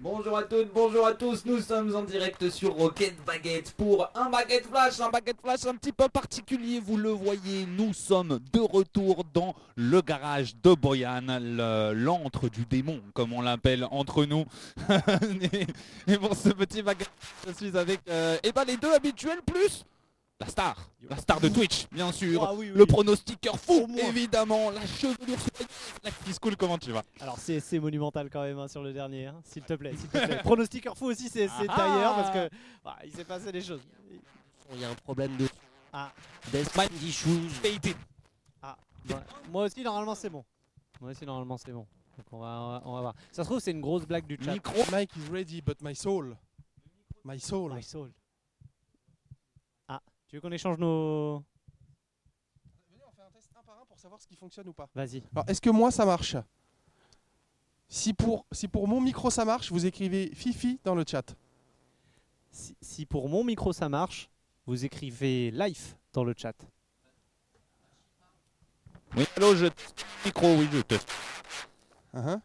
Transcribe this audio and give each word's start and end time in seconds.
Bonjour 0.00 0.38
à 0.38 0.44
toutes, 0.44 0.72
bonjour 0.72 1.04
à 1.08 1.12
tous, 1.12 1.44
nous 1.44 1.60
sommes 1.60 1.92
en 1.96 2.02
direct 2.02 2.50
sur 2.50 2.72
Rocket 2.74 3.16
Baguette 3.26 3.72
pour 3.72 4.08
un 4.14 4.30
Baguette 4.30 4.66
Flash, 4.66 5.00
un 5.00 5.10
Baguette 5.10 5.40
Flash 5.42 5.66
un 5.66 5.74
petit 5.74 5.90
peu 5.90 6.08
particulier, 6.08 6.78
vous 6.78 6.96
le 6.96 7.10
voyez, 7.10 7.66
nous 7.66 7.92
sommes 7.92 8.38
de 8.52 8.60
retour 8.60 9.24
dans 9.34 9.56
le 9.74 10.00
garage 10.00 10.54
de 10.62 10.72
Boyan, 10.72 11.40
l'antre 11.94 12.48
du 12.48 12.64
démon 12.64 13.00
comme 13.12 13.32
on 13.32 13.42
l'appelle 13.42 13.88
entre 13.90 14.24
nous. 14.24 14.44
et, 15.52 15.66
et 16.12 16.16
pour 16.16 16.36
ce 16.36 16.50
petit 16.50 16.80
Baguette, 16.80 17.10
je 17.48 17.52
suis 17.54 17.76
avec 17.76 17.98
euh, 18.08 18.38
eh 18.44 18.52
ben, 18.52 18.64
les 18.66 18.76
deux 18.76 18.92
habituels 18.92 19.42
plus 19.44 19.84
la 20.40 20.46
star, 20.46 20.76
la 21.08 21.16
star 21.16 21.40
de 21.40 21.48
Twitch 21.48 21.88
bien 21.90 22.12
sûr, 22.12 22.42
Ah 22.44 22.54
oui, 22.54 22.70
oui. 22.70 22.78
le 22.78 22.86
pronostiqueur 22.86 23.58
fou 23.58 23.86
évidemment, 23.98 24.70
la 24.70 24.86
chevelure 24.86 25.36
la 26.04 26.10
Cool, 26.40 26.56
comment 26.56 26.78
tu 26.78 26.92
vas 26.92 27.02
Alors 27.20 27.38
c'est 27.38 27.58
c'est 27.58 27.80
monumental 27.80 28.30
quand 28.30 28.42
même 28.42 28.58
hein, 28.58 28.68
sur 28.68 28.82
le 28.82 28.92
dernier, 28.92 29.26
hein, 29.26 29.40
s'il 29.44 29.62
te 29.64 29.74
plaît. 29.74 29.94
s'il 29.96 30.08
te 30.08 30.18
plaît. 30.18 30.38
Pronostiqueur 30.44 30.96
fou 30.96 31.06
aussi, 31.06 31.28
c'est 31.28 31.48
Ah. 31.68 31.76
d'ailleurs 31.76 32.14
parce 32.14 32.30
que 32.30 32.48
ah, 32.84 32.96
il 33.04 33.12
s'est 33.12 33.24
passé 33.24 33.50
des 33.50 33.60
choses. 33.62 33.80
Il 34.72 34.80
y 34.80 34.84
a 34.84 34.90
un 34.90 34.94
problème 34.94 35.36
de. 35.36 35.48
Ah. 35.92 36.12
Deathmatch 36.52 36.90
issues. 37.02 37.48
Faded. 37.62 37.96
Ouais. 39.08 39.14
Moi 39.50 39.64
aussi 39.64 39.82
normalement 39.82 40.14
c'est 40.14 40.28
bon. 40.30 40.44
Moi 41.00 41.10
aussi 41.12 41.24
normalement 41.26 41.56
c'est 41.56 41.72
bon. 41.72 41.86
Donc 42.16 42.26
on 42.32 42.38
va, 42.40 42.46
on 42.60 42.68
va, 42.72 42.82
on 42.84 42.92
va 42.94 43.00
voir. 43.00 43.14
Ça 43.32 43.42
se 43.42 43.48
trouve 43.48 43.58
c'est 43.60 43.70
une 43.70 43.80
grosse 43.80 44.06
blague 44.06 44.26
du 44.26 44.38
chat. 44.44 44.52
Micro 44.52 44.84
Mike 44.92 45.10
is 45.16 45.30
ready, 45.32 45.62
but 45.62 45.80
my 45.82 45.94
soul. 45.96 46.36
My 47.24 47.40
soul. 47.40 47.72
My 47.74 47.82
soul. 47.82 48.10
Ah, 50.28 50.30
tu 50.30 50.36
veux 50.36 50.42
qu'on 50.42 50.52
échange 50.52 50.76
nos... 50.78 51.42
Venez, 52.90 53.02
on 53.06 53.10
fait 53.12 53.22
un 53.22 53.30
test 53.30 53.48
un 53.58 53.62
par 53.62 53.80
un 53.80 53.86
pour 53.86 53.98
savoir 53.98 54.20
ce 54.20 54.26
qui 54.26 54.36
fonctionne 54.36 54.68
ou 54.68 54.74
pas. 54.74 54.86
Vas-y. 54.94 55.22
Alors, 55.34 55.48
est-ce 55.48 55.60
que 55.60 55.70
moi 55.70 55.90
ça 55.90 56.04
marche? 56.04 56.36
Si 57.88 58.12
pour, 58.12 58.44
si 58.52 58.68
pour 58.68 58.86
mon 58.86 59.00
micro 59.00 59.30
ça 59.30 59.46
marche, 59.46 59.72
vous 59.72 59.86
écrivez 59.86 60.30
Fifi 60.34 60.78
dans 60.84 60.94
le 60.94 61.04
chat. 61.08 61.34
Si, 62.50 62.76
si 62.82 63.06
pour 63.06 63.28
mon 63.30 63.42
micro 63.42 63.72
ça 63.72 63.88
marche, 63.88 64.28
vous 64.66 64.84
écrivez 64.84 65.50
life 65.50 65.96
dans 66.12 66.24
le 66.24 66.34
chat. 66.36 66.54
Oui, 69.16 69.24
allô, 69.38 69.56
je 69.56 69.66
micro, 70.26 70.54
oui, 70.56 70.68
je 70.70 70.80
teste. 70.82 71.10
Hein 72.12 72.42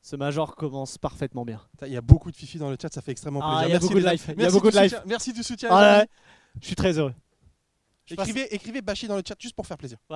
Ce 0.00 0.14
major 0.14 0.54
commence 0.54 0.96
parfaitement 0.98 1.44
bien. 1.44 1.60
Il 1.82 1.88
y 1.88 1.96
a 1.96 2.00
beaucoup 2.00 2.30
de 2.30 2.36
Fifi 2.36 2.58
dans 2.58 2.70
le 2.70 2.76
chat, 2.80 2.92
ça 2.92 3.02
fait 3.02 3.10
extrêmement 3.10 3.40
Ah, 3.42 3.62
plaisir. 3.62 3.66
il 3.66 3.70
y 3.70 3.72
a 3.72 3.74
Merci 3.74 3.88
beaucoup 3.88 4.00
de 4.00 4.10
life. 4.12 4.24
Il 4.24 4.28
y 4.28 4.32
a 4.32 4.36
merci 4.36 4.54
beaucoup 4.54 4.70
du 4.70 4.76
de 4.76 4.80
life. 4.82 4.92
soutien- 4.92 5.02
Merci 5.06 5.32
du 5.32 5.42
soutien. 5.42 5.68
Ah 5.72 5.80
les 5.80 5.86
ouais, 5.86 5.98
amis. 6.02 6.08
Je 6.60 6.66
suis 6.66 6.76
très 6.76 6.98
heureux. 6.98 7.14
Je 8.06 8.14
passe- 8.14 8.28
Écrivez, 8.28 8.54
écrivez 8.54 8.82
Bashi 8.82 9.06
dans 9.08 9.16
le 9.16 9.22
chat 9.26 9.34
juste 9.38 9.54
pour 9.56 9.66
faire 9.66 9.78
plaisir. 9.78 9.98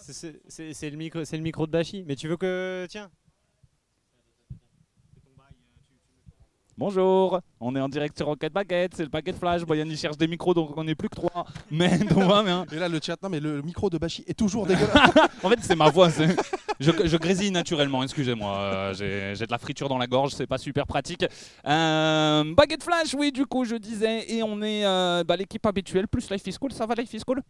C'est- 0.00 0.90
le, 0.90 0.96
micro- 0.96 1.24
c'est 1.24 1.36
le 1.36 1.42
micro 1.42 1.66
de 1.66 1.72
Bashi. 1.72 2.04
Mais 2.06 2.16
tu 2.16 2.26
veux 2.28 2.36
que... 2.36 2.86
Tiens. 2.88 3.10
Bonjour, 6.78 7.40
on 7.60 7.76
est 7.76 7.80
en 7.80 7.90
direct 7.90 8.16
sur 8.16 8.24
Rocket 8.26 8.50
Baguette, 8.54 8.92
c'est 8.96 9.02
le 9.02 9.10
paquet 9.10 9.32
de 9.32 9.36
flash. 9.36 9.64
Boyan 9.64 9.84
il 9.84 9.98
cherche 9.98 10.16
des 10.16 10.26
micros 10.26 10.54
donc 10.54 10.74
on 10.78 10.84
n'est 10.84 10.94
plus 10.94 11.10
que 11.10 11.16
trois. 11.16 11.44
Mais 11.70 11.98
tout 11.98 12.20
va 12.20 12.42
bien. 12.42 12.64
Et 12.72 12.76
là 12.76 12.88
le 12.88 12.98
chat, 13.02 13.22
non 13.22 13.28
mais 13.28 13.38
le 13.38 13.60
micro 13.60 13.90
de 13.90 13.98
Bashi 13.98 14.24
est 14.26 14.32
toujours 14.32 14.66
dégueulasse. 14.66 15.10
En 15.42 15.50
fait, 15.50 15.58
c'est 15.60 15.76
ma 15.76 15.90
voix. 15.90 16.08
Je, 16.80 17.16
grésille 17.18 17.50
naturellement, 17.50 18.02
excusez-moi. 18.02 18.56
euh, 18.58 19.34
J'ai 19.34 19.46
de 19.46 19.50
la 19.50 19.58
friture 19.58 19.88
dans 19.88 19.98
la 19.98 20.06
gorge, 20.06 20.32
c'est 20.32 20.46
pas 20.46 20.56
super 20.58 20.86
pratique. 20.86 21.24
Euh, 21.66 22.54
baguette 22.54 22.82
flash, 22.82 23.14
oui, 23.14 23.30
du 23.32 23.44
coup, 23.44 23.64
je 23.64 23.76
disais. 23.76 24.24
Et 24.32 24.42
on 24.42 24.62
est 24.62 24.86
euh, 24.86 25.22
bah, 25.22 25.36
l'équipe 25.36 25.64
habituelle 25.66 26.08
plus 26.08 26.30
Life 26.30 26.46
is 26.46 26.54
Cool. 26.58 26.72
Ça 26.72 26.86
va, 26.86 26.94
Life 26.94 27.12
is 27.12 27.20
Cool? 27.20 27.42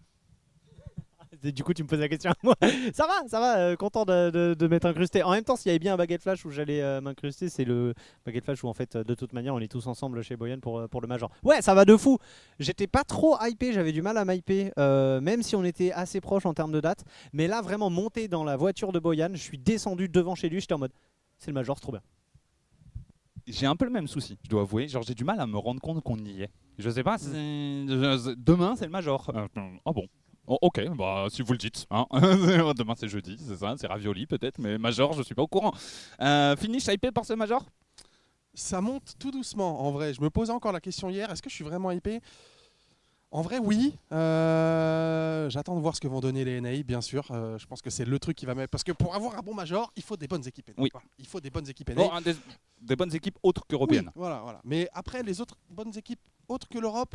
Du 1.42 1.64
coup, 1.64 1.72
tu 1.72 1.82
me 1.82 1.88
poses 1.88 2.00
la 2.00 2.08
question 2.08 2.30
à 2.30 2.34
moi. 2.42 2.54
ça 2.92 3.06
va, 3.06 3.26
ça 3.28 3.40
va, 3.40 3.58
euh, 3.58 3.76
content 3.76 4.04
de, 4.04 4.30
de- 4.30 4.54
de 4.58 4.66
m'être 4.66 4.84
incrusté. 4.84 5.22
En 5.22 5.30
même 5.30 5.44
temps, 5.44 5.56
s'il 5.56 5.68
y 5.68 5.70
avait 5.70 5.78
bien 5.78 5.94
un 5.94 5.96
baguette 5.96 6.22
flash 6.22 6.44
où 6.44 6.50
j'allais 6.50 6.82
euh, 6.82 7.00
m'incruster, 7.00 7.48
c'est 7.48 7.64
le 7.64 7.94
baguette 8.26 8.44
flash 8.44 8.62
où 8.62 8.68
en 8.68 8.74
fait, 8.74 8.96
de 8.96 9.14
toute 9.14 9.32
manière, 9.32 9.54
on 9.54 9.60
est 9.60 9.70
tous 9.70 9.86
ensemble 9.86 10.22
chez 10.22 10.36
Boyan 10.36 10.58
pour, 10.60 10.78
euh, 10.80 10.88
pour 10.88 11.00
le 11.00 11.08
Major. 11.08 11.30
Ouais, 11.42 11.62
ça 11.62 11.74
va 11.74 11.84
de 11.84 11.96
fou. 11.96 12.18
J'étais 12.58 12.86
pas 12.86 13.04
trop 13.04 13.36
hypé, 13.42 13.72
j'avais 13.72 13.92
du 13.92 14.02
mal 14.02 14.18
à 14.18 14.24
m'hyper, 14.24 14.72
euh, 14.78 15.20
même 15.20 15.42
si 15.42 15.56
on 15.56 15.64
était 15.64 15.92
assez 15.92 16.20
proche 16.20 16.44
en 16.46 16.52
termes 16.52 16.72
de 16.72 16.80
date. 16.80 17.04
Mais 17.32 17.46
là, 17.46 17.62
vraiment, 17.62 17.88
monté 17.90 18.28
dans 18.28 18.44
la 18.44 18.56
voiture 18.56 18.92
de 18.92 18.98
Boyan, 18.98 19.30
je 19.32 19.38
suis 19.42 19.58
descendu 19.58 20.08
devant 20.08 20.34
chez 20.34 20.48
lui, 20.50 20.60
j'étais 20.60 20.74
en 20.74 20.78
mode, 20.78 20.92
c'est 21.38 21.48
le 21.50 21.54
Major, 21.54 21.76
c'est 21.76 21.82
trop 21.82 21.92
bien. 21.92 22.02
J'ai 23.46 23.66
un 23.66 23.74
peu 23.74 23.84
le 23.86 23.90
même 23.90 24.06
souci, 24.06 24.38
je 24.44 24.48
dois 24.48 24.60
avouer. 24.62 24.86
Genre, 24.86 25.02
j'ai 25.02 25.14
du 25.14 25.24
mal 25.24 25.40
à 25.40 25.46
me 25.46 25.56
rendre 25.58 25.80
compte 25.80 26.02
qu'on 26.02 26.18
y 26.18 26.42
est. 26.42 26.50
Je 26.78 26.88
sais 26.90 27.02
pas, 27.02 27.16
je- 27.16 28.34
demain 28.34 28.76
c'est 28.76 28.84
le 28.84 28.90
Major. 28.90 29.32
Ah 29.34 29.92
bon 29.92 30.06
Oh, 30.52 30.58
ok, 30.62 30.80
bah 30.96 31.26
si 31.30 31.42
vous 31.42 31.52
le 31.52 31.58
dites. 31.58 31.86
hein. 31.92 32.06
Demain 32.76 32.94
c'est 32.96 33.06
jeudi, 33.06 33.36
c'est 33.38 33.56
ça, 33.56 33.76
c'est 33.78 33.86
ravioli 33.86 34.26
peut-être, 34.26 34.58
mais 34.58 34.78
Major, 34.78 35.12
je 35.12 35.22
suis 35.22 35.34
pas 35.34 35.42
au 35.42 35.46
courant. 35.46 35.72
Euh, 36.20 36.56
finish 36.56 36.88
hypé 36.88 37.12
par 37.12 37.24
ce 37.24 37.34
Major? 37.34 37.64
Ça 38.52 38.80
monte 38.80 39.14
tout 39.20 39.30
doucement 39.30 39.80
en 39.86 39.92
vrai. 39.92 40.12
Je 40.12 40.20
me 40.20 40.28
posais 40.28 40.52
encore 40.52 40.72
la 40.72 40.80
question 40.80 41.08
hier, 41.08 41.30
est-ce 41.30 41.40
que 41.40 41.48
je 41.48 41.54
suis 41.54 41.62
vraiment 41.62 41.92
hypé? 41.92 42.20
En 43.30 43.42
vrai 43.42 43.58
oui. 43.58 43.94
Euh, 44.10 45.48
J'attends 45.50 45.76
de 45.76 45.80
voir 45.80 45.94
ce 45.94 46.00
que 46.00 46.08
vont 46.08 46.18
donner 46.18 46.44
les 46.44 46.60
NAI 46.60 46.82
bien 46.82 47.00
sûr. 47.00 47.28
Euh, 47.30 47.56
je 47.56 47.66
pense 47.66 47.80
que 47.80 47.88
c'est 47.90 48.04
le 48.04 48.18
truc 48.18 48.36
qui 48.36 48.44
va 48.44 48.56
mettre... 48.56 48.72
Parce 48.72 48.82
que 48.82 48.90
pour 48.90 49.14
avoir 49.14 49.38
un 49.38 49.42
bon 49.42 49.54
major, 49.54 49.92
il 49.94 50.02
faut 50.02 50.16
des 50.16 50.26
bonnes 50.26 50.44
équipes 50.48 50.66
NAI. 50.76 50.76
Oui. 50.78 50.90
Il 51.16 51.28
faut 51.28 51.38
des 51.38 51.50
bonnes 51.50 51.68
équipes 51.68 51.90
NAI. 51.90 51.94
Bon, 52.08 52.12
un 52.12 52.20
des, 52.22 52.34
des 52.80 52.96
bonnes 52.96 53.14
équipes 53.14 53.38
autres 53.44 53.64
qu'européennes. 53.68 54.06
Oui, 54.06 54.12
voilà, 54.16 54.40
voilà. 54.40 54.60
Mais 54.64 54.88
après, 54.94 55.22
les 55.22 55.40
autres 55.40 55.56
bonnes 55.68 55.96
équipes 55.96 56.18
autres 56.48 56.68
que 56.68 56.80
l'Europe, 56.80 57.14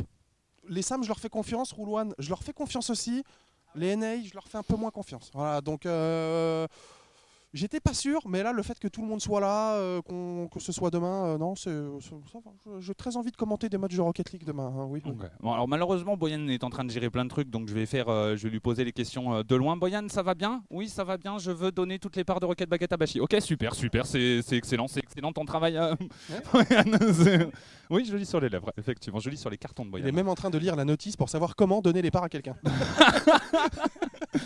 les 0.68 0.82
SAM, 0.82 1.02
je 1.02 1.08
leur 1.08 1.18
fais 1.18 1.28
confiance. 1.28 1.72
Roulouane, 1.72 2.14
je 2.18 2.28
leur 2.28 2.42
fais 2.42 2.52
confiance 2.52 2.90
aussi. 2.90 3.24
Les 3.74 3.94
NA, 3.96 4.22
je 4.22 4.34
leur 4.34 4.48
fais 4.48 4.58
un 4.58 4.62
peu 4.62 4.76
moins 4.76 4.90
confiance. 4.90 5.30
Voilà, 5.34 5.60
donc 5.60 5.86
euh, 5.86 6.66
j'étais 7.56 7.80
pas 7.80 7.94
sûr, 7.94 8.20
mais 8.28 8.42
là, 8.42 8.52
le 8.52 8.62
fait 8.62 8.78
que 8.78 8.88
tout 8.88 9.02
le 9.02 9.08
monde 9.08 9.20
soit 9.20 9.40
là, 9.40 9.74
euh, 9.74 10.00
que 10.52 10.60
ce 10.60 10.72
soit 10.72 10.90
demain, 10.90 11.26
euh, 11.26 11.38
non, 11.38 11.54
c'est, 11.56 11.72
J'ai 12.80 12.94
très 12.94 13.16
envie 13.16 13.30
de 13.30 13.36
commenter 13.36 13.68
des 13.68 13.78
matchs 13.78 13.96
de 13.96 14.00
Rocket 14.00 14.32
League 14.32 14.44
demain. 14.44 14.72
hein, 14.76 14.86
oui. 14.88 15.02
Bon, 15.40 15.52
alors 15.52 15.68
malheureusement, 15.68 16.16
Boyan 16.16 16.46
est 16.48 16.64
en 16.64 16.70
train 16.70 16.84
de 16.84 16.90
gérer 16.90 17.10
plein 17.10 17.24
de 17.24 17.30
trucs, 17.30 17.50
donc 17.50 17.68
je 17.68 17.74
vais 17.74 17.86
faire, 17.86 18.08
euh, 18.08 18.36
je 18.36 18.44
vais 18.44 18.50
lui 18.50 18.60
poser 18.60 18.84
les 18.84 18.92
questions 18.92 19.42
de 19.42 19.56
loin. 19.56 19.76
Boyan, 19.76 20.06
ça 20.08 20.22
va 20.22 20.34
bien? 20.34 20.62
Oui, 20.70 20.88
ça 20.88 21.04
va 21.04 21.16
bien. 21.16 21.38
Je 21.38 21.50
veux 21.50 21.72
donner 21.72 21.98
toutes 21.98 22.16
les 22.16 22.24
parts 22.24 22.40
de 22.40 22.46
Rocket 22.46 22.68
Baguette 22.68 22.92
à 22.92 22.96
Bashi. 22.96 23.20
Ok, 23.20 23.36
super, 23.40 23.74
super, 23.74 24.06
c'est 24.06 24.40
excellent, 24.52 24.88
c'est 24.88 25.00
excellent 25.00 25.32
ton 25.32 25.44
travail. 25.44 25.76
oui, 27.90 28.04
je 28.04 28.16
lis 28.16 28.26
sur 28.26 28.40
les 28.40 28.48
lèvres, 28.48 28.72
effectivement, 28.76 29.18
je 29.18 29.30
lis 29.30 29.36
sur 29.36 29.50
les 29.50 29.58
cartons 29.58 29.82
de 29.84 29.88
Il 29.88 29.92
Boyan. 29.92 30.06
est 30.06 30.12
même 30.12 30.28
en 30.28 30.34
train 30.34 30.50
de 30.50 30.58
lire 30.58 30.76
la 30.76 30.84
notice 30.84 31.16
pour 31.16 31.28
savoir 31.28 31.56
comment 31.56 31.80
donner 31.80 32.02
les 32.02 32.10
parts 32.10 32.24
à 32.24 32.28
quelqu'un. 32.28 32.56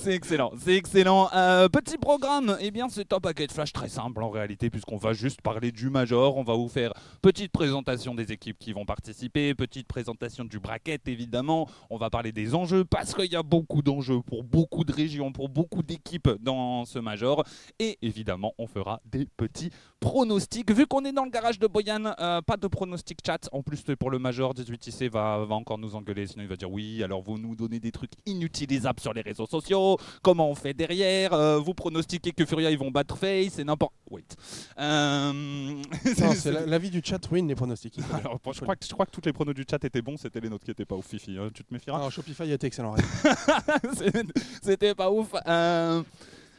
C'est 0.00 0.14
excellent, 0.14 0.52
c'est 0.56 0.76
excellent. 0.76 1.28
Euh, 1.34 1.68
petit 1.68 1.98
programme, 1.98 2.56
eh 2.60 2.70
bien 2.70 2.88
c'est 2.88 3.12
un 3.12 3.18
paquet 3.18 3.48
de 3.48 3.52
flash 3.52 3.72
très 3.72 3.88
simple 3.88 4.22
en 4.22 4.30
réalité 4.30 4.70
puisqu'on 4.70 4.96
va 4.96 5.12
juste 5.12 5.42
parler 5.42 5.72
du 5.72 5.90
Major, 5.90 6.36
on 6.36 6.44
va 6.44 6.54
vous 6.54 6.68
faire 6.68 6.92
petite 7.20 7.50
présentation 7.50 8.14
des 8.14 8.30
équipes 8.30 8.58
qui 8.60 8.72
vont 8.72 8.84
participer, 8.84 9.56
petite 9.56 9.88
présentation 9.88 10.44
du 10.44 10.60
bracket 10.60 11.08
évidemment, 11.08 11.68
on 11.90 11.96
va 11.96 12.10
parler 12.10 12.30
des 12.30 12.54
enjeux 12.54 12.84
parce 12.84 13.12
qu'il 13.12 13.30
y 13.30 13.34
a 13.34 13.42
beaucoup 13.42 13.82
d'enjeux 13.82 14.20
pour 14.22 14.44
beaucoup 14.44 14.84
de 14.84 14.92
régions, 14.92 15.32
pour 15.32 15.48
beaucoup 15.48 15.82
d'équipes 15.82 16.30
dans 16.40 16.84
ce 16.84 17.00
Major. 17.00 17.42
Et 17.80 17.98
évidemment 18.00 18.54
on 18.56 18.68
fera 18.68 19.00
des 19.04 19.26
petits 19.26 19.70
pronostics. 19.98 20.70
Vu 20.70 20.86
qu'on 20.86 21.04
est 21.04 21.12
dans 21.12 21.24
le 21.24 21.30
garage 21.30 21.58
de 21.58 21.66
Boyan, 21.66 22.14
euh, 22.20 22.40
pas 22.40 22.56
de 22.56 22.68
pronostic 22.68 23.18
chat, 23.26 23.48
en 23.50 23.62
plus 23.62 23.82
pour 23.98 24.10
le 24.10 24.20
Major, 24.20 24.54
18IC 24.54 25.10
va, 25.10 25.44
va 25.44 25.54
encore 25.56 25.78
nous 25.78 25.96
engueuler, 25.96 26.28
sinon 26.28 26.44
il 26.44 26.48
va 26.48 26.56
dire 26.56 26.70
oui, 26.70 27.02
alors 27.02 27.20
vous 27.20 27.36
nous 27.36 27.56
donnez 27.56 27.80
des 27.80 27.90
trucs 27.90 28.12
inutilisables 28.26 29.00
sur 29.00 29.12
les 29.12 29.22
réseaux 29.22 29.46
sociaux, 29.46 29.87
comment 30.22 30.50
on 30.50 30.54
fait 30.54 30.74
derrière, 30.74 31.32
euh, 31.32 31.58
vous 31.58 31.74
pronostiquez 31.74 32.32
que 32.32 32.44
Furia 32.44 32.70
ils 32.70 32.78
vont 32.78 32.90
battre 32.90 33.16
Face 33.16 33.58
et 33.58 33.64
n'importe... 33.64 33.92
Wait. 34.10 34.36
Euh, 34.78 35.82
c'est 36.34 36.52
la- 36.52 36.66
l'avis 36.66 36.90
du 36.90 37.00
chat 37.04 37.20
win 37.30 37.46
les 37.48 37.54
pronostics. 37.54 37.98
Alors, 38.12 38.38
je, 38.52 38.60
crois 38.60 38.76
que, 38.76 38.84
je 38.86 38.92
crois 38.92 39.06
que 39.06 39.10
toutes 39.10 39.26
les 39.26 39.32
pronos 39.32 39.54
du 39.54 39.64
chat 39.68 39.82
étaient 39.84 40.02
bons, 40.02 40.16
c'était 40.16 40.40
les 40.40 40.48
nôtres 40.48 40.64
qui 40.64 40.70
étaient 40.70 40.84
pas 40.84 40.96
ouf, 40.96 41.06
Fifi. 41.06 41.36
hein, 41.38 41.48
tu 41.52 41.62
te 41.64 41.72
méfieras 41.74 41.98
Alors, 41.98 42.10
Shopify 42.12 42.50
était 42.50 42.66
excellent. 42.66 42.94
C'est- 43.96 44.24
C'était 44.62 44.94
pas 44.94 45.10
ouf. 45.10 45.28
Euh, 45.46 46.02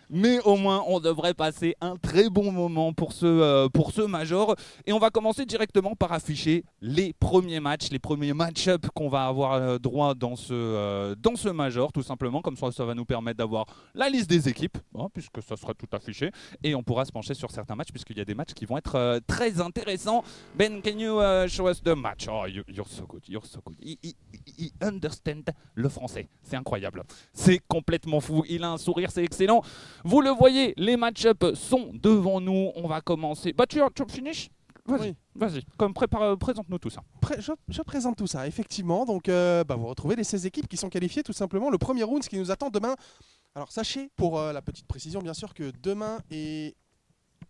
mais 0.09 0.39
au 0.45 0.55
moins, 0.55 0.83
on 0.87 0.99
devrait 0.99 1.33
passer 1.33 1.75
un 1.81 1.95
très 1.95 2.29
bon 2.29 2.51
moment 2.51 2.93
pour 2.93 3.13
ce, 3.13 3.25
euh, 3.25 3.69
pour 3.69 3.91
ce 3.91 4.01
Major. 4.01 4.55
Et 4.85 4.93
on 4.93 4.99
va 4.99 5.09
commencer 5.09 5.45
directement 5.45 5.95
par 5.95 6.11
afficher 6.13 6.63
les 6.81 7.13
premiers 7.13 7.59
matchs, 7.59 7.89
les 7.91 7.99
premiers 7.99 8.33
match-up 8.33 8.87
qu'on 8.95 9.09
va 9.09 9.25
avoir 9.27 9.53
euh, 9.53 9.77
droit 9.77 10.15
dans 10.15 10.35
ce, 10.35 10.53
euh, 10.53 11.15
dans 11.17 11.35
ce 11.35 11.49
Major, 11.49 11.91
tout 11.91 12.03
simplement. 12.03 12.41
Comme 12.41 12.57
ça, 12.57 12.71
ça 12.71 12.85
va 12.85 12.95
nous 12.95 13.05
permettre 13.05 13.37
d'avoir 13.37 13.65
la 13.93 14.09
liste 14.09 14.29
des 14.29 14.49
équipes, 14.49 14.77
hein, 14.97 15.07
puisque 15.13 15.41
ça 15.41 15.55
sera 15.55 15.73
tout 15.73 15.87
affiché. 15.91 16.31
Et 16.63 16.73
on 16.75 16.83
pourra 16.83 17.05
se 17.05 17.11
pencher 17.11 17.33
sur 17.33 17.51
certains 17.51 17.75
matchs, 17.75 17.91
puisqu'il 17.91 18.17
y 18.17 18.21
a 18.21 18.25
des 18.25 18.35
matchs 18.35 18.53
qui 18.53 18.65
vont 18.65 18.77
être 18.77 19.19
très 19.27 19.61
intéressants. 19.61 20.23
Ben, 20.55 20.81
can 20.81 20.97
you 20.97 21.19
uh, 21.21 21.47
show 21.47 21.69
us 21.69 21.81
the 21.83 21.89
match? 21.95 22.27
Oh, 22.29 22.45
you- 22.47 22.63
you're 22.67 22.87
so 22.87 23.05
good, 23.05 23.21
you're 23.27 23.45
so 23.45 23.59
good. 23.65 23.75
He, 23.81 23.97
he- 24.01 24.15
he 24.57 24.71
understand 24.81 25.43
le 25.75 25.89
français. 25.89 26.27
C'est 26.43 26.55
incroyable. 26.55 27.03
C'est 27.33 27.59
complètement 27.67 28.19
fou. 28.19 28.43
Il 28.49 28.63
a 28.63 28.71
un 28.71 28.77
sourire, 28.77 29.11
c'est 29.11 29.23
excellent. 29.23 29.61
Vous 30.03 30.21
le 30.21 30.29
voyez, 30.29 30.73
les 30.77 30.97
match-up 30.97 31.43
sont 31.55 31.91
devant 31.93 32.39
nous. 32.41 32.71
On 32.75 32.87
va 32.87 33.01
commencer. 33.01 33.53
Bah, 33.53 33.65
tu, 33.67 33.79
tu 33.95 34.03
finish 34.07 34.49
Vas-y, 34.85 35.09
Oui. 35.09 35.15
vas-y. 35.35 35.63
Comme 35.77 35.93
prépare, 35.93 36.21
euh, 36.23 36.35
présente-nous 36.35 36.79
tout 36.79 36.89
ça. 36.89 37.01
Pré- 37.21 37.39
je, 37.39 37.51
je 37.67 37.81
présente 37.83 38.15
tout 38.17 38.25
ça, 38.25 38.47
effectivement. 38.47 39.05
Donc, 39.05 39.29
euh, 39.29 39.63
bah, 39.63 39.75
vous 39.75 39.85
retrouvez 39.85 40.15
les 40.15 40.23
16 40.23 40.45
équipes 40.47 40.67
qui 40.67 40.77
sont 40.77 40.89
qualifiées 40.89 41.21
tout 41.21 41.33
simplement. 41.33 41.69
Le 41.69 41.77
premier 41.77 42.01
round, 42.03 42.23
ce 42.23 42.29
qui 42.29 42.37
nous 42.39 42.49
attend 42.49 42.69
demain, 42.69 42.95
Alors 43.55 43.71
sachez, 43.71 44.09
pour 44.15 44.39
euh, 44.39 44.51
la 44.53 44.61
petite 44.63 44.87
précision, 44.87 45.21
bien 45.21 45.33
sûr, 45.35 45.53
que 45.53 45.71
demain 45.83 46.19
et 46.31 46.75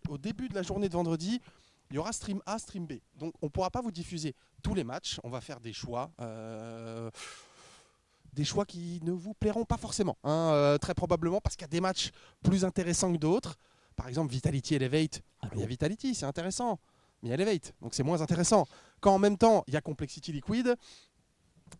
au 0.08 0.18
début 0.18 0.48
de 0.48 0.54
la 0.54 0.62
journée 0.62 0.88
de 0.88 0.94
vendredi, 0.94 1.40
il 1.90 1.96
y 1.96 1.98
aura 1.98 2.12
stream 2.12 2.40
A, 2.46 2.58
stream 2.58 2.86
B. 2.86 2.94
Donc 3.16 3.32
on 3.42 3.46
ne 3.46 3.50
pourra 3.50 3.70
pas 3.70 3.80
vous 3.80 3.90
diffuser 3.92 4.34
tous 4.62 4.74
les 4.74 4.84
matchs. 4.84 5.18
On 5.24 5.30
va 5.30 5.40
faire 5.40 5.60
des 5.60 5.72
choix. 5.72 6.10
euh, 6.20 7.10
des 8.32 8.44
choix 8.44 8.64
qui 8.64 9.00
ne 9.02 9.12
vous 9.12 9.34
plairont 9.34 9.64
pas 9.64 9.76
forcément. 9.76 10.16
hein, 10.24 10.50
euh, 10.52 10.78
très 10.78 10.94
probablement 10.94 11.40
parce 11.40 11.56
qu'il 11.56 11.62
y 11.64 11.64
a 11.64 11.68
des 11.68 11.80
matchs 11.80 12.10
plus 12.42 12.64
intéressants 12.64 13.12
que 13.12 13.18
d'autres. 13.18 13.56
Par 13.96 14.08
exemple, 14.08 14.32
Vitality 14.32 14.76
Elevate. 14.76 15.20
Il 15.54 15.60
y 15.60 15.62
a 15.62 15.66
Vitality, 15.66 16.14
c'est 16.14 16.26
intéressant. 16.26 16.78
Mais 17.22 17.28
il 17.28 17.30
y 17.30 17.32
a 17.32 17.34
Elevate, 17.34 17.74
donc 17.82 17.92
c'est 17.94 18.02
moins 18.02 18.22
intéressant. 18.22 18.66
Quand 19.00 19.14
en 19.14 19.18
même 19.18 19.36
temps, 19.36 19.62
il 19.66 19.74
y 19.74 19.76
a 19.76 19.80
Complexity 19.80 20.32
Liquid. 20.32 20.74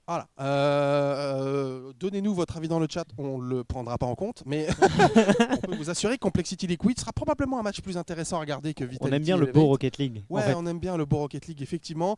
Voilà. 0.06 0.29
Euh, 0.41 1.93
Donnez-nous 1.99 2.35
votre 2.35 2.56
avis 2.56 2.69
dans 2.69 2.79
le 2.79 2.87
chat, 2.88 3.05
on 3.19 3.38
ne 3.38 3.49
le 3.49 3.64
prendra 3.64 3.99
pas 3.99 4.06
en 4.06 4.14
compte, 4.14 4.43
mais 4.47 4.69
on 5.50 5.56
peut 5.56 5.76
vous 5.76 5.91
assurer 5.91 6.17
que 6.17 6.20
Complexity 6.23 6.67
Liquid 6.67 6.99
sera 6.99 7.12
probablement 7.12 7.58
un 7.58 7.62
match 7.62 7.81
plus 7.81 7.97
intéressant 7.97 8.37
à 8.37 8.41
regarder 8.41 8.73
que 8.75 8.85
Vitality 8.85 9.08
On 9.11 9.17
aime 9.17 9.23
bien 9.23 9.37
le 9.37 9.47
beau 9.47 9.67
Rocket 9.67 9.99
League. 9.99 10.25
en 10.31 10.35
Ouais, 10.35 10.43
fait. 10.43 10.55
on 10.55 10.67
aime 10.67 10.79
bien 10.79 10.97
le 10.97 11.06
beau 11.06 11.19
Rocket 11.19 11.47
League, 11.47 11.62
effectivement. 11.62 12.17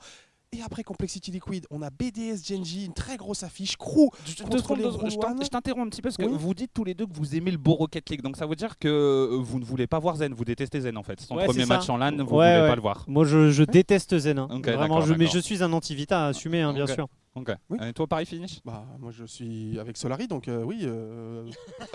Et 0.55 0.61
après 0.61 0.83
Complexity 0.83 1.31
Liquid, 1.31 1.67
on 1.71 1.81
a 1.81 1.89
BDS 1.89 2.45
Genji, 2.47 2.85
une 2.85 2.93
très 2.93 3.17
grosse 3.17 3.43
affiche. 3.43 3.75
Crew, 3.79 4.11
Je, 4.27 4.43
Contre 4.43 4.75
les 4.77 5.49
t'interromps 5.49 5.87
un 5.87 5.89
petit 5.89 6.03
peu 6.03 6.09
parce 6.11 6.19
que 6.19 6.25
Oui. 6.27 6.37
vous 6.39 6.53
dites 6.53 6.73
tous 6.75 6.85
les 6.85 6.93
deux 6.93 7.07
que 7.07 7.15
vous 7.15 7.35
aimez 7.35 7.51
le 7.51 7.57
beau 7.57 7.73
Rocket 7.73 8.11
League. 8.11 8.21
Donc 8.21 8.37
ça 8.37 8.45
veut 8.45 8.55
dire 8.55 8.79
que 8.79 8.87
euh, 8.87 9.39
vous 9.41 9.59
ne 9.59 9.65
voulez 9.65 9.87
pas 9.87 9.99
voir 9.99 10.17
Zen, 10.17 10.35
vous 10.35 10.45
détestez 10.45 10.83
Zen 10.83 10.99
en 10.99 11.03
fait. 11.03 11.21
Son 11.23 11.37
Ouais, 11.37 11.47
premier 11.47 11.63
ça. 11.65 11.77
match 11.79 11.89
en 11.89 11.97
LAN, 11.97 12.11
vous 12.11 12.17
ne 12.17 12.23
Ouais, 12.25 12.27
voulez 12.27 12.63
ouais. 12.65 12.69
pas 12.69 12.75
le 12.75 12.83
voir. 12.83 13.05
Moi, 13.09 13.25
je, 13.25 13.51
je 13.51 13.65
déteste 13.65 14.19
Zen. 14.19 14.39
hein. 14.41 14.49
Vraiment, 14.63 15.01
je, 15.01 15.15
mais 15.15 15.27
je 15.27 15.39
suis 15.39 15.63
un 15.63 15.73
anti-vita 15.73 16.27
à 16.27 16.29
assumer, 16.29 16.61
hein, 16.61 16.75
bien 16.75 16.87
sûr. 16.87 17.09
Ok. 17.35 17.51
Oui. 17.71 17.79
Et 17.89 17.95
toi, 17.95 18.07
pareil, 18.07 18.27
finish? 18.27 18.59
Bah, 18.63 18.85
moi 19.01 19.11
je 19.11 19.25
suis 19.25 19.79
avec 19.79 19.97
Solari, 19.97 20.29
donc 20.29 20.49
euh, 20.49 20.63
oui, 20.65 20.81
euh, 20.83 21.49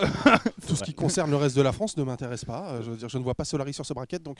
tout 0.66 0.74
ce 0.74 0.74
vrai. 0.74 0.84
qui 0.86 0.94
concerne 0.94 1.30
le 1.30 1.36
reste 1.36 1.56
de 1.56 1.62
la 1.62 1.70
France 1.70 1.96
ne 1.96 2.02
m'intéresse 2.02 2.44
pas. 2.44 2.70
Euh, 2.70 2.82
je 2.82 2.90
veux 2.90 2.96
dire, 2.96 3.08
je 3.08 3.18
ne 3.18 3.22
vois 3.22 3.36
pas 3.36 3.44
Solari 3.44 3.72
sur 3.72 3.86
ce 3.86 3.94
bracket, 3.94 4.20
donc 4.20 4.36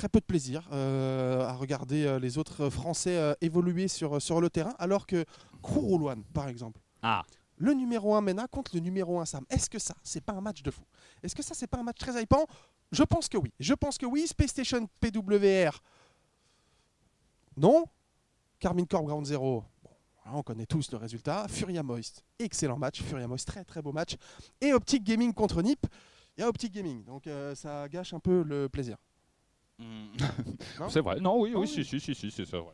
très 0.00 0.08
peu 0.08 0.20
de 0.20 0.24
plaisir 0.24 0.66
euh, 0.72 1.46
à 1.46 1.52
regarder 1.52 2.06
euh, 2.06 2.18
les 2.18 2.38
autres 2.38 2.70
Français 2.70 3.18
euh, 3.18 3.34
évoluer 3.42 3.86
sur, 3.86 4.22
sur 4.22 4.40
le 4.40 4.48
terrain, 4.48 4.74
alors 4.78 5.06
que 5.06 5.26
Kouroulouane, 5.60 6.24
par 6.32 6.48
exemple, 6.48 6.80
Ah. 7.02 7.22
le 7.58 7.74
numéro 7.74 8.14
1 8.14 8.22
MENA 8.22 8.48
contre 8.48 8.70
le 8.74 8.80
numéro 8.80 9.20
1 9.20 9.26
Sam. 9.26 9.44
Est-ce 9.50 9.68
que 9.68 9.78
ça, 9.78 9.94
c'est 10.02 10.22
pas 10.22 10.32
un 10.32 10.40
match 10.40 10.62
de 10.62 10.70
fou? 10.70 10.80
Est-ce 11.22 11.34
que 11.34 11.42
ça, 11.42 11.52
c'est 11.54 11.66
pas 11.66 11.76
un 11.76 11.82
match 11.82 11.98
très 11.98 12.22
hypant? 12.22 12.46
Je 12.92 13.02
pense 13.02 13.28
que 13.28 13.36
oui. 13.36 13.52
Je 13.60 13.74
pense 13.74 13.98
que 13.98 14.06
oui. 14.06 14.26
Space 14.26 14.48
Station 14.48 14.88
PWR, 15.00 15.82
non. 17.58 17.84
Carmine 18.58 18.86
Corp 18.86 19.04
Ground 19.04 19.26
Zero, 19.26 19.64
on 20.32 20.42
connaît 20.42 20.64
tous 20.66 20.90
le 20.92 20.96
résultat. 20.96 21.46
Furia 21.48 21.82
Moist, 21.82 22.24
excellent 22.38 22.78
match. 22.78 23.02
Furia 23.02 23.28
Moist, 23.28 23.46
très 23.46 23.64
très 23.64 23.82
beau 23.82 23.92
match. 23.92 24.16
Et 24.62 24.72
Optic 24.72 25.04
Gaming 25.04 25.34
contre 25.34 25.60
Nip. 25.60 25.86
Il 26.38 26.40
y 26.40 26.44
a 26.44 26.48
Optic 26.48 26.72
Gaming, 26.72 27.04
donc 27.04 27.26
euh, 27.26 27.54
ça 27.54 27.86
gâche 27.90 28.14
un 28.14 28.18
peu 28.20 28.42
le 28.42 28.70
plaisir. 28.70 28.96
C'est 30.88 31.00
vrai. 31.00 31.20
Non, 31.20 31.40
oui, 31.40 31.50
oui, 31.54 31.60
oui. 31.62 31.68
si, 31.68 31.84
si, 31.84 32.00
si, 32.00 32.14
si, 32.14 32.30
c'est 32.30 32.44
ça, 32.46 32.58
vrai. 32.58 32.72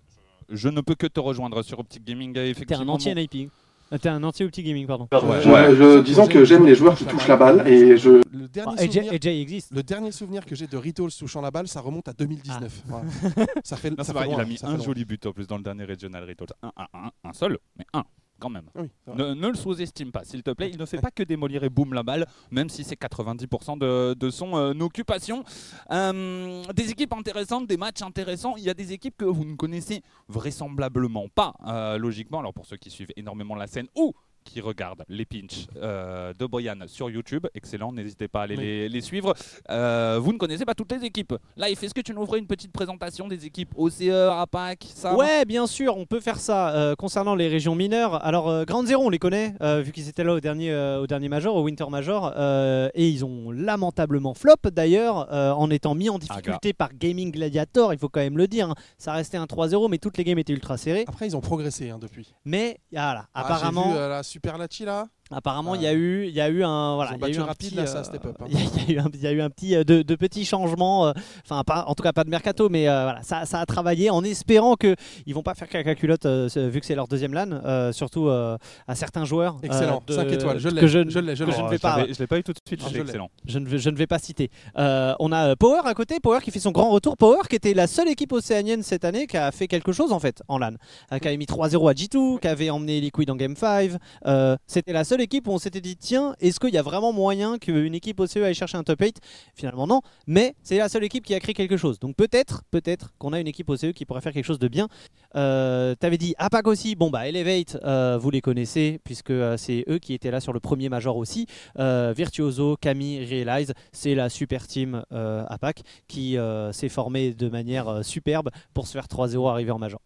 Je 0.49 0.69
ne 0.69 0.81
peux 0.81 0.94
que 0.94 1.06
te 1.06 1.19
rejoindre 1.20 1.62
sur 1.62 1.79
Optic 1.79 2.05
Gaming. 2.05 2.32
T'es 2.32 2.75
un 2.75 2.88
anti-NIP. 2.88 3.50
Euh, 3.93 3.99
T'es 3.99 4.08
un 4.08 4.23
anti-Opti 4.25 4.64
Gaming, 4.64 4.85
pardon. 4.87 5.06
Ouais. 5.12 5.41
Je- 5.43 5.76
je- 5.76 6.00
disons 6.03 6.26
que 6.26 6.44
j'aime 6.44 6.67
les 6.67 6.75
joueurs 6.75 6.97
qui 6.97 7.05
touchent 7.05 7.29
la 7.29 7.37
balle 7.37 7.69
et 7.69 7.97
je 7.97 8.20
Le 8.32 8.49
dernier, 8.49 8.75
Ah, 8.79 8.82
AJ, 8.82 8.93
souvenir, 8.94 9.12
AJ 9.12 9.26
existe. 9.29 9.70
le 9.73 9.82
dernier 9.85 10.11
souvenir 10.11 10.44
que 10.44 10.56
j'ai 10.56 10.67
de 10.67 10.76
Ritos 10.76 11.08
touchant 11.17 11.41
la 11.41 11.53
balle, 11.53 11.69
ça 11.69 11.81
remonte 11.81 12.08
à 12.08 12.12
2019. 12.12 12.82
Voilà. 12.87 13.05
ça 13.64 13.76
fait, 13.76 13.91
Non, 13.91 13.97
ça 13.99 14.05
c'est 14.05 14.12
fait 14.12 14.19
vrai, 14.26 14.29
il 14.35 14.41
a 14.41 14.44
mis 14.44 14.59
un 14.64 14.75
loin. 14.76 14.85
joli 14.85 15.05
but 15.05 15.25
en 15.26 15.32
plus 15.32 15.47
dans 15.47 15.56
le 15.56 15.62
dernier 15.62 15.85
Regional 15.85 16.25
Retour. 16.29 16.49
Un, 16.62 16.73
un, 16.76 16.87
un, 16.94 17.11
un 17.23 17.32
seul, 17.32 17.59
mais 17.79 17.85
un, 17.93 18.02
quand 18.38 18.50
même. 18.50 18.67
Oui. 18.75 18.91
Ne, 19.15 19.35
ne 19.35 19.49
le 19.49 19.55
sous-estime 19.55 20.12
pas, 20.12 20.25
s'il 20.25 20.43
te 20.43 20.50
plaît. 20.50 20.71
Il 20.71 20.79
ne 20.79 20.87
fait 20.87 21.00
pas 21.00 21.11
que 21.11 21.23
démolir 21.23 21.65
et 21.65 21.71
boum 21.71 21.94
la 21.94 22.03
balle, 22.03 22.27
même 22.50 22.69
si 22.69 22.85
c'est 22.85 23.00
90% 23.00 23.79
de, 23.79 24.15
de 24.15 24.31
son 24.31 24.56
euh, 24.56 24.73
occupation. 24.81 25.44
Euh, 25.91 26.62
des 26.75 26.91
équipes 26.91 27.12
intéressantes, 27.12 27.67
des 27.67 27.77
matchs 27.77 28.03
intéressants. 28.03 28.56
Il 28.56 28.65
y 28.65 28.71
a 28.71 28.75
des 28.75 28.93
équipes 28.93 29.17
que 29.17 29.25
vous 29.25 29.44
ne 29.44 29.56
connaissez 29.56 30.03
vraisemblablement 30.29 31.29
pas, 31.29 31.55
euh, 31.67 31.99
logiquement. 31.99 32.41
Alors 32.41 32.55
pour 32.55 32.67
ceux 32.67 32.77
qui 32.77 32.91
suivent 32.91 33.12
énormément 33.17 33.55
la 33.55 33.67
scène 33.67 33.88
ou 33.97 34.15
qui 34.46 34.60
regardent 34.60 35.04
les 35.08 35.25
pinch 35.26 35.66
euh, 35.76 36.32
de 36.38 36.46
Boyan 36.46 36.76
sur 36.87 37.10
YouTube, 37.10 37.46
excellent, 37.54 37.93
n'hésitez 37.93 38.28
pas 38.28 38.40
à 38.40 38.43
aller 38.44 38.56
Oui. 38.56 38.62
les, 38.64 38.88
les 38.88 39.00
suivre. 39.00 39.34
Euh, 39.70 40.19
vous 40.22 40.32
ne 40.32 40.38
connaissez 40.38 40.64
pas 40.64 40.75
toutes 40.75 40.93
les 40.93 41.04
équipes. 41.04 41.34
Life, 41.56 41.82
est-ce 41.82 41.93
que 41.94 42.00
tu 42.00 42.12
nous 42.14 42.25
ferais 42.26 42.38
une 42.38 42.46
petite 42.46 42.72
présentation 42.72 43.28
des 43.28 43.44
équipes 43.46 43.72
OCE, 43.76 44.08
APAC, 44.10 44.87
ça 44.94 45.14
Ouais, 45.16 45.44
bien 45.44 45.66
sûr, 45.66 45.96
on 45.96 46.06
peut 46.06 46.20
faire 46.20 46.38
ça. 46.38 46.70
Euh, 46.75 46.94
concernant 46.94 47.34
les 47.34 47.48
régions 47.48 47.75
mineures, 47.75 48.25
alors 48.25 48.48
euh, 48.48 48.64
Ground 48.64 48.87
Zero, 48.87 49.02
on 49.04 49.10
les 49.10 49.19
connaît, 49.19 49.54
euh, 49.62 49.81
vu 49.82 49.93
qu'ils 49.93 50.08
étaient 50.08 50.25
là 50.25 50.34
au 50.34 50.40
dernier, 50.40 50.70
euh, 50.70 51.00
au 51.00 51.06
dernier 51.06 51.28
Major, 51.28 51.54
au 51.56 51.62
Winter 51.62 51.87
Major, 51.90 52.32
euh, 52.37 52.88
et 52.94 53.08
ils 53.08 53.25
ont 53.25 53.50
lamentablement 53.50 54.34
flop 54.34 54.70
d'ailleurs, 54.72 55.32
euh, 55.32 55.50
en 55.52 55.70
étant 55.70 55.94
mis 55.94 56.08
en 56.08 56.19
difficulté 56.19 56.72
par 56.72 56.90
Gaming 56.94 57.32
Gladiator, 57.32 57.92
il 57.92 57.99
faut 57.99 58.08
quand 58.08 58.20
même 58.20 58.38
le 58.38 58.46
dire. 58.46 58.70
hein. 58.70 58.75
Ça 58.99 59.12
restait 59.12 59.37
un 59.37 59.46
3-0, 59.46 59.88
mais 59.88 59.99
toutes 59.99 60.16
les 60.19 60.25
games 60.25 60.38
étaient 60.38 60.52
ultra 60.52 60.76
serrées. 60.76 61.04
Après, 61.08 61.26
ils 61.26 61.37
ont 61.37 61.40
progressé 61.40 61.90
hein, 61.90 61.99
depuis. 62.00 62.34
Mais 62.44 62.78
voilà, 62.92 63.26
Ah, 63.34 63.40
apparemment, 63.42 63.92
vu, 63.92 63.99
la 64.37 64.41
Super 64.41 64.59
Lachi 64.59 64.85
là. 64.85 65.09
Apparemment, 65.31 65.75
il 65.75 65.82
y 65.82 65.87
a 65.87 65.93
eu, 65.93 66.26
il 66.26 66.34
y 66.34 66.40
a 66.40 66.49
eu 66.49 66.62
un, 66.62 66.94
voilà, 66.94 67.12
il 67.17 67.20
y 67.20 67.25
a 67.25 67.28
eu 67.28 67.38
un 67.40 67.44
rapide, 67.46 67.69
petit, 67.70 67.76
là, 67.76 67.87
ça, 67.87 68.02
euh, 68.12 68.17
up, 68.28 68.37
hein. 68.40 68.44
Y, 68.49 68.56
a- 68.56 68.61
il 68.88 68.94
y 68.94 68.96
a 68.96 68.96
eu 68.96 69.00
un, 69.00 69.08
il 69.14 69.20
y 69.23 69.26
a 69.26 69.32
eu 69.32 69.40
un 69.40 69.50
petit 69.50 69.75
euh, 69.76 69.84
de, 69.84 70.02
de 70.02 70.14
petits 70.14 70.44
changements, 70.44 71.08
euh, 71.08 71.12
enfin 71.44 71.62
pas, 71.64 71.84
en 71.88 71.94
tout 71.94 72.02
cas 72.02 72.12
pas 72.12 72.25
de 72.25 72.31
mercato, 72.31 72.69
mais 72.69 72.88
euh, 72.88 73.02
voilà, 73.05 73.23
ça, 73.23 73.44
ça 73.44 73.61
a 73.61 73.67
travaillé 73.67 74.11
en 74.11 74.23
espérant 74.25 74.75
que 74.76 74.94
ils 75.26 75.34
vont 75.34 75.43
pas 75.43 75.55
faire 75.55 75.69
caca 75.69 75.94
culotte 75.94 76.26
euh, 76.26 76.49
vu 76.56 76.81
que 76.81 76.87
c'est 76.87 76.94
leur 76.94 77.08
deuxième 77.08 77.34
LAN, 77.34 77.50
euh, 77.64 77.93
surtout 77.93 78.28
euh, 78.28 78.56
à 78.87 78.94
certains 78.94 79.25
joueurs. 79.25 79.55
euh, 79.56 79.67
Excellent, 79.67 80.02
de- 80.06 80.12
5 80.14 80.28
étoiles, 80.32 80.58
je 80.58 80.69
que 80.69 80.75
l'ai. 80.75 80.81
je, 80.88 81.05
Je 81.05 81.11
je 81.11 81.19
l'ai. 81.19 81.37
je 81.37 81.44
ne 81.44 81.50
Oh, 81.58 81.69
vais 81.69 81.78
pas. 81.78 82.06
je 82.08 82.19
l'ai 82.19 82.26
pas 82.26 82.38
eu 82.38 82.43
tout 82.43 82.52
de 82.52 82.58
suite, 82.67 82.81
Ah, 82.84 82.90
excellent. 82.96 83.31
Je 83.46 83.58
ne, 83.58 83.67
vais, 83.67 83.78
je 83.78 83.90
ne 83.90 83.96
vais 83.96 84.06
pas 84.06 84.19
citer. 84.19 84.50
Euh, 84.78 85.14
on 85.19 85.32
a 85.32 85.49
euh, 85.50 85.56
Power 85.56 85.81
à 85.84 85.94
côté, 85.94 86.20
Power 86.20 86.40
qui 86.43 86.50
fait 86.50 86.61
son 86.61 86.70
grand 86.70 86.90
retour. 86.90 87.17
Power 87.17 87.40
qui 87.49 87.56
était 87.56 87.75
la 87.75 87.87
seule 87.87 88.08
équipe 88.08 88.32
océanienne 88.32 88.82
cette 88.82 89.05
année 89.05 89.26
qui 89.26 89.37
a 89.37 89.50
fait 89.52 89.67
quelque 89.69 89.93
chose 89.93 90.12
en 90.12 90.20
fait 90.20 90.43
en 90.49 90.58
LAN. 90.58 90.75
Euh, 91.12 91.19
qui 91.19 91.28
avait 91.28 91.37
mis 91.37 91.46
3-0 91.46 91.88
à 91.90 91.94
G2, 91.94 92.38
qui 92.40 92.46
avait 92.49 92.70
emmené 92.70 93.00
Liquid 93.00 93.31
en 93.31 93.37
Game 93.37 93.56
5. 93.56 93.90
Euh, 94.26 94.56
C'était 94.67 94.93
la 94.93 95.05
seule 95.05 95.15
équipe 95.20 95.48
où 95.48 95.52
on 95.52 95.58
s'était 95.58 95.80
dit 95.80 95.96
tiens, 95.96 96.34
est-ce 96.40 96.60
qu'il 96.60 96.74
y 96.74 96.78
a 96.78 96.82
vraiment 96.82 97.12
moyen 97.12 97.58
qu'une 97.58 97.94
équipe 97.94 98.20
OCE 98.20 98.36
aille 98.36 98.54
chercher 98.54 98.78
un 98.78 98.82
top 98.82 99.00
8 99.00 99.20
Finalement 99.54 99.86
non, 99.86 100.00
mais 100.26 100.54
c'est 100.62 100.78
la 100.78 100.88
seule 100.88 101.04
équipe 101.04 101.24
qui 101.24 101.34
a 101.34 101.40
créé 101.40 101.54
quelque 101.54 101.76
chose. 101.76 101.98
Donc 101.98 102.16
peut-être, 102.16 102.62
peut-être 102.70 103.12
qu'on 103.18 103.32
a 103.32 103.40
une 103.40 103.46
équipe 103.46 103.68
OCE 103.68 103.92
qui 103.94 104.04
pourrait 104.04 104.20
faire 104.20 104.32
quelque 104.32 104.44
chose 104.44 104.58
de 104.58 104.68
bien. 104.68 104.88
Euh, 105.36 105.94
T'avais 105.94 106.18
dit 106.18 106.34
APAC 106.38 106.66
aussi, 106.66 106.94
bon 106.94 107.10
bah 107.10 107.28
Elevate, 107.28 107.78
euh, 107.84 108.18
vous 108.20 108.30
les 108.30 108.40
connaissez 108.40 109.00
puisque 109.04 109.30
euh, 109.30 109.56
c'est 109.56 109.84
eux 109.88 109.98
qui 109.98 110.14
étaient 110.14 110.30
là 110.30 110.40
sur 110.40 110.52
le 110.52 110.60
premier 110.60 110.88
major 110.88 111.16
aussi. 111.16 111.46
Virtuoso, 111.76 112.76
Camille, 112.80 113.24
Realize, 113.24 113.72
c'est 113.92 114.14
la 114.14 114.28
super 114.28 114.66
team 114.66 115.02
APAC 115.10 115.82
qui 116.08 116.37
s'est 116.73 116.88
formée 116.88 117.32
de 117.32 117.49
manière 117.49 118.04
superbe 118.04 118.50
pour 118.75 118.87
se 118.87 118.92
faire 118.92 119.06
3-0 119.06 119.49
arriver 119.49 119.70
en 119.70 119.78
major. 119.78 120.00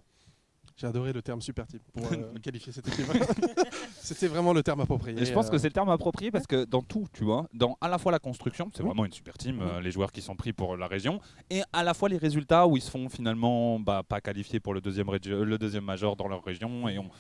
J'ai 0.81 0.87
adoré 0.87 1.13
le 1.13 1.21
terme 1.21 1.43
super 1.43 1.67
type 1.67 1.83
pour 1.93 2.07
euh, 2.11 2.17
qualifier 2.43 2.73
cette 2.73 2.89
équipe. 2.89 3.05
C'était 4.01 4.29
vraiment 4.29 4.55
le 4.55 4.63
terme 4.63 4.81
approprié. 4.81 5.21
Et 5.21 5.27
je 5.27 5.33
pense 5.35 5.49
euh, 5.49 5.51
que 5.51 5.59
c'est 5.59 5.67
le 5.69 5.75
terme 5.75 5.91
approprié 5.91 6.31
parce 6.31 6.47
que 6.47 6.65
dans 6.65 6.81
tout, 6.81 7.07
tu 7.13 7.23
vois, 7.25 7.47
dans 7.53 7.77
à 7.83 7.89
la 7.89 7.99
fois 7.99 8.11
la 8.13 8.19
construction, 8.19 8.71
c'est 8.75 8.81
Oui. 8.83 8.87
vraiment 8.89 9.05
une 9.05 9.13
super 9.13 9.37
team, 9.37 9.59
Oui. 9.61 9.67
euh, 9.71 9.81
les 9.83 9.91
joueurs 9.91 10.11
qui 10.11 10.23
sont 10.23 10.37
pris 10.37 10.55
pour 10.55 10.79
la 10.79 10.87
région, 10.87 11.21
et 11.51 11.61
à 11.75 11.85
la 11.85 11.93
fois 11.93 12.09
les 12.09 12.17
résultats 12.17 12.67
où 12.67 12.79
ils 12.79 12.83
se 12.83 12.91
font 12.91 13.11
finalement 13.11 13.79
bah, 13.79 14.03
pas 14.09 14.23
qualifiés 14.23 14.59
pour 14.59 14.73
le 14.73 14.81
deuxième, 14.81 15.09
le 15.11 15.59
deuxième 15.59 15.85
major 15.85 16.17
dans 16.17 16.29
leur 16.29 16.43
région. 16.43 16.89
Et, 16.89 16.99
on- 16.99 17.11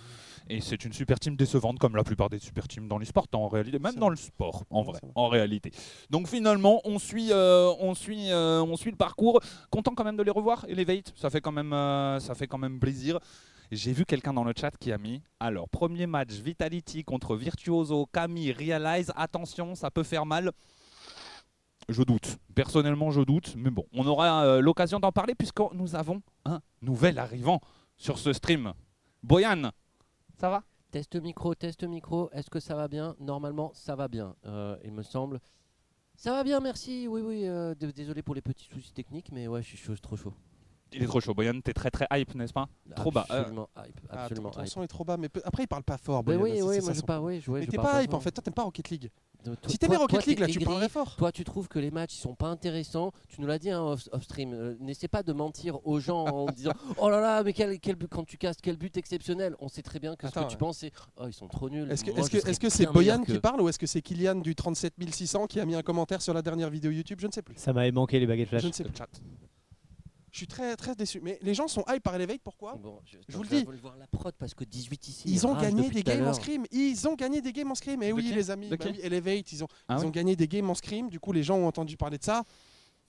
et 0.49 0.61
c'est 0.63 0.83
une 0.85 0.93
super 0.95 1.21
team 1.21 1.37
décevante 1.37 1.79
comme 1.79 1.95
la 1.95 2.03
plupart 2.03 2.29
des 2.31 2.39
super 2.39 2.67
teams 2.67 2.89
dans 2.89 2.97
l'e-sport 2.99 3.27
en 3.35 3.47
réalité, 3.49 3.79
même 3.79 3.95
dans 3.97 4.07
vrai. 4.07 4.11
le 4.11 4.17
sport 4.17 4.65
en 4.71 4.83
vrai, 4.83 4.99
en 5.15 5.29
réalité. 5.29 5.71
Donc 6.09 6.27
finalement, 6.29 6.81
on 6.85 6.99
suit, 6.99 7.29
euh, 7.31 7.71
on 7.79 7.95
suit, 7.95 8.33
euh, 8.33 8.63
on 8.63 8.77
suit 8.77 8.91
le 8.91 8.97
parcours. 8.97 9.41
Content 9.71 9.95
quand 9.95 10.03
même 10.03 10.17
de 10.17 10.23
les 10.23 10.31
revoir, 10.31 10.65
Elevate, 10.67 11.13
ça 11.15 11.29
fait 11.31 11.43
quand 11.43 11.53
même, 11.53 11.73
euh, 11.75 12.19
ça 12.21 12.35
fait 12.35 12.47
quand 12.49 12.59
même 12.59 12.81
plaisir. 12.81 13.21
J'ai 13.71 13.93
vu 13.93 14.05
quelqu'un 14.05 14.33
dans 14.33 14.43
le 14.43 14.53
chat 14.59 14.77
qui 14.77 14.91
a 14.91 14.99
mis 14.99 15.23
alors 15.39 15.69
premier 15.69 16.07
match 16.07 16.33
Vitality 16.33 17.05
contre 17.05 17.37
Virtuoso, 17.37 18.07
Camille, 18.07 18.53
Realize. 18.53 19.13
Attention, 19.15 19.77
ça 19.77 19.91
peut 19.91 20.03
faire 20.03 20.27
mal. 20.27 20.51
Je 21.89 22.03
doute. 22.03 22.39
Personnellement, 22.55 23.11
je 23.11 23.21
doute. 23.21 23.55
Mais 23.57 23.71
bon, 23.71 23.87
on 23.93 24.07
aura 24.07 24.45
euh, 24.45 24.61
l'occasion 24.61 24.99
d'en 24.99 25.13
parler 25.13 25.35
puisque 25.37 25.61
nous 25.73 25.95
avons 25.95 26.21
un 26.45 26.61
nouvel 26.83 27.19
arrivant 27.19 27.61
sur 27.97 28.19
ce 28.19 28.33
stream. 28.33 28.73
Boyan, 29.23 29.71
ça 30.39 30.51
va? 30.51 30.65
Test 30.91 31.15
micro, 31.15 31.55
test 31.55 31.85
micro. 31.85 32.29
Est-ce 32.33 32.51
que 32.51 32.59
ça 32.59 32.75
va 32.75 32.89
bien? 32.89 33.15
Normalement, 33.21 33.71
ça 33.75 33.95
va 33.95 34.09
bien, 34.09 34.35
euh, 34.47 34.77
il 34.83 34.91
me 34.93 35.03
semble. 35.03 35.39
Ça 36.17 36.33
va 36.33 36.43
bien, 36.43 36.59
merci. 36.61 37.07
Oui, 37.07 37.21
oui. 37.21 37.47
euh, 37.47 37.75
désolé 37.75 38.23
pour 38.23 38.35
les 38.35 38.43
petits 38.43 38.67
soucis 38.67 38.93
techniques, 38.93 39.31
mais 39.33 39.47
ouais, 39.47 39.63
je 39.63 39.77
suis 39.77 40.01
trop 40.01 40.17
chaud. 40.17 40.35
Il 40.93 41.03
est 41.03 41.07
trop 41.07 41.21
chaud. 41.21 41.35
Boyan, 41.35 41.61
t'es 41.61 41.73
très 41.73 41.91
très 41.91 42.07
hype, 42.13 42.35
n'est-ce 42.35 42.53
pas? 42.53 42.69
Trop 42.97 43.11
bas. 43.11 43.27
Euh, 43.31 43.41
Absolument 43.41 43.69
hype. 43.77 44.01
ah, 44.11 44.25
Absolument 44.25 44.51
ton, 44.51 44.57
ton 44.59 44.63
hype. 44.65 44.69
son 44.71 44.83
est 44.83 44.89
trop 44.89 45.05
bas, 45.05 45.17
mais 45.17 45.29
peu- 45.29 45.41
après 45.45 45.63
il 45.65 45.69
parle 45.69 45.83
pas 45.85 45.97
fort. 45.99 46.23
Mais 46.27 46.37
Boyan, 46.37 46.55
oui, 46.55 46.61
oui, 46.79 46.81
moi 46.85 46.93
je 46.93 47.01
pas, 47.03 47.21
oui, 47.21 47.43
Mais 47.49 47.67
t'es 47.67 47.77
pas 47.77 48.03
hype 48.03 48.15
en 48.15 48.21
fait, 48.21 48.31
toi 48.33 48.43
t'aimes 48.43 48.55
pas 48.55 48.63
Rocket 48.65 48.91
League. 48.91 49.11
toi- 49.45 49.55
Si 49.69 49.79
t'aimais 49.79 49.97
toi, 49.97 50.07
Rocket 50.07 50.27
League, 50.27 50.39
là, 50.41 50.47
tu 50.49 50.61
parlerais 50.61 50.89
fort. 50.89 51.17
Toi, 51.17 51.33
tu 51.33 51.45
trouves 51.45 51.69
que 51.69 51.79
les 51.79 51.91
matchs 51.91 52.15
ils 52.17 52.21
sont 52.21 52.35
pas 52.35 52.49
intéressants. 52.49 53.13
Tu 53.29 53.41
nous 53.41 53.47
l'as 53.47 53.59
dit 53.59 53.71
hein, 53.71 53.81
off, 53.83 54.09
off 54.13 54.23
stream. 54.25 54.53
Euh, 54.53 54.77
N'essaie 54.81 55.09
pas 55.09 55.23
de 55.23 55.33
mentir 55.33 55.79
aux 55.87 56.01
gens 56.01 56.25
en 56.27 56.47
disant 56.53 56.73
Oh 56.99 57.09
là 57.09 57.21
là, 57.21 57.43
mais 57.43 57.53
quel, 57.53 57.79
quel 57.81 57.95
but 57.97 58.09
quand 58.09 58.25
tu 58.25 58.37
casses, 58.37 58.57
quel 58.63 58.77
but 58.77 58.97
exceptionnel. 58.97 59.55
On 59.61 59.69
sait 59.69 59.83
très 59.83 59.99
bien 59.99 60.17
que 60.17 60.29
ce 60.29 60.33
que 60.35 60.49
tu 60.49 60.57
penses, 60.57 60.79
c'est 60.79 60.93
Oh, 61.17 61.25
ils 61.27 61.33
sont 61.33 61.49
trop 61.49 61.71
nuls. 61.71 61.91
Est-ce 61.91 62.59
que 62.61 62.69
c'est 62.69 62.87
Boyan 62.87 63.23
qui 63.23 63.39
parle 63.39 63.61
ou 63.61 63.69
est-ce 63.69 63.79
que 63.79 63.87
c'est 63.87 64.03
Kylian 64.03 64.37
du 64.37 64.55
37600 64.55 65.47
qui 65.47 65.61
a 65.61 65.65
mis 65.65 65.75
un 65.75 65.83
commentaire 65.83 66.21
sur 66.23 66.35
la 66.35 66.43
dernière 66.43 66.71
vidéo 66.71 66.91
YouTube? 66.91 67.19
Je 67.21 67.27
ne 67.27 67.33
sais 67.33 67.43
plus. 67.43 67.55
Ça 67.57 67.73
m'avait 67.73 67.93
manqué 67.93 68.19
les 68.21 68.27
baguettes 68.27 68.49
flash. 68.49 68.63
Je 68.63 68.69
ne 68.69 68.73
sais 68.73 68.85
plus. 68.85 68.93
Je 70.33 70.39
suis 70.39 70.47
très 70.47 70.77
très 70.77 70.95
déçu. 70.95 71.21
Mais 71.23 71.39
les 71.43 71.55
gens 71.55 71.69
sont 71.69 71.85
hype 71.89 72.03
par 72.03 72.15
Elevate, 72.15 72.41
pourquoi? 72.43 72.77
Bon, 72.77 73.01
je, 73.05 73.17
Je 73.29 73.37
vous 73.37 73.43
le 73.43 73.49
dis. 73.49 73.65
voir 73.81 73.97
la 73.97 74.07
prod 74.07 74.35
parce 74.39 74.55
que 74.55 74.65
18 74.65 75.09
ici. 75.09 75.23
Ils 75.27 75.47
ont 75.47 75.55
gagné 75.61 75.91
des 75.91 76.03
games 76.03 76.27
en 76.27 76.35
scrim. 76.35 76.65
Ils 76.71 77.09
ont 77.09 77.15
gagné 77.15 77.41
des 77.41 77.53
games 77.53 77.71
en 77.71 77.75
scrim. 77.75 78.03
Et 78.03 78.13
oui, 78.13 78.31
les 78.35 78.51
amis, 78.51 78.69
bah 78.69 78.77
oui, 78.85 79.01
Elevate, 79.03 79.53
ils 79.53 79.65
ont, 79.65 79.69
Ah 79.89 79.97
ils 79.97 80.01
oui 80.01 80.07
ont 80.07 80.11
gagné 80.11 80.37
des 80.37 80.49
games 80.49 80.71
en 80.71 80.75
scrim. 80.75 81.09
Du 81.09 81.19
coup, 81.21 81.33
les 81.33 81.43
gens 81.43 81.57
ont 81.57 81.67
entendu 81.67 81.97
parler 81.97 82.19
de 82.19 82.25
ça. 82.25 82.45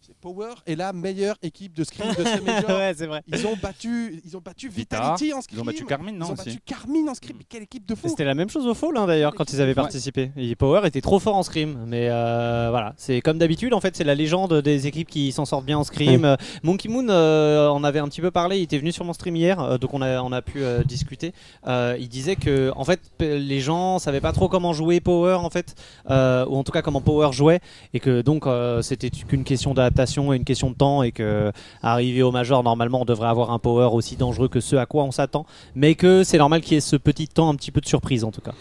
C'est 0.04 0.16
Power 0.20 0.54
est 0.66 0.74
la 0.76 0.94
meilleure 0.94 1.36
équipe 1.44 1.76
de 1.76 1.84
scrim 1.84 2.08
de 2.10 2.24
ce 2.24 2.42
major. 2.46 2.70
ouais, 2.72 2.94
c'est 2.98 3.06
vrai. 3.06 3.22
Ils 3.28 3.46
ont 3.46 3.56
battu, 3.62 4.20
ils 4.26 4.36
ont 4.36 4.42
battu 4.44 4.68
Vita, 4.68 4.98
Vitality 4.98 5.32
en 5.32 5.42
scrim. 5.42 5.58
Ils 5.60 5.62
ont 5.62 5.66
battu 5.66 5.86
Carmine, 5.86 6.16
Ils 6.16 6.18
non 6.18 6.30
ont 6.30 6.34
aussi 6.34 6.46
battu 6.46 6.60
Carmine 6.66 7.08
en 7.10 7.14
scrim. 7.14 7.36
Mais 7.38 7.44
quelle 7.48 7.62
équipe 7.64 7.86
de 7.88 7.94
fou 7.94 8.08
C'était 8.10 8.24
la 8.26 8.34
même 8.34 8.50
chose 8.50 8.66
au 8.66 8.74
fall 8.74 8.98
hein, 8.98 9.06
d'ailleurs 9.06 9.36
quand 9.36 9.54
ils 9.54 9.62
avaient 9.62 9.76
participé. 9.76 10.32
Et 10.38 10.56
Power 10.56 10.82
était 10.88 11.02
trop 11.02 11.20
fort 11.20 11.36
en 11.36 11.44
scrim, 11.44 11.86
mais 11.86 12.08
euh, 12.10 12.70
voilà, 12.72 12.94
c'est 12.98 13.22
comme 13.22 13.38
d'habitude 13.38 13.76
en 13.76 13.80
fait, 13.80 13.96
c'est 13.96 14.04
la 14.04 14.16
légende 14.16 14.62
des 14.62 14.88
équipes 14.88 15.08
qui 15.08 15.32
s'en 15.32 15.46
sortent 15.46 15.66
bien 15.66 15.78
en 15.78 15.84
scrim. 15.84 16.26
Euh, 16.26 16.36
Monkey 16.64 16.90
Moon 16.90 17.08
euh, 17.10 17.68
en 17.70 17.84
avait 17.84 18.00
un 18.00 18.08
petit 18.08 18.22
peu 18.22 18.32
parlé, 18.32 18.58
il 18.58 18.64
était 18.64 18.80
venu 18.80 18.92
sur 18.92 19.06
mon 19.06 19.14
stream 19.14 19.36
hier, 19.36 19.60
euh, 19.60 19.78
donc 19.78 19.94
on 19.94 20.02
a 20.02 20.24
on 20.24 20.32
a 20.32 20.42
pu 20.42 20.64
euh, 20.64 20.84
discuter. 20.84 21.32
Euh, 21.68 21.96
il 22.00 22.10
disait 22.10 22.38
que 22.38 22.72
en 22.76 22.86
fait 22.86 23.02
les 23.20 23.60
gens 23.60 24.00
savaient 24.00 24.20
pas 24.20 24.32
trop 24.32 24.50
comment 24.50 24.74
jouer 24.74 25.00
Power 25.00 25.36
en 25.36 25.52
fait, 25.52 25.76
euh, 26.10 26.44
ou 26.48 26.56
en 26.56 26.64
tout 26.64 26.72
cas 26.72 26.82
comment 26.82 27.02
Power 27.02 27.32
jouait, 27.34 27.60
et 27.94 28.00
que 28.00 28.22
donc 28.24 28.48
euh, 28.48 28.82
c'était 28.82 29.12
qu'une 29.12 29.44
question 29.44 29.76
et 30.00 30.36
une 30.36 30.44
question 30.44 30.70
de 30.70 30.76
temps, 30.76 31.04
et 31.04 31.12
que 31.12 31.52
arrivé 31.82 32.24
au 32.24 32.32
major 32.32 32.64
normalement 32.64 33.02
on 33.02 33.06
devrait 33.06 33.30
avoir 33.30 33.52
un 33.52 33.60
Power 33.60 33.90
aussi 33.94 34.16
dangereux 34.16 34.48
que 34.48 34.60
ce 34.60 34.76
à 34.76 34.86
quoi 34.86 35.04
on 35.04 35.12
s'attend, 35.12 35.46
mais 35.76 35.96
que 35.96 36.24
c'est 36.24 36.38
normal 36.38 36.62
qu'il 36.62 36.74
y 36.74 36.78
ait 36.78 36.82
ce 36.82 36.96
petit 36.96 37.28
temps 37.28 37.50
un 37.50 37.56
petit 37.56 37.72
peu 37.72 37.82
de 37.82 37.88
surprise 37.88 38.24
en 38.24 38.32
tout 38.32 38.42
cas. 38.42 38.54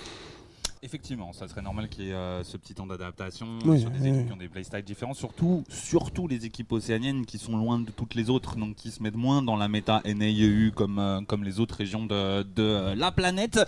Effectivement, 0.82 1.34
ça 1.34 1.46
serait 1.46 1.60
normal 1.60 1.90
qu'il 1.90 2.06
y 2.06 2.08
ait 2.08 2.14
euh, 2.14 2.42
ce 2.42 2.56
petit 2.56 2.72
temps 2.72 2.86
d'adaptation 2.86 3.46
Oui, 3.66 3.80
sur 3.82 3.90
des 3.90 3.98
oui, 3.98 4.08
équipes 4.08 4.20
oui. 4.22 4.26
qui 4.28 4.32
ont 4.32 4.36
des 4.38 4.48
playstyles 4.48 4.82
différents, 4.82 5.12
surtout, 5.12 5.62
surtout 5.68 6.26
les 6.26 6.46
équipes 6.46 6.72
océaniennes 6.72 7.26
qui 7.26 7.36
sont 7.36 7.54
loin 7.54 7.78
de 7.80 7.90
toutes 7.90 8.14
les 8.14 8.30
autres, 8.30 8.56
donc 8.56 8.76
qui 8.76 8.90
se 8.90 9.02
mettent 9.02 9.14
moins 9.16 9.42
dans 9.42 9.56
la 9.56 9.68
méta 9.68 10.00
NAEU 10.06 10.70
comme, 10.74 10.98
euh, 10.98 11.20
comme 11.20 11.44
les 11.44 11.60
autres 11.60 11.74
régions 11.74 12.06
de, 12.06 12.44
de, 12.44 12.94
la 12.94 13.12
planète. 13.12 13.60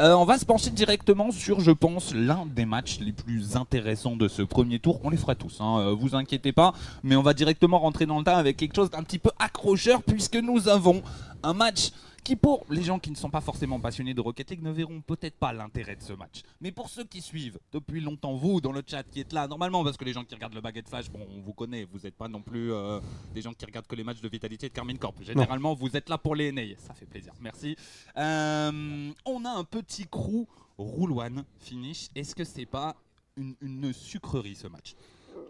Euh, 0.00 0.14
on 0.14 0.24
va 0.24 0.38
se 0.38 0.44
pencher 0.44 0.70
directement 0.70 1.32
sur, 1.32 1.58
je 1.58 1.72
pense, 1.72 2.14
l'un 2.14 2.46
des 2.46 2.66
matchs 2.66 3.00
les 3.00 3.12
plus 3.12 3.56
intéressants 3.56 4.14
de 4.14 4.28
ce 4.28 4.42
premier 4.42 4.78
tour. 4.78 5.00
On 5.02 5.10
les 5.10 5.16
fera 5.16 5.34
tous, 5.34 5.60
hein, 5.60 5.80
euh, 5.80 5.92
vous 5.92 6.14
inquiétez 6.14 6.52
pas, 6.52 6.72
mais 7.02 7.16
on 7.16 7.22
va 7.22 7.34
directement 7.34 7.80
rentrer 7.80 8.06
dans 8.06 8.18
le 8.18 8.24
tas 8.24 8.36
avec 8.36 8.56
quelque 8.56 8.76
chose 8.76 8.90
d'un 8.90 9.02
petit 9.02 9.18
peu 9.18 9.30
accrocheur 9.40 10.04
puisque 10.04 10.36
nous 10.36 10.68
avons 10.68 11.02
un 11.42 11.52
match 11.52 11.90
qui 12.22 12.36
pour 12.36 12.64
les 12.70 12.82
gens 12.82 12.98
qui 12.98 13.10
ne 13.10 13.16
sont 13.16 13.30
pas 13.30 13.40
forcément 13.40 13.80
passionnés 13.80 14.14
de 14.14 14.20
Rocket 14.20 14.50
League 14.50 14.62
ne 14.62 14.70
verront 14.70 15.00
peut-être 15.00 15.36
pas 15.36 15.52
l'intérêt 15.52 15.96
de 15.96 16.02
ce 16.02 16.12
match. 16.12 16.42
Mais 16.60 16.72
pour 16.72 16.88
ceux 16.88 17.04
qui 17.04 17.20
suivent 17.20 17.58
depuis 17.72 18.00
longtemps, 18.00 18.34
vous 18.34 18.60
dans 18.60 18.72
le 18.72 18.82
chat 18.86 19.02
qui 19.04 19.20
êtes 19.20 19.32
là, 19.32 19.46
normalement 19.46 19.84
parce 19.84 19.96
que 19.96 20.04
les 20.04 20.12
gens 20.12 20.24
qui 20.24 20.34
regardent 20.34 20.54
le 20.54 20.60
Baguette 20.60 20.88
Flash, 20.88 21.10
bon 21.10 21.26
on 21.36 21.40
vous 21.40 21.52
connaît, 21.52 21.84
vous 21.84 22.00
n'êtes 22.00 22.16
pas 22.16 22.28
non 22.28 22.42
plus 22.42 22.72
euh, 22.72 23.00
des 23.34 23.42
gens 23.42 23.52
qui 23.52 23.64
regardent 23.64 23.86
que 23.86 23.96
les 23.96 24.04
matchs 24.04 24.20
de 24.20 24.28
Vitality 24.28 24.66
et 24.66 24.68
de 24.68 24.74
Carmine 24.74 24.98
Corp. 24.98 25.16
Généralement 25.22 25.74
vous 25.74 25.96
êtes 25.96 26.08
là 26.08 26.18
pour 26.18 26.34
les 26.34 26.52
NA, 26.52 26.62
ça 26.78 26.94
fait 26.94 27.06
plaisir, 27.06 27.32
merci. 27.40 27.76
Euh, 28.16 29.12
on 29.24 29.44
a 29.44 29.50
un 29.50 29.64
petit 29.64 30.06
crew 30.06 30.46
Rule 30.78 31.12
One 31.12 31.44
finish, 31.58 32.08
est-ce 32.14 32.34
que 32.34 32.44
c'est 32.44 32.66
pas 32.66 32.96
une 33.36 33.92
sucrerie 33.92 34.54
ce 34.54 34.66
match? 34.66 34.94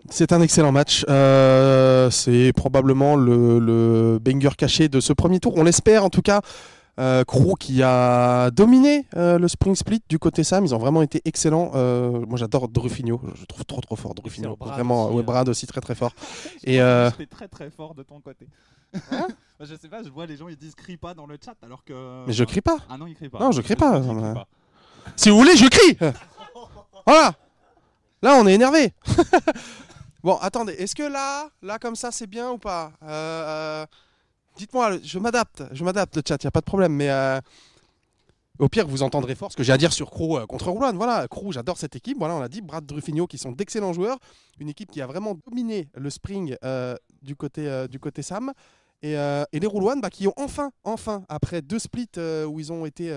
C'est 0.09 0.33
un 0.33 0.41
excellent 0.41 0.73
match. 0.73 1.05
Euh, 1.09 2.11
c'est 2.11 2.53
probablement 2.55 3.17
le, 3.17 3.59
le 3.59 4.19
banger 4.19 4.57
caché 4.57 4.89
de 4.89 5.01
ce 5.01 5.13
premier 5.13 5.41
tour. 5.41 5.55
On 5.57 5.63
l'espère 5.63 6.05
en 6.05 6.11
tout 6.11 6.23
cas. 6.23 6.41
Euh, 6.99 7.25
Crew 7.25 7.55
qui 7.59 7.83
a 7.83 8.51
dominé 8.51 9.07
euh, 9.17 9.39
le 9.39 9.49
Spring 9.49 9.75
Split 9.75 10.03
du 10.09 10.19
côté 10.19 10.45
Sam. 10.45 10.65
Ils 10.65 10.75
ont 10.75 10.79
vraiment 10.79 11.01
été 11.03 11.23
excellents. 11.25 11.71
Euh, 11.75 12.25
moi 12.29 12.37
j'adore 12.39 12.69
Drufinho. 12.69 13.21
Je 13.37 13.41
le 13.41 13.47
trouve 13.47 13.65
trop 13.65 13.81
trop 13.81 13.97
fort. 13.97 14.15
Brad 14.15 14.75
Vraiment. 14.75 15.07
aussi, 15.07 15.17
ouais. 15.17 15.23
Brad 15.23 15.49
aussi 15.49 15.67
très 15.67 15.81
très 15.81 15.95
fort. 15.95 16.13
Et 16.65 16.81
euh, 16.81 17.11
J'étais 17.13 17.27
très 17.27 17.49
très 17.49 17.71
fort 17.71 17.95
de 17.95 18.03
ton 18.03 18.21
côté. 18.21 18.49
je 19.61 19.75
sais 19.77 19.89
pas, 19.89 20.03
je 20.03 20.11
vois 20.11 20.27
les 20.27 20.37
gens 20.37 20.49
ils 20.49 20.57
disent 20.57 20.75
crie 20.75 20.97
pas 20.97 21.15
dans 21.15 21.27
le 21.27 21.39
chat 21.43 21.55
alors 21.63 21.85
que. 21.85 22.27
mais 22.27 22.33
je 22.33 22.45
crie 22.45 22.61
pas. 22.61 22.79
Ah 22.91 22.99
non, 22.99 23.07
il 23.07 23.15
crie 23.15 23.29
pas. 23.29 23.39
Non, 23.39 23.53
je 23.53 23.63
crie 23.63 23.77
pas. 23.77 24.03
Si 25.17 25.31
vous 25.31 25.37
voulez, 25.39 25.57
je 25.57 25.67
crie. 25.69 25.97
Voilà. 27.07 27.33
Là, 28.23 28.35
on 28.39 28.47
est 28.47 28.53
énervé. 28.55 28.93
Bon, 30.23 30.37
attendez. 30.37 30.73
Est-ce 30.75 30.95
que 30.95 31.03
là, 31.03 31.49
là 31.63 31.79
comme 31.79 31.97
ça, 31.97 32.11
c'est 32.11 32.27
bien 32.27 32.51
ou 32.51 32.59
pas? 32.59 32.93
Euh, 33.03 33.07
euh, 33.09 33.87
Dites-moi. 34.57 34.99
Je 35.03 35.19
m'adapte. 35.19 35.63
Je 35.73 35.85
m'adapte. 35.85 36.17
Le 36.17 36.23
chat, 36.27 36.43
y 36.43 36.47
a 36.47 36.51
pas 36.51 36.61
de 36.61 36.65
problème. 36.65 36.93
Mais 36.93 37.11
euh, 37.11 37.41
au 38.59 38.69
pire, 38.69 38.87
vous 38.87 39.03
entendrez 39.03 39.35
fort 39.35 39.53
ce 39.53 39.57
que 39.57 39.63
j'ai 39.63 39.73
à 39.73 39.79
dire 39.79 39.93
sur 39.93 40.11
Crew 40.11 40.47
contre 40.47 40.71
Rouen. 40.71 40.93
Voilà, 40.95 41.29
Crew, 41.29 41.53
j'adore 41.53 41.79
cette 41.79 41.97
équipe. 41.97 42.19
Voilà, 42.19 42.35
on 42.35 42.41
l'a 42.41 42.49
dit. 42.49 42.61
Brad 42.61 42.85
Drufinho, 42.85 43.27
qui 43.27 43.39
sont 43.39 43.53
d'excellents 43.53 43.93
joueurs. 43.93 44.19
Une 44.59 44.69
équipe 44.69 44.91
qui 44.91 45.01
a 45.01 45.07
vraiment 45.07 45.37
dominé 45.47 45.89
le 45.95 46.11
Spring 46.11 46.57
du 47.23 47.37
côté 47.37 47.87
du 47.89 47.99
côté 47.99 48.23
Sam. 48.23 48.53
Et, 49.03 49.15
les 49.15 49.67
Roulouan, 49.67 49.97
bah, 49.97 50.11
qui 50.11 50.29
ont 50.29 50.35
enfin, 50.37 50.73
enfin, 50.85 51.25
après 51.29 51.63
deux 51.63 51.79
splits 51.79 52.11
où 52.47 52.61
ils 52.61 52.73
ont 52.73 52.85
été 52.85 53.11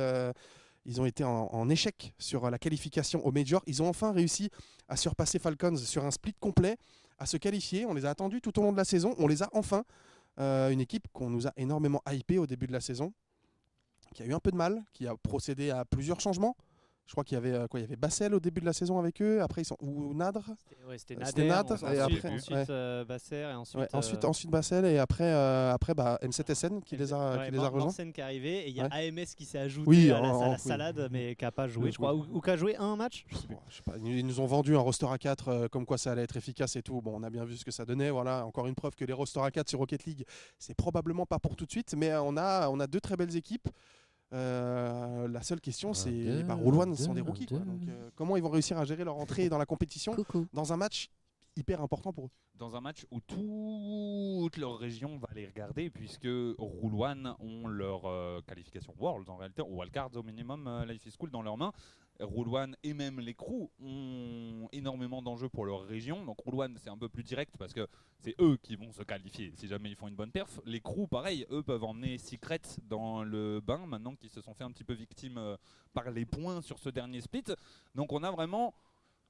ils 0.86 1.00
ont 1.00 1.06
été 1.06 1.24
en, 1.24 1.70
échec 1.70 2.14
sur 2.20 2.50
la 2.50 2.58
qualification 2.58 3.26
au 3.26 3.32
Major. 3.32 3.62
Ils 3.68 3.82
ont 3.82 3.88
enfin 3.88 4.12
réussi 4.12 4.50
à 4.90 4.98
surpasser 4.98 5.40
Falcons 5.40 5.78
sur 5.78 6.06
un 6.06 6.12
split 6.12 6.34
complet, 6.40 6.78
à 7.20 7.26
se 7.26 7.38
qualifier. 7.38 7.86
On 7.86 7.94
les 7.94 8.06
a 8.06 8.10
attendus 8.10 8.42
tout 8.42 8.58
au 8.60 8.64
long 8.64 8.72
de 8.72 8.78
la 8.78 8.86
saison. 8.86 9.16
On 9.18 9.28
les 9.28 9.44
a 9.44 9.50
enfin. 9.54 9.86
Euh, 10.40 10.72
une 10.72 10.82
équipe 10.82 11.08
qu'on 11.14 11.30
nous 11.30 11.48
a 11.48 11.54
énormément 11.58 12.02
hypé 12.12 12.40
au 12.40 12.48
début 12.48 12.66
de 12.66 12.72
la 12.72 12.82
saison, 12.82 13.14
qui 14.16 14.24
a 14.24 14.26
eu 14.26 14.34
un 14.34 14.40
peu 14.40 14.50
de 14.50 14.56
mal, 14.56 14.84
qui 14.92 15.06
a 15.06 15.16
procédé 15.16 15.70
à 15.70 15.86
plusieurs 15.86 16.20
changements. 16.20 16.56
Je 17.06 17.12
crois 17.12 17.26
qu'il 17.26 17.36
y 17.36 17.38
avait 17.38 17.52
euh, 17.52 17.68
quoi 17.68 17.80
Il 17.82 17.84
y 17.84 17.86
avait 17.86 17.98
Bassel 17.98 18.34
au 18.34 18.40
début 18.40 18.62
de 18.62 18.66
la 18.66 18.72
saison 18.74 18.98
avec 18.98 19.22
eux. 19.22 19.42
Après 19.42 19.62
ils 19.62 19.66
sont 19.66 19.76
ou 19.82 20.14
Nadre. 20.14 20.46
C'était 20.98 21.18
C'était 21.26 21.48
Nader, 21.48 21.74
ensuite, 21.74 21.90
et 21.94 22.00
après, 22.00 22.30
ensuite 22.32 22.50
ouais. 22.56 22.66
euh, 22.70 23.06
Basser 23.06 23.36
et 23.36 23.46
ensuite. 23.54 23.82
Ouais, 23.82 23.88
ensuite, 23.94 24.24
euh, 24.24 24.28
ensuite 24.30 24.50
Bassel 24.50 24.86
et 24.86 24.98
après 25.00 25.26
euh, 25.26 25.74
après 25.74 25.94
bah, 25.94 26.18
M7SN 26.24 26.82
qui 26.82 26.96
les 26.96 27.12
a 27.14 27.38
ouais, 27.40 27.46
qui 27.46 27.52
les 27.52 27.60
a 27.60 27.68
rejoints. 27.68 27.92
Qui 27.92 28.02
est 28.02 28.24
arrivé 28.24 28.60
et 28.66 28.70
il 28.70 28.76
y 28.76 28.80
a 28.82 28.86
AMS 28.86 29.26
qui 29.36 29.44
s'est 29.46 29.58
ajouté 29.60 29.88
Oui, 29.90 30.12
à 30.12 30.22
la, 30.22 30.30
en- 30.30 30.40
à 30.40 30.44
la 30.44 30.50
en- 30.50 30.54
oui. 30.54 30.60
salade 30.60 31.08
mais 31.12 31.36
qui 31.36 31.44
a 31.46 31.52
pas 31.52 31.68
joué 31.68 31.86
Oui, 31.86 31.92
je 31.92 31.98
crois 31.98 32.16
ou, 32.16 32.26
ou 32.32 32.40
qui 32.42 32.50
a 32.50 32.56
joué 32.58 32.76
un 32.78 32.96
match. 32.96 33.26
Je 33.28 33.36
sais 33.36 33.48
plus. 33.48 33.56
Bon, 33.56 33.62
je 33.70 33.76
sais 33.76 33.82
pas, 33.84 33.94
ils 33.98 34.26
nous 34.26 34.40
ont 34.40 34.46
vendu 34.46 34.76
un 34.76 34.80
roster 34.80 35.08
à 35.12 35.18
4 35.18 35.68
comme 35.68 35.86
quoi 35.86 35.98
ça 35.98 36.14
allait 36.14 36.24
être 36.24 36.38
efficace 36.38 36.76
et 36.78 36.82
tout. 36.82 37.02
Bon, 37.02 37.14
on 37.20 37.24
a 37.24 37.30
bien 37.30 37.44
vu 37.44 37.58
ce 37.58 37.66
que 37.66 37.72
ça 37.72 37.84
donnait. 37.86 38.12
Voilà, 38.12 38.46
encore 38.46 38.68
une 38.68 38.76
preuve 38.76 38.96
que 38.96 39.04
les 39.06 39.14
rosters 39.14 39.44
à 39.44 39.52
4 39.52 39.68
sur 39.70 39.80
Rocket 39.80 40.06
League, 40.06 40.26
c'est 40.58 40.74
probablement 40.76 41.26
pas 41.26 41.38
pour 41.40 41.56
tout 41.58 41.66
de 41.66 41.72
suite, 41.72 41.94
mais 41.98 42.12
euh, 42.12 42.22
on 42.22 42.38
a, 42.38 42.70
on 42.70 42.80
a 42.80 42.88
deux 42.88 43.02
très 43.02 43.18
belles 43.18 43.36
équipes. 43.36 43.68
Euh, 44.34 45.28
la 45.28 45.42
seule 45.44 45.62
question, 45.62 45.94
c'est 45.94 46.44
bah, 46.44 46.58
sont 46.96 47.14
des 47.14 47.22
rookies. 47.22 47.46
quoi. 47.46 47.60
deux. 47.60 47.66
Donc, 47.66 47.88
euh, 47.88 48.10
comment 48.16 48.36
ils 48.36 48.44
vont 48.44 48.50
réussir 48.50 48.78
à 48.78 48.86
gérer 48.86 49.04
leur 49.04 49.18
entrée 49.18 49.48
dans 49.50 49.58
la 49.58 49.66
compétition 49.66 50.14
Coucou. 50.14 50.48
dans 50.54 50.74
un 50.74 50.78
match 50.78 51.10
hyper 51.56 51.82
important 51.82 52.12
pour 52.12 52.26
eux? 52.26 52.30
Dans 52.56 52.76
un 52.76 52.82
match 52.82 53.06
où 53.12 53.20
toute 53.20 54.58
leur 54.58 54.78
région 54.78 55.18
va 55.18 55.28
les 55.36 55.46
regarder, 55.48 55.90
puisque 55.90 56.24
Rule 56.26 56.94
One 56.94 57.36
ont 57.40 57.68
leur 57.68 58.06
euh, 58.06 58.42
qualification 58.48 58.94
World 59.00 59.30
en 59.30 59.38
réalité, 59.38 59.62
ou 59.62 59.80
Wildcards 59.80 60.16
au 60.16 60.24
minimum, 60.24 60.68
euh, 60.68 60.86
Life 60.86 61.06
is 61.06 61.14
Cool 61.18 61.32
dans 61.32 61.42
leurs 61.42 61.58
mains. 61.58 61.72
One 62.20 62.76
et 62.84 62.94
même 62.94 63.20
les 63.20 63.34
crews 63.34 63.70
ont 63.82 64.68
énormément 64.72 65.22
d'enjeux 65.22 65.50
pour 65.50 65.66
leur 65.66 65.82
région. 65.82 66.24
Donc 66.26 66.38
One 66.46 66.78
c'est 66.82 66.90
un 66.90 66.98
peu 66.98 67.10
plus 67.10 67.24
direct 67.24 67.56
parce 67.58 67.74
que 67.74 67.88
c'est 68.20 68.36
eux 68.40 68.58
qui 68.62 68.76
vont 68.76 68.92
se 68.92 69.04
qualifier 69.04 69.52
si 69.56 69.68
jamais 69.68 69.90
ils 69.90 69.96
font 69.96 70.08
une 70.08 70.16
bonne 70.16 70.32
perf. 70.32 70.60
Les 70.66 70.80
crews 70.80 71.08
pareil, 71.08 71.46
eux 71.52 71.64
peuvent 71.64 71.84
emmener 71.84 72.18
Secret 72.18 72.62
dans 72.84 73.24
le 73.24 73.60
bain 73.60 73.86
maintenant 73.88 74.16
qu'ils 74.16 74.30
se 74.30 74.42
sont 74.42 74.54
fait 74.54 74.64
un 74.64 74.72
petit 74.72 74.84
peu 74.84 74.94
victimes 74.94 75.38
euh, 75.38 75.58
par 75.94 76.10
les 76.12 76.26
points 76.26 76.62
sur 76.62 76.80
ce 76.80 76.90
dernier 76.90 77.22
split. 77.22 77.44
Donc 77.96 78.14
on 78.14 78.24
a 78.24 78.32
vraiment, 78.32 78.74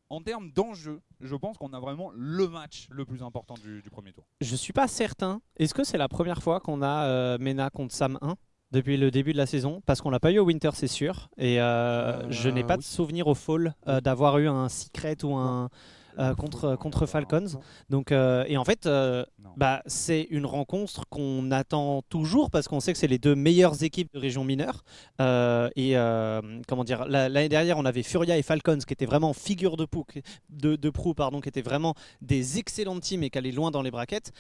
en 0.10 0.22
termes 0.22 0.52
d'enjeux, 0.52 1.02
je 1.22 1.36
pense 1.36 1.58
qu'on 1.58 1.74
a 1.74 1.80
vraiment 1.80 2.12
le 2.14 2.48
match 2.48 2.88
le 2.92 3.06
plus 3.06 3.24
important 3.24 3.56
du, 3.56 3.82
du 3.82 3.90
premier 3.90 4.14
tour. 4.14 4.26
Je 4.42 4.56
suis 4.56 4.74
pas 4.74 4.88
certain. 4.88 5.42
Est-ce 5.58 5.74
que 5.74 5.84
c'est 5.84 5.98
la 5.98 6.10
première 6.10 6.44
fois 6.44 6.60
qu'on 6.60 6.82
a 6.82 7.06
euh, 7.06 7.38
Mena 7.40 7.70
contre 7.70 7.94
Sam 7.94 8.18
1 8.22 8.36
depuis 8.74 8.98
le 8.98 9.10
début 9.12 9.32
de 9.32 9.38
la 9.38 9.46
saison 9.46 9.82
Parce 9.86 10.02
qu'on 10.02 10.10
l'a 10.10 10.20
pas 10.20 10.32
eu 10.32 10.40
au 10.40 10.46
Winter, 10.46 10.72
c'est 10.74 10.88
sûr. 10.88 11.30
Et 11.38 11.62
euh, 11.62 11.64
Euh, 11.64 12.24
je 12.30 12.50
n'ai 12.50 12.64
pas 12.64 12.76
de 12.78 12.84
souvenir 12.84 13.28
au 13.28 13.36
Fall 13.36 13.76
euh, 13.88 14.02
d'avoir 14.02 14.38
eu 14.40 14.48
un 14.50 14.68
secret 14.68 15.16
ou 15.24 15.36
un 15.36 15.70
euh, 16.20 16.36
contre 16.36 16.76
contre 16.76 17.06
Falcons. 17.08 17.60
Donc 17.90 18.12
euh, 18.12 18.44
et 18.48 18.56
en 18.58 18.64
fait, 18.66 18.86
euh, 18.86 19.26
bah 19.58 19.82
c'est 19.88 20.28
une 20.30 20.46
rencontre 20.46 21.06
qu'on 21.10 21.50
attend 21.52 22.04
toujours 22.10 22.52
parce 22.52 22.68
qu'on 22.68 22.80
sait 22.80 22.92
que 22.94 23.00
c'est 23.00 23.08
les 23.08 23.18
deux 23.18 23.34
meilleures 23.36 23.82
équipes 23.84 24.12
de 24.14 24.20
région 24.20 24.44
mineure. 24.44 24.84
Et 25.76 25.96
comment 26.68 26.84
dire, 26.84 27.06
la- 27.06 27.30
l'année 27.30 27.50
dernière, 27.50 27.78
on 27.80 27.86
avait 27.86 28.04
Furia 28.04 28.38
et 28.38 28.44
Falcons 28.44 28.78
qui 28.86 28.94
étaient 28.94 29.06
vraiment 29.08 29.34
figure 29.34 29.76
de 29.78 29.86
proue, 29.86 30.06
de, 30.50 30.76
de 30.76 30.90
proue 30.90 31.14
pardon, 31.16 31.42
qui 31.42 31.50
étaient 31.50 31.62
vraiment 31.62 31.96
des 32.22 32.60
excellentes 32.60 33.02
teams 33.02 33.24
et 33.24 33.30
qui 33.32 33.38
allaient 33.38 33.52
loin 33.52 33.72
dans 33.72 33.82
les 33.82 33.92
braquettes. 33.92 34.32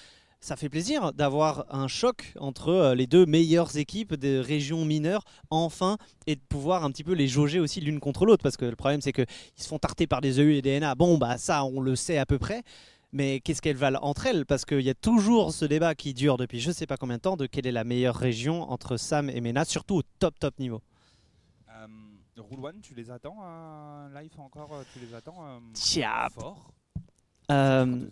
Ça 0.44 0.58
fait 0.58 0.68
plaisir 0.68 1.14
d'avoir 1.14 1.66
un 1.74 1.88
choc 1.88 2.34
entre 2.38 2.68
euh, 2.68 2.96
les 2.96 3.08
deux 3.08 3.26
meilleures 3.26 3.78
équipes 3.78 4.14
des 4.14 4.42
régions 4.42 4.84
mineures, 4.84 5.24
enfin, 5.50 5.98
et 6.28 6.36
de 6.36 6.42
pouvoir 6.42 6.84
un 6.84 6.92
petit 6.92 7.06
peu 7.06 7.14
les 7.14 7.30
jauger 7.30 7.62
aussi 7.62 7.80
l'une 7.80 8.02
contre 8.02 8.26
l'autre. 8.26 8.44
Parce 8.44 8.58
que 8.58 8.66
le 8.66 8.76
problème, 8.76 9.00
c'est 9.00 9.14
qu'ils 9.14 9.26
se 9.56 9.68
font 9.68 9.80
tarter 9.80 10.06
par 10.06 10.20
des 10.20 10.42
EU 10.42 10.54
et 10.54 10.62
des 10.62 10.80
NA. 10.82 10.96
Bon, 10.96 11.18
bah 11.18 11.38
ça, 11.38 11.64
on 11.64 11.80
le 11.80 11.96
sait 11.96 12.18
à 12.18 12.26
peu 12.26 12.38
près. 12.40 12.64
Mais 13.14 13.40
qu'est-ce 13.40 13.62
qu'elles 13.62 13.78
valent 13.78 14.00
entre 14.02 14.26
elles? 14.26 14.46
Parce 14.46 14.66
qu'il 14.66 14.82
y 14.82 14.90
a 14.90 14.96
toujours 14.96 15.54
ce 15.54 15.64
débat 15.64 15.96
qui 15.96 16.14
dure 16.14 16.36
depuis 16.36 16.60
je 16.60 16.72
sais 16.72 16.88
pas 16.88 16.98
combien 16.98 17.18
de 17.18 17.22
temps 17.22 17.38
de 17.38 17.46
quelle 17.46 17.68
est 17.68 17.72
la 17.72 17.84
meilleure 17.86 18.16
région 18.16 18.64
entre 18.70 18.98
Sam 18.98 19.30
et 19.30 19.40
Mena, 19.40 19.64
surtout 19.64 19.96
au 19.98 20.02
top 20.20 20.38
top 20.40 20.60
niveau. 20.60 20.82
Euh, 21.70 21.88
Roule 22.38 22.66
One, 22.66 22.82
tu 22.82 22.96
les 22.96 23.12
attends 23.12 23.38
euh, 23.46 24.20
live 24.20 24.32
encore 24.40 24.74
euh, 24.74 24.84
Tu 24.92 25.00
les 25.00 25.14
attends 25.14 25.38
euh, 25.46 25.60
Tiens. 25.74 26.28
fort? 26.34 26.74
Euh. 27.52 28.06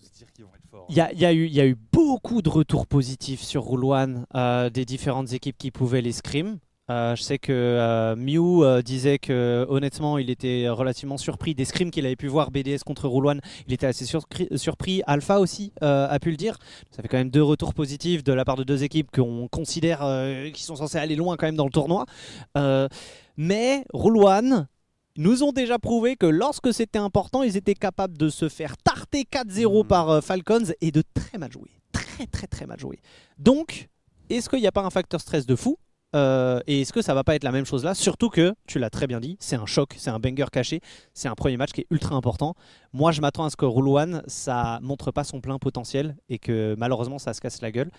Il 0.90 0.96
y 0.96 1.02
a, 1.02 1.12
il 1.12 1.20
y 1.20 1.26
a 1.26 1.34
eu, 1.34 1.46
il 1.46 1.54
y 1.54 1.62
a 1.62 1.66
eu 1.66 1.76
beaucoup 1.92 2.42
de 2.42 2.50
retours 2.50 2.88
positifs 2.88 3.42
sur 3.42 3.70
Rule 3.70 3.86
One 3.86 4.26
euh, 4.36 4.70
des 4.70 4.86
différentes 4.86 5.34
équipes 5.34 5.58
qui 5.58 5.72
pouvaient 5.72 6.02
les 6.02 6.12
scrim. 6.12 6.60
Euh, 6.92 7.16
je 7.16 7.24
sais 7.24 7.38
que 7.38 7.54
euh, 7.54 8.16
Mew 8.18 8.64
euh, 8.64 8.82
disait 8.82 9.18
que 9.18 9.66
honnêtement 9.70 10.18
il 10.18 10.30
était 10.30 10.68
relativement 10.68 11.18
surpris 11.18 11.56
des 11.56 11.64
scrims 11.64 11.90
qu'il 11.90 12.06
avait 12.06 12.18
pu 12.18 12.28
voir 12.28 12.52
BDS 12.52 12.80
contre 12.86 13.08
One. 13.08 13.40
Il 13.68 13.74
était 13.74 13.88
assez 13.88 14.06
surpris. 14.06 15.02
Alpha 15.08 15.40
aussi 15.40 15.72
a 15.82 16.20
pu 16.20 16.32
le 16.32 16.38
dire. 16.38 16.58
Ça 16.90 17.02
fait 17.02 17.08
quand 17.08 17.18
même 17.18 17.30
deux 17.30 17.44
retours 17.44 17.74
positifs 17.74 18.24
de 18.24 18.34
la 18.34 18.44
part 18.44 18.58
de 18.58 18.64
deux 18.64 18.84
équipes 18.84 19.10
qu'on 19.12 19.48
considère 19.48 20.00
qui 20.54 20.64
sont 20.64 20.76
censées 20.76 20.98
aller 20.98 21.16
loin 21.16 21.38
quand 21.38 21.46
même 21.46 21.56
dans 21.56 21.66
le 21.66 21.72
tournoi. 21.72 22.06
Mais 23.38 23.86
Rule 23.94 24.18
One 24.18 24.68
nous 25.18 25.44
ont 25.44 25.51
déjà 25.51 25.77
prouvé 25.80 26.15
que 26.15 26.25
lorsque 26.25 26.74
c'était 26.74 27.00
important, 27.00 27.44
ils 27.44 27.58
étaient 27.58 27.74
capables 27.75 28.18
de 28.18 28.30
se 28.30 28.50
faire 28.50 28.77
tarter 28.77 29.25
4-0 29.30 29.82
Mhm. 29.84 29.88
par 29.88 30.10
euh, 30.10 30.22
Falcons 30.22 30.74
et 30.82 30.91
de 30.91 31.03
très 31.13 31.38
mal 31.38 31.51
jouer. 31.51 31.70
Très 31.91 32.25
très 32.27 32.48
très 32.48 32.65
mal 32.65 32.80
jouer. 32.80 33.00
Donc, 33.38 33.89
est-ce 34.30 34.50
qu'il 34.50 34.60
n'y 34.60 34.68
a 34.68 34.72
pas 34.72 34.84
un 34.84 34.89
facteur 34.89 35.20
stress 35.22 35.46
de 35.46 35.56
fou 35.56 35.77
Euh, 36.13 36.60
et 36.68 36.82
est-ce 36.82 36.91
que 36.91 37.01
ça 37.01 37.13
va 37.13 37.24
pas 37.24 37.36
être 37.36 37.46
la 37.46 37.53
même 37.53 37.65
chose 37.65 37.86
là? 37.86 37.94
Surtout 37.96 38.27
que, 38.30 38.53
tu 38.68 38.80
l'as 38.80 38.89
très 38.89 39.08
bien 39.08 39.22
dit, 39.22 39.38
c'est 39.39 39.56
un 39.56 39.65
choc, 39.65 39.96
c'est 39.98 40.10
un 40.10 40.20
banger 40.20 40.48
caché, 40.51 40.82
c'est 41.13 41.30
un 41.30 41.36
premier 41.36 41.56
match 41.56 41.72
qui 41.72 41.82
est 41.82 41.88
ultra 41.89 42.15
important. 42.15 42.53
Moi, 42.91 43.13
je 43.13 43.22
m'attends 43.22 43.46
à 43.46 43.50
ce 43.50 43.56
que 43.56 43.63
Rule 43.63 43.88
One, 43.88 44.22
ça 44.27 44.80
montre 44.82 45.12
pas 45.12 45.24
son 45.24 45.39
plein 45.39 45.58
potentiel 45.58 46.18
et 46.27 46.38
que 46.38 46.75
malheureusement, 46.77 47.18
ça 47.18 47.34
se 47.34 47.39
casse 47.39 47.62
la 47.62 47.72
gueule. 47.72 47.91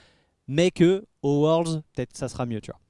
Mais 0.47 0.71
que 0.71 1.07
au 1.23 1.41
Worlds, 1.41 1.81
peut-être 1.95 2.15
ça 2.15 2.29
sera 2.29 2.45
mieux, 2.45 2.61
tu 2.61 2.71
vois. 2.71 2.81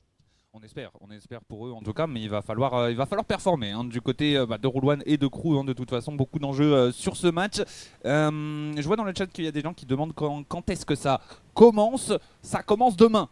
On 0.54 0.60
espère, 0.60 0.90
on 1.00 1.10
espère 1.10 1.40
pour 1.40 1.66
eux 1.66 1.72
en 1.72 1.80
tout 1.80 1.94
cas, 1.94 2.06
mais 2.06 2.20
il 2.20 2.28
va 2.28 2.42
falloir, 2.42 2.74
euh, 2.74 2.90
il 2.90 2.96
va 2.96 3.06
falloir 3.06 3.24
performer 3.24 3.70
hein, 3.70 3.84
du 3.84 4.02
côté 4.02 4.36
euh, 4.36 4.44
bah, 4.44 4.58
de 4.58 4.66
Roule 4.66 4.84
One 4.84 5.02
et 5.06 5.16
de 5.16 5.26
Crew. 5.26 5.56
hein, 5.58 5.64
de 5.64 5.72
toute 5.72 5.88
façon, 5.88 6.12
beaucoup 6.12 6.38
d'enjeux 6.38 6.74
euh, 6.74 6.92
sur 6.92 7.16
ce 7.16 7.28
match. 7.28 7.62
Je 8.04 8.82
vois 8.82 8.96
dans 8.96 9.04
le 9.04 9.14
chat 9.16 9.26
qu'il 9.28 9.46
y 9.46 9.48
a 9.48 9.50
des 9.50 9.62
gens 9.62 9.72
qui 9.72 9.86
demandent 9.86 10.12
quand, 10.12 10.42
quand 10.46 10.68
est-ce 10.68 10.84
que 10.84 10.94
ça 10.94 11.22
commence. 11.54 12.12
Ça 12.42 12.62
commence 12.62 12.96
demain. 12.96 13.30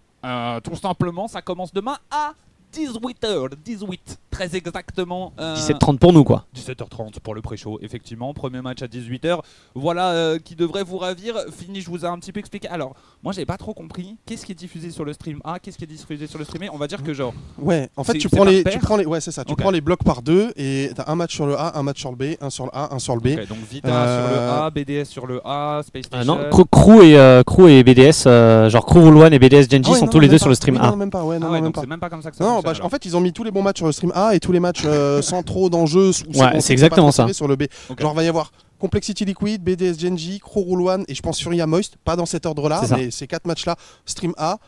Tout 0.65 0.77
simplement, 0.77 1.29
ça 1.29 1.43
commence 1.43 1.75
demain 1.75 1.99
à 2.11 2.33
18h, 2.75 3.49
18, 3.65 4.19
très 4.31 4.57
exactement. 4.57 5.33
euh, 5.41 5.55
17-30 5.57 5.99
pour 5.99 6.12
nous, 6.12 6.25
quoi. 6.25 6.47
17h30 6.57 7.19
pour 7.21 7.35
le 7.35 7.43
pré-show, 7.43 7.79
effectivement. 7.83 8.33
Premier 8.35 8.62
match 8.62 8.83
à 8.83 8.87
18h. 8.87 9.41
Voilà 9.75 10.11
euh, 10.11 10.39
qui 10.39 10.55
devrait 10.57 10.85
vous 10.85 10.99
ravir. 10.99 11.35
Fini, 11.57 11.81
je 11.81 11.91
vous 11.91 12.05
ai 12.05 12.09
un 12.09 12.19
petit 12.19 12.33
peu 12.33 12.41
expliqué. 12.41 12.69
Alors, 12.69 12.95
moi, 13.23 13.33
j'ai 13.33 13.45
pas 13.45 13.57
trop 13.57 13.75
compris. 13.75 14.17
Qu'est-ce 14.27 14.47
qui 14.47 14.53
est 14.53 14.55
diffusé 14.55 14.91
sur 14.91 15.05
le 15.05 15.12
stream 15.12 15.41
A? 15.45 15.59
Qu'est-ce 15.59 15.79
qui 15.79 15.85
est 15.85 15.89
diffusé 15.89 16.27
sur 16.27 16.39
le 16.39 16.45
stream 16.45 16.62
B? 16.67 16.71
On 16.73 16.79
va 16.79 16.87
dire 16.87 17.03
que 17.03 17.12
genre. 17.12 17.35
Ouais, 17.59 17.89
en 17.97 18.05
fait, 18.05 18.15
tu 18.19 18.29
prends, 18.29 18.45
les, 18.45 18.62
tu 18.65 18.79
prends 18.79 18.97
les, 18.97 19.07
ouais, 19.07 19.21
c'est 19.21 19.33
ça. 19.33 19.45
Tu 19.45 19.57
prends 19.57 19.71
les 19.71 19.81
blocs 19.81 20.05
par 20.05 20.23
deux 20.23 20.53
et 20.57 20.91
t'as 20.95 21.05
un 21.11 21.17
match 21.17 21.35
sur 21.35 21.47
le 21.47 21.57
A, 21.59 21.79
un 21.79 21.83
match 21.83 22.00
sur 22.00 22.11
le 22.11 22.17
B, 22.17 22.37
un 22.41 22.50
sur 22.50 22.65
le 22.67 22.71
A, 22.75 22.95
un 22.95 22.99
sur 22.99 23.15
le 23.17 23.21
B. 23.21 23.47
Donc 23.49 23.59
Vita 23.71 23.89
Euh, 23.89 24.29
sur 24.29 24.37
le 24.37 24.62
A, 24.62 24.71
BDS 24.71 25.05
sur 25.07 25.27
le 25.27 25.41
A, 25.45 25.83
Space 25.85 26.05
Ah 26.12 26.23
Station. 26.23 26.37
non, 26.37 26.50
Crew, 26.50 26.65
Crew 26.71 27.03
et, 27.03 27.17
euh, 27.19 27.43
Crew 27.43 27.69
et 27.69 27.83
BDS, 27.83 28.27
euh, 28.27 28.69
genre 28.71 28.87
Crew 28.87 28.99
Rule 29.05 29.17
One 29.17 29.33
et 29.33 29.39
BDS 29.39 29.69
Genji 29.71 29.83
Ah 29.87 29.91
ouais, 29.93 29.99
sont 29.99 30.07
non, 30.07 30.12
tous 30.12 30.21
les 30.21 30.29
deux 30.29 30.35
pas. 30.35 30.39
sur 30.41 30.49
le 30.49 30.55
stream 30.55 30.77
Oui, 30.77 30.81
A. 30.83 30.91
Non, 30.91 30.97
même 30.97 31.11
pas, 31.11 31.25
ouais, 31.25 31.39
non, 31.39 31.47
Ah 31.49 31.50
ouais, 31.53 31.57
même 31.59 31.65
donc 31.65 31.75
pas. 31.75 31.81
c'est 31.83 31.87
même 31.87 32.00
pas 32.00 32.09
comme 32.11 32.23
ça 32.23 32.31
que 32.31 32.37
ça 32.37 32.45
Non, 32.45 32.60
bah, 32.62 32.73
en 32.83 32.88
fait, 32.88 33.05
ils 33.05 33.17
ont 33.17 33.21
mis 33.21 33.33
tous 33.33 33.45
les 33.45 33.50
bons 33.50 33.62
matchs 33.62 33.79
sur 33.79 33.87
le 33.87 33.93
stream 33.93 34.12
A 34.14 34.35
et 34.35 34.40
tous 34.40 34.52
les 34.52 34.61
matchs 34.61 34.83
euh, 34.85 35.23
sans 35.23 35.43
trop 35.43 35.71
d'enjeux. 35.71 36.09
où 36.09 36.12
c'est 36.12 36.26
Ouais, 36.26 36.61
c'est 36.61 36.69
pas 36.69 36.73
exactement 36.73 37.12
ça. 37.12 37.33
Sur 37.33 37.49
le 37.49 37.57
B. 37.57 37.64
Genre, 37.99 38.14
va 38.14 38.23
y 38.25 38.29
avoir 38.29 38.52
Complexity 38.79 39.25
Liquid, 39.25 39.62
BDS 39.62 39.99
Genji, 40.00 40.40
Crow 40.40 40.62
Rule 40.62 40.83
One 40.83 41.05
et 41.09 41.14
je 41.14 41.23
pense 41.23 41.40
Furia 41.40 41.67
Moist. 41.67 41.97
Pas 42.05 42.17
dans 42.17 42.26
cet 42.26 42.47
ordre-là, 42.47 42.83
mais 42.90 43.11
ces 43.11 43.26
quatre 43.26 43.47
matchs-là, 43.47 43.76
stream 44.07 44.33
A, 44.38 44.59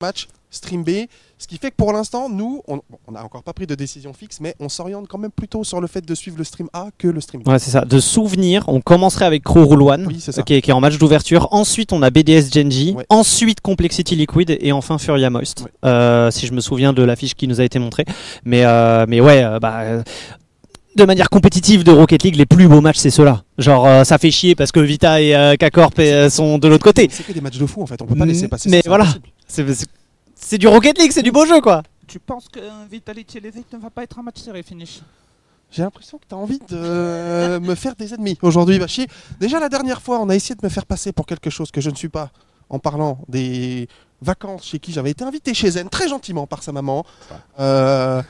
match, 0.00 0.28
stream 0.54 0.84
B. 0.84 1.06
Ce 1.38 1.46
qui 1.46 1.58
fait 1.58 1.70
que 1.70 1.76
pour 1.76 1.92
l'instant, 1.92 2.28
nous, 2.28 2.62
on 2.68 2.80
n'a 3.12 3.24
encore 3.24 3.42
pas 3.42 3.52
pris 3.52 3.66
de 3.66 3.74
décision 3.74 4.12
fixe, 4.12 4.40
mais 4.40 4.54
on 4.60 4.68
s'oriente 4.68 5.08
quand 5.08 5.18
même 5.18 5.30
plutôt 5.30 5.64
sur 5.64 5.80
le 5.80 5.86
fait 5.86 6.04
de 6.04 6.14
suivre 6.14 6.38
le 6.38 6.44
stream 6.44 6.68
A 6.72 6.88
que 6.96 7.08
le 7.08 7.20
stream 7.20 7.42
B. 7.42 7.48
Ouais, 7.48 7.58
c'est 7.58 7.70
ça. 7.70 7.84
De 7.84 7.98
souvenir, 7.98 8.64
on 8.68 8.80
commencerait 8.80 9.26
avec 9.26 9.42
Crew 9.42 9.66
Rule 9.66 9.82
One, 9.82 10.06
Oui, 10.06 10.24
qui, 10.46 10.54
est, 10.54 10.72
en 10.72 10.80
match 10.80 10.98
d'ouverture. 10.98 11.48
Ensuite, 11.50 11.92
on 11.92 12.02
a 12.02 12.10
BDS 12.10 12.50
Genji. 12.52 12.94
Ouais. 12.96 13.04
Ensuite, 13.08 13.60
Complexity 13.60 14.16
Liquid. 14.16 14.56
Et 14.60 14.72
enfin, 14.72 14.98
Furia 14.98 15.28
Moist. 15.30 15.62
Ouais. 15.62 15.70
Euh, 15.84 16.30
si 16.30 16.46
je 16.46 16.52
me 16.52 16.60
souviens 16.60 16.92
de 16.92 17.02
l'affiche 17.02 17.34
qui 17.34 17.48
nous 17.48 17.60
a 17.60 17.64
été 17.64 17.78
montrée. 17.78 18.04
Mais, 18.44 18.64
euh, 18.64 19.04
mais 19.08 19.20
ouais, 19.20 19.42
euh, 19.44 19.58
bah. 19.58 20.02
de 20.96 21.04
manière 21.04 21.28
compétitive 21.28 21.84
de 21.84 21.90
Rocket 21.90 22.22
League, 22.22 22.36
les 22.36 22.46
plus 22.46 22.68
beaux 22.68 22.80
matchs, 22.80 22.98
c'est 22.98 23.10
ceux-là. 23.10 23.42
Genre, 23.58 23.86
euh, 23.86 24.04
ça 24.04 24.18
fait 24.18 24.30
chier 24.30 24.54
parce 24.54 24.72
que 24.72 24.80
Vita 24.80 25.20
et 25.20 25.34
euh, 25.34 25.54
K-Corp 25.56 25.98
euh, 25.98 26.28
sont 26.28 26.58
de 26.58 26.68
l'autre 26.68 26.84
côté. 26.84 27.08
C'est 27.10 27.24
que 27.24 27.32
des 27.32 27.40
matchs 27.40 27.58
de 27.58 27.66
fou 27.66 27.82
en 27.82 27.86
fait, 27.86 28.00
on 28.02 28.06
peut 28.06 28.16
pas 28.16 28.26
laisser 28.26 28.48
passer 28.48 28.68
Mais 28.68 28.82
ça, 28.82 28.88
voilà. 28.88 29.06
C'est 29.46 29.64
c'est 30.44 30.58
du 30.58 30.68
Rocket 30.68 30.98
League, 30.98 31.10
c'est 31.10 31.22
du 31.22 31.32
beau 31.32 31.46
jeu, 31.46 31.60
quoi. 31.60 31.82
Tu 32.06 32.20
penses 32.20 32.48
que 32.48 32.60
Vitality 32.90 33.38
Elevate 33.38 33.72
ne 33.72 33.78
va 33.78 33.88
pas 33.88 34.02
être 34.02 34.18
un 34.18 34.22
match 34.22 34.40
serré 34.40 34.62
finish? 34.62 35.00
J'ai 35.70 35.82
l'impression 35.82 36.18
que 36.18 36.24
tu 36.28 36.34
as 36.34 36.38
envie 36.38 36.58
de 36.58 36.76
euh, 36.76 37.60
me 37.60 37.74
faire 37.74 37.96
des 37.96 38.12
ennemis 38.12 38.38
aujourd'hui, 38.42 38.78
va 38.78 38.86
chier. 38.86 39.08
Déjà 39.40 39.58
la 39.58 39.70
dernière 39.70 40.02
fois, 40.02 40.20
on 40.20 40.28
a 40.28 40.34
essayé 40.34 40.54
de 40.54 40.60
me 40.62 40.68
faire 40.68 40.84
passer 40.84 41.12
pour 41.12 41.24
quelque 41.24 41.48
chose 41.48 41.70
que 41.70 41.80
je 41.80 41.88
ne 41.88 41.96
suis 41.96 42.10
pas 42.10 42.30
en 42.68 42.78
parlant 42.78 43.18
des 43.26 43.88
vacances 44.20 44.64
chez 44.64 44.78
qui 44.78 44.92
j'avais 44.92 45.10
été 45.10 45.24
invité 45.24 45.54
chez 45.54 45.70
Zen 45.72 45.88
très 45.88 46.08
gentiment 46.08 46.46
par 46.46 46.62
sa 46.62 46.72
maman. 46.72 47.06
Euh, 47.58 48.22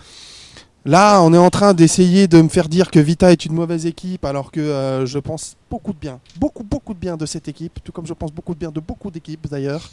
là, 0.85 1.21
on 1.21 1.35
est 1.35 1.39
en 1.39 1.51
train 1.51 1.75
d'essayer 1.75 2.29
de 2.29 2.41
me 2.41 2.49
faire 2.49 2.69
dire 2.69 2.93
que 2.93 3.01
Vita 3.01 3.33
est 3.33 3.45
une 3.45 3.55
mauvaise 3.55 3.87
équipe 3.87 4.25
alors 4.25 4.53
que 4.53 4.61
euh, 4.61 5.05
je 5.05 5.19
pense 5.19 5.57
beaucoup 5.69 5.93
de 5.93 5.99
bien, 5.99 6.21
beaucoup 6.37 6.63
beaucoup 6.63 6.95
de 6.95 6.99
bien 7.01 7.17
de 7.17 7.27
cette 7.27 7.49
équipe, 7.49 7.81
tout 7.83 7.91
comme 7.91 8.07
je 8.07 8.15
pense 8.15 8.33
beaucoup 8.33 8.55
de 8.55 8.61
bien 8.61 8.71
de 8.71 8.81
beaucoup 8.81 9.11
d'équipes 9.11 9.49
d'ailleurs. 9.49 9.91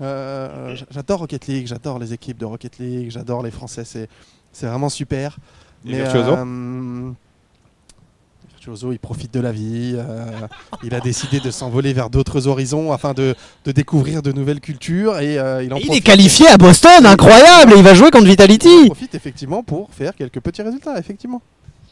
Euh, 0.00 0.74
j- 0.76 0.84
j'adore 0.90 1.20
Rocket 1.20 1.46
League, 1.46 1.66
j'adore 1.66 1.98
les 1.98 2.12
équipes 2.12 2.38
de 2.38 2.44
Rocket 2.44 2.78
League, 2.78 3.10
j'adore 3.10 3.42
les 3.42 3.50
Français, 3.50 3.84
c'est 3.84 4.08
c'est 4.52 4.66
vraiment 4.66 4.88
super. 4.88 5.36
Et 5.86 5.92
Virtuoso 5.96 6.32
euh, 6.36 7.10
Virtuoso, 8.50 8.92
il 8.92 8.98
profite 8.98 9.32
de 9.32 9.40
la 9.40 9.52
vie. 9.52 9.94
euh, 9.96 10.26
il 10.82 10.94
a 10.94 11.00
décidé 11.00 11.38
de 11.40 11.50
s'envoler 11.50 11.92
vers 11.92 12.10
d'autres 12.10 12.46
horizons 12.48 12.92
afin 12.92 13.12
de, 13.12 13.34
de 13.64 13.72
découvrir 13.72 14.22
de 14.22 14.32
nouvelles 14.32 14.60
cultures. 14.60 15.18
Et 15.20 15.38
euh, 15.38 15.62
il 15.62 15.72
en 15.72 15.76
Il 15.76 15.92
est 15.92 16.00
qualifié 16.00 16.48
à 16.48 16.56
Boston, 16.56 17.06
incroyable, 17.06 17.72
et 17.74 17.76
il 17.76 17.82
va 17.84 17.94
jouer 17.94 18.10
contre 18.10 18.24
il 18.24 18.30
Vitality. 18.30 18.86
profite 18.86 19.14
effectivement 19.14 19.62
pour 19.62 19.90
faire 19.92 20.14
quelques 20.14 20.40
petits 20.40 20.62
résultats, 20.62 20.98
effectivement. 20.98 21.40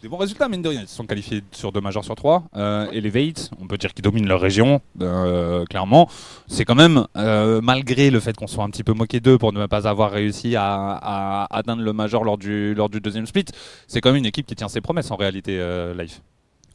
Des 0.03 0.09
bons 0.09 0.19
résultats, 0.19 0.49
mine 0.49 0.63
de 0.63 0.69
rien. 0.69 0.83
Ils 0.83 0.89
se 0.89 0.95
sont 0.95 1.07
qualifiés 1.07 1.43
sur 1.53 1.73
deux 1.73 1.81
majors 1.81 2.05
sur 2.05 2.15
trois. 2.15 2.45
Euh, 2.55 2.87
Elevate, 2.93 3.51
on 3.61 3.67
peut 3.67 3.79
dire 3.79 3.93
qu'ils 3.95 4.03
dominent 4.05 4.29
leur 4.29 4.41
région, 4.41 4.81
euh, 5.01 5.65
clairement. 5.65 6.09
C'est 6.49 6.65
quand 6.65 6.75
même, 6.75 7.07
euh, 7.17 7.61
malgré 7.63 8.11
le 8.11 8.21
fait 8.21 8.37
qu'on 8.37 8.47
soit 8.47 8.63
un 8.65 8.71
petit 8.71 8.85
peu 8.85 8.93
moqué 8.93 9.21
d'eux 9.21 9.39
pour 9.39 9.53
ne 9.53 9.67
pas 9.67 9.89
avoir 9.89 10.11
réussi 10.11 10.55
à, 10.55 10.65
à 11.03 11.47
atteindre 11.57 11.83
le 11.83 11.93
major 11.93 12.25
lors 12.25 12.37
du, 12.39 12.75
lors 12.75 12.89
du 12.91 13.01
deuxième 13.01 13.27
split, 13.27 13.47
c'est 13.89 14.01
quand 14.01 14.11
même 14.11 14.19
une 14.19 14.27
équipe 14.27 14.47
qui 14.47 14.55
tient 14.55 14.69
ses 14.69 14.81
promesses 14.83 15.11
en 15.11 15.17
réalité, 15.17 15.59
Life. 15.99 16.21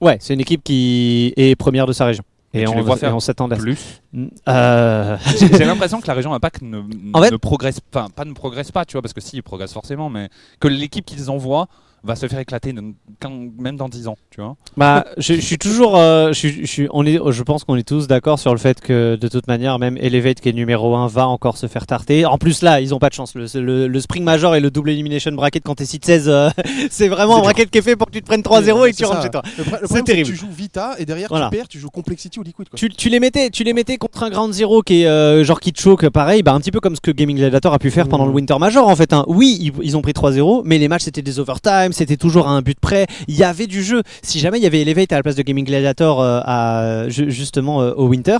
Ouais, 0.01 0.17
c'est 0.19 0.33
une 0.33 0.41
équipe 0.41 0.63
qui 0.63 1.31
est 1.37 1.55
première 1.55 1.85
de 1.85 1.93
sa 1.93 2.05
région. 2.05 2.23
Et, 2.53 2.63
Et 2.63 2.67
on, 2.67 2.73
les 2.75 2.91
et 2.91 2.95
faire 2.97 3.15
on 3.15 3.21
s'attendait. 3.21 3.55
Plus. 3.55 4.01
Euh, 4.49 5.15
J'ai 5.39 5.47
j'ai 5.47 5.63
l'impression 5.63 6.01
que 6.01 6.07
la 6.07 6.13
région 6.15 6.33
Impact 6.33 6.63
ne, 6.63 6.81
En 7.13 7.21
fait- 7.21 7.31
ne 7.31 7.37
progresse 7.37 7.79
pas, 7.79 8.07
pas 8.13 8.25
ne 8.25 8.33
progresse 8.33 8.71
pas, 8.73 8.83
tu 8.83 8.93
vois, 8.93 9.01
parce 9.01 9.13
que 9.13 9.21
si, 9.21 9.37
ils 9.37 9.43
progressent 9.43 9.71
forcément, 9.71 10.09
mais 10.09 10.29
que 10.59 10.67
l'équipe 10.67 11.05
qu'ils 11.05 11.29
envoient 11.29 11.67
va 12.03 12.15
se 12.15 12.27
faire 12.27 12.39
éclater 12.39 12.73
de- 12.73 12.81
quand- 13.19 13.31
même 13.59 13.75
dans 13.77 13.87
10 13.89 14.07
ans, 14.07 14.17
tu 14.31 14.41
vois. 14.41 14.55
bah, 14.77 15.05
je, 15.17 15.35
je 15.35 15.39
suis 15.41 15.57
toujours, 15.57 15.95
euh, 15.97 16.29
je, 16.29 16.33
suis- 16.33 16.61
je 16.61 16.65
suis- 16.71 16.87
on 16.91 17.05
est, 17.05 17.19
je 17.29 17.43
pense 17.43 17.63
qu'on 17.63 17.75
est 17.75 17.87
tous 17.87 18.07
d'accord 18.07 18.39
sur 18.39 18.51
le 18.51 18.57
fait 18.57 18.81
que 18.81 19.15
de 19.15 19.27
toute 19.27 19.47
manière, 19.47 19.77
même 19.79 19.97
Elevate 19.97 20.39
qui 20.41 20.49
est 20.49 20.53
numéro 20.53 20.95
1 20.95 21.07
va 21.07 21.27
encore 21.27 21.57
se 21.57 21.67
faire 21.67 21.85
tarter. 21.85 22.25
En 22.25 22.37
plus 22.37 22.61
là, 22.63 22.81
ils 22.81 22.93
ont 22.95 22.99
pas 22.99 23.09
de 23.09 23.13
chance. 23.13 23.35
Le, 23.35 23.45
le, 23.61 23.87
le 23.87 23.99
Spring 23.99 24.23
Major 24.23 24.55
et 24.55 24.59
le 24.59 24.71
double 24.71 24.89
elimination 24.89 25.31
bracket 25.33 25.63
quand 25.63 25.75
t'es 25.75 25.85
seed 25.85 26.03
16, 26.03 26.27
euh, 26.27 26.49
c'est 26.89 27.07
vraiment 27.07 27.37
un 27.37 27.41
bracket 27.41 27.69
qui 27.69 27.77
est 27.77 27.81
fait 27.83 27.95
pour 27.95 28.07
que 28.07 28.13
tu 28.13 28.21
te 28.21 28.25
prennes 28.27 28.41
3-0 28.41 28.87
et 28.87 28.91
que 28.91 28.97
tu 28.97 29.05
rentres 29.05 29.21
chez 29.23 29.29
toi. 29.29 29.43
C'est 29.85 30.03
terrible. 30.03 30.27
que 30.29 30.33
tu 30.33 30.39
joues 30.39 30.51
Vita 30.51 30.95
et 30.97 31.05
derrière 31.05 31.27
Voilà. 31.29 31.49
tu 31.51 31.57
perds, 31.57 31.67
tu 31.67 31.77
joues 31.79 31.89
Complexity 31.89 32.39
ou 32.39 32.43
Liquid. 32.43 32.67
Quoi. 32.69 32.77
Tu, 32.77 32.89
tu 32.89 33.09
les 33.09 33.19
mettais, 33.19 33.49
tu 33.51 33.63
les 33.63 33.73
mettais 33.73 33.97
contre 33.97 34.23
un 34.23 34.29
Ground 34.29 34.53
Zero 34.53 34.81
qui 34.81 35.03
est 35.03 35.07
euh, 35.07 35.43
genre 35.43 35.59
qui 35.59 35.71
te 35.71 35.79
choque, 35.81 36.09
pareil, 36.09 36.41
bah 36.43 36.53
un 36.53 36.59
petit 36.59 36.71
peu 36.71 36.79
comme 36.79 36.95
ce 36.95 37.01
que 37.01 37.11
Gaming 37.11 37.37
Gladiator 37.37 37.73
a 37.73 37.79
pu 37.79 37.91
faire 37.91 38.07
pendant 38.07 38.23
Mhm. 38.25 38.29
le 38.31 38.35
Winter 38.35 38.57
Major 38.59 38.87
en 38.87 38.95
fait. 38.95 39.13
hein. 39.13 39.23
Oui, 39.27 39.57
ils, 39.61 39.71
ils 39.83 39.97
ont 39.97 40.01
pris 40.01 40.13
3-0, 40.13 40.61
mais 40.65 40.77
les 40.77 40.87
matchs 40.87 41.03
c'était 41.03 41.21
des 41.21 41.39
overtime, 41.39 41.90
c'était 41.91 42.17
toujours 42.17 42.47
à 42.47 42.51
un 42.51 42.61
but 42.61 42.79
près. 42.79 43.07
Il 43.27 43.35
y 43.35 43.43
avait 43.43 43.67
du 43.67 43.83
jeu. 43.83 44.03
Si 44.21 44.39
jamais 44.39 44.57
il 44.59 44.63
y 44.63 44.67
avait 44.67 44.81
Elevate 44.81 45.11
à 45.11 45.15
la 45.15 45.23
place 45.23 45.35
de 45.35 45.43
Gaming 45.43 45.65
Gladiator 45.65 46.21
euh, 46.21 47.09
justement 47.09 47.81
euh, 47.81 47.93
au 47.93 48.07
Winter, 48.07 48.37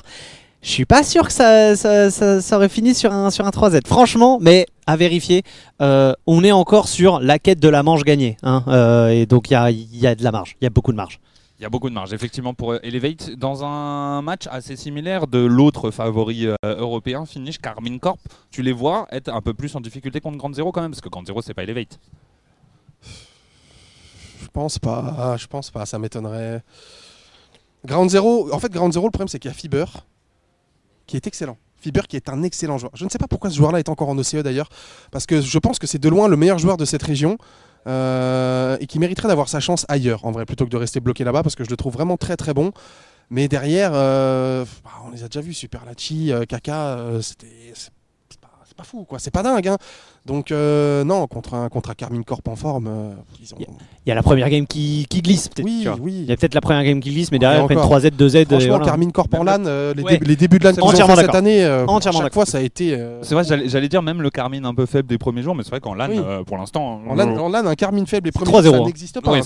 je 0.62 0.70
suis 0.70 0.86
pas 0.86 1.04
sûr 1.04 1.26
que 1.26 1.34
ça, 1.34 1.76
ça, 1.76 2.56
aurait 2.56 2.70
fini 2.70 2.94
sur 2.94 3.12
un, 3.12 3.32
sur 3.32 3.46
un 3.46 3.50
3Z. 3.50 3.88
Franchement, 3.88 4.38
mais 4.40 4.68
à 4.86 4.96
vérifier, 4.96 5.44
euh, 5.82 6.14
on 6.28 6.44
est 6.44 6.52
encore 6.52 6.88
sur 6.88 7.20
la 7.20 7.40
quête 7.40 7.60
de 7.60 7.70
la 7.70 7.82
manche 7.82 8.04
gagnée. 8.04 8.38
hein. 8.44 8.64
Et 9.12 9.26
donc 9.26 9.50
il 9.50 9.54
y 9.54 9.56
a, 9.56 9.72
y 9.72 10.08
a 10.08 10.16
de 10.16 10.24
la 10.24 10.32
marge, 10.32 10.56
il 10.62 10.66
y 10.66 10.68
a 10.68 10.70
beaucoup 10.70 10.92
de 10.92 10.98
marge. 10.98 11.20
Il 11.60 11.64
y 11.64 11.66
a 11.66 11.70
beaucoup 11.70 11.90
de 11.90 11.94
marge, 11.94 12.12
effectivement, 12.12 12.56
pour 12.56 12.74
Elevate. 12.84 13.36
Dans 13.38 13.64
un 13.64 14.24
match 14.24 14.48
assez 14.50 14.76
similaire 14.76 15.28
de 15.28 15.38
l'autre 15.38 15.92
favori 15.92 16.48
européen, 16.64 17.28
finish, 17.28 17.60
Carmine 17.60 18.00
Corp, 18.00 18.20
tu 18.50 18.64
les 18.64 18.72
vois 18.72 19.06
être 19.12 19.30
un 19.32 19.42
peu 19.42 19.54
plus 19.54 19.76
en 19.76 19.80
difficulté 19.80 20.22
contre 20.22 20.40
Grand 20.40 20.52
Zero 20.56 20.72
quand 20.72 20.82
même, 20.82 20.90
parce 20.90 21.02
que 21.02 21.10
Grand 21.10 21.24
Zero, 21.24 21.40
c'est 21.44 21.54
pas 21.54 21.62
Elevate. 21.62 22.00
Je 24.52 24.60
pense 24.60 24.80
pas, 24.80 25.38
je 25.38 25.48
pense 25.48 25.72
pas, 25.72 25.86
ça 25.86 25.98
m'étonnerait. 25.98 26.62
Ground 27.86 28.10
Zero, 28.10 28.54
en 28.54 28.60
fait, 28.60 28.70
Ground 28.72 28.92
Zero, 28.92 29.06
le 29.06 29.12
problème 29.12 29.30
c'est 29.30 29.40
qu'il 29.40 29.50
y 29.50 29.54
a 29.54 29.56
Fiber, 29.56 29.86
qui 31.08 31.16
est 31.16 31.26
excellent. 31.26 31.58
Fiber 31.78 32.06
qui 32.08 32.18
est 32.18 32.28
un 32.30 32.44
excellent 32.44 32.78
joueur. 32.78 32.92
Je 32.94 33.06
ne 33.06 33.10
sais 33.10 33.18
pas 33.18 33.28
pourquoi 33.28 33.50
ce 33.50 33.56
joueur-là 33.56 33.80
est 33.80 33.88
encore 33.90 34.10
en 34.10 34.18
OCE 34.18 34.36
d'ailleurs, 34.44 34.70
parce 35.10 35.26
que 35.26 35.40
je 35.42 35.58
pense 35.58 35.80
que 35.80 35.88
c'est 35.88 36.00
de 36.00 36.10
loin 36.10 36.28
le 36.28 36.36
meilleur 36.36 36.60
joueur 36.60 36.76
de 36.78 36.86
cette 36.86 37.02
région. 37.04 37.38
euh, 37.88 38.78
et 38.80 38.86
qui 38.86 39.00
mériterait 39.00 39.28
d'avoir 39.28 39.50
sa 39.50 39.60
chance 39.60 39.86
ailleurs 39.90 40.26
en 40.26 40.32
vrai 40.32 40.46
plutôt 40.46 40.66
que 40.66 40.70
de 40.70 40.78
rester 40.78 41.00
bloqué 41.00 41.24
là-bas 41.24 41.42
parce 41.42 41.56
que 41.56 41.64
je 41.64 41.70
le 41.72 41.78
trouve 41.78 41.94
vraiment 41.94 42.16
très 42.16 42.38
très 42.38 42.54
bon 42.54 42.74
mais 43.32 43.48
derrière 43.48 43.90
euh, 43.96 44.66
bah, 44.84 44.92
on 45.08 45.10
les 45.10 45.24
a 45.24 45.28
déjà 45.28 45.42
vus 45.42 45.56
Super 45.56 45.84
Lachi, 45.86 46.32
euh, 46.32 46.46
Kaka 46.46 47.00
c'était 47.22 47.48
c'est 47.74 47.90
c'est 48.30 48.40
pas, 48.40 48.52
c'est 48.68 48.78
pas 48.78 48.84
fou 48.84 49.04
quoi 49.04 49.18
c'est 49.18 49.32
pas 49.32 49.42
dingue 49.42 49.68
hein. 49.68 49.78
Donc 50.26 50.52
euh, 50.52 51.04
non 51.04 51.26
contre 51.28 51.56
un 51.56 51.68
contre 51.70 51.90
un 51.90 51.94
Carmine 51.96 52.24
Corp 52.24 52.48
en 52.48 52.56
forme 52.56 52.88
euh, 52.88 53.12
ils 53.42 53.54
ont... 53.54 53.58
Il 54.06 54.10
y 54.10 54.12
a 54.12 54.16
la 54.16 54.24
première 54.24 54.50
game 54.50 54.66
qui, 54.66 55.06
qui 55.10 55.22
glisse 55.22 55.48
peut-être. 55.48 55.66
oui 55.66 55.86
oui 56.02 56.14
Il 56.24 56.26
y 56.26 56.32
a 56.32 56.36
peut-être 56.36 56.56
la 56.56 56.62
première 56.62 56.84
game 56.84 57.00
qui 57.00 57.12
glisse, 57.12 57.32
mais 57.32 57.38
derrière, 57.38 57.66
prennent 57.66 57.78
encore. 57.78 58.00
3Z, 58.00 58.12
2Z. 58.18 58.36
et 58.38 58.46
Franchement, 58.46 58.68
voilà. 58.70 58.86
Carmine 58.86 59.12
Corp 59.12 59.32
en 59.36 59.44
LAN, 59.44 59.64
euh, 59.68 59.94
les, 59.96 60.02
Ouais. 60.04 60.20
les 60.26 60.36
débuts 60.36 60.58
de 60.58 60.64
LAN 60.64 60.74
qu'ils 60.74 60.84
ont 60.84 60.90
fait 60.90 61.16
cette 61.22 61.36
année, 61.36 61.64
euh, 61.64 61.86
Entièrement 61.86 62.22
à 62.22 62.24
chaque 62.24 62.34
fois, 62.34 62.46
ça 62.48 62.58
a 62.58 62.62
été. 62.62 62.96
euh, 62.96 63.20
C'est 63.22 63.36
vrai, 63.36 63.44
j'allais 63.44 63.90
dire 63.90 64.02
même 64.02 64.22
le 64.24 64.32
Carmine 64.32 64.66
un 64.66 64.74
peu 64.74 64.88
faible 64.88 65.08
des 65.08 65.20
premiers 65.20 65.44
jours, 65.44 65.54
mais 65.54 65.62
c'est 65.64 65.70
vrai 65.70 65.82
qu'en 65.82 65.94
LAN, 65.94 66.10
Oui. 66.10 66.18
euh, 66.20 66.44
pour 66.44 66.58
l'instant. 66.58 67.02
en, 67.08 67.14
LAN, 67.14 67.38
en 67.38 67.50
LAN, 67.50 67.68
un 67.68 67.76
Carmine 67.76 68.08
faible, 68.08 68.26
les 68.26 68.32
premiers 68.32 68.52
3-0, 68.52 68.72
ça 68.72 68.78
hein. 68.78 68.86
n'existe 68.86 69.22
pas. 69.22 69.32
Oui, 69.32 69.40
hein. 69.40 69.44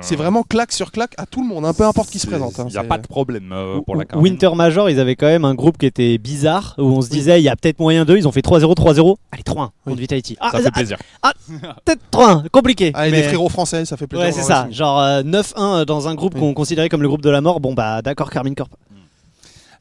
c'est 0.00 0.14
hein, 0.14 0.16
vraiment 0.16 0.42
claque 0.42 0.72
sur 0.72 0.90
claque 0.90 1.12
à 1.18 1.26
tout 1.26 1.42
le 1.42 1.48
monde, 1.48 1.66
hein, 1.66 1.74
peu 1.74 1.84
importe 1.84 2.08
qui 2.08 2.18
se 2.18 2.26
présente. 2.26 2.58
hein, 2.60 2.64
Il 2.68 2.72
n'y 2.72 2.78
a 2.78 2.84
pas 2.84 2.96
de 2.98 3.06
problème 3.06 3.50
euh, 3.52 3.80
pour 3.82 3.96
la 3.96 4.06
Carmine. 4.06 4.32
Winter 4.32 4.50
Major, 4.54 4.88
ils 4.88 5.00
avaient 5.00 5.16
quand 5.16 5.26
même 5.26 5.44
un 5.44 5.54
groupe 5.54 5.76
qui 5.76 5.84
était 5.86 6.16
bizarre, 6.16 6.74
où 6.78 6.84
on 6.84 7.02
se 7.02 7.10
disait, 7.10 7.40
il 7.40 7.44
y 7.44 7.50
a 7.50 7.56
peut-être 7.56 7.78
moyen 7.78 8.06
d'eux. 8.06 8.16
Ils 8.16 8.26
ont 8.26 8.32
fait 8.32 8.40
3-0, 8.40 8.74
3-0. 8.74 9.16
Allez, 9.32 9.42
3-1 9.42 9.44
contre 9.44 9.72
Oui. 9.86 9.96
Vitality. 10.02 10.36
Ah, 10.40 10.50
Ça 10.50 10.58
ah, 10.58 10.62
fait 10.62 10.70
plaisir. 10.72 10.98
peut-être 11.84 12.02
3-1, 12.10 12.48
compliqué. 12.50 12.90
Ah, 12.94 13.08
et 13.08 13.10
mais- 13.10 13.22
des 13.22 13.28
frérots 13.28 13.48
français, 13.48 13.84
ça 13.84 13.96
fait 13.96 14.06
plaisir. 14.06 14.26
Ouais, 14.26 14.32
c'est 14.32 14.42
ça. 14.42 14.66
aussi. 14.66 14.74
Genre 14.76 15.00
euh, 15.00 15.22
9-1 15.22 15.84
dans 15.86 16.08
un 16.08 16.14
groupe 16.14 16.34
Oui. 16.34 16.40
qu'on 16.40 16.54
considérait 16.54 16.88
comme 16.88 17.02
le 17.02 17.08
groupe 17.08 17.22
de 17.22 17.30
la 17.30 17.40
mort. 17.40 17.60
Bon, 17.60 17.72
bah 17.74 18.02
d'accord, 18.02 18.30
Carmine 18.30 18.54
Corp. 18.54 18.70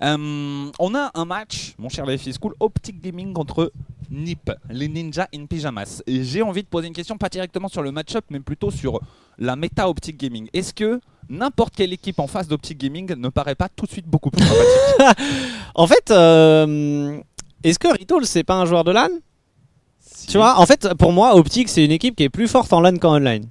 Euh, 0.04 0.72
on 0.80 0.96
a 0.96 1.12
un 1.14 1.26
match, 1.26 1.74
mon 1.78 1.88
cher 1.90 2.06
Life 2.08 2.26
is 2.26 2.34
Cool, 2.40 2.54
Optic 2.60 3.02
Gaming 3.02 3.34
contre 3.34 3.72
Nip, 4.10 4.52
les 4.70 4.88
ninjas 4.88 5.28
in 5.34 5.46
pyjamas. 5.46 6.02
Et 6.08 6.24
j'ai 6.24 6.42
envie 6.42 6.64
de 6.64 6.68
poser 6.68 6.88
une 6.88 6.94
question, 6.94 7.18
pas 7.18 7.30
directement 7.30 7.68
sur 7.68 7.84
le 7.84 7.92
match-up, 7.92 8.26
mais 8.32 8.40
plutôt 8.40 8.72
sur 8.72 9.00
la 9.38 9.56
méta 9.56 9.88
Optic 9.88 10.18
Gaming. 10.18 10.48
Est-ce 10.54 10.74
que 10.74 11.00
n'importe 11.30 11.76
quelle 11.76 11.94
équipe 11.94 12.20
en 12.20 12.26
face 12.28 12.48
d'Optic 12.48 12.78
Gaming 12.80 13.14
ne 13.16 13.30
paraît 13.30 13.54
pas 13.56 13.70
tout 13.70 13.86
de 13.86 13.92
suite 13.92 14.08
beaucoup 14.08 14.32
plus 14.32 14.44
sympathique? 14.46 15.18
En 15.76 15.86
fait, 15.88 16.10
euh, 16.10 17.20
est-ce 17.64 17.78
que 17.78 17.88
Ritool, 17.88 18.26
c'est 18.26 18.44
pas 18.44 18.56
un 18.56 18.66
joueur 18.66 18.84
de 18.84 18.92
LAN? 18.92 19.08
Tu 20.28 20.38
vois, 20.38 20.60
en 20.60 20.66
fait, 20.66 20.94
pour 20.96 21.12
moi, 21.12 21.36
Optic, 21.36 21.70
c'est 21.70 21.84
une 21.84 21.92
équipe 21.92 22.16
qui 22.16 22.24
est 22.24 22.30
plus 22.30 22.48
forte 22.48 22.72
en 22.74 22.82
LAN 22.82 22.98
qu'en 22.98 23.16
online. 23.16 23.48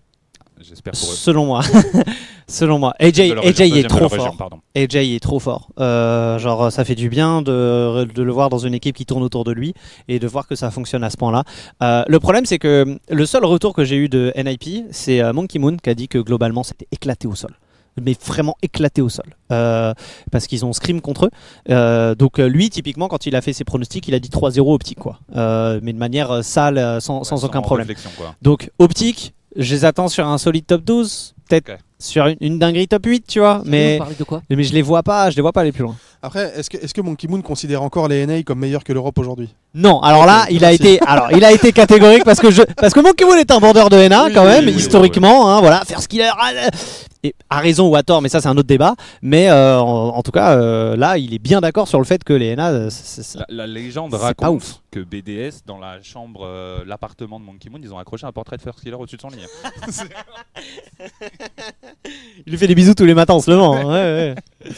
J'espère 0.61 0.93
pour 0.93 1.11
eux. 1.11 1.15
Selon 1.15 1.47
moi. 1.47 1.63
Selon 2.47 2.79
moi. 2.79 2.95
AJ, 2.99 3.21
est 3.21 3.89
trop 3.89 4.09
fort. 4.09 4.37
pardon. 4.37 4.59
AJ 4.75 4.97
est 4.97 5.23
trop 5.23 5.39
fort. 5.39 5.69
Euh, 5.79 6.39
genre, 6.39 6.71
ça 6.71 6.85
fait 6.85 6.95
du 6.95 7.09
bien 7.09 7.43
de, 7.43 8.05
de 8.13 8.23
le 8.23 8.33
voir 8.33 8.51
dans 8.51 8.59
une 8.59 8.75
équipe 8.75 8.97
qui 8.97 9.07
tourne 9.07 9.23
autour 9.23 9.45
de 9.45 9.53
lui 9.53 9.73
et 10.09 10.19
de 10.19 10.27
voir 10.27 10.47
que 10.47 10.57
ça 10.57 10.71
fonctionne 10.71 11.05
à 11.05 11.11
ce 11.11 11.17
point-là. 11.17 11.45
Euh, 11.83 12.03
le 12.07 12.21
problème, 12.21 12.45
c'est 12.45 12.59
que 12.59 12.99
le 13.09 13.27
seul 13.27 13.45
retour 13.45 13.73
que 13.73 13.85
j'ai 13.85 13.97
eu 13.97 14.09
de 14.09 14.33
NIP, 14.37 14.87
c'est 14.91 15.21
euh, 15.23 15.33
Monkey 15.33 15.59
Moon 15.59 15.77
qui 15.77 15.91
a 15.91 15.95
dit 15.95 16.09
que 16.09 16.19
globalement, 16.19 16.63
c'était 16.63 16.89
éclaté 16.93 17.27
au 17.29 17.35
sol. 17.35 17.55
Mais 18.03 18.17
vraiment 18.25 18.57
éclaté 18.63 19.03
au 19.03 19.09
sol. 19.09 19.27
Euh, 19.53 19.93
parce 20.31 20.47
qu'ils 20.47 20.65
ont 20.65 20.73
scrim 20.73 21.01
contre 21.01 21.27
eux. 21.27 21.31
Euh, 21.71 22.15
donc, 22.15 22.39
euh, 22.39 22.47
lui, 22.47 22.71
typiquement, 22.71 23.09
quand 23.09 23.27
il 23.27 23.37
a 23.37 23.41
fait 23.41 23.53
ses 23.53 23.65
pronostics, 23.65 24.07
il 24.09 24.15
a 24.15 24.19
dit 24.19 24.31
3-0 24.31 24.73
optique, 24.73 24.99
quoi. 24.99 25.19
Euh, 25.37 25.81
mais 25.83 25.93
de 25.93 25.99
manière 25.99 26.45
sale, 26.45 27.01
sans, 27.01 27.45
aucun 27.45 27.61
problème. 27.61 27.89
quoi. 28.17 28.35
Donc, 28.43 28.71
optique, 28.79 29.35
je 29.57 29.75
les 29.75 29.85
attends 29.85 30.09
sur 30.09 30.27
un 30.27 30.39
solide 30.39 30.67
top 30.67 30.85
12. 30.85 31.35
Peut-être 31.49 31.73
sur 31.99 32.27
une, 32.27 32.37
une 32.41 32.59
dinguerie 32.59 32.87
top 32.87 33.05
8, 33.07 33.27
tu 33.27 33.41
vois. 33.41 33.63
Mais. 33.65 33.99
De 34.19 34.25
quoi? 34.25 34.43
Mais 34.49 34.63
je 34.63 34.73
les 34.73 34.83
vois 34.83 35.03
pas, 35.03 35.31
je 35.31 35.37
les 35.37 35.43
vois 35.43 35.53
pas 35.53 35.63
aller 35.63 35.73
plus 35.73 35.83
loin. 35.83 35.97
Après, 36.23 36.53
est-ce 36.55 36.69
que, 36.69 36.77
est 36.77 36.93
que 36.93 37.01
Monkey 37.01 37.27
Moon 37.29 37.41
considère 37.41 37.83
encore 37.83 38.07
les 38.07 38.27
NA 38.27 38.43
comme 38.43 38.59
meilleurs 38.59 38.85
que 38.85 38.93
l'Europe 38.93 39.19
aujourd'hui? 39.19 39.49
Non, 39.75 40.01
alors 40.01 40.27
là, 40.27 40.45
il 40.51 40.65
a 40.67 40.73
été, 40.73 41.01
alors 41.07 41.33
il 41.33 41.43
a 41.45 41.51
été 41.53 41.73
catégorique 41.73 42.25
parce 42.25 42.41
que 42.41 42.51
je, 42.51 42.61
parce 42.77 42.93
que 42.93 43.01
Monkey 43.01 43.25
Moon 43.25 43.37
est 43.37 43.51
un 43.51 43.59
vendeur 43.59 43.89
de 43.89 43.97
NA 44.07 44.25
Oui, 44.27 44.33
quand 44.35 44.43
oui, 44.43 44.49
même, 44.49 44.65
oui, 44.67 44.73
oui, 44.75 44.79
historiquement, 44.81 45.49
hein, 45.49 45.61
voilà, 45.61 45.83
faire 45.87 46.03
skiller, 46.03 46.29
ah, 46.39 46.51
euh, 46.55 46.69
et 47.23 47.35
à 47.49 47.61
raison 47.61 47.89
ou 47.89 47.97
à 47.97 48.03
tort, 48.03 48.21
mais 48.21 48.29
ça 48.29 48.41
c'est 48.43 48.49
un 48.49 48.57
autre 48.59 48.67
débat. 48.69 48.97
Mais 49.23 49.49
euh, 49.49 49.79
en, 49.81 50.09
en 50.09 50.23
tout 50.23 50.31
cas, 50.31 50.57
euh, 50.59 50.95
là, 50.97 51.17
il 51.17 51.33
est 51.33 51.39
bien 51.39 51.61
d'accord 51.63 51.89
sur 51.89 51.99
le 51.99 52.05
fait 52.05 52.23
que 52.23 52.33
les 52.35 52.55
NA, 52.55 52.69
euh, 52.71 52.91
La, 53.37 53.47
la 53.49 53.67
légende 53.67 54.13
raconte 54.13 54.57
ouf. 54.63 54.81
que 54.91 55.01
BDS, 55.01 55.61
dans 55.67 55.79
la 55.79 56.03
chambre, 56.03 56.41
euh, 56.45 56.81
l'appartement 56.87 57.41
de 57.41 57.45
Monkey 57.47 57.71
Moon, 57.71 57.81
ils 57.83 57.95
ont 57.95 57.99
accroché 57.99 58.27
un 58.27 58.33
portrait 58.33 58.59
de 58.59 58.63
First 58.63 58.81
Killer 58.81 58.95
au-dessus 58.97 59.17
de 59.17 59.23
son 59.23 59.29
lit. 59.29 59.39
il 62.47 62.51
lui 62.51 62.59
fait 62.59 62.67
des 62.67 62.75
bisous 62.75 62.95
tous 62.95 63.05
les 63.07 63.15
matins 63.15 63.35
en 63.35 63.41
se 63.41 63.51
levant. 63.51 63.75
hein, 63.77 63.87
ouais, 63.87 64.35
ouais. 64.67 64.73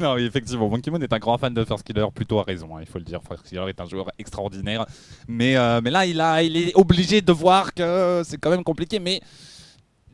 Non, 0.00 0.14
oui, 0.14 0.24
effectivement, 0.24 0.68
Monkey 0.68 0.90
Moon 0.90 1.00
est 1.00 1.12
un 1.12 1.18
grand 1.18 1.38
fan 1.38 1.52
de 1.54 1.64
First 1.64 1.84
Killer, 1.84 2.06
plutôt 2.14 2.38
à 2.38 2.44
raison, 2.44 2.76
hein, 2.76 2.80
il 2.80 2.86
faut 2.86 2.98
le 2.98 3.04
dire. 3.04 3.20
First 3.26 3.44
Killer 3.44 3.64
est 3.68 3.80
un 3.80 3.86
joueur 3.86 4.10
extraordinaire. 4.18 4.86
Mais, 5.28 5.56
euh, 5.56 5.80
mais 5.82 5.90
là, 5.90 6.06
il, 6.06 6.20
a, 6.20 6.42
il 6.42 6.56
est 6.56 6.74
obligé 6.74 7.20
de 7.20 7.32
voir 7.32 7.74
que 7.74 8.22
c'est 8.24 8.38
quand 8.38 8.50
même 8.50 8.64
compliqué. 8.64 8.98
Mais 8.98 9.20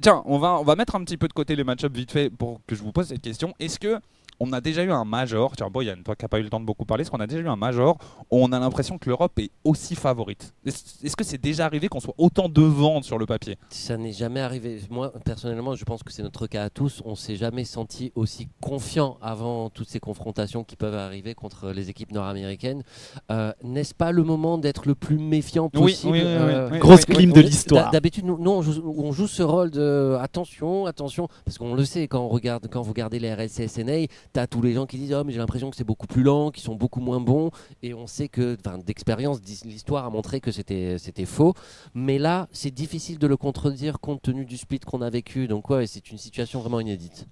tiens, 0.00 0.22
on 0.26 0.38
va, 0.38 0.58
on 0.58 0.64
va 0.64 0.76
mettre 0.76 0.96
un 0.96 1.04
petit 1.04 1.16
peu 1.16 1.28
de 1.28 1.32
côté 1.32 1.56
les 1.56 1.64
match-ups 1.64 1.96
vite 1.96 2.12
fait 2.12 2.30
pour 2.30 2.60
que 2.66 2.74
je 2.74 2.82
vous 2.82 2.92
pose 2.92 3.06
cette 3.08 3.22
question. 3.22 3.54
Est-ce 3.58 3.78
que 3.78 4.00
on 4.40 4.52
a 4.52 4.60
déjà 4.60 4.82
eu 4.84 4.90
un 4.92 5.04
major, 5.04 5.56
tiens 5.56 5.68
Boyan, 5.70 5.96
toi 6.04 6.14
qui 6.14 6.24
n'as 6.24 6.28
pas 6.28 6.38
eu 6.38 6.42
le 6.42 6.48
temps 6.50 6.60
de 6.60 6.64
beaucoup 6.64 6.84
parler, 6.84 7.02
est-ce 7.02 7.10
qu'on 7.10 7.20
a 7.20 7.26
déjà 7.26 7.40
eu 7.40 7.48
un 7.48 7.56
major 7.56 7.98
où 8.30 8.36
on 8.38 8.52
a 8.52 8.58
l'impression 8.58 8.96
que 8.98 9.08
l'Europe 9.08 9.38
est 9.38 9.50
aussi 9.64 9.94
favorite? 9.94 10.54
Est-ce 10.64 11.16
que 11.16 11.24
c'est 11.24 11.40
déjà 11.40 11.64
arrivé 11.66 11.88
qu'on 11.88 12.00
soit 12.00 12.14
autant 12.18 12.48
devant 12.48 13.02
sur 13.02 13.18
le 13.18 13.26
papier? 13.26 13.56
Ça 13.70 13.96
n'est 13.96 14.12
jamais 14.12 14.40
arrivé. 14.40 14.80
Moi, 14.90 15.12
personnellement, 15.24 15.74
je 15.74 15.84
pense 15.84 16.02
que 16.02 16.12
c'est 16.12 16.22
notre 16.22 16.46
cas 16.46 16.64
à 16.64 16.70
tous. 16.70 17.02
On 17.04 17.14
s'est 17.14 17.36
jamais 17.36 17.64
senti 17.64 18.12
aussi 18.14 18.48
confiant 18.60 19.18
avant 19.22 19.70
toutes 19.70 19.88
ces 19.88 20.00
confrontations 20.00 20.62
qui 20.64 20.76
peuvent 20.76 20.94
arriver 20.94 21.34
contre 21.34 21.70
les 21.70 21.90
équipes 21.90 22.12
nord-américaines. 22.12 22.82
Euh, 23.30 23.52
N'est-ce 23.64 23.94
pas 23.94 24.12
le 24.12 24.22
moment 24.22 24.58
d'être 24.58 24.86
le 24.86 24.94
plus 24.94 25.18
méfiant 25.18 25.70
Oui, 25.74 25.80
possible? 25.80 26.12
oui, 26.12 26.20
oui, 26.20 26.26
oui, 26.26 26.52
Euh. 26.54 26.78
Grosse 26.78 27.04
oui, 27.08 27.14
clim 27.16 27.32
de 27.32 27.40
l'histoire. 27.40 27.84
d'hab- 27.84 27.92
D'habitude, 27.92 28.24
nous, 28.24 28.38
nous, 28.38 28.50
on, 28.50 28.62
joue, 28.62 28.94
on 28.98 29.10
joue 29.12 29.26
ce 29.26 29.42
rôle 29.42 29.70
de 29.72 30.16
attention, 30.20 30.86
attention, 30.86 31.26
parce 31.44 31.58
qu'on 31.58 31.74
le 31.74 31.84
sait 31.84 32.06
quand 32.06 32.20
on 32.20 32.28
regarde, 32.28 32.68
quand 32.70 32.80
vous 32.82 32.90
regardez 32.90 33.18
les 33.18 33.32
RSCSNA, 33.34 34.06
t'as 34.32 34.46
tous 34.46 34.62
les 34.62 34.72
gens 34.72 34.86
qui 34.86 34.98
disent 34.98 35.14
oh 35.14 35.24
mais 35.24 35.32
j'ai 35.32 35.38
l'impression 35.38 35.70
que 35.70 35.76
c'est 35.76 35.84
beaucoup 35.84 36.06
plus 36.06 36.22
lent, 36.22 36.50
qu'ils 36.50 36.62
sont 36.62 36.74
beaucoup 36.74 37.00
moins 37.00 37.20
bons, 37.20 37.50
et 37.82 37.94
on 37.94 38.06
sait 38.06 38.28
que, 38.28 38.56
d'expérience, 38.84 39.40
l'histoire 39.64 40.04
a 40.04 40.10
montré 40.10 40.40
que 40.40 40.50
c'était 40.50 41.24
faux. 41.26 41.54
Mais 41.94 42.18
là, 42.18 42.48
c'est 42.52 42.70
difficile 42.70 43.18
de 43.18 43.26
le 43.26 43.36
contredire 43.36 44.00
compte 44.00 44.22
tenu 44.22 44.44
du 44.44 44.56
split 44.56 44.80
qu'on 44.80 45.02
a 45.02 45.10
vécu. 45.10 45.48
Donc 45.48 45.70
ouais, 45.70 45.86
c'est 45.86 46.10
une 46.10 46.18
situation 46.18 46.60
vraiment 46.60 46.80
inédite. 46.80 47.26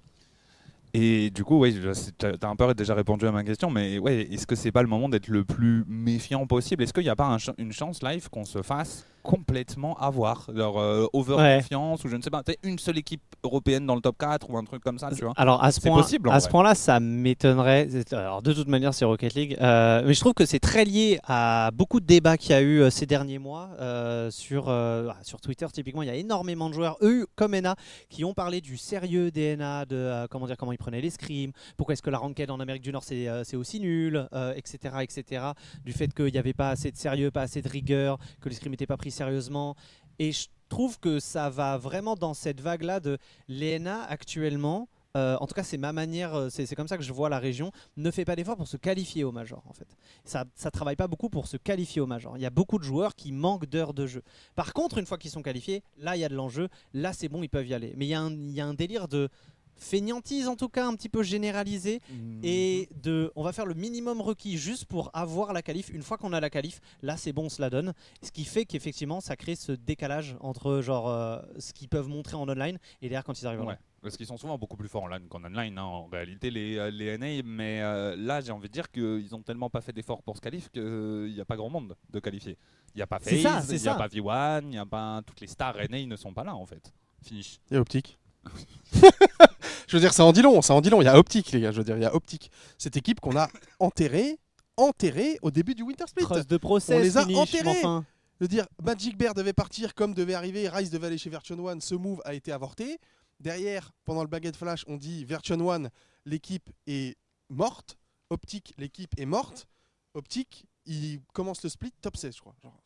Et 0.93 1.29
du 1.29 1.43
coup, 1.43 1.59
oui, 1.59 1.77
tu 2.17 2.25
as 2.25 2.49
un 2.49 2.55
peu 2.55 2.73
déjà 2.73 2.95
répondu 2.95 3.27
à 3.27 3.31
ma 3.31 3.43
question, 3.43 3.69
mais 3.69 3.99
ouais, 3.99 4.21
est-ce 4.31 4.47
que 4.47 4.55
c'est 4.55 4.71
pas 4.71 4.81
le 4.81 4.87
moment 4.87 5.09
d'être 5.09 5.27
le 5.27 5.43
plus 5.43 5.83
méfiant 5.87 6.47
possible? 6.47 6.81
Est-ce 6.81 6.93
qu'il 6.93 7.03
n'y 7.03 7.09
a 7.09 7.15
pas 7.15 7.37
une 7.57 7.73
chance 7.73 8.01
live 8.01 8.29
qu'on 8.29 8.45
se 8.45 8.61
fasse 8.63 9.05
complètement 9.27 9.97
avoir 9.99 10.49
leur 10.53 10.77
euh, 10.77 11.05
over 11.11 11.35
Ouais. 11.35 11.57
confiance 11.61 12.03
ou 12.05 12.07
je 12.07 12.15
ne 12.15 12.21
sais 12.21 12.29
pas, 12.29 12.43
une 12.63 12.79
seule 12.79 12.97
équipe 12.97 13.21
européenne 13.43 13.85
dans 13.85 13.93
le 13.95 13.99
top 14.01 14.17
4 14.17 14.49
ou 14.49 14.57
un 14.57 14.63
truc 14.63 14.81
comme 14.81 14.97
ça, 14.97 15.09
tu 15.13 15.25
vois 15.25 15.33
Alors 15.35 15.61
à 15.61 15.71
ce 15.73 15.81
point, 15.81 15.97
possible, 16.01 16.29
à 16.31 16.39
ce 16.39 16.47
point-là, 16.47 16.75
ça 16.75 17.01
m'étonnerait. 17.01 17.89
Alors 18.13 18.41
de 18.41 18.53
toute 18.53 18.69
manière, 18.69 18.93
c'est 18.93 19.03
Rocket 19.03 19.33
League, 19.33 19.57
Euh, 19.59 20.01
mais 20.05 20.13
je 20.13 20.19
trouve 20.21 20.33
que 20.33 20.45
c'est 20.45 20.59
très 20.59 20.85
lié 20.85 21.19
à 21.27 21.71
beaucoup 21.73 21.99
de 21.99 22.05
débats 22.05 22.37
qu'il 22.37 22.51
y 22.51 22.53
a 22.53 22.61
eu 22.61 22.79
euh, 22.79 22.89
ces 22.89 23.05
derniers 23.05 23.37
mois 23.37 23.71
euh, 23.81 24.31
sur 24.31 24.69
ah, 24.69 25.17
sur 25.23 25.41
Twitter. 25.41 25.65
Typiquement, 25.73 26.03
il 26.03 26.07
y 26.07 26.11
a 26.11 26.15
énormément 26.15 26.69
de 26.69 26.73
joueurs, 26.73 26.97
eux 27.01 27.27
comme 27.35 27.53
ENA, 27.53 27.75
qui 28.09 28.23
ont 28.23 28.33
parlé 28.33 28.61
du 28.61 28.77
sérieux 28.77 29.29
des 29.29 29.57
NA, 29.57 29.85
de 29.85 30.25
comment 30.29 30.47
dire 30.47 30.55
comment 30.57 30.71
ils 30.71 30.77
prenaient 30.77 31.01
les 31.01 31.09
scrims, 31.09 31.51
pourquoi 31.75 31.93
est-ce 31.93 32.01
que 32.01 32.09
la 32.09 32.17
ranked 32.17 32.49
en 32.49 32.61
Amérique 32.61 32.83
du 32.83 32.93
Nord 32.93 33.03
c'est 33.03 33.55
aussi 33.57 33.81
nul, 33.81 34.25
etc., 34.55 34.95
etc. 35.01 35.43
Du 35.83 35.91
fait 35.91 36.13
qu'il 36.13 36.31
n'y 36.31 36.37
avait 36.37 36.53
pas 36.53 36.69
assez 36.69 36.91
de 36.91 36.97
sérieux, 36.97 37.29
pas 37.29 37.41
assez 37.41 37.61
de 37.61 37.67
rigueur, 37.69 38.17
que 38.41 38.47
les 38.47 38.55
scrims 38.55 38.71
n'étaient 38.71 38.85
pas 38.87 38.97
pris 38.97 39.11
sérieusement. 39.17 39.75
Et 40.19 40.31
je 40.31 40.47
trouve 40.69 40.99
que 40.99 41.19
ça 41.19 41.49
va 41.49 41.77
vraiment 41.77 42.15
dans 42.15 42.33
cette 42.33 42.61
vague-là 42.61 42.99
de 42.99 43.17
l'ENA 43.47 44.03
actuellement. 44.03 44.87
euh, 45.15 45.35
en 45.39 45.47
tout 45.47 45.55
cas, 45.55 45.63
c'est 45.63 45.79
ma 45.79 45.93
manière, 45.93 46.35
euh, 46.35 46.49
c'est 46.49 46.75
comme 46.75 46.87
ça 46.87 46.97
que 46.97 47.03
je 47.03 47.13
vois 47.13 47.29
la 47.29 47.39
région. 47.39 47.71
Ne 47.95 48.11
fait 48.11 48.25
pas 48.25 48.35
d'effort 48.35 48.55
pour 48.55 48.67
se 48.67 48.77
qualifier 48.77 49.23
au 49.23 49.31
Major, 49.31 49.63
en 49.67 49.73
fait. 49.73 49.87
Ça, 50.25 50.45
ça 50.55 50.69
travaille 50.69 50.95
pas 50.95 51.07
beaucoup 51.07 51.29
pour 51.29 51.47
se 51.47 51.57
qualifier 51.57 52.01
au 52.01 52.05
Major. 52.05 52.37
Il 52.37 52.41
y 52.41 52.45
a 52.45 52.51
beaucoup 52.51 52.77
de 52.77 52.83
joueurs 52.83 53.15
qui 53.15 53.31
manquent 53.31 53.65
d'heures 53.65 53.95
de 53.95 54.05
jeu. 54.05 54.21
Par 54.55 54.73
contre, 54.73 54.99
une 54.99 55.07
fois 55.07 55.17
qu'ils 55.17 55.31
sont 55.31 55.41
qualifiés, 55.41 55.81
là, 55.97 56.15
il 56.15 56.19
y 56.19 56.25
a 56.25 56.29
de 56.29 56.35
l'enjeu. 56.35 56.67
Là, 56.93 57.13
c'est 57.13 57.29
bon, 57.29 57.41
ils 57.41 57.49
peuvent 57.49 57.67
y 57.67 57.73
aller. 57.73 57.93
Mais 57.97 58.05
il 58.05 58.09
y, 58.09 58.13
il 58.13 58.55
y 58.59 58.61
a 58.61 58.65
un 58.67 58.75
délire 58.75 59.07
de 59.07 59.29
fainéantise, 59.77 60.47
en 60.47 60.55
tout 60.55 60.69
cas, 60.69 60.85
un 60.87 60.95
petit 60.95 61.09
peu 61.09 61.23
généralisé 61.23 62.01
et 62.43 62.89
de 63.03 63.31
on 63.35 63.43
va 63.43 63.51
faire 63.53 63.65
le 63.65 63.73
minimum 63.73 64.21
requis 64.21 64.57
juste 64.57 64.85
pour 64.85 65.09
avoir 65.13 65.53
la 65.53 65.61
qualif 65.61 65.89
une 65.93 66.03
fois 66.03 66.17
qu'on 66.17 66.33
a 66.33 66.39
la 66.39 66.49
qualif 66.49 66.79
là 67.01 67.15
c'est 67.17 67.33
bon 67.33 67.45
on 67.45 67.49
se 67.49 67.61
la 67.61 67.69
donne 67.69 67.93
ce 68.21 68.31
qui 68.31 68.43
fait 68.45 68.65
qu'effectivement 68.65 69.21
ça 69.21 69.35
crée 69.35 69.55
ce 69.55 69.71
décalage 69.71 70.35
entre 70.39 70.81
genre 70.81 71.09
euh, 71.09 71.39
ce 71.59 71.73
qu'ils 71.73 71.89
peuvent 71.89 72.07
montrer 72.07 72.35
en 72.35 72.47
online 72.49 72.77
et 73.01 73.09
derrière 73.09 73.23
quand 73.23 73.39
ils 73.39 73.45
arrivent 73.47 73.61
en 73.61 73.65
Ouais. 73.67 73.73
ligne. 73.73 73.81
Parce 74.01 74.15
qu'ils 74.15 74.27
sont 74.27 74.37
souvent 74.37 74.57
beaucoup 74.57 74.77
plus 74.77 74.87
forts 74.87 75.03
en 75.03 75.07
LAN 75.07 75.19
qu'en 75.27 75.43
online, 75.43 75.77
hein, 75.77 75.83
en 75.83 76.05
réalité, 76.05 76.49
les, 76.51 76.77
euh, 76.77 76.91
les 76.91 77.17
NA. 77.17 77.41
Mais 77.43 77.81
euh, 77.81 78.15
là, 78.15 78.39
j'ai 78.41 78.51
envie 78.51 78.67
de 78.69 78.73
dire 78.73 78.89
qu'ils 78.91 79.33
ont 79.35 79.41
tellement 79.41 79.69
pas 79.71 79.81
fait 79.81 79.91
d'efforts 79.91 80.21
pour 80.21 80.37
se 80.37 80.41
qualifier 80.41 80.69
qu'il 80.71 81.33
n'y 81.33 81.41
a 81.41 81.45
pas 81.45 81.57
grand 81.57 81.69
monde 81.69 81.95
de 82.11 82.19
qualifié. 82.19 82.57
Il 82.93 82.97
n'y 82.99 83.01
a 83.01 83.07
pas 83.07 83.17
C'est 83.21 83.41
ça, 83.41 83.59
FaZe, 83.59 83.71
il 83.71 83.81
n'y 83.81 83.87
a 83.87 83.95
pas 83.95 84.07
V1, 84.07 84.61
il 84.61 84.69
n'y 84.69 84.77
a 84.77 84.85
pas. 84.85 85.21
Toutes 85.25 85.41
les 85.41 85.47
stars 85.47 85.75
NA 85.89 86.05
ne 86.05 86.15
sont 86.15 86.31
pas 86.31 86.43
là, 86.43 86.55
en 86.55 86.65
fait. 86.65 86.93
Finish. 87.23 87.59
A 87.71 87.77
Optique. 87.79 88.17
je 89.87 89.95
veux 89.95 89.99
dire, 90.01 90.13
ça 90.13 90.23
en 90.25 90.31
dit 90.33 90.41
long, 90.41 90.61
ça 90.61 90.73
en 90.73 90.81
dit 90.81 90.89
long. 90.89 91.01
Il 91.01 91.05
y 91.05 91.09
a 91.09 91.17
Optique, 91.17 91.51
les 91.51 91.61
gars. 91.61 91.71
Je 91.71 91.77
veux 91.77 91.83
dire, 91.83 91.97
il 91.97 92.01
y 92.03 92.05
a 92.05 92.13
Optique. 92.13 92.51
Cette 92.77 92.97
équipe 92.97 93.19
qu'on 93.19 93.35
a 93.37 93.47
enterrée, 93.79 94.37
enterrée 94.75 95.39
au 95.41 95.49
début 95.51 95.75
du 95.75 95.83
Winter 95.83 96.05
Split. 96.07 96.25
De 96.47 96.57
process, 96.57 96.97
On 96.97 97.01
les 97.01 97.17
a 97.17 97.21
finish, 97.21 97.37
enterrés. 97.37 97.69
enfin. 97.69 98.05
Je 98.39 98.43
veux 98.43 98.49
dire, 98.49 98.67
Magic 98.83 99.17
Bear 99.17 99.33
devait 99.33 99.53
partir 99.53 99.95
comme 99.95 100.13
devait 100.13 100.35
arriver, 100.35 100.69
Rise 100.69 100.91
devait 100.91 101.07
aller 101.07 101.17
chez 101.17 101.31
Version 101.31 101.57
One, 101.57 101.81
ce 101.81 101.95
move 101.95 102.21
a 102.23 102.35
été 102.35 102.51
avorté. 102.51 102.99
Derrière, 103.39 103.91
pendant 104.05 104.21
le 104.21 104.27
baguette 104.27 104.55
flash, 104.55 104.83
on 104.87 104.95
dit 104.97 105.25
Version 105.25 105.59
One, 105.67 105.89
l'équipe 106.25 106.69
est 106.85 107.17
morte. 107.49 107.97
Optique, 108.29 108.73
l'équipe 108.77 109.11
est 109.19 109.25
morte. 109.25 109.67
Optique, 110.13 110.65
il 110.85 111.19
commence 111.33 111.63
le 111.63 111.69
split 111.69 111.91
top 112.01 112.15
16, 112.17 112.35
je 112.35 112.41
crois. 112.41 112.55
Genre, 112.61 112.79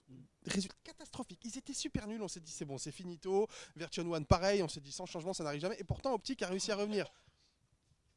résultat 0.47 0.75
catastrophique. 0.83 1.39
Ils 1.43 1.57
étaient 1.57 1.73
super 1.73 2.07
nuls, 2.07 2.21
on 2.21 2.27
s'est 2.27 2.39
dit 2.39 2.51
c'est 2.51 2.65
bon, 2.65 2.77
c'est 2.77 2.91
finito. 2.91 3.47
Version 3.75 4.09
One, 4.11 4.25
pareil, 4.25 4.63
on 4.63 4.67
s'est 4.67 4.81
dit 4.81 4.91
sans 4.91 5.05
changement, 5.05 5.33
ça 5.33 5.43
n'arrive 5.43 5.61
jamais. 5.61 5.77
Et 5.79 5.83
pourtant, 5.83 6.13
Optique 6.13 6.41
a 6.41 6.47
réussi 6.47 6.71
à 6.71 6.75
revenir. 6.75 7.11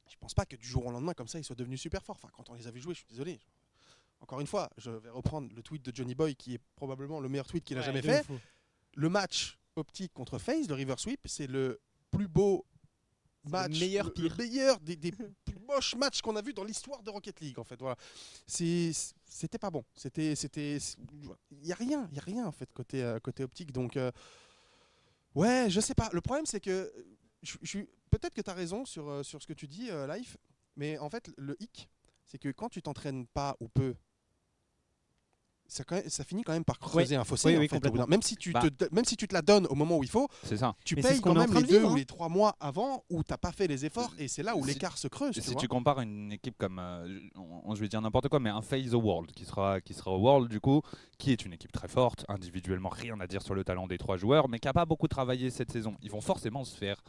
Je 0.08 0.16
pense 0.16 0.34
pas 0.34 0.46
que 0.46 0.56
du 0.56 0.66
jour 0.66 0.86
au 0.86 0.90
lendemain, 0.90 1.14
comme 1.14 1.28
ça, 1.28 1.38
ils 1.38 1.44
soient 1.44 1.56
devenus 1.56 1.80
super 1.80 2.02
forts. 2.02 2.16
Enfin, 2.16 2.28
quand 2.32 2.48
on 2.50 2.54
les 2.54 2.66
a 2.66 2.70
vus 2.70 2.80
jouer, 2.80 2.94
je 2.94 3.00
suis 3.00 3.08
désolé. 3.08 3.40
Encore 4.20 4.40
une 4.40 4.46
fois, 4.46 4.70
je 4.78 4.90
vais 4.90 5.10
reprendre 5.10 5.54
le 5.54 5.62
tweet 5.62 5.82
de 5.84 5.94
Johnny 5.94 6.14
Boy, 6.14 6.34
qui 6.34 6.54
est 6.54 6.60
probablement 6.76 7.20
le 7.20 7.28
meilleur 7.28 7.46
tweet 7.46 7.64
qu'il 7.64 7.76
a 7.76 7.80
Ouais, 7.80 7.86
jamais 7.86 8.02
fait. 8.02 8.24
Le 8.94 9.08
match 9.08 9.58
optique 9.76 10.12
contre 10.14 10.38
FaZe, 10.38 10.68
le 10.68 10.74
River 10.74 10.94
Sweep, 10.98 11.20
c'est 11.26 11.46
le 11.46 11.80
plus 12.10 12.28
beau 12.28 12.64
C'est 13.44 13.50
le 13.50 13.50
match, 13.50 13.80
meilleur 13.80 14.06
le, 14.06 14.12
pire. 14.12 14.36
le 14.36 14.44
meilleur 14.44 14.80
des, 14.80 14.96
des 14.96 15.12
plus 15.44 15.58
moches 15.68 15.94
matchs 15.96 16.20
qu'on 16.22 16.36
a 16.36 16.42
vu 16.42 16.52
dans 16.52 16.64
l'histoire 16.64 17.02
de 17.02 17.10
Rocket 17.10 17.40
League. 17.40 17.58
En 17.58 17.64
fait, 17.64 17.78
voilà. 17.80 17.96
C'était 18.46 19.58
pas 19.58 19.70
bon. 19.70 19.84
C'était, 19.94 20.34
c'était, 20.34 20.78
il 21.50 21.66
y 21.66 21.72
a 21.72 21.76
rien, 21.76 22.08
il 22.10 22.16
y 22.16 22.20
a 22.20 22.22
rien 22.22 22.46
en 22.46 22.52
fait 22.52 22.72
côté 22.72 23.02
euh, 23.02 23.18
côté 23.20 23.42
optique. 23.44 23.72
Donc, 23.72 23.96
euh, 23.96 24.10
ouais, 25.34 25.66
je 25.68 25.80
sais 25.80 25.94
pas. 25.94 26.08
Le 26.12 26.20
problème, 26.20 26.46
c'est 26.46 26.60
que 26.60 26.92
je, 27.42 27.78
peut-être 28.10 28.34
que 28.34 28.40
tu 28.40 28.50
as 28.50 28.54
raison 28.54 28.84
sur 28.84 29.08
euh, 29.08 29.22
sur 29.22 29.42
ce 29.42 29.46
que 29.46 29.52
tu 29.52 29.66
dis, 29.66 29.90
euh, 29.90 30.06
Life. 30.14 30.36
Mais 30.76 30.98
en 30.98 31.10
fait, 31.10 31.30
le 31.36 31.56
hic, 31.60 31.88
c'est 32.24 32.38
que 32.38 32.50
quand 32.50 32.68
tu 32.68 32.82
t'entraînes 32.82 33.26
pas 33.26 33.56
ou 33.60 33.68
peu, 33.68 33.94
ça, 35.74 35.84
quand 35.84 35.96
même- 35.96 36.08
ça 36.08 36.22
finit 36.24 36.42
quand 36.42 36.52
même 36.52 36.64
par 36.64 36.78
creuser 36.78 37.16
un 37.16 37.24
fossé. 37.24 37.48
Oui, 37.58 37.66
en 37.66 37.68
fait, 37.68 38.06
même, 38.08 38.22
si 38.22 38.36
tu 38.36 38.52
Bah. 38.52 38.60
te, 38.70 38.94
même 38.94 39.04
si 39.04 39.16
tu 39.16 39.26
te 39.26 39.34
la 39.34 39.42
donnes 39.42 39.66
au 39.66 39.74
moment 39.74 39.98
où 39.98 40.04
il 40.04 40.08
faut, 40.08 40.28
ça. 40.56 40.74
tu 40.84 40.94
Mais 40.94 41.02
payes 41.02 41.16
ce 41.16 41.20
qu'on 41.20 41.34
quand 41.34 41.40
en 41.40 41.46
même 41.46 41.54
les 41.54 41.62
de 41.62 41.66
deux 41.66 41.78
vivre, 41.80 41.92
ou 41.92 41.96
les 41.96 42.04
trois 42.04 42.28
mois 42.28 42.56
avant 42.60 43.02
où 43.10 43.22
t'as 43.22 43.36
pas 43.36 43.50
fait 43.52 43.66
les 43.66 43.84
efforts 43.84 44.12
et 44.18 44.28
c'est 44.28 44.42
là 44.42 44.56
où 44.56 44.62
Si- 44.62 44.68
l'écart 44.68 44.96
se 44.96 45.08
creuse. 45.08 45.36
Et 45.36 45.40
tu 45.40 45.46
si 45.48 45.52
vois. 45.52 45.60
tu 45.60 45.68
compares 45.68 46.00
une 46.00 46.32
équipe 46.32 46.56
comme, 46.58 46.78
euh, 46.78 47.18
on- 47.36 47.74
je 47.74 47.80
vais 47.80 47.88
dire 47.88 48.00
n'importe 48.00 48.28
quoi, 48.28 48.38
mais 48.40 48.50
un 48.50 48.60
au 48.92 48.98
World, 48.98 49.32
qui 49.32 49.44
sera, 49.44 49.80
qui 49.80 49.94
sera 49.94 50.10
au 50.12 50.18
World 50.18 50.48
du 50.50 50.60
coup, 50.60 50.82
qui 51.18 51.32
est 51.32 51.44
une 51.44 51.52
équipe 51.52 51.72
très 51.72 51.88
forte, 51.88 52.24
individuellement 52.28 52.88
rien 52.88 53.18
à 53.20 53.26
dire 53.26 53.42
sur 53.42 53.54
le 53.54 53.64
talent 53.64 53.86
des 53.86 53.98
trois 53.98 54.16
joueurs, 54.16 54.48
mais 54.48 54.58
qui 54.58 54.68
n'a 54.68 54.72
pas 54.72 54.84
beaucoup 54.84 55.08
travaillé 55.08 55.50
cette 55.50 55.72
saison. 55.72 55.96
Ils 56.02 56.10
vont 56.10 56.20
forcément 56.20 56.64
se 56.64 56.76
faire 56.76 57.02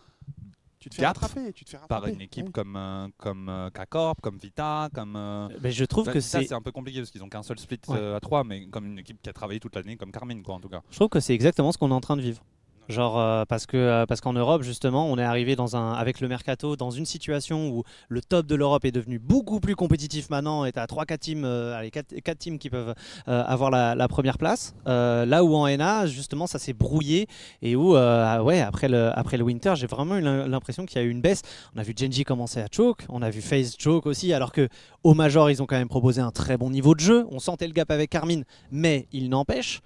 tu 0.85 0.89
te 0.89 0.95
fais 0.97 1.05
rattraper, 1.07 1.51
tu 1.51 1.65
te 1.65 1.69
fais 1.71 1.77
par 1.77 2.01
rattraper. 2.01 2.13
une 2.13 2.21
équipe 2.21 2.45
oui. 2.45 2.51
comme, 2.51 2.75
euh, 2.75 3.07
comme 3.17 3.49
euh, 3.49 3.71
K-Corp, 3.71 4.21
comme 4.21 4.37
Vita, 4.37 4.89
comme... 4.93 5.15
euh, 5.15 5.49
Mais 5.63 5.71
je 5.71 5.83
trouve 5.83 6.05
bah, 6.05 6.13
que 6.13 6.19
ça 6.19 6.41
c'est 6.41 6.47
c'est 6.49 6.53
un 6.53 6.61
peu 6.61 6.71
compliqué 6.71 6.99
parce 6.99 7.09
qu'ils 7.09 7.23
ont 7.23 7.29
qu'un 7.29 7.41
seul 7.41 7.57
split 7.57 7.79
Ouais. 7.87 7.97
euh, 7.97 8.15
à 8.15 8.19
3, 8.19 8.43
mais 8.43 8.67
comme 8.67 8.85
une 8.85 8.99
équipe 8.99 9.19
qui 9.19 9.29
a 9.29 9.33
travaillé 9.33 9.59
toute 9.59 9.75
l'année, 9.75 9.97
comme 9.97 10.11
Carmine 10.11 10.43
quoi 10.43 10.53
en 10.53 10.59
tout 10.59 10.69
cas. 10.69 10.81
Je 10.91 10.95
trouve 10.95 11.09
que 11.09 11.19
c'est 11.19 11.33
exactement 11.33 11.71
ce 11.71 11.79
qu'on 11.79 11.89
est 11.89 11.93
en 11.95 12.01
train 12.01 12.15
de 12.17 12.21
vivre. 12.21 12.43
Genre 12.87 13.19
euh, 13.19 13.45
parce 13.45 13.65
que 13.65 13.77
euh, 13.77 14.05
parce 14.05 14.21
qu'en 14.21 14.33
Europe 14.33 14.61
justement 14.61 15.07
on 15.07 15.17
est 15.17 15.23
arrivé 15.23 15.55
dans 15.55 15.75
un 15.75 15.93
avec 15.93 16.19
le 16.19 16.27
mercato 16.27 16.75
dans 16.75 16.91
une 16.91 17.05
situation 17.05 17.69
où 17.69 17.83
le 18.09 18.21
top 18.21 18.45
de 18.45 18.53
l'Europe 18.55 18.85
est 18.85 18.91
devenu 18.91 19.17
beaucoup 19.17 19.59
plus 19.59 19.75
compétitif 19.75 20.29
maintenant 20.29 20.65
et 20.65 20.71
t'as 20.71 20.85
3 20.85 21.05
4 21.05 21.19
teams 21.19 21.45
euh, 21.45 21.75
allez 21.75 21.89
4, 21.89 22.37
teams 22.37 22.59
qui 22.59 22.69
peuvent 22.69 22.93
avoir 23.25 23.71
la, 23.71 24.07
première 24.07 24.37
place. 24.37 24.75
Là 24.85 25.43
où 25.43 25.55
en 25.55 25.67
NA 25.67 26.05
justement 26.05 26.47
ça 26.47 26.59
s'est 26.59 26.73
brouillé 26.73 27.27
et 27.61 27.75
où 27.75 27.95
euh, 27.95 28.39
ouais 28.41 28.61
après 28.61 28.87
le 28.87 29.17
après 29.17 29.37
le 29.37 29.43
winter 29.43 29.73
j'ai 29.75 29.87
vraiment 29.87 30.17
eu 30.17 30.21
l'im- 30.21 30.47
l'impression 30.47 30.85
qu'il 30.85 31.01
y 31.01 31.03
a 31.03 31.07
eu 31.07 31.09
une 31.09 31.21
baisse. 31.21 31.41
On 31.75 31.79
a 31.79 31.83
vu 31.83 31.93
Genji 31.97 32.23
commencer 32.23 32.61
à 32.61 32.67
choke 32.71 33.05
on 33.09 33.21
a 33.21 33.29
vu 33.29 33.41
FaZe 33.41 33.75
choke 33.79 34.05
aussi 34.05 34.31
alors 34.31 34.51
que 34.51 34.69
au 35.03 35.13
major 35.13 35.49
ils 35.49 35.63
ont 35.63 35.65
quand 35.65 35.77
même 35.77 35.87
proposé 35.87 36.21
un 36.21 36.31
très 36.31 36.57
bon 36.57 36.69
niveau 36.69 36.93
de 36.93 36.99
jeu. 36.99 37.25
On 37.31 37.39
sentait 37.39 37.67
le 37.67 37.73
gap 37.73 37.89
avec 37.89 38.11
Carmine 38.11 38.43
mais 38.71 39.07
il 39.11 39.29
n'empêche 39.29 39.81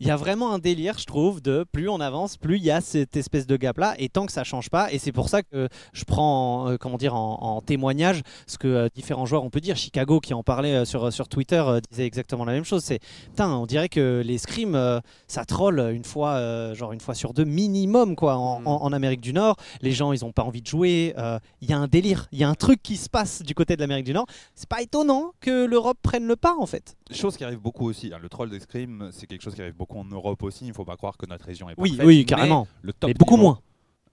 il 0.00 0.06
y 0.06 0.10
a 0.10 0.16
vraiment 0.16 0.52
un 0.52 0.58
délire, 0.58 0.98
je 0.98 1.04
trouve, 1.06 1.40
de 1.42 1.64
plus 1.72 1.88
on 1.88 2.00
avance, 2.00 2.36
plus 2.36 2.56
il 2.56 2.64
y 2.64 2.70
a 2.70 2.80
cette 2.80 3.16
espèce 3.16 3.46
de 3.46 3.56
gap-là, 3.56 3.94
et 3.98 4.08
tant 4.08 4.26
que 4.26 4.32
ça 4.32 4.44
change 4.44 4.70
pas, 4.70 4.92
et 4.92 4.98
c'est 4.98 5.12
pour 5.12 5.28
ça 5.28 5.42
que 5.42 5.68
je 5.92 6.04
prends, 6.04 6.64
en, 6.64 6.70
euh, 6.70 6.76
comment 6.76 6.98
dire, 6.98 7.14
en, 7.14 7.38
en 7.40 7.60
témoignage 7.60 8.22
ce 8.46 8.58
que 8.58 8.68
euh, 8.68 8.88
différents 8.94 9.26
joueurs 9.26 9.44
on 9.44 9.50
peut 9.50 9.60
dire. 9.60 9.76
Chicago 9.76 10.20
qui 10.20 10.34
en 10.34 10.42
parlait 10.42 10.74
euh, 10.74 10.84
sur, 10.84 11.12
sur 11.12 11.28
Twitter 11.28 11.64
disait 11.90 12.06
exactement 12.06 12.44
la 12.44 12.52
même 12.52 12.64
chose. 12.64 12.82
C'est, 12.84 13.00
putain, 13.30 13.50
on 13.50 13.66
dirait 13.66 13.88
que 13.88 14.22
les 14.24 14.38
scrims, 14.38 15.00
ça 15.26 15.44
troll 15.44 15.78
une 15.94 16.04
fois, 16.04 16.74
genre 16.74 16.92
une 16.92 17.00
fois 17.00 17.14
sur 17.14 17.32
deux 17.34 17.44
minimum, 17.44 18.14
quoi, 18.16 18.36
en, 18.36 18.60
Mm. 18.60 18.66
en- 18.66 18.82
en 18.84 18.92
Amérique 18.92 19.20
du 19.20 19.32
Nord. 19.32 19.56
Les 19.82 19.92
gens, 19.92 20.12
ils 20.12 20.24
ont 20.24 20.32
pas 20.32 20.42
envie 20.42 20.62
de 20.62 20.66
jouer. 20.66 21.14
Il 21.60 21.68
y 21.68 21.72
a 21.72 21.78
un 21.78 21.86
délire, 21.88 22.28
il 22.32 22.38
y 22.38 22.44
a 22.44 22.48
un 22.48 22.54
truc 22.54 22.82
qui 22.82 22.96
se 22.96 23.08
passe 23.08 23.42
du 23.42 23.54
côté 23.54 23.76
de 23.76 23.80
l'Amérique 23.80 24.06
du 24.06 24.12
Nord. 24.12 24.26
C'est 24.54 24.68
pas 24.68 24.82
étonnant 24.82 25.32
que 25.40 25.64
l'Europe 25.66 25.98
prenne 26.02 26.26
le 26.26 26.36
pas, 26.36 26.54
en 26.58 26.66
fait. 26.66 26.96
Chose 27.10 27.36
qui 27.36 27.44
arrive 27.44 27.60
beaucoup 27.60 27.86
aussi, 27.88 28.12
hein, 28.12 28.18
le 28.20 28.28
troll 28.28 28.50
d'escrime, 28.50 29.10
c'est 29.12 29.26
quelque 29.26 29.42
chose 29.42 29.54
qui 29.54 29.60
arrive 29.62 29.74
beaucoup 29.76 29.87
en 29.96 30.04
Europe 30.04 30.42
aussi, 30.42 30.64
il 30.64 30.68
ne 30.68 30.74
faut 30.74 30.84
pas 30.84 30.96
croire 30.96 31.16
que 31.16 31.26
notre 31.26 31.44
région 31.46 31.68
est 31.70 31.74
Oui, 31.78 31.90
parfaite, 31.90 32.06
oui, 32.06 32.18
mais 32.18 32.24
carrément. 32.24 32.66
Le 32.82 32.92
top 32.92 33.08
Mais 33.08 33.14
beaucoup 33.14 33.34
niveau, 33.36 33.42
moins. 33.44 33.60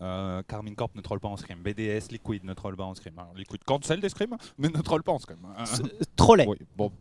Euh, 0.01 0.41
Carmine 0.47 0.75
Corp 0.75 0.93
ne 0.95 1.01
troll 1.01 1.19
pas 1.21 1.29
en 1.29 1.37
scrim. 1.37 1.57
BDS, 1.63 2.11
Liquid 2.11 2.43
ne 2.43 2.53
troll 2.53 2.75
pas 2.75 2.83
en 2.83 2.93
scrim. 2.95 3.13
Alors, 3.17 3.33
Liquid 3.35 3.63
cancel 3.63 4.01
des 4.01 4.09
scrims, 4.09 4.35
mais 4.57 4.67
ne 4.67 4.81
troll 4.81 5.03
pas 5.03 5.13
en 5.13 5.19
scrim. 5.19 5.37
Euh, 5.57 5.87
Trolley. 6.15 6.45
oui, 6.47 6.57
bon, 6.75 6.91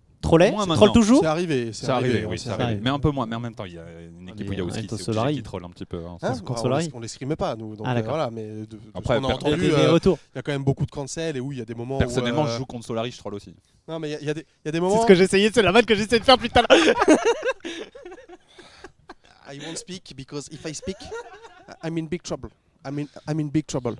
maintenant. 0.56 0.74
troll 0.76 0.92
toujours 0.92 1.20
C'est 1.20 1.26
arrivé, 1.26 1.72
c'est 1.74 1.86
arrivé, 1.90 2.10
arrivé, 2.14 2.26
oui, 2.26 2.38
c'est 2.38 2.48
arrivé. 2.48 2.64
arrivé. 2.64 2.80
Mais 2.82 2.88
un 2.88 2.98
peu 2.98 3.10
moins. 3.10 3.26
Mais 3.26 3.36
en 3.36 3.40
même 3.40 3.54
temps, 3.54 3.66
il 3.66 3.74
y 3.74 3.78
a 3.78 3.84
une 4.18 4.28
équipe 4.30 4.48
où 4.48 4.52
il 4.54 4.58
y 4.58 4.60
a 4.62 4.64
aussi 4.64 4.86
qui, 4.86 5.42
troll 5.42 5.64
un 5.64 5.68
petit 5.70 5.84
peu. 5.84 5.98
hein. 6.06 6.16
Contre 6.42 6.64
on, 6.64 6.76
les, 6.78 6.88
on 6.94 7.00
les 7.00 7.08
scrimait 7.08 7.36
pas 7.36 7.54
nous. 7.56 7.76
Donc, 7.76 7.86
Ah, 7.88 7.94
euh, 7.94 8.02
voilà, 8.02 8.30
mais 8.30 8.42
de, 8.46 8.64
de 8.64 8.78
Après, 8.94 9.18
qu'on 9.18 9.28
a 9.28 9.34
entendu, 9.34 9.54
Il 9.56 9.62
y 9.64 9.66
a 9.66 9.68
des 9.68 9.74
euh, 9.74 9.98
il 10.06 10.36
y 10.36 10.38
a 10.38 10.42
quand 10.42 10.52
même 10.52 10.64
beaucoup 10.64 10.86
de 10.86 10.90
cancels 10.90 11.36
et 11.36 11.40
oui, 11.40 11.56
il 11.56 11.58
y 11.58 11.62
a 11.62 11.66
des 11.66 11.74
moments. 11.74 11.96
où, 11.96 11.98
Personnellement, 11.98 12.44
euh, 12.46 12.52
je 12.52 12.56
joue 12.58 12.64
contre 12.64 12.86
Solari, 12.86 13.10
je 13.10 13.18
troll 13.18 13.34
aussi. 13.34 13.54
Non, 13.86 13.98
mais 13.98 14.08
il 14.08 14.12
y 14.12 14.14
a- 14.14 14.20
il 14.20 14.26
y, 14.26 14.30
a 14.30 14.34
des- 14.34 14.40
des 14.42 14.46
C'est 14.72 14.80
moments. 14.80 15.02
ce 15.02 15.06
que 15.06 15.14
j'essayais, 15.14 15.50
c'est 15.52 15.60
la 15.62 15.72
vanne 15.72 15.84
que 15.84 15.94
j'essayais 15.94 16.20
de 16.20 16.24
faire 16.24 16.38
plus 16.38 16.48
tard. 16.48 16.64
I 19.50 19.58
won't 19.64 19.76
speak 19.78 20.14
because 20.16 20.48
if 20.50 20.64
I 20.66 20.72
speak, 20.74 20.96
I'm 21.82 21.96
in 21.98 22.06
big 22.08 22.22
trouble. 22.22 22.50
I'm 22.84 22.98
in, 22.98 23.06
I'm 23.28 23.40
in 23.40 23.48
big 23.48 23.66
trouble. 23.66 23.96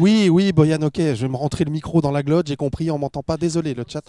Oui, 0.00 0.28
oui, 0.28 0.52
Boyan, 0.52 0.82
ok, 0.82 0.96
je 0.98 1.22
vais 1.22 1.28
me 1.28 1.36
rentrer 1.36 1.64
le 1.64 1.70
micro 1.70 2.00
dans 2.00 2.10
la 2.10 2.22
glotte, 2.22 2.48
j'ai 2.48 2.56
compris, 2.56 2.90
on 2.90 2.98
m'entend 2.98 3.22
pas. 3.22 3.36
Désolé, 3.36 3.72
le 3.72 3.84
chat. 3.86 4.02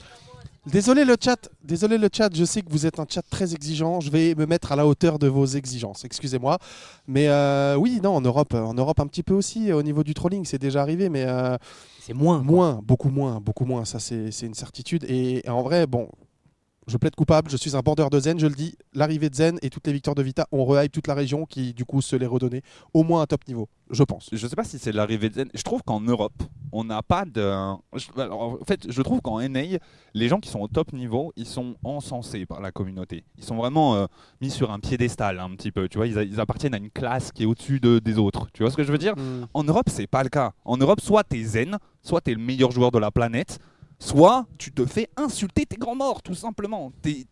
Désolé 0.66 1.06
le 1.06 1.16
chat, 1.24 1.38
désolé 1.64 1.98
le 1.98 2.10
chat, 2.12 2.30
je 2.36 2.44
sais 2.44 2.62
que 2.62 2.70
vous 2.70 2.86
êtes 2.86 3.00
un 3.00 3.06
chat 3.10 3.22
très 3.22 3.54
exigeant, 3.54 4.02
je 4.02 4.10
vais 4.12 4.36
me 4.36 4.46
mettre 4.46 4.74
à 4.74 4.76
la 4.76 4.86
hauteur 4.86 5.18
de 5.18 5.28
vos 5.28 5.46
exigences, 5.46 6.04
excusez-moi. 6.04 6.58
Mais 7.08 7.30
euh, 7.30 7.76
oui, 7.78 8.02
non, 8.04 8.16
en 8.16 8.22
Europe, 8.22 8.54
en 8.54 8.74
Europe 8.74 9.00
un 9.00 9.08
petit 9.08 9.24
peu 9.24 9.34
aussi, 9.34 9.72
au 9.72 9.82
niveau 9.82 10.04
du 10.04 10.14
trolling, 10.14 10.44
c'est 10.44 10.58
déjà 10.58 10.82
arrivé, 10.82 11.08
mais 11.08 11.24
euh, 11.26 11.56
C'est 12.02 12.14
moins. 12.14 12.40
moins, 12.42 12.82
beaucoup 12.84 13.10
moins, 13.10 13.40
beaucoup 13.40 13.64
moins, 13.64 13.86
ça 13.86 14.00
c'est 14.00 14.32
c'est 14.32 14.46
une 14.46 14.56
certitude. 14.56 15.06
Et, 15.08 15.46
et 15.46 15.50
en 15.50 15.62
vrai, 15.62 15.88
bon, 15.88 16.10
je 16.88 16.98
plaide 16.98 17.16
coupable, 17.16 17.50
je 17.52 17.58
suis 17.58 17.76
un 17.76 17.82
border 17.82 18.08
de 18.10 18.20
Zen, 18.20 18.40
je 18.40 18.48
le 18.48 18.56
dis, 18.56 18.76
l'arrivée 18.94 19.30
de 19.30 19.36
Zen 19.36 19.60
et 19.62 19.70
toutes 19.70 19.86
les 19.88 19.94
victoires 19.94 20.16
de 20.16 20.24
Vita 20.24 20.48
ont 20.52 20.64
rehype 20.66 20.92
toute 20.92 21.08
la 21.08 21.14
région 21.14 21.46
qui 21.46 21.74
du 21.74 21.86
coup 21.86 22.02
se 22.02 22.16
les 22.16 22.26
redonnait 22.26 22.62
au 22.94 23.04
moins 23.04 23.22
un 23.22 23.26
top 23.26 23.48
niveau, 23.48 23.68
je 23.90 24.04
pense. 24.04 24.30
Je 24.32 24.48
sais 24.48 24.56
pas 24.56 24.64
si 24.64 24.80
c'est 24.80 24.92
l'arrivée 24.92 25.30
de 25.30 25.36
Zen. 25.36 25.50
Je 25.54 25.64
trouve 25.64 25.84
qu'en 25.84 26.00
Europe, 26.00 26.42
on 26.72 26.84
n'a 26.84 27.02
pas 27.04 27.26
de. 27.26 27.42
alors, 27.42 28.58
en 28.62 28.66
fait, 28.66 28.90
je 28.90 29.02
trouve 29.02 29.22
qu'en 29.22 29.40
NA, 29.42 29.62
les 30.14 30.28
gens 30.28 30.40
qui 30.40 30.50
sont 30.50 30.60
au 30.60 30.68
top 30.68 30.94
niveau, 30.94 31.34
ils 31.36 31.46
sont 31.46 31.76
encensés 31.84 32.46
par 32.46 32.62
la 32.62 32.72
communauté. 32.72 33.24
Ils 33.38 33.44
sont 33.44 33.56
vraiment 33.56 33.96
euh, 33.96 34.06
mis 34.42 34.50
sur 34.50 34.72
un 34.72 34.80
piédestal 34.80 35.40
un 35.40 35.50
petit 35.56 35.72
peu. 35.72 35.88
Tu 35.90 35.98
vois, 35.98 36.08
ils, 36.08 36.40
appartiennent 36.40 36.74
à 36.74 36.78
une 36.78 36.92
classe 36.92 37.32
qui 37.32 37.44
est 37.44 37.46
au-dessus 37.46 37.80
de- 37.80 38.00
des 38.00 38.18
autres. 38.18 38.48
Tu 38.54 38.64
vois 38.64 38.72
ce 38.72 38.78
que 38.78 38.84
je 38.84 38.92
veux 38.92 38.98
dire? 38.98 39.14
En 39.54 39.64
Europe, 39.64 39.90
c'est 39.90 40.08
pas 40.08 40.24
le 40.24 40.30
cas. 40.30 40.54
En 40.66 40.78
Europe, 40.78 41.02
soit 41.02 41.24
t'es 41.24 41.44
zen, 41.44 41.78
soit 42.02 42.22
t'es 42.22 42.34
le 42.34 42.40
meilleur 42.40 42.72
joueur 42.72 42.92
de 42.92 43.00
la 43.00 43.12
planète, 43.12 43.60
soit 44.00 44.46
tu 44.58 44.72
te 44.72 44.86
fais 44.86 45.10
insulter 45.18 45.66
tes 45.66 45.76
grands 45.78 45.96
morts, 45.96 46.22
tout 46.22 46.36
simplement. 46.36 46.92
T'es- 47.02 47.26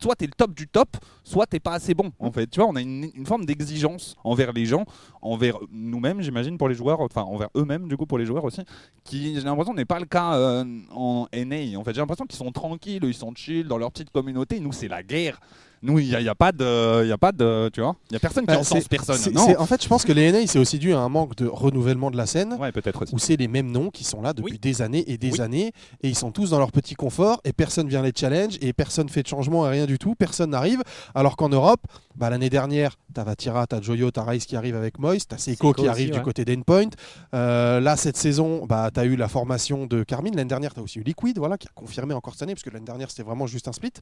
soit 0.00 0.14
t'es 0.14 0.26
le 0.26 0.32
top 0.32 0.54
du 0.54 0.68
top, 0.68 0.96
soit 1.24 1.46
t'es 1.46 1.58
pas 1.58 1.72
assez 1.72 1.92
bon. 1.92 2.12
En 2.20 2.30
fait, 2.30 2.46
tu 2.46 2.60
vois, 2.60 2.68
on 2.68 2.76
a 2.76 2.80
une, 2.80 3.10
une 3.14 3.26
forme 3.26 3.44
d'exigence 3.44 4.14
envers 4.22 4.52
les 4.52 4.64
gens, 4.64 4.84
envers 5.22 5.58
nous-mêmes, 5.72 6.20
j'imagine 6.22 6.56
pour 6.56 6.68
les 6.68 6.76
joueurs, 6.76 7.00
enfin 7.00 7.22
envers 7.22 7.48
eux-mêmes 7.56 7.88
du 7.88 7.96
coup 7.96 8.06
pour 8.06 8.16
les 8.18 8.24
joueurs 8.24 8.44
aussi, 8.44 8.60
qui 9.02 9.34
j'ai 9.34 9.40
l'impression 9.40 9.74
n'est 9.74 9.84
pas 9.84 9.98
le 9.98 10.06
cas 10.06 10.34
euh, 10.36 10.64
en 10.92 11.26
NA. 11.32 11.76
En 11.76 11.82
fait, 11.82 11.94
j'ai 11.94 12.00
l'impression 12.00 12.26
qu'ils 12.26 12.38
sont 12.38 12.52
tranquilles, 12.52 13.02
ils 13.02 13.12
sont 13.14 13.34
chill 13.34 13.66
dans 13.66 13.76
leur 13.78 13.90
petite 13.90 14.10
communauté. 14.10 14.60
Nous, 14.60 14.72
c'est 14.72 14.88
la 14.88 15.02
guerre. 15.02 15.40
Nous, 15.82 15.98
il 15.98 16.06
n'y 16.08 16.14
a, 16.14 16.20
y 16.20 16.30
pas 16.34 16.52
de. 16.52 17.02
Il 17.04 17.08
y 17.08 17.12
a 17.12 17.18
pas 17.18 17.32
de. 17.32 17.70
Tu 17.72 17.80
vois 17.80 17.96
Il 18.10 18.12
n'y 18.12 18.16
a 18.16 18.20
personne 18.20 18.44
qui 18.44 18.52
Bah, 18.54 18.58
encense 18.58 18.82
c'est- 18.82 18.88
personne. 18.88 19.32
Non 19.34 19.46
En 19.58 19.66
fait, 19.66 19.82
je 19.82 19.88
pense 19.88 20.04
que 20.04 20.12
les 20.12 20.32
NA, 20.32 20.46
c'est 20.46 20.58
aussi 20.58 20.78
dû 20.78 20.92
à 20.92 20.98
un 20.98 21.08
manque 21.08 21.36
de 21.36 21.46
renouvellement 21.46 22.10
de 22.10 22.16
la 22.16 22.26
scène. 22.26 22.54
Ouais, 22.58 22.72
peut-être 22.72 23.04
où 23.12 23.18
c'est 23.18 23.36
les 23.36 23.48
mêmes 23.48 23.70
noms 23.70 23.90
qui 23.90 24.04
sont 24.04 24.20
là 24.22 24.32
depuis 24.32 24.52
Oui. 24.54 24.58
des 24.58 24.82
années 24.82 25.04
et 25.10 25.18
des 25.18 25.32
Oui. 25.32 25.40
années 25.40 25.72
et 26.02 26.08
ils 26.08 26.14
sont 26.16 26.32
tous 26.32 26.50
dans 26.50 26.58
leur 26.58 26.72
petit 26.72 26.94
confort 26.94 27.40
et 27.44 27.52
personne 27.52 27.88
vient 27.88 28.02
les 28.02 28.12
challenge 28.14 28.58
et 28.60 28.72
personne 28.72 29.08
fait 29.08 29.22
de 29.22 29.28
changement 29.28 29.66
et 29.66 29.70
rien 29.70 29.86
du 29.86 29.98
tout, 29.98 30.14
personne 30.14 30.50
n'arrive 30.50 30.82
alors 31.14 31.36
qu'en 31.36 31.48
Europe, 31.48 31.80
bah, 32.16 32.30
l'année 32.30 32.50
dernière, 32.50 32.96
t'as 33.14 33.22
Vatira, 33.24 33.66
t'as 33.66 33.80
Joyo, 33.80 34.10
t'as 34.10 34.24
Rice 34.24 34.46
qui 34.46 34.56
arrive 34.56 34.74
avec 34.74 34.98
Moist, 34.98 35.30
t'as 35.30 35.38
Seiko 35.38 35.68
Seiko 35.68 35.82
qui 35.82 35.88
arrive 35.88 36.06
aussi, 36.06 36.12
du 36.12 36.18
ouais. 36.18 36.24
côté 36.24 36.44
d'Endpoint. 36.44 36.88
Euh, 37.34 37.80
là 37.80 37.96
cette 37.96 38.16
saison, 38.16 38.66
bah, 38.66 38.90
t'as 38.92 39.04
eu 39.04 39.16
la 39.16 39.28
formation 39.28 39.86
de 39.86 40.02
Carmine, 40.02 40.34
l'année 40.36 40.48
dernière 40.48 40.74
t'as 40.74 40.80
aussi 40.82 40.98
eu 40.98 41.02
Liquid 41.02 41.38
voilà, 41.38 41.56
qui 41.58 41.68
a 41.68 41.70
confirmé 41.74 42.14
encore 42.14 42.32
cette 42.34 42.42
année 42.42 42.54
parce 42.54 42.62
que 42.64 42.70
l'année 42.70 42.84
dernière 42.86 43.10
c'était 43.10 43.22
vraiment 43.22 43.46
juste 43.46 43.68
un 43.68 43.72
split. 43.72 43.92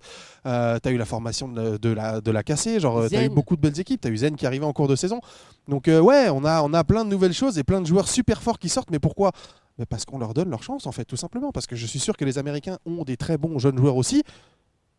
Euh, 0.46 0.78
t'as 0.80 0.90
eu 0.90 0.96
la 0.96 1.04
formation 1.04 1.48
de, 1.48 1.65
de 1.78 1.90
la, 1.90 2.20
de 2.20 2.30
la 2.30 2.42
cassée, 2.42 2.80
genre 2.80 2.98
euh, 2.98 3.08
t'as 3.08 3.24
eu 3.24 3.28
beaucoup 3.28 3.56
de 3.56 3.60
belles 3.60 3.78
équipes, 3.78 4.00
t'as 4.00 4.10
eu 4.10 4.16
Zen 4.16 4.36
qui 4.36 4.46
arrivait 4.46 4.64
en 4.64 4.72
cours 4.72 4.88
de 4.88 4.96
saison. 4.96 5.20
Donc 5.68 5.88
euh, 5.88 6.00
ouais, 6.00 6.28
on 6.30 6.44
a, 6.44 6.62
on 6.62 6.72
a 6.72 6.84
plein 6.84 7.04
de 7.04 7.10
nouvelles 7.10 7.32
choses 7.34 7.58
et 7.58 7.64
plein 7.64 7.80
de 7.80 7.86
joueurs 7.86 8.08
super 8.08 8.42
forts 8.42 8.58
qui 8.58 8.68
sortent, 8.68 8.90
mais 8.90 8.98
pourquoi? 8.98 9.32
Mais 9.78 9.86
parce 9.86 10.04
qu'on 10.04 10.18
leur 10.18 10.32
donne 10.32 10.50
leur 10.50 10.62
chance 10.62 10.86
en 10.86 10.92
fait, 10.92 11.04
tout 11.04 11.16
simplement. 11.16 11.52
Parce 11.52 11.66
que 11.66 11.76
je 11.76 11.86
suis 11.86 11.98
sûr 11.98 12.16
que 12.16 12.24
les 12.24 12.38
Américains 12.38 12.78
ont 12.86 13.04
des 13.04 13.16
très 13.16 13.36
bons 13.36 13.58
jeunes 13.58 13.76
joueurs 13.76 13.96
aussi, 13.96 14.22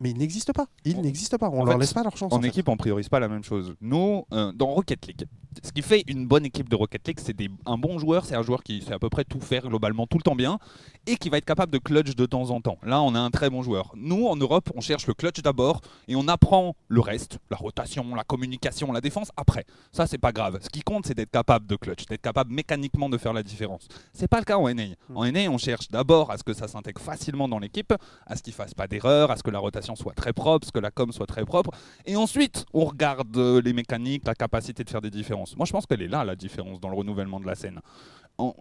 mais 0.00 0.10
ils 0.10 0.16
n'existent 0.18 0.52
pas. 0.52 0.66
Ils 0.84 0.96
En- 0.96 1.02
n'existent 1.02 1.38
pas. 1.38 1.48
On 1.50 1.60
en 1.60 1.64
leur 1.64 1.74
fait, 1.74 1.80
laisse 1.80 1.92
pas 1.92 2.02
leur 2.02 2.16
chance. 2.16 2.32
En 2.32 2.36
en 2.36 2.40
fait. 2.40 2.48
équipe, 2.48 2.68
on 2.68 2.76
priorise 2.76 3.08
pas 3.08 3.20
la 3.20 3.28
même 3.28 3.44
chose. 3.44 3.74
Nous, 3.80 4.24
euh, 4.32 4.52
dans 4.52 4.66
Rocket 4.66 5.06
League, 5.06 5.26
ce 5.64 5.72
qui 5.72 5.82
fait 5.82 6.04
une 6.06 6.26
bonne 6.28 6.44
équipe 6.44 6.68
de 6.68 6.76
Rocket 6.76 7.06
League, 7.08 7.18
c'est 7.20 7.34
un 7.66 7.78
bon 7.78 7.98
joueur, 7.98 8.24
c'est 8.24 8.36
un 8.36 8.42
joueur 8.42 8.62
qui 8.62 8.80
sait 8.82 8.92
à 8.92 8.98
peu 8.98 9.08
près 9.08 9.24
tout 9.24 9.40
faire 9.40 9.62
globalement 9.68 10.06
tout 10.06 10.18
le 10.18 10.22
temps 10.22 10.36
bien 10.36 10.58
et 11.06 11.16
qui 11.16 11.30
va 11.30 11.38
être 11.38 11.44
capable 11.44 11.72
de 11.72 11.78
clutch 11.78 12.14
de 12.14 12.26
temps 12.26 12.50
en 12.50 12.60
temps. 12.60 12.78
Là, 12.84 13.02
on 13.02 13.14
a 13.14 13.18
un 13.18 13.30
très 13.30 13.50
bon 13.50 13.62
joueur. 13.62 13.92
Nous, 13.96 14.26
en 14.26 14.36
Europe, 14.36 14.70
on 14.76 14.80
cherche 14.80 15.06
le 15.08 15.14
clutch 15.14 15.40
d'abord 15.42 15.80
et 16.06 16.14
on 16.14 16.28
apprend 16.28 16.76
le 16.86 17.00
reste, 17.00 17.38
la 17.50 17.56
rotation, 17.56 18.14
la 18.14 18.22
communication, 18.24 18.92
la 18.92 19.00
défense 19.00 19.30
après. 19.36 19.64
Ça, 19.90 20.06
c'est 20.06 20.18
pas 20.18 20.30
grave. 20.32 20.58
Ce 20.62 20.68
qui 20.68 20.82
compte, 20.82 21.06
c'est 21.06 21.14
d'être 21.14 21.30
capable 21.32 21.66
de 21.66 21.74
clutch, 21.76 22.06
d'être 22.06 22.22
capable 22.22 22.52
mécaniquement 22.52 23.08
de 23.08 23.18
faire 23.18 23.32
la 23.32 23.42
différence. 23.42 23.88
C'est 24.12 24.28
pas 24.28 24.38
le 24.38 24.44
cas 24.44 24.58
en 24.58 24.68
NA. 24.72 24.84
En 25.14 25.24
NA, 25.24 25.50
on 25.50 25.58
cherche 25.58 25.88
d'abord 25.88 26.30
à 26.30 26.38
ce 26.38 26.44
que 26.44 26.52
ça 26.52 26.68
s'intègre 26.68 27.00
facilement 27.00 27.48
dans 27.48 27.58
l'équipe, 27.58 27.92
à 28.26 28.36
ce 28.36 28.42
qu'il 28.42 28.52
fasse 28.52 28.74
pas 28.74 28.86
d'erreur, 28.86 29.30
à 29.32 29.36
ce 29.36 29.42
que 29.42 29.50
la 29.50 29.58
rotation 29.58 29.87
soit 29.96 30.14
très 30.14 30.32
propre, 30.32 30.66
ce 30.66 30.72
que 30.72 30.78
la 30.78 30.90
com 30.90 31.12
soit 31.12 31.26
très 31.26 31.44
propre. 31.44 31.70
Et 32.06 32.16
ensuite, 32.16 32.66
on 32.72 32.84
regarde 32.84 33.36
euh, 33.36 33.60
les 33.60 33.72
mécaniques, 33.72 34.26
la 34.26 34.34
capacité 34.34 34.84
de 34.84 34.90
faire 34.90 35.00
des 35.00 35.10
différences. 35.10 35.56
Moi, 35.56 35.66
je 35.66 35.72
pense 35.72 35.86
qu'elle 35.86 36.02
est 36.02 36.08
là, 36.08 36.24
la 36.24 36.36
différence 36.36 36.80
dans 36.80 36.88
le 36.88 36.96
renouvellement 36.96 37.40
de 37.40 37.46
la 37.46 37.54
scène. 37.54 37.80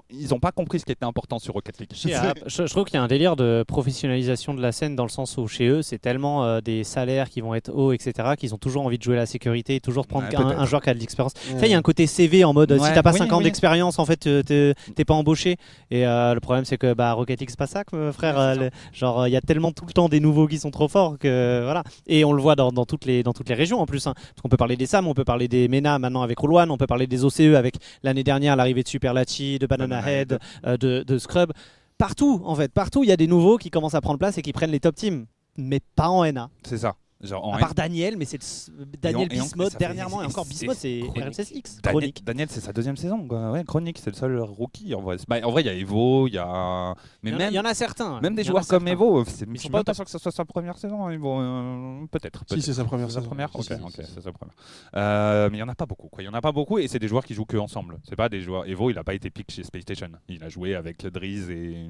Ils 0.09 0.29
n'ont 0.29 0.39
pas 0.39 0.51
compris 0.51 0.79
ce 0.79 0.85
qui 0.85 0.91
était 0.91 1.05
important 1.05 1.37
sur 1.37 1.53
Rocket 1.53 1.79
League. 1.79 1.91
App, 2.15 2.39
je, 2.47 2.65
je 2.65 2.71
trouve 2.71 2.85
qu'il 2.85 2.95
y 2.95 2.97
a 2.97 3.03
un 3.03 3.07
délire 3.07 3.35
de 3.35 3.63
professionnalisation 3.67 4.55
de 4.55 4.61
la 4.61 4.71
scène 4.71 4.95
dans 4.95 5.03
le 5.03 5.09
sens 5.09 5.37
où 5.37 5.47
chez 5.47 5.67
eux, 5.67 5.81
c'est 5.83 5.99
tellement 5.99 6.43
euh, 6.45 6.61
des 6.61 6.83
salaires 6.83 7.29
qui 7.29 7.41
vont 7.41 7.53
être 7.53 7.71
hauts, 7.71 7.91
etc., 7.91 8.29
qu'ils 8.37 8.55
ont 8.55 8.57
toujours 8.57 8.85
envie 8.85 8.97
de 8.97 9.03
jouer 9.03 9.15
la 9.15 9.25
sécurité, 9.27 9.79
toujours 9.79 10.07
prendre 10.07 10.27
Ouais, 10.27 10.35
un, 10.35 10.65
joueur 10.65 10.81
qui 10.81 10.89
a 10.89 10.93
de 10.95 10.99
l'expérience. 10.99 11.33
Ouais. 11.53 11.59
Il 11.63 11.71
y 11.71 11.73
a 11.75 11.77
un 11.77 11.81
côté 11.83 12.07
CV 12.07 12.43
en 12.43 12.53
mode 12.53 12.71
euh, 12.71 12.77
si 12.77 12.83
Ouais, 12.85 12.93
t'as 12.93 13.03
pas 13.03 13.11
oui, 13.11 13.19
5 13.19 13.31
ans 13.33 13.37
oui. 13.37 13.43
d'expérience, 13.43 13.99
en 13.99 14.05
fait, 14.05 14.27
t'es 14.45 15.05
pas 15.05 15.13
embauché. 15.13 15.57
Et 15.91 16.07
euh, 16.07 16.33
le 16.33 16.39
problème, 16.39 16.65
c'est 16.65 16.77
que 16.77 16.93
bah, 16.93 17.13
Rocket 17.13 17.39
League, 17.39 17.49
c'est 17.51 17.59
pas 17.59 17.67
ça, 17.67 17.83
frère. 18.13 18.35
Ouais, 18.35 18.41
euh, 18.41 18.53
c'est 18.53 18.59
ça. 18.59 18.63
le- 18.65 18.71
genre, 18.93 19.27
il 19.27 19.31
y 19.31 19.37
a 19.37 19.41
tellement 19.41 19.71
tout 19.71 19.85
le 19.85 19.93
temps 19.93 20.09
des 20.09 20.19
nouveaux 20.19 20.47
qui 20.47 20.57
sont 20.57 20.71
trop 20.71 20.87
forts 20.87 21.17
que 21.19 21.61
voilà. 21.63 21.83
Et 22.07 22.25
on 22.25 22.33
le 22.33 22.41
voit 22.41 22.55
dans, 22.55 22.71
dans 22.71 22.85
toutes 22.85 23.05
les 23.05 23.21
dans 23.21 23.33
toutes 23.33 23.49
les 23.49 23.55
régions 23.55 23.79
en 23.79 23.85
plus. 23.85 24.07
hein. 24.07 24.13
Parce 24.15 24.41
qu'on 24.41 24.49
peut 24.49 24.57
parler 24.57 24.75
des 24.75 24.85
Sam, 24.87 25.07
on 25.07 25.13
peut 25.13 25.23
parler 25.25 25.47
des 25.47 25.67
MENA 25.67 25.99
maintenant 25.99 26.23
avec 26.23 26.39
Roulwan, 26.39 26.71
on 26.71 26.77
peut 26.77 26.87
parler 26.87 27.05
des 27.05 27.23
OCE 27.25 27.55
avec 27.55 27.75
l'année 28.03 28.23
dernière 28.23 28.55
l'arrivée 28.55 28.81
de 28.83 28.87
Super 28.87 29.13
Lachi, 29.13 29.59
de 29.67 29.77
Banana, 29.77 30.01
Banana 30.01 30.11
Head, 30.11 30.39
euh, 30.65 30.77
de, 30.77 31.03
de 31.03 31.17
Scrub. 31.17 31.51
Partout, 31.97 32.41
en 32.45 32.55
fait, 32.55 32.71
partout, 32.71 33.03
il 33.03 33.07
y 33.07 33.11
a 33.11 33.17
des 33.17 33.27
nouveaux 33.27 33.57
qui 33.57 33.69
commencent 33.69 33.95
à 33.95 34.01
prendre 34.01 34.19
place 34.19 34.37
et 34.37 34.41
qui 34.41 34.53
prennent 34.53 34.71
les 34.71 34.79
top 34.79 34.95
teams, 34.95 35.25
mais 35.57 35.79
pas 35.95 36.09
en 36.09 36.31
NA. 36.31 36.49
C'est 36.63 36.77
ça. 36.77 36.95
Genre, 37.19 37.43
en 37.43 37.53
À 37.53 37.57
part 37.57 37.73
Daniel, 37.73 38.15
mais 38.15 38.25
c'est 38.25 38.37
le- 38.77 38.85
Daniel 39.01 39.25
et 39.25 39.35
Bismuth 39.37 39.75
dernièrement, 39.79 40.21
et 40.21 40.25
encore 40.27 40.45
Bismuth, 40.45 40.75
c'est 40.77 40.99
chronique. 40.99 41.23
RMCSX. 41.23 41.81
Daniel, 41.81 41.81
Chronique. 41.81 42.23
Daniel, 42.23 42.47
c'est 42.51 42.59
sa 42.61 42.71
deuxième 42.73 42.95
saison. 42.95 43.27
Quoi. 43.27 43.51
Ouais, 43.51 43.63
chronique, 43.63 43.97
c'est 43.97 44.11
le 44.11 44.15
seul 44.15 44.39
rookie. 44.39 44.93
En 44.93 45.01
vrai, 45.01 45.17
Bah, 45.27 45.37
en 45.43 45.49
vrai, 45.49 45.63
il 45.63 45.65
y 45.65 45.69
a 45.69 45.73
Evo, 45.73 46.27
il 46.27 46.35
y 46.35 46.37
a. 46.37 46.93
Mais 47.23 47.31
Il 47.31 47.33
y, 47.33 47.35
en 47.35 47.39
a, 47.39 47.39
même, 47.39 47.53
il 47.53 47.55
y 47.55 47.59
en 47.59 47.65
a 47.65 47.73
certains. 47.73 48.21
même 48.21 48.35
des 48.35 48.43
y 48.43 48.45
a 48.45 48.51
joueurs 48.51 48.67
comme. 48.67 48.87
Evo, 48.87 49.25
c'est- 49.25 49.47
je 49.51 49.59
suis 49.59 49.69
pas 49.69 49.81
sûr 49.93 50.05
que 50.05 50.11
ce 50.11 50.19
soit 50.19 50.31
sa 50.31 50.45
première 50.45 50.77
saison. 50.77 51.05
hein, 51.07 51.09
Evo, 51.11 51.39
euh, 51.41 52.05
peut-être. 52.11 52.43
Si, 52.51 52.61
c'est 52.61 52.73
sa 52.73 52.85
première 52.85 53.07
sa 53.09 53.15
saison. 53.15 53.27
première 53.27 53.49
Ok, 53.55 53.63
si, 53.63 53.73
ok, 53.73 53.79
si, 53.95 54.03
si. 54.05 54.11
c'est 54.13 54.21
sa 54.21 54.31
première. 54.31 54.53
Euh, 54.95 55.49
mais 55.49 55.57
il 55.57 55.59
n'y 55.59 55.63
en 55.63 55.69
a 55.69 55.75
pas 55.75 55.87
beaucoup. 55.87 56.09
Quoi. 56.09 56.21
Il 56.21 56.27
y 56.27 56.29
en 56.29 56.33
a 56.35 56.41
pas 56.41 56.51
beaucoup 56.51 56.77
et 56.77 56.87
c'est 56.87 56.99
des 56.99 57.07
joueurs 57.07 57.25
qui 57.25 57.33
jouent 57.33 57.45
que 57.45 57.57
ensemble. 57.57 57.97
C'est 58.07 58.15
pas 58.15 58.29
des 58.29 58.41
joueurs. 58.41 58.67
Evo, 58.69 58.91
il 58.91 58.95
n'a 58.95 59.03
pas 59.03 59.15
été 59.15 59.31
pick 59.31 59.49
chez 59.51 59.63
Space 59.63 59.81
Station. 59.81 60.09
Il 60.29 60.43
a 60.43 60.49
joué 60.49 60.75
avec 60.75 61.03
Driz 61.07 61.49
et. 61.49 61.87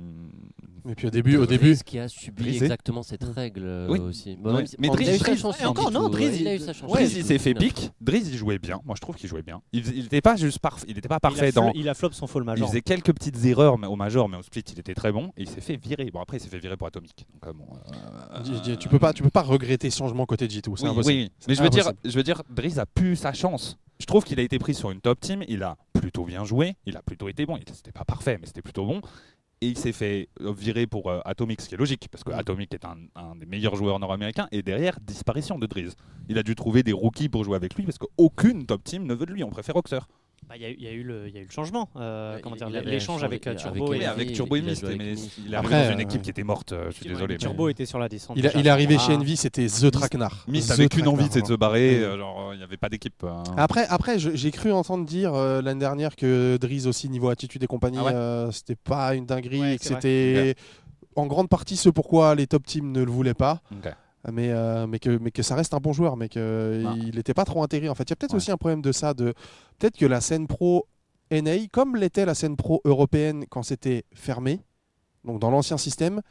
Et 0.89 0.95
puis 0.95 1.07
au 1.07 1.09
début, 1.09 1.35
au 1.35 1.45
début, 1.45 1.75
qui 1.85 1.99
a 1.99 2.07
subi 2.07 2.47
exactement 2.55 3.03
cette 3.03 3.25
règle 3.25 3.63
euh, 3.65 3.89
aussi. 4.07 4.37
Mais 4.79 4.87
a 4.89 5.16
eu 5.17 5.19
sa 5.19 5.31
Driz- 5.33 5.37
chance. 5.41 5.61
et 5.61 5.65
encore, 5.65 5.91
non, 5.91 6.09
Driz, 6.09 6.39
il 6.39 6.47
a 6.47 6.53
eu 6.53 6.57
il- 6.57 6.61
sa 6.63 6.73
chance. 6.73 6.89
Driz, 6.91 7.13
il 7.15 7.25
s'est 7.25 7.37
fait 7.37 7.53
pick. 7.53 7.91
Driz, 8.01 8.27
il 8.29 8.37
jouait 8.37 8.59
bien. 8.59 8.79
Moi, 8.85 8.95
je 8.95 9.01
trouve 9.01 9.15
qu'il 9.15 9.29
jouait 9.29 9.41
bien. 9.43 9.61
Il 9.73 9.83
n'était 10.03 10.21
pas 10.21 10.35
juste 10.35 10.59
parfait. 10.59 10.85
Il 10.89 10.95
n'était 10.95 11.07
pas 11.07 11.17
Il 11.17 11.21
parfait 11.21 11.51
dans. 11.51 11.71
Il 11.73 11.87
a 11.89 11.93
flop 11.93 12.11
son 12.13 12.27
full 12.27 12.43
Il 12.43 12.45
major. 12.45 12.67
faisait 12.69 12.81
quelques 12.81 13.13
petites 13.13 13.43
erreurs 13.45 13.77
mais 13.77 13.87
au 13.87 13.95
major, 13.95 14.29
mais 14.29 14.37
au 14.37 14.41
split, 14.43 14.63
il 14.73 14.79
était 14.79 14.93
très 14.95 15.11
bon. 15.11 15.31
Et 15.37 15.43
il 15.43 15.49
s'est 15.49 15.61
fait 15.61 15.75
virer. 15.77 16.09
Bon, 16.11 16.21
après, 16.21 16.37
il 16.37 16.39
s'est 16.39 16.49
fait 16.49 16.59
virer 16.59 16.77
pour 16.77 16.87
Atomic. 16.87 17.25
Donc, 17.33 17.47
euh, 17.47 17.53
bon, 17.53 17.65
euh, 18.35 18.75
tu 18.77 18.87
peux 18.89 18.99
pas, 18.99 19.13
tu 19.13 19.23
peux 19.23 19.29
pas 19.29 19.41
regretter 19.43 19.89
ce 19.89 19.97
changement 19.97 20.25
côté 20.25 20.47
G2. 20.47 20.75
C'est 20.77 20.83
oui, 20.85 20.89
impossible. 20.89 21.07
oui. 21.07 21.31
Mais 21.47 21.55
je 21.55 21.63
veux, 21.63 21.69
dire, 21.69 21.91
je 22.05 22.11
veux 22.15 22.23
dire, 22.23 22.41
Driz 22.49 22.79
a 22.79 22.85
pu 22.85 23.15
sa 23.15 23.33
chance. 23.33 23.77
Je 23.99 24.05
trouve 24.05 24.23
qu'il 24.23 24.39
a 24.39 24.43
été 24.43 24.59
pris 24.59 24.75
sur 24.75 24.91
une 24.91 25.01
top 25.01 25.19
team. 25.19 25.43
Il 25.47 25.63
a 25.63 25.75
plutôt 25.93 26.23
bien 26.23 26.45
joué. 26.45 26.75
Il 26.85 26.95
a 26.97 27.01
plutôt 27.01 27.29
été 27.29 27.45
bon. 27.47 27.57
Il- 27.57 27.63
C'était 27.73 27.91
pas 27.91 28.05
parfait, 28.05 28.37
mais 28.39 28.45
c'était 28.45 28.61
plutôt 28.61 28.85
bon. 28.85 29.01
Et 29.61 29.67
il 29.69 29.77
s'est 29.77 29.91
fait 29.91 30.29
euh, 30.41 30.53
virer 30.53 30.85
pour 30.85 31.09
euh, 31.09 31.19
Atomic, 31.25 31.61
ce 31.61 31.69
qui 31.69 31.75
est 31.75 31.77
logique, 31.77 32.07
parce 32.11 32.23
que 32.23 32.31
Atomic 32.31 32.73
est 32.73 32.85
un, 32.85 32.97
un 33.15 33.35
des 33.35 33.47
meilleurs 33.47 33.75
joueurs 33.75 33.99
nord-américains. 33.99 34.47
Et 34.51 34.61
derrière, 34.61 34.99
disparition 34.99 35.57
de 35.57 35.65
Driz. 35.65 35.95
Il 36.29 36.37
a 36.37 36.43
dû 36.43 36.53
trouver 36.55 36.83
des 36.83 36.93
rookies 36.93 37.29
pour 37.29 37.43
jouer 37.43 37.55
avec 37.55 37.73
lui, 37.75 37.83
parce 37.83 37.97
qu'aucune 37.97 38.65
top 38.67 38.83
team 38.83 39.05
ne 39.05 39.15
veut 39.15 39.25
de 39.25 39.33
lui. 39.33 39.43
On 39.43 39.49
préfère 39.49 39.75
Oxer. 39.75 39.99
Bah, 40.49 40.55
Il 40.55 40.61
y, 40.61 40.65
a 40.65 40.69
eu- 40.69 40.75
il 40.79 40.83
y 40.85 40.87
a 40.87 40.91
eu 40.93 41.03
le 41.03 41.27
il 41.27 41.33
y 41.35 41.37
a 41.37 41.41
eu 41.41 41.43
le 41.45 41.51
changement. 41.51 41.89
euh, 41.97 42.39
comment 42.41 42.55
dire, 42.55 42.69
l'échange 42.69 43.21
avec 43.23 43.45
euh, 43.47 43.51
avec 43.51 43.59
Turbo. 43.61 43.93
Et- 43.93 44.05
avec 44.05 44.31
Turbo 44.31 44.55
c'était- 44.55 44.85
avec 44.87 44.97
mais 44.97 45.13
il 45.45 45.53
est 45.53 45.55
arrivé 45.57 45.73
dans 45.75 45.91
une 45.91 45.99
euh, 45.99 46.03
équipe 46.03 46.21
qui 46.21 46.29
était 46.29 46.43
morte. 46.43 46.73
je 46.85 46.91
suis 46.91 47.05
désolé. 47.09 47.33
mais- 47.33 47.37
Turbo 47.37 47.67
était 47.67 47.85
sur 47.85 47.99
la 47.99 48.07
descente. 48.07 48.37
Il, 48.37 48.45
a- 48.45 48.49
déjà. 48.49 48.59
il 48.61 48.65
est 48.67 48.69
arrivé 48.69 48.95
Ah. 48.97 49.01
chez 49.01 49.13
Envy, 49.15 49.35
c'était 49.35 49.67
The 49.67 49.91
Traquenard. 49.91 50.45
Mist 50.47 50.69
The 50.69 50.71
avait 50.71 50.87
qu'une 50.87 51.07
envie, 51.09 51.27
c'est 51.29 51.41
de 51.41 51.47
se 51.47 51.53
barrer. 51.53 51.99
Genre, 52.17 52.53
il 52.53 52.57
n'y 52.59 52.63
avait 52.63 52.77
pas 52.77 52.87
d'équipe. 52.87 53.21
euh. 53.25 53.43
Après, 53.57 53.85
après 53.89 54.19
j'ai 54.19 54.51
cru 54.51 54.71
entendre 54.71 55.05
dire 55.05 55.33
euh, 55.33 55.61
l'année 55.61 55.81
dernière 55.81 56.15
que 56.15 56.55
Driz 56.57 56.87
aussi 56.87 57.09
niveau 57.09 57.27
attitude 57.27 57.61
et 57.63 57.67
compagnie, 57.67 57.97
Ah 57.99 58.05
ouais 58.05 58.13
euh, 58.15 58.51
c'était 58.51 58.75
pas 58.77 59.15
une 59.15 59.25
dinguerie, 59.25 59.59
Ouais, 59.59 59.77
c'était 59.81 60.55
en 61.17 61.25
grande 61.27 61.49
partie 61.49 61.75
ce 61.75 61.89
pourquoi 61.89 62.35
les 62.35 62.47
top 62.47 62.65
teams 62.65 62.91
ne 62.91 63.03
le 63.03 63.11
voulaient 63.11 63.33
pas. 63.33 63.59
Ok. 63.73 63.91
Mais, 64.31 64.49
euh, 64.51 64.87
mais, 64.87 64.99
que, 64.99 65.17
mais 65.17 65.31
que 65.31 65.41
ça 65.43 65.55
reste 65.55 65.73
un 65.73 65.77
bon 65.79 65.93
joueur, 65.93 66.17
mais 66.17 66.27
qu'il 66.29 66.41
Ah. 66.85 66.95
n'était 67.15 67.33
pas 67.33 67.45
trop 67.45 67.63
intégré. 67.63 67.87
En 67.89 67.95
fait, 67.95 68.03
il 68.03 68.09
y 68.09 68.13
a 68.13 68.15
peut-être 68.15 68.31
Ouais. 68.33 68.37
aussi 68.37 68.51
un 68.51 68.57
problème 68.57 68.81
de 68.81 68.91
ça. 68.91 69.13
De... 69.13 69.33
Peut-être 69.79 69.97
que 69.97 70.05
la 70.05 70.19
scène 70.21 70.47
pro 70.47 70.85
NA, 71.31 71.67
comme 71.71 71.95
l'était 71.95 72.25
la 72.25 72.35
scène 72.35 72.55
pro 72.55 72.81
européenne 72.85 73.45
quand 73.49 73.63
c'était 73.63 74.03
fermé, 74.13 74.61
donc 75.25 75.39
dans 75.39 75.49
l'ancien 75.51 75.77
système, 75.77 76.21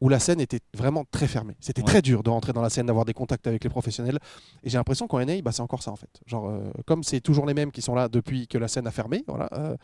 où 0.00 0.08
la 0.08 0.18
scène 0.18 0.40
était 0.40 0.60
vraiment 0.76 1.04
très 1.10 1.26
fermée. 1.26 1.54
C'était 1.60 1.80
Ouais. 1.82 1.86
très 1.86 2.02
dur 2.02 2.22
de 2.22 2.28
rentrer 2.28 2.52
dans 2.52 2.60
la 2.60 2.68
scène, 2.68 2.86
d'avoir 2.86 3.04
des 3.04 3.14
contacts 3.14 3.46
avec 3.46 3.62
les 3.62 3.70
professionnels. 3.70 4.18
Et 4.62 4.68
j'ai 4.68 4.76
l'impression 4.76 5.06
qu'en 5.06 5.20
NA, 5.20 5.40
bah, 5.40 5.52
c'est 5.52 5.62
encore 5.62 5.82
ça 5.82 5.92
en 5.92 5.96
fait. 5.96 6.10
Genre, 6.26 6.48
euh, 6.48 6.70
comme 6.86 7.02
c'est 7.04 7.20
toujours 7.20 7.46
les 7.46 7.54
mêmes 7.54 7.70
qui 7.70 7.80
sont 7.80 7.94
là 7.94 8.08
depuis 8.08 8.46
que 8.48 8.58
la 8.58 8.68
scène 8.68 8.86
a 8.86 8.90
fermé, 8.90 9.22
voilà. 9.28 9.48
euh, 9.52 9.76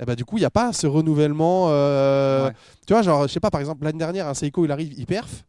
et 0.00 0.04
bah, 0.04 0.16
du 0.16 0.24
coup, 0.24 0.36
il 0.36 0.40
n'y 0.40 0.46
a 0.46 0.50
pas 0.50 0.72
ce 0.72 0.86
renouvellement. 0.86 1.66
euh, 1.70 2.48
Ouais. 2.48 2.52
Tu 2.86 2.92
vois, 2.92 3.02
genre, 3.02 3.28
je 3.28 3.32
sais 3.32 3.40
pas, 3.40 3.50
par 3.50 3.60
exemple, 3.60 3.84
l'année 3.84 3.98
dernière, 3.98 4.26
un 4.28 4.34
Seiko, 4.34 4.64
il 4.64 4.72
arrive, 4.72 4.92
il 4.98 5.06
perf. 5.06 5.44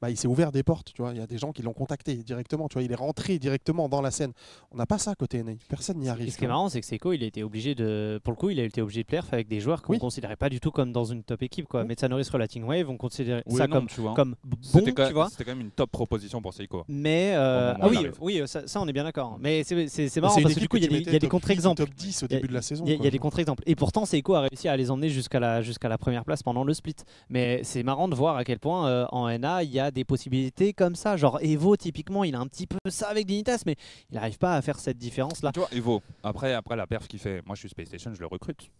Bah, 0.00 0.10
il 0.10 0.16
s'est 0.16 0.28
ouvert 0.28 0.52
des 0.52 0.62
portes, 0.62 0.92
tu 0.94 1.02
vois. 1.02 1.10
Il 1.12 1.18
y 1.18 1.20
a 1.20 1.26
des 1.26 1.38
gens 1.38 1.50
qui 1.50 1.62
l'ont 1.62 1.72
contacté 1.72 2.14
directement, 2.14 2.68
tu 2.68 2.74
vois. 2.74 2.84
Il 2.84 2.92
est 2.92 2.96
rentré 2.96 3.40
directement 3.40 3.88
dans 3.88 4.00
la 4.00 4.12
scène. 4.12 4.32
On 4.70 4.76
n'a 4.76 4.86
pas 4.86 4.96
ça 4.98 5.16
côté 5.16 5.42
NA. 5.42 5.54
Personne 5.68 5.98
n'y 5.98 6.08
arrive. 6.08 6.28
Et 6.28 6.30
ce 6.30 6.38
qui 6.38 6.44
est 6.44 6.48
marrant, 6.48 6.68
c'est 6.68 6.80
que 6.80 6.86
Seiko, 6.86 7.12
il 7.12 7.22
a 7.24 7.26
été 7.26 7.42
obligé 7.42 7.74
de, 7.74 8.20
pour 8.22 8.30
le 8.32 8.36
coup, 8.36 8.50
il 8.50 8.60
a 8.60 8.62
été 8.64 8.80
obligé 8.80 9.02
de 9.02 9.08
perf 9.08 9.32
avec 9.32 9.48
des 9.48 9.58
joueurs 9.58 9.82
qu'on 9.82 9.94
Oui. 9.94 9.98
considérait 9.98 10.36
pas 10.36 10.48
du 10.50 10.60
tout 10.60 10.70
comme 10.70 10.92
dans 10.92 11.04
une 11.04 11.24
top 11.24 11.42
équipe, 11.42 11.66
quoi. 11.66 11.80
Oui. 11.82 11.88
Metsanoris 11.88 12.28
Relating 12.30 12.62
Wave, 12.62 12.88
on 12.88 12.96
considérait 12.96 13.42
Oui, 13.46 13.56
ça 13.56 13.66
non, 13.66 13.74
comme, 13.76 13.86
tu 13.88 14.00
vois. 14.00 14.14
comme 14.14 14.36
bon, 14.44 14.56
C'était 14.62 14.92
quand, 14.92 15.08
tu 15.08 15.14
vois. 15.14 15.28
c'était 15.30 15.42
quand 15.44 15.50
même 15.56 15.62
une 15.62 15.72
top 15.72 15.90
proposition 15.90 16.40
pour 16.40 16.54
Seiko. 16.54 16.84
Mais 16.86 17.32
euh, 17.34 17.74
ah 17.80 17.88
oui, 17.88 18.06
oui, 18.20 18.42
ça, 18.46 18.68
ça, 18.68 18.80
on 18.80 18.86
est 18.86 18.92
bien 18.92 19.02
d'accord. 19.04 19.36
Mais 19.40 19.64
c'est 19.64 19.74
marrant 20.20 20.40
parce 20.40 20.54
que 20.54 20.60
du 20.60 20.68
coup, 20.68 20.76
il 20.76 20.84
y 20.84 20.86
a 20.86 20.88
des, 20.90 20.94
mettais 20.98 21.10
il 21.10 21.12
y 21.14 21.16
a 21.16 21.18
des 21.18 21.26
top 21.26 21.32
8 21.32 21.36
ou 21.38 21.40
contre-exemples. 21.40 21.82
Top 21.84 21.94
10 21.94 22.22
au 22.22 22.26
Il 22.26 22.32
y 22.32 22.34
a- 22.34 22.36
début 22.38 22.48
de 22.48 22.54
la 22.54 22.62
saison. 22.62 22.84
Il 22.86 23.02
y 23.02 23.06
a, 23.06 23.10
des 23.10 23.18
contre-exemples. 23.18 23.64
Et 23.66 23.74
pourtant, 23.74 24.04
Seiko 24.06 24.34
a 24.34 24.42
réussi 24.42 24.68
à 24.68 24.76
les 24.76 24.92
emmener 24.92 25.08
jusqu'à 25.08 25.40
la, 25.40 25.60
jusqu'à 25.60 25.88
la 25.88 25.98
première 25.98 26.24
place 26.24 26.44
pendant 26.44 26.62
le 26.62 26.72
split. 26.72 26.94
Mais 27.30 27.64
c'est 27.64 27.82
marrant 27.82 28.06
de 28.08 28.14
voir 28.14 28.36
à 28.36 28.44
quel 28.44 28.60
point 28.60 28.86
euh, 28.86 29.06
en 29.10 29.28
NA, 29.36 29.64
il 29.64 29.70
y 29.72 29.80
a 29.80 29.87
des 29.90 30.04
possibilités 30.04 30.72
comme 30.72 30.94
ça. 30.94 31.16
Genre 31.16 31.38
Evo, 31.42 31.76
typiquement, 31.76 32.24
il 32.24 32.34
a 32.34 32.40
un 32.40 32.46
petit 32.46 32.66
peu 32.66 32.78
ça 32.88 33.08
avec 33.08 33.26
Dignitas, 33.26 33.62
mais 33.66 33.76
il 34.10 34.14
n'arrive 34.14 34.38
pas 34.38 34.54
à 34.56 34.62
faire 34.62 34.78
cette 34.78 34.98
différence-là. 34.98 35.52
Tu 35.52 35.60
vois, 35.60 35.68
Evo, 35.72 36.02
après, 36.22 36.54
après 36.54 36.76
la 36.76 36.86
perf 36.86 37.06
qu'il 37.08 37.18
fait, 37.20 37.42
moi 37.46 37.54
je 37.54 37.60
suis 37.60 37.68
Space 37.68 37.88
Station, 37.88 38.14
je 38.14 38.20
le 38.20 38.26
recrute. 38.26 38.70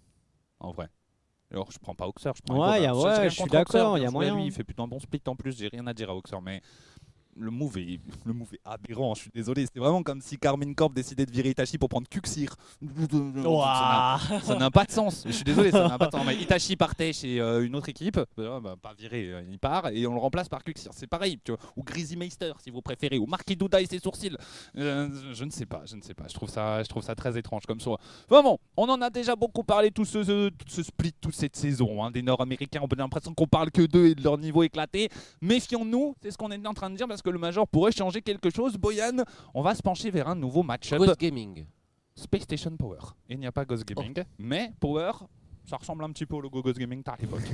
En 0.61 0.73
vrai. 0.73 0.88
Alors, 1.51 1.73
je 1.73 1.79
prends 1.79 1.94
pas 1.94 2.07
Oxer, 2.07 2.31
je 2.37 2.42
prends 2.42 2.68
Ouais, 2.68 2.77
Evo, 2.79 2.83
y 2.83 2.87
a- 2.87 2.92
bah, 2.92 3.21
ouais, 3.23 3.31
je 3.31 3.35
suis 3.35 3.44
d'accord, 3.49 3.94
bien 3.94 4.05
y 4.05 4.07
a 4.07 4.11
moyen. 4.11 4.37
Lui, 4.37 4.47
il 4.47 4.53
fait 4.53 4.64
plutôt 4.64 4.83
un 4.83 4.88
bon 4.88 5.01
split 5.01 5.23
en 5.27 5.35
plus, 5.37 5.57
j'ai 5.59 5.68
rien 5.68 5.87
à 5.87 5.94
dire 5.94 6.11
à 6.11 6.14
Oxer, 6.16 6.40
mais 6.42 6.61
le 7.38 7.51
move 7.51 7.79
est, 7.79 8.01
le 8.24 8.33
move 8.33 8.53
est 8.55 8.61
aberrant. 8.64 9.14
Je 9.14 9.22
suis 9.22 9.31
désolé. 9.35 9.66
C'est 9.72 9.79
vraiment 9.79 10.03
comme 10.03 10.20
si 10.20 10.37
Carmine 10.38 10.74
Corp 10.74 10.92
décidait 10.92 11.24
de 11.27 11.31
virer 11.31 11.51
Itachi 11.51 11.79
pour 11.79 11.88
prendre 11.88 12.09
Kuxir. 12.09 12.55
Ça 12.81 13.18
n'a- 13.18 13.48
Ouah. 13.48 14.18
Ça 14.42 14.55
n'a 14.57 14.70
pas 14.70 14.85
de 14.85 14.90
sens. 14.90 15.22
Je 15.27 15.33
suis 15.33 15.44
désolé, 15.44 15.70
ça 15.70 15.87
n'a 15.88 15.98
pas 15.98 16.07
de 16.07 16.12
sens. 16.12 16.27
Mais 16.27 16.37
Itachi 16.37 16.77
partait 16.77 17.12
chez 17.12 17.40
euh, 17.40 17.64
une 17.64 17.74
autre 17.77 17.88
équipe, 17.88 18.20
euh, 18.38 18.61
bah, 18.61 18.74
pas 18.81 18.94
viré, 18.94 19.33
euh, 19.33 19.42
il 19.51 19.59
part 19.59 19.88
et 19.88 20.07
on 20.07 20.14
le 20.14 20.20
remplace 20.20 20.48
par 20.48 20.62
Kuxir. 20.64 20.90
C'est 20.94 21.07
pareil, 21.07 21.38
tu 21.44 21.53
vois. 21.53 21.61
Ou 21.77 21.83
Greasy 21.85 22.16
Meister 22.16 22.53
si 22.62 22.70
vous 22.70 22.83
préférez, 22.83 23.18
ou 23.18 23.27
Marky 23.27 23.57
Douda 23.57 23.81
et 23.81 23.87
ses 23.87 23.98
sourcils. 23.98 24.37
Euh, 24.77 25.09
je 25.33 25.44
ne 25.44 25.51
sais 25.51 25.66
pas, 25.66 25.83
je 25.87 25.96
ne 25.96 26.03
sais 26.03 26.14
pas. 26.14 26.24
Je 26.29 26.35
trouve 26.35 26.48
ça, 26.51 26.83
je 26.83 26.88
trouve 26.88 27.03
ça 27.03 27.14
très 27.14 27.37
étrange 27.38 27.63
comme 27.67 27.81
ça. 27.81 27.90
Enfin 28.31 28.42
bon, 28.42 28.58
on 28.77 28.88
en 28.88 29.00
a 29.02 29.10
déjà 29.10 29.37
beaucoup 29.37 29.63
parlé 29.65 29.90
tout 29.90 30.04
ce, 30.04 30.23
ce- 30.25 30.48
tout 30.48 30.67
ce 30.69 30.83
split 30.83 31.13
toute 31.21 31.35
cette 31.35 31.56
saison. 31.56 32.02
hein, 32.02 32.10
des 32.10 32.23
Nord-Américains, 32.23 32.81
on 32.83 32.87
a 32.87 32.96
l'impression 32.96 33.33
qu'on 33.35 33.46
parle 33.46 33.71
que 33.71 33.83
d'eux 33.83 34.06
et 34.06 34.15
de 34.15 34.23
leur 34.23 34.38
niveau 34.38 34.63
éclaté. 34.63 35.08
Méfions-nous, 35.42 36.15
c'est 36.23 36.31
ce 36.31 36.37
qu'on 36.38 36.50
est 36.50 36.67
en 36.67 36.75
train 36.75 36.90
de 36.90 36.96
dire 36.96 37.06
parce 37.08 37.23
que 37.23 37.27
le 37.29 37.38
Major 37.38 37.66
pourrait 37.66 37.92
changer 37.92 38.22
quelque 38.22 38.50
chose. 38.50 38.76
Boyan, 38.76 39.24
on 39.54 39.62
va 39.62 39.74
se 39.74 39.83
pencher 39.83 40.10
vers 40.10 40.29
un 40.29 40.35
nouveau 40.35 40.62
match-up. 40.62 40.98
Ghost 40.98 41.18
Gaming. 41.18 41.66
Space 42.14 42.42
Station 42.42 42.76
Power. 42.76 42.98
Il 43.29 43.38
n'y 43.38 43.46
a 43.46 43.52
pas 43.52 43.64
Ghost 43.64 43.85
Gaming, 43.85 44.24
mais 44.38 44.72
Power, 44.81 45.12
ça 45.64 45.76
ressemble 45.76 46.04
un 46.04 46.10
petit 46.10 46.26
peu 46.26 46.35
au 46.37 46.40
logo 46.40 46.62
Ghost 46.62 46.79
Gaming 46.79 47.02
l'époque. 47.20 47.42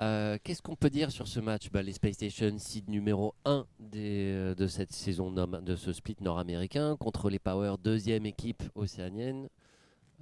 Euh, 0.00 0.38
Qu'est-ce 0.44 0.62
qu'on 0.62 0.76
peut 0.76 0.90
dire 0.90 1.10
sur 1.10 1.26
ce 1.26 1.40
match? 1.40 1.70
Bah, 1.72 1.82
Les 1.82 1.92
Space 1.92 2.14
Station, 2.14 2.56
seed 2.56 2.88
numéro 2.88 3.34
1 3.44 3.66
des, 3.80 4.32
euh, 4.32 4.54
de 4.54 4.68
cette 4.68 4.92
saison 4.92 5.32
de 5.32 5.74
ce 5.74 5.92
split 5.92 6.14
nord-américain 6.20 6.96
contre 6.96 7.28
les 7.28 7.40
Power, 7.40 7.74
deuxième 7.82 8.24
équipe 8.24 8.62
océanienne. 8.76 9.48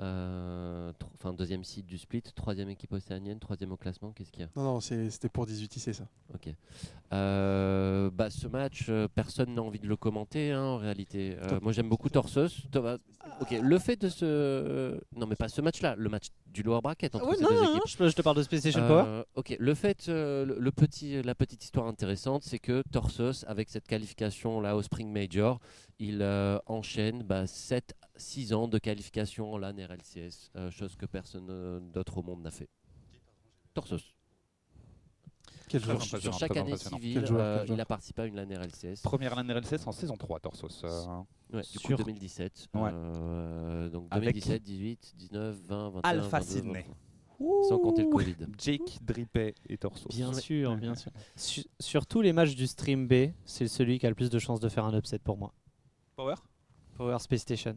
Euh, 0.00 0.92
Enfin, 1.14 1.32
deuxième 1.32 1.64
seed 1.64 1.86
du 1.86 1.96
split, 1.98 2.22
troisième 2.34 2.68
équipe 2.68 2.92
océanienne, 2.92 3.38
troisième 3.38 3.72
au 3.72 3.76
classement. 3.76 4.12
Qu'est-ce 4.12 4.30
qu'il 4.30 4.42
y 4.42 4.44
a? 4.44 4.48
Non, 4.54 4.62
non, 4.64 4.80
c'était 4.80 5.28
pour 5.30 5.46
18 5.46 5.74
IC 5.76 5.94
ça. 5.94 6.06
Ok. 6.34 6.48
Euh, 7.12 8.10
bah, 8.12 8.30
ce 8.30 8.46
match, 8.46 8.86
euh, 8.88 9.08
personne 9.12 9.54
n'a 9.54 9.62
envie 9.62 9.78
de 9.78 9.86
le 9.88 9.96
commenter 9.96 10.52
hein, 10.52 10.62
en 10.62 10.76
réalité. 10.76 11.36
Euh, 11.40 11.58
moi 11.62 11.72
j'aime 11.72 11.88
beaucoup 11.88 12.08
Torsos. 12.10 12.66
Thomas- 12.70 12.98
Ok, 13.40 13.56
le 13.60 13.78
fait 13.78 13.96
de 14.00 14.08
ce. 14.08 15.00
Non, 15.16 15.26
mais 15.26 15.34
pas 15.36 15.48
ce 15.48 15.60
match-là, 15.60 15.94
le 15.96 16.08
match 16.08 16.26
du 16.46 16.62
lower 16.62 16.80
bracket 16.80 17.14
entre 17.14 17.26
Ouais, 17.28 17.36
ces 17.36 17.42
non, 17.42 17.48
deux 17.48 17.54
non, 17.56 17.62
équipes. 17.62 17.74
non, 17.74 18.06
je, 18.06 18.08
je 18.10 18.14
te 18.16 18.22
parle 18.22 18.36
de 18.36 18.42
Space 18.42 18.60
Station 18.60 18.86
Power. 18.86 19.04
Euh, 19.06 19.24
ok, 19.34 19.56
le 19.58 19.74
fait, 19.74 20.08
euh, 20.08 20.44
le, 20.44 20.58
le 20.60 20.70
petit, 20.72 21.22
la 21.22 21.34
petite 21.34 21.64
histoire 21.64 21.86
intéressante, 21.86 22.44
c'est 22.44 22.58
que 22.60 22.82
Torsos, 22.92 23.44
avec 23.48 23.68
cette 23.68 23.86
qualification 23.88 24.60
là 24.60 24.76
au 24.76 24.82
Spring 24.82 25.10
Major, 25.12 25.58
il 25.98 26.20
euh, 26.22 26.58
enchaîne 26.66 27.22
7-6 27.22 28.54
ans 28.54 28.68
de 28.68 28.78
qualification 28.78 29.52
en 29.52 29.58
LAN 29.58 29.72
RLCS, 29.76 30.50
euh, 30.56 30.70
chose 30.70 30.96
que 30.96 31.06
personne 31.06 31.46
euh, 31.50 31.80
d'autre 31.80 32.18
au 32.18 32.22
monde 32.22 32.42
n'a 32.42 32.50
fait. 32.50 32.68
Torsos. 33.74 34.14
Quel 35.68 35.82
joueur 35.82 35.96
impressionnant, 35.96 36.22
Sur 36.22 36.38
chaque 36.38 36.56
année 36.56 36.76
civile, 36.76 37.14
Quel 37.14 37.26
joueur, 37.26 37.40
euh, 37.40 37.56
quel 37.58 37.66
joueur. 37.66 37.78
il 37.78 37.80
a 37.80 37.84
participé 37.84 38.22
à 38.22 38.26
une 38.26 38.36
LAN 38.36 38.46
RLCS. 38.60 39.02
Première 39.02 39.34
LAN 39.34 39.52
RLCS 39.54 39.86
en 39.86 39.92
saison 39.92 40.16
3, 40.16 40.38
Torsos. 40.40 40.82
euh, 40.84 41.22
Ouais, 41.52 41.62
du 41.72 41.78
coup 41.78 41.86
Sur- 41.88 41.98
2017. 41.98 42.68
Ouais. 42.74 42.90
euh, 42.92 43.88
donc 43.88 44.08
Avec 44.10 44.34
2017, 44.34 44.62
18, 44.62 45.14
19, 45.16 45.56
20, 45.66 45.90
21, 45.90 46.00
Alpha 46.10 46.38
22, 46.40 46.50
Sydney. 46.52 46.72
23. 47.38 47.64
Sans 47.68 47.78
compter 47.78 48.02
le 48.02 48.08
Covid. 48.08 48.34
Jake, 48.58 48.98
Drippet 49.02 49.54
et 49.68 49.76
Torsos. 49.76 50.08
Bien 50.08 50.32
sûr, 50.32 50.74
bien 50.76 50.94
sûr. 50.94 51.10
Sur, 51.36 51.64
sur 51.78 52.06
tous 52.06 52.22
les 52.22 52.32
matchs 52.32 52.54
du 52.54 52.66
Stream 52.66 53.06
B, 53.06 53.32
c'est 53.44 53.68
celui 53.68 53.98
qui 53.98 54.06
a 54.06 54.08
le 54.08 54.14
plus 54.14 54.30
de 54.30 54.38
chances 54.38 54.58
de 54.60 54.68
faire 54.70 54.84
un 54.86 54.96
upset 54.96 55.18
pour 55.18 55.36
moi. 55.36 55.52
Power? 56.16 56.34
Power 56.96 57.18
Space 57.20 57.42
Station. 57.42 57.76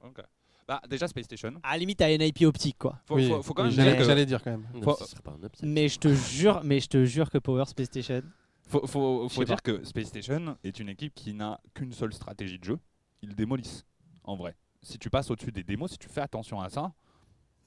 Bah, 0.67 0.81
déjà 0.89 1.07
Space 1.07 1.25
Station. 1.25 1.53
À 1.63 1.73
la 1.73 1.77
limite, 1.79 2.01
à 2.01 2.07
NIP 2.17 2.41
optique, 2.43 2.77
quoi. 2.77 2.99
Faut, 3.05 3.15
Oui, 3.15 3.27
faut- 3.27 3.41
faut 3.41 3.53
quand 3.53 3.63
même 3.63 3.71
j'allais 3.71 3.91
dire 3.91 3.99
que- 3.99 4.05
j'allais 4.05 4.25
dire 4.25 4.41
quand 4.43 4.51
même. 4.51 4.65
Non, 4.73 4.81
Faut- 4.81 4.95
ce 4.95 5.05
serait 5.05 5.21
pas 5.21 5.31
un 5.31 5.45
upset. 5.45 5.65
Mais 5.65 5.89
je 5.89 5.99
te 5.99 6.07
jure, 6.13 6.61
mais 6.63 6.79
je 6.79 6.87
te 6.87 7.03
jure 7.05 7.29
que 7.29 7.37
Power 7.37 7.65
Space 7.65 7.87
Station. 7.87 8.23
Faut, 8.67 8.85
faut, 8.87 9.43
dire 9.43 9.61
que 9.63 9.83
Space 9.83 10.07
Station 10.07 10.55
est 10.63 10.79
une 10.79 10.89
équipe 10.89 11.13
qui 11.15 11.33
n'a 11.33 11.59
qu'une 11.73 11.91
seule 11.91 12.13
stratégie 12.13 12.59
de 12.59 12.63
jeu. 12.63 12.79
Ils 13.23 13.35
démolissent, 13.35 13.83
en 14.23 14.35
vrai. 14.35 14.55
Si 14.83 14.97
tu 14.99 15.09
passes 15.09 15.29
au-dessus 15.31 15.51
des 15.51 15.63
démos, 15.63 15.91
si 15.91 15.97
tu 15.97 16.07
fais 16.07 16.21
attention 16.21 16.61
à 16.61 16.69
ça, 16.69 16.93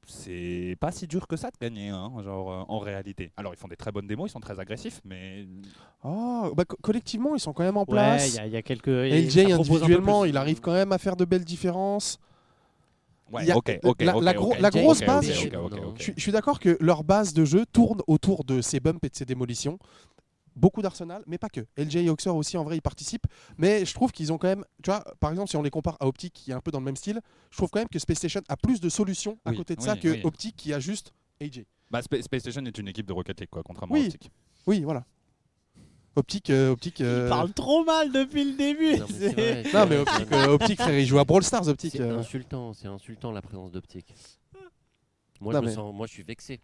c'est 0.06 0.76
pas 0.80 0.90
si 0.90 1.06
dur 1.06 1.26
que 1.26 1.36
ça 1.36 1.48
de 1.50 1.56
gagner, 1.60 1.88
hein, 1.90 2.10
genre, 2.24 2.50
euh, 2.52 2.64
en 2.68 2.78
réalité. 2.78 3.30
Alors, 3.36 3.54
ils 3.54 3.56
font 3.56 3.68
des 3.68 3.76
très 3.76 3.92
bonnes 3.92 4.06
démos, 4.06 4.30
ils 4.30 4.32
sont 4.32 4.40
très 4.40 4.58
agressifs, 4.58 5.00
mais... 5.04 5.46
Oh, 6.04 6.52
bah, 6.56 6.64
co- 6.64 6.76
collectivement, 6.82 7.34
ils 7.34 7.40
sont 7.40 7.52
quand 7.52 7.62
même 7.62 7.76
en 7.76 7.86
place. 7.86 8.28
il 8.30 8.34
y, 8.36 8.38
a- 8.40 8.46
il 8.46 8.52
y 8.52 8.56
a 8.56 8.62
quelques. 8.62 8.86
ça 8.86 9.16
LJ 9.16 9.44
propose 9.44 9.44
un 9.44 9.54
peu 9.54 9.54
individuellement, 9.76 10.20
plus. 10.22 10.30
il 10.30 10.36
arrive 10.36 10.60
quand 10.60 10.72
même 10.72 10.92
à 10.92 10.98
faire 10.98 11.16
de 11.16 11.24
belles 11.24 11.44
différences. 11.44 12.18
Ouais, 13.32 13.44
Il 13.44 13.48
y 13.48 13.52
a- 13.52 13.56
ok, 13.56 13.78
ok, 13.84 14.02
la- 14.02 14.16
ok, 14.16 14.22
la 14.24 14.34
gro- 14.34 14.50
ok, 14.52 14.60
la 14.60 14.68
ok, 14.68 14.74
grosse 14.74 15.00
ok, 15.00 15.06
base, 15.06 15.28
ok, 15.30 15.34
je- 15.34 15.48
ok, 15.56 15.64
ok, 15.64 15.70
non. 15.80 15.88
ok. 15.88 15.94
Je 15.98 16.02
suis- 16.02 16.12
je 16.16 16.20
suis 16.20 16.32
d'accord 16.32 16.60
que 16.60 16.76
leur 16.80 17.04
base 17.04 17.32
de 17.32 17.44
jeu 17.44 17.64
tourne 17.72 18.00
autour 18.06 18.44
de 18.44 18.60
ces 18.60 18.80
bumps 18.80 18.98
et 19.04 19.08
de 19.08 19.14
ces 19.16 19.24
démolitions. 19.24 19.78
Beaucoup 20.54 20.82
d'Arsenal, 20.82 21.22
mais 21.26 21.38
pas 21.38 21.48
que. 21.48 21.60
LJ 21.78 21.96
et 21.96 22.10
Oxer 22.10 22.28
aussi, 22.30 22.56
en 22.58 22.64
vrai, 22.64 22.76
ils 22.76 22.82
participent. 22.82 23.26
Mais 23.56 23.84
je 23.86 23.94
trouve 23.94 24.12
qu'ils 24.12 24.32
ont 24.32 24.38
quand 24.38 24.48
même. 24.48 24.64
Tu 24.82 24.90
vois, 24.90 25.02
par 25.18 25.30
exemple, 25.30 25.48
si 25.48 25.56
on 25.56 25.62
les 25.62 25.70
compare 25.70 25.96
à 26.00 26.06
Optic, 26.06 26.32
qui 26.32 26.50
est 26.50 26.54
un 26.54 26.60
peu 26.60 26.70
dans 26.70 26.78
le 26.80 26.84
même 26.84 26.96
style, 26.96 27.20
je 27.50 27.56
trouve 27.56 27.70
quand 27.70 27.80
même 27.80 27.88
que 27.88 27.98
Space 27.98 28.18
Station 28.18 28.42
a 28.48 28.56
plus 28.56 28.80
de 28.80 28.88
solutions 28.90 29.38
à 29.44 29.50
Oui, 29.50 29.56
côté 29.56 29.74
de 29.76 29.80
oui, 29.80 29.86
ça 29.86 29.96
que 29.96 30.08
oui. 30.08 30.20
Optic, 30.24 30.54
qui 30.56 30.72
a 30.74 30.78
juste 30.80 31.12
AJ. 31.40 31.64
Bah, 31.90 32.02
Spa- 32.02 32.20
Space 32.22 32.40
Station 32.42 32.64
est 32.66 32.76
une 32.78 32.88
équipe 32.88 33.06
de 33.06 33.12
Rocket 33.12 33.40
League, 33.40 33.48
quoi, 33.50 33.62
contrairement 33.62 33.94
Oui. 33.94 34.02
à 34.02 34.06
Optic. 34.06 34.30
Oui, 34.66 34.80
voilà. 34.82 35.04
Optic. 36.14 36.50
euh, 36.50 36.70
Optic 36.72 37.00
euh, 37.00 37.24
Il 37.26 37.28
parle 37.30 37.52
trop 37.54 37.84
mal 37.84 38.12
depuis 38.12 38.44
le 38.44 38.56
début. 38.56 38.96
Non, 38.98 39.06
mais 39.18 39.28
vrai, 39.32 39.62
Non, 39.72 39.86
mais 39.86 40.04
c'est 40.18 40.24
vrai. 40.24 40.48
euh, 40.48 40.58
frère, 40.76 40.98
il 40.98 41.06
joue 41.06 41.18
à 41.18 41.24
Brawl 41.24 41.42
Stars, 41.42 41.66
Optic. 41.68 41.92
C'est 41.92 42.00
euh. 42.02 42.18
insultant, 42.18 42.74
c'est 42.74 42.88
insultant 42.88 43.32
la 43.32 43.40
présence 43.40 43.72
d'optique. 43.72 44.14
Moi, 45.40 45.54
Non, 45.54 45.60
je 45.60 45.64
me 45.64 45.70
mais- 45.70 45.74
sens, 45.74 45.94
moi, 45.94 46.06
je 46.06 46.12
suis 46.12 46.22
vexé. 46.22 46.60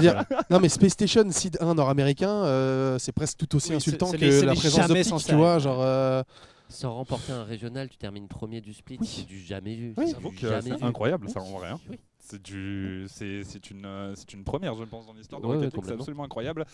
Dire, 0.00 0.24
non 0.50 0.60
mais 0.60 0.68
Space 0.68 0.92
Station 0.92 1.30
Seed 1.30 1.58
1 1.60 1.74
nord-américain, 1.74 2.30
euh, 2.44 2.98
c'est 2.98 3.12
presque 3.12 3.38
tout 3.38 3.54
aussi 3.56 3.70
Oui, 3.70 3.76
insultant 3.76 4.10
que 4.12 4.16
les- 4.16 4.42
la 4.42 4.54
présence 4.54 5.02
censé 5.04 5.30
tu 5.30 5.34
vois, 5.34 5.58
genre... 5.58 5.80
euh, 5.82 6.22
Sans 6.68 6.94
remporter 6.94 7.32
un 7.32 7.44
régional, 7.44 7.88
tu 7.88 7.96
termines 7.98 8.28
premier 8.28 8.60
du 8.60 8.72
split. 8.72 8.98
Oui. 9.00 9.06
C'est 9.06 9.26
du 9.26 9.38
jamais 9.40 9.74
vu. 9.74 9.94
Oui. 9.96 10.14
C'est 10.40 10.82
incroyable, 10.82 11.28
ça, 11.28 11.40
en 11.40 11.58
vrai. 11.58 11.68
hein. 11.68 11.80
Oui. 11.90 11.98
C'est 12.18 12.40
du, 12.40 13.06
c'est, 13.08 13.42
c'est 13.44 13.70
une, 13.70 14.12
c'est 14.14 14.32
une 14.32 14.44
première, 14.44 14.74
je 14.76 14.84
pense, 14.84 15.06
dans 15.06 15.12
l'histoire 15.12 15.40
de 15.40 15.46
Ouais, 15.46 15.56
Rocket 15.56 15.72
ouais, 15.74 15.76
League. 15.80 15.84
C'est 15.88 15.94
absolument 16.00 16.24
incroyable. 16.24 16.64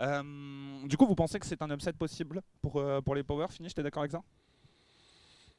Euh, 0.00 0.22
du 0.86 0.96
coup, 0.96 1.06
vous 1.06 1.14
pensez 1.14 1.38
que 1.38 1.46
c'est 1.46 1.60
un 1.62 1.70
upset 1.70 1.92
possible 1.94 2.42
pour, 2.62 2.76
euh, 2.76 3.00
pour 3.00 3.14
les 3.14 3.22
Power 3.22 3.46
Finish 3.50 3.74
T'es 3.74 3.82
d'accord 3.82 4.02
avec 4.02 4.12
ça? 4.12 4.20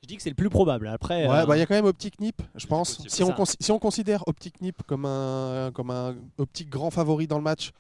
Je 0.04 0.08
dis 0.08 0.18
que 0.18 0.24
c'est 0.24 0.30
le 0.30 0.36
plus 0.36 0.50
probable. 0.50 0.88
Après, 0.88 1.28
Ouais, 1.28 1.38
euh, 1.40 1.46
bah 1.46 1.56
il 1.56 1.60
y 1.60 1.62
a 1.62 1.66
quand 1.68 1.76
même 1.76 1.86
Optic 1.86 2.20
Nip, 2.20 2.42
je 2.56 2.66
pense. 2.66 3.08
Si 3.08 3.24
on, 3.24 3.46
si 3.46 3.80
considère 3.80 4.24
Optic 4.28 4.60
Nip 4.62 4.82
comme 4.88 5.06
un, 5.06 5.72
comme 5.74 5.92
un 5.92 6.16
Optic 6.40 6.70
grand 6.70 6.90
favori 6.90 7.28
dans 7.28 7.38
le 7.38 7.44
match, 7.44 7.72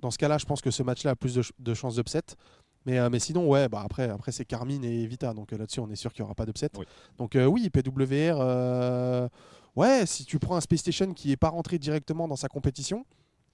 dans 0.00 0.10
ce 0.10 0.16
cas-là, 0.16 0.38
je 0.38 0.46
pense 0.46 0.62
que 0.62 0.70
ce 0.70 0.82
match-là 0.82 1.10
a 1.10 1.16
plus 1.16 1.34
de, 1.34 1.42
ch- 1.42 1.52
de 1.58 1.74
chances 1.74 1.96
d'upset. 1.96 2.22
Mais, 2.86 2.98
euh, 2.98 3.10
mais 3.10 3.18
sinon, 3.18 3.46
ouais, 3.46 3.68
bah 3.68 3.82
après, 3.84 4.08
après 4.08 4.32
c'est 4.32 4.46
Carmine 4.46 4.82
et 4.84 5.06
Vita, 5.06 5.34
donc 5.34 5.52
euh, 5.52 5.58
là-dessus, 5.58 5.80
on 5.80 5.90
est 5.90 5.96
sûr 5.96 6.14
qu'il 6.14 6.22
n'y 6.22 6.24
aura 6.24 6.34
pas 6.34 6.46
d'upset. 6.46 6.70
Oui. 6.78 6.86
Donc 7.18 7.36
euh, 7.36 7.44
oui, 7.44 7.68
PWR, 7.68 8.38
euh, 8.40 9.28
ouais, 9.76 10.06
si 10.06 10.24
tu 10.24 10.38
prends 10.38 10.56
un 10.56 10.62
Space 10.62 10.80
Station 10.80 11.12
qui 11.12 11.28
n'est 11.28 11.36
pas 11.36 11.50
rentré 11.50 11.78
directement 11.78 12.26
dans 12.26 12.36
sa 12.36 12.48
compétition, 12.48 13.04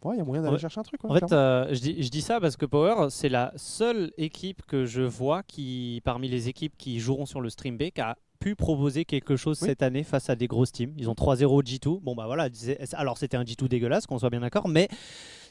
ouais, 0.05 0.15
il 0.17 0.19
y 0.19 0.21
a 0.21 0.25
moyen 0.25 0.43
d'aller 0.43 0.59
chercher 0.59 0.81
un 0.81 0.83
truc. 0.85 1.03
ouais, 1.05 1.11
En 1.11 1.15
fait, 1.15 1.33
euh, 1.33 1.67
je, 1.73 1.81
dis, 1.81 2.03
je 2.03 2.09
dis 2.09 2.21
ça 2.21 2.41
parce 2.41 2.57
que 2.57 2.67
Power, 2.67 3.09
c'est 3.11 3.29
la 3.29 3.53
seule 3.57 4.13
équipe 4.19 4.63
que 4.67 4.85
je 4.87 5.03
vois 5.03 5.43
qui, 5.43 6.01
parmi 6.05 6.29
les 6.29 6.49
équipes 6.49 6.75
qui 6.79 7.01
joueront 7.01 7.27
sur 7.27 7.41
le 7.41 7.51
Stream 7.51 7.77
B, 7.77 7.91
qui 7.95 8.01
a 8.01 8.17
pu 8.39 8.55
proposer 8.55 9.05
quelque 9.05 9.37
chose 9.37 9.59
Oui. 9.63 9.69
cette 9.69 9.83
année 9.83 10.05
face 10.05 10.29
à 10.31 10.37
des 10.37 10.47
grosses 10.47 10.73
teams. 10.73 10.93
Ils 10.99 11.09
ont 11.09 11.15
3-0 11.15 11.45
au 11.47 11.63
G2. 11.63 12.01
Bon, 12.03 12.15
bah 12.15 12.27
voilà, 12.27 12.49
alors 12.93 13.19
c'était 13.19 13.37
un 13.37 13.45
G2 13.45 13.67
dégueulasse, 13.69 14.07
qu'on 14.07 14.19
soit 14.19 14.31
bien 14.31 14.41
d'accord, 14.41 14.69
mais 14.69 14.89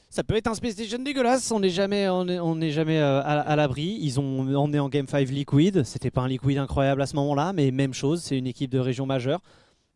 ça 0.09 0.23
peut 0.23 0.35
être 0.35 0.47
un 0.47 0.53
Space 0.53 0.73
Station 0.73 0.99
dégueulasse. 0.99 1.51
On 1.51 1.59
n'est 1.59 1.69
jamais, 1.71 2.07
on 2.09 2.27
est, 2.27 2.39
on 2.39 2.61
est 2.61 2.69
jamais 2.69 2.99
euh, 2.99 3.21
à, 3.21 3.39
à 3.41 3.55
l'abri. 3.55 3.97
Ils 4.01 4.19
ont 4.19 4.41
emmené 4.55 4.79
en 4.79 4.87
Game 4.87 5.07
5 5.07 5.27
Liquid. 5.29 5.83
C'était 5.83 6.11
pas 6.11 6.21
un 6.21 6.27
Liquid 6.27 6.57
incroyable 6.59 7.01
à 7.01 7.07
ce 7.07 7.15
moment-là, 7.15 7.51
mais 7.53 7.71
même 7.71 7.93
chose, 7.93 8.21
c'est 8.21 8.37
une 8.37 8.47
équipe 8.47 8.69
de 8.69 8.79
région 8.79 9.05
majeure. 9.07 9.41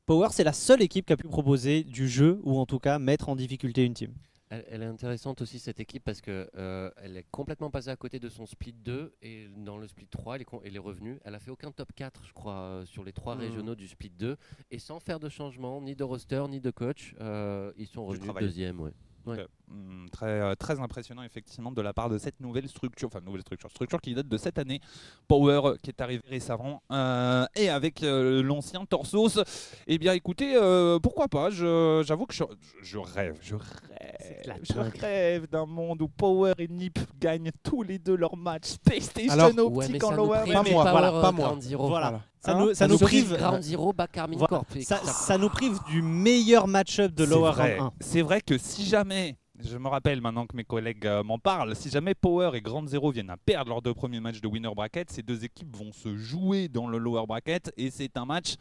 Power, 0.07 0.29
c'est 0.31 0.43
la 0.43 0.53
seule 0.53 0.81
équipe 0.81 1.05
qui 1.05 1.13
a 1.13 1.17
pu 1.17 1.27
proposer 1.27 1.83
du 1.83 2.09
jeu 2.09 2.39
ou 2.43 2.57
en 2.57 2.65
tout 2.65 2.79
cas 2.79 2.97
mettre 2.97 3.29
en 3.29 3.35
difficulté 3.35 3.85
une 3.85 3.93
team. 3.93 4.11
Elle, 4.51 4.65
elle 4.69 4.81
est 4.81 4.85
intéressante 4.85 5.41
aussi 5.41 5.59
cette 5.59 5.79
équipe 5.79 6.03
parce 6.03 6.21
que 6.21 6.49
euh, 6.55 6.89
elle 6.97 7.17
est 7.17 7.25
complètement 7.29 7.69
passée 7.69 7.89
à 7.89 7.95
côté 7.95 8.19
de 8.19 8.29
son 8.29 8.47
split 8.47 8.73
2 8.73 9.13
et 9.21 9.47
dans 9.57 9.77
le 9.77 9.87
split 9.87 10.07
3 10.07 10.35
elle 10.35 10.41
est, 10.41 10.45
con- 10.45 10.61
elle 10.65 10.75
est 10.75 10.79
revenue. 10.79 11.19
Elle 11.23 11.35
a 11.35 11.39
fait 11.39 11.51
aucun 11.51 11.71
top 11.71 11.93
4 11.95 12.25
je 12.25 12.33
crois 12.33 12.53
euh, 12.55 12.85
sur 12.85 13.03
les 13.03 13.13
trois 13.13 13.35
Mhm. 13.35 13.41
régionaux 13.41 13.75
du 13.75 13.87
split 13.87 14.09
2 14.09 14.37
et 14.71 14.79
sans 14.79 14.99
faire 14.99 15.19
de 15.19 15.29
changement 15.29 15.81
ni 15.81 15.95
de 15.95 16.03
roster 16.03 16.43
ni 16.49 16.59
de 16.59 16.71
coach 16.71 17.13
euh, 17.21 17.71
ils 17.77 17.85
sont 17.87 18.05
revenus 18.07 18.27
deuxième 18.41 18.79
ouais. 18.81 18.91
Ouais. 19.25 19.41
Ok. 19.41 19.47
Hum, 19.71 20.07
très, 20.11 20.25
euh, 20.25 20.55
très 20.55 20.79
impressionnant 20.79 21.21
effectivement 21.21 21.71
de 21.71 21.81
la 21.83 21.93
part 21.93 22.09
de 22.09 22.17
cette 22.17 22.39
nouvelle 22.39 22.67
structure, 22.67 23.07
enfin 23.07 23.19
nouvelle 23.23 23.41
structure, 23.41 23.69
structure 23.69 24.01
qui 24.01 24.15
date 24.15 24.27
de 24.27 24.37
cette 24.37 24.57
année, 24.57 24.81
Power 25.27 25.61
euh, 25.63 25.75
qui 25.83 25.91
est 25.91 26.01
arrivé 26.01 26.23
récemment, 26.27 26.81
euh, 26.91 27.45
et 27.55 27.69
avec 27.69 28.01
euh, 28.01 28.41
l'ancien 28.41 28.83
Torsos. 28.85 29.39
Eh 29.85 29.99
bien 29.99 30.13
écoutez, 30.13 30.55
euh, 30.55 30.97
pourquoi 30.99 31.27
pas, 31.27 31.51
je- 31.51 32.01
j'avoue 32.03 32.25
que 32.25 32.33
je, 32.33 32.43
je 32.81 32.97
rêve, 32.97 33.37
je 33.41 33.55
rêve, 33.55 34.59
je 34.63 34.73
rêve 34.99 35.47
d'un 35.47 35.67
monde 35.67 36.01
où 36.01 36.07
Power 36.07 36.53
et 36.57 36.67
Nip 36.67 36.97
gagnent 37.19 37.51
tous 37.61 37.83
les 37.83 37.99
deux 37.99 38.15
leurs 38.15 38.37
matchs 38.37 38.77
PlayStation 38.83 39.33
Alors- 39.33 39.51
optique 39.77 40.03
en 40.03 40.11
lower. 40.11 40.39
Pas 40.51 40.63
du 40.63 40.71
moi, 40.71 40.83
voilà, 40.91 41.13
euh, 41.13 41.21
pas 41.21 41.31
moi. 41.31 41.55
Voilà. 41.89 42.21
Ça, 42.41 42.55
Hein 42.55 42.59
nous, 42.59 42.67
ça 42.69 42.75
Ça 42.75 42.87
nous 42.87 42.97
prive. 42.97 43.35
Ground 43.35 43.61
Zero 43.61 43.91
back 43.93 44.11
Carmine 44.13 44.39
Voilà. 44.39 44.49
Corp. 44.49 44.75
Et 44.75 44.81
Ça, 44.83 44.97
ça- 44.97 45.11
ça 45.11 45.37
nous 45.37 45.49
prive 45.49 45.77
du 45.89 46.01
meilleur 46.01 46.67
match-up 46.67 47.13
de 47.13 47.23
Lower 47.25 47.51
vrai. 47.51 47.77
Round 47.79 47.91
1. 47.99 48.03
C'est 48.03 48.21
vrai 48.21 48.39
que 48.41 48.57
si 48.57 48.85
jamais 48.85 49.37
je 49.61 49.77
me 49.77 49.89
rappelle 49.89 50.21
maintenant 50.21 50.45
que 50.47 50.55
mes 50.55 50.63
collègues 50.63 51.05
euh, 51.05 51.21
m'en 51.21 51.37
parlent, 51.37 51.75
si 51.75 51.89
jamais 51.89 52.15
Power 52.15 52.51
et 52.53 52.61
Grand 52.61 52.87
Zero 52.87 53.11
viennent 53.11 53.29
à 53.29 53.35
perdre 53.35 53.69
leurs 53.71 53.81
deux 53.81 53.93
premiers 53.93 54.21
matchs 54.21 54.39
de 54.39 54.47
winner 54.47 54.73
bracket, 54.73 55.09
ces 55.11 55.21
deux 55.21 55.43
équipes 55.43 55.75
vont 55.75 55.91
se 55.91 56.15
jouer 56.15 56.69
dans 56.69 56.87
le 56.87 56.97
lower 56.97 57.25
bracket 57.27 57.73
et 57.75 57.91
c'est 57.91 58.15
un 58.15 58.23
match 58.25 58.55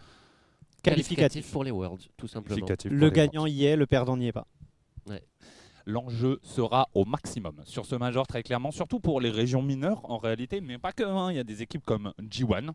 Qualificatif. 0.83 1.51
pour 1.53 1.63
les 1.63 1.71
Worlds, 1.71 2.09
tout 2.17 2.27
simplement. 2.27 2.67
Le 2.85 3.11
gagnant 3.11 3.47
y 3.47 3.65
est, 3.65 3.77
le 3.77 3.87
perdant 3.87 4.17
n'y 4.17 4.27
est 4.29 4.33
pas. 4.33 4.47
L'enjeu 5.87 6.39
sera 6.43 6.89
au 6.95 7.07
maximum 7.07 7.63
sur 7.65 7.87
ce 7.87 7.95
major 7.95 8.27
très 8.27 8.43
clairement, 8.43 8.71
surtout 8.71 9.01
pour 9.01 9.23
les 9.23 9.31
régions 9.31 9.63
mineures 9.63 10.03
en 10.11 10.19
réalité, 10.19 10.61
mais 10.61 10.77
pas 10.77 10.93
que. 10.93 11.03
hein. 11.03 11.31
Il 11.31 11.37
y 11.37 11.41
a 11.41 11.45
des 11.45 11.63
équipes 11.63 11.85
comme 11.87 12.13
G1 12.21 12.73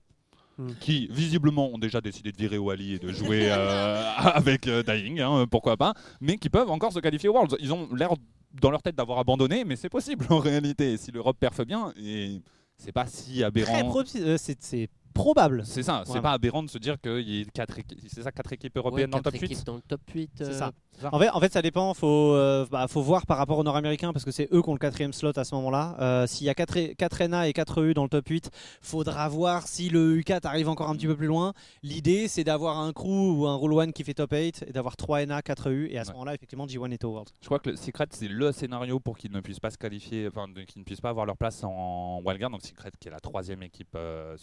Hmm. 0.59 0.69
qui 0.79 1.07
visiblement 1.09 1.73
ont 1.73 1.79
déjà 1.79 1.99
décidé 1.99 2.31
de 2.31 2.37
virer 2.37 2.59
Wally 2.59 2.93
et 2.93 2.99
de 2.99 3.11
jouer 3.11 3.47
euh, 3.51 4.03
avec 4.17 4.67
euh, 4.67 4.83
Dying, 4.83 5.19
hein, 5.19 5.47
pourquoi 5.49 5.77
pas, 5.77 5.95
mais 6.21 6.37
qui 6.37 6.47
peuvent 6.47 6.69
encore 6.69 6.93
se 6.93 6.99
qualifier 6.99 7.27
aux 7.27 7.33
Worlds. 7.33 7.57
Ils 7.59 7.73
ont 7.73 7.89
l'air 7.95 8.13
dans 8.61 8.69
leur 8.69 8.83
tête 8.83 8.95
d'avoir 8.95 9.17
abandonné, 9.17 9.65
mais 9.65 9.75
c'est 9.75 9.89
possible 9.89 10.27
en 10.29 10.37
réalité. 10.37 10.95
Si 10.97 11.11
l'Europe 11.11 11.37
perfe 11.39 11.61
bien, 11.65 11.91
et 11.97 12.39
c'est 12.77 12.91
pas 12.91 13.07
si 13.07 13.43
aberrant. 13.43 13.73
euh, 14.15 14.37
c'est 14.37 14.89
probable. 15.13 15.63
C'est 15.65 15.83
ça, 15.83 16.03
c'est 16.05 16.21
pas 16.21 16.31
aberrant 16.31 16.63
de 16.63 16.69
se 16.69 16.77
dire 16.77 16.99
qu'il 16.99 17.21
y 17.29 17.41
ait 17.41 17.45
quatre, 17.45 17.77
équi- 17.79 17.97
c'est 18.07 18.23
ça, 18.23 18.31
quatre 18.31 18.51
équipes 18.53 18.75
Ouais, 18.75 18.79
européennes 18.81 19.09
dans 19.09 19.17
le 19.19 19.23
top 19.23 19.33
quatre 19.33 19.41
8. 19.41 19.51
équipes 19.51 19.65
dans 19.65 19.75
le 19.75 19.81
top 19.81 20.01
8. 20.13 20.31
C'est 20.35 20.43
euh, 20.45 20.51
ça. 20.59 20.71
En 21.11 21.17
fait, 21.19 21.29
en 21.29 21.39
fait, 21.39 21.51
ça 21.51 21.61
dépend. 21.61 21.93
Faut, 21.95 22.33
euh, 22.35 22.67
bah, 22.69 22.87
faut 22.87 23.01
voir 23.01 23.25
par 23.25 23.37
rapport 23.37 23.57
aux 23.57 23.63
Nord-Américains 23.63 24.13
parce 24.13 24.23
que 24.25 24.31
c'est 24.31 24.47
eux 24.53 24.61
qui 24.61 24.69
ont 24.69 24.73
le 24.73 24.79
quatrième 24.79 25.11
slot 25.11 25.37
à 25.37 25.43
ce 25.43 25.55
moment-là. 25.55 25.95
Euh, 25.99 26.27
S'il 26.27 26.45
y 26.45 26.49
a 26.49 26.53
4, 26.53 26.93
4 26.95 27.21
NA 27.27 27.47
et 27.47 27.53
4 27.53 27.81
EU 27.81 27.93
dans 27.95 28.03
le 28.03 28.09
top 28.09 28.27
8, 28.27 28.51
faudra 28.81 29.27
voir 29.27 29.67
si 29.67 29.89
le 29.89 30.17
U4 30.21 30.45
arrive 30.45 30.69
encore 30.69 30.89
un 30.89 30.95
petit 30.95 31.07
peu 31.07 31.15
plus 31.15 31.25
loin. 31.27 31.53
L'idée, 31.81 32.27
c'est 32.27 32.43
d'avoir 32.43 32.77
un 32.79 32.93
crew 32.93 33.07
ou 33.37 33.47
un 33.47 33.55
Rule 33.57 33.79
1 33.79 33.91
qui 33.91 34.03
fait 34.03 34.13
top 34.13 34.31
8 34.33 34.65
et 34.67 34.71
d'avoir 34.71 34.95
3 34.95 35.25
NA, 35.25 35.41
4 35.41 35.69
EU. 35.71 35.87
Et 35.89 35.97
à 35.97 36.03
ce 36.03 36.09
Ouais. 36.09 36.13
moment-là, 36.13 36.35
effectivement, 36.35 36.67
G1 36.67 36.91
est 36.91 37.03
au 37.03 37.09
World. 37.09 37.29
Je 37.41 37.45
crois 37.47 37.59
que 37.59 37.71
le 37.71 37.75
Secret, 37.75 38.05
c'est 38.11 38.27
le 38.27 38.51
scénario 38.51 38.99
pour 38.99 39.17
qu'ils 39.17 39.31
ne 39.31 39.39
puissent 39.41 39.59
pas 39.59 39.71
se 39.71 39.77
qualifier, 39.77 40.27
enfin, 40.27 40.45
qu'ils 40.67 40.79
ne 40.81 40.85
puissent 40.85 41.01
pas 41.01 41.09
avoir 41.09 41.25
leur 41.25 41.37
place 41.37 41.63
en 41.63 42.21
wildcard. 42.23 42.51
Donc 42.51 42.61
Secret, 42.61 42.91
qui 42.99 43.07
est 43.07 43.11
la 43.11 43.19
troisième 43.19 43.63
équipe 43.63 43.95
euh, 43.95 44.37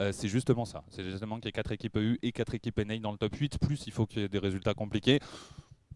euh, 0.00 0.12
c'est 0.12 0.28
justement 0.28 0.64
ça. 0.64 0.84
C'est 0.90 1.04
justement 1.04 1.36
qu'il 1.36 1.46
y 1.46 1.48
ait 1.48 1.52
quatre 1.52 1.72
équipes 1.72 1.96
EU 1.96 2.18
et 2.22 2.32
quatre 2.32 2.54
équipes 2.54 2.78
NA 2.78 2.98
dans 2.98 3.12
le 3.12 3.18
top 3.18 3.34
8. 3.34 3.58
Plus, 3.58 3.86
il 3.86 3.92
faut 3.92 4.06
qu'il 4.06 4.22
y 4.22 4.24
ait 4.24 4.28
des 4.28 4.38
résultats 4.38 4.74
compliqués. 4.74 5.20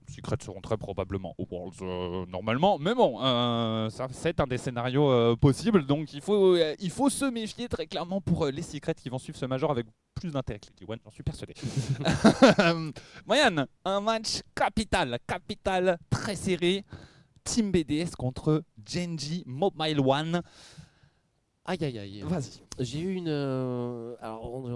Secret 0.08 0.36
seront 0.40 0.60
très 0.60 0.76
probablement 0.76 1.34
au 1.38 1.46
Worlds 1.50 1.82
euh, 1.82 2.26
normalement, 2.26 2.78
mais 2.78 2.94
bon, 2.94 3.22
euh, 3.22 3.88
c'est 4.10 4.40
un 4.40 4.46
des 4.46 4.58
scénarios 4.58 5.10
euh, 5.10 5.36
possibles, 5.36 5.86
donc 5.86 6.12
il 6.14 6.20
faut, 6.20 6.56
il 6.56 6.90
faut 6.90 7.10
se 7.10 7.26
méfier 7.26 7.68
très 7.68 7.86
clairement 7.86 8.20
pour 8.20 8.46
les 8.46 8.62
Secrets 8.62 8.94
qui 8.94 9.08
vont 9.08 9.18
suivre 9.18 9.38
ce 9.38 9.46
major 9.46 9.70
avec 9.70 9.86
plus 10.14 10.32
d'intérêt 10.32 10.58
que 10.58 10.66
les 10.80 10.86
T1, 10.86 10.98
j'en 11.04 11.10
suis 11.10 11.22
persuadé. 11.22 11.54
Moyenne, 13.26 13.66
un 13.84 14.00
match 14.00 14.40
capital, 14.54 15.18
capital, 15.26 15.98
très 16.10 16.36
serré. 16.36 16.84
Team 17.44 17.70
BDS 17.70 18.10
contre 18.18 18.62
Genji 18.84 19.42
Mobile 19.46 20.00
One. 20.00 20.42
Aïe 21.70 21.84
aïe 21.84 21.98
aïe. 21.98 22.20
Vas-y. 22.24 22.62
J'ai 22.78 23.00
eu 23.00 23.12
une. 23.14 23.28
euh, 23.28 24.16
alors, 24.22 24.50
on- 24.54 24.72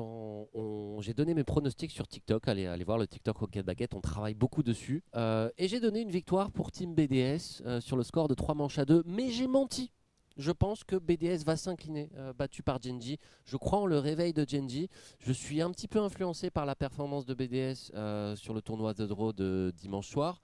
on- 0.55 0.61
on- 0.61 1.01
j'ai 1.01 1.15
donné 1.15 1.33
mes 1.33 1.43
pronostics 1.43 1.91
sur 1.91 2.07
TikTok. 2.07 2.47
Allez, 2.49 2.67
allez 2.67 2.85
voir 2.85 2.99
le 2.99 3.07
TikTok 3.07 3.35
Rocket 3.39 3.65
Baguette. 3.65 3.95
On 3.95 4.03
travaille 4.03 4.35
beaucoup 4.35 4.63
dessus. 4.63 5.03
Euh, 5.17 5.49
et 5.57 5.69
j'ai 5.69 5.81
donné 5.81 6.01
une 6.03 6.11
victoire 6.11 6.51
pour 6.51 6.71
Team 6.71 6.95
BDS 6.95 7.63
euh, 7.65 7.81
sur 7.81 7.97
le 7.97 8.03
score 8.03 8.29
de 8.29 8.35
3 8.35 8.55
manches 8.55 8.79
à 8.79 8.85
2. 8.85 9.03
Mais 9.07 9.31
j'ai 9.31 9.47
menti. 9.47 9.91
Je 10.37 10.51
pense 10.51 10.83
que 10.85 10.97
BDS 10.97 11.45
va 11.45 11.57
s'incliner, 11.57 12.11
euh, 12.17 12.33
battu 12.35 12.63
par 12.63 12.81
Genji. 12.83 13.19
Je 13.45 13.57
crois 13.57 13.79
en 13.81 13.87
le 13.87 13.99
réveil 13.99 14.33
de 14.35 14.47
Genji. 14.49 14.89
Je 15.19 15.33
suis 15.33 15.61
un 15.63 15.71
petit 15.71 15.89
peu 15.89 15.99
influencé 15.99 16.51
par 16.51 16.67
la 16.67 16.75
performance 16.75 17.25
de 17.25 17.33
BDS 17.35 17.91
euh, 17.95 18.35
sur 18.37 18.53
le 18.55 18.61
tournoi 18.63 18.93
The 18.95 19.03
Draw 19.03 19.33
de 19.35 19.73
dimanche 19.77 20.09
soir, 20.09 20.41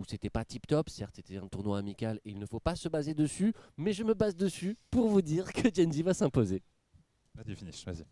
où 0.00 0.04
c'était 0.08 0.30
pas 0.30 0.44
tip 0.44 0.66
top. 0.66 0.88
Certes, 0.88 1.12
c'était 1.16 1.36
un 1.36 1.46
tournoi 1.46 1.78
amical 1.78 2.18
et 2.24 2.30
il 2.30 2.38
ne 2.38 2.46
faut 2.46 2.58
pas 2.60 2.74
se 2.74 2.88
baser 2.88 3.14
dessus, 3.14 3.52
mais 3.76 3.92
je 3.92 4.02
me 4.02 4.14
base 4.14 4.34
dessus 4.34 4.76
pour 4.90 5.08
vous 5.08 5.20
dire 5.22 5.52
que 5.52 5.68
Genji 5.72 6.02
va 6.02 6.14
s'imposer. 6.14 6.62
Vas-y, 7.34 7.54
finish, 7.54 7.84
vas-y. 7.84 8.04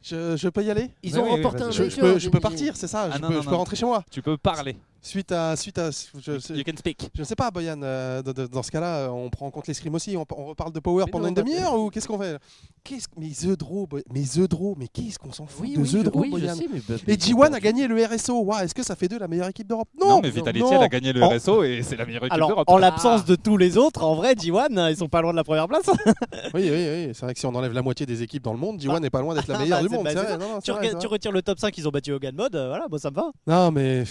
Je, 0.00 0.36
je 0.36 0.48
peux 0.48 0.64
y 0.64 0.70
aller? 0.70 0.90
Ils 1.02 1.14
Oui, 1.14 1.18
ont 1.20 1.24
oui, 1.24 1.30
remporté 1.30 1.62
un 1.64 1.70
je, 1.70 1.82
vainqueur, 1.82 1.96
je 1.96 2.00
peux, 2.00 2.18
je 2.18 2.28
peux 2.30 2.38
Genji. 2.38 2.40
partir, 2.40 2.76
c'est 2.76 2.86
ça? 2.86 3.08
Ah 3.12 3.16
Je 3.16 3.20
non, 3.22 3.28
peux, 3.28 3.34
non, 3.34 3.40
je 3.42 3.46
peux 3.46 3.52
non. 3.52 3.58
rentrer 3.58 3.76
chez 3.76 3.84
moi 3.84 4.04
Tu 4.10 4.22
peux 4.22 4.38
parler. 4.38 4.76
Suite 5.08 5.32
à. 5.32 5.56
Suite 5.56 5.78
à 5.78 5.90
je, 5.90 6.32
You 6.52 6.62
can 6.66 6.76
speak. 6.76 7.10
je 7.14 7.20
ne 7.22 7.24
sais 7.24 7.34
pas, 7.34 7.50
Boyan, 7.50 7.80
euh, 7.82 8.20
de- 8.22 8.32
de- 8.32 8.46
dans 8.46 8.62
ce 8.62 8.70
cas-là, 8.70 8.96
euh, 8.98 9.08
on 9.08 9.30
prend 9.30 9.46
en 9.46 9.50
compte 9.50 9.66
les 9.66 9.72
scrims 9.72 9.94
aussi. 9.94 10.16
On, 10.18 10.26
on 10.36 10.44
reparle 10.44 10.70
de 10.72 10.80
Power 10.80 11.04
Mais 11.06 11.10
pendant 11.10 11.22
non, 11.24 11.28
une 11.30 11.34
pas- 11.34 11.42
demi-heure 11.42 11.74
ou 11.78 11.88
qu'est-ce 11.88 12.06
qu'on 12.06 12.18
fait? 12.18 12.36
Qu'est-ce, 12.84 13.06
Mais 13.16 13.28
The 13.30 13.56
Draw, 13.58 13.88
mais 14.12 14.22
The 14.22 14.40
Draw, 14.48 14.74
mais 14.78 14.86
qu'est-ce 14.88 15.18
qu'on 15.18 15.32
s'en 15.32 15.46
fout 15.46 15.62
Oui, 15.66 15.74
de 15.76 15.80
oui, 15.80 15.88
The 15.90 16.02
Draw, 16.04 16.20
oui, 16.20 16.28
Boyan? 16.30 16.54
sais, 16.54 16.66
mais 16.70 17.14
Et 17.14 17.16
G1 17.16 17.52
a 17.54 17.58
gagné 17.60 17.88
le 17.88 18.04
RSO. 18.04 18.42
Ouah, 18.42 18.64
Est-ce 18.64 18.74
que 18.74 18.82
ça 18.82 18.96
fait 18.96 19.08
d'eux 19.08 19.18
la 19.18 19.28
meilleure 19.28 19.48
équipe 19.48 19.66
d'Europe? 19.66 19.88
Non, 19.98 20.08
Non, 20.08 20.20
mais 20.22 20.28
Vitality, 20.30 20.62
non. 20.64 20.72
elle 20.72 20.82
a 20.82 20.88
gagné 20.88 21.12
le 21.14 21.22
En- 21.22 21.30
RSO 21.30 21.62
et 21.64 21.80
c'est 21.82 21.96
la 21.96 22.04
meilleure 22.04 22.22
équipe 22.24 22.34
Alors, 22.34 22.48
d'Europe. 22.50 22.68
en 22.68 22.76
l'absence 22.76 23.22
Ah. 23.24 23.28
de 23.30 23.34
tous 23.36 23.56
les 23.56 23.78
autres, 23.78 24.04
en 24.04 24.14
vrai, 24.14 24.34
G1, 24.34 24.76
euh, 24.76 24.90
ils 24.90 24.96
sont 24.98 25.08
pas 25.08 25.22
loin 25.22 25.30
de 25.32 25.36
la 25.36 25.44
première 25.44 25.68
place. 25.68 25.86
Oui, 26.54 26.68
oui, 26.70 26.70
oui. 26.70 27.10
C'est 27.14 27.22
vrai 27.22 27.32
que 27.34 27.40
si 27.40 27.46
on 27.46 27.54
enlève 27.54 27.72
la 27.72 27.82
moitié 27.82 28.04
des 28.04 28.22
équipes 28.22 28.42
dans 28.42 28.52
le 28.52 28.58
monde, 28.58 28.78
G1 28.80 28.96
Ah. 28.96 29.00
n'est 29.00 29.10
pas 29.10 29.22
loin 29.22 29.34
d'être 29.34 29.48
la 29.48 29.54
Ah, 29.58 29.58
meilleure 29.62 29.78
bah, 29.82 29.88
du 29.88 29.94
monde. 29.94 30.04
bah, 30.04 30.60
tu, 31.00 31.06
retires 31.06 31.32
le 31.32 31.40
top 31.42 31.58
5 31.58 31.72
qu'ils 31.72 31.88
ont 31.88 31.90
battu 31.90 32.12
Hogan 32.12 32.34
Mode, 32.34 32.54
euh, 32.54 32.68
voilà, 32.68 32.86
moi 32.90 32.98
ça 32.98 33.10
me 33.10 33.16
va. 33.16 33.30
Non, 33.46 33.70
mais. 33.70 34.04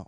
Non, 0.00 0.06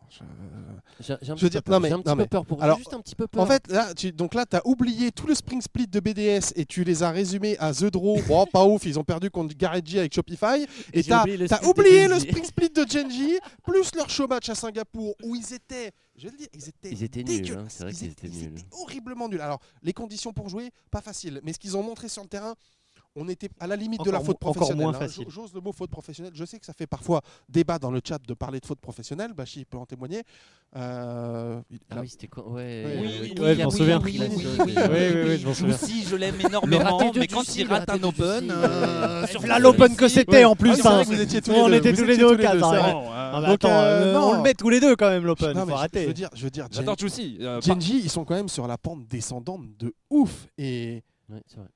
J'ai 1.00 1.12
un 1.12 1.16
petit 1.34 1.44
peu 1.44 1.48
dire- 1.50 1.62
peur. 1.62 1.74
non, 1.74 1.80
mais- 1.80 1.88
J'ai 1.88 1.94
un 1.94 1.98
petit 1.98 2.08
non, 2.08 2.14
peu 2.16 2.22
mais- 2.22 2.28
peur 2.28 2.46
pour 2.46 2.62
alors, 2.62 2.78
juste 2.78 2.94
un 2.94 3.00
petit 3.00 3.14
peu 3.14 3.26
peur. 3.26 3.42
En 3.42 3.46
fait, 3.46 3.66
là, 3.68 3.92
tu, 3.94 4.12
donc 4.12 4.34
là, 4.34 4.46
tu 4.46 4.56
as 4.56 4.66
oublié 4.66 5.10
tout 5.12 5.26
le 5.26 5.34
spring 5.34 5.60
split 5.60 5.86
de 5.86 6.00
BDS 6.00 6.52
et 6.56 6.64
tu 6.66 6.84
les 6.84 7.02
as 7.02 7.10
résumés 7.10 7.56
à 7.58 7.72
The 7.72 7.84
Draw. 7.86 8.14
Bon, 8.28 8.46
pas 8.46 8.64
ouf, 8.64 8.84
ils 8.86 8.98
ont 8.98 9.04
perdu 9.04 9.30
contre 9.30 9.56
Garage 9.56 9.94
avec 9.96 10.14
Shopify. 10.14 10.66
Et 10.92 11.02
j'ai 11.02 11.04
tu 11.04 11.12
as 11.12 11.22
oublié 11.22 11.36
le 11.36 11.44
oublié, 11.68 11.90
split 11.90 12.08
de 12.08 12.12
le 12.14 12.20
spring 12.20 12.44
split 12.44 12.70
de 12.70 12.86
Genji, 12.88 13.38
plus 13.64 13.94
leur 13.94 14.08
show 14.10 14.26
match 14.26 14.48
à 14.48 14.54
Singapour 14.54 15.14
où 15.22 15.34
ils 15.34 15.52
étaient, 15.54 15.90
je 16.16 16.24
vais 16.26 16.30
le 16.30 16.36
dire, 16.38 16.48
ils 16.54 16.68
étaient, 16.68 16.90
Ils 16.90 17.02
étaient 17.02 17.22
nuls, 17.24 17.56
hein, 17.58 17.66
c'est 17.68 17.84
vrai 17.84 17.92
Ils 17.92 17.96
qu'ils 17.98 18.08
étaient- 18.08 18.26
étaient 18.28 18.36
ils 18.36 18.48
nuls. 18.50 18.58
étaient 18.58 18.66
horriblement 18.72 19.28
nuls. 19.28 19.40
Alors, 19.40 19.60
les 19.82 19.92
conditions 19.92 20.32
pour 20.32 20.48
jouer, 20.48 20.70
pas 20.90 21.00
facile. 21.00 21.40
Mais 21.42 21.52
ce 21.52 21.58
qu'ils 21.58 21.76
ont 21.76 21.82
montré 21.82 22.08
sur 22.08 22.22
le 22.22 22.28
terrain, 22.28 22.54
on 23.14 23.28
était 23.28 23.50
à 23.60 23.66
la 23.66 23.76
limite 23.76 24.04
de 24.04 24.10
la 24.10 24.20
faute 24.20 24.36
encore 24.36 24.52
professionnelle. 24.54 24.86
moins 24.86 24.94
hein. 24.94 24.98
facile. 24.98 25.26
J'ose 25.28 25.52
le 25.54 25.60
mot 25.60 25.72
faute 25.72 25.90
professionnelle. 25.90 26.32
Je 26.34 26.44
sais 26.44 26.58
que 26.58 26.64
ça 26.66 26.72
fait 26.72 26.86
parfois 26.86 27.20
débat 27.48 27.78
dans 27.78 27.90
le 27.90 28.00
chat 28.06 28.18
de 28.26 28.34
parler 28.34 28.58
de 28.60 28.66
faute 28.66 28.80
professionnelle. 28.80 29.32
Bachi 29.34 29.64
peut 29.64 29.76
en 29.78 29.84
témoigner. 29.86 30.22
Euh, 30.76 31.60
Ah 31.90 31.96
oui, 32.00 32.08
c'était 32.08 32.28
quoi? 32.28 32.48
Ouais, 32.48 32.84
Oui, 32.86 33.06
euh, 33.06 33.20
oui, 33.22 33.34
ouais, 33.40 33.54
je 33.56 33.62
m'en 33.62 33.70
souviens. 33.70 34.00
oui, 34.02 34.18
oui, 34.18 34.28
oui, 34.30 34.44
oui, 34.58 34.74
oui, 34.76 35.22
oui, 35.26 35.38
je 35.38 35.46
m'en 35.46 35.54
souviens. 35.54 35.74
Aussi, 35.74 36.04
je 36.04 36.16
l'aime 36.16 36.40
énormément, 36.40 37.12
mais 37.14 37.26
quand 37.26 37.56
il 37.56 37.68
rate 37.68 37.90
un 37.90 38.02
open, 38.02 38.50
euh, 38.50 38.54
euh, 38.64 39.26
sur 39.26 39.46
Là, 39.46 39.58
le 39.58 39.64
l'open 39.64 39.94
que 39.94 40.08
c'était 40.08 40.44
en 40.44 40.56
plus. 40.56 40.70
oui, 40.72 40.80
hein. 40.84 41.02
On 41.06 41.66
les 41.68 41.80
deux. 41.80 41.88
était 41.90 41.92
tous 42.00 42.04
les 42.06 42.16
deux 42.16 42.24
au 42.24 42.36
deux, 42.36 42.46
hein, 42.46 42.60
euh, 43.34 43.46
Donc, 43.46 43.64
euh, 43.64 43.68
euh, 43.68 44.12
non. 44.14 44.30
on 44.30 44.32
le 44.36 44.42
met 44.42 44.54
tous 44.54 44.70
les 44.70 44.80
deux 44.80 44.96
quand 44.96 45.08
même 45.10 45.24
l'open, 45.24 45.54
faut 45.58 45.66
je- 45.66 45.72
arrêter. 45.72 46.02
Je 46.02 46.06
veux 46.08 46.14
dire, 46.14 46.30
je 46.34 46.44
veux 46.44 46.50
dire, 46.50 46.66
euh, 46.72 47.60
Genji, 47.60 48.00
ils 48.02 48.10
sont 48.10 48.24
quand 48.24 48.34
même 48.34 48.48
sur 48.48 48.66
la 48.66 48.78
pente 48.78 49.06
descendante 49.06 49.62
de 49.78 49.94
ouf. 50.10 50.46
Et 50.56 51.02
Ouais, 51.28 51.40
c'est 51.46 51.56
vrai. 51.56 51.68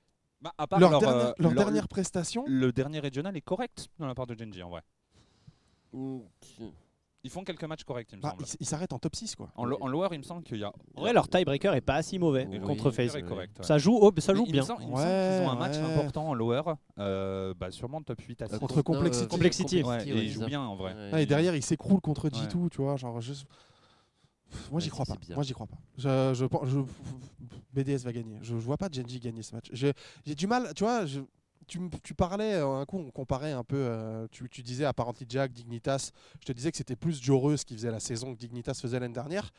Bah, 0.46 0.52
à 0.58 0.66
part 0.66 0.78
leur, 0.80 0.90
leur, 0.90 1.00
dernière, 1.00 1.18
euh, 1.26 1.32
leur 1.38 1.52
leur- 1.52 1.64
dernière 1.64 1.88
prestation, 1.88 2.44
Le 2.46 2.72
dernier 2.72 3.00
régional 3.00 3.36
est 3.36 3.40
correct 3.40 3.88
dans 3.98 4.06
la 4.06 4.14
part 4.14 4.26
de 4.26 4.34
Genji 4.38 4.62
en 4.62 4.70
vrai. 4.70 4.82
Ils 7.24 7.30
font 7.30 7.42
quelques 7.42 7.64
matchs 7.64 7.82
corrects, 7.82 8.08
il 8.12 8.18
me 8.18 8.22
bah, 8.22 8.30
semble. 8.30 8.44
ils 8.44 8.56
ils 8.60 8.66
s'arrêtent 8.66 8.92
en 8.92 9.00
top 9.00 9.16
6. 9.16 9.34
Quoi. 9.34 9.48
En, 9.56 9.64
lo- 9.64 9.78
en 9.80 9.88
lower, 9.88 10.08
il 10.12 10.18
me 10.18 10.22
semble 10.22 10.44
qu'il 10.44 10.58
y 10.58 10.64
a. 10.64 10.72
En 10.94 11.00
vrai, 11.00 11.12
leur 11.12 11.28
tiebreaker 11.28 11.74
est 11.74 11.80
pas 11.80 12.00
si 12.02 12.20
mauvais 12.20 12.46
Oui, 12.48 12.60
contre 12.60 12.84
correct, 12.92 13.58
ouais. 13.58 13.64
Ça 13.64 13.78
joue, 13.78 13.98
oh, 14.00 14.12
ça 14.18 14.32
Mais 14.32 14.38
joue 14.38 14.44
il 14.44 14.48
me 14.48 14.52
bien. 14.52 14.62
semble- 14.62 14.82
il 14.82 14.88
me 14.90 14.94
semble 14.94 15.08
Ouais, 15.08 15.36
qu'ils 15.40 15.48
ont 15.48 15.50
un 15.50 15.56
match 15.56 15.76
ouais. 15.76 15.82
important 15.82 16.28
en 16.28 16.34
lower, 16.34 16.62
euh, 17.00 17.52
bah, 17.58 17.72
sûrement 17.72 18.00
top 18.02 18.20
8 18.20 18.42
à 18.42 18.46
6. 18.48 18.58
Contre 18.60 18.80
Complexity. 18.82 19.24
euh, 19.24 19.28
Complexity. 19.28 19.82
Ouais, 19.82 20.06
et 20.08 20.12
ils 20.22 20.30
jouent 20.30 20.46
bien 20.46 20.60
en 20.60 20.76
vrai. 20.76 20.94
Ouais, 21.12 21.24
et 21.24 21.26
derrière, 21.26 21.56
ils 21.56 21.64
s'écroulent 21.64 22.00
contre 22.00 22.26
Ouais. 22.26 22.30
G2, 22.30 22.68
tu 22.70 22.80
vois. 22.82 22.94
Genre, 22.96 23.20
je- 23.20 23.32
Moi, 24.70 24.80
j'y 24.80 24.88
crois 24.90 25.04
pas. 25.04 25.14
Moi, 25.36 25.44
j'y 25.44 25.52
crois 25.52 25.66
pas. 25.66 25.78
Je, 25.98 26.34
BDS 27.72 28.04
va 28.04 28.12
gagner. 28.12 28.38
Je, 28.42 28.46
je 28.48 28.54
vois 28.54 28.76
pas 28.76 28.88
Genji 28.90 29.20
gagner 29.20 29.42
ce 29.42 29.54
match. 29.54 29.68
J'ai 29.72 29.92
du 30.34 30.46
mal, 30.46 30.72
tu 30.74 30.84
vois. 30.84 31.06
je- 31.06 31.20
tu, 31.68 31.80
tu 32.04 32.14
parlais, 32.14 32.54
euh, 32.54 32.80
un 32.80 32.84
coup, 32.86 32.98
on 32.98 33.10
comparait 33.10 33.50
un 33.50 33.64
peu. 33.64 33.76
euh, 33.76 34.28
tu, 34.30 34.48
tu 34.48 34.62
disais 34.62 34.84
Apparently 34.84 35.26
Jack, 35.28 35.52
Dignitas. 35.52 36.12
Je 36.40 36.46
te 36.46 36.52
disais 36.52 36.70
que 36.70 36.76
c'était 36.76 36.94
plus 36.94 37.20
Joreuse 37.20 37.64
qui 37.64 37.74
faisait 37.74 37.90
la 37.90 37.98
saison 37.98 38.32
que 38.34 38.38
Dignitas 38.38 38.74
faisait 38.80 39.00
l'année 39.00 39.12
dernière. 39.14 39.50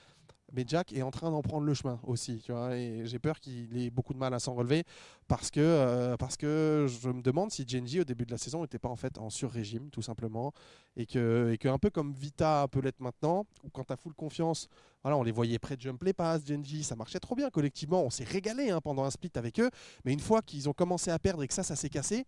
Mais 0.53 0.63
Jack 0.65 0.93
est 0.93 1.01
en 1.01 1.11
train 1.11 1.29
d'en 1.29 1.41
prendre 1.41 1.65
le 1.65 1.73
chemin 1.73 1.99
aussi, 2.03 2.39
tu 2.39 2.53
vois, 2.53 2.75
et 2.77 3.05
j'ai 3.05 3.19
peur 3.19 3.39
qu'il 3.41 3.77
ait 3.77 3.89
beaucoup 3.89 4.13
de 4.13 4.17
mal 4.17 4.33
à 4.33 4.39
s'en 4.39 4.53
relever 4.53 4.85
parce 5.27 5.51
que, 5.51 5.59
euh, 5.59 6.15
parce 6.15 6.37
que 6.37 6.87
je 6.87 7.09
me 7.09 7.21
demande 7.21 7.51
si 7.51 7.67
Genji 7.67 7.99
au 7.99 8.05
début 8.05 8.25
de 8.25 8.31
la 8.31 8.37
saison 8.37 8.61
n'était 8.61 8.79
pas 8.79 8.87
en 8.87 8.95
fait 8.95 9.17
en 9.17 9.29
sur-régime 9.29 9.89
tout 9.89 10.01
simplement 10.01 10.53
et 10.95 11.05
que, 11.05 11.53
et 11.61 11.67
un 11.67 11.77
peu 11.77 11.89
comme 11.89 12.13
Vita 12.13 12.65
peut 12.71 12.79
l'être 12.79 13.01
maintenant, 13.01 13.45
où 13.63 13.69
quand 13.69 13.83
tu 13.83 13.91
as 13.91 13.97
full 13.97 14.13
confiance, 14.13 14.69
voilà, 15.03 15.17
on 15.17 15.23
les 15.23 15.33
voyait 15.33 15.59
près 15.59 15.75
de 15.75 15.81
Jump 15.81 16.01
les 16.03 16.13
Pass, 16.13 16.45
Genji, 16.47 16.85
ça 16.85 16.95
marchait 16.95 17.19
trop 17.19 17.35
bien 17.35 17.49
collectivement, 17.49 18.03
on 18.03 18.09
s'est 18.09 18.23
régalé 18.23 18.69
hein, 18.69 18.79
pendant 18.79 19.03
un 19.03 19.11
split 19.11 19.31
avec 19.35 19.59
eux, 19.59 19.69
mais 20.05 20.13
une 20.13 20.21
fois 20.21 20.41
qu'ils 20.41 20.69
ont 20.69 20.73
commencé 20.73 21.11
à 21.11 21.19
perdre 21.19 21.43
et 21.43 21.47
que 21.49 21.53
ça, 21.53 21.63
ça 21.63 21.75
s'est 21.75 21.89
cassé, 21.89 22.25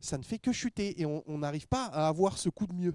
ça 0.00 0.18
ne 0.18 0.24
fait 0.24 0.38
que 0.38 0.50
chuter 0.50 1.00
et 1.00 1.06
on 1.06 1.38
n'arrive 1.38 1.68
pas 1.68 1.86
à 1.86 2.08
avoir 2.08 2.36
ce 2.36 2.48
coup 2.48 2.66
de 2.66 2.74
mieux. 2.74 2.94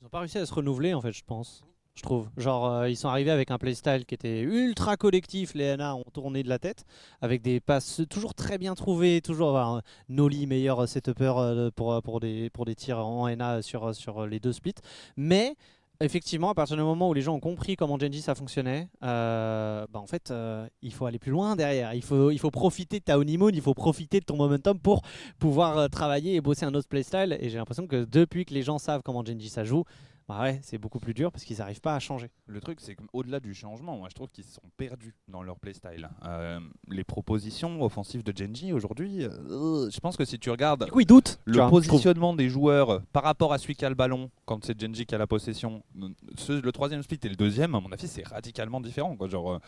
Ils 0.00 0.06
ont 0.06 0.10
pas 0.10 0.18
réussi 0.18 0.38
à 0.38 0.44
se 0.44 0.52
renouveler 0.52 0.92
en 0.92 1.00
fait, 1.00 1.12
je 1.12 1.22
pense. 1.24 1.62
Je 1.94 2.02
trouve. 2.02 2.30
Genre, 2.38 2.66
euh, 2.66 2.88
ils 2.88 2.96
sont 2.96 3.08
arrivés 3.08 3.30
avec 3.30 3.50
un 3.50 3.58
playstyle 3.58 4.06
qui 4.06 4.14
était 4.14 4.40
ultra 4.40 4.96
collectif. 4.96 5.54
Les 5.54 5.76
NA 5.76 5.94
ont 5.94 6.04
tourné 6.12 6.42
de 6.42 6.48
la 6.48 6.58
tête 6.58 6.84
avec 7.20 7.42
des 7.42 7.60
passes 7.60 8.00
toujours 8.08 8.34
très 8.34 8.56
bien 8.56 8.74
trouvées. 8.74 9.20
Toujours 9.20 9.50
enfin, 9.50 9.82
Noli, 10.08 10.46
meilleur 10.46 10.88
setupper 10.88 11.32
euh, 11.36 11.70
pour, 11.70 12.00
pour, 12.02 12.20
des, 12.20 12.48
pour 12.50 12.64
des 12.64 12.74
tirs 12.74 12.98
en 12.98 13.28
NA 13.34 13.60
sur, 13.62 13.94
sur 13.94 14.26
les 14.26 14.40
deux 14.40 14.52
splits. 14.52 14.74
Mais 15.16 15.54
effectivement, 16.02 16.50
à 16.50 16.54
partir 16.54 16.76
du 16.76 16.82
moment 16.82 17.08
où 17.08 17.14
les 17.14 17.22
gens 17.22 17.34
ont 17.34 17.40
compris 17.40 17.76
comment 17.76 17.98
Genji 17.98 18.20
ça 18.20 18.34
fonctionnait, 18.34 18.88
euh, 19.02 19.86
bah 19.90 20.00
en 20.00 20.06
fait, 20.06 20.30
euh, 20.30 20.66
il 20.82 20.92
faut 20.92 21.06
aller 21.06 21.18
plus 21.18 21.30
loin 21.30 21.56
derrière. 21.56 21.94
Il 21.94 22.02
faut, 22.02 22.30
il 22.30 22.38
faut 22.38 22.50
profiter 22.50 22.98
de 22.98 23.04
ta 23.04 23.18
honeymoon, 23.18 23.50
il 23.52 23.60
faut 23.60 23.74
profiter 23.74 24.20
de 24.20 24.24
ton 24.24 24.36
momentum 24.36 24.78
pour 24.78 25.02
pouvoir 25.38 25.78
euh, 25.78 25.88
travailler 25.88 26.34
et 26.34 26.40
bosser 26.40 26.66
un 26.66 26.74
autre 26.74 26.88
playstyle. 26.88 27.36
Et 27.40 27.48
j'ai 27.48 27.58
l'impression 27.58 27.86
que 27.86 28.04
depuis 28.04 28.44
que 28.44 28.54
les 28.54 28.62
gens 28.62 28.78
savent 28.78 29.02
comment 29.04 29.24
Genji 29.24 29.48
ça 29.48 29.64
joue, 29.64 29.84
bah 30.32 30.42
ouais, 30.42 30.60
c'est 30.62 30.78
beaucoup 30.78 30.98
plus 30.98 31.14
dur 31.14 31.30
parce 31.30 31.44
qu'ils 31.44 31.58
n'arrivent 31.58 31.80
pas 31.80 31.94
à 31.94 31.98
changer. 31.98 32.30
Le 32.46 32.60
truc, 32.60 32.80
c'est 32.80 32.94
qu'au-delà 32.94 33.40
du 33.40 33.54
changement, 33.54 33.96
moi 33.98 34.08
je 34.08 34.14
trouve 34.14 34.28
qu'ils 34.28 34.44
se 34.44 34.54
sont 34.54 34.62
perdus 34.76 35.14
dans 35.28 35.42
leur 35.42 35.58
playstyle. 35.58 36.08
Euh, 36.24 36.58
les 36.88 37.04
propositions 37.04 37.82
offensives 37.82 38.22
de 38.22 38.32
Genji 38.36 38.72
aujourd'hui, 38.72 39.24
euh, 39.24 39.90
je 39.90 40.00
pense 40.00 40.16
que 40.16 40.24
si 40.24 40.38
tu 40.38 40.50
regardes 40.50 40.88
coup, 40.90 41.00
le 41.44 41.52
vois, 41.58 41.68
positionnement 41.70 42.34
des 42.34 42.48
joueurs 42.48 43.02
par 43.12 43.24
rapport 43.24 43.52
à 43.52 43.58
celui 43.58 43.74
qui 43.74 43.84
a 43.84 43.88
le 43.88 43.94
ballon 43.94 44.30
quand 44.46 44.64
c'est 44.64 44.80
Genji 44.80 45.06
qui 45.06 45.14
a 45.14 45.18
la 45.18 45.26
possession, 45.26 45.82
ce- 46.38 46.60
le 46.60 46.72
troisième 46.72 47.02
split 47.02 47.20
et 47.24 47.28
le 47.28 47.36
deuxième, 47.36 47.74
à 47.74 47.80
mon 47.80 47.92
avis, 47.92 48.08
c'est 48.08 48.26
radicalement 48.26 48.80
différent. 48.80 49.16
Quoi. 49.16 49.28
Genre, 49.28 49.52
euh, 49.54 49.58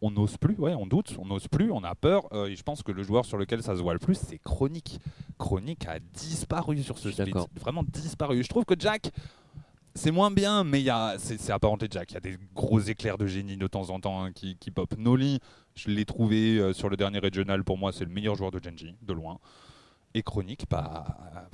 on 0.00 0.12
n'ose 0.12 0.36
plus, 0.36 0.54
ouais, 0.58 0.74
on 0.74 0.86
doute, 0.86 1.16
on 1.18 1.26
n'ose 1.26 1.48
plus, 1.48 1.72
on 1.72 1.82
a 1.82 1.94
peur. 1.96 2.32
euh, 2.32 2.46
et 2.46 2.54
je 2.54 2.62
pense 2.62 2.82
que 2.84 2.92
le 2.92 3.02
joueur 3.02 3.24
sur 3.24 3.36
lequel 3.36 3.62
ça 3.64 3.76
se 3.76 3.82
voit 3.82 3.94
le 3.94 3.98
plus, 3.98 4.14
c'est 4.14 4.38
Chronique. 4.38 5.00
Chronique 5.38 5.86
a 5.86 5.98
disparu 5.98 6.80
sur 6.82 6.98
ce 6.98 7.10
split. 7.10 7.32
Vraiment 7.60 7.82
disparu. 7.82 8.42
Je 8.42 8.48
trouve 8.48 8.64
que 8.64 8.74
Jack. 8.78 9.10
C'est 9.98 10.12
moins 10.12 10.30
bien, 10.30 10.62
mais 10.62 10.80
il 10.80 11.16
c'est 11.18 11.50
apparenté 11.50 11.88
Jack. 11.90 12.12
Il 12.12 12.14
y 12.14 12.16
a 12.18 12.20
des 12.20 12.36
gros 12.54 12.78
éclairs 12.78 13.18
de 13.18 13.26
génie 13.26 13.56
de 13.56 13.66
temps 13.66 13.90
en 13.90 13.98
temps 13.98 14.22
hein, 14.22 14.30
qui, 14.32 14.56
qui 14.56 14.70
pop. 14.70 14.94
Noli, 14.96 15.40
je 15.74 15.90
l'ai 15.90 16.04
trouvé 16.04 16.56
euh, 16.56 16.72
sur 16.72 16.88
le 16.88 16.96
dernier 16.96 17.18
régional. 17.18 17.64
Pour 17.64 17.78
moi, 17.78 17.90
c'est 17.90 18.04
le 18.04 18.12
meilleur 18.12 18.36
joueur 18.36 18.52
de 18.52 18.60
Genji, 18.62 18.94
de 19.02 19.12
loin. 19.12 19.40
Et 20.14 20.22
Chronique, 20.22 20.64
bah, 20.70 21.04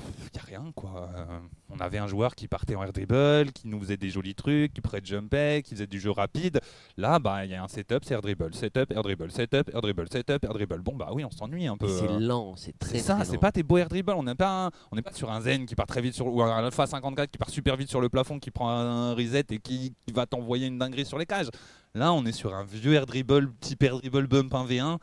il 0.09 0.31
n'y 0.33 0.39
a 0.41 0.45
rien 0.45 0.73
quoi. 0.77 1.11
Euh, 1.17 1.39
on 1.71 1.81
avait 1.81 1.99
un 1.99 2.07
joueur 2.07 2.35
qui 2.37 2.47
partait 2.47 2.77
en 2.77 2.85
air 2.85 2.93
dribble, 2.93 3.53
qui 3.53 3.67
nous 3.67 3.81
faisait 3.81 3.97
des 3.97 4.11
jolis 4.11 4.35
trucs, 4.37 4.73
qui 4.73 4.81
pré-jumpait, 4.81 5.63
qui 5.65 5.75
faisait 5.75 5.89
du 5.89 5.99
jeu 5.99 6.13
rapide. 6.13 6.61
Là, 6.97 7.19
bah, 7.19 7.45
il 7.45 7.51
y 7.51 7.55
a 7.55 7.63
un 7.65 7.69
setup, 7.69 8.05
c'est 8.05 8.15
air 8.15 8.23
dribble, 8.23 8.55
setup, 8.55 8.93
air 8.93 9.03
dribble, 9.03 9.31
setup, 9.33 9.71
air 9.75 9.81
dribble, 9.81 10.09
setup, 10.09 10.45
air 10.45 10.53
dribble. 10.55 10.81
Bon, 10.83 10.95
bah 10.95 11.09
oui, 11.13 11.25
on 11.25 11.31
s'ennuie 11.31 11.67
un 11.67 11.77
peu. 11.77 11.89
C'est 11.89 12.09
euh. 12.09 12.21
lent, 12.21 12.55
c'est 12.57 12.79
très 12.79 12.93
C'est 12.93 13.01
ça, 13.01 13.25
c'est 13.25 13.39
pas 13.39 13.51
tes 13.51 13.65
beaux 13.65 13.77
air 13.77 13.89
dribble. 13.89 14.13
On 14.13 14.23
n'est 14.23 14.37
pas, 14.37 14.67
un- 14.67 14.71
on 14.93 14.97
n'est 14.97 15.03
pas 15.03 15.13
sur 15.13 15.31
un 15.33 15.41
Zen 15.41 15.67
qui 15.67 15.75
part 15.75 15.87
très 15.89 16.01
vite 16.01 16.15
sur 16.15 16.27
ou 16.33 16.41
un 16.41 16.65
Alpha 16.65 16.87
54 16.87 17.31
qui 17.33 17.39
part 17.39 17.51
super 17.51 17.77
vite 17.77 17.91
sur 17.91 18.01
le 18.01 18.09
plafond, 18.09 18.39
qui 18.39 18.53
prend 18.53 18.71
un 18.71 19.15
reset 19.15 19.45
et 19.51 19.59
qui, 19.59 19.95
qui 20.07 20.13
va 20.15 20.27
t'envoyer 20.27 20.69
une 20.69 20.79
dinguerie 20.79 21.05
sur 21.05 21.19
les 21.19 21.27
cages. 21.27 21.49
Là, 21.97 22.13
on 22.13 22.25
est 22.25 22.33
sur 22.33 22.55
un 22.55 22.65
vieux 22.65 22.95
air 22.95 23.05
dribble, 23.07 23.53
petit 23.53 23.77
air 23.85 23.99
dribble 23.99 24.27
bump 24.29 24.53
1v1. 24.53 24.99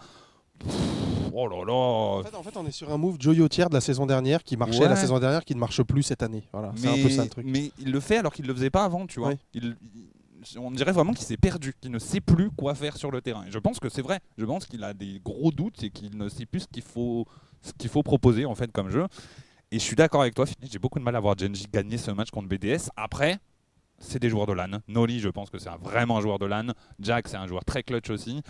Oh 1.33 1.47
là 1.47 1.55
En 1.73 2.17
là. 2.21 2.23
fait, 2.29 2.35
en 2.35 2.43
fait, 2.43 2.57
on 2.57 2.65
est 2.65 2.71
sur 2.71 2.91
un 2.91 2.97
move 2.97 3.17
Tier 3.17 3.65
de 3.65 3.73
la 3.73 3.81
saison 3.81 4.05
dernière 4.05 4.43
qui 4.43 4.57
marchait 4.57 4.79
Ouais. 4.79 4.89
la 4.89 4.95
saison 4.95 5.17
dernière 5.19 5.45
qui 5.45 5.55
ne 5.55 5.59
marche 5.59 5.81
plus 5.83 6.03
cette 6.03 6.23
année. 6.23 6.43
Voilà, 6.51 6.73
c'est 6.75 6.87
un 6.89 7.01
peu 7.03 7.09
ça 7.09 7.23
le 7.23 7.29
truc. 7.29 7.45
mais 7.47 7.71
il 7.79 7.91
le 7.91 7.99
fait 7.99 8.17
alors 8.17 8.33
qu'il 8.33 8.45
le 8.45 8.53
faisait 8.53 8.69
pas 8.69 8.83
avant, 8.83 9.07
tu 9.07 9.19
vois. 9.19 9.29
Oui. 9.29 9.35
Il- 9.53 9.75
il- 9.95 10.59
on 10.59 10.71
dirait 10.71 10.91
vraiment 10.91 11.13
qu'il 11.13 11.25
s'est 11.25 11.37
perdu, 11.37 11.73
qu'il 11.79 11.91
ne 11.91 11.99
sait 11.99 12.19
plus 12.19 12.49
quoi 12.51 12.73
faire 12.75 12.97
sur 12.97 13.11
le 13.11 13.21
terrain. 13.21 13.45
Et 13.47 13.51
je 13.51 13.59
pense 13.59 13.79
que 13.79 13.89
c'est 13.89 14.01
vrai. 14.01 14.19
Je 14.37 14.45
pense 14.45 14.65
qu'il 14.65 14.83
a 14.83 14.93
des 14.93 15.21
gros 15.23 15.51
doutes 15.51 15.83
et 15.83 15.89
qu'il 15.91 16.17
ne 16.17 16.27
sait 16.29 16.45
plus 16.47 16.61
ce 16.61 16.67
qu'il 16.67 16.81
faut, 16.83 17.25
ce 17.61 17.71
qu'il 17.77 17.89
faut 17.89 18.01
proposer 18.03 18.45
en 18.45 18.55
fait 18.55 18.71
comme 18.71 18.89
jeu. 18.89 19.05
Et 19.71 19.77
je 19.79 19.83
suis 19.83 19.95
d'accord 19.95 20.21
avec 20.21 20.33
toi, 20.35 20.45
j'ai 20.63 20.79
beaucoup 20.79 20.99
de 20.99 21.03
mal 21.03 21.15
à 21.15 21.19
voir 21.19 21.37
Genji 21.37 21.65
gagner 21.71 21.97
ce 21.97 22.11
match 22.11 22.29
contre 22.31 22.47
BDS. 22.49 22.89
Après, 22.97 23.37
c'est 23.99 24.19
des 24.19 24.29
joueurs 24.29 24.47
de 24.47 24.53
LAN. 24.53 24.79
Noli, 24.87 25.19
je 25.19 25.29
pense 25.29 25.49
que 25.51 25.59
c'est 25.59 25.69
un- 25.69 25.77
vraiment 25.77 26.17
un 26.17 26.21
joueur 26.21 26.39
de 26.39 26.45
LAN. 26.47 26.73
Jack, 26.99 27.27
c'est 27.29 27.37
un 27.37 27.47
joueur 27.47 27.63
très 27.63 27.83
clutch 27.83 28.09
aussi. 28.09 28.41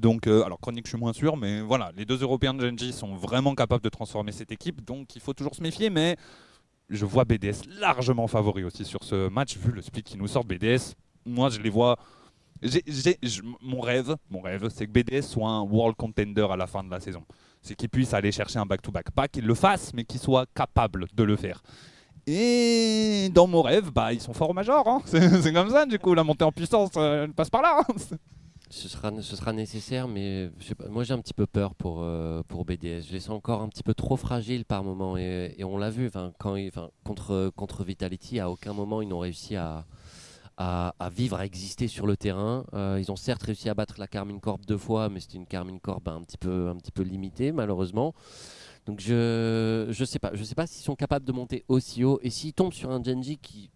Donc, 0.00 0.26
euh, 0.26 0.42
alors 0.44 0.58
Chronique, 0.60 0.86
je 0.86 0.90
suis 0.92 0.98
moins 0.98 1.12
sûr, 1.12 1.36
mais 1.36 1.60
voilà, 1.60 1.92
les 1.94 2.06
deux 2.06 2.22
Européens 2.22 2.54
de 2.54 2.66
Genji 2.66 2.92
sont 2.92 3.14
vraiment 3.14 3.54
capables 3.54 3.84
de 3.84 3.90
transformer 3.90 4.32
cette 4.32 4.50
équipe, 4.50 4.82
donc 4.84 5.14
il 5.14 5.20
faut 5.20 5.34
toujours 5.34 5.54
se 5.54 5.62
méfier, 5.62 5.90
mais 5.90 6.16
je 6.88 7.04
vois 7.04 7.24
BDS 7.26 7.68
largement 7.78 8.26
favori 8.26 8.64
aussi 8.64 8.86
sur 8.86 9.04
ce 9.04 9.28
match, 9.28 9.58
vu 9.58 9.70
le 9.72 9.82
split 9.82 10.02
qui 10.02 10.16
nous 10.16 10.26
sort 10.26 10.44
BDS. 10.44 10.94
Moi, 11.26 11.50
je 11.50 11.60
les 11.60 11.68
vois. 11.68 11.98
mon 13.60 13.80
rêve, 13.80 14.16
mon 14.30 14.40
rêve, 14.40 14.68
c'est 14.74 14.86
que 14.86 14.90
BDS 14.90 15.22
soit 15.22 15.48
un 15.50 15.60
world 15.60 15.96
contender 15.96 16.46
à 16.50 16.56
la 16.56 16.66
fin 16.66 16.82
de 16.82 16.90
la 16.90 17.00
saison. 17.00 17.22
C'est 17.60 17.74
qu'il 17.74 17.90
puisse 17.90 18.14
aller 18.14 18.32
chercher 18.32 18.58
un 18.58 18.66
back-to-back. 18.66 19.10
Pas 19.10 19.28
qu'il 19.28 19.46
le 19.46 19.54
fasse, 19.54 19.92
mais 19.92 20.04
qu'il 20.04 20.18
soit 20.18 20.46
capable 20.54 21.06
de 21.14 21.22
le 21.22 21.36
faire. 21.36 21.62
Et 22.26 23.28
dans 23.34 23.46
mon 23.46 23.60
rêve, 23.62 23.90
bah, 23.92 24.12
ils 24.14 24.20
sont 24.20 24.32
forts 24.32 24.50
au 24.50 24.54
major. 24.54 24.86
hein. 24.88 25.02
C'est 25.04 25.52
comme 25.52 25.70
ça, 25.70 25.84
du 25.84 25.98
coup, 25.98 26.14
la 26.14 26.24
montée 26.24 26.44
en 26.44 26.52
puissance 26.52 26.90
euh, 26.96 27.28
passe 27.28 27.50
par 27.50 27.60
là. 27.62 27.82
hein. 27.86 28.16
Ce 28.72 28.88
sera, 28.88 29.10
ce 29.20 29.34
sera 29.34 29.52
nécessaire, 29.52 30.06
mais 30.06 30.48
moi 30.88 31.02
j'ai 31.02 31.12
un 31.12 31.18
petit 31.18 31.34
peu 31.34 31.46
peur 31.46 31.74
pour, 31.74 32.02
euh, 32.02 32.42
pour 32.46 32.64
BDS. 32.64 33.02
Je 33.08 33.12
les 33.12 33.20
sens 33.20 33.30
encore 33.36 33.62
un 33.62 33.68
petit 33.68 33.82
peu 33.82 33.94
trop 33.94 34.16
fragiles 34.16 34.64
par 34.64 34.84
moment. 34.84 35.16
Et, 35.16 35.56
on 35.64 35.76
l'a 35.76 35.90
vu, 35.90 36.08
quand 36.38 36.56
contre, 37.02 37.50
contre 37.56 37.82
Vitality, 37.82 38.38
à 38.38 38.48
aucun 38.48 38.72
moment 38.72 39.02
ils 39.02 39.08
n'ont 39.08 39.18
réussi 39.18 39.56
à, 39.56 39.86
à, 40.56 41.10
vivre, 41.10 41.38
à 41.38 41.46
exister 41.46 41.88
sur 41.88 42.06
le 42.06 42.16
terrain. 42.16 42.64
Euh, 42.74 42.98
ils 43.00 43.10
ont 43.10 43.16
certes 43.16 43.42
réussi 43.42 43.68
à 43.68 43.74
battre 43.74 43.94
la 43.98 44.06
Carmine 44.06 44.40
Corp 44.40 44.60
deux 44.66 44.76
fois, 44.76 45.08
mais 45.08 45.18
c'était 45.18 45.38
une 45.38 45.46
Carmine 45.46 45.80
Corp 45.80 46.06
un 46.06 46.22
petit 46.22 46.38
peu, 46.38 46.68
un 46.68 46.76
petit 46.76 46.92
peu 46.92 47.02
limitée, 47.02 47.50
malheureusement. 47.50 48.14
Donc 48.86 49.00
je 49.00 49.88
je 49.90 50.04
sais 50.04 50.18
pas, 50.18 50.30
je 50.34 50.44
sais 50.44 50.54
pas 50.54 50.66
s'ils 50.66 50.84
sont 50.84 50.96
capables 50.96 51.24
de 51.24 51.32
monter 51.32 51.64
aussi 51.68 52.04
haut. 52.04 52.20
Et 52.22 52.30
s'ils 52.30 52.52
tombent 52.52 52.72
sur 52.72 52.90
un 52.90 53.02
Genji 53.02 53.38
qui 53.38 53.70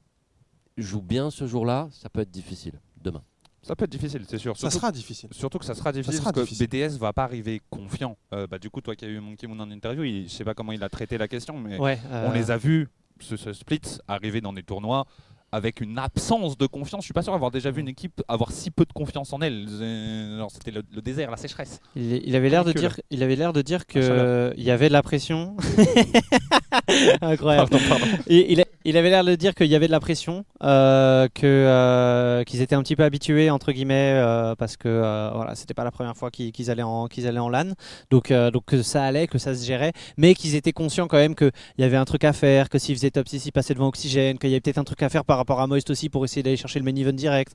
joue 0.76 1.02
bien 1.02 1.30
ce 1.30 1.46
jour-là, 1.46 1.88
ça 1.90 2.10
peut 2.10 2.20
être 2.20 2.30
difficile 2.30 2.80
demain. 3.00 3.22
Ça 3.64 3.74
peut 3.74 3.84
être 3.86 3.90
difficile, 3.90 4.22
c'est 4.28 4.38
sûr. 4.38 4.54
Ça 4.56 4.60
Surtout- 4.68 4.76
sera 4.76 4.92
difficile. 4.92 5.28
Surtout 5.32 5.58
que 5.58 5.64
ça 5.64 5.74
sera 5.74 5.90
difficile 5.92 6.18
sera 6.20 6.32
parce 6.32 6.44
difficile. 6.46 6.68
que 6.68 6.76
BDS 6.88 6.98
va 6.98 7.12
pas 7.12 7.24
arriver 7.24 7.60
confiant. 7.70 8.16
Euh, 8.32 8.46
bah, 8.46 8.58
du 8.58 8.70
coup, 8.70 8.80
toi 8.80 8.94
qui 8.94 9.04
as 9.04 9.08
eu 9.08 9.18
Monkey 9.20 9.46
Moon 9.46 9.58
en 9.60 9.70
interview, 9.70 10.04
il- 10.04 10.28
je 10.28 10.32
sais 10.34 10.44
pas 10.44 10.54
comment 10.54 10.72
il 10.72 10.82
a 10.84 10.88
traité 10.88 11.18
la 11.18 11.28
question, 11.28 11.58
mais 11.58 11.78
Ouais, 11.78 11.98
on 12.10 12.14
euh, 12.30 12.34
les 12.34 12.50
a 12.50 12.56
vus, 12.56 12.88
ce, 13.20 13.36
ce 13.36 13.52
split, 13.52 13.80
arriver 14.08 14.40
dans 14.40 14.52
des 14.52 14.62
tournois 14.62 15.06
avec 15.52 15.80
une 15.80 15.98
absence 15.98 16.58
de 16.58 16.66
confiance. 16.66 17.02
Je 17.02 17.06
suis 17.06 17.12
pas 17.14 17.22
sûr 17.22 17.32
d'avoir 17.32 17.52
déjà 17.52 17.70
vu 17.70 17.80
une 17.80 17.86
équipe 17.88 18.20
avoir 18.26 18.50
si 18.50 18.72
peu 18.72 18.84
de 18.84 18.92
confiance 18.92 19.32
en 19.32 19.40
elle. 19.40 19.68
Genre, 19.68 20.50
C'était 20.50 20.72
le, 20.72 20.82
le 20.92 21.00
désert, 21.00 21.30
la 21.30 21.36
sécheresse. 21.36 21.80
Il, 21.94 22.12
il 22.26 22.34
avait 22.34 22.48
l'air 22.50 22.64
de 22.64 22.72
dire, 22.72 22.98
il 23.10 23.22
avait 23.22 23.36
l'air 23.36 23.52
de 23.52 23.62
dire 23.62 23.86
que 23.86 24.00
euh, 24.00 24.52
il 24.56 24.64
y 24.64 24.72
avait 24.72 24.88
de 24.88 24.92
la 24.92 25.02
pression. 25.04 25.56
Incroyable. 27.20 27.70
Pardon, 27.70 27.84
pardon. 27.88 28.06
Et 28.26 28.52
il, 28.52 28.60
a- 28.60 28.64
il 28.84 28.96
avait 28.96 29.10
l'air 29.10 29.24
de 29.24 29.34
dire 29.34 29.54
qu'il 29.54 29.66
y 29.66 29.74
avait 29.74 29.86
de 29.86 29.92
la 29.92 30.00
pression, 30.00 30.44
euh, 30.62 31.28
que 31.34 31.46
euh, 31.46 32.44
qu'ils 32.44 32.60
étaient 32.60 32.74
un 32.74 32.82
petit 32.82 32.96
peu 32.96 33.02
habitués 33.04 33.50
entre 33.50 33.72
guillemets 33.72 34.12
euh, 34.14 34.54
parce 34.54 34.76
que 34.76 34.88
voilà, 35.34 35.54
c'était 35.54 35.74
pas 35.74 35.84
la 35.84 35.90
première 35.90 36.16
fois 36.16 36.30
qu'ils 36.30 36.70
allaient 36.70 36.82
en 36.82 37.06
qu'ils 37.08 37.26
allaient 37.26 37.38
en 37.38 37.48
LAN, 37.48 37.72
donc 38.10 38.32
donc 38.32 38.64
que 38.66 38.82
ça 38.82 39.04
allait, 39.04 39.26
que 39.26 39.38
ça 39.38 39.54
se 39.54 39.64
gérait, 39.64 39.92
mais 40.16 40.34
qu'ils 40.34 40.54
étaient 40.54 40.72
conscients 40.72 41.06
quand 41.06 41.16
même 41.16 41.34
qu'il 41.34 41.50
y 41.78 41.84
avait 41.84 41.96
un 41.96 42.04
truc 42.04 42.24
à 42.24 42.32
faire, 42.32 42.68
que 42.68 42.78
s'ils 42.78 42.94
faisaient 42.96 43.10
top 43.10 43.28
6, 43.28 43.46
ils 43.46 43.52
passaient 43.52 43.74
devant 43.74 43.88
Oxygène, 43.88 44.38
qu'il 44.38 44.50
y 44.50 44.54
avait 44.54 44.60
peut-être 44.60 44.78
un 44.78 44.84
truc 44.84 45.02
à 45.02 45.08
faire 45.08 45.24
par 45.24 45.36
rapport 45.38 45.60
à 45.60 45.66
Moist 45.66 45.90
aussi 45.90 46.08
pour 46.08 46.24
essayer 46.24 46.42
d'aller 46.42 46.56
chercher 46.56 46.78
le 46.78 46.84
main 46.84 46.94
event 46.96 47.12
direct. 47.12 47.52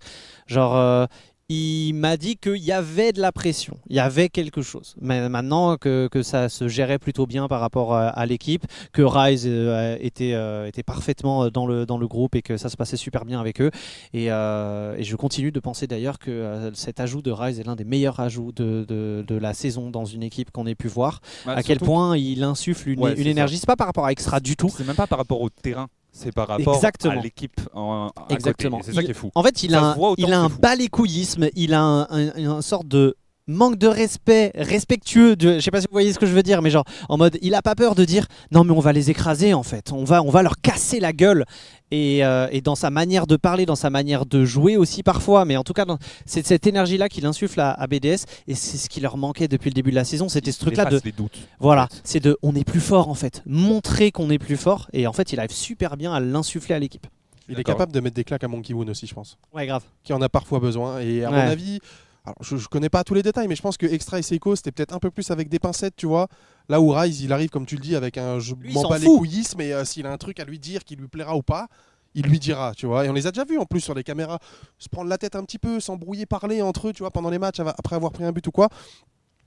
Genre 0.48 1.08
il 1.50 1.94
m'a 1.94 2.16
dit 2.16 2.38
qu'il 2.38 2.58
y 2.58 2.72
avait 2.72 3.12
de 3.12 3.20
la 3.20 3.32
pression, 3.32 3.78
il 3.90 3.96
y 3.96 4.00
avait 4.00 4.30
quelque 4.30 4.62
chose. 4.62 4.96
Mais 5.02 5.28
maintenant 5.30 5.78
que, 5.78 6.08
que 6.12 6.22
ça 6.22 6.48
se 6.48 6.68
gérait 6.68 7.00
plutôt 7.00 7.26
bien 7.26 7.48
par 7.48 7.60
rapport 7.60 7.96
à, 7.96 8.10
à 8.10 8.26
l'équipe, 8.28 8.66
que 8.94 9.02
Rise 9.02 9.46
euh, 9.48 9.98
était, 10.00 10.34
euh, 10.34 10.68
était 10.68 10.84
parfaitement 10.84 11.46
euh, 11.46 11.50
dans 11.50 11.66
le, 11.66 11.88
dans 11.88 11.98
le 11.98 12.08
groupe 12.08 12.36
et 12.36 12.44
que 12.44 12.56
ça 12.58 12.70
se 12.70 12.78
passait 12.78 12.98
super 12.98 13.26
bien 13.26 13.40
avec 13.40 13.62
eux. 13.62 13.72
Et, 14.14 14.32
euh, 14.32 14.96
et 14.96 15.04
je 15.04 15.16
continue 15.16 15.52
de 15.52 15.60
penser 15.60 15.88
d'ailleurs 15.88 16.20
que 16.20 16.72
cet 16.76 17.00
ajout 17.00 17.24
de 17.24 17.32
Rise 17.32 17.60
est 17.60 17.64
l'un 17.64 17.76
des 17.76 17.84
meilleurs 17.84 18.20
ajouts 18.20 18.52
de, 18.52 18.86
de, 18.88 19.26
de 19.28 19.36
la 19.36 19.54
saison 19.56 19.90
dans 19.90 20.06
une 20.06 20.22
équipe 20.24 20.52
qu'on 20.52 20.68
ait 20.68 20.76
pu 20.76 20.88
voir. 20.88 21.22
Bah, 21.46 21.54
à 21.56 21.64
quel 21.64 21.80
point 21.80 22.16
il 22.16 22.44
insuffle 22.44 22.90
une, 22.90 23.00
Ouais, 23.00 23.14
une 23.20 23.28
énergie. 23.28 23.58
C'est 23.58 23.66
pas 23.66 23.76
par 23.76 23.88
rapport 23.88 24.06
à 24.06 24.12
Extra 24.12 24.40
du 24.40 24.56
tout. 24.56 24.70
C'est 24.70 24.86
même 24.86 24.96
pas 24.96 25.08
par 25.08 25.18
rapport 25.18 25.42
au 25.42 25.50
terrain, 25.50 25.88
c'est 26.22 26.34
par 26.34 26.48
rapport 26.50 26.76
Exactement. 26.76 27.20
à 27.20 27.24
l'équipe. 27.24 27.60
Exactement. 28.30 28.80
C'est 28.84 28.94
ça 28.94 29.04
qui 29.04 29.12
est 29.12 29.14
fou. 29.14 29.32
En 29.36 29.44
fait, 29.44 29.64
il 29.64 29.72
Ça 29.72 29.80
a 29.80 29.94
un, 29.94 30.14
il 30.18 30.34
a 30.34 30.42
un 30.42 30.50
balécouillisme, 30.50 31.48
il 31.56 31.74
a 31.74 31.82
un, 31.82 32.02
un- 32.10 32.36
une 32.36 32.62
sorte 32.62 32.88
de 32.88 33.16
manque 33.50 33.78
de 33.78 33.88
respect, 33.88 34.52
respectueux. 34.56 35.36
De, 35.36 35.56
je 35.56 35.60
sais 35.60 35.72
pas 35.72 35.82
si 35.82 35.88
vous 35.88 35.94
voyez 35.94 36.14
ce 36.14 36.20
que 36.20 36.26
je 36.26 36.32
veux 36.34 36.44
dire, 36.44 36.62
mais 36.62 36.70
genre 36.70 36.86
en 37.10 37.18
mode, 37.18 37.38
il 37.42 37.54
a 37.56 37.62
pas 37.62 37.76
peur 37.76 37.96
de 37.96 38.06
dire 38.06 38.28
non 38.52 38.64
mais 38.64 38.72
on 38.72 38.80
va 38.80 38.94
les 38.94 39.10
écraser 39.10 39.54
en 39.54 39.64
fait, 39.64 39.92
on 39.92 40.04
va, 40.04 40.22
on 40.24 40.30
va 40.30 40.42
leur 40.44 40.62
casser 40.62 41.00
la 41.00 41.12
gueule. 41.14 41.46
Et, 41.92 42.24
euh, 42.24 42.48
et 42.52 42.62
dans 42.62 42.76
sa 42.76 42.92
manière 42.92 43.26
de 43.26 43.36
parler, 43.36 43.66
dans 43.66 43.76
sa 43.76 43.90
manière 43.90 44.28
de 44.28 44.46
jouer 44.46 44.78
aussi 44.78 45.02
parfois, 45.02 45.44
mais 45.46 45.58
en 45.58 45.64
tout 45.64 45.74
cas 45.74 45.86
dans- 45.86 45.98
c'est 46.28 46.46
cette 46.46 46.68
énergie-là 46.68 47.10
qu'il 47.10 47.26
insuffle 47.26 47.60
à, 47.60 47.72
à 47.72 47.88
BDS 47.88 48.26
et 48.48 48.54
c'est 48.54 48.78
ce 48.78 48.88
qui 48.90 49.02
leur 49.02 49.18
manquait 49.18 49.48
depuis 49.48 49.72
le 49.72 49.74
début 49.74 49.90
de 49.90 49.96
la 49.96 50.04
saison, 50.04 50.30
c'était 50.30 50.52
ce 50.52 50.60
truc-là 50.60 50.86
de 50.86 51.00
les 51.04 51.12
doutes. 51.12 51.40
voilà, 51.60 51.86
en 51.86 51.88
fait. 51.88 52.02
c'est 52.04 52.20
de 52.20 52.38
on 52.44 52.54
est 52.54 52.64
plus 52.64 52.80
fort 52.80 53.10
en 53.10 53.16
fait, 53.16 53.42
montrer 53.48 54.12
qu'on 54.12 54.30
est 54.30 54.38
plus 54.38 54.56
fort 54.58 54.88
et 54.94 55.08
en 55.08 55.14
fait 55.14 55.34
il 55.34 55.40
arrive 55.40 55.52
super 55.52 55.98
bien 55.98 56.14
à 56.14 56.20
l'insuffler 56.20 56.76
à 56.76 56.80
l'équipe. 56.80 57.08
Il 57.52 57.60
est 57.60 57.64
capable 57.64 57.92
de 57.92 58.00
mettre 58.00 58.16
des 58.16 58.24
claques 58.24 58.44
à 58.44 58.48
Monkey 58.48 58.76
Moon 58.76 58.88
aussi, 58.88 59.08
je 59.08 59.16
pense. 59.16 59.40
Ouais 59.56 59.66
grave. 59.66 59.82
Qui 60.04 60.14
en 60.14 60.22
a 60.22 60.30
parfois 60.30 60.60
besoin. 60.60 61.00
Et 61.00 61.24
à 61.24 61.32
Ouais. 61.32 61.36
mon 61.46 61.50
avis, 61.52 61.80
alors 62.30 62.38
je, 62.42 62.58
je 62.58 62.68
connais 62.68 62.90
pas 62.90 63.04
tous 63.04 63.14
les 63.14 63.24
détails, 63.24 63.48
mais 63.48 63.56
je 63.56 63.62
pense 63.62 63.78
que 63.78 63.86
Extra 63.86 64.20
et 64.20 64.22
Seiko, 64.22 64.56
c'était 64.56 64.72
peut-être 64.72 64.94
un 64.94 65.00
peu 65.00 65.12
plus 65.12 65.30
avec 65.32 65.50
des 65.50 65.60
pincettes, 65.60 65.96
tu 65.96 66.06
vois. 66.08 66.28
Là 66.68 66.80
où 66.82 66.90
Rise, 66.92 67.22
il 67.22 67.34
arrive, 67.34 67.50
comme 67.50 67.66
tu 67.66 67.76
le 67.76 67.82
dis, 67.82 67.96
avec 67.96 68.18
un 68.18 68.40
je 68.40 68.56
m'en 68.56 68.82
s'en 68.84 68.90
bats 68.90 68.98
les 69.00 69.06
fout. 69.06 69.18
couillisses, 69.18 69.56
mais 69.58 69.74
euh, 69.74 69.84
s'il 69.86 70.06
a 70.06 70.12
un 70.12 70.18
truc 70.18 70.40
à 70.40 70.46
lui 70.46 70.60
dire 70.60 70.84
qui 70.84 70.96
lui 70.96 71.08
plaira 71.08 71.36
ou 71.36 71.42
pas, 71.42 71.68
il 72.16 72.26
lui 72.26 72.40
dira, 72.40 72.74
tu 72.76 72.86
vois. 72.86 73.06
Et 73.06 73.10
on 73.10 73.14
les 73.14 73.28
a 73.28 73.32
déjà 73.32 73.46
vus 73.46 73.58
en 73.58 73.66
plus 73.66 73.82
sur 73.82 73.94
les 73.94 74.04
caméras 74.04 74.40
se 74.78 74.90
prendre 74.90 75.10
la 75.10 75.18
tête 75.18 75.36
un 75.36 75.44
petit 75.44 75.60
peu, 75.60 75.80
s'embrouiller, 75.80 76.26
parler 76.26 76.62
entre 76.62 76.90
eux, 76.90 76.94
tu 76.94 77.04
vois, 77.04 77.12
pendant 77.12 77.30
les 77.30 77.40
matchs, 77.40 77.60
après 77.60 77.96
avoir 77.96 78.12
pris 78.12 78.24
un 78.24 78.32
but 78.32 78.46
ou 78.48 78.52
quoi. 78.52 78.70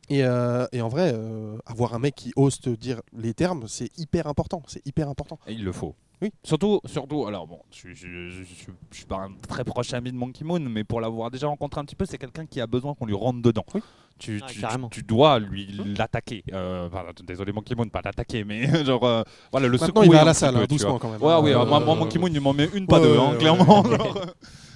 Et, 0.09 0.25
euh, 0.25 0.67
et 0.73 0.83
en 0.83 0.89
vrai, 0.89 1.13
euh, 1.15 1.57
avoir 1.65 1.95
un 1.95 1.99
mec 1.99 2.15
qui 2.17 2.33
ose 2.37 2.59
te 2.61 2.71
dire 2.71 3.01
les 3.17 3.35
termes, 3.35 3.67
c'est 3.69 3.91
hyper 3.99 4.27
important. 4.27 4.63
C'est 4.67 4.85
hyper 4.87 5.09
important. 5.09 5.39
Et 5.47 5.53
il 5.53 5.65
le 5.65 5.73
faut. 5.73 5.95
Oui. 6.23 6.33
Surtout, 6.45 6.81
surtout, 6.87 7.27
alors 7.27 7.47
bon, 7.49 7.59
je, 7.73 7.89
je, 7.89 8.07
je, 8.07 8.31
je- 8.45 8.45
je 8.93 8.97
suis 8.97 9.05
pas 9.07 9.17
un 9.17 9.33
très 9.49 9.65
proche 9.65 9.93
ami 9.93 10.13
de 10.13 10.17
Monkey 10.17 10.45
Moon, 10.45 10.61
mais 10.61 10.85
pour 10.85 11.01
l'avoir 11.01 11.31
déjà 11.33 11.49
rencontré 11.49 11.81
un 11.81 11.85
petit 11.85 11.97
peu, 11.97 12.05
c'est 12.07 12.17
quelqu'un 12.19 12.47
qui 12.47 12.61
a 12.61 12.67
besoin 12.69 12.95
qu'on 12.95 13.07
lui 13.07 13.15
rentre 13.15 13.43
dedans. 13.43 13.65
Oui. 13.75 13.81
Tu, 14.19 14.41
Ah, 14.41 14.47
tu- 14.49 14.61
carrément. 14.61 14.89
tu- 14.89 15.01
tu 15.01 15.07
dois 15.07 15.41
lui 15.41 15.67
l'attaquer. 15.99 16.45
Euh, 16.53 16.87
enfin, 16.87 17.03
désolé 17.27 17.51
Monkey 17.53 17.75
Moon, 17.75 17.89
pas 17.89 18.03
l'attaquer, 18.05 18.45
mais 18.45 18.63
genre, 18.87 19.03
euh, 19.05 19.23
voilà, 19.51 19.67
le 19.67 19.73
Maintenant, 19.73 19.87
secouer 19.89 20.07
il 20.07 20.13
va 20.13 20.21
à 20.21 20.25
la 20.25 20.35
salle, 20.35 20.55
peu, 20.55 20.61
hein, 20.61 20.67
doucement 20.69 20.99
quand 21.01 21.11
même. 21.11 21.21
Ouais, 21.21 21.35
oui, 21.43 21.51
Euh, 21.53 21.67
moi, 21.67 21.81
moi, 21.81 21.97
Monkey 21.97 22.21
Moon, 22.21 22.29
il 22.33 22.41
m'en 22.41 22.53
met 22.53 22.69
une, 22.73 22.87
pas 22.87 23.01
Ouais, 23.01 23.07
deux, 23.09 23.19
ouais, 23.19 23.25
hein, 23.25 23.33
ouais, 23.33 23.39
clairement. 23.39 23.83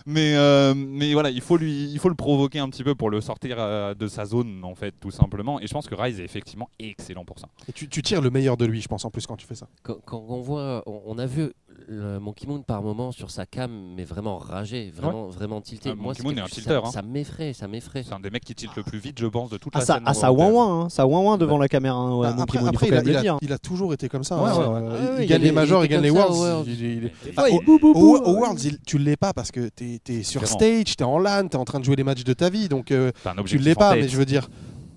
Ouais. 0.06 0.12
mais, 0.12 0.34
euh, 0.36 0.74
mais 0.76 1.12
voilà, 1.12 1.30
il 1.30 1.40
faut, 1.40 1.56
lui, 1.56 1.90
il 1.90 1.98
faut 1.98 2.08
le 2.08 2.14
provoquer 2.14 2.58
un 2.58 2.68
petit 2.68 2.84
peu 2.84 2.94
pour 2.94 3.10
le 3.10 3.20
sortir 3.20 3.56
euh, 3.58 3.94
de 3.94 4.06
sa 4.08 4.24
zone, 4.24 4.60
en 4.64 4.74
fait, 4.74 4.94
tout 5.00 5.10
simplement. 5.10 5.60
Et 5.60 5.66
je 5.66 5.72
pense 5.72 5.86
que 5.88 5.94
Rise 5.94 6.20
est 6.20 6.24
effectivement 6.24 6.68
excellent 6.78 7.24
pour 7.24 7.38
ça. 7.38 7.48
Et 7.68 7.72
tu, 7.72 7.88
tu 7.88 8.02
tires 8.02 8.20
le 8.22 8.30
meilleur 8.30 8.56
de 8.56 8.64
lui, 8.64 8.80
je 8.80 8.88
pense, 8.88 9.04
en 9.04 9.10
plus, 9.10 9.26
quand 9.26 9.36
tu 9.36 9.46
fais 9.46 9.54
ça. 9.54 9.66
Quand, 9.82 9.96
quand 10.04 10.24
on 10.28 10.40
voit, 10.40 10.82
on, 10.86 11.02
on 11.06 11.18
a 11.18 11.26
vu 11.26 11.52
le 11.88 12.18
Monkey 12.18 12.46
Moon 12.46 12.62
par 12.62 12.82
moment 12.82 13.12
sur 13.12 13.30
sa 13.30 13.44
cam, 13.46 13.70
mais 13.94 14.04
vraiment 14.04 14.38
ragé, 14.38 14.90
vraiment, 14.90 15.28
vraiment 15.28 15.60
tilté. 15.60 15.90
Ah, 15.92 15.94
Moi, 15.94 16.06
Monkey 16.14 16.22
Moon 16.22 16.36
est 16.36 16.40
un 16.40 16.46
tilter, 16.46 16.70
ça, 16.70 16.82
hein. 16.84 16.90
ça 16.90 17.02
m'effraie, 17.02 17.52
ça 17.52 17.68
m'effraie. 17.68 18.02
C'est 18.02 18.14
un 18.14 18.18
des 18.20 18.30
mecs 18.30 18.44
qui 18.44 18.54
tilte 18.54 18.74
le 18.76 18.82
plus 18.82 18.98
vite, 18.98 19.20
je 19.20 19.26
pense, 19.26 19.50
de 19.50 19.58
toute 19.58 19.72
Ah, 19.76 19.80
la 19.80 19.84
ça, 19.84 19.94
scène. 19.94 20.02
ah, 20.06 20.14
ça 20.14 20.32
ouin 20.32 20.50
ouin, 20.50 20.80
hein, 20.84 20.88
ça 20.88 21.06
ouin 21.06 21.20
ouin 21.20 21.36
devant 21.38 21.58
la 21.58 21.68
caméra. 21.68 21.96
hein, 21.96 22.16
ouais, 22.16 22.28
Bah, 22.28 22.34
Monkey 22.34 22.42
après, 22.42 22.58
Moon, 22.60 22.66
il 22.66 22.68
après, 22.74 22.88
quand 22.88 23.02
il, 23.04 23.16
a, 23.16 23.20
il 23.22 23.28
a- 23.28 23.36
il 23.42 23.52
a 23.52 23.58
toujours 23.58 23.92
été 23.92 24.08
comme 24.08 24.24
ça. 24.24 24.36
Ouais, 24.42 24.50
ouais, 24.50 24.56
Euh, 24.58 24.68
ouais. 24.68 24.80
il, 24.80 25.16
Ouais, 25.18 25.24
il 25.24 25.28
gagne 25.28 25.42
les 25.42 25.52
majors, 25.52 25.84
il 25.84 25.86
il 25.86 25.90
gagne 25.90 26.02
les 26.02 26.10
Worlds. 26.10 26.38
ouais. 26.40 26.62
il- 26.66 26.72
il- 26.72 27.04
il- 27.04 27.10
il 27.26 27.80
au- 27.84 28.32
Worlds, 28.32 28.64
il- 28.64 28.78
tu 28.80 28.98
l'es 28.98 29.16
pas 29.16 29.32
parce 29.32 29.50
que 29.52 29.68
t'es 29.68 29.95
es 30.08 30.22
sur 30.22 30.46
stage, 30.46 30.96
t'es 30.96 31.04
en 31.04 31.18
LAN, 31.18 31.48
t'es 31.48 31.56
en 31.56 31.64
train 31.64 31.80
de 31.80 31.84
jouer 31.84 31.96
les 31.96 32.04
matchs 32.04 32.24
de 32.24 32.32
ta 32.32 32.50
vie, 32.50 32.68
donc 32.68 32.90
euh, 32.90 33.12
tu 33.22 33.28
objectif 33.38 33.66
l'es 33.66 33.74
pas. 33.74 33.94
Mais 33.94 34.08
je 34.08 34.16
veux 34.16 34.24
dire, 34.24 34.48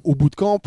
au 0.03 0.15
bout 0.15 0.29
de 0.29 0.35
camp, 0.35 0.61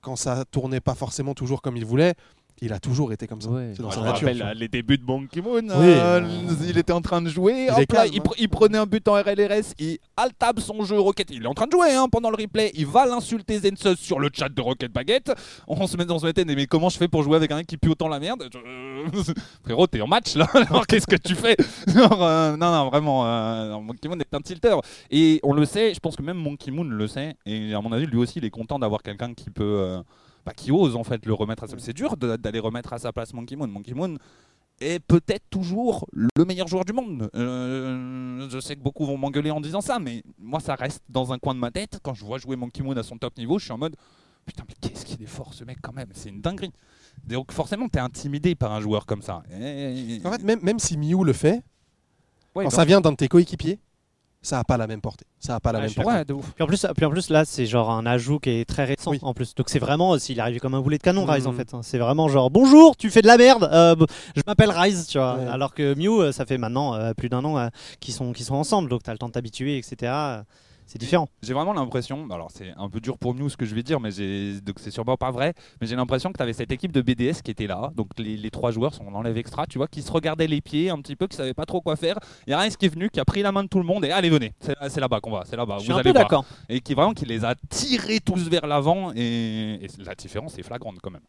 quand 0.00 0.16
ça 0.16 0.44
tournait 0.50 0.80
pas 0.80 0.94
forcément 0.94 1.34
toujours 1.34 1.62
comme 1.62 1.76
il 1.76 1.84
voulait, 1.84 2.14
il 2.60 2.72
a 2.72 2.78
toujours 2.78 3.12
été 3.12 3.26
comme 3.26 3.40
ça. 3.40 3.50
Ouais. 3.50 3.72
C'est 3.76 3.82
dans 3.82 3.90
sa 3.90 4.00
nature. 4.00 4.28
rappelle 4.28 4.42
euh, 4.42 4.54
les 4.54 4.68
débuts 4.68 4.96
de 4.96 5.04
Monkey 5.04 5.40
Moon. 5.42 5.60
Oui. 5.62 5.68
euh, 5.70 6.20
il 6.68 6.78
était 6.78 6.92
en 6.92 7.00
train 7.02 7.20
de 7.20 7.28
jouer. 7.28 7.66
Il 7.68 7.70
hop 7.72 7.78
est 7.78 7.92
là, 7.92 8.02
calme, 8.02 8.10
il, 8.14 8.20
hein. 8.20 8.30
il 8.38 8.48
prenait 8.48 8.78
un 8.78 8.86
but 8.86 9.06
en 9.08 9.14
RLRS. 9.14 9.74
Il 9.78 9.98
altable 10.16 10.60
son 10.62 10.82
jeu 10.84 10.98
Rocket. 10.98 11.28
Il 11.30 11.42
est 11.42 11.46
en 11.46 11.54
train 11.54 11.66
de 11.66 11.72
jouer 11.72 11.92
hein, 11.92 12.08
pendant 12.10 12.30
le 12.30 12.36
replay. 12.36 12.70
Il 12.74 12.86
va 12.86 13.04
l'insulter 13.06 13.58
Zensus 13.58 13.96
sur 13.98 14.18
le 14.20 14.30
chat 14.32 14.48
de 14.48 14.60
Rocket 14.62 14.92
Baguette. 14.92 15.32
On 15.68 15.86
se, 15.86 15.96
met, 15.96 16.10
on 16.10 16.18
se 16.18 16.26
mettait, 16.26 16.44
mais 16.44 16.66
comment 16.66 16.88
je 16.88 16.96
fais 16.96 17.08
pour 17.08 17.22
jouer 17.22 17.36
avec 17.36 17.50
un 17.50 17.56
mec 17.56 17.66
qui 17.66 17.76
pue 17.76 17.90
autant 17.90 18.08
la 18.08 18.20
merde? 18.20 18.48
Je- 18.52 19.32
Frérot, 19.64 19.86
t'es 19.86 20.00
en 20.00 20.06
match 20.06 20.34
là. 20.36 20.46
Alors 20.54 20.86
qu'est-ce 20.86 21.06
que 21.06 21.16
tu 21.16 21.34
fais? 21.34 21.56
Genre, 21.88 22.22
euh, 22.22 22.56
Non, 22.56 22.70
non, 22.72 22.88
vraiment. 22.88 23.26
euh, 23.26 23.78
Monkey 23.80 24.08
Moon 24.08 24.18
est 24.18 24.34
un 24.34 24.40
tilter. 24.40 24.76
Et 25.10 25.40
on 25.42 25.52
le 25.52 25.64
sait. 25.64 25.92
Je 25.92 26.00
pense 26.00 26.16
que 26.16 26.22
même 26.22 26.38
Monkey 26.38 26.70
Moon 26.70 26.84
le 26.84 27.06
sait. 27.08 27.34
Et 27.46 27.74
à 27.74 27.80
mon 27.80 27.92
avis, 27.92 28.06
lui 28.06 28.16
aussi, 28.18 28.38
il 28.38 28.44
est 28.44 28.50
content 28.50 28.78
d'avoir 28.78 29.02
quelqu'un 29.02 29.34
qui 29.34 29.50
peut. 29.50 29.98
Bah, 30.44 30.52
qui 30.54 30.70
ose 30.72 30.96
en 30.96 31.04
fait 31.04 31.24
le 31.26 31.32
remettre 31.34 31.64
à 31.64 31.66
sa 31.68 31.78
C'est 31.78 31.92
dur 31.92 32.16
d'aller 32.16 32.58
remettre 32.58 32.92
à 32.92 32.98
sa 32.98 33.12
place 33.12 33.32
Monkey 33.32 33.56
Moon. 33.56 33.66
Monkey 33.68 33.94
Moon 33.94 34.16
est 34.80 34.98
peut-être 34.98 35.44
toujours 35.50 36.06
le 36.12 36.44
meilleur 36.44 36.66
joueur 36.68 36.84
du 36.84 36.92
monde. 36.92 37.30
Euh, 37.34 38.48
je 38.50 38.58
sais 38.58 38.74
que 38.76 38.80
beaucoup 38.82 39.06
vont 39.06 39.16
m'engueuler 39.16 39.50
en 39.50 39.60
disant 39.60 39.80
ça, 39.80 39.98
mais 39.98 40.22
moi 40.38 40.60
ça 40.60 40.74
reste 40.74 41.02
dans 41.08 41.32
un 41.32 41.38
coin 41.38 41.54
de 41.54 41.60
ma 41.60 41.70
tête. 41.70 42.00
Quand 42.02 42.14
je 42.14 42.24
vois 42.24 42.38
jouer 42.38 42.56
Monkey 42.56 42.82
Moon 42.82 42.96
à 42.96 43.02
son 43.02 43.16
top 43.16 43.36
niveau, 43.38 43.58
je 43.58 43.64
suis 43.64 43.72
en 43.72 43.78
mode 43.78 43.96
putain 44.46 44.64
mais 44.68 44.74
qu'est-ce 44.80 45.06
qu'il 45.06 45.22
est 45.22 45.26
fort 45.26 45.54
ce 45.54 45.64
mec 45.64 45.78
quand 45.80 45.92
même. 45.94 46.08
C'est 46.12 46.28
une 46.28 46.40
dinguerie. 46.40 46.72
Donc 47.24 47.52
forcément 47.52 47.88
t'es 47.88 48.00
intimidé 48.00 48.54
par 48.54 48.72
un 48.72 48.80
joueur 48.80 49.06
comme 49.06 49.22
ça. 49.22 49.42
Et- 49.58 50.20
En 50.24 50.30
fait, 50.32 50.42
même, 50.42 50.60
même 50.62 50.78
si 50.78 50.96
Miu 50.98 51.24
le 51.24 51.32
fait, 51.32 51.62
Ouais, 52.54 52.64
quand 52.64 52.70
ça 52.70 52.84
vient 52.84 53.00
d'un 53.00 53.10
de 53.12 53.16
tes 53.16 53.26
coéquipiers, 53.28 53.80
ça 54.44 54.60
a 54.60 54.64
pas 54.64 54.76
la 54.76 54.86
même 54.86 55.00
portée. 55.00 55.24
Ça 55.40 55.56
a 55.56 55.60
pas 55.60 55.72
la 55.72 55.80
ouais, 55.80 55.86
même 55.86 55.94
portée. 55.94 56.10
ouais, 56.10 56.24
de 56.24 56.32
ouf. 56.34 56.52
Puis 56.54 56.62
en, 56.62 56.66
plus, 56.66 56.86
puis 56.96 57.04
en 57.06 57.10
plus, 57.10 57.30
là, 57.30 57.44
c'est 57.44 57.66
genre 57.66 57.90
un 57.90 58.06
ajout 58.06 58.38
qui 58.38 58.50
est 58.50 58.64
très 58.64 58.84
récent 58.84 59.10
Oui. 59.10 59.18
en 59.22 59.34
plus. 59.34 59.54
Donc 59.56 59.68
c'est 59.68 59.78
vraiment, 59.80 60.16
s'il 60.18 60.38
est 60.38 60.40
arrivé 60.40 60.60
comme 60.60 60.74
un 60.74 60.80
boulet 60.80 60.98
de 60.98 61.02
canon, 61.02 61.24
Rise 61.24 61.46
en 61.46 61.52
Mhm. 61.52 61.56
fait. 61.58 61.74
hein. 61.74 61.80
C'est 61.82 61.98
vraiment 61.98 62.28
genre 62.28 62.50
bonjour, 62.50 62.96
tu 62.96 63.10
fais 63.10 63.22
de 63.22 63.26
la 63.26 63.36
merde, 63.36 63.68
euh, 63.72 63.96
je 64.36 64.42
m'appelle 64.46 64.70
Rise, 64.70 65.06
tu 65.08 65.18
vois. 65.18 65.36
Ouais. 65.38 65.46
Alors 65.48 65.74
que 65.74 65.94
Mew, 65.94 66.20
euh, 66.22 66.32
ça 66.32 66.46
fait 66.46 66.58
maintenant 66.58 66.94
euh, 66.94 67.12
plus 67.14 67.28
d'un 67.28 67.44
an 67.44 67.58
euh, 67.58 67.68
qu'ils 68.00 68.14
sont, 68.14 68.32
qu'ils 68.32 68.44
sont 68.46 68.54
ensemble, 68.54 68.88
donc 68.88 69.02
t'as 69.02 69.12
le 69.12 69.18
temps 69.18 69.28
de 69.28 69.32
t'habituer, 69.32 69.78
etc. 69.78 70.12
C'est 70.86 70.98
différent. 70.98 71.28
J'ai 71.42 71.54
vraiment 71.54 71.72
l'impression, 71.72 72.28
alors 72.30 72.50
c'est 72.50 72.72
un 72.76 72.88
peu 72.90 73.00
dur 73.00 73.16
pour 73.18 73.34
nous 73.34 73.48
ce 73.48 73.56
que 73.56 73.64
je 73.64 73.74
vais 73.74 73.82
dire, 73.82 74.00
mais 74.00 74.10
donc 74.62 74.76
c'est 74.78 74.90
sûrement 74.90 75.16
pas 75.16 75.30
vrai, 75.30 75.54
mais 75.80 75.86
j'ai 75.86 75.96
l'impression 75.96 76.30
que 76.30 76.36
tu 76.36 76.42
avais 76.42 76.52
cette 76.52 76.72
équipe 76.72 76.92
de 76.92 77.00
BDS 77.00 77.40
qui 77.42 77.50
était 77.50 77.66
là, 77.66 77.90
donc 77.96 78.08
les, 78.18 78.36
les 78.36 78.50
trois 78.50 78.70
joueurs, 78.70 78.92
on 79.00 79.14
enlève 79.14 79.36
extra, 79.38 79.66
tu 79.66 79.78
vois, 79.78 79.88
qui 79.88 80.02
se 80.02 80.12
regardaient 80.12 80.46
les 80.46 80.60
pieds 80.60 80.90
un 80.90 81.00
petit 81.00 81.16
peu, 81.16 81.26
qui 81.26 81.36
savaient 81.36 81.54
pas 81.54 81.64
trop 81.66 81.80
quoi 81.80 81.96
faire. 81.96 82.18
Il 82.46 82.50
y 82.50 82.54
a 82.54 82.68
qui 82.68 82.86
est 82.86 82.88
venu, 82.88 83.08
qui 83.08 83.20
a 83.20 83.24
pris 83.24 83.42
la 83.42 83.52
main 83.52 83.62
de 83.62 83.68
tout 83.68 83.78
le 83.78 83.84
monde 83.84 84.04
et 84.04 84.10
allez 84.10 84.30
venez, 84.30 84.52
c'est 84.60 85.00
là-bas 85.00 85.20
qu'on 85.20 85.30
va, 85.30 85.44
c'est 85.46 85.56
là-bas, 85.56 85.78
je 85.78 85.78
vous 85.78 85.84
suis 85.84 85.92
un 85.92 85.96
allez 85.96 86.12
peu 86.12 86.12
voir. 86.12 86.24
d'accord. 86.24 86.44
Et 86.68 86.80
qui 86.80 86.94
vraiment 86.94 87.14
qui 87.14 87.24
les 87.24 87.44
a 87.44 87.54
tirés 87.70 88.20
tous 88.20 88.48
vers 88.48 88.66
l'avant 88.66 89.12
et, 89.14 89.78
et 89.82 89.88
la 90.04 90.14
différence 90.14 90.58
est 90.58 90.62
flagrante 90.62 90.98
quand 91.02 91.10
même. 91.10 91.22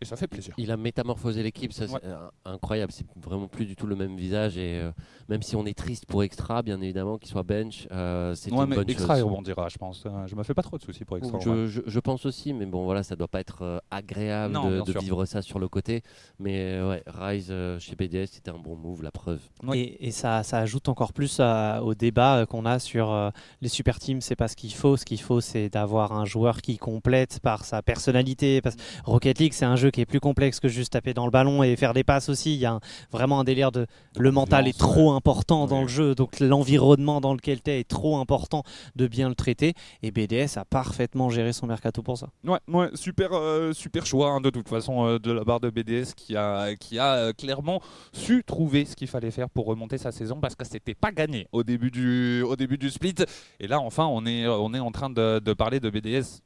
Et 0.00 0.04
ça 0.04 0.16
fait 0.16 0.26
plaisir. 0.26 0.54
Il 0.58 0.70
a 0.70 0.76
métamorphosé 0.76 1.42
l'équipe, 1.42 1.72
ça 1.72 1.86
c'est 1.86 1.94
Ouais. 1.94 2.00
incroyable. 2.44 2.92
C'est 2.92 3.06
vraiment 3.16 3.48
plus 3.48 3.64
du 3.66 3.76
tout 3.76 3.86
le 3.86 3.96
même 3.96 4.16
visage. 4.16 4.56
Et 4.58 4.78
euh, 4.80 4.90
même 5.28 5.42
si 5.42 5.56
on 5.56 5.64
est 5.66 5.76
triste 5.76 6.06
pour 6.06 6.22
Extra, 6.22 6.62
bien 6.62 6.80
évidemment, 6.80 7.18
qu'il 7.18 7.28
soit 7.30 7.42
bench, 7.42 7.88
euh, 7.92 8.34
c'est 8.34 8.52
Ouais, 8.52 8.64
une 8.64 8.70
mais 8.70 8.76
bonne 8.76 8.90
extra, 8.90 9.14
chose. 9.14 9.20
il 9.20 9.24
rebondira, 9.24 9.68
je 9.68 9.78
pense. 9.78 10.04
Euh, 10.06 10.26
Je 10.26 10.34
me 10.36 10.42
fais 10.42 10.54
pas 10.54 10.62
trop 10.62 10.76
de 10.78 10.82
soucis 10.82 11.04
pour 11.04 11.16
extra. 11.18 11.38
Je, 11.40 11.66
je- 11.66 11.80
je 11.86 12.00
pense 12.00 12.26
aussi, 12.26 12.52
mais 12.52 12.66
bon, 12.66 12.84
voilà, 12.84 13.02
ça 13.02 13.16
doit 13.16 13.28
pas 13.28 13.40
être 13.40 13.62
euh, 13.62 13.78
agréable 13.90 14.54
Non, 14.54 14.82
de, 14.82 14.98
vivre 14.98 15.24
ça 15.24 15.40
sur 15.42 15.58
le 15.58 15.68
côté. 15.68 16.02
Mais 16.38 16.74
euh, 16.74 16.88
ouais, 16.90 17.02
Rise 17.06 17.48
euh, 17.50 17.78
chez 17.78 17.94
BDS, 17.96 18.26
c'était 18.32 18.50
un 18.50 18.58
bon 18.58 18.76
move, 18.76 19.02
la 19.02 19.10
preuve. 19.10 19.40
Ouais. 19.62 19.78
Et, 19.78 20.06
et 20.08 20.10
ça, 20.10 20.42
ça 20.42 20.58
ajoute 20.58 20.88
encore 20.88 21.12
plus 21.12 21.40
à- 21.40 21.82
au 21.82 21.94
débat 21.94 22.38
euh, 22.38 22.46
qu'on 22.46 22.66
a 22.66 22.78
sur 22.78 23.10
euh, 23.12 23.30
les 23.62 23.68
super 23.68 23.98
teams. 23.98 24.20
C'est 24.20 24.36
pas 24.36 24.48
ce 24.48 24.56
qu'il 24.56 24.72
faut. 24.74 24.96
Ce 24.96 25.04
qu'il 25.04 25.20
faut, 25.20 25.40
c'est 25.40 25.68
d'avoir 25.70 26.12
un 26.12 26.24
joueur 26.24 26.60
qui 26.60 26.76
complète 26.78 27.40
par 27.40 27.64
sa 27.64 27.82
personnalité. 27.82 28.60
Parce... 28.60 28.76
Rocket 29.04 29.38
League, 29.38 29.52
c'est 29.52 29.64
un 29.64 29.76
jeu 29.76 29.85
qui 29.90 30.00
est 30.00 30.06
plus 30.06 30.20
complexe 30.20 30.60
que 30.60 30.68
juste 30.68 30.92
taper 30.92 31.14
dans 31.14 31.24
le 31.24 31.30
ballon 31.30 31.62
et 31.62 31.76
faire 31.76 31.94
des 31.94 32.04
passes 32.04 32.28
aussi. 32.28 32.54
Il 32.54 32.60
y 32.60 32.66
a 32.66 32.72
un- 32.72 32.80
vraiment 33.10 33.40
un 33.40 33.44
délire 33.44 33.72
de. 33.72 33.86
Le 34.16 34.30
mental 34.30 34.68
est 34.68 34.76
trop 34.78 35.12
important 35.12 35.66
dans 35.66 35.82
le 35.82 35.88
jeu. 35.88 36.14
Donc 36.14 36.40
l'environnement 36.40 37.20
dans 37.20 37.34
lequel 37.34 37.62
tu 37.62 37.70
es 37.70 37.80
est 37.80 37.88
trop 37.88 38.16
important 38.18 38.62
de 38.96 39.06
bien 39.06 39.28
le 39.28 39.34
traiter. 39.34 39.74
Et 40.02 40.10
BDS 40.10 40.56
a 40.58 40.64
parfaitement 40.64 41.30
géré 41.30 41.52
son 41.52 41.66
mercato 41.66 42.02
pour 42.02 42.18
ça. 42.18 42.28
Ouais, 42.44 42.58
ouais, 42.68 42.88
super, 42.94 43.30
euh, 43.32 43.72
super 43.72 44.06
choix 44.06 44.30
hein, 44.30 44.40
de 44.40 44.50
toute 44.50 44.68
façon 44.68 45.06
euh, 45.06 45.18
de 45.18 45.32
la 45.32 45.44
barre 45.44 45.60
de 45.60 45.70
BDS 45.70 46.14
qui 46.16 46.36
a, 46.36 46.74
qui 46.76 46.98
a 46.98 47.14
euh, 47.14 47.32
clairement 47.32 47.80
su 48.12 48.42
trouver 48.44 48.84
ce 48.84 48.96
qu'il 48.96 49.08
fallait 49.08 49.30
faire 49.30 49.50
pour 49.50 49.66
remonter 49.66 49.98
sa 49.98 50.12
saison 50.12 50.40
parce 50.40 50.54
que 50.54 50.64
c'était 50.66 50.94
pas 50.94 51.12
gagné 51.12 51.46
au 51.52 51.62
début 51.62 51.90
du, 51.90 52.42
au 52.42 52.56
début 52.56 52.78
du 52.78 52.90
split. 52.90 53.14
Et 53.60 53.66
là, 53.66 53.80
enfin, 53.80 54.06
on 54.06 54.24
est, 54.26 54.46
on 54.46 54.72
est 54.74 54.78
en 54.80 54.90
train 54.90 55.10
de, 55.10 55.38
de 55.38 55.52
parler 55.52 55.80
de 55.80 55.90
BDS 55.90 56.40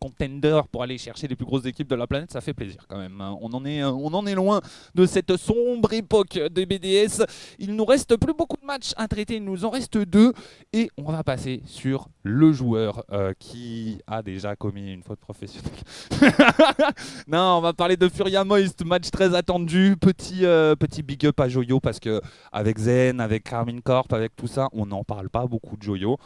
contender 0.00 0.60
pour 0.70 0.82
aller 0.82 0.98
chercher 0.98 1.26
les 1.28 1.36
plus 1.36 1.44
grosses 1.44 1.66
équipes 1.66 1.88
de 1.88 1.94
la 1.94 2.06
planète, 2.06 2.30
ça 2.32 2.40
fait 2.40 2.54
plaisir 2.54 2.84
quand 2.88 2.98
même. 2.98 3.20
hein. 3.20 3.36
On 3.40 3.52
en 3.52 3.64
est, 3.64 3.82
euh, 3.82 3.90
on 3.90 4.12
en 4.14 4.26
est 4.26 4.34
loin 4.34 4.60
de 4.94 5.06
cette 5.06 5.36
sombre 5.36 5.92
époque 5.92 6.34
de 6.34 6.64
BDS. 6.64 7.24
Il 7.58 7.74
nous 7.74 7.84
reste 7.84 8.16
plus 8.16 8.34
beaucoup 8.34 8.56
de 8.60 8.66
matchs 8.66 8.92
à 8.96 9.08
traiter, 9.08 9.36
il 9.36 9.44
nous 9.44 9.64
en 9.64 9.70
reste 9.70 9.98
deux 9.98 10.32
et 10.72 10.90
on 10.96 11.10
va 11.10 11.22
passer 11.24 11.62
sur 11.66 12.08
le 12.22 12.52
joueur 12.52 13.04
euh, 13.12 13.32
qui 13.38 14.00
a 14.06 14.22
déjà 14.22 14.56
commis 14.56 14.92
une 14.92 15.02
faute 15.02 15.20
professionnelle. 15.20 15.72
non, 17.26 17.58
on 17.58 17.60
va 17.60 17.72
parler 17.72 17.96
de 17.96 18.08
Furia 18.08 18.44
Moist, 18.44 18.84
match 18.84 19.10
très 19.10 19.34
attendu, 19.34 19.96
petit 20.00 20.44
euh, 20.44 20.76
petit 20.76 21.02
big 21.02 21.26
up 21.26 21.40
à 21.40 21.48
Joyo 21.48 21.80
parce 21.80 21.98
que 22.00 22.20
avec 22.52 22.78
Zen, 22.78 23.20
avec 23.20 23.44
Carmine 23.44 23.82
Corp, 23.82 24.12
avec 24.12 24.36
tout 24.36 24.46
ça, 24.46 24.68
on 24.72 24.86
n'en 24.86 25.04
parle 25.04 25.28
pas 25.28 25.46
beaucoup 25.46 25.76
de 25.76 25.82
Joyo. 25.82 26.18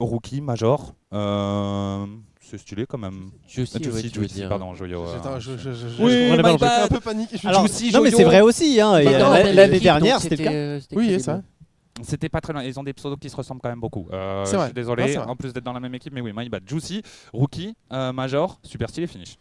Rookie, 0.00 0.40
Major, 0.40 0.94
euh, 1.12 2.06
c'est 2.50 2.58
stylé 2.58 2.86
quand 2.86 2.98
même. 2.98 3.30
Juicy, 3.46 3.78
Juicy, 3.82 3.90
ouais, 3.90 4.08
Juicy, 4.12 4.34
dire. 4.34 4.48
pardon, 4.48 4.74
Joyo. 4.74 5.04
euh, 5.06 5.16
Attends, 5.16 5.38
je, 5.40 5.56
je, 5.56 5.72
je, 5.72 5.88
je- 5.88 6.02
Oui, 6.02 6.12
je- 6.36 6.42
bad. 6.58 6.62
un 6.84 6.88
peu 6.88 7.00
paniqué. 7.00 7.36
Je- 7.36 7.48
Alors, 7.48 7.66
Juicy, 7.66 7.92
non, 7.92 8.02
mais 8.02 8.10
c'est 8.10 8.24
vrai 8.24 8.40
aussi. 8.40 8.80
hein, 8.80 8.92
Bah, 9.04 9.10
euh, 9.10 9.52
L'année 9.52 9.80
dernière, 9.80 10.20
c'était 10.20 10.36
le 10.36 10.44
cas. 10.44 10.52
euh, 10.52 10.80
c'était 10.80 10.96
Oui, 10.96 12.28
pas 12.30 12.40
très 12.40 12.52
loin. 12.52 12.62
Ils 12.62 12.78
ont 12.78 12.84
des 12.84 12.92
pseudos 12.92 13.18
qui 13.18 13.28
se 13.28 13.36
ressemblent 13.36 13.60
quand 13.60 13.68
même 13.68 13.80
beaucoup. 13.80 14.06
Euh, 14.12 14.44
C'est 14.44 14.52
je 14.52 14.56
vrai. 14.56 14.66
suis 14.66 14.74
désolé, 14.74 15.02
Non, 15.02 15.08
c'est 15.08 15.14
vrai. 15.16 15.26
en 15.26 15.36
plus 15.36 15.52
d'être 15.52 15.64
dans 15.64 15.72
la 15.72 15.80
même 15.80 15.94
équipe, 15.94 16.12
mais 16.14 16.20
oui, 16.20 16.32
my 16.34 16.48
bad. 16.48 16.62
Juicy, 16.66 17.02
Rookie, 17.32 17.74
euh, 17.92 18.12
Major, 18.12 18.58
super 18.62 18.88
stylé, 18.88 19.06
finish. 19.06 19.36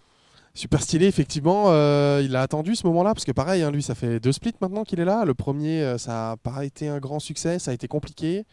Super 0.53 0.81
stylé, 0.81 1.05
effectivement. 1.05 1.65
euh, 1.67 2.19
il 2.23 2.35
a 2.35 2.41
attendu 2.41 2.75
ce 2.75 2.87
moment-là, 2.87 3.13
parce 3.13 3.25
que 3.25 3.31
pareil, 3.31 3.61
hein, 3.61 3.69
lui, 3.69 3.83
ça 3.83 3.93
fait 3.93 4.19
deux 4.19 4.31
splits 4.31 4.55
maintenant 4.59 4.83
qu'il 4.83 4.99
est 4.99 5.05
là. 5.05 5.23
Le 5.23 5.35
premier, 5.35 5.81
euh, 5.83 5.97
ça 5.99 6.11
n'a 6.11 6.37
pas 6.37 6.65
été 6.65 6.87
un 6.87 6.97
grand 6.97 7.19
succès, 7.19 7.59
ça 7.59 7.69
a 7.71 7.73
été 7.75 7.87
compliqué. 7.87 8.43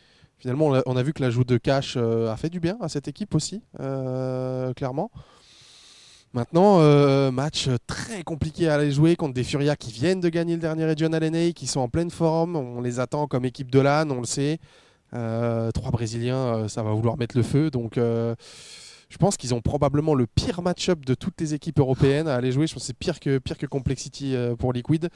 Finalement, 0.45 0.79
on 0.85 0.97
a, 0.99 1.03
vu 1.03 1.15
que 1.15 1.23
l'ajout 1.23 1.45
de 1.45 1.57
cash 1.57 1.95
euh, 1.97 2.31
a 2.31 2.37
fait 2.37 2.51
du 2.51 2.61
bien 2.61 2.77
à 2.83 2.91
cette 2.91 3.09
équipe 3.09 3.35
aussi, 3.35 3.63
euh, 3.81 4.75
clairement. 4.75 5.11
Maintenant, 6.35 6.81
euh, 6.81 7.31
match 7.31 7.71
très 7.87 8.23
compliqué 8.25 8.69
à 8.69 8.75
aller 8.75 8.93
jouer 8.93 9.17
contre 9.17 9.33
des 9.33 9.43
Furia 9.43 9.75
qui 9.75 9.91
viennent 9.91 10.21
de 10.21 10.29
gagner 10.29 10.53
le 10.53 10.61
dernier 10.61 10.85
Regional 10.85 11.25
NA, 11.31 11.53
qui 11.53 11.67
sont 11.67 11.81
en 11.81 11.89
pleine 11.89 12.11
forme. 12.11 12.57
On 12.57 12.83
les 12.83 13.01
attend 13.01 13.27
comme 13.27 13.47
équipe 13.47 13.71
de 13.71 13.81
LAN, 13.81 14.11
on 14.11 14.21
le 14.21 14.27
sait. 14.27 14.59
Trois 15.13 15.91
Brésiliens, 15.91 16.69
ça 16.69 16.83
va 16.83 16.93
vouloir 16.93 17.17
mettre 17.17 17.39
le 17.39 17.43
feu. 17.43 17.71
Donc, 17.71 17.95
je 17.97 19.17
pense 19.19 19.39
qu'ils 19.39 19.55
ont 19.55 19.63
probablement 19.63 20.15
le 20.15 20.27
pire 20.27 20.61
match-up 20.61 21.07
de 21.07 21.15
toutes 21.15 21.41
les 21.41 21.55
équipes 21.55 21.79
européennes 21.79 22.29
à 22.29 22.35
aller 22.35 22.53
jouer. 22.53 22.67
Je 22.67 22.75
pense 22.75 22.83
que 22.83 22.87
c'est 22.89 22.99
pire 22.99 23.19
que, 23.19 23.39
pire 23.39 23.57
que 23.57 23.65
Complexity 23.65 24.37
pour 24.59 24.75
Liquid. 24.75 25.09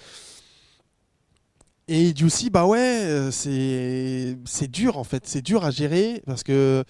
Et 1.90 2.14
Juicy, 2.14 2.50
bah 2.50 2.66
ouais, 2.66 3.00
euh, 3.04 3.30
c'est 3.30 4.70
dur 4.70 4.98
en 4.98 5.04
fait. 5.04 5.26
C'est 5.26 5.40
dur 5.40 5.64
à 5.64 5.70
gérer 5.70 6.22
parce 6.26 6.42
que 6.42 6.84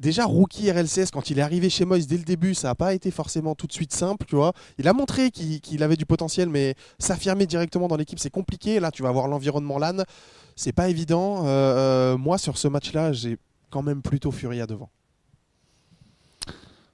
déjà 0.00 0.24
rookie 0.24 0.68
RLCS 0.68 1.12
quand 1.12 1.30
il 1.30 1.38
est 1.38 1.42
arrivé 1.42 1.70
chez 1.70 1.84
Moïse 1.84 2.08
dès 2.08 2.16
le 2.16 2.24
début, 2.24 2.54
ça 2.54 2.68
n'a 2.68 2.74
pas 2.74 2.92
été 2.92 3.12
forcément 3.12 3.54
tout 3.54 3.68
de 3.68 3.72
suite 3.72 3.92
simple, 3.92 4.26
tu 4.26 4.34
vois. 4.34 4.52
Il 4.78 4.88
a 4.88 4.92
montré 4.92 5.30
qu'il 5.30 5.82
avait 5.84 5.96
du 5.96 6.06
potentiel, 6.06 6.48
mais 6.48 6.74
s'affirmer 6.98 7.46
directement 7.46 7.86
dans 7.86 7.96
l'équipe, 7.96 8.18
c'est 8.18 8.30
compliqué. 8.30 8.80
Là, 8.80 8.90
tu 8.90 9.04
vas 9.04 9.10
avoir 9.10 9.28
l'environnement 9.28 9.78
LAN, 9.78 10.02
c'est 10.56 10.72
pas 10.72 10.88
évident. 10.88 11.46
Euh, 11.46 11.46
euh, 11.46 12.18
moi, 12.18 12.36
sur 12.36 12.58
ce 12.58 12.66
match-là, 12.66 13.12
j'ai 13.12 13.38
quand 13.70 13.82
même 13.82 14.02
plutôt 14.02 14.32
Furia 14.32 14.66
devant. 14.66 14.90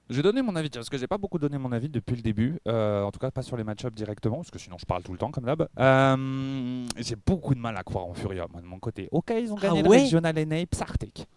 Je 0.09 0.15
vais 0.15 0.23
donner 0.23 0.41
mon 0.41 0.55
avis, 0.55 0.69
parce 0.69 0.89
que 0.89 0.97
j'ai 0.97 1.05
pas 1.05 1.19
beaucoup 1.19 1.37
donné 1.37 1.59
mon 1.59 1.71
avis 1.71 1.87
depuis 1.87 2.15
le 2.15 2.23
début, 2.23 2.57
euh, 2.67 3.03
en 3.03 3.11
tout 3.11 3.19
cas 3.19 3.29
pas 3.29 3.43
sur 3.43 3.55
les 3.57 3.63
match-ups 3.63 3.93
directement, 3.93 4.37
parce 4.37 4.49
que 4.49 4.57
sinon 4.57 4.77
je 4.79 4.85
parle 4.85 5.03
tout 5.03 5.11
le 5.11 5.19
temps 5.19 5.29
comme 5.29 5.43
d'hab. 5.45 5.67
Euh, 5.79 6.85
j'ai 6.97 7.15
beaucoup 7.15 7.53
de 7.53 7.59
mal 7.59 7.77
à 7.77 7.83
croire 7.83 8.07
en 8.07 8.15
Furia, 8.15 8.47
moi 8.51 8.59
de 8.61 8.65
mon 8.65 8.79
côté. 8.79 9.07
Ok, 9.11 9.31
ils 9.39 9.53
ont 9.53 9.57
Ah 9.59 9.67
gagné 9.67 9.83
ouais 9.83 9.97
le 9.97 10.03
Regional 10.05 10.35
NA 10.47 10.65
Psartek, 10.65 11.27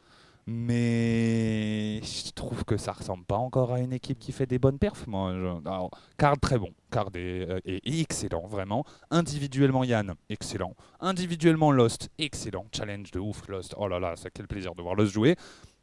mais 0.46 2.00
je 2.02 2.30
trouve 2.32 2.64
que 2.64 2.78
ça 2.78 2.92
ressemble 2.92 3.24
pas 3.24 3.36
encore 3.36 3.74
à 3.74 3.80
une 3.80 3.92
équipe 3.92 4.18
qui 4.18 4.32
fait 4.32 4.46
des 4.46 4.58
bonnes 4.58 4.78
perfs. 4.78 5.06
Moi, 5.06 5.34
je... 5.34 5.68
Alors, 5.68 5.90
Card 6.16 6.40
très 6.40 6.58
bon, 6.58 6.70
Card 6.90 7.10
est, 7.14 7.46
euh, 7.50 7.60
est 7.66 8.00
excellent, 8.00 8.46
vraiment. 8.46 8.84
Individuellement 9.10 9.84
Yann, 9.84 10.14
excellent. 10.30 10.74
Individuellement 11.00 11.72
Lost, 11.72 12.08
excellent. 12.18 12.64
Challenge 12.74 13.10
de 13.10 13.18
ouf 13.18 13.46
Lost, 13.48 13.74
oh 13.76 13.86
là 13.86 14.00
là, 14.00 14.14
c'est 14.16 14.30
quel 14.30 14.46
plaisir 14.48 14.74
de 14.74 14.80
voir 14.80 14.94
Lost 14.94 15.12
jouer. 15.12 15.36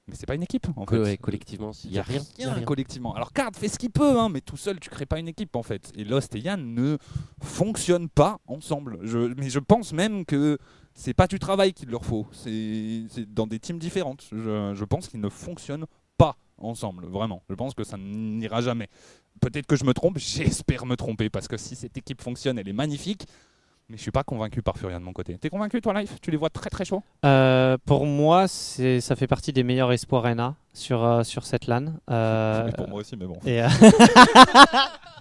Mais 0.10 0.16
c'est 0.16 0.26
pas 0.26 0.36
une 0.36 0.44
équipe 0.44 0.68
en 0.76 0.86
fait. 0.86 0.98
ouais, 0.98 1.18
collectivement, 1.18 1.72
il 1.84 1.92
n'y 1.92 2.00
a 2.00 2.04
rien. 2.04 2.22
y 2.38 2.44
a 2.44 2.54
rien. 2.54 2.64
collectivement. 2.66 3.14
Alors 3.14 3.32
Card 3.34 3.52
fait 3.54 3.68
ce 3.68 3.78
qu'il 3.78 3.92
peut, 3.92 4.20
hein, 4.20 4.30
mais 4.30 4.42
tout 4.42 4.58
seul 4.58 4.80
tu 4.80 4.90
crées 4.90 5.06
pas 5.06 5.20
une 5.20 5.28
équipe 5.28 5.56
en 5.56 5.64
fait. 5.64 5.92
Et 5.96 6.04
Lost 6.04 6.36
et 6.36 6.40
Yann 6.40 6.74
ne 6.74 6.98
fonctionnent 7.42 8.10
pas 8.10 8.40
ensemble. 8.48 9.00
Je, 9.04 9.34
mais 9.38 9.50
je 9.50 9.60
pense 9.60 9.94
même 9.94 10.26
que 10.26 10.58
c'est 10.94 11.14
pas 11.14 11.28
du 11.28 11.40
travail 11.40 11.74
qu'il 11.74 11.90
leur 11.90 12.06
faut. 12.06 12.28
C'est 12.32 13.04
c'est 13.10 13.32
dans 13.32 13.48
des 13.48 13.60
teams 13.60 13.80
différentes. 13.80 14.26
Je, 14.32 14.74
je 14.76 14.86
pense 14.86 15.08
qu'ils 15.08 15.22
ne 15.22 15.30
fonctionnent 15.30 15.86
pas 16.18 16.36
ensemble, 16.58 17.06
vraiment. 17.06 17.42
Je 17.50 17.56
pense 17.56 17.74
que 17.74 17.84
ça 17.84 17.98
n'ira 17.98 18.62
jamais. 18.62 18.90
Peut-être 19.42 19.66
que 19.66 19.76
je 19.76 19.86
me 19.86 19.94
trompe, 19.94 20.18
j'espère 20.20 20.86
me 20.86 20.96
tromper, 20.96 21.30
parce 21.30 21.48
que 21.48 21.58
si 21.58 21.76
cette 21.76 21.98
équipe 21.98 22.22
fonctionne, 22.22 22.60
elle 22.60 22.68
est 22.68 22.74
magnifique. 22.74 23.26
Mais 23.90 23.98
je 23.98 24.04
suis 24.04 24.12
pas 24.12 24.24
convaincu 24.24 24.62
par 24.62 24.78
Furia 24.78 25.00
de 25.00 25.04
mon 25.04 25.14
côté. 25.14 25.36
T'es 25.40 25.50
convaincu 25.50 25.82
toi, 25.82 26.00
Life? 26.00 26.18
Tu 26.22 26.30
les 26.30 26.38
vois 26.38 26.52
très 26.52 26.70
très 26.70 26.86
chauds? 26.86 27.02
Euh, 27.26 27.76
pour 27.86 28.06
moi, 28.06 28.48
c'est 28.48 29.02
ça 29.02 29.16
fait 29.16 29.26
partie 29.26 29.52
des 29.52 29.64
meilleurs 29.64 29.92
espoirs 29.92 30.36
NA 30.36 30.54
sur, 30.74 31.04
euh, 31.04 31.24
sur 31.24 31.44
cette 31.44 31.66
LAN. 31.66 31.94
Euh, 32.12 32.72
Pour 32.78 32.88
moi 32.88 33.00
aussi, 33.02 33.18
mais 33.18 33.26
bon. 33.26 33.40
et, 33.46 33.64
euh, 33.64 33.68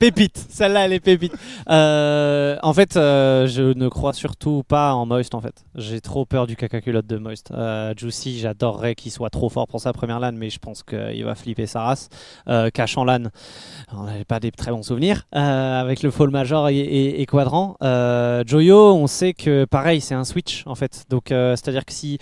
Pépite, 0.00 0.46
celle-là 0.48 0.86
elle 0.86 0.94
est 0.94 1.00
pépite. 1.00 1.34
Euh, 1.68 2.56
en 2.62 2.72
fait, 2.72 2.96
euh, 2.96 3.46
je 3.46 3.74
ne 3.74 3.86
crois 3.88 4.14
surtout 4.14 4.62
pas 4.66 4.94
en 4.94 5.04
Moist 5.04 5.34
en 5.34 5.42
fait. 5.42 5.66
J'ai 5.74 6.00
trop 6.00 6.24
peur 6.24 6.46
du 6.46 6.56
caca 6.56 6.80
culotte 6.80 7.06
de 7.06 7.18
Moist. 7.18 7.50
Euh, 7.50 7.92
Juicy, 7.94 8.38
j'adorerais 8.38 8.94
qu'il 8.94 9.12
soit 9.12 9.28
trop 9.28 9.50
fort 9.50 9.68
pour 9.68 9.78
sa 9.78 9.92
première 9.92 10.18
LAN, 10.18 10.32
mais 10.32 10.48
je 10.48 10.58
pense 10.58 10.82
qu'il 10.82 11.22
va 11.22 11.34
flipper 11.34 11.66
sa 11.66 11.82
race. 11.82 12.08
Cash 12.72 12.96
en 12.96 13.04
LAN, 13.04 13.24
on 13.92 14.04
n'avait 14.04 14.24
pas 14.24 14.40
des 14.40 14.50
très 14.50 14.70
bons 14.70 14.82
souvenirs 14.82 15.26
avec 15.32 16.02
le 16.02 16.10
Fall 16.10 16.30
Major 16.30 16.70
et, 16.70 17.26
Quadrant. 17.28 17.76
Joyo, 18.46 18.94
on 18.94 19.06
sait 19.06 19.34
que 19.34 19.66
pareil, 19.66 20.00
c'est 20.00 20.14
un 20.14 20.24
switch 20.24 20.62
en 20.64 20.76
fait. 20.76 21.04
Donc, 21.10 21.26
c'est-à-dire 21.28 21.84
que 21.84 21.92
si 21.92 22.16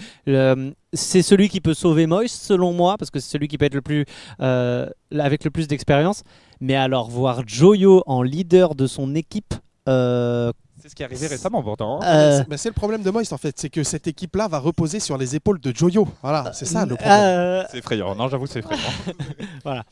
c'est 0.92 1.22
celui 1.22 1.48
qui 1.48 1.60
peut 1.60 1.74
sauver 1.74 2.08
Moist 2.08 2.42
selon 2.42 2.72
moi, 2.72 2.96
parce 2.98 3.12
que 3.12 3.20
c'est 3.20 3.30
celui 3.30 3.46
qui 3.46 3.56
peut 3.56 3.66
être 3.66 3.74
le 3.74 3.82
plus 3.82 4.04
avec 4.40 5.44
le 5.44 5.50
plus 5.52 5.68
d'expérience. 5.68 6.24
Mais 6.60 6.74
alors 6.76 7.08
voir 7.10 7.42
Joyo 7.46 8.02
en 8.06 8.22
leader 8.22 8.74
de 8.74 8.86
son 8.86 9.14
équipe. 9.14 9.54
euh, 9.88 10.52
C'est 10.80 10.88
ce 10.90 10.94
qui 10.94 11.02
est 11.02 11.06
arrivé 11.06 11.26
récemment 11.26 11.62
pourtant. 11.62 12.00
hein. 12.02 12.06
euh, 12.06 12.42
C'est- 12.50 12.56
c'est 12.56 12.68
le 12.68 12.74
problème 12.74 13.02
de 13.02 13.10
Moist 13.10 13.32
en 13.32 13.38
fait, 13.38 13.58
c'est 13.58 13.68
que 13.70 13.82
cette 13.82 14.06
équipe-là 14.06 14.48
va 14.48 14.58
reposer 14.58 15.00
sur 15.00 15.16
les 15.18 15.34
épaules 15.36 15.60
de 15.60 15.74
Joyo. 15.74 16.06
Voilà, 16.22 16.52
c'est 16.52 16.64
ça 16.66 16.86
le 16.86 16.94
problème. 16.96 17.18
euh, 17.20 17.64
C'est 17.70 17.78
effrayant. 17.78 18.14
Non, 18.14 18.28
j'avoue, 18.28 18.46
c'est 18.46 18.60
effrayant. 18.60 18.80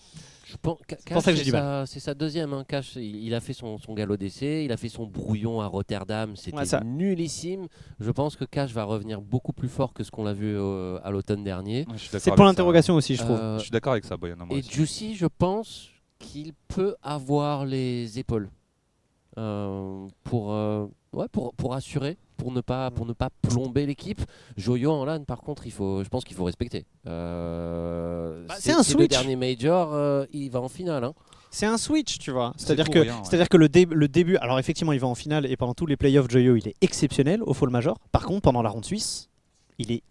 Je 0.49 0.55
pense, 0.63 0.79
Ca- 0.89 0.97
pour 1.13 1.23
ça 1.23 1.33
que 1.33 1.37
Cash, 1.37 1.39
j'ai 1.39 1.45
du 1.45 1.51
c'est 1.51 1.57
sa- 1.57 1.85
C'est 1.87 2.01
sa 2.01 2.15
deuxième. 2.15 2.53
Hein. 2.53 2.65
Cash, 2.69 2.95
il, 2.95 3.25
il 3.27 3.35
a 3.35 3.41
fait 3.41 3.53
son, 3.53 3.79
son 3.79 3.95
galop 3.95 4.17
d'essai, 4.17 4.63
il 4.65 4.71
a 4.71 4.77
fait 4.77 4.89
son 4.89 5.05
brouillon 5.05 5.61
à 5.61 5.67
Rotterdam, 5.67 6.37
c'était 6.37 6.57
Ouais, 6.57 6.65
ça- 6.65 6.81
nullissime. 6.85 7.67
Je 7.99 8.11
pense 8.13 8.37
que 8.37 8.45
Cash 8.45 8.71
va 8.73 8.85
revenir 8.85 9.21
beaucoup 9.21 9.53
plus 9.53 9.69
fort 9.69 9.93
que 9.93 10.05
ce 10.05 10.13
qu'on 10.13 10.23
l'a 10.23 10.33
vu 10.33 10.55
euh, 10.57 10.99
à 11.03 11.11
l'automne 11.11 11.43
dernier. 11.43 11.85
Je 11.95 11.99
suis 11.99 12.07
d'accord 12.11 12.21
c'est 12.23 12.31
pour 12.31 12.39
ça. 12.39 12.45
l'interrogation 12.45 12.95
aussi, 12.95 13.17
je 13.17 13.23
trouve. 13.25 13.37
Euh, 13.41 13.59
Je 13.59 13.63
suis 13.65 13.73
d'accord 13.73 13.93
avec 13.93 14.05
ça, 14.05 14.17
Boyan. 14.17 14.37
et 14.53 14.59
aussi. 14.59 14.71
Juicy, 14.71 15.17
je 15.17 15.27
pense 15.27 15.89
qu'il 16.19 16.53
peut 16.69 16.97
avoir 17.03 17.65
les 17.67 18.19
épaules 18.19 18.49
euh, 19.39 20.07
pour, 20.25 20.53
euh, 20.53 20.87
ouais, 21.13 21.29
pour, 21.31 21.53
pour 21.55 21.75
assurer, 21.75 22.17
pour 22.39 22.53
ne 22.53 22.61
pas, 22.61 22.91
pour 22.91 23.05
ne 23.07 23.13
pas 23.13 23.29
plomber 23.43 23.85
l'équipe. 23.87 24.23
Joyo 24.57 24.91
en 24.93 25.05
LAN, 25.05 25.25
par 25.25 25.41
contre, 25.43 25.67
il 25.67 25.73
faut, 25.73 26.03
je 26.03 26.09
pense 26.09 26.25
qu'il 26.25 26.37
faut 26.37 26.45
respecter. 26.45 26.87
Euh, 27.07 28.47
Bah, 28.47 28.55
c'est 28.59 28.73
un 28.73 28.79
le 28.79 28.83
switch. 28.83 29.11
dernier 29.11 29.37
major, 29.37 29.93
euh, 29.95 30.25
il 30.33 30.51
va 30.51 30.61
en 30.61 30.69
finale. 30.69 31.05
hein. 31.05 31.15
C'est 31.51 31.67
un 31.67 31.79
switch, 31.79 32.19
tu 32.19 32.31
vois. 32.31 32.53
C'est-à-dire 32.57 32.91
que, 32.91 32.99
rien, 32.99 33.15
ouais. 33.17 33.21
c'est-à-dire 33.25 33.49
que 33.49 33.57
le, 33.57 33.69
dé- 33.69 33.87
le 33.91 34.09
début, 34.09 34.37
alors 34.39 34.59
effectivement, 34.59 34.93
il 34.93 35.01
va 35.01 35.07
en 35.07 35.15
finale 35.15 35.47
et 35.47 35.57
pendant 35.57 35.75
tous 35.75 35.87
les 35.87 35.97
playoffs, 35.97 36.29
Joyo, 36.31 36.57
il 36.57 36.69
est 36.69 36.75
exceptionnel 36.81 37.43
au 37.43 37.55
Fall 37.55 37.71
Major. 37.71 37.99
Par 38.13 38.25
contre, 38.27 38.43
pendant 38.43 38.63
la 38.63 38.71
ronde 38.71 38.85
suisse, 38.85 39.29
il 39.79 39.93
est 39.93 40.03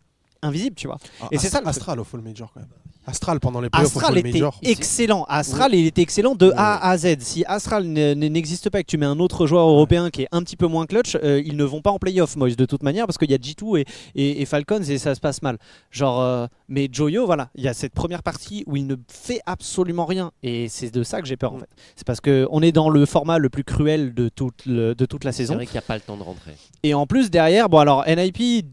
invisible, 0.41 0.75
tu 0.75 0.87
vois. 0.87 0.97
Ah, 1.21 1.27
et 1.31 1.37
c'est 1.37 1.49
ça, 1.49 1.61
le. 1.61 1.67
Astral 1.67 1.99
au 1.99 2.03
Full 2.03 2.21
Major 2.21 2.51
quand 2.53 2.61
même. 2.61 2.69
Astral 3.07 3.39
pendant 3.39 3.61
les 3.61 3.69
playoffs 3.69 3.95
Astral 3.95 4.17
était 4.17 4.31
Major. 4.31 4.59
excellent. 4.63 5.25
Astral, 5.29 5.75
il 5.75 5.85
était 5.85 6.01
excellent 6.01 6.35
de 6.35 6.51
A 6.57 6.89
à 6.89 6.97
Z. 6.97 7.17
Si 7.19 7.43
Astral 7.45 7.85
n'existe 7.85 8.69
pas 8.69 8.79
et 8.79 8.83
que 8.83 8.89
tu 8.89 8.97
mets 8.97 9.05
un 9.05 9.19
autre 9.19 9.45
joueur 9.47 9.67
européen 9.67 10.09
qui 10.09 10.23
est 10.23 10.27
un 10.31 10.41
petit 10.43 10.55
peu 10.57 10.67
moins 10.67 10.85
clutch, 10.85 11.15
euh, 11.23 11.41
ils 11.45 11.55
ne 11.55 11.63
vont 11.63 11.81
pas 11.81 11.91
en 11.91 11.99
playoff, 11.99 12.35
Moïse, 12.35 12.55
de 12.57 12.65
toute 12.65 12.83
manière, 12.83 13.05
parce 13.05 13.17
qu'il 13.17 13.29
y 13.29 13.33
a 13.33 13.37
G2 13.37 13.79
et, 13.79 13.85
et, 14.15 14.41
et 14.41 14.45
Falcons 14.45 14.81
et 14.81 14.97
ça 14.97 15.13
se 15.15 15.19
passe 15.19 15.41
mal. 15.41 15.57
Genre, 15.91 16.19
euh, 16.21 16.47
mais 16.67 16.89
Joyo, 16.91 17.25
voilà, 17.25 17.49
il 17.55 17.63
y 17.63 17.67
a 17.67 17.73
cette 17.73 17.93
première 17.93 18.23
partie 18.23 18.63
où 18.67 18.75
il 18.75 18.87
ne 18.87 18.95
fait 19.07 19.41
absolument 19.45 20.05
rien. 20.05 20.31
Et 20.43 20.67
c'est 20.69 20.93
de 20.93 21.03
ça 21.03 21.21
que 21.21 21.27
j'ai 21.27 21.37
peur, 21.37 21.53
en 21.53 21.59
fait. 21.59 21.69
C'est 21.95 22.05
parce 22.07 22.21
qu'on 22.21 22.61
est 22.61 22.71
dans 22.71 22.89
le 22.89 23.05
format 23.05 23.37
le 23.37 23.49
plus 23.49 23.63
cruel 23.63 24.13
de 24.13 24.29
toute, 24.29 24.65
le- 24.65 24.95
de 24.95 25.05
toute 25.05 25.23
la 25.23 25.31
C'est 25.31 25.43
saison. 25.43 25.55
vrai 25.55 25.65
qu'il 25.65 25.73
n'y 25.75 25.79
a 25.79 25.83
pas 25.83 25.95
le 25.95 26.01
temps 26.01 26.17
de 26.17 26.23
rentrer. 26.23 26.51
Et 26.83 26.93
en 26.93 27.05
plus, 27.05 27.29
derrière, 27.29 27.69
bon, 27.69 27.77
alors 27.79 28.03
NIP. 28.07 28.65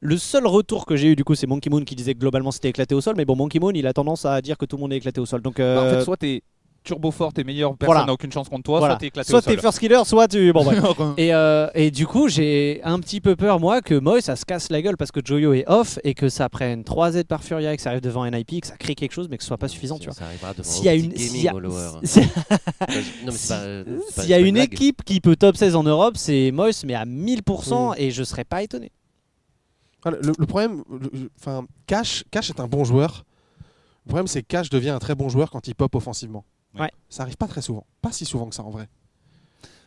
Le 0.00 0.16
seul 0.16 0.46
retour 0.46 0.86
que 0.86 0.96
j'ai 0.96 1.08
eu 1.08 1.16
du 1.16 1.22
coup 1.24 1.34
c'est 1.34 1.46
Monkey 1.46 1.70
Moon 1.70 1.84
qui 1.84 1.94
disait 1.94 2.14
que 2.14 2.18
globalement 2.18 2.50
c'était 2.50 2.68
éclaté 2.70 2.94
au 2.94 3.00
sol 3.00 3.14
mais 3.16 3.24
bon 3.24 3.36
Monkey 3.36 3.60
Moon 3.60 3.70
il 3.74 3.86
a 3.86 3.92
tendance 3.92 4.24
à 4.24 4.40
dire 4.42 4.58
que 4.58 4.64
tout 4.66 4.76
le 4.76 4.80
monde 4.82 4.92
est 4.92 4.96
éclaté 4.96 5.20
au 5.20 5.26
sol 5.26 5.40
donc 5.40 5.58
Bah, 5.58 5.62
en 5.64 5.66
euh, 5.84 5.98
fait, 5.98 6.04
soit 6.04 6.16
t'es 6.16 6.42
turbo 6.84 7.10
fort, 7.10 7.32
t'es 7.34 7.44
meilleur, 7.44 7.76
personne 7.76 7.94
Voilà. 7.94 8.06
n'a 8.06 8.12
aucune 8.14 8.32
chance 8.32 8.48
contre 8.48 8.62
toi, 8.62 8.78
Voilà. 8.78 8.94
soit 8.94 9.00
t'es 9.00 9.06
éclaté 9.08 9.28
soit 9.28 9.40
au 9.40 9.42
sol. 9.42 9.54
t'es 9.54 9.60
first 9.60 9.78
killer, 9.78 10.00
soit 10.06 10.26
tu. 10.26 10.52
Bon, 10.54 10.64
bref. 10.64 10.82
et, 11.18 11.34
euh, 11.34 11.68
et 11.74 11.90
du 11.90 12.06
coup, 12.06 12.28
j'ai 12.28 12.80
un 12.82 12.98
petit 13.00 13.20
peu 13.20 13.36
peur, 13.36 13.60
moi, 13.60 13.82
que 13.82 13.94
Moy 13.98 14.22
ça 14.22 14.36
se 14.36 14.46
casse 14.46 14.70
la 14.70 14.80
gueule 14.80 14.96
parce 14.96 15.10
que 15.12 15.20
Joyo 15.22 15.52
est 15.52 15.64
off 15.68 15.98
et 16.02 16.14
que 16.14 16.30
ça 16.30 16.48
prenne 16.48 16.84
3 16.84 17.12
Z 17.12 17.24
par 17.24 17.44
Furia 17.44 17.74
et 17.74 17.76
que 17.76 17.82
ça 17.82 17.90
arrive 17.90 18.00
devant 18.00 18.24
NIP, 18.24 18.62
que 18.62 18.66
ça 18.68 18.76
crée 18.78 18.94
quelque 18.94 19.12
chose 19.12 19.28
mais 19.30 19.36
que 19.36 19.42
ce 19.42 19.48
soit 19.48 19.58
pas 19.58 19.68
suffisant, 19.68 19.98
tu 19.98 20.06
vois. 20.06 20.14
Ça 20.14 20.24
arrivera 20.24 20.52
devant 20.54 20.62
S'il 20.64 20.84
y 20.84 20.88
a 20.88 20.94
une, 20.94 21.14
s'il 21.14 21.42
y 21.42 21.48
a- 21.48 21.52
euh, 23.52 24.44
une 24.44 24.56
équipe 24.56 25.04
qui 25.04 25.20
peut 25.20 25.36
top 25.36 25.56
16 25.56 25.76
en 25.76 25.82
Europe, 25.82 26.14
c'est 26.16 26.50
Moïse, 26.52 26.84
mais 26.86 26.94
à 26.94 27.04
1000% 27.04 27.94
et 27.98 28.10
je 28.10 28.22
serais 28.22 28.44
pas 28.44 28.62
étonné. 28.62 28.90
Voilà, 30.02 30.18
Le, 30.22 30.32
le 30.38 30.46
problème, 30.46 30.82
enfin, 31.40 31.66
Cash, 31.86 32.24
Cash 32.30 32.50
est 32.50 32.60
un 32.60 32.68
bon 32.68 32.84
joueur. 32.84 33.24
Le 34.06 34.10
problème, 34.10 34.26
c'est 34.26 34.42
que 34.42 34.46
Cash 34.46 34.70
devient 34.70 34.90
un 34.90 34.98
très 34.98 35.14
bon 35.14 35.28
joueur 35.28 35.50
quand 35.50 35.66
il 35.68 35.74
pop 35.74 35.94
offensivement. 35.94 36.44
Ouais. 36.78 36.90
Ça 37.08 37.24
arrive 37.24 37.36
pas 37.36 37.48
très 37.48 37.62
souvent. 37.62 37.84
Pas 38.00 38.12
si 38.12 38.24
souvent 38.24 38.48
que 38.48 38.54
ça 38.54 38.62
en 38.62 38.70
vrai. 38.70 38.88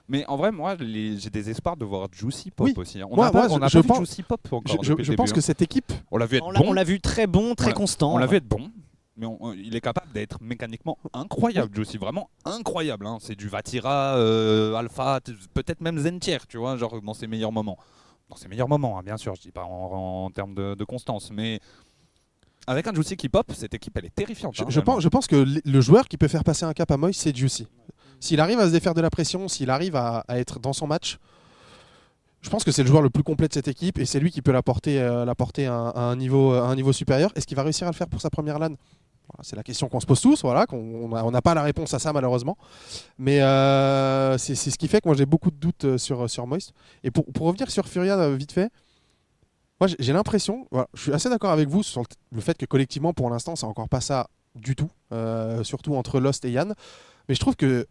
Mais 0.07 0.25
en 0.27 0.35
vrai, 0.35 0.51
moi, 0.51 0.75
j'ai 0.77 1.29
des 1.29 1.49
espoirs 1.49 1.77
de 1.77 1.85
voir 1.85 2.09
Juicy 2.11 2.51
Pop 2.51 2.67
Oui. 2.67 2.73
aussi. 2.75 2.99
hein. 3.01 3.07
On 3.09 3.15
Moi- 3.15 3.25
n'a 3.25 3.31
pas, 3.31 3.47
moi, 3.47 3.55
on 3.55 3.59
n'a 3.59 3.67
je- 3.67 3.73
pas 3.73 3.79
je 3.79 3.81
vu 3.83 3.87
pense- 3.87 3.97
Juicy 3.99 4.23
Pop 4.23 4.41
encore 4.51 4.83
Je, 4.83 5.13
pense 5.13 5.31
que 5.31 5.39
hein. 5.39 5.41
cette 5.41 5.61
équipe, 5.61 5.93
On 6.11 6.17
l'a 6.17 6.25
vu 6.25 6.37
être 6.37 6.45
On 6.45 6.51
bon. 6.51 6.65
on 6.67 6.73
l'a 6.73 6.83
vu 6.83 6.99
très 6.99 7.27
bon, 7.27 7.55
très 7.55 7.71
constant. 7.73 8.13
On 8.13 8.17
l'a 8.17 8.25
vu 8.25 8.35
être 8.35 8.47
bon, 8.47 8.69
mais 9.15 9.25
on- 9.25 9.37
on- 9.41 9.53
il 9.53 9.73
est 9.75 9.79
capable 9.81 10.11
d'être 10.11 10.37
mécaniquement 10.41 10.97
incroyable, 11.13 11.73
Juicy, 11.73 11.97
vraiment 11.97 12.29
incroyable. 12.43 13.07
hein. 13.07 13.19
C'est 13.21 13.35
du 13.35 13.47
Vatira, 13.47 14.17
euh, 14.17 14.73
Alpha, 14.75 15.19
peut-être 15.53 15.79
même 15.79 15.97
Zentier, 15.97 16.39
tu 16.49 16.57
vois, 16.57 16.75
genre 16.75 17.01
dans 17.01 17.13
ses 17.13 17.27
meilleurs 17.27 17.53
moments. 17.53 17.77
Dans 18.31 18.37
ses 18.37 18.47
meilleurs 18.47 18.69
moments, 18.69 18.97
hein, 18.97 19.03
bien 19.03 19.17
sûr, 19.17 19.35
je 19.35 19.41
dis 19.41 19.51
pas 19.51 19.65
en, 19.65 20.23
en 20.25 20.29
termes 20.31 20.55
de, 20.55 20.73
de 20.73 20.83
constance, 20.85 21.31
mais 21.31 21.59
avec 22.65 22.87
un 22.87 22.93
Juicy 22.93 23.17
qui 23.17 23.27
pop, 23.27 23.51
cette 23.53 23.73
équipe 23.73 23.97
elle 23.97 24.05
est 24.05 24.15
terrifiante. 24.15 24.55
je, 24.55 24.63
hein, 24.63 24.67
je 24.69 24.79
pense, 24.79 25.01
je 25.03 25.09
pense 25.09 25.27
que 25.27 25.45
le- 25.65 25.81
joueur 25.81 26.07
qui 26.07 26.15
peut 26.17 26.29
faire 26.29 26.45
passer 26.45 26.63
un 26.63 26.71
cap 26.73 26.89
à 26.91 26.97
Moïse, 26.97 27.17
c'est 27.17 27.35
Juicy. 27.35 27.67
S'il 28.21 28.39
arrive 28.39 28.59
à 28.59 28.67
se 28.67 28.71
défaire 28.71 28.93
de 28.93 29.01
la 29.01 29.09
pression, 29.09 29.49
s'il 29.49 29.69
arrive 29.69 29.97
à, 29.97 30.23
à 30.29 30.37
être 30.39 30.59
dans 30.59 30.71
son 30.71 30.87
match, 30.87 31.17
je 32.41 32.49
pense 32.49 32.63
que 32.63 32.71
c'est 32.71 32.83
le 32.83 32.87
joueur 32.87 33.01
le 33.01 33.09
plus 33.09 33.23
complet 33.23 33.49
de 33.49 33.53
cette 33.53 33.67
équipe 33.67 33.99
et 33.99 34.05
c'est 34.05 34.19
lui 34.21 34.31
qui 34.31 34.41
peut 34.41 34.51
la 34.53 34.63
porter, 34.63 35.01
euh, 35.01 35.25
la 35.25 35.35
porter 35.35 35.65
à, 35.65 35.73
un- 35.73 35.89
à 35.89 35.99
un 36.01 36.15
niveau, 36.15 36.53
à 36.53 36.67
un 36.69 36.75
niveau 36.75 36.93
supérieur. 36.93 37.31
Est-ce 37.35 37.45
qu'il 37.45 37.57
va 37.57 37.63
réussir 37.63 37.85
à 37.87 37.91
le 37.91 37.95
faire 37.95 38.07
pour 38.07 38.21
sa 38.21 38.29
première 38.29 38.59
LAN? 38.59 38.75
C'est 39.41 39.55
la 39.55 39.63
question 39.63 39.87
qu'on 39.89 39.99
se 39.99 40.05
pose 40.05 40.21
tous, 40.21 40.41
voilà, 40.43 40.65
qu'on 40.65 41.31
n'a 41.31 41.41
pas 41.41 41.53
la 41.53 41.63
réponse 41.63 41.93
à 41.93 41.99
ça 41.99 42.13
malheureusement. 42.13 42.57
Mais 43.17 43.41
euh, 43.41 44.37
c'est 44.37 44.55
c'est 44.55 44.69
ce 44.71 44.77
qui 44.77 44.87
fait 44.87 45.01
que 45.01 45.07
moi 45.07 45.15
j'ai 45.15 45.25
beaucoup 45.25 45.51
de 45.51 45.55
doutes 45.57 45.85
euh, 45.85 45.97
sur, 45.97 46.29
sur 46.29 46.45
Moist. 46.47 46.73
Et 47.03 47.11
pour, 47.11 47.25
pour 47.33 47.47
revenir 47.47 47.69
sur 47.71 47.87
Furia 47.87 48.17
euh, 48.19 48.35
vite 48.35 48.51
fait, 48.51 48.69
moi 49.79 49.87
j'ai- 49.99 50.13
l'impression, 50.13 50.67
voilà, 50.71 50.87
je 50.93 51.01
suis 51.01 51.13
assez 51.13 51.29
d'accord 51.29 51.51
avec 51.51 51.67
vous 51.67 51.83
sur 51.83 52.03
le, 52.31 52.41
fait 52.41 52.57
que 52.57 52.65
collectivement 52.65 53.13
pour 53.13 53.29
l'instant 53.29 53.55
c'est 53.55 53.65
encore 53.65 53.89
pas 53.89 54.01
ça 54.01 54.27
du 54.55 54.75
tout, 54.75 54.89
euh, 55.13 55.63
surtout 55.63 55.95
entre 55.95 56.19
Lost 56.19 56.45
et 56.45 56.51
Yann. 56.51 56.73
Mais 57.29 57.35
je 57.35 57.39
trouve 57.39 57.55
que 57.55 57.87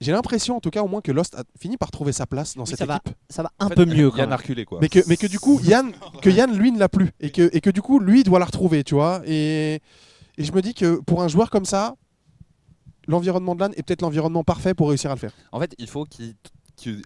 j'ai 0.00 0.12
l'impression 0.12 0.56
en 0.56 0.60
tout 0.60 0.70
cas 0.70 0.82
au 0.82 0.86
moins 0.88 1.00
que 1.00 1.10
Lost 1.12 1.34
a 1.34 1.42
fini 1.58 1.76
par 1.76 1.90
trouver 1.90 2.12
sa 2.12 2.26
place 2.26 2.54
dans 2.56 2.62
Oui, 2.62 2.68
cette 2.68 2.78
ça 2.78 2.86
va. 2.86 2.96
équipe. 3.04 3.16
Ça 3.30 3.42
va 3.42 3.50
un 3.58 3.66
En 3.66 3.68
fait, 3.68 3.74
peu 3.74 3.84
mieux. 3.84 4.10
quand 4.10 4.18
Yann 4.18 4.26
même. 4.28 4.32
a 4.32 4.36
reculé 4.36 4.64
quoi. 4.64 4.78
Mais 4.80 4.88
que, 4.88 5.00
mais 5.08 5.16
que 5.16 5.26
du 5.26 5.40
coup, 5.40 5.58
Yann, 5.62 5.92
que 6.22 6.30
Yann, 6.30 6.56
lui, 6.56 6.70
ne 6.70 6.78
l'a 6.78 6.88
plus. 6.88 7.10
Et 7.20 7.30
que, 7.30 7.48
et 7.52 7.60
que 7.60 7.70
du 7.70 7.82
coup, 7.82 7.98
lui, 7.98 8.20
il 8.20 8.24
doit 8.24 8.38
la 8.38 8.44
retrouver, 8.44 8.84
tu 8.84 8.94
vois. 8.94 9.22
Et, 9.26 9.80
et 10.38 10.44
je 10.44 10.52
me 10.52 10.62
dis 10.62 10.72
que 10.72 11.00
pour 11.02 11.22
un 11.22 11.28
joueur 11.28 11.50
comme 11.50 11.64
ça, 11.66 11.94
l'environnement 13.06 13.54
de 13.54 13.60
LAN 13.60 13.70
est 13.76 13.82
peut-être 13.82 14.02
l'environnement 14.02 14.44
parfait 14.44 14.74
pour 14.74 14.88
réussir 14.88 15.10
à 15.10 15.14
le 15.14 15.20
faire. 15.20 15.32
En 15.52 15.60
fait, 15.60 15.74
il 15.78 15.88
faut 15.88 16.04
qu'il- 16.04 16.34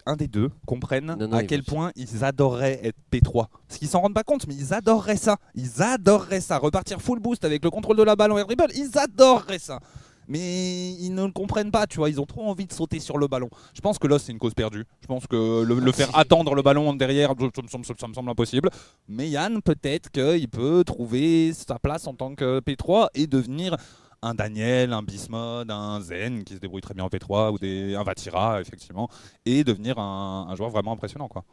qu'un 0.05 0.15
des 0.15 0.27
deux 0.27 0.51
comprenne 0.67 1.15
Non, 1.19 1.27
non, 1.27 1.37
à 1.37 1.43
quel 1.43 1.63
point 1.63 1.91
ils 1.95 2.23
adoreraient 2.23 2.79
être 2.83 2.97
P3. 3.11 3.47
Parce 3.67 3.79
qu'ils 3.79 3.87
s'en 3.87 4.01
rendent 4.01 4.13
pas 4.13 4.23
compte, 4.23 4.45
mais 4.47 4.53
ils 4.53 4.71
adoreraient 4.71 5.17
ça. 5.17 5.37
Ils 5.55 5.81
adoreraient 5.81 6.41
ça. 6.41 6.59
Repartir 6.59 7.01
full 7.01 7.19
boost 7.19 7.43
avec 7.43 7.63
le 7.63 7.71
contrôle 7.71 7.97
de 7.97 8.03
la 8.03 8.15
balle 8.15 8.31
en 8.31 8.37
air 8.37 8.45
dribble, 8.45 8.67
ils 8.75 8.95
adoreraient 8.99 9.57
ça. 9.57 9.79
Mais 10.27 10.91
ils 10.93 11.11
ne 11.13 11.25
le 11.25 11.31
comprennent 11.31 11.71
pas, 11.71 11.87
tu 11.87 11.97
vois. 11.97 12.09
Ils 12.09 12.19
ont 12.21 12.25
trop 12.25 12.43
envie 12.43 12.65
de 12.65 12.73
sauter 12.73 12.99
sur 12.99 13.17
le 13.17 13.27
ballon. 13.27 13.49
Je 13.73 13.81
pense 13.81 13.99
que 13.99 14.07
là, 14.07 14.19
c'est 14.19 14.31
une 14.31 14.39
cause 14.39 14.53
perdue. 14.53 14.85
Je 15.01 15.07
pense 15.07 15.27
que 15.27 15.63
le, 15.63 15.79
le 15.79 15.91
faire 15.91 16.15
attendre 16.17 16.55
le 16.55 16.61
ballon 16.61 16.93
derrière, 16.93 17.29
ça, 17.55 17.61
me 17.61 17.67
semble- 17.67 17.85
ça 17.99 18.07
me 18.07 18.13
semble 18.13 18.29
impossible. 18.29 18.69
Mais 19.07 19.29
Yann, 19.29 19.61
peut-être 19.61 20.09
qu'il 20.11 20.47
peut 20.49 20.83
trouver 20.85 21.53
sa 21.53 21.79
place 21.79 22.07
en 22.07 22.13
tant 22.13 22.35
que 22.35 22.59
P3 22.61 23.07
et 23.15 23.27
devenir 23.27 23.75
un 24.21 24.33
Daniel, 24.33 24.93
un 24.93 25.03
Bismod, 25.03 25.69
un 25.69 25.99
Zen 25.99 26.45
qui 26.45 26.53
se 26.53 26.59
débrouille 26.59 26.81
très 26.81 26.93
bien 26.93 27.03
en 27.03 27.09
P3 27.09 27.51
ou 27.51 27.59
des, 27.59 27.93
un 27.95 28.03
Vatira, 28.03 28.61
effectivement, 28.61 29.09
et 29.45 29.65
devenir 29.65 29.99
un, 29.99 30.47
un 30.49 30.55
joueur 30.55 30.69
vraiment 30.69 30.93
impressionnant, 30.93 31.27
quoi. 31.27 31.43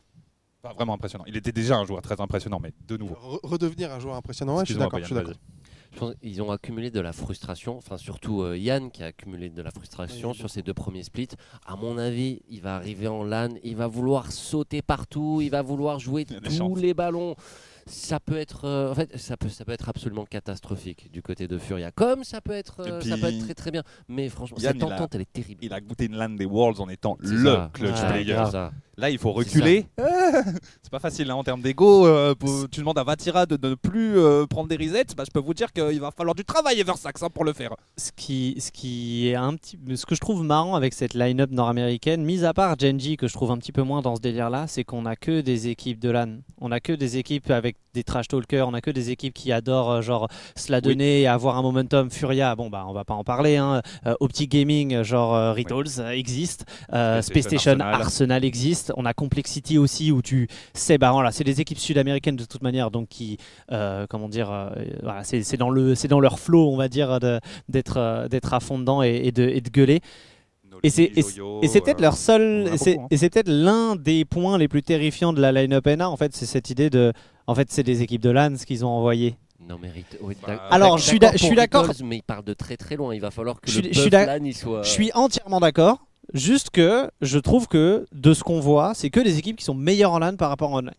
Enfin, 0.63 0.75
vraiment 0.75 0.95
impressionnant. 0.95 1.25
Il 1.27 1.37
était 1.37 1.53
déjà 1.53 1.79
un 1.79 1.85
joueur 1.85 2.03
très 2.03 2.21
impressionnant, 2.21 2.61
mais 2.63 2.73
de 2.87 2.97
nouveau. 2.97 3.15
Re- 3.15 3.41
redevenir 3.43 3.91
un 3.93 3.99
joueur 3.99 4.15
impressionnant, 4.15 4.57
ouais, 4.59 4.65
je 4.67 4.73
suis 4.73 4.79
d'accord. 4.85 5.01
Je 5.93 5.99
pense 5.99 6.15
qu'ils 6.21 6.41
ont 6.43 6.51
accumulé 6.51 6.91
de 6.91 7.01
la 7.01 7.13
frustration, 7.13 7.77
enfin 7.77 7.97
surtout 7.99 8.43
euh, 8.43 8.57
Yann 8.57 8.91
qui 8.91 9.03
a 9.03 9.07
accumulé 9.07 9.49
de 9.51 9.61
la 9.63 9.71
frustration 9.71 10.31
Oui, 10.31 10.37
sur 10.37 10.49
ses 10.49 10.63
deux 10.63 10.75
premiers 10.75 11.03
splits. 11.03 11.29
À 11.67 11.77
mon 11.77 11.99
avis, 11.99 12.43
il 12.49 12.61
va 12.61 12.77
arriver 12.77 13.09
en 13.09 13.25
LAN, 13.25 13.49
il 13.65 13.77
va 13.77 13.87
vouloir 13.87 14.31
sauter 14.31 14.83
partout, 14.83 15.41
il 15.43 15.51
va 15.51 15.63
vouloir 15.63 15.99
jouer 15.99 16.25
tous 16.25 16.51
chances. 16.51 16.79
les 16.79 16.95
ballons. 16.95 17.35
Ça 17.87 18.21
peut 18.21 18.37
être, 18.37 18.65
euh, 18.65 18.91
en 18.91 18.95
fait, 18.95 19.17
ça 19.17 19.37
peut, 19.37 19.49
ça 19.49 19.65
peut 19.65 19.73
être 19.73 19.89
absolument 19.89 20.25
catastrophique 20.25 21.11
du 21.13 21.23
côté 21.23 21.49
de 21.49 21.59
Furia, 21.59 21.91
comme 21.91 22.25
ça 22.25 22.41
peut 22.41 22.53
être, 22.53 22.81
euh, 22.81 22.99
puis, 23.01 23.09
ça 23.11 23.17
peut 23.17 23.27
être 23.27 23.45
très 23.45 23.55
très 23.55 23.71
bien. 23.71 23.83
Mais 24.09 24.29
franchement, 24.29 24.59
Yann, 24.61 24.75
cette 24.75 24.83
a- 24.83 24.95
entente, 24.95 25.15
elle 25.15 25.23
est 25.23 25.33
terrible. 25.33 25.61
Il 25.65 25.73
a 25.73 25.81
goûté 25.81 26.07
une 26.07 26.17
LAN 26.17 26.31
des 26.31 26.45
Worlds 26.47 26.81
en 26.81 26.89
étant 26.89 27.17
le 27.21 27.45
ça. 27.45 27.71
clutch 27.73 28.01
Ouais, 28.01 28.09
player. 28.13 28.43
Là, 28.97 29.09
il 29.09 29.17
faut 29.19 29.33
reculer. 29.33 29.87
c'est 30.83 30.91
pas 30.91 30.99
facile 30.99 31.31
hein, 31.31 31.35
en 31.37 31.43
termes 31.43 31.63
d'ego. 31.63 32.07
euh, 32.07 32.35
tu 32.71 32.81
demandes 32.81 32.99
à 32.99 33.05
Vatira 33.05 33.47
de 33.47 33.57
ne 33.69 33.75
plus 33.75 34.19
euh, 34.19 34.45
prendre 34.47 34.69
des 34.69 34.77
resets. 34.77 35.07
Bah, 35.17 35.25
je 35.27 35.31
peux 35.33 35.41
vous 35.41 35.55
dire 35.55 35.73
qu'il 35.73 35.99
va 36.01 36.11
falloir 36.11 36.35
du 36.35 36.45
travail 36.45 36.79
Eversax 36.81 37.23
hein, 37.23 37.29
pour 37.33 37.45
le 37.45 37.55
faire. 37.55 37.75
ce 37.97 38.11
qui, 38.15 38.57
ce 38.61 38.71
qui 38.71 39.29
est 39.29 39.37
un 39.37 39.55
petit, 39.57 39.79
ce 39.97 40.05
que 40.05 40.15
je 40.15 40.21
trouve 40.21 40.43
marrant 40.45 40.75
avec 40.75 40.93
cette 40.93 41.15
line-up 41.15 41.51
nord-américaine, 41.51 42.23
mis 42.23 42.45
à 42.45 42.53
part 42.53 42.79
Genji 42.79 43.17
que 43.17 43.27
je 43.27 43.33
trouve 43.33 43.51
un 43.53 43.57
petit 43.59 43.73
peu 43.73 43.83
moins 43.83 44.03
dans 44.03 44.17
ce 44.17 44.21
délire-là, 44.21 44.67
c'est 44.67 44.85
qu'on 44.85 45.07
a 45.07 45.17
que 45.17 45.41
des 45.41 45.69
équipes 45.69 45.99
de 45.99 46.11
LAN. 46.11 46.39
On 46.61 46.71
a 46.71 46.81
que 46.81 46.93
des 46.93 47.17
équipes 47.17 47.51
avec 47.51 47.70
des 47.95 48.05
trash 48.05 48.29
talkers, 48.29 48.69
on 48.69 48.75
a 48.75 48.81
que 48.81 48.91
des 48.91 49.11
équipes 49.11 49.35
qui 49.35 49.51
adorent 49.51 49.91
euh, 49.91 50.01
genre 50.01 50.29
se 50.57 50.71
la 50.71 50.81
donner 50.81 51.23
et 51.23 51.27
avoir 51.27 51.57
un 51.57 51.63
momentum. 51.63 52.11
Furia, 52.11 52.55
bon 52.55 52.71
bah 52.71 52.85
on 52.89 52.93
va 52.93 53.05
pas 53.05 53.15
en 53.15 53.25
parler. 53.25 53.57
Hein. 53.57 53.83
Euh, 54.07 54.15
Optic 54.21 54.51
Gaming, 54.51 55.03
genre 55.03 55.35
euh, 55.35 55.53
Rituals 55.53 55.99
euh, 55.99 56.11
existe. 56.11 56.67
Euh, 56.93 57.21
Space 57.23 57.45
Station, 57.45 57.73
Arsenal. 57.81 57.95
Arsenal. 58.01 58.45
existe. 58.45 58.93
On 58.97 59.05
a 59.05 59.13
Complexity 59.13 59.77
aussi 59.79 60.13
où 60.13 60.23
tu 60.23 60.49
sais, 60.73 60.99
bah 60.99 61.11
voilà, 61.13 61.33
c'est 61.33 61.45
des 61.45 61.61
équipes 61.61 61.79
sud-américaines 61.79 62.37
de 62.37 62.45
toute 62.45 62.63
manière, 62.63 62.91
donc 62.91 63.09
qui, 63.09 63.39
euh, 63.73 64.07
comment 64.09 64.29
dire, 64.29 64.51
euh, 64.51 64.71
voilà, 65.03 65.25
c'est 65.25 65.57
dans 65.57 65.71
le, 65.71 65.95
c'est 65.95 66.09
dans 66.09 66.21
leur 66.21 66.39
flow, 66.39 66.71
on 66.71 66.77
va 66.77 66.89
dire, 66.89 67.19
d'être 67.69 68.29
d'être 68.29 68.55
à 68.55 68.61
fond 68.61 68.79
dedans 68.79 69.03
et, 69.03 69.21
et 69.25 69.33
de, 69.33 69.49
et 69.49 69.61
de 69.61 69.69
gueuler. 69.69 70.01
Et 70.83 70.91
c'est- 70.91 71.13
et 71.17 71.23
c'est- 71.23 71.41
Et 71.63 71.69
c'est 71.69 71.81
peut-être 71.81 72.01
leur 72.01 72.17
seul, 72.17 72.69
et 72.73 72.79
c'est 72.79 72.99
hein. 72.99 73.07
et 73.11 73.17
c'est 73.17 73.31
peut-être 73.31 73.49
l'un 73.49 73.97
des 73.97 74.25
points 74.25 74.57
les 74.59 74.69
plus 74.69 74.83
terrifiants 74.83 75.33
de 75.33 75.41
la 75.41 75.53
line-up 75.53 75.87
NA. 75.87 76.09
En 76.09 76.17
fait, 76.17 76.35
c'est 76.35 76.47
cette 76.47 76.71
idée 76.71 76.91
de, 76.91 77.13
en 77.47 77.55
fait, 77.55 77.71
c'est 77.71 77.83
des 77.83 78.03
équipes 78.03 78.23
de 78.23 78.31
LAN 78.31 78.57
ce 78.57 78.67
qu'ils 78.67 78.85
ont 78.85 78.89
envoyé. 78.91 79.37
Non, 79.69 79.79
mais 79.81 79.89
Rit- 79.91 80.05
oui, 80.23 80.35
Bah, 80.47 80.55
Alors, 80.71 80.97
je 80.99 81.05
suis 81.05 81.55
d'accord. 81.55 81.87
Mais 82.05 82.17
il 82.17 82.23
part 82.23 82.43
de 82.43 82.55
très 82.55 82.77
très 82.77 82.97
loin. 82.97 83.15
Il 83.15 83.21
va 83.21 83.31
falloir 83.31 83.61
que 83.61 83.71
le 83.83 83.93
soit. 84.55 84.83
Je 84.83 84.89
suis 84.91 85.11
entièrement 85.15 85.61
d'accord. 85.61 86.07
Juste 86.33 86.71
que 86.71 87.11
je 87.21 87.39
trouve 87.39 87.67
que 87.67 88.07
de 88.13 88.33
ce 88.35 88.43
qu'on 88.45 88.61
voit, 88.61 88.95
c'est 88.95 89.11
que 89.11 89.21
des 89.21 89.39
équipes 89.39 89.57
qui 89.57 89.65
sont 89.65 89.75
meilleures 89.75 90.13
en 90.13 90.19
LAN 90.21 90.37
par 90.37 90.49
rapport 90.49 90.73
en 90.73 90.79
online. 90.79 90.95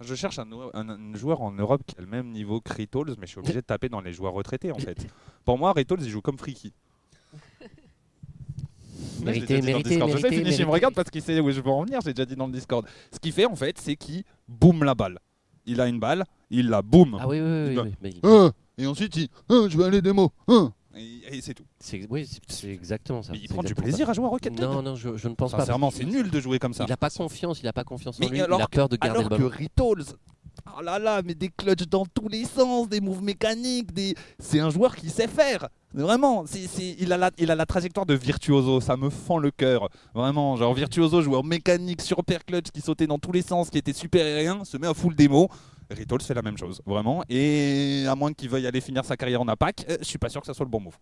Je 0.00 0.16
cherche 0.16 0.38
un, 0.40 0.48
un- 0.74 0.88
un 0.88 1.14
joueur 1.14 1.42
en 1.42 1.52
Europe 1.52 1.82
qui 1.86 1.94
a 1.96 2.00
le 2.00 2.08
même 2.08 2.30
niveau 2.30 2.60
que 2.60 2.72
Rituals, 2.74 3.14
mais 3.20 3.26
je 3.26 3.30
suis 3.32 3.38
obligé 3.38 3.54
de 3.60 3.60
taper 3.60 3.88
dans 3.88 4.00
les 4.00 4.12
joueurs 4.12 4.32
retraités 4.32 4.72
en 4.72 4.78
fait. 4.78 5.06
Pour 5.44 5.58
moi, 5.58 5.72
Rituals, 5.72 6.00
il 6.02 6.08
joue 6.10 6.20
comme 6.20 6.38
Freaky. 6.38 6.72
Je 9.22 9.26
l'ai 9.26 9.32
Mérité, 9.40 9.60
déjà 9.60 9.60
dit 9.60 9.66
dans 9.66 9.66
le 9.66 9.72
mérité, 9.72 9.88
Discord. 9.90 10.10
Je 10.10 10.16
sais, 10.16 10.22
mérité, 10.22 10.44
Finish, 10.44 10.58
il 10.60 10.66
me 10.66 10.70
regarde 10.72 10.94
parce 10.94 11.10
qu'il 11.10 11.22
sait 11.22 11.40
où 11.40 11.50
je 11.50 11.60
veux 11.60 11.70
en 11.70 11.84
venir, 11.84 12.00
j'ai 12.04 12.12
déjà 12.12 12.26
dit 12.26 12.36
dans 12.36 12.46
le 12.46 12.52
Discord. 12.52 12.86
Ce 13.12 13.18
qu'il 13.18 13.32
fait 13.32 13.46
en 13.46 13.56
fait, 13.56 13.78
c'est 13.80 13.96
qu'il 13.96 14.24
boum 14.48 14.84
la 14.84 14.94
balle. 14.94 15.18
Il 15.64 15.80
a 15.80 15.86
une 15.86 16.00
balle, 16.00 16.24
il 16.50 16.68
la 16.68 16.82
boum. 16.82 17.18
Ah 17.20 17.28
oui, 17.28 17.40
oui, 17.40 17.46
oui. 17.46 17.66
Il 17.70 17.76
va- 17.76 17.82
oui, 17.82 17.92
mais 18.02 18.10
il- 18.10 18.20
Hein 18.24 18.52
et 18.78 18.86
ensuite, 18.86 19.16
il 19.16 19.28
hein, 19.48 19.66
je 19.70 19.78
vais 19.78 19.84
aller 19.84 20.02
démo. 20.02 20.32
Hein 20.48 20.72
et, 20.96 21.36
et 21.36 21.40
c'est 21.40 21.54
tout. 21.54 21.64
c'est- 21.78 22.06
Oui, 22.10 22.26
c'est- 22.30 22.40
c'est 22.48 22.68
exactement 22.70 23.22
ça. 23.22 23.32
Mais 23.32 23.38
il 23.38 23.42
c'est 23.42 23.54
prend 23.54 23.62
du 23.62 23.68
exactement 23.68 23.84
plaisir 23.84 24.10
à 24.10 24.12
jouer 24.12 24.24
à 24.24 24.28
Rocket 24.28 24.52
League. 24.52 24.62
Non, 24.62 24.82
non, 24.82 24.96
je, 24.96 25.16
je 25.16 25.28
ne 25.28 25.34
pense 25.34 25.52
pas. 25.52 25.60
Sincèrement, 25.60 25.90
c'est 25.90 26.04
nul 26.04 26.30
de 26.30 26.40
jouer 26.40 26.58
comme 26.58 26.74
ça. 26.74 26.84
Il 26.84 26.90
n'a 26.90 26.96
pas 26.96 27.10
confiance, 27.10 27.60
il 27.60 27.64
n'a 27.66 27.72
pas 27.72 27.84
confiance 27.84 28.16
en 28.16 28.20
Mais 28.24 28.28
lui, 28.28 28.40
alors 28.40 28.58
il 28.58 28.62
a 28.62 28.66
peur 28.68 28.88
de 28.88 28.96
garder 28.96 29.18
Alors 29.20 29.30
le 29.30 29.36
que 29.36 29.42
ballon. 29.42 29.54
Rituals, 29.56 30.16
oh 30.76 30.82
là 30.82 30.98
là, 30.98 31.22
mais 31.24 31.34
des 31.34 31.48
clutches 31.48 31.86
dans 31.88 32.04
tous 32.06 32.28
les 32.28 32.44
sens, 32.44 32.88
des 32.88 33.00
moves 33.00 33.22
mécaniques, 33.22 33.92
des... 33.92 34.14
c'est 34.38 34.58
un 34.60 34.70
joueur 34.70 34.96
qui 34.96 35.08
sait 35.10 35.28
faire. 35.28 35.68
Vraiment, 35.94 36.44
il, 36.98 37.12
a 37.12 37.30
la, 37.54 37.66
trajectoire 37.66 38.06
de 38.06 38.14
virtuoso, 38.14 38.80
ça 38.80 38.96
me 38.96 39.10
fend 39.10 39.38
le 39.38 39.50
cœur. 39.50 39.88
Vraiment, 40.14 40.56
genre 40.56 40.72
virtuoso, 40.72 41.20
joueur 41.20 41.44
mécanique, 41.44 42.00
super 42.00 42.44
clutch, 42.44 42.70
qui 42.70 42.80
sautait 42.80 43.06
dans 43.06 43.18
tous 43.18 43.32
les 43.32 43.42
sens, 43.42 43.68
qui 43.68 43.78
était 43.78 43.92
super 43.92 44.24
aérien, 44.24 44.64
se 44.64 44.76
met 44.78 44.86
à 44.86 44.94
full 44.94 45.14
démo. 45.14 45.48
Rituals 45.90 46.22
fait 46.22 46.34
la 46.34 46.42
même 46.42 46.56
chose, 46.56 46.80
vraiment. 46.86 47.22
Et 47.28 48.06
à 48.08 48.14
moins 48.14 48.32
qu'il 48.32 48.48
veuille 48.48 48.66
aller 48.66 48.80
finir 48.80 49.04
sa 49.04 49.16
carrière 49.16 49.42
en 49.42 49.48
APAC, 49.48 49.84
euh, 49.90 49.98
je 50.00 50.04
suis 50.04 50.18
pas 50.18 50.30
sûr 50.30 50.40
que 50.40 50.46
ça 50.46 50.54
soit 50.54 50.64
le 50.64 50.70
bon 50.70 50.80
move. 50.80 50.96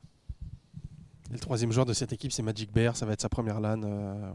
Et 1.30 1.34
le 1.34 1.38
troisième 1.38 1.70
joueur 1.70 1.86
de 1.86 1.92
cette 1.92 2.12
équipe, 2.12 2.32
c'est 2.32 2.42
Magic 2.42 2.72
Bear. 2.72 2.96
Ça 2.96 3.06
va 3.06 3.12
être 3.12 3.20
sa 3.20 3.28
première 3.28 3.60
LAN. 3.60 3.82
euh, 3.84 4.30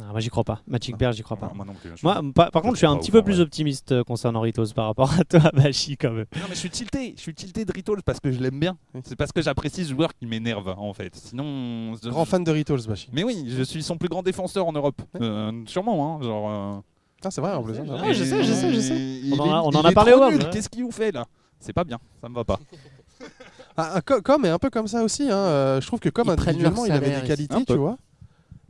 Ah, 0.00 0.10
moi, 0.12 0.20
j'y 0.20 0.28
crois 0.28 0.44
pas. 0.44 0.60
Magic 0.66 0.96
Bear, 0.96 1.12
j'y 1.12 1.22
crois 1.22 1.36
pas. 1.36 1.50
Moi 1.54 1.64
non 1.64 1.74
plus. 1.74 1.90
je- 1.96 2.04
Moi, 2.06 2.20
par, 2.34 2.50
par 2.50 2.62
contre, 2.62 2.74
je 2.74 2.78
suis 2.78 2.86
un 2.86 2.96
petit 2.96 3.10
peu 3.10 3.22
plus 3.22 3.40
optimiste 3.40 3.92
euh, 3.92 4.04
concernant 4.04 4.40
Ritos 4.40 4.66
par 4.74 4.86
rapport 4.86 5.12
à 5.12 5.24
toi, 5.24 5.40
Bashi, 5.54 5.96
quand 5.96 6.10
même. 6.12 6.26
Non 6.36 6.42
mais 6.48 6.54
je 6.54 6.60
suis 6.60 6.70
tilté, 6.70 7.14
je 7.16 7.20
suis 7.22 7.34
tilté 7.34 7.64
de 7.64 7.72
Rituals 7.72 8.02
parce 8.04 8.20
que 8.20 8.30
je 8.30 8.38
l'aime 8.40 8.60
bien. 8.60 8.76
C'est 9.04 9.16
parce 9.16 9.32
que 9.32 9.42
j'apprécie 9.42 9.84
ce 9.84 9.90
joueur 9.90 10.14
qui 10.14 10.26
m'énerve 10.26 10.74
en 10.76 10.92
fait. 10.94 11.14
Sinon, 11.16 11.94
je- 12.02 12.08
Grand 12.10 12.24
fan 12.24 12.44
de 12.44 12.50
Rituals, 12.50 12.82
Bashi. 12.88 13.08
Mais 13.12 13.24
oui, 13.24 13.44
je 13.48 13.62
suis 13.62 13.82
son 13.82 13.96
plus 13.96 14.08
grand 14.08 14.22
défenseur 14.22 14.66
en 14.66 14.72
Europe. 14.72 15.00
Euh, 15.20 15.52
sûrement, 15.66 16.16
hein, 16.18 16.22
genre. 16.22 16.50
euh, 16.50 16.80
Ah, 17.24 17.30
c'est 17.32 17.40
vrai 17.40 17.52
en 17.54 17.62
plus. 17.64 17.74
hein, 17.78 17.84
Ouais, 18.00 18.14
je 18.14 18.22
sais, 18.24 18.44
je 18.44 18.52
sais, 18.52 18.72
je 18.72 18.80
sais. 18.80 18.94
il 18.96 19.34
On 19.34 19.42
en 19.42 19.44
a- 19.44 19.46
est- 19.48 19.66
on 19.66 19.70
il 19.70 19.76
en 19.76 19.82
a 19.84 19.90
est 19.90 19.94
parlé 19.94 20.12
au 20.12 20.20
ouais. 20.20 20.38
Qu'est-ce 20.52 20.68
qu'il 20.68 20.84
vous 20.84 20.92
fait 20.92 21.10
là? 21.10 21.26
C'est 21.58 21.72
pas 21.72 21.82
bien, 21.84 21.98
ça 22.20 22.28
me 22.28 22.34
va 22.34 22.44
pas. 22.44 22.58
Ah, 23.80 23.92
ah, 23.94 24.00
Co- 24.00 24.20
Com 24.22 24.44
est 24.44 24.48
un 24.48 24.58
peu 24.58 24.70
comme 24.70 24.88
ça 24.88 25.02
aussi. 25.04 25.28
hein. 25.30 25.78
Je 25.80 25.86
trouve 25.86 26.00
que 26.00 26.08
Com 26.08 26.24
Ils 26.28 26.34
prennent 26.36 26.48
individuellement, 26.56 26.84
il 26.84 26.90
avait 26.92 27.20
des 27.20 27.26
qualités, 27.26 27.64
tu 27.64 27.74
vois. 27.76 27.96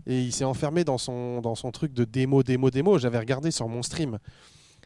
Et 0.09 0.23
il 0.23 0.33
s'est 0.33 0.45
enfermé 0.45 0.85
dans 0.85 0.99
son, 0.99 1.71
truc 1.73 1.93
de 1.93 2.05
démo, 2.05 2.43
démo, 2.43 2.71
démo. 2.71 2.99
J'avais 2.99 3.19
regardé 3.19 3.51
sur 3.51 3.69
mon 3.69 3.83
stream 3.83 4.19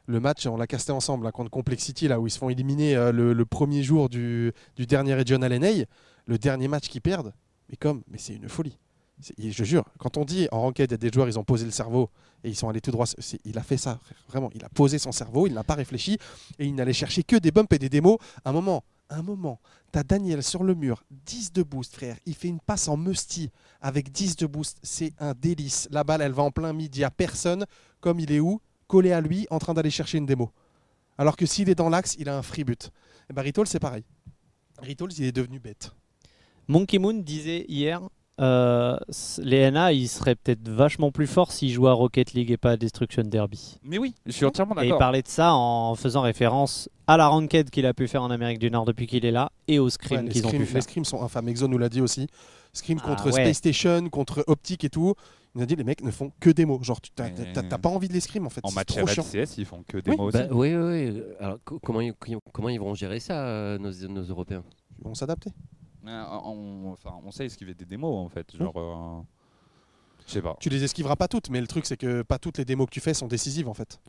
le 0.06 0.18
match, 0.18 0.46
on 0.46 0.56
l'a 0.56 0.66
casté 0.66 0.90
ensemble 0.90 1.24
là, 1.24 1.32
contre 1.32 1.50
Complexity, 1.50 2.08
là 2.08 2.18
où 2.18 2.26
ils 2.26 2.30
se 2.30 2.38
font 2.38 2.48
éliminer 2.48 2.96
euh, 2.96 3.12
le, 3.12 3.44
premier 3.44 3.84
jour 3.84 4.08
du, 4.08 4.52
du 4.76 4.84
dernier 4.84 5.14
Regional 5.14 5.56
NA. 5.56 5.84
Le 6.26 6.38
dernier 6.38 6.68
match 6.68 6.88
qu'ils 6.88 7.00
perdent. 7.00 7.32
Mais 7.68 7.76
comme, 7.76 8.02
c'est 8.16 8.34
une 8.34 8.48
folie. 8.48 8.76
Je 9.38 9.64
jure, 9.64 9.84
quand 9.98 10.16
on 10.16 10.24
dit 10.24 10.48
en 10.50 10.62
ranked, 10.62 10.94
des 10.94 11.10
joueurs, 11.12 11.28
ils 11.28 11.38
ont 11.38 11.44
posé 11.44 11.64
le 11.64 11.70
cerveau 11.70 12.10
et 12.42 12.48
ils 12.48 12.56
sont 12.56 12.68
allés 12.68 12.80
tout 12.80 12.90
droit. 12.90 13.06
Il 13.44 13.56
a 13.56 13.62
fait 13.62 13.76
ça, 13.76 14.00
vraiment. 14.28 14.50
Il 14.54 14.64
a 14.64 14.68
posé 14.68 14.98
son 14.98 15.12
cerveau, 15.12 15.46
il 15.46 15.54
n'a 15.54 15.62
pas 15.62 15.74
réfléchi 15.74 16.18
et 16.58 16.66
il 16.66 16.74
n'allait 16.74 16.92
chercher 16.92 17.22
que 17.22 17.36
des 17.36 17.52
bumps 17.52 17.72
et 17.72 17.78
des 17.78 17.88
démos. 17.88 18.18
Un 18.44 18.52
moment, 18.52 18.82
un 19.14 19.22
moment, 19.22 19.60
t'as 19.90 20.02
Daniel 20.02 20.42
sur 20.42 20.64
le 20.64 20.74
mur, 20.74 21.04
10 21.10 21.52
de 21.52 21.62
boost, 21.62 21.94
frère. 21.94 22.16
Il 22.26 22.34
fait 22.34 22.48
une 22.48 22.60
passe 22.60 22.88
en 22.88 22.96
musty 22.96 23.50
avec 23.80 24.10
10 24.10 24.36
de 24.36 24.46
boost. 24.46 24.78
C'est 24.82 25.12
un 25.18 25.34
délice. 25.34 25.88
La 25.90 26.04
balle, 26.04 26.22
elle 26.22 26.32
va 26.32 26.42
en 26.42 26.50
plein 26.50 26.72
midi. 26.72 27.04
A 27.04 27.10
personne, 27.10 27.66
comme 28.00 28.20
il 28.20 28.32
est 28.32 28.40
où, 28.40 28.60
collé 28.86 29.12
à 29.12 29.20
lui, 29.20 29.46
en 29.50 29.58
train 29.58 29.74
d'aller 29.74 29.90
chercher 29.90 30.18
une 30.18 30.26
démo. 30.26 30.50
Alors 31.18 31.36
que 31.36 31.46
s'il 31.46 31.68
est 31.68 31.74
dans 31.74 31.88
l'axe, 31.88 32.16
il 32.18 32.28
a 32.28 32.36
un 32.36 32.42
free 32.42 32.64
but. 32.64 32.90
Et 33.30 33.32
bah, 33.32 33.42
Rituals, 33.42 33.66
c'est 33.66 33.80
pareil. 33.80 34.04
Rituals, 34.78 35.12
il 35.18 35.24
est 35.24 35.32
devenu 35.32 35.58
bête. 35.58 35.92
Monkey 36.68 36.98
Moon 36.98 37.14
disait 37.14 37.64
hier, 37.68 38.00
euh, 38.40 38.96
les 39.42 39.70
NA, 39.70 39.92
ils 39.92 40.08
seraient 40.08 40.34
peut-être 40.34 40.68
vachement 40.68 41.10
plus 41.12 41.26
forts 41.26 41.52
s'ils 41.52 41.70
jouaient 41.70 41.90
à 41.90 41.92
Rocket 41.92 42.32
League 42.32 42.50
et 42.50 42.56
pas 42.56 42.72
à 42.72 42.76
Destruction 42.76 43.22
Derby. 43.22 43.76
Mais 43.82 43.98
oui, 43.98 44.14
je 44.26 44.32
suis 44.32 44.44
entièrement 44.46 44.74
Et 44.78 44.84
il 44.84 44.88
d'accord. 44.88 44.98
parlait 44.98 45.22
de 45.22 45.28
ça 45.28 45.52
en 45.54 45.94
faisant 45.94 46.22
référence 46.22 46.88
à 47.06 47.16
la 47.16 47.28
ranked 47.28 47.70
qu'il 47.70 47.84
a 47.86 47.92
pu 47.94 48.08
faire 48.08 48.22
en 48.22 48.30
Amérique 48.30 48.58
du 48.58 48.70
Nord 48.70 48.84
depuis 48.86 49.06
qu'il 49.06 49.24
est 49.26 49.30
là 49.30 49.52
et 49.68 49.78
au 49.78 49.90
scrim 49.90 50.16
Ouais, 50.18 50.22
les, 50.24 50.28
qu'ils 50.30 50.44
ont 50.46 50.48
scrims, 50.48 50.60
pu 50.62 50.66
les 50.66 50.72
faire. 50.72 50.82
scrims 50.82 51.04
sont 51.04 51.22
infâmes. 51.22 51.48
Exo 51.48 51.68
nous 51.68 51.78
l'a 51.78 51.88
dit 51.90 52.00
aussi. 52.00 52.26
Scrim 52.72 52.98
Ah 53.02 53.06
contre 53.06 53.26
ouais. 53.26 53.32
Space 53.32 53.58
Station, 53.58 54.08
contre 54.08 54.44
Optic 54.46 54.82
et 54.84 54.88
tout. 54.90 55.14
Il 55.54 55.58
nous 55.58 55.64
a 55.64 55.66
dit 55.66 55.76
les 55.76 55.84
mecs 55.84 56.02
ne 56.02 56.10
font 56.10 56.32
que 56.40 56.48
des 56.48 56.64
mots. 56.64 56.82
Genre, 56.82 57.02
tu 57.02 57.10
t'as, 57.10 57.28
pas 57.78 57.88
envie 57.90 58.08
de 58.08 58.14
les 58.14 58.20
scrims 58.20 58.46
en 58.46 58.50
fait. 58.50 58.62
En 58.64 58.72
match 58.72 58.86
trop 58.88 59.06
chiant. 59.06 59.22
RLCS, 59.22 59.58
ils 59.58 59.66
font 59.66 59.84
que 59.86 59.98
des 59.98 60.10
Oui, 60.12 60.16
mots 60.16 60.30
Bah, 60.30 60.44
aussi. 60.46 60.52
oui, 60.54 60.74
oui, 60.74 61.10
oui. 61.10 61.22
Alors, 61.38 61.58
co- 61.66 61.78
comment, 61.80 62.00
ils, 62.00 62.14
comment 62.52 62.70
ils 62.70 62.80
vont 62.80 62.94
gérer 62.94 63.20
ça, 63.20 63.46
euh, 63.46 63.78
nos, 63.78 63.90
nos 64.08 64.22
Européens? 64.22 64.64
Ils 64.98 65.04
vont 65.04 65.14
s'adapter. 65.14 65.50
Euh, 66.07 66.24
on, 66.44 66.90
enfin, 66.92 67.14
on 67.24 67.30
sait 67.30 67.46
esquiver 67.46 67.74
des 67.74 67.84
démos 67.84 68.24
en 68.24 68.28
fait. 68.28 68.57
Genre. 68.57 68.72
euh, 68.76 69.22
je 70.26 70.32
sais 70.32 70.42
pas. 70.42 70.57
Tu 70.61 70.68
les 70.68 70.82
esquiveras 70.84 71.16
pas 71.16 71.28
toutes, 71.28 71.50
mais 71.50 71.61
le 71.61 71.66
truc 71.66 71.86
c'est 71.86 71.96
que 71.96 72.22
pas 72.22 72.38
toutes 72.38 72.59
les 72.59 72.64
démos 72.64 72.86
que 72.86 72.92
tu 72.92 73.00
fais 73.00 73.14
sont 73.14 73.28
décisives 73.28 73.68
en 73.68 73.74
fait. 73.74 74.00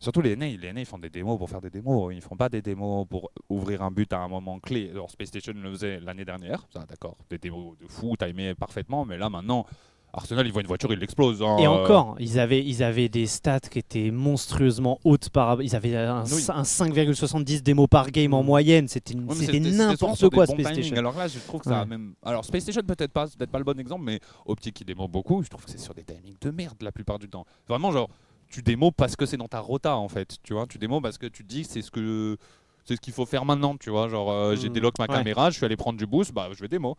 Surtout 0.00 0.20
les 0.20 0.36
NA, 0.36 0.46
les 0.56 0.72
NA 0.72 0.80
ils 0.80 0.86
font 0.86 0.98
des 0.98 1.08
démos 1.08 1.38
pour 1.38 1.48
faire 1.48 1.60
des 1.60 1.70
démos. 1.70 2.12
Ils 2.14 2.20
font 2.20 2.36
pas 2.36 2.48
des 2.48 2.60
démos 2.60 3.06
pour 3.08 3.30
ouvrir 3.48 3.82
un 3.82 3.90
but 3.90 4.12
à 4.12 4.18
un 4.18 4.28
moment 4.28 4.58
clé. 4.60 4.90
Alors 4.90 5.10
Space 5.10 5.28
Station 5.28 5.52
le 5.54 5.70
faisait 5.70 6.00
l'année 6.00 6.24
dernière, 6.24 6.66
ça 6.72 6.80
d'accord. 6.88 7.16
Des 7.30 7.38
démos 7.38 7.78
de 7.78 7.86
fou, 7.86 8.16
timés 8.16 8.54
parfaitement, 8.54 9.04
mais 9.04 9.16
là 9.16 9.30
maintenant, 9.30 9.64
Arsenal, 10.16 10.46
ils 10.46 10.52
voient 10.52 10.62
une 10.62 10.68
voiture, 10.68 10.92
ils 10.92 10.98
l'explosent. 10.98 11.42
hein. 11.42 11.56
Et 11.58 11.66
Euh, 11.66 11.70
encore, 11.70 12.14
ils 12.20 12.38
avaient, 12.38 12.64
ils 12.64 12.82
avaient 12.82 13.08
des 13.08 13.26
stats 13.26 13.58
qui 13.60 13.80
étaient 13.80 14.10
monstrueusement 14.10 14.98
hautes 15.04 15.28
par. 15.30 15.60
Ils 15.60 15.74
avaient 15.74 15.96
un, 15.96 16.22
Oui. 16.24 16.44
un 16.48 16.62
5,70 16.62 17.62
démos 17.62 17.88
par 17.90 18.10
game 18.10 18.32
en 18.34 18.42
moyenne. 18.42 18.86
C'était 18.88 19.14
Ouais, 19.14 19.60
n'importe 19.60 20.28
quoi 20.30 20.46
Space. 20.46 20.72
Station. 20.72 20.96
Alors 20.96 21.16
là, 21.18 21.26
je 21.28 21.38
trouve 21.40 21.60
que 21.60 21.66
ça 21.66 21.78
a 21.78 21.82
Ouais. 21.82 21.86
même. 21.88 22.14
Alors 22.22 22.44
Space 22.44 22.62
Station 22.62 22.82
peut-être 22.82 23.12
pas, 23.12 23.26
peut-être 23.26 23.50
pas 23.50 23.58
le 23.58 23.64
bon 23.64 23.78
exemple, 23.78 24.04
mais 24.04 24.20
Optic 24.46 24.74
qui 24.74 24.84
démo 24.84 25.08
beaucoup, 25.08 25.42
je 25.42 25.48
trouve 25.48 25.64
que 25.64 25.70
c'est 25.70 25.78
sur 25.80 25.94
des 25.94 26.04
timings 26.04 26.36
de 26.40 26.50
merde 26.50 26.76
la 26.82 26.92
plupart 26.92 27.18
du 27.18 27.28
temps. 27.28 27.44
Vraiment 27.68 27.90
genre, 27.90 28.08
tu 28.48 28.62
démos 28.62 28.92
parce 28.96 29.16
que 29.16 29.26
c'est 29.26 29.36
dans 29.36 29.48
ta 29.48 29.58
rota 29.60 29.96
en 29.96 30.08
fait, 30.08 30.36
tu 30.42 30.52
vois. 30.54 30.66
Tu 30.68 30.78
démos 30.78 31.02
parce 31.02 31.18
que 31.18 31.26
tu 31.26 31.42
te 31.42 31.48
dis 31.48 31.64
c'est 31.64 31.82
ce 31.82 31.90
que 31.90 32.36
c'est 32.84 32.96
ce 32.96 33.00
qu'il 33.00 33.14
faut 33.14 33.24
faire 33.26 33.44
maintenant, 33.46 33.76
tu 33.78 33.88
vois. 33.90 34.08
Genre, 34.08 34.30
euh, 34.30 34.54
j'ai 34.56 34.68
Mm. 34.68 34.72
délock 34.74 34.98
ma 34.98 35.06
Ouais. 35.06 35.14
caméra, 35.14 35.50
je 35.50 35.56
suis 35.56 35.64
allé 35.64 35.76
prendre 35.76 35.98
du 35.98 36.06
boost, 36.06 36.32
bah 36.32 36.48
je 36.52 36.60
vais 36.60 36.68
démo. 36.68 36.96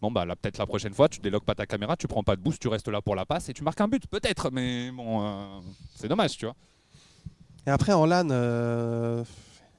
Bon 0.00 0.10
bah 0.10 0.24
là 0.24 0.36
peut-être 0.36 0.58
la 0.58 0.66
prochaine 0.66 0.94
fois 0.94 1.08
tu 1.08 1.20
déloques 1.20 1.44
pas 1.44 1.54
ta 1.54 1.66
caméra, 1.66 1.96
tu 1.96 2.06
prends 2.06 2.22
pas 2.22 2.36
de 2.36 2.40
boost, 2.40 2.60
tu 2.60 2.68
restes 2.68 2.88
là 2.88 3.02
pour 3.02 3.16
la 3.16 3.26
passe 3.26 3.48
et 3.48 3.52
tu 3.52 3.64
marques 3.64 3.80
un 3.80 3.88
but 3.88 4.06
peut-être, 4.06 4.50
mais 4.52 4.90
bon 4.92 5.22
euh, 5.26 5.60
c'est 5.94 6.08
dommage 6.08 6.36
tu 6.36 6.46
vois. 6.46 6.54
Et 7.66 7.70
après 7.70 7.92
en 7.92 8.06
LAN, 8.06 8.28
euh, 8.30 9.24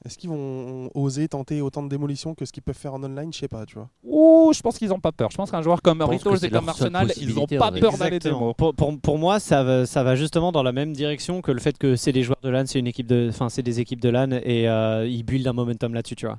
est-ce 0.04 0.16
qu'ils 0.16 0.30
vont 0.30 0.90
oser 0.94 1.28
tenter 1.28 1.60
autant 1.60 1.82
de 1.82 1.88
démolitions 1.88 2.34
que 2.34 2.46
ce 2.46 2.52
qu'ils 2.52 2.62
peuvent 2.62 2.76
faire 2.76 2.94
en 2.94 3.02
online? 3.04 3.32
Je 3.34 3.38
sais 3.40 3.48
pas, 3.48 3.66
tu 3.66 3.74
vois. 3.74 3.90
Ouh, 4.02 4.50
je 4.54 4.60
pense 4.62 4.78
qu'ils 4.78 4.92
ont 4.94 5.00
pas 5.00 5.12
peur. 5.12 5.30
Je 5.30 5.36
pense 5.36 5.50
qu'un 5.50 5.60
joueur 5.60 5.82
comme 5.82 6.00
Ritos 6.00 6.36
et 6.36 6.48
comme 6.48 6.68
Arsenal, 6.70 7.12
ils 7.16 7.32
ont 7.38 7.46
possibilité, 7.46 7.58
pas 7.58 7.70
peur 7.70 7.98
d'aller 7.98 8.18
démo. 8.18 8.54
Pour, 8.54 8.74
pour, 8.74 8.98
pour 8.98 9.18
moi, 9.18 9.40
ça 9.40 9.62
va, 9.62 9.84
ça 9.84 10.02
va 10.02 10.16
justement 10.16 10.52
dans 10.52 10.62
la 10.62 10.72
même 10.72 10.94
direction 10.94 11.42
que 11.42 11.52
le 11.52 11.60
fait 11.60 11.76
que 11.76 11.96
c'est 11.96 12.12
des 12.12 12.22
joueurs 12.22 12.40
de 12.42 12.48
LAN, 12.48 12.64
c'est 12.66 12.78
une 12.78 12.86
équipe 12.86 13.06
de, 13.06 13.28
enfin 13.28 13.50
c'est 13.50 13.62
des 13.62 13.80
équipes 13.80 14.00
de 14.00 14.08
LAN 14.08 14.30
et 14.32 14.68
euh, 14.68 15.06
ils 15.06 15.22
buildent 15.22 15.48
un 15.48 15.52
momentum 15.52 15.92
là-dessus, 15.92 16.16
tu 16.16 16.26
vois. 16.26 16.38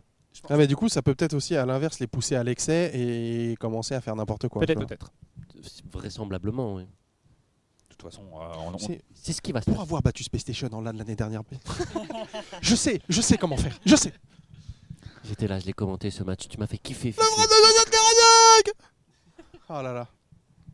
Ah, 0.50 0.58
mais 0.58 0.68
du 0.68 0.76
coup, 0.76 0.90
ça 0.90 1.02
peut 1.02 1.14
peut-être 1.16 1.34
aussi 1.34 1.56
à 1.56 1.66
l'inverse 1.66 2.00
les 2.00 2.08
pousser 2.08 2.36
à 2.36 2.44
l'excès 2.44 2.92
et 2.94 3.56
commencer 3.60 3.94
à 3.96 4.02
faire 4.02 4.16
n'importe 4.16 4.48
quoi. 4.48 4.62
Peut-être. 4.66 4.86
Peut-être. 4.86 5.12
Vraisemblablement, 5.92 6.76
oui. 6.76 6.84
De 6.84 7.96
toute 7.96 8.02
façon, 8.12 8.24
euh, 8.34 8.46
on- 8.68 8.74
on- 8.74 8.78
C'est- 8.78 9.02
C'est 9.14 9.34
ce 9.34 9.42
qui 9.42 9.52
va 9.52 9.62
se 9.62 9.66
Pour 9.66 9.76
passer. 9.76 9.84
avoir 9.88 10.02
battu 10.02 10.24
Space 10.24 10.42
Station 10.42 10.68
en 10.74 10.82
LAN 10.82 10.94
l'année 10.94 11.16
dernière. 11.16 11.44
je 12.62 12.76
sais, 12.76 13.00
je 13.08 13.22
sais 13.22 13.38
comment 13.38 13.58
faire. 13.58 13.78
Je 13.86 13.96
sais. 13.96 14.12
J'étais 15.24 15.48
là, 15.48 15.60
je 15.60 15.66
l'ai 15.68 15.74
commenté 15.74 16.10
ce 16.10 16.24
match. 16.24 16.48
Tu 16.50 16.58
m'as 16.58 16.66
fait 16.66 16.80
kiffer. 16.80 17.10
Le 17.10 17.14
Fifi. 17.14 17.36
vrai 17.36 17.46
de 17.46 17.92
Garagnac 17.92 18.72
Oh 19.70 19.82
là 19.84 19.94
là. 19.94 20.08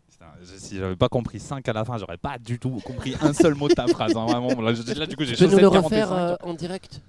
Putain, 0.10 0.26
je- 0.42 0.58
si 0.58 0.78
j'avais 0.78 0.96
pas 0.96 1.10
compris 1.10 1.40
5 1.42 1.68
à 1.68 1.74
la 1.74 1.84
fin, 1.84 1.98
j'aurais 1.98 2.18
pas 2.18 2.38
du 2.40 2.58
tout 2.58 2.80
compris 2.86 3.16
un 3.22 3.34
seul 3.34 3.54
mot 3.56 3.68
de 3.68 3.74
ta 3.74 3.86
phrase. 3.88 4.16
hein, 4.16 4.26
vraiment. 4.26 4.62
Là, 4.62 4.74
je- 4.74 4.82
là, 4.94 5.06
du 5.06 5.18
coup, 5.18 5.26
j'ai 5.26 5.36
Tu 5.36 5.44
peux 5.46 5.52
nous 5.52 5.58
le 5.58 5.70
45. 5.70 5.84
refaire 5.84 6.14
euh, 6.14 6.36
en 6.44 6.54
direct? 6.54 7.02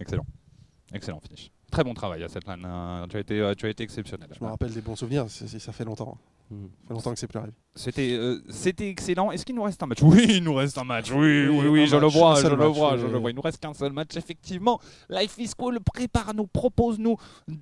Excellent. 0.00 0.26
Excellent 0.92 1.20
finish. 1.20 1.50
Très 1.70 1.82
bon 1.84 1.94
travail 1.94 2.22
à 2.22 2.28
cette 2.28 2.46
lane. 2.46 2.64
euh, 2.64 3.06
tu, 3.06 3.16
as 3.16 3.20
été, 3.20 3.40
euh, 3.40 3.54
tu 3.54 3.66
as 3.66 3.70
été 3.70 3.82
exceptionnel. 3.82 4.28
Je 4.38 4.44
me 4.44 4.48
rappelle 4.48 4.72
des 4.72 4.80
bons 4.80 4.96
souvenirs, 4.96 5.28
ça 5.28 5.72
fait 5.72 5.84
longtemps. 5.84 6.18
Ça 6.50 6.56
fait 6.88 6.94
longtemps 6.94 7.12
que 7.12 7.18
c'est 7.18 7.26
plus 7.26 7.38
arrivé. 7.38 7.52
C'était 7.76 8.12
euh, 8.12 8.40
c'était 8.50 8.88
excellent. 8.88 9.32
Est-ce 9.32 9.44
qu'il 9.44 9.56
nous 9.56 9.62
reste 9.64 9.82
un 9.82 9.86
match? 9.86 10.00
Oui, 10.02 10.26
il 10.28 10.44
nous 10.44 10.54
reste 10.54 10.78
un 10.78 10.84
match. 10.84 11.10
Oui, 11.10 11.48
oui, 11.48 11.66
Oui, 11.66 11.86
je 11.88 11.96
le 11.96 12.02
match, 12.02 12.12
vois, 12.14 12.34
je 12.40 12.46
le 12.46 12.56
match, 12.56 12.68
vois, 12.76 12.92
oui, 12.94 12.98
je 13.00 13.06
le 13.06 13.18
vois. 13.18 13.30
Il 13.30 13.34
nous 13.36 13.42
reste 13.42 13.58
qu'un 13.60 13.74
seul 13.74 13.92
match, 13.92 14.16
effectivement. 14.16 14.78
Life 15.10 15.34
is 15.38 15.50
Cool, 15.58 15.80
prépare-nous, 15.80 16.46
propose-nous, 16.46 17.16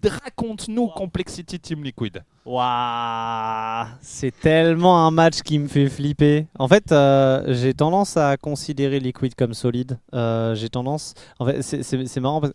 raconte-nous 0.05 0.89
Complexity 0.89 1.59
Team 1.61 1.83
Liquid. 1.85 2.23
Waouh, 2.45 3.87
c'est 4.01 4.39
tellement 4.39 5.07
un 5.07 5.11
match 5.11 5.41
qui 5.43 5.59
me 5.59 5.69
fait 5.69 5.89
flipper. 5.89 6.47
En 6.59 6.69
fait, 6.69 6.93
euh, 6.93 7.45
j'ai 7.55 7.73
tendance 7.73 8.17
à 8.17 8.37
considérer 8.37 9.01
Liquid 9.01 9.35
comme 9.35 9.55
solide. 9.55 9.99
Euh, 10.15 10.55
j'ai 10.55 10.69
tendance. 10.69 11.15
En 11.39 11.47
fait, 11.47 11.63
c'est- 11.63 11.83
c'est 11.83 12.05
c'est 12.07 12.21
marrant. 12.21 12.41
parce- 12.41 12.53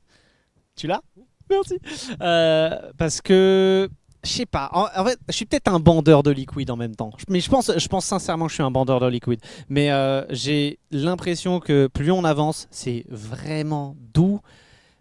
Tu 0.75 0.85
l'as? 0.87 1.01
Merci. 1.49 1.79
Euh, 2.21 2.69
parce 2.97 3.21
que. 3.21 3.89
Je 4.27 4.33
sais 4.33 4.45
pas. 4.45 4.69
En, 4.73 5.05
fait, 5.05 5.17
je 5.29 5.33
suis 5.33 5.45
peut-être 5.45 5.69
un 5.69 5.79
bandeur 5.79 6.21
de 6.21 6.31
Liquid 6.31 6.69
en 6.69 6.75
même 6.75 6.95
temps. 6.95 7.11
Mais 7.29 7.39
je 7.39 7.49
pense, 7.49 7.71
je 7.77 7.87
pense 7.87 8.03
sincèrement 8.03 8.45
que 8.45 8.49
je 8.49 8.55
suis 8.55 8.63
un 8.63 8.71
bandeur 8.71 8.99
de 8.99 9.07
Liquid. 9.07 9.39
Mais 9.69 9.89
euh, 9.89 10.25
j'ai 10.29 10.79
l'impression 10.91 11.61
que 11.61 11.87
plus 11.87 12.11
on 12.11 12.25
avance, 12.25 12.67
c'est 12.69 13.05
vraiment 13.07 13.95
doux. 14.13 14.41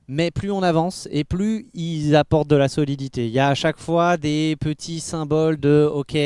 Mais 0.06 0.30
plus 0.30 0.52
on 0.52 0.62
avance 0.62 1.08
et 1.10 1.24
plus 1.24 1.66
ils 1.74 2.14
apportent 2.14 2.48
de 2.48 2.54
la 2.54 2.68
solidité. 2.68 3.26
Il 3.26 3.32
y 3.32 3.40
a 3.40 3.48
à 3.48 3.54
chaque 3.56 3.78
fois 3.78 4.16
des 4.16 4.54
petits 4.60 5.00
symboles 5.00 5.58
de 5.58 5.90
OK, 5.92 6.16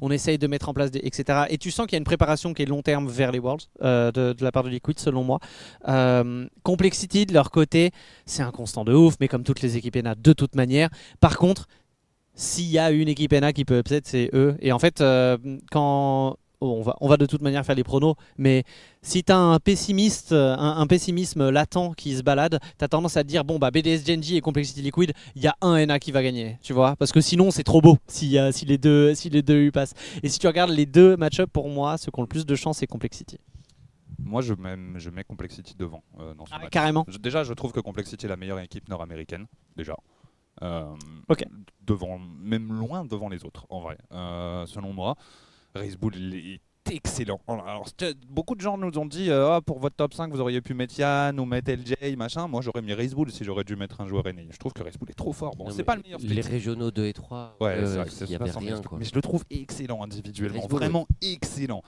on 0.00 0.10
essaye 0.10 0.38
de 0.38 0.46
mettre 0.46 0.70
en 0.70 0.72
place 0.72 0.90
des 0.90 1.00
etc. 1.00 1.40
Et 1.50 1.58
tu 1.58 1.70
sens 1.70 1.84
qu'il 1.84 1.92
y 1.92 1.96
a 1.96 1.98
une 1.98 2.04
préparation 2.04 2.54
qui 2.54 2.62
est 2.62 2.66
long 2.66 2.80
terme 2.80 3.06
vers 3.06 3.32
les 3.32 3.38
Worlds 3.38 3.66
euh, 3.82 4.10
de, 4.10 4.34
la 4.42 4.50
part 4.50 4.62
de 4.62 4.70
Liquid, 4.70 4.98
selon 4.98 5.22
moi. 5.22 5.40
Euh, 5.88 6.46
Complexity 6.62 7.26
de 7.26 7.34
leur 7.34 7.50
côté, 7.50 7.90
c'est 8.24 8.42
un 8.42 8.52
constant 8.52 8.86
de 8.86 8.94
ouf, 8.94 9.16
mais 9.20 9.28
comme 9.28 9.44
toutes 9.44 9.60
les 9.60 9.76
équipes 9.76 9.96
NA 9.96 10.14
de 10.14 10.32
toute 10.32 10.54
manière. 10.54 10.88
Par 11.20 11.36
contre, 11.36 11.68
s'il 12.36 12.66
y 12.66 12.78
a 12.78 12.90
une 12.92 13.08
équipe 13.08 13.32
NA 13.32 13.52
qui 13.52 13.64
peut 13.64 13.78
upset, 13.78 14.02
c'est 14.04 14.30
eux. 14.34 14.56
Et 14.60 14.70
en 14.70 14.78
fait, 14.78 15.00
euh, 15.00 15.38
quand 15.72 16.36
oh, 16.60 16.76
on, 16.78 16.82
va, 16.82 16.94
on 17.00 17.08
va 17.08 17.16
de 17.16 17.24
toute 17.26 17.40
manière 17.40 17.64
faire 17.64 17.74
les 17.74 17.82
pronos, 17.82 18.14
mais 18.36 18.62
si 19.00 19.24
tu 19.24 19.32
as 19.32 19.38
un, 19.38 19.58
pessimiste, 19.58 20.32
un, 20.32 20.76
un 20.76 20.86
pessimisme 20.86 21.48
latent 21.48 21.94
qui 21.96 22.14
se 22.14 22.22
balade, 22.22 22.58
tu 22.78 22.84
as 22.84 22.88
tendance 22.88 23.16
à 23.16 23.22
te 23.24 23.28
dire 23.28 23.42
bon, 23.44 23.58
bah 23.58 23.70
BDS 23.70 24.06
Genji 24.06 24.36
et 24.36 24.40
Complexity 24.42 24.82
Liquid, 24.82 25.12
il 25.34 25.42
y 25.42 25.46
a 25.46 25.56
un 25.62 25.84
NA 25.86 25.98
qui 25.98 26.12
va 26.12 26.22
gagner, 26.22 26.58
tu 26.62 26.74
vois 26.74 26.94
Parce 26.96 27.10
que 27.10 27.22
sinon, 27.22 27.50
c'est 27.50 27.64
trop 27.64 27.80
beau 27.80 27.96
si, 28.06 28.38
euh, 28.38 28.52
si, 28.52 28.66
les 28.66 28.78
deux, 28.78 29.14
si 29.14 29.30
les 29.30 29.42
deux 29.42 29.64
y 29.64 29.70
passent. 29.70 29.94
Et 30.22 30.28
si 30.28 30.38
tu 30.38 30.46
regardes 30.46 30.70
les 30.70 30.86
deux 30.86 31.16
match-up, 31.16 31.48
pour 31.50 31.68
moi, 31.70 31.96
ceux 31.96 32.10
qui 32.12 32.18
ont 32.20 32.22
le 32.22 32.28
plus 32.28 32.44
de 32.46 32.54
chance, 32.54 32.78
c'est 32.78 32.86
Complexity. 32.86 33.38
Moi, 34.18 34.42
je 34.42 34.54
mets, 34.54 34.76
je 34.98 35.10
mets 35.10 35.24
Complexity 35.24 35.74
devant 35.78 36.02
euh, 36.20 36.34
dans 36.34 36.46
ce 36.46 36.52
Ah, 36.54 36.58
match. 36.58 36.70
carrément. 36.70 37.06
Déjà, 37.20 37.44
je 37.44 37.52
trouve 37.52 37.72
que 37.72 37.80
Complexity 37.80 38.26
est 38.26 38.28
la 38.28 38.36
meilleure 38.36 38.58
équipe 38.60 38.88
nord-américaine, 38.88 39.46
déjà. 39.76 39.94
Euh, 40.62 40.84
Ok. 41.28 41.44
Devant, 41.86 42.18
même 42.40 42.72
loin 42.72 43.04
devant 43.04 43.28
les 43.28 43.44
autres, 43.44 43.66
en 43.70 43.80
vrai. 43.80 43.96
Euh, 44.12 44.66
selon 44.66 44.92
moi, 44.92 45.14
Race 45.74 45.96
Bull 45.96 46.14
est 46.34 46.60
excellent. 46.90 47.40
Alors, 47.48 47.86
c'est- 47.98 48.16
beaucoup 48.26 48.54
de 48.54 48.60
gens 48.60 48.76
nous 48.78 48.96
ont 48.98 49.06
dit 49.06 49.30
euh, 49.30 49.54
Ah, 49.56 49.60
pour 49.60 49.78
votre 49.78 49.94
top 49.96 50.14
5, 50.14 50.32
vous 50.32 50.40
auriez 50.40 50.60
pu 50.60 50.72
mettre 50.74 50.98
Yann 50.98 51.38
ou 51.38 51.44
mettre 51.44 51.70
LJ, 51.72 52.16
machin. 52.16 52.48
Moi, 52.48 52.60
j'aurais 52.62 52.82
mis 52.82 52.92
Race 52.94 53.12
Bull 53.14 53.30
si 53.30 53.44
j'aurais 53.44 53.64
dû 53.64 53.76
mettre 53.76 54.00
un 54.00 54.06
joueur 54.06 54.24
NA. 54.26 54.42
Je 54.50 54.56
trouve 54.56 54.72
que 54.72 54.82
Race 54.82 54.96
Bull 54.98 55.10
est 55.10 55.14
trop 55.14 55.32
fort. 55.32 55.54
Bon, 55.56 55.68
c'est 55.70 55.84
pas 55.84 55.94
le 55.96 56.02
meilleur 56.02 56.20
split. 56.20 56.34
Les 56.34 56.40
régionaux 56.42 56.90
2 56.90 57.06
et 57.06 57.12
3, 57.12 57.56
Ouais, 57.60 57.72
euh, 57.74 57.86
c'est 57.86 57.96
vrai 57.96 58.04
que 58.06 58.10
c'est 58.12 58.24
il 58.24 58.30
n'y 58.30 58.38
pas 58.38 58.44
avait 58.44 58.52
rien. 58.52 58.60
meilleur 58.60 58.78
split. 58.78 58.88
Quoi. 58.88 58.98
Mais 58.98 59.04
je 59.04 59.14
le 59.14 59.22
trouve 59.22 59.44
excellent 59.50 60.02
individuellement. 60.02 60.66
Bull, 60.66 60.78
vraiment 60.80 61.06
excellent. 61.22 61.82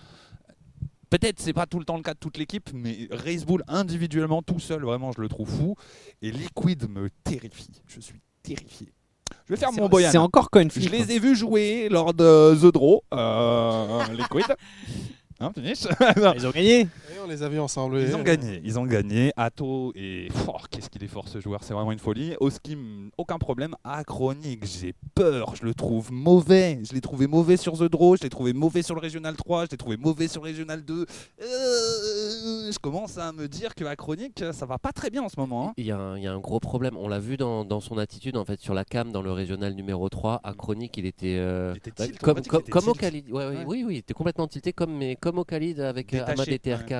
Peut-être 1.10 1.40
c'est 1.40 1.54
pas 1.54 1.64
tout 1.64 1.78
le 1.78 1.86
temps 1.86 1.96
le 1.96 2.02
cas 2.02 2.12
de 2.12 2.18
toute 2.18 2.36
l'équipe, 2.36 2.68
mais 2.74 3.08
Race 3.10 3.46
Bull 3.46 3.64
individuellement 3.66 4.42
tout 4.42 4.60
seul, 4.60 4.82
vraiment 4.82 5.10
je 5.10 5.22
le 5.22 5.28
trouve 5.28 5.48
fou. 5.48 5.74
Et 6.20 6.30
Liquid 6.30 6.86
me 6.90 7.08
terrifie. 7.24 7.82
Je 7.86 8.00
suis 8.00 8.20
terrifié. 8.42 8.88
Je 9.46 9.54
vais 9.54 9.58
faire 9.58 9.72
mon 9.72 9.88
Boyan. 9.88 10.10
C'est 10.10 10.18
encore 10.18 10.50
coin 10.50 10.68
Je 10.68 10.88
les 10.88 11.12
ai 11.12 11.18
vus 11.18 11.36
jouer 11.36 11.88
lors 11.90 12.12
de 12.12 12.54
The 12.54 12.72
Draw, 12.72 13.02
euh, 13.14 14.04
Liquid. 14.12 14.56
Hein, 15.40 15.52
finish 15.54 15.86
Ils 16.36 16.46
ont 16.48 16.50
gagné. 16.50 16.80
Et 16.80 17.20
on 17.24 17.28
les 17.28 17.44
a 17.44 17.48
vus 17.48 17.60
ensemble. 17.60 18.00
Ils 18.00 18.16
ont 18.16 18.24
gagné, 18.24 18.60
ils 18.64 18.76
ont 18.76 18.86
gagné. 18.86 19.32
Atto 19.36 19.92
et 19.94 20.26
oh, 20.48 20.56
qu'est-ce 20.68 20.90
qu'il 20.90 21.04
est 21.04 21.08
fort 21.08 21.28
ce 21.28 21.38
joueur, 21.38 21.62
c'est 21.62 21.74
vraiment 21.74 21.92
une 21.92 22.00
folie. 22.00 22.34
Oskim, 22.40 23.10
aucun 23.16 23.38
problème. 23.38 23.76
Achronic, 23.84 24.64
j'ai 24.66 24.94
peur, 25.14 25.54
je 25.54 25.64
le 25.64 25.74
trouve 25.74 26.10
mauvais. 26.10 26.80
Je 26.82 26.92
l'ai 26.92 27.00
trouvé 27.00 27.28
mauvais 27.28 27.56
sur 27.56 27.78
The 27.78 27.84
Draw, 27.84 28.16
je 28.16 28.24
l'ai 28.24 28.30
trouvé 28.30 28.52
mauvais 28.52 28.82
sur 28.82 28.96
le 28.96 29.00
Régional 29.00 29.36
3, 29.36 29.66
je 29.66 29.70
l'ai 29.70 29.76
trouvé 29.76 29.96
mauvais 29.96 30.26
sur 30.26 30.42
le 30.42 30.48
Régional 30.48 30.84
2. 30.84 31.06
Euh, 31.40 31.46
je 32.72 32.78
commence 32.78 33.18
à 33.18 33.32
me 33.32 33.48
dire 33.48 33.74
que 33.74 33.84
Achronic, 33.84 34.42
ça 34.52 34.66
va 34.66 34.78
pas 34.78 34.92
très 34.92 35.10
bien 35.10 35.22
en 35.22 35.28
ce 35.28 35.38
moment. 35.38 35.68
hein. 35.68 35.72
Il 35.76 35.86
y, 35.86 35.90
a 35.92 35.98
un, 35.98 36.16
il 36.16 36.22
y 36.22 36.26
a 36.26 36.32
un 36.32 36.38
gros 36.38 36.60
problème. 36.60 36.96
On 36.96 37.08
l'a 37.08 37.18
vu 37.18 37.36
dans, 37.36 37.64
dans 37.64 37.80
son 37.80 37.98
attitude 37.98 38.36
en 38.36 38.44
fait 38.44 38.60
sur 38.60 38.74
la 38.74 38.84
cam 38.84 39.12
dans 39.12 39.22
le 39.22 39.32
régional 39.32 39.74
numéro 39.74 40.08
3 40.08 40.40
à 40.44 40.52
Chronique, 40.54 40.96
il 40.96 41.06
était, 41.06 41.36
euh, 41.38 41.72
Il 41.74 41.78
était 41.78 41.90
tilt, 41.90 42.16
on 42.22 42.24
comme, 42.24 42.38
était 42.38 42.88
au. 42.88 42.92
Khalid. 42.94 43.30
Ouais, 43.30 43.46
ouais, 43.46 43.56
Ouais. 43.58 43.64
Oui, 43.66 43.84
oui, 43.86 43.94
il 43.94 43.98
était 43.98 44.14
complètement 44.14 44.46
tilté 44.46 44.72
comme, 44.72 44.96
mais 44.96 45.16
comme 45.16 45.38
au 45.38 45.44
Khalid 45.44 45.80
avec 45.80 46.14
euh, 46.14 46.18
Détaché, 46.18 46.32
Ahmad 46.32 46.48
et 46.48 46.58
TRK, 46.58 46.92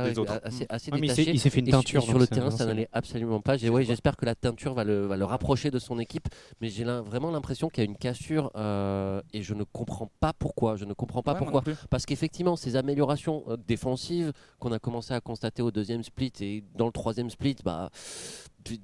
assez, 0.71 0.91
détaché. 0.91 1.31
il 1.31 1.41
s'est 1.41 1.51
fait 1.51 1.61
une 1.61 1.69
Et 1.69 1.71
teinture. 1.73 2.03
sur 2.03 2.19
le 2.19 2.27
terrain, 2.27 2.51
ça 2.51 2.67
n'allait 2.67 2.89
absolument 2.93 3.41
pas. 3.41 3.57
J'espère 3.57 4.17
que 4.17 4.25
la 4.27 4.35
teinture 4.35 4.75
va 4.75 4.85
le, 4.85 5.07
va 5.07 5.17
le 5.17 5.25
rapprocher 5.25 5.71
de 5.71 5.79
son 5.79 5.99
équipe, 5.99 6.29
mais 6.61 6.69
j'ai 6.69 6.85
vraiment 6.85 7.31
l'impression 7.31 7.69
qu'il 7.69 7.85
y 7.85 7.87
a 7.87 7.91
une 7.91 7.97
cassure 7.97 8.51
euh, 8.57 9.21
et 9.33 9.43
je 9.43 9.55
ne 9.55 9.65
comprends 9.65 10.11
pas 10.21 10.33
pourquoi. 10.33 10.77
Je 10.77 10.85
ne 10.85 10.93
comprends 10.95 11.23
pas 11.23 11.35
pourquoi. 11.35 11.63
Parce 11.91 12.07
qu'effectivement, 12.07 12.57
ces 12.57 12.77
améliorations 12.77 13.45
euh, 13.49 13.57
défensives 13.67 14.33
qu'on 14.59 14.73
a 14.73 14.79
commencé 14.79 15.15
à 15.15 15.21
constater 15.29 15.61
au 15.61 15.71
deuxième 15.71 16.03
split 16.03 16.33
et 16.41 16.65
dans 16.75 16.87
le 16.87 16.93
troisième 16.93 17.29
split, 17.29 17.57
bah, 17.63 17.91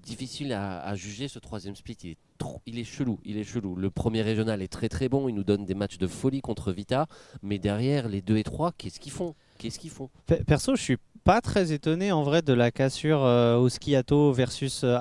difficile 0.02 0.52
à, 0.52 0.94
juger 0.94 1.26
ce 1.26 1.38
troisième 1.38 1.74
split. 1.74 1.96
Il 2.04 2.10
est, 2.10 2.18
trop, 2.36 2.60
il 2.66 2.78
est 2.78 2.84
chelou, 2.84 3.18
il 3.24 3.38
est 3.38 3.44
chelou. 3.44 3.74
Le 3.76 3.90
premier 3.90 4.20
régional 4.20 4.60
est 4.60 4.68
très 4.68 4.90
très 4.90 5.08
bon, 5.08 5.26
il 5.30 5.34
nous 5.34 5.42
donne 5.42 5.64
des 5.64 5.74
matchs 5.74 5.96
de 5.96 6.06
folie 6.06 6.42
contre 6.42 6.70
Vita, 6.70 7.06
mais 7.42 7.58
derrière 7.58 8.08
les 8.08 8.20
deux 8.20 8.36
et 8.36 8.44
trois, 8.44 8.72
qu'est-ce 8.72 9.00
qu'ils 9.00 9.12
font? 9.12 9.34
Qu'est-ce 9.56 9.78
qu'ils 9.78 9.90
font? 9.90 10.10
Pe- 10.26 10.44
Perso, 10.44 10.76
je 10.76 10.82
suis 10.82 10.98
pas 11.24 11.40
très 11.40 11.72
étonné 11.72 12.12
en 12.12 12.22
vrai 12.22 12.42
de 12.42 12.52
la 12.52 12.70
cassure 12.70 13.24
euh, 13.24 13.56
au 13.56 13.70
skiato 13.70 14.32
versus 14.32 14.82
euh, 14.84 14.98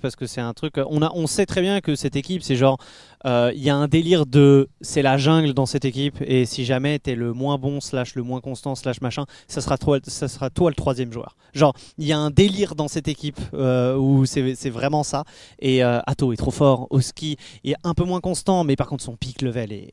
parce 0.00 0.16
que 0.16 0.26
c'est 0.26 0.40
un 0.40 0.54
truc. 0.54 0.74
On, 0.88 1.02
a, 1.02 1.12
on 1.14 1.26
sait 1.26 1.44
très 1.44 1.60
bien 1.60 1.80
que 1.80 1.94
cette 1.94 2.16
équipe, 2.16 2.42
c'est 2.42 2.56
genre. 2.56 2.78
euh, 3.26 3.52
Il 3.54 3.62
y 3.62 3.68
a 3.68 3.76
un 3.76 3.86
délire 3.86 4.24
de. 4.24 4.68
C'est 4.80 5.02
la 5.02 5.18
jungle 5.18 5.52
dans 5.52 5.66
cette 5.66 5.84
équipe 5.84 6.16
et 6.22 6.46
si 6.46 6.64
jamais 6.64 6.98
t'es 6.98 7.14
le 7.14 7.34
moins 7.34 7.58
bon, 7.58 7.80
slash 7.80 8.14
le 8.14 8.22
moins 8.22 8.40
constant, 8.40 8.74
slash 8.74 9.00
machin, 9.02 9.26
ça 9.48 9.60
sera 9.60 9.76
toi, 9.76 9.98
ça 10.02 10.28
sera 10.28 10.48
toi 10.48 10.70
le 10.70 10.74
troisième 10.76 11.12
joueur. 11.12 11.36
Genre, 11.52 11.74
il 11.98 12.06
y 12.06 12.12
a 12.12 12.18
un 12.18 12.30
délire 12.30 12.74
dans 12.74 12.88
cette 12.88 13.08
équipe 13.08 13.40
euh, 13.54 13.96
où 13.96 14.24
c'est 14.26 14.70
vraiment 14.70 15.02
ça. 15.02 15.24
Et 15.58 15.84
euh, 15.84 16.00
Atto 16.06 16.32
est 16.32 16.36
trop 16.36 16.50
fort. 16.50 16.86
Au 16.90 17.00
ski, 17.00 17.36
il 17.64 17.72
est 17.72 17.76
un 17.84 17.92
peu 17.94 18.04
moins 18.04 18.20
constant, 18.20 18.64
mais 18.64 18.76
par 18.76 18.86
contre, 18.86 19.04
son 19.04 19.16
pic 19.16 19.42
level 19.42 19.72
est 19.72 19.92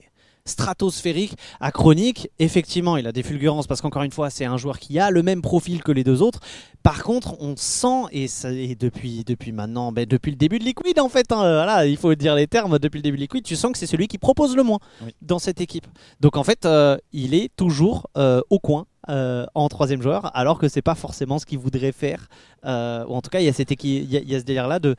stratosphérique. 0.68 1.36
À 1.60 1.72
Chronique, 1.72 2.30
effectivement, 2.40 2.98
il 2.98 3.08
a 3.08 3.12
des 3.12 3.24
fulgurances 3.24 3.68
parce 3.68 3.82
qu'encore 3.82 4.04
une 4.04 4.12
fois, 4.12 4.30
c'est 4.30 4.46
un 4.46 4.58
joueur 4.58 4.80
qui 4.80 5.00
a 5.00 5.10
le 5.12 5.24
même 5.24 5.42
profil 5.42 5.84
que 5.84 5.92
les 5.92 6.04
deux 6.04 6.22
autres. 6.22 6.40
Par 6.84 7.04
contre, 7.04 7.36
on 7.40 7.56
sent, 7.56 8.04
et, 8.12 8.28
ça, 8.28 8.52
et 8.52 8.76
depuis, 8.76 9.24
depuis 9.24 9.52
maintenant, 9.52 9.92
ben, 9.92 10.06
depuis 10.06 10.32
le 10.32 10.38
début 10.38 10.60
de 10.60 10.66
Liquid 10.66 11.00
en 11.00 11.10
fait, 11.10 11.32
hein, 11.32 11.38
voilà, 11.38 11.86
il 11.86 11.98
faut 11.98 12.14
dire 12.16 12.36
les 12.36 12.48
termes, 12.48 12.78
depuis 12.80 12.98
le 12.98 13.04
début 13.04 13.18
de 13.18 13.22
Liquid, 13.22 13.44
tu 13.44 13.56
sens 13.56 13.72
que 13.72 13.78
c'est 13.78 13.88
celui 13.88 14.08
qui 14.08 14.18
propose 14.18 14.56
le 14.56 14.64
moins 14.64 14.80
Oui. 15.04 15.14
dans 15.22 15.40
cette 15.40 15.62
équipe. 15.62 15.88
Donc 16.20 16.36
en 16.38 16.44
fait, 16.44 16.66
euh, 16.66 16.98
il 17.14 17.34
est 17.34 17.50
toujours 17.56 18.08
euh, 18.18 18.42
au 18.50 18.60
coin. 18.60 18.86
euh, 19.10 19.46
en 19.54 19.68
troisième 19.68 20.02
joueur, 20.02 20.32
alors 20.34 20.58
que 20.60 20.70
c'est 20.70 20.82
pas 20.82 20.96
forcément 20.96 21.38
ce 21.38 21.46
qu'il 21.46 21.60
voudrait 21.60 21.92
faire. 21.92 22.28
Ou 22.64 22.68
en 23.16 23.22
tout 23.22 23.30
cas, 23.30 23.40
il 23.42 23.46
y 23.46 23.50
a, 23.50 23.54
cette 23.54 23.70
équi- 23.72 24.02
il 24.02 24.10
y 24.12 24.16
a, 24.18 24.22
il 24.22 24.30
y 24.30 24.36
a 24.36 24.40
ce 24.40 24.46
délire-là 24.46 24.80
de. 24.80 24.96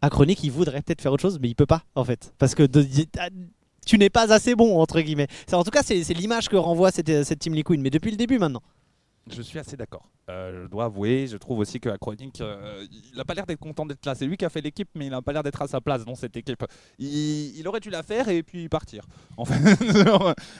À 0.00 0.08
Chronique, 0.10 0.42
il 0.42 0.50
voudrait 0.50 0.80
peut-être 0.82 1.00
faire 1.02 1.12
autre 1.12 1.20
chose, 1.22 1.38
mais 1.40 1.48
il 1.48 1.54
peut 1.54 1.66
pas, 1.66 1.82
en 1.94 2.02
fait. 2.04 2.32
Parce 2.38 2.54
que 2.54 2.62
de- 2.64 2.82
tu 3.86 3.98
n'es 3.98 4.10
pas 4.10 4.32
assez 4.32 4.54
bon, 4.54 4.80
entre 4.80 5.00
guillemets. 5.00 5.28
En 5.52 5.64
tout 5.64 5.70
cas, 5.70 5.82
c'est 5.82 6.02
l'image 6.14 6.48
que 6.48 6.56
renvoie 6.56 6.90
cette, 6.90 7.24
cette 7.24 7.38
Team 7.38 7.54
Liquid, 7.54 7.80
mais 7.80 7.90
depuis 7.90 8.10
le 8.10 8.16
début 8.16 8.38
maintenant. 8.38 8.62
Je 9.30 9.40
suis 9.40 9.60
assez 9.60 9.76
d'accord. 9.76 10.08
Euh, 10.28 10.64
je 10.64 10.68
dois 10.68 10.86
avouer, 10.86 11.28
je 11.28 11.36
trouve 11.36 11.60
aussi 11.60 11.78
que 11.78 11.88
Acronic, 11.88 12.40
euh, 12.40 12.84
il 12.90 13.16
n'a 13.16 13.24
pas 13.24 13.34
l'air 13.34 13.46
d'être 13.46 13.60
content 13.60 13.86
d'être 13.86 14.04
là. 14.04 14.16
C'est 14.16 14.26
lui 14.26 14.36
qui 14.36 14.44
a 14.44 14.48
fait 14.48 14.60
l'équipe, 14.60 14.88
mais 14.96 15.06
il 15.06 15.10
n'a 15.10 15.22
pas 15.22 15.32
l'air 15.32 15.44
d'être 15.44 15.62
à 15.62 15.68
sa 15.68 15.80
place 15.80 16.04
dans 16.04 16.16
cette 16.16 16.36
équipe. 16.36 16.64
Il, 16.98 17.56
il 17.56 17.68
aurait 17.68 17.78
dû 17.78 17.88
la 17.88 18.02
faire 18.02 18.28
et 18.28 18.42
puis 18.42 18.68
partir. 18.68 19.04
En 19.36 19.44
fait, 19.44 19.54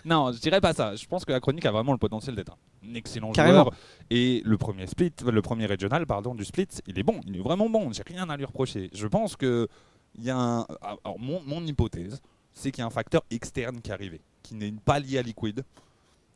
non, 0.04 0.30
je 0.30 0.38
dirais 0.38 0.60
pas 0.60 0.72
ça. 0.74 0.94
Je 0.94 1.06
pense 1.06 1.24
que 1.24 1.32
Acronic 1.32 1.66
a 1.66 1.72
vraiment 1.72 1.90
le 1.90 1.98
potentiel 1.98 2.36
d'être 2.36 2.56
un 2.88 2.94
excellent 2.94 3.32
Carrément. 3.32 3.62
joueur. 3.64 3.74
Et 4.10 4.42
le 4.44 4.56
premier 4.58 4.86
split, 4.86 5.12
le 5.26 5.42
premier 5.42 5.66
régional, 5.66 6.06
pardon, 6.06 6.34
du 6.36 6.44
split, 6.44 6.68
il 6.86 6.96
est 6.98 7.02
bon. 7.04 7.20
Il 7.26 7.36
est 7.36 7.42
vraiment 7.42 7.68
bon. 7.68 7.92
J'ai 7.92 8.04
rien 8.06 8.30
à 8.30 8.36
lui 8.36 8.44
reprocher. 8.44 8.90
Je 8.94 9.06
pense 9.08 9.34
que 9.34 9.66
il 10.14 10.24
y 10.24 10.30
a 10.30 10.36
un, 10.36 10.66
alors 10.82 11.18
mon, 11.18 11.40
mon 11.46 11.64
hypothèse, 11.66 12.20
c'est 12.52 12.70
qu'il 12.70 12.80
y 12.80 12.84
a 12.84 12.86
un 12.86 12.90
facteur 12.90 13.22
externe 13.30 13.80
qui 13.80 13.90
est 13.90 13.94
arrivé, 13.94 14.20
qui 14.42 14.54
n'est 14.54 14.72
pas 14.72 14.98
lié 14.98 15.18
à 15.18 15.22
Liquid 15.22 15.64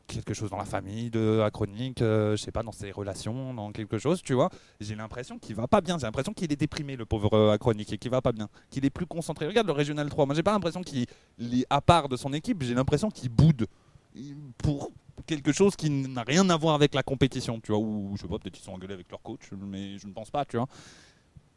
quelque 0.07 0.35
chose 0.35 0.51
dans 0.51 0.57
la 0.57 0.65
famille 0.65 1.11
de 1.11 1.41
Acronic, 1.45 2.01
euh, 2.01 2.37
je 2.37 2.43
sais 2.43 2.53
pas, 2.53 2.63
dans 2.63 2.73
ses 2.73 2.91
relations, 2.91 3.53
dans 3.55 3.73
quelque 3.73 3.99
chose, 3.99 4.23
tu 4.23 4.35
vois. 4.35 4.51
J'ai 4.81 4.95
l'impression 4.95 5.39
qu'il 5.39 5.55
va 5.57 5.67
pas 5.67 5.81
bien. 5.81 5.99
J'ai 5.99 6.07
l'impression 6.07 6.33
qu'il 6.33 6.51
est 6.53 6.57
déprimé, 6.57 6.97
le 6.97 7.05
pauvre 7.05 7.35
euh, 7.35 7.53
Acronic, 7.53 7.93
et 7.93 7.99
qu'il 7.99 8.11
va 8.11 8.23
pas 8.23 8.33
bien. 8.33 8.49
Qu'il 8.71 8.85
est 8.85 8.91
plus 8.91 9.07
concentré. 9.07 9.47
Regarde 9.47 9.67
le 9.67 9.73
Régional 9.73 10.09
3. 10.09 10.27
Moi, 10.27 10.35
j'ai 10.35 10.43
pas 10.43 10.53
l'impression 10.53 10.83
qu'il 10.83 11.07
est 11.41 11.67
à 11.71 11.81
part 11.81 12.09
de 12.09 12.17
son 12.17 12.33
équipe. 12.33 12.63
J'ai 12.63 12.75
l'impression 12.75 13.11
qu'il 13.11 13.29
boude 13.29 13.67
pour 14.59 14.91
quelque 15.27 15.53
chose 15.53 15.77
qui 15.77 15.91
n'a 15.91 16.23
rien 16.23 16.49
à 16.51 16.57
voir 16.57 16.75
avec 16.75 16.95
la 16.95 17.03
compétition, 17.03 17.61
tu 17.61 17.73
vois. 17.73 17.81
Ou 17.81 18.13
je 18.17 18.23
sais 18.23 18.29
pas, 18.29 18.39
peut-être 18.39 18.59
ils 18.59 18.63
sont 18.63 18.73
engueulés 18.73 18.95
avec 18.95 19.11
leur 19.11 19.23
coach, 19.23 19.51
mais 19.53 19.99
je 19.99 20.07
ne 20.07 20.13
pense 20.13 20.31
pas, 20.31 20.45
tu 20.45 20.57
vois. 20.57 20.69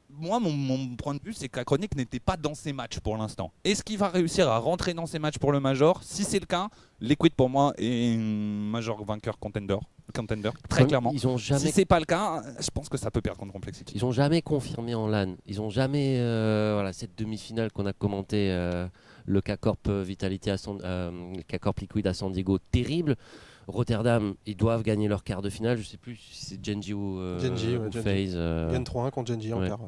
Moi, 0.10 0.40
mon, 0.40 0.52
mon 0.52 0.96
point 0.96 1.16
de 1.16 1.22
vue, 1.24 1.34
c'est 1.34 1.48
qu'Acronic 1.50 1.96
n'était 1.96 2.20
pas 2.20 2.36
dans 2.36 2.56
ses 2.56 2.74
matchs 2.74 3.00
pour 3.00 3.16
l'instant. 3.16 3.52
Est-ce 3.64 3.84
qu'il 3.84 3.98
va 3.98 4.10
réussir 4.10 4.50
à 4.50 4.58
rentrer 4.58 4.94
dans 4.94 5.06
ses 5.06 5.20
matchs 5.20 5.38
pour 5.38 5.52
le 5.52 5.60
Major? 5.60 6.02
Si 6.04 6.24
c'est 6.24 6.40
le 6.40 6.46
cas, 6.46 6.68
Liquid 7.00 7.34
pour 7.36 7.50
moi 7.50 7.74
est 7.78 8.16
un 8.16 8.18
Major 8.18 9.04
vainqueur 9.06 9.38
contender. 9.40 9.78
contender 10.14 10.50
très 10.68 10.86
clairement. 10.86 11.12
Ils 11.14 11.28
ont 11.28 11.38
jamais 11.38 11.60
Si 11.62 11.72
c'est 11.72 11.86
pas 11.86 12.00
le 12.00 12.06
cas, 12.06 12.42
je 12.60 12.70
pense 12.72 12.90
que 12.90 12.98
ça 12.98 13.12
peut 13.12 13.22
perdre 13.22 13.40
contre 13.40 13.54
Complexity. 13.54 13.94
Ils 13.96 14.04
ont 14.04 14.12
jamais 14.12 14.42
confirmé 14.42 14.96
en 14.96 15.08
LAN. 15.08 15.36
Ils 15.46 15.62
ont 15.62 15.70
jamais 15.70 16.18
euh, 16.20 16.72
voilà 16.74 16.92
cette 16.92 17.18
demi-finale 17.18 17.72
qu'on 17.72 17.86
a 17.86 17.94
commenté 17.94 18.52
euh, 18.52 18.88
le 19.26 19.42
K-Corp 19.42 19.88
Vitality 19.90 20.50
à 20.50 20.58
San, 20.58 20.80
euh, 20.84 21.34
le 21.36 21.44
K-Corp 21.44 21.80
Liquid 21.80 22.08
à 22.08 22.14
San 22.14 22.32
Diego 22.32 22.58
terrible. 22.72 23.16
Rotterdam, 23.70 24.34
ils 24.46 24.58
doivent 24.58 24.84
gagner 24.84 25.08
leur 25.08 25.24
quart 25.24 25.42
de 25.42 25.50
finale. 25.50 25.78
Je 25.78 25.84
sais 25.84 25.98
plus 25.98 26.16
si 26.16 26.46
c'est 26.46 26.66
Genji 26.66 26.94
ou, 26.94 27.20
euh, 27.20 27.40
Genji, 27.40 27.78
ouais, 27.78 27.88
ou 27.88 27.92
Genji. 27.92 28.00
FaZe, 28.04 28.34
euh, 28.36 28.68
Ils 28.70 28.74
gagnent 28.74 28.84
3-1 28.84 29.12
contre 29.12 29.32
Genji 29.32 29.54
en 29.54 29.62
ouais. 29.62 29.68
quart. 29.68 29.80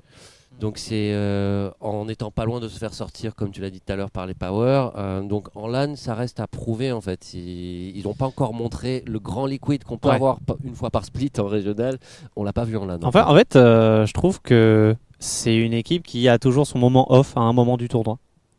donc 0.60 0.78
c'est 0.78 1.12
euh, 1.14 1.72
en 1.80 2.08
étant 2.08 2.30
pas 2.30 2.46
loin 2.46 2.60
de 2.60 2.68
se 2.68 2.78
faire 2.78 2.94
sortir, 2.94 3.36
comme 3.36 3.52
tu 3.52 3.62
l'as 3.62 3.70
dit 3.70 3.80
tout 3.82 3.92
à 3.92 3.96
l'heure, 3.96 4.12
par 4.12 4.28
les 4.28 4.34
Power. 4.34 4.90
euh, 4.98 5.22
donc 5.24 5.48
en 5.56 5.68
LAN, 5.68 5.96
ça 5.96 6.14
reste 6.14 6.40
à 6.40 6.48
prouver 6.48 6.92
en 6.92 7.02
fait. 7.02 7.34
Ils 7.34 8.02
n'ont 8.06 8.14
pas 8.14 8.26
encore 8.26 8.54
montré 8.54 9.04
le 9.08 9.20
grand 9.20 9.46
liquid 9.46 9.84
qu'on 9.84 9.98
peut 9.98 10.10
Ouais. 10.10 10.16
avoir 10.16 10.38
une 10.64 10.76
fois 10.76 10.90
par 10.90 11.06
split 11.06 11.32
en 11.40 11.46
régional. 11.48 11.98
On 12.36 12.44
l'a 12.44 12.54
pas 12.54 12.66
vu 12.66 12.78
en 12.78 12.86
LAN. 12.86 13.00
Enfin, 13.04 13.26
en 13.26 13.36
fait, 13.36 13.56
euh, 13.56 14.06
je 14.06 14.14
trouve 14.14 14.42
que 14.42 14.96
c'est 15.20 15.56
une 15.56 15.74
équipe 15.74 16.04
qui 16.04 16.28
a 16.28 16.38
toujours 16.40 16.68
son 16.68 16.80
moment 16.80 17.12
off 17.12 17.36
à 17.38 17.42
un 17.42 17.54
moment 17.54 17.78
du 17.78 17.88
tournoi. 17.88 18.18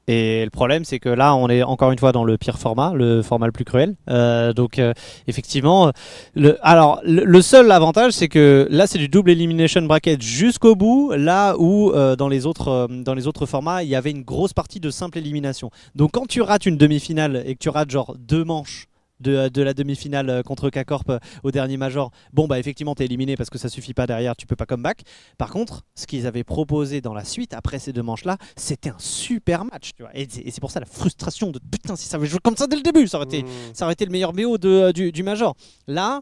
Et 0.09 0.45
le 0.45 0.51
problème, 0.51 0.85
c'est 0.85 0.99
que 0.99 1.09
là, 1.09 1.37
on 1.37 1.49
est 1.49 1.63
encore 1.63 1.93
une 1.93 1.99
fois 1.99 2.11
dans 2.11 2.25
le 2.25 2.37
pire 2.37 2.59
format, 2.59 2.93
le 2.93 3.23
format 3.23 3.47
le 3.47 3.53
plus 3.53 3.65
cruel. 3.65 3.95
Euh, 4.11 4.53
donc, 4.53 4.79
euh, 4.79 4.93
effectivement, 5.29 5.93
le, 6.35 6.59
alors 6.67 7.01
le, 7.05 7.41
seul 7.41 7.71
avantage, 7.71 8.13
c'est 8.13 8.29
que 8.29 8.67
là, 8.71 8.87
c'est 8.87 8.99
du 8.99 9.09
double 9.09 9.31
elimination 9.31 9.83
bracket 9.83 10.21
jusqu'au 10.21 10.75
bout. 10.75 11.13
Là 11.17 11.55
où 11.57 11.93
euh, 11.93 12.17
dans 12.17 12.29
les 12.29 12.47
autres 12.47 12.69
euh, 12.69 12.87
dans 12.89 13.15
les 13.15 13.29
autres 13.29 13.47
formats, 13.47 13.85
il 13.85 13.89
y 13.89 13.95
avait 13.95 14.11
une 14.11 14.23
grosse 14.23 14.53
partie 14.53 14.81
de 14.81 14.91
simple 14.91 15.19
élimination. 15.19 15.71
Donc, 15.95 16.11
quand 16.13 16.27
tu 16.27 16.43
rates 16.43 16.67
une 16.67 16.77
demi-finale 16.77 17.43
et 17.47 17.55
que 17.55 17.61
tu 17.61 17.69
rates 17.69 17.91
genre 17.91 18.17
deux 18.19 18.45
manches. 18.45 18.89
De, 19.23 19.49
de 19.49 19.63
la 19.63 19.73
demi-finale 19.73 20.29
euh, 20.31 20.43
contre 20.43 20.69
K-Corp 20.69 21.09
euh, 21.11 21.19
au 21.45 21.51
dernier 21.51 21.77
major, 21.77 22.11
bon 22.33 22.47
bah 22.49 22.59
effectivement 22.59 22.95
t'es 22.95 23.05
éliminé 23.05 23.37
parce 23.37 23.51
que 23.51 23.59
ça 23.59 23.69
suffit 23.69 23.95
pas 23.95 24.07
derrière, 24.07 24.35
tu 24.37 24.47
peux 24.47 24.57
pas 24.57 24.67
comeback. 24.67 25.03
Par 25.39 25.51
contre, 25.51 25.85
ce 25.95 26.07
qu'ils 26.07 26.27
avaient 26.27 26.45
proposé 26.45 27.01
dans 27.01 27.15
la 27.15 27.25
suite 27.25 27.55
après 27.55 27.79
ces 27.79 27.93
deux 27.93 28.03
manches 28.03 28.25
là, 28.25 28.37
c'était 28.57 28.91
un 28.91 28.99
super 28.99 29.65
match, 29.65 29.91
tu 29.97 30.03
vois. 30.03 30.11
Et 30.17 30.27
c'est 30.29 30.41
et 30.43 30.51
c'est 30.51 30.61
pour 30.61 30.71
ça 30.73 30.81
la 30.81 30.87
frustration 30.87 31.51
de 31.53 31.59
putain 31.61 31.95
si 31.97 32.09
ça 32.09 32.17
avait 32.17 32.27
joué 32.27 32.41
comme 32.43 32.57
ça 32.57 32.67
dès 32.67 32.77
le 32.77 32.83
début, 32.83 33.07
ça 33.07 33.19
aurait 33.19 33.27
été 33.27 33.43
Mmh. 33.45 33.47
ça 33.75 33.85
aurait 33.85 33.95
été 33.95 34.05
le 34.05 34.11
meilleur 34.13 34.33
BO 34.33 34.59
de, 34.59 34.69
euh, 34.69 34.93
du, 34.93 35.13
du 35.13 35.23
Major. 35.23 35.55
Là, 35.87 36.21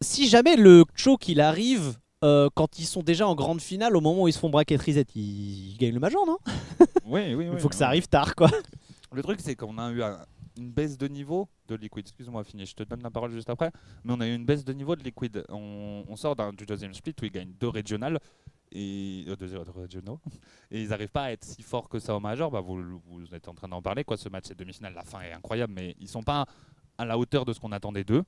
si 0.00 0.28
jamais 0.28 0.56
le 0.56 0.84
choke 0.94 1.28
il 1.28 1.40
arrive 1.40 1.96
euh, 2.24 2.48
quand 2.54 2.78
ils 2.78 2.84
sont 2.86 3.02
déjà 3.02 3.26
en 3.26 3.34
grande 3.34 3.60
finale, 3.60 3.96
au 3.96 4.00
moment 4.00 4.22
où 4.22 4.28
ils 4.28 4.32
se 4.32 4.38
font 4.38 4.48
bracket 4.50 4.80
reset, 4.80 5.06
ils, 5.14 5.72
ils 5.72 5.76
gagnent 5.76 5.94
le 5.94 6.00
Major, 6.00 6.24
non? 6.26 6.38
Oui, 7.04 7.34
oui, 7.34 7.46
Il 7.46 7.50
oui. 7.50 7.60
faut 7.60 7.68
que 7.68 7.74
ça 7.74 7.86
arrive 7.88 8.06
tard, 8.08 8.34
quoi. 8.36 8.48
Le 9.12 9.22
truc, 9.22 9.40
c'est 9.42 9.56
qu'on 9.56 9.76
a 9.78 9.90
eu 9.90 10.02
un- 10.02 10.18
une 10.56 10.70
baisse 10.70 10.98
de 10.98 11.08
niveau 11.08 11.48
de 11.68 11.74
Liquid. 11.74 12.00
Excuse-moi, 12.00 12.44
fini, 12.44 12.66
je 12.66 12.74
te 12.74 12.82
donne 12.82 13.02
la 13.02 13.10
parole 13.10 13.30
juste 13.32 13.50
après. 13.50 13.70
Mais 14.04 14.12
on 14.12 14.20
a 14.20 14.26
eu 14.26 14.34
une 14.34 14.44
baisse 14.44 14.64
de 14.64 14.72
niveau 14.72 14.96
de 14.96 15.02
Liquid. 15.02 15.44
On, 15.48 16.16
sort 16.16 16.36
du 16.52 16.66
deuxième 16.66 16.94
split 16.94 17.14
où 17.20 17.24
ils 17.24 17.30
gagnent 17.30 17.54
deux 17.58 17.68
régionales. 17.68 18.18
Et, 18.74 19.24
euh, 19.28 19.36
deux, 19.36 19.58
régionaux. 19.76 20.18
et 20.70 20.82
ils 20.82 20.88
n'arrivent 20.88 21.10
pas 21.10 21.24
à 21.24 21.32
être 21.32 21.44
si 21.44 21.62
forts 21.62 21.88
que 21.88 21.98
ça 21.98 22.16
au 22.16 22.20
major. 22.20 22.50
Bah, 22.50 22.60
vous, 22.60 23.34
êtes 23.34 23.48
en 23.48 23.54
train 23.54 23.68
d'en 23.68 23.82
parler. 23.82 24.04
Quoi. 24.04 24.16
Ce 24.16 24.28
match, 24.28 24.44
cette 24.48 24.58
demi-finale, 24.58 24.94
la 24.94 25.04
fin 25.04 25.20
est 25.20 25.32
incroyable. 25.32 25.72
Mais 25.74 25.94
ils 26.00 26.08
sont 26.08 26.22
pas 26.22 26.46
à 26.98 27.04
la 27.04 27.18
hauteur 27.18 27.44
de 27.44 27.52
ce 27.52 27.60
qu'on 27.60 27.72
attendait 27.72 28.04
d'eux. 28.04 28.24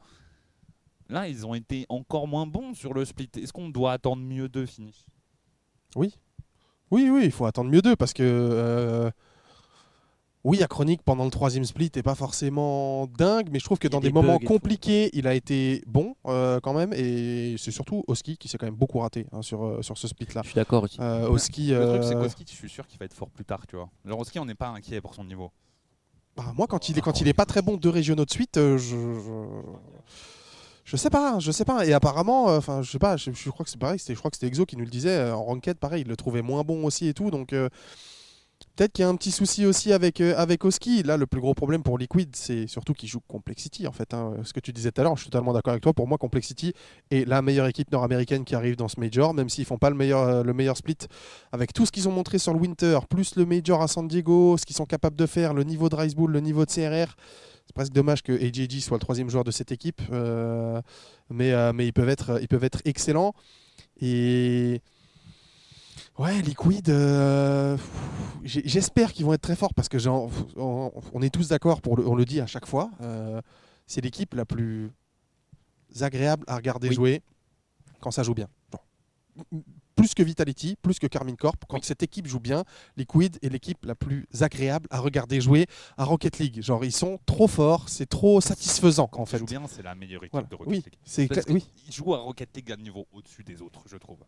Là, 1.09 1.28
ils 1.28 1.46
ont 1.46 1.55
été 1.55 1.86
encore 1.88 2.26
moins 2.26 2.46
bons 2.46 2.74
sur 2.74 2.94
le 2.94 3.05
split. 3.05 3.30
Est-ce 3.36 3.52
qu'on 3.52 3.68
doit 3.68 3.92
attendre 3.92 4.22
mieux 4.22 4.48
d'eux, 4.48 4.66
fini? 4.66 5.05
Oui, 5.96 6.14
oui, 6.90 7.22
il 7.24 7.32
faut 7.32 7.46
attendre 7.46 7.70
mieux 7.70 7.82
d'eux 7.82 7.96
parce 7.96 8.12
que. 8.12 8.22
euh, 8.22 9.10
Oui, 10.45 10.62
à 10.62 10.66
Chronique, 10.66 11.01
pendant 11.03 11.25
le 11.25 11.31
troisième 11.31 11.65
split, 11.65 11.91
n'est 11.97 12.03
pas 12.03 12.15
forcément 12.15 13.07
dingue, 13.07 13.49
mais 13.51 13.59
je 13.59 13.65
trouve 13.65 13.79
que 13.79 13.89
dans 13.89 14.01
des, 14.01 14.09
des 14.09 14.12
moments 14.12 14.39
compliqués, 14.39 15.09
il 15.15 15.27
a 15.27 15.35
été 15.35 15.83
bon 15.87 16.16
euh, 16.27 16.61
quand 16.61 16.75
même. 16.75 16.93
Et 16.93 17.57
c'est 17.59 17.71
surtout 17.71 18.05
Oski 18.09 18.37
qui 18.37 18.49
s'est 18.49 18.59
quand 18.59 18.66
même 18.66 18.75
beaucoup 18.75 18.99
raté 18.99 19.27
hein, 19.33 19.41
sur, 19.41 19.65
euh, 19.65 19.81
sur 19.83 19.97
ce 19.97 20.07
split-là. 20.07 20.43
Je 20.43 20.49
suis 20.51 20.55
d'accord 20.57 20.83
aussi. 20.83 20.99
Euh, 21.01 21.29
Oski, 21.31 21.69
Le 21.71 21.89
truc, 21.89 22.05
c'est 22.05 22.15
euh, 22.15 22.23
qu'Oski, 22.23 22.45
je 22.47 22.55
suis 22.55 22.69
sûr 22.69 22.87
qu'il 22.87 22.99
va 22.99 23.07
être 23.07 23.15
fort 23.15 23.31
plus 23.31 23.47
tard. 23.47 23.66
Tu 23.66 23.77
vois. 23.77 23.89
Alors, 24.05 24.19
Oski, 24.21 24.39
on 24.39 24.45
n'est 24.45 24.55
pas 24.55 24.69
inquiet 24.69 25.01
pour 25.01 25.15
son 25.15 25.25
niveau. 25.25 25.51
bah, 26.37 26.53
moi, 26.55 26.66
quand 26.66 26.91
il 26.91 26.99
est, 26.99 27.01
quand 27.01 27.23
il 27.23 27.29
est 27.29 27.33
pas 27.33 27.47
très 27.47 27.62
bon 27.62 27.79
deux 27.79 27.89
régionaux 27.91 28.27
de 28.27 28.31
suite, 28.31 28.59
euh, 28.59 28.77
je, 28.77 28.97
je. 28.97 29.61
je 30.85 30.97
sais 30.99 31.09
pas, 31.11 31.39
je 31.39 31.51
sais 31.53 31.65
pas. 31.65 31.87
Et 31.87 31.95
apparemment, 31.95 32.51
euh, 32.51 32.59
enfin, 32.59 32.83
je 32.83 32.91
sais 32.91 32.99
pas, 32.99 33.16
je, 33.16 33.31
je 33.33 33.49
crois 33.51 33.65
que 33.65 33.71
c'est 33.71 33.79
pareil. 33.81 33.99
c'était- 33.99 34.12
Je 34.15 34.19
crois 34.19 34.31
que 34.31 34.37
c'était 34.37 34.49
Exo 34.49 34.66
qui 34.66 34.77
nous 34.77 34.85
le 34.85 34.91
disait 34.91 35.16
euh, 35.16 35.35
en 35.35 35.43
ranked, 35.45 35.79
pareil, 35.79 36.03
il 36.03 36.09
le 36.09 36.16
trouvait 36.16 36.43
moins 36.43 36.65
bon 36.65 36.85
aussi 36.85 37.09
et 37.09 37.15
tout. 37.15 37.31
Donc 37.31 37.55
euh, 37.55 37.71
peut-être 38.76 38.93
qu'il 38.93 39.02
y 39.02 39.06
a 39.06 39.09
un 39.09 39.16
petit 39.16 39.31
souci 39.31 39.66
aussi 39.66 39.93
avec 39.93 40.20
euh, 40.20 40.35
avec 40.36 40.64
Oski. 40.64 41.02
Là, 41.02 41.16
le 41.16 41.26
plus 41.26 41.40
gros 41.40 41.55
problème 41.55 41.82
pour 41.82 41.98
Liquid, 41.98 42.35
c'est 42.35 42.66
surtout 42.66 42.93
qu'il 42.93 43.09
joue 43.09 43.20
Complexity 43.20 43.86
en 43.86 43.93
fait. 43.93 44.12
hein. 44.14 44.35
Ce 44.44 44.52
que 44.52 44.60
tu 44.60 44.72
disais 44.72 44.90
tout 44.90 45.01
à 45.01 45.05
l'heure, 45.05 45.16
je 45.16 45.22
suis 45.22 45.31
totalement 45.31 45.52
d'accord 45.52 45.72
avec 45.72 45.82
toi. 45.82 45.93
Pour 45.93 46.09
moi, 46.09 46.18
Complexity 46.18 46.72
est 47.10 47.26
la 47.26 47.43
meilleure 47.43 47.66
équipe 47.66 47.90
nord-américaine 47.93 48.44
qui 48.44 48.55
arrive 48.55 48.76
dans 48.76 48.89
ce 48.89 48.98
major, 49.01 49.35
même 49.35 49.48
s'ils 49.48 49.64
font 49.64 49.78
pas 49.78 49.90
le 49.90 49.97
meilleur 49.97 50.20
euh, 50.20 50.43
le 50.43 50.52
meilleur 50.52 50.76
split 50.76 50.98
avec 51.52 51.72
tout 51.72 51.86
ce 51.86 51.93
qu'ils 51.93 52.09
ont 52.09 52.12
montré 52.12 52.39
sur 52.39 52.52
le 52.52 52.60
Winter, 52.60 52.98
plus 53.09 53.36
le 53.36 53.47
major 53.47 53.82
à 53.82 53.89
San 53.89 54.09
Diego, 54.09 54.56
ce 54.56 54.64
qu'ils 54.64 54.76
sont 54.76 54.86
capables 54.86 55.16
de 55.16 55.26
faire, 55.26 55.55
le 55.55 55.64
niveau 55.64 55.89
de 55.89 55.97
Rice 55.97 56.14
Bull, 56.14 56.31
le 56.32 56.40
niveau 56.40 56.64
de 56.64 56.70
CRR. 56.70 57.14
C'est 57.66 57.74
presque 57.74 57.93
dommage 57.93 58.22
que 58.22 58.32
AJG 58.32 58.81
soit 58.81 58.97
le 58.97 59.01
troisième 59.01 59.31
joueur 59.31 59.43
de 59.44 59.51
cette 59.51 59.72
équipe, 59.72 60.02
mais, 60.10 61.52
euh, 61.52 61.72
mais 61.72 61.86
ils, 61.86 61.93
peuvent 61.93 62.09
être, 62.09 62.39
ils 62.43 62.48
peuvent 62.48 62.64
être 62.64 62.82
excellents. 62.85 63.35
Et 64.01 64.82
ouais, 66.19 66.43
Liquid, 66.43 66.89
euh, 66.89 67.77
j'espère 68.45 69.12
qu'ils 69.12 69.24
vont 69.24 69.32
être 69.32 69.43
très 69.43 69.57
forts 69.57 69.74
parce 69.74 69.89
que 69.89 69.99
j'en- 69.99 70.31
on, 70.57 70.93
on 71.12 71.23
est 71.23 71.31
tous 71.31 71.49
d'accord, 71.49 71.81
pour 71.81 71.97
le- 71.97 72.07
on 72.07 72.15
le 72.15 72.24
dit 72.24 72.41
à 72.41 72.47
chaque 72.47 72.66
fois, 72.66 72.91
euh, 73.03 73.41
c'est 73.86 74.01
l'équipe 74.01 74.35
la 74.35 74.45
plus 74.45 74.91
agréable 76.01 76.45
à 76.49 76.57
regarder 76.57 76.89
Oui. 76.89 76.95
jouer. 76.95 77.23
quand 78.01 78.11
ça 78.11 78.23
joue 78.23 78.35
bien. 78.35 78.49
Plus 79.97 80.12
que 80.12 80.23
Vitality, 80.23 80.77
plus 80.82 80.99
que 80.99 81.07
Carmine 81.07 81.36
Corp, 81.39 81.65
quand 81.66 81.82
cette 81.82 82.03
équipe 82.03 82.27
joue 82.27 82.39
bien, 82.41 82.65
Liquid 82.99 83.39
est 83.41 83.49
l'équipe 83.49 83.82
la 83.86 83.95
plus 83.95 84.27
agréable 84.43 84.86
à 84.91 84.99
regarder 85.01 85.41
jouer 85.41 85.66
à 85.97 86.05
Rocket 86.05 86.39
League. 86.39 86.61
Genre, 86.61 86.85
ils 86.85 86.93
sont 86.93 87.19
trop 87.24 87.47
forts, 87.49 87.89
c'est 87.89 88.05
trop 88.05 88.43
satisfaisant 88.43 89.05
en 89.05 89.09
Quand 89.09 89.24
fait. 89.24 89.39
joue 89.39 89.47
bien, 89.47 89.62
c'est 89.69 89.81
la 89.82 89.95
meilleure 89.95 90.23
équipe 90.23 90.32
Voilà. 90.32 90.49
de 90.49 90.55
Rocket 90.55 90.70
Oui, 90.70 90.82
League. 90.85 91.28
Parce 91.31 91.47
oui. 91.49 91.66
qu'ils 91.77 91.95
jouent 91.95 92.15
à 92.15 92.19
Rocket 92.19 92.55
League 92.55 92.70
à 92.73 92.74
un 92.74 92.78
niveau 92.82 93.07
au-dessus 93.11 93.43
des 93.43 93.62
autres, 93.62 93.81
je 93.86 93.97
trouve. 93.97 94.19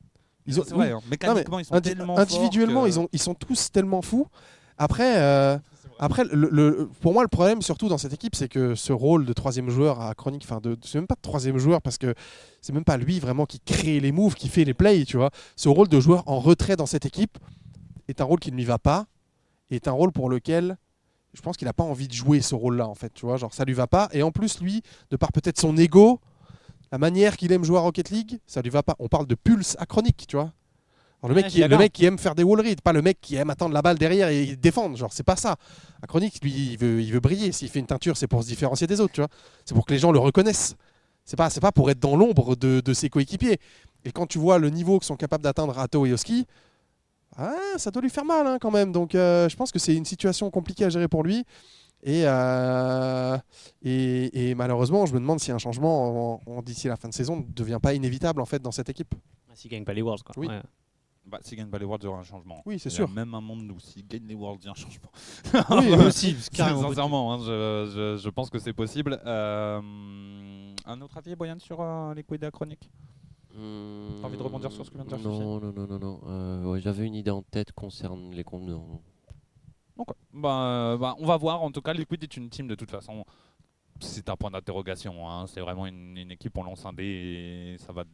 Ils 0.47 0.61
ont- 0.61 0.65
c'est 0.67 0.75
vrai, 0.75 0.87
oui. 0.87 0.93
hein. 0.93 0.95
Non, 0.97 1.01
mais 1.05 1.11
mécaniquement, 1.11 1.59
ils 1.59 1.65
sont 1.65 1.75
indi- 1.75 1.95
tellement 1.95 2.19
individuellement, 2.19 2.83
que- 2.85 2.89
ils, 2.89 3.01
ont, 3.01 3.09
ils 3.13 3.19
sont 3.21 3.35
tous 3.35 3.71
tellement 3.73 4.03
fous. 4.03 4.27
Après, 4.79 5.17
euh, 5.19 5.59
après 5.99 6.25
le, 6.25 6.49
le- 6.53 6.89
pour 7.01 7.13
moi, 7.13 7.23
le 7.23 7.29
problème, 7.29 7.63
surtout 7.63 7.89
dans 7.89 7.99
cette 7.99 8.13
équipe, 8.13 8.35
c'est 8.37 8.49
que 8.49 8.75
ce 8.75 8.93
rôle 8.93 9.25
de 9.25 9.33
troisième 9.33 9.71
joueur 9.71 10.01
à 10.01 10.15
Chronique, 10.15 10.43
enfin, 10.45 10.61
de, 10.61 10.77
c'est 10.83 10.99
même 10.99 11.07
pas 11.07 11.15
de 11.15 11.21
troisième 11.23 11.57
joueur 11.59 11.81
parce 11.81 11.97
que 11.99 12.15
c'est 12.61 12.73
même 12.75 12.85
pas 12.85 12.97
lui 12.99 13.19
vraiment 13.19 13.47
qui 13.47 13.59
crée 13.61 14.01
les 14.01 14.13
moves, 14.13 14.35
qui 14.35 14.49
fait 14.49 14.65
les 14.65 14.75
plays, 14.75 15.05
tu 15.05 15.17
vois. 15.17 15.31
Ce 15.57 15.69
rôle 15.69 15.89
de 15.89 15.99
joueur 16.01 16.23
en 16.27 16.39
retrait 16.39 16.77
dans 16.77 16.87
cette 16.87 17.07
équipe 17.07 17.39
est 18.09 18.21
un 18.21 18.25
rôle 18.25 18.39
qui 18.39 18.53
ne 18.53 18.57
lui 18.57 18.65
va 18.65 18.79
pas, 18.79 19.07
et 19.71 19.77
est 19.77 19.89
un 19.89 19.93
rôle 19.93 20.13
pour 20.13 20.29
lequel 20.29 20.77
je 21.33 21.41
pense 21.43 21.57
qu'il 21.57 21.67
n'a 21.67 21.73
pas 21.73 21.85
envie 21.85 22.09
de 22.09 22.13
jouer 22.15 22.41
ce 22.41 22.55
rôle-là, 22.55 22.87
en 22.87 22.95
fait, 22.95 23.13
tu 23.13 23.27
vois. 23.27 23.37
Genre, 23.37 23.53
ça 23.53 23.65
lui 23.65 23.75
va 23.75 23.87
pas, 23.87 24.09
et 24.13 24.23
en 24.23 24.31
plus, 24.31 24.61
lui, 24.61 24.83
de 25.11 25.17
par 25.17 25.33
peut-être 25.33 25.59
son 25.61 25.77
ego, 25.77 26.21
la 26.93 26.99
manière 26.99 27.37
qu'il 27.37 27.53
aime 27.53 27.65
jouer 27.65 27.79
à 27.79 27.81
Rocket 27.81 28.11
League, 28.11 28.39
ça 28.47 28.63
lui 28.63 28.71
va 28.71 28.83
pas. 28.83 28.97
On 28.99 29.09
parle 29.09 29.27
de 29.27 29.35
pulse 29.35 29.77
à 29.79 29.87
Chronique, 29.87 30.25
tu 30.29 30.37
vois. 30.37 30.53
Alors, 31.23 31.31
le, 31.31 31.35
Ouais, 31.35 31.43
mec 31.43 31.47
qui, 31.47 31.53
suis 31.53 31.63
le 31.63 31.69
d'accord. 31.69 31.81
mec 31.81 31.93
qui 31.93 32.05
aime 32.05 32.19
faire 32.19 32.35
des 32.35 32.43
wall 32.43 32.61
reads, 32.61 32.83
pas 32.83 32.93
le 32.93 33.03
mec 33.03 33.19
qui 33.21 33.37
aime 33.37 33.51
attendre 33.51 33.75
la 33.75 33.83
balle 33.83 33.99
derrière 33.99 34.29
et 34.29 34.55
défendre. 34.57 34.97
Genre, 34.97 35.13
c'est 35.13 35.23
pas 35.25 35.37
ça. 35.37 35.57
À 36.03 36.07
Chronique, 36.07 36.39
lui, 36.43 36.53
il 36.53 36.79
veut, 36.79 37.03
il 37.03 37.13
veut 37.13 37.21
briller. 37.21 37.53
S'il 37.53 37.69
fait 37.69 37.79
une 37.81 37.87
teinture, 37.87 38.17
c'est 38.17 38.29
pour 38.29 38.43
se 38.43 38.49
différencier 38.49 38.87
des 38.87 39.01
autres, 39.01 39.15
tu 39.15 39.21
vois. 39.21 39.31
C'est 39.65 39.75
pour 39.75 39.87
que 39.87 39.93
les 39.93 39.99
gens 39.99 40.13
le 40.13 40.19
reconnaissent. 40.19 40.77
C'est 41.25 41.37
pas, 41.37 41.51
c'est 41.51 41.61
pas 41.61 41.73
pour 41.73 41.91
être 41.91 41.99
dans 41.99 42.17
l'ombre 42.17 42.55
de, 42.55 42.81
de 42.81 42.95
ses 42.95 43.09
coéquipiers. 43.09 43.59
Et 44.05 44.13
quand 44.13 44.27
tu 44.27 44.39
vois 44.39 44.59
le 44.59 44.71
niveau 44.71 45.01
que 45.01 45.05
sont 45.05 45.17
capables 45.17 45.43
d'atteindre 45.43 45.77
Atto 45.79 46.07
et 46.07 46.13
Oski, 46.13 46.47
ah, 47.37 47.53
ça 47.77 47.91
doit 47.91 48.01
lui 48.03 48.11
faire 48.11 48.25
mal 48.25 48.47
hein, 48.47 48.59
quand 48.61 48.71
même. 48.71 48.93
Donc, 48.93 49.15
euh, 49.15 49.49
je 49.49 49.57
pense 49.57 49.73
que 49.73 49.79
c'est 49.79 49.95
une 49.95 50.05
situation 50.05 50.51
compliquée 50.51 50.85
à 50.85 50.89
gérer 50.91 51.09
pour 51.09 51.25
lui. 51.25 51.45
Et, 52.07 52.23
euh, 52.25 53.37
et, 53.83 54.51
et 54.51 54.55
malheureusement, 54.55 55.07
je 55.07 55.13
me 55.15 55.19
demande 55.19 55.41
si 55.41 55.51
un 55.51 55.59
changement 55.59 56.37
en- 56.37 56.41
en- 56.47 56.63
d'ici 56.63 56.87
la 56.87 56.95
fin 56.97 57.09
de 57.09 57.15
saison 57.15 57.37
ne 57.39 57.43
devient 57.53 57.81
pas 57.83 57.95
inévitable 57.95 58.41
en 58.41 58.45
fait 58.47 58.63
dans 58.63 58.71
cette 58.71 58.89
équipe. 58.89 59.13
S'il 59.55 59.71
gagne 59.71 59.85
pas 59.85 59.93
les 59.93 60.03
Worlds, 60.03 60.23
quoi. 60.23 60.35
Oui. 60.39 60.47
Ouais. 60.47 60.63
Bah, 61.27 61.39
s'il 61.43 61.59
gagne 61.59 61.67
pas 61.69 61.79
les 61.81 61.85
Worlds, 61.85 62.05
il 62.05 62.07
y 62.07 62.09
aura 62.09 62.21
un 62.21 62.23
changement. 62.23 62.63
Oui, 62.65 62.79
c'est 62.79 62.91
sûr. 62.91 63.09
Même 63.09 63.35
un 63.35 63.41
monde 63.41 63.73
où 63.73 63.81
s'il 63.81 64.07
gagne 64.07 64.25
les 64.29 64.37
Worlds, 64.37 64.61
il 64.63 64.67
y 64.67 64.69
a 64.69 64.71
un 64.71 64.75
changement. 64.75 65.11
Oui, 65.71 65.93
aussi. 66.07 66.37
Sincèrement, 66.53 67.33
hein, 67.35 67.39
je, 67.41 67.91
je- 67.93 68.23
je 68.23 68.29
pense 68.31 68.51
que 68.51 68.61
c'est 68.61 68.73
possible. 68.73 69.21
Euh, 69.27 69.81
un 70.85 71.01
autre 71.01 71.17
avis, 71.17 71.35
Boyan, 71.35 71.59
sur 71.59 71.81
euh, 71.81 72.15
Liquid 72.15 72.45
et 72.45 72.51
Chronique? 72.53 72.89
Hmm, 73.53 74.21
T'as 74.21 74.27
envie 74.29 74.37
de 74.37 74.43
rebondir 74.43 74.71
sur 74.71 74.85
ce 74.87 74.91
que 74.91 74.97
vient 74.97 75.05
de 75.05 75.09
dire 75.09 75.19
Non, 75.19 75.59
non, 75.59 75.73
non, 75.73 75.87
non. 75.89 75.99
non. 75.99 76.21
Euh, 76.29 76.65
ouais, 76.67 76.81
J'avais 76.81 77.05
une 77.07 77.15
idée 77.17 77.31
en 77.33 77.43
tête 77.43 77.73
concernant 77.73 78.31
les 78.31 78.45
comptes. 78.45 78.71
Ok. 79.97 80.09
Bah, 80.33 80.63
euh, 80.63 80.97
bah, 80.99 81.15
on 81.19 81.27
va 81.27 81.37
voir. 81.37 81.63
En 81.63 81.71
tout 81.71 81.81
cas, 81.83 81.93
Liquid 81.93 82.23
est 82.23 82.37
une 82.37 82.49
team 82.51 82.67
de 82.69 82.75
toute 82.75 82.91
façon. 82.91 83.25
C'est 84.01 84.29
un 84.29 84.37
point 84.37 84.51
d'interrogation. 84.51 85.29
hein. 85.29 85.47
C'est 85.47 85.61
vraiment 85.61 85.87
une, 85.87 86.17
une 86.19 86.31
équipe, 86.31 86.57
on 86.59 86.65
lance 86.65 86.85
un 86.85 86.93
dé 86.93 87.05
et 87.05 87.79
ça 87.79 87.93
va 87.93 88.05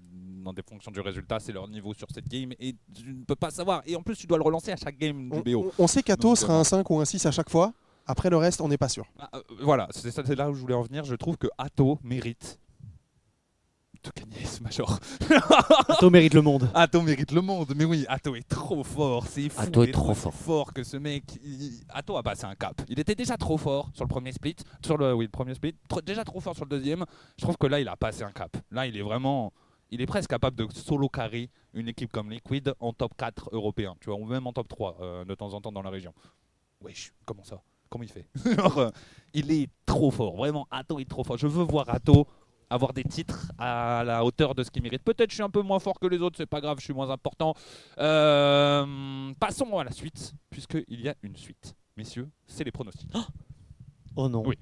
dans 0.45 0.53
des 0.53 0.63
fonctions 0.63 0.93
du 0.93 1.01
résultat. 1.01 1.41
C'est 1.41 1.53
leur 1.53 1.67
niveau 1.69 1.93
sur 1.93 2.07
cette 2.15 2.29
game 2.29 2.53
et 2.61 2.77
tu 2.95 3.13
ne 3.13 3.25
peux 3.25 3.35
pas 3.35 3.51
savoir. 3.51 3.83
Et 3.87 3.97
en 3.97 4.03
plus, 4.03 4.17
tu 4.17 4.27
dois 4.29 4.39
le 4.39 4.45
relancer 4.45 4.71
à 4.71 4.77
chaque 4.77 4.97
game 4.97 5.31
On, 5.33 5.41
du 5.41 5.53
BO. 5.55 5.73
on- 5.79 5.85
on 5.85 5.87
sait 5.89 6.03
qu'Ato 6.05 6.29
Donc, 6.29 6.39
sera 6.39 6.55
euh, 6.55 6.61
un 6.61 6.65
5 6.65 6.89
ou 6.89 7.01
un 7.01 7.05
6 7.05 7.27
à 7.27 7.33
chaque 7.33 7.51
fois. 7.51 7.73
Après 8.07 8.31
le 8.31 8.37
reste, 8.37 8.61
on 8.61 8.69
n'est 8.69 8.79
pas 8.79 8.89
sûr. 8.89 9.07
Ah, 9.19 9.29
euh, 9.35 9.43
voilà, 9.61 9.89
c'est 9.93 10.35
là 10.37 10.51
où 10.51 10.55
je 10.55 10.61
voulais 10.61 10.75
en 10.75 10.83
venir. 10.83 11.05
Je 11.05 11.15
trouve 11.17 11.37
que 11.37 11.47
Atto 11.59 11.99
mérite 12.03 12.59
gagner 14.11 14.45
ce 14.45 14.63
major. 14.63 14.99
Atto 15.89 16.11
mérite 16.11 16.35
le 16.35 16.43
monde. 16.43 16.69
Atto 16.75 17.01
mérite 17.03 17.33
le 17.33 17.41
monde, 17.41 17.73
mais 17.77 17.85
oui, 17.85 18.05
Atto 18.09 18.35
est 18.35 18.49
trop 18.49 18.83
fort, 18.83 19.27
c'est 19.27 19.49
fou. 19.49 19.61
Atto 19.61 19.85
est 19.85 19.93
trop 19.93 20.11
aussi 20.13 20.31
fort. 20.31 20.73
que 20.73 20.83
ce 20.83 20.97
mec. 20.97 21.25
il- 21.45 21.83
Atto 21.89 22.17
a 22.17 22.23
passé 22.23 22.45
un 22.45 22.55
cap. 22.55 22.81
Il 22.89 22.99
était 22.99 23.15
déjà 23.15 23.37
trop 23.37 23.57
fort 23.59 23.91
sur 23.95 24.05
le 24.05 24.09
premier 24.09 24.33
split, 24.33 24.57
sur 24.85 24.97
le 24.97 25.15
oui 25.15 25.27
le 25.27 25.31
premier 25.31 25.55
split, 25.55 25.75
déjà 26.05 26.25
trop 26.25 26.41
fort 26.41 26.55
sur 26.55 26.65
le 26.65 26.71
deuxième. 26.71 27.05
Je 27.39 27.43
trouve 27.45 27.57
que 27.57 27.67
là 27.67 27.81
il 27.81 27.89
a 27.89 27.97
passé 27.97 28.23
un 28.23 28.33
cap. 28.33 28.57
Là 28.71 28.87
il 28.87 28.97
est 28.97 29.03
vraiment, 29.03 29.53
il 29.91 30.01
est 30.01 30.07
presque 30.07 30.31
capable 30.31 30.57
de 30.57 30.67
solo 30.73 31.09
carry 31.09 31.51
une 31.75 31.89
équipe 31.89 32.11
comme 32.13 32.31
Liquid 32.31 32.75
en 32.81 32.93
top 32.93 33.13
4 33.17 33.51
européen, 33.53 33.95
tu 34.01 34.11
vois, 34.11 34.19
ou 34.19 34.25
même 34.25 34.47
en 34.47 34.53
top 34.53 34.69
3 34.69 34.97
euh, 35.01 35.25
de 35.25 35.35
temps 35.35 35.53
en 35.55 35.61
temps 35.61 35.73
dans 35.73 35.83
la 35.83 35.91
région. 35.91 36.13
Wesh, 36.81 37.13
comment 37.25 37.45
ça? 37.45 37.63
Comment 37.89 38.05
il 38.05 38.11
fait? 38.11 38.27
Genre, 38.57 38.79
euh, 38.79 38.91
Il 39.35 39.53
est 39.53 39.69
trop 39.87 40.11
fort, 40.11 40.35
vraiment. 40.37 40.67
Atto 40.71 40.99
est 40.99 41.09
trop 41.09 41.25
fort. 41.25 41.37
Je 41.37 41.47
veux 41.47 41.63
voir 41.63 41.89
Atto 41.91 42.27
avoir 42.73 42.93
des 42.93 43.05
titres 43.05 43.53
à 43.59 44.03
la 44.05 44.25
hauteur 44.25 44.55
de 44.55 44.63
ce 44.63 44.71
qu'il 44.71 44.83
mérite. 44.83 45.03
Peut-être 45.03 45.31
je 45.31 45.37
suis 45.37 45.43
un 45.43 45.51
peu 45.51 45.63
moins 45.63 45.79
fort 45.79 45.99
que 46.01 46.07
les 46.07 46.21
autres, 46.21 46.37
c'est 46.37 46.47
pas 46.47 46.61
grave, 46.61 46.79
je 46.79 46.85
suis 46.85 46.95
moins 46.95 47.11
important. 47.11 47.55
Euh, 47.99 49.33
passons 49.39 49.79
à 49.79 49.85
la 49.85 49.93
suite, 49.93 50.35
puisqu'il 50.51 51.01
y 51.01 51.09
a 51.09 51.15
une 51.23 51.37
suite. 51.37 51.75
Messieurs, 51.97 52.29
c'est 52.47 52.65
les 52.65 52.73
pronostics. 52.73 53.11
Oh 54.17 54.29
non. 54.29 54.43
Oui. 54.47 54.59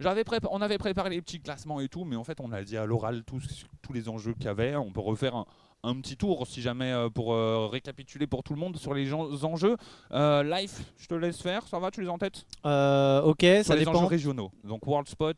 J'avais 0.00 0.24
on 0.50 0.60
avait 0.60 0.78
préparé 0.78 1.10
les 1.10 1.22
petits 1.22 1.40
classements 1.40 1.80
et 1.80 1.88
tout, 1.88 2.04
mais 2.04 2.16
en 2.16 2.24
fait 2.24 2.40
on 2.40 2.50
a 2.50 2.62
dit 2.62 2.76
à 2.76 2.86
l'oral 2.86 3.22
tous, 3.24 3.66
tous 3.82 3.92
les 3.92 4.08
enjeux 4.08 4.34
qu'il 4.34 4.46
y 4.46 4.48
avait. 4.48 4.74
On 4.74 4.90
peut 4.90 5.00
refaire 5.00 5.36
un, 5.36 5.46
un 5.84 5.96
petit 6.00 6.16
tour 6.16 6.46
si 6.46 6.62
jamais 6.62 6.92
euh, 6.92 7.08
pour 7.08 7.32
euh, 7.34 7.66
récapituler 7.70 8.28
pour 8.28 8.44
tout 8.44 8.54
le 8.54 8.60
monde 8.60 8.76
sur 8.76 8.94
les 8.94 9.04
gens- 9.06 9.26
enjeux. 9.42 9.76
Euh, 10.12 10.44
Life, 10.44 10.80
je 10.96 11.08
te 11.08 11.14
laisse 11.14 11.40
faire, 11.42 11.66
ça 11.66 11.80
va, 11.80 11.90
tu 11.90 12.00
les 12.02 12.08
en 12.08 12.18
tête? 12.18 12.44
Ok, 12.64 13.40
Sur 13.40 13.64
ça 13.64 13.74
les 13.74 13.88
enjeux 13.88 13.98
dépend. 13.98 14.06
régionaux. 14.06 14.50
Donc 14.62 14.86
World 14.86 15.08
Spot, 15.08 15.36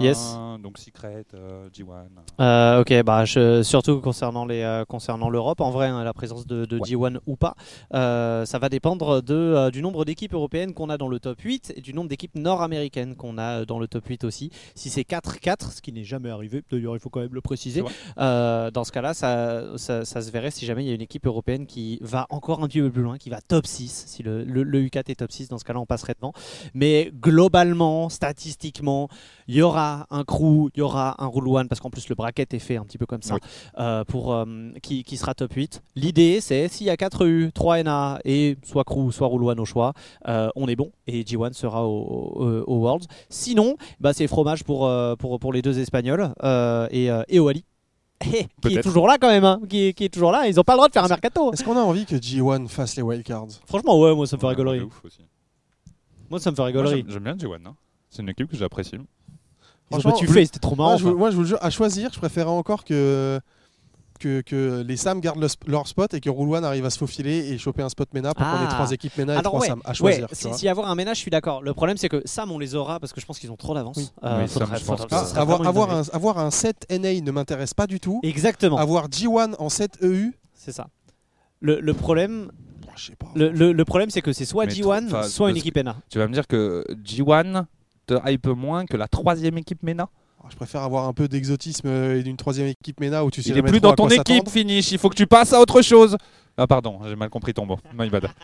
Yes. 0.00 0.36
donc 0.62 0.76
Secret, 0.76 1.24
euh, 1.32 1.70
G1. 1.70 2.06
Euh, 2.40 2.80
ok, 2.82 3.02
bah 3.02 3.24
je- 3.24 3.62
surtout 3.62 4.00
concernant 4.02 4.44
les 4.44 4.82
concernant 4.88 5.30
l'Europe, 5.30 5.60
en 5.62 5.70
vrai, 5.70 5.86
hein, 5.88 6.04
la 6.04 6.12
présence 6.12 6.46
de, 6.46 6.66
de 6.66 6.78
Ouais. 6.78 6.86
G1 6.88 7.18
ou 7.26 7.36
pas, 7.36 7.54
ça 7.90 8.58
va 8.58 8.68
dépendre 8.68 9.22
de, 9.22 9.70
du 9.70 9.80
nombre 9.80 10.04
d'équipes 10.04 10.34
européennes 10.34 10.74
qu'on 10.74 10.90
a 10.90 10.98
dans 10.98 11.08
le 11.08 11.18
top 11.18 11.40
8 11.40 11.72
et 11.76 11.80
du 11.80 11.94
nombre 11.94 12.08
d'équipes 12.10 12.34
nord-américaines 12.34 13.16
qu'on 13.16 13.38
a 13.38 13.64
dans 13.64 13.78
le 13.78 13.88
top 13.88 14.04
8 14.06 14.24
aussi. 14.24 14.50
Si 14.74 14.90
c'est 14.90 15.02
4-4, 15.08 15.72
ce 15.72 15.80
qui 15.80 15.92
n'est 15.92 16.04
jamais 16.04 16.28
arrivé, 16.28 16.62
d'ailleurs 16.70 16.94
il 16.94 17.00
faut 17.00 17.08
quand 17.08 17.20
même 17.20 17.32
le 17.34 17.40
préciser, 17.40 17.82
euh, 18.18 18.70
dans 18.70 18.84
ce 18.84 18.92
cas-là, 18.92 19.14
ça, 19.14 19.77
ça, 19.78 20.04
ça 20.04 20.20
se 20.20 20.30
verrait 20.30 20.50
si 20.50 20.66
jamais 20.66 20.84
il 20.84 20.88
y 20.88 20.90
a 20.90 20.94
une 20.94 21.00
équipe 21.00 21.26
européenne 21.26 21.66
qui 21.66 21.98
va 22.02 22.26
encore 22.30 22.62
un 22.62 22.68
petit 22.68 22.80
peu 22.80 22.90
plus 22.90 23.02
loin, 23.02 23.16
qui 23.18 23.30
va 23.30 23.40
top 23.40 23.66
6. 23.66 24.04
Si 24.06 24.22
le, 24.22 24.44
le, 24.44 24.62
le 24.62 24.82
U4 24.82 25.10
est 25.10 25.14
top 25.16 25.32
6, 25.32 25.48
dans 25.48 25.58
ce 25.58 25.64
cas-là, 25.64 25.80
on 25.80 25.86
passerait 25.86 26.14
devant. 26.20 26.32
Mais 26.74 27.10
globalement, 27.20 28.08
statistiquement, 28.08 29.08
il 29.46 29.54
y 29.56 29.62
aura 29.62 30.06
un 30.10 30.24
crew, 30.24 30.68
il 30.74 30.78
y 30.78 30.82
aura 30.82 31.22
un 31.22 31.26
rule 31.28 31.48
one, 31.48 31.68
parce 31.68 31.80
qu'en 31.80 31.90
plus 31.90 32.08
le 32.08 32.14
bracket 32.14 32.52
est 32.54 32.58
fait 32.58 32.76
un 32.76 32.84
petit 32.84 32.98
peu 32.98 33.06
comme 33.06 33.22
ça, 33.22 33.34
Oui. 33.34 33.40
euh, 33.78 34.04
pour, 34.04 34.34
euh, 34.34 34.44
qui, 34.82 35.04
qui 35.04 35.16
sera 35.16 35.34
top 35.34 35.52
8. 35.52 35.82
L'idée, 35.96 36.40
c'est 36.40 36.68
s'il 36.68 36.86
y 36.86 36.90
a 36.90 36.96
4 36.96 37.26
U, 37.26 37.50
3 37.54 37.82
NA 37.82 38.18
et 38.24 38.56
soit 38.64 38.84
crew, 38.84 39.10
soit 39.12 39.28
rule 39.28 39.44
one 39.44 39.60
au 39.60 39.64
choix, 39.64 39.92
euh, 40.28 40.48
on 40.56 40.68
est 40.68 40.76
bon 40.76 40.90
et 41.06 41.22
G1 41.22 41.52
sera 41.52 41.86
au, 41.86 42.02
au- 42.02 42.64
au 42.66 42.76
Worlds. 42.80 43.06
Sinon, 43.30 43.76
bah, 44.00 44.12
c'est 44.12 44.26
fromage 44.26 44.64
pour, 44.64 44.90
pour, 45.18 45.38
pour 45.38 45.52
les 45.52 45.62
deux 45.62 45.78
Espagnols 45.78 46.32
et, 46.90 47.08
et 47.28 47.38
Oali. 47.38 47.64
Qui 48.20 48.76
est 48.76 48.82
toujours 48.82 49.06
là 49.06 49.16
quand 49.20 49.28
même, 49.28 49.44
hein, 49.44 49.60
qui, 49.68 49.86
est, 49.88 49.92
qui 49.92 50.04
est 50.04 50.08
toujours 50.08 50.32
là. 50.32 50.46
Ils 50.48 50.58
ont 50.58 50.64
pas 50.64 50.72
le 50.74 50.78
droit 50.78 50.88
de 50.88 50.92
faire 50.92 51.04
un 51.04 51.08
mercato. 51.08 51.52
Est-ce 51.52 51.62
qu'on 51.64 51.76
a 51.76 51.80
envie 51.80 52.04
que 52.06 52.16
G1 52.16 52.66
fasse 52.68 52.96
les 52.96 53.02
wildcards? 53.02 53.46
Franchement, 53.66 53.98
ouais, 54.00 54.14
moi 54.14 54.26
ça 54.26 54.36
me 54.36 54.40
fait 54.40 54.46
Ouais, 54.46 54.52
rigolerie. 54.54 54.80
de 54.80 54.84
ouf 54.84 55.00
aussi. 55.04 55.20
Moi 56.30 56.40
ça 56.40 56.50
me 56.50 56.56
fait 56.56 56.62
rigolerie. 56.62 57.04
J'aime 57.08 57.22
bien 57.24 57.34
G1. 57.36 57.66
hein. 57.66 57.74
C'est 58.10 58.22
une 58.22 58.28
équipe 58.28 58.50
que 58.50 58.56
j'apprécie. 58.56 58.96
Ils 58.96 59.00
ont 59.00 60.00
Franchement, 60.00 60.10
battu 60.12 60.26
fait, 60.28 60.44
c'était 60.46 60.58
trop 60.58 60.76
marrant. 60.76 60.90
moi, 60.90 60.98
je, 60.98 61.02
vous- 61.04 61.10
quoi. 61.10 61.18
moi, 61.18 61.30
je 61.30 61.36
vous 61.36 61.42
le 61.42 61.48
jure, 61.48 61.58
à 61.62 61.70
choisir, 61.70 62.10
je 62.12 62.18
préférais 62.18 62.50
encore 62.50 62.84
que, 62.84 63.40
que, 64.18 64.40
que 64.42 64.82
les 64.86 64.96
Sam 64.96 65.20
gardent 65.20 65.40
le 65.40 65.48
leur 65.66 65.86
spot 65.88 66.12
et 66.14 66.20
que 66.20 66.28
Rule 66.28 66.50
One 66.54 66.64
arrive 66.64 66.84
à 66.84 66.90
se 66.90 66.98
faufiler 66.98 67.50
et 67.52 67.58
choper 67.58 67.82
un 67.82 67.88
spot 67.88 68.12
MENA 68.12 68.34
pour 68.34 68.44
qu'on 68.44 68.52
ait 68.52 68.66
Ah. 68.68 68.74
trois 68.74 68.90
équipes 68.92 69.16
MENA 69.16 69.34
et 69.34 69.36
Alors 69.38 69.52
trois 69.52 69.60
ouais, 69.60 69.66
Sam 69.68 69.80
à 69.84 69.88
ouais, 69.90 69.94
choisir. 69.94 70.26
tu 70.28 70.34
si, 70.34 70.52
si 70.54 70.68
avoir 70.68 70.90
un 70.90 70.94
ménage, 70.94 71.16
je 71.16 71.22
suis 71.22 71.30
d'accord. 71.30 71.62
Le 71.62 71.72
problème 71.74 71.96
c'est 71.96 72.08
que 72.08 72.20
Sam 72.24 72.50
on 72.52 72.58
les 72.58 72.74
aura 72.74 73.00
parce 73.00 73.12
que 73.12 73.20
je 73.20 73.26
pense 73.26 73.38
qu'ils 73.38 73.50
ont 73.52 73.56
trop 73.56 73.74
d'avance. 73.74 73.96
Oui. 73.96 74.08
Euh, 74.24 74.46
Oui, 74.46 74.96
avoir, 75.36 75.90
un, 75.90 76.02
avoir 76.12 76.38
un 76.38 76.50
7 76.50 76.86
NA 76.90 77.20
ne 77.20 77.30
m'intéresse 77.30 77.74
pas 77.74 77.86
du 77.86 78.00
tout. 78.00 78.20
Exactement, 78.22 78.76
Avoir 78.78 79.08
G1 79.08 79.54
en 79.58 79.68
7 79.68 79.98
EU, 80.02 80.32
c'est 80.54 80.72
ça. 80.72 80.88
Le, 81.60 81.80
le 81.80 81.94
problème, 81.94 82.50
pas. 83.18 83.26
le, 83.34 83.50
le- 83.50 83.72
le 83.72 83.84
problème 83.84 84.10
c'est 84.10 84.22
que 84.22 84.32
c'est 84.32 84.44
soit 84.44 84.66
Mais 84.66 84.72
G1, 84.72 85.06
trop- 85.08 85.16
enfin, 85.18 85.22
soit 85.28 85.50
une 85.50 85.56
équipe 85.56 85.76
NA. 85.76 85.96
Tu 86.10 86.18
vas 86.18 86.28
me 86.28 86.32
dire 86.32 86.46
que 86.46 86.84
G1 87.04 87.64
te 88.06 88.14
hype 88.30 88.46
moins 88.48 88.86
que 88.86 88.96
la 88.96 89.08
troisième 89.08 89.58
équipe 89.58 89.82
MENA? 89.82 90.08
Je 90.50 90.56
préfère 90.56 90.82
avoir 90.82 91.06
un 91.06 91.12
peu 91.12 91.28
d'exotisme 91.28 91.88
et 91.88 92.22
d'une 92.22 92.36
troisième 92.36 92.68
équipe 92.68 93.00
MENA 93.00 93.24
où 93.24 93.30
tu 93.30 93.42
sais 93.42 93.50
Il 93.50 93.52
est 93.52 93.56
jamais 93.56 93.70
plus 93.70 93.80
dans 93.80 93.94
ton 93.94 94.08
équipe, 94.08 94.48
finish. 94.48 94.92
Il 94.92 94.98
faut 94.98 95.08
que 95.10 95.14
tu 95.16 95.26
passes 95.26 95.52
à 95.52 95.60
autre 95.60 95.82
chose. 95.82 96.16
Ah, 96.56 96.66
pardon, 96.66 97.00
j'ai 97.06 97.16
mal 97.16 97.28
compris 97.30 97.52
ton 97.54 97.66
mot. 97.66 97.78
My 97.94 98.08
bad. 98.08 98.28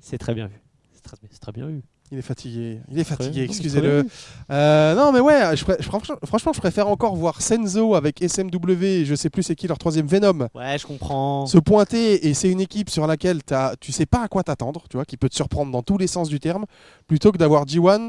C'est 0.00 0.18
très 0.18 0.34
bien 0.34 0.46
vu. 0.46 0.54
C'est 0.92 1.38
très, 1.40 1.52
bien 1.52 1.66
vu. 1.66 1.82
Il 2.10 2.18
est 2.18 2.22
fatigué, 2.22 2.80
il 2.90 2.98
est 2.98 3.04
fatigué, 3.04 3.42
excusez-le. 3.42 4.06
Euh, 4.50 4.94
non 4.94 5.12
mais 5.12 5.20
ouais, 5.20 5.54
je 5.56 5.64
je- 5.66 5.82
franchement, 5.82 6.16
franchement, 6.24 6.52
je 6.54 6.58
préfère 6.60 6.88
encore 6.88 7.14
voir 7.16 7.42
Senzo 7.42 7.94
avec 7.94 8.22
SMW 8.22 8.82
et 8.84 9.04
je 9.04 9.14
sais 9.14 9.28
plus 9.28 9.42
c'est 9.42 9.54
qui 9.54 9.68
leur 9.68 9.76
troisième 9.78 10.06
Venom 10.06 10.48
Ouais, 10.54 10.78
je 10.78 10.86
comprends. 10.86 11.44
se 11.46 11.58
pointer 11.58 12.26
et 12.26 12.32
c'est 12.34 12.50
une 12.50 12.60
équipe 12.62 12.88
sur 12.88 13.06
laquelle 13.06 13.40
as, 13.50 13.74
tu 13.80 13.92
sais 13.92 14.06
pas 14.06 14.22
à 14.22 14.28
quoi 14.28 14.42
t'attendre, 14.42 14.84
tu 14.88 14.96
vois, 14.96 15.04
qui 15.04 15.18
peut 15.18 15.28
te 15.28 15.34
surprendre 15.34 15.70
dans 15.70 15.82
tous 15.82 15.98
les 15.98 16.06
sens 16.06 16.30
du 16.30 16.40
terme, 16.40 16.64
plutôt 17.06 17.30
que 17.30 17.36
d'avoir 17.38 17.66
G1 17.66 18.08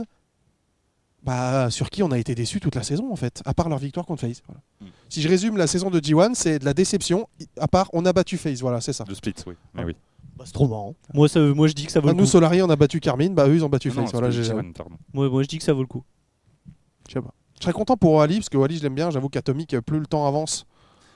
bah, 1.23 1.69
sur 1.69 1.89
qui 1.89 2.01
on 2.03 2.11
a 2.11 2.17
été 2.17 2.33
déçu 2.35 2.59
toute 2.59 2.75
la 2.75 2.83
saison 2.83 3.11
en 3.11 3.15
fait, 3.15 3.41
à 3.45 3.53
part 3.53 3.69
leur 3.69 3.77
victoire 3.79 4.05
contre 4.05 4.21
FaZe. 4.21 4.41
Voilà. 4.47 4.61
Mm. 4.81 4.85
Si 5.09 5.21
je 5.21 5.27
résume 5.29 5.57
la 5.57 5.67
saison 5.67 5.89
de 5.89 5.99
G1, 5.99 6.33
c'est 6.33 6.59
de 6.59 6.65
la 6.65 6.73
déception, 6.73 7.27
à 7.59 7.67
part 7.67 7.89
on 7.93 8.05
a 8.05 8.13
battu 8.13 8.37
FaZe, 8.37 8.61
voilà, 8.61 8.79
c'est 8.81 8.93
ça. 8.93 9.05
Le 9.07 9.15
split, 9.15 9.33
oui. 9.47 9.53
Mais 9.73 9.81
Ah. 9.81 9.85
oui. 9.85 9.95
Bah, 10.37 10.45
c'est 10.47 10.53
trop 10.53 10.67
marrant. 10.69 10.95
Moi, 11.13 11.27
ça, 11.27 11.39
moi, 11.41 11.67
je 11.67 11.73
dis 11.73 11.85
que 11.85 11.91
ça 11.91 11.99
vaut 11.99 12.05
Bah, 12.07 12.13
le 12.13 12.17
nous, 12.17 12.23
coup. 12.23 12.29
Solari, 12.29 12.61
on 12.61 12.69
a 12.69 12.75
battu 12.77 13.01
Carmine, 13.01 13.35
bah 13.35 13.47
eux, 13.49 13.55
ils 13.55 13.65
ont 13.65 13.69
battu 13.69 13.91
FaZe. 13.91 14.09
Voilà, 14.13 14.31
split 14.31 14.43
j'ai- 14.45 14.53
G1, 14.53 14.71
pardon. 14.73 14.95
Moi, 15.13 15.29
moi, 15.29 15.43
je 15.43 15.47
dis 15.49 15.57
que 15.57 15.63
ça 15.65 15.73
vaut 15.73 15.81
le 15.81 15.87
coup. 15.87 16.03
je 17.07 17.13
sais 17.13 17.21
pas. 17.21 17.33
Je 17.59 17.63
serais 17.65 17.73
content 17.73 17.97
pour 17.97 18.21
Ali, 18.21 18.35
parce 18.35 18.47
que 18.47 18.57
Ali, 18.57 18.77
je 18.77 18.83
l'aime 18.83 18.95
bien. 18.95 19.09
J'avoue 19.11 19.27
qu'Atomic, 19.27 19.77
plus 19.81 19.99
le 19.99 20.05
temps 20.05 20.25
avance, 20.25 20.65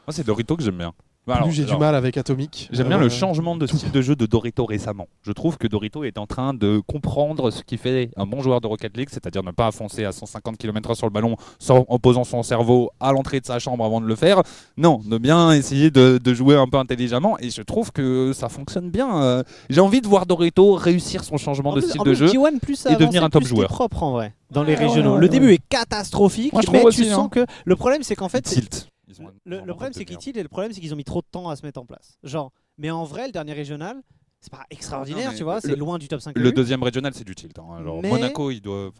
Moi, 0.05 0.13
c'est 0.13 0.25
Dorito 0.25 0.57
que 0.57 0.63
j'aime 0.63 0.77
bien. 0.77 0.91
Bah, 1.25 1.41
j'ai 1.51 1.63
du 1.63 1.77
mal 1.77 1.95
avec 1.95 2.17
Atomic. 2.17 2.67
J'aime 2.73 2.89
bien 2.89 2.97
Euh, 2.97 3.03
le 3.03 3.07
changement 3.09 3.55
de 3.55 3.65
style 3.65 3.91
de 3.91 4.01
jeu 4.01 4.13
de 4.17 4.25
Dorito 4.25 4.65
récemment. 4.65 5.07
Je 5.21 5.31
trouve 5.31 5.57
que 5.57 5.67
Dorito 5.67 6.03
est 6.03 6.17
en 6.17 6.27
train 6.27 6.53
de 6.53 6.81
comprendre 6.85 7.49
ce 7.49 7.63
qui 7.63 7.77
fait 7.77 8.09
un 8.17 8.25
bon 8.25 8.41
joueur 8.41 8.59
de 8.59 8.67
Rocket 8.67 8.97
League, 8.97 9.07
c'est-à-dire 9.09 9.41
ne 9.41 9.51
pas 9.51 9.71
foncer 9.71 10.03
à 10.03 10.11
150 10.11 10.57
km/h 10.57 10.95
sur 10.95 11.07
le 11.07 11.13
ballon 11.13 11.37
sans, 11.59 11.85
en 11.87 11.97
posant 11.97 12.25
son 12.25 12.43
cerveau 12.43 12.91
à 12.99 13.13
l'entrée 13.13 13.39
de 13.39 13.45
sa 13.45 13.57
chambre 13.59 13.85
avant 13.85 14.01
de 14.01 14.05
le 14.05 14.15
faire. 14.15 14.41
Non, 14.75 14.99
de 15.05 15.17
bien 15.17 15.53
essayer 15.53 15.91
de, 15.91 16.19
de 16.21 16.33
jouer 16.33 16.57
un 16.57 16.67
peu 16.67 16.77
intelligemment. 16.77 17.37
Et 17.39 17.51
je 17.51 17.61
trouve 17.61 17.93
que 17.93 18.33
ça 18.33 18.49
fonctionne 18.49 18.89
bien. 18.89 19.23
Euh, 19.23 19.43
J'ai 19.69 19.79
envie 19.79 20.01
de 20.01 20.07
voir 20.07 20.25
Dorito 20.25 20.73
réussir 20.73 21.23
son 21.23 21.37
changement 21.37 21.69
En 21.69 21.75
de 21.75 21.79
plus- 21.79 21.89
style 21.89 22.03
de 22.03 22.13
jeu. 22.13 22.27
G1 22.27 22.59
plus 22.59 22.85
et 22.85 22.95
devenir 22.97 23.23
un 23.23 23.29
top 23.29 23.45
joueur. 23.45 23.69
propre 23.69 24.03
en 24.03 24.11
vrai 24.11 24.33
dans 24.51 24.63
les 24.63 24.73
Ouais, 24.75 24.85
régionaux. 24.87 25.15
ouais, 25.15 25.21
le 25.21 25.29
début 25.29 25.53
est 25.53 25.61
catastrophique, 25.69 26.53
Moi, 26.53 26.61
je 26.65 26.69
mais 26.71 26.79
trouve 26.79 26.91
tu 26.91 27.01
aussi, 27.01 27.09
sens 27.09 27.25
hein. 27.25 27.29
que 27.29 27.45
le 27.65 27.75
problème 27.75 28.03
c'est 28.03 28.15
qu'en 28.15 28.29
fait 28.29 28.41
Tilt. 28.41 28.87
Ils 29.19 29.25
ont- 29.25 29.31
le, 29.45 29.57
ils 29.57 29.61
ont 29.61 29.65
le 29.65 29.71
un 29.71 29.75
problème 29.75 29.93
c'est 29.93 30.05
tiltent 30.05 30.37
et 30.37 30.43
le 30.43 30.49
problème 30.49 30.71
c'est 30.73 30.81
qu'ils 30.81 30.93
ont 30.93 30.97
mis 30.97 31.03
trop 31.03 31.21
de 31.21 31.27
temps 31.29 31.49
à 31.49 31.55
se 31.55 31.65
mettre 31.65 31.79
en 31.79 31.85
place. 31.85 32.17
Genre, 32.23 32.51
mais 32.77 32.89
en 32.91 33.03
vrai 33.03 33.27
le 33.27 33.31
dernier 33.31 33.53
régional 33.53 34.01
c'est 34.39 34.51
pas 34.51 34.65
extraordinaire, 34.69 35.31
Non, 35.31 35.37
tu 35.37 35.43
vois, 35.43 35.61
c'est 35.61 35.73
loin 35.77 35.97
du 35.97 36.09
top 36.09 36.19
5. 36.19 36.37
Le 36.37 36.51
deuxième 36.51 36.83
régional, 36.83 37.13
c'est 37.13 37.23
du 37.23 37.33
tilt. 37.33 37.57
hein. 37.59 37.77
Alors, 37.77 38.01
Mais- 38.01 38.09
Monaco, 38.09 38.51
il 38.51 38.59
doit. 38.59 38.91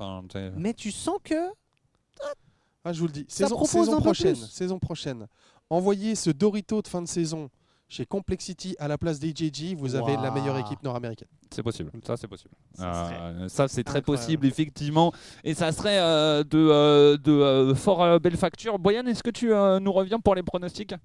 Mais 0.56 0.74
tu 0.74 0.90
sens 0.90 1.18
que 1.22 1.50
Ah, 2.86 2.94
je 2.94 3.00
vous 3.00 3.08
le 3.08 3.12
dis. 3.14 3.26
Saison, 3.28 3.64
saison 3.66 4.00
prochaine, 4.00 4.36
saison 4.36 4.80
prochaine. 4.80 5.28
Envoyez 5.70 6.16
ce 6.16 6.30
Dorito 6.30 6.82
de 6.82 6.88
fin 6.88 7.02
de 7.02 7.08
saison 7.08 7.50
chez 7.94 8.08
Complexity 8.08 8.76
à 8.80 8.88
la 8.88 8.98
place 8.98 9.20
d'AJG, 9.20 9.76
vous 9.78 9.94
avez 9.94 10.16
la 10.16 10.32
meilleure 10.32 10.58
équipe 10.58 10.82
nord-américaine. 10.82 11.28
C'est 11.52 11.62
possible, 11.62 11.92
ça 12.04 12.18
c'est 12.18 12.28
possible. 12.28 12.50
Ça 12.74 13.10
Euh, 13.12 13.48
ça 13.48 13.68
c'est 13.68 13.84
très 13.84 14.02
possible 14.02 14.48
effectivement, 14.48 15.14
et 15.44 15.54
ça 15.54 15.72
serait 15.72 16.00
euh, 16.00 16.44
de, 16.44 16.58
euh, 16.58 17.18
de 17.18 17.32
euh, 17.32 17.76
fort 17.76 18.02
euh, 18.02 18.18
belle 18.18 18.36
facture. 18.36 18.80
Boyan, 18.80 19.06
est-ce 19.06 19.22
que 19.22 19.30
tu 19.30 19.54
euh, 19.54 19.80
nous 19.80 19.92
reviens 19.94 20.20
pour 20.20 20.34
les 20.34 20.42
pronostics? 20.42 20.96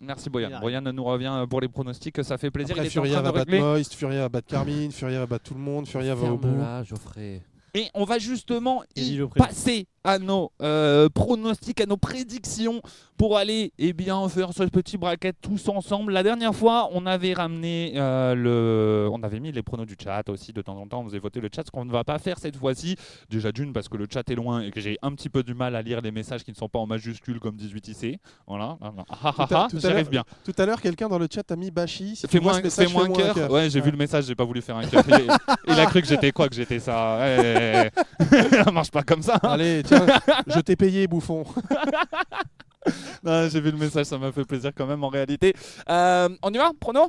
Merci 0.00 0.30
Boyan. 0.30 0.58
Boyan 0.60 0.80
nous 0.80 1.04
revient 1.04 1.44
pour 1.50 1.60
les 1.60 1.68
pronostics, 1.68 2.22
ça 2.24 2.38
fait 2.38 2.50
plaisir. 2.50 2.76
Après, 2.76 2.86
Il 2.86 2.92
est 2.94 2.98
en 2.98 3.02
Furia 3.02 3.20
train 3.20 3.32
va 3.32 3.44
de 3.44 3.50
battre. 3.50 3.62
Moist, 3.64 3.94
Furia 3.94 4.20
va 4.20 4.28
battre 4.30 4.48
Carmine, 4.48 4.92
Furia 4.92 5.18
va 5.20 5.26
battre 5.26 5.44
tout 5.44 5.54
le 5.54 5.60
monde, 5.60 5.86
Furia 5.86 6.14
va 6.14 6.32
au 6.32 6.38
bout. 6.38 6.56
Geoffrey. 6.84 7.42
Et 7.74 7.90
on 7.92 8.04
va 8.04 8.18
justement 8.18 8.82
y 8.96 9.20
passer 9.36 9.86
à 10.06 10.20
nos 10.20 10.52
euh, 10.62 11.08
pronostics, 11.08 11.80
à 11.80 11.86
nos 11.86 11.96
prédictions 11.96 12.80
pour 13.18 13.36
aller 13.36 13.72
eh 13.78 13.92
bien, 13.92 14.28
faire 14.28 14.52
ce 14.52 14.62
petit 14.64 14.96
bracket 14.96 15.36
tous 15.40 15.68
ensemble. 15.68 16.12
La 16.12 16.22
dernière 16.22 16.54
fois, 16.54 16.88
on 16.92 17.06
avait 17.06 17.32
ramené 17.32 17.94
euh, 17.96 18.34
le. 18.34 19.08
On 19.10 19.22
avait 19.22 19.40
mis 19.40 19.50
les 19.50 19.62
pronos 19.62 19.86
du 19.86 19.96
chat 20.02 20.28
aussi. 20.28 20.52
De 20.52 20.62
temps 20.62 20.78
en 20.78 20.86
temps, 20.86 21.00
on 21.00 21.04
faisait 21.06 21.18
voter 21.18 21.40
le 21.40 21.48
chat, 21.54 21.62
ce 21.66 21.70
qu'on 21.70 21.84
ne 21.84 21.90
va 21.90 22.04
pas 22.04 22.18
faire 22.18 22.38
cette 22.38 22.56
fois-ci. 22.56 22.96
Déjà 23.30 23.50
d'une, 23.50 23.72
parce 23.72 23.88
que 23.88 23.96
le 23.96 24.06
chat 24.12 24.28
est 24.30 24.34
loin 24.34 24.60
et 24.60 24.70
que 24.70 24.80
j'ai 24.80 24.96
un 25.02 25.12
petit 25.12 25.28
peu 25.28 25.42
du 25.42 25.54
mal 25.54 25.74
à 25.74 25.82
lire 25.82 26.00
les 26.00 26.12
messages 26.12 26.44
qui 26.44 26.52
ne 26.52 26.56
sont 26.56 26.68
pas 26.68 26.78
en 26.78 26.86
majuscules 26.86 27.40
comme 27.40 27.56
18IC. 27.56 28.18
Voilà. 28.46 28.78
Ah, 28.80 28.92
ah, 29.08 29.34
ah, 29.38 29.68
J'arrive 29.74 30.10
l'heure, 30.10 30.10
bien. 30.10 30.24
Tout 30.44 30.52
à 30.56 30.62
à 30.62 30.76
quelqu'un 30.76 31.08
dans 31.08 31.18
le 31.18 31.26
chat 31.32 31.50
a 31.50 31.56
mis 31.56 31.70
Bashi. 31.70 32.14
Si 32.16 32.28
Fais-moi 32.28 32.58
un, 32.58 32.70
fais-moi 32.70 33.04
un 33.04 33.12
cœur. 33.12 33.50
Ouais, 33.50 33.70
j'ai 33.70 33.80
vu 33.80 33.90
le 33.90 33.96
message, 33.96 34.26
j'ai 34.26 34.34
pas 34.34 34.44
voulu 34.44 34.62
faire 34.62 34.76
un 34.76 34.86
cœur. 34.86 35.02
Il, 35.08 35.26
il 35.68 35.80
a 35.80 35.86
cru 35.86 36.00
que 36.00 36.06
j'étais 36.06 36.30
quoi 36.30 36.48
Que 36.48 36.54
j'étais 36.54 36.78
ça. 36.78 37.18
Ouais, 37.18 37.90
ça 38.64 38.70
marche 38.70 38.90
pas 38.90 39.02
comme 39.02 39.22
ça. 39.22 39.34
Allez, 39.42 39.82
tiens, 39.84 39.95
je 40.46 40.60
t'ai 40.60 40.76
payé, 40.76 41.06
bouffon. 41.06 41.44
J'ai 43.24 43.60
vu 43.60 43.70
le 43.72 43.78
message, 43.78 44.06
ça 44.06 44.18
m'a 44.18 44.30
fait 44.32 44.44
plaisir 44.44 44.70
quand 44.74 44.86
même 44.86 45.02
en 45.02 45.08
réalité. 45.08 45.54
Euh, 45.88 46.28
on 46.42 46.52
y 46.52 46.58
va 46.58 46.70
Prono? 46.78 47.08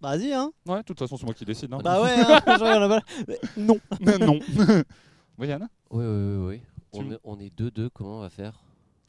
Vas-y 0.00 0.32
hein. 0.32 0.50
Ouais, 0.66 0.78
de 0.78 0.82
toute 0.82 0.98
façon, 0.98 1.16
c'est 1.16 1.24
moi 1.24 1.32
qui 1.34 1.44
décide. 1.44 1.72
hein. 1.72 1.78
Bah 1.82 2.02
ouais, 2.02 2.10
hein, 2.18 2.40
je 2.46 2.52
regarde 2.64 2.80
là-bas. 2.80 3.00
Mais 3.28 3.38
Non. 3.56 3.76
non. 4.26 4.38
oui, 5.38 5.46
Yann? 5.48 5.68
Oui, 5.90 6.04
oui, 6.04 6.36
oui. 6.36 6.46
oui. 6.48 6.62
Tu 6.92 6.98
On 7.00 7.12
est, 7.12 7.18
on 7.22 7.38
est 7.38 7.56
2-2, 7.56 7.88
comment 7.94 8.18
on 8.18 8.20
va 8.20 8.30
faire? 8.30 8.60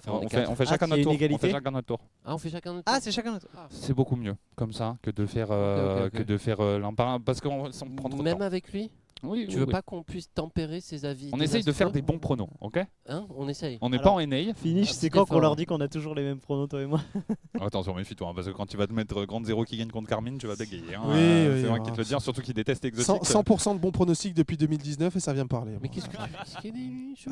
Enfin, 0.06 0.12
on, 0.18 0.22
est 0.22 0.30
fait, 0.30 0.38
quatre. 0.38 0.52
on 0.52 0.56
fait 0.56 0.64
Ah, 0.68 0.70
chacun 0.70 0.86
qu'il 0.88 0.98
y 0.98 1.02
a 1.02 1.06
notre 1.06 1.18
tour. 1.18 1.28
une 1.28 1.34
On 1.34 1.38
fait 1.40 1.52
chacun 1.52 1.72
notre 1.72 1.88
tour. 1.88 2.00
Ah, 2.24 2.36
on 2.36 2.38
fait 2.38 2.50
chacun 2.52 2.74
notre 2.74 2.84
Ah, 2.88 2.94
tour 2.94 3.02
c'est 3.04 3.12
chacun 3.12 3.32
notre. 3.32 3.48
C'est 3.72 3.94
beaucoup 3.94 4.16
mieux 4.16 4.36
comme 4.56 4.72
ça 4.74 4.98
que 5.02 5.10
de 5.12 5.26
faire, 5.26 5.48
euh, 5.52 5.98
Ok, 5.98 6.06
ok, 6.06 6.12
ok. 6.14 6.20
Que 6.20 6.24
de 6.24 6.38
faire 6.38 6.60
euh, 6.62 6.80
l'un 6.80 6.94
par 6.94 7.10
un. 7.10 7.20
Parce 7.20 7.42
qu'on 7.42 7.66
on 7.66 7.96
prend 7.96 8.10
trop 8.10 8.20
de 8.20 8.24
Même 8.24 8.38
temps. 8.38 8.44
avec 8.46 8.72
lui? 8.72 8.92
Oui, 9.24 9.46
Tu 9.48 9.54
oui, 9.54 9.60
veux 9.60 9.66
oui. 9.66 9.72
pas 9.72 9.82
qu'on 9.82 10.04
puisse 10.04 10.32
tempérer 10.34 10.82
ses 10.82 11.06
avis 11.06 11.30
On 11.34 11.40
essaye 11.40 11.64
de 11.64 11.72
faire 11.72 11.92
des 11.92 12.02
bons 12.02 12.18
pronos, 12.20 12.50
ok 12.60 12.80
Hein 13.08 13.28
On 13.36 13.48
essaye. 13.48 13.78
On 13.82 13.90
n'est 13.90 14.00
pas 14.00 14.10
en 14.12 14.20
NA. 14.26 14.54
Finish, 14.56 14.90
Un 14.90 14.94
c'est 14.94 15.10
quand 15.10 15.26
qu'on 15.26 15.40
leur 15.40 15.56
dit 15.56 15.66
qu'on 15.66 15.80
a 15.82 15.88
toujours 15.88 16.16
les 16.16 16.24
mêmes 16.24 16.40
pronos, 16.40 16.68
toi 16.68 16.82
et 16.82 16.86
moi 16.86 17.02
Attention, 17.62 17.94
méfie-toi, 17.94 18.30
hein, 18.30 18.34
parce 18.36 18.48
que 18.48 18.52
quand 18.52 18.66
tu 18.66 18.78
vas 18.78 18.88
te 18.88 18.94
mettre 18.94 19.26
Grande 19.26 19.46
Zéro 19.46 19.64
qui 19.64 19.78
gagne 19.78 19.90
contre 19.92 20.10
Carmine, 20.10 20.38
tu 20.38 20.48
vas 20.48 20.56
bégayer. 20.56 20.96
hein. 20.96 21.02
Oui, 21.06 21.14
Euh, 21.18 21.54
oui, 21.56 21.62
c'est 21.62 21.68
moi 21.70 21.80
qui 21.80 21.86
te 21.86 21.92
hein. 21.92 21.96
le 21.98 22.04
dire, 22.04 22.22
surtout 22.22 22.42
qu'il 22.42 22.54
déteste 22.54 22.84
Exotique. 22.86 23.24
100%, 23.24 23.44
100% 23.44 23.74
de 23.76 23.80
bons 23.80 23.92
pronostics 23.92 24.34
depuis 24.34 24.58
2019 24.58 25.16
et 25.16 25.20
ça 25.20 25.34
vient 25.34 25.44
me 25.44 25.50
parler. 25.50 25.78
Mais 25.82 25.90
qu'est-ce 25.90 26.10
que 26.10 26.18
plus. 26.18 27.28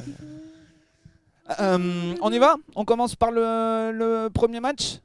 Euh, 1.59 2.15
on 2.21 2.31
y 2.31 2.37
va? 2.37 2.55
On 2.75 2.85
commence 2.85 3.15
par 3.15 3.31
le, 3.31 3.91
le 3.93 4.29
premier 4.29 4.59
match? 4.59 4.99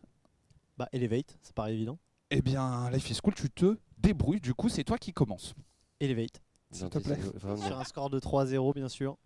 Bah, 0.76 0.88
Elevate, 0.92 1.38
ça 1.40 1.52
paraît 1.54 1.72
évident. 1.72 1.98
Eh 2.30 2.42
bien, 2.42 2.90
Life 2.90 3.10
is 3.10 3.18
Cool, 3.22 3.34
tu 3.34 3.48
te 3.48 3.76
débrouilles. 3.98 4.40
Du 4.40 4.52
coup, 4.54 4.68
c'est 4.68 4.84
toi 4.84 4.98
qui 4.98 5.12
commence. 5.12 5.54
Elevate. 6.00 6.42
S'il 6.74 6.88
te 6.90 6.98
plaît. 6.98 7.18
Sur 7.40 7.78
un 7.78 7.84
score 7.84 8.10
de 8.10 8.18
3-0, 8.18 8.74
bien 8.74 8.88
sûr. 8.88 9.16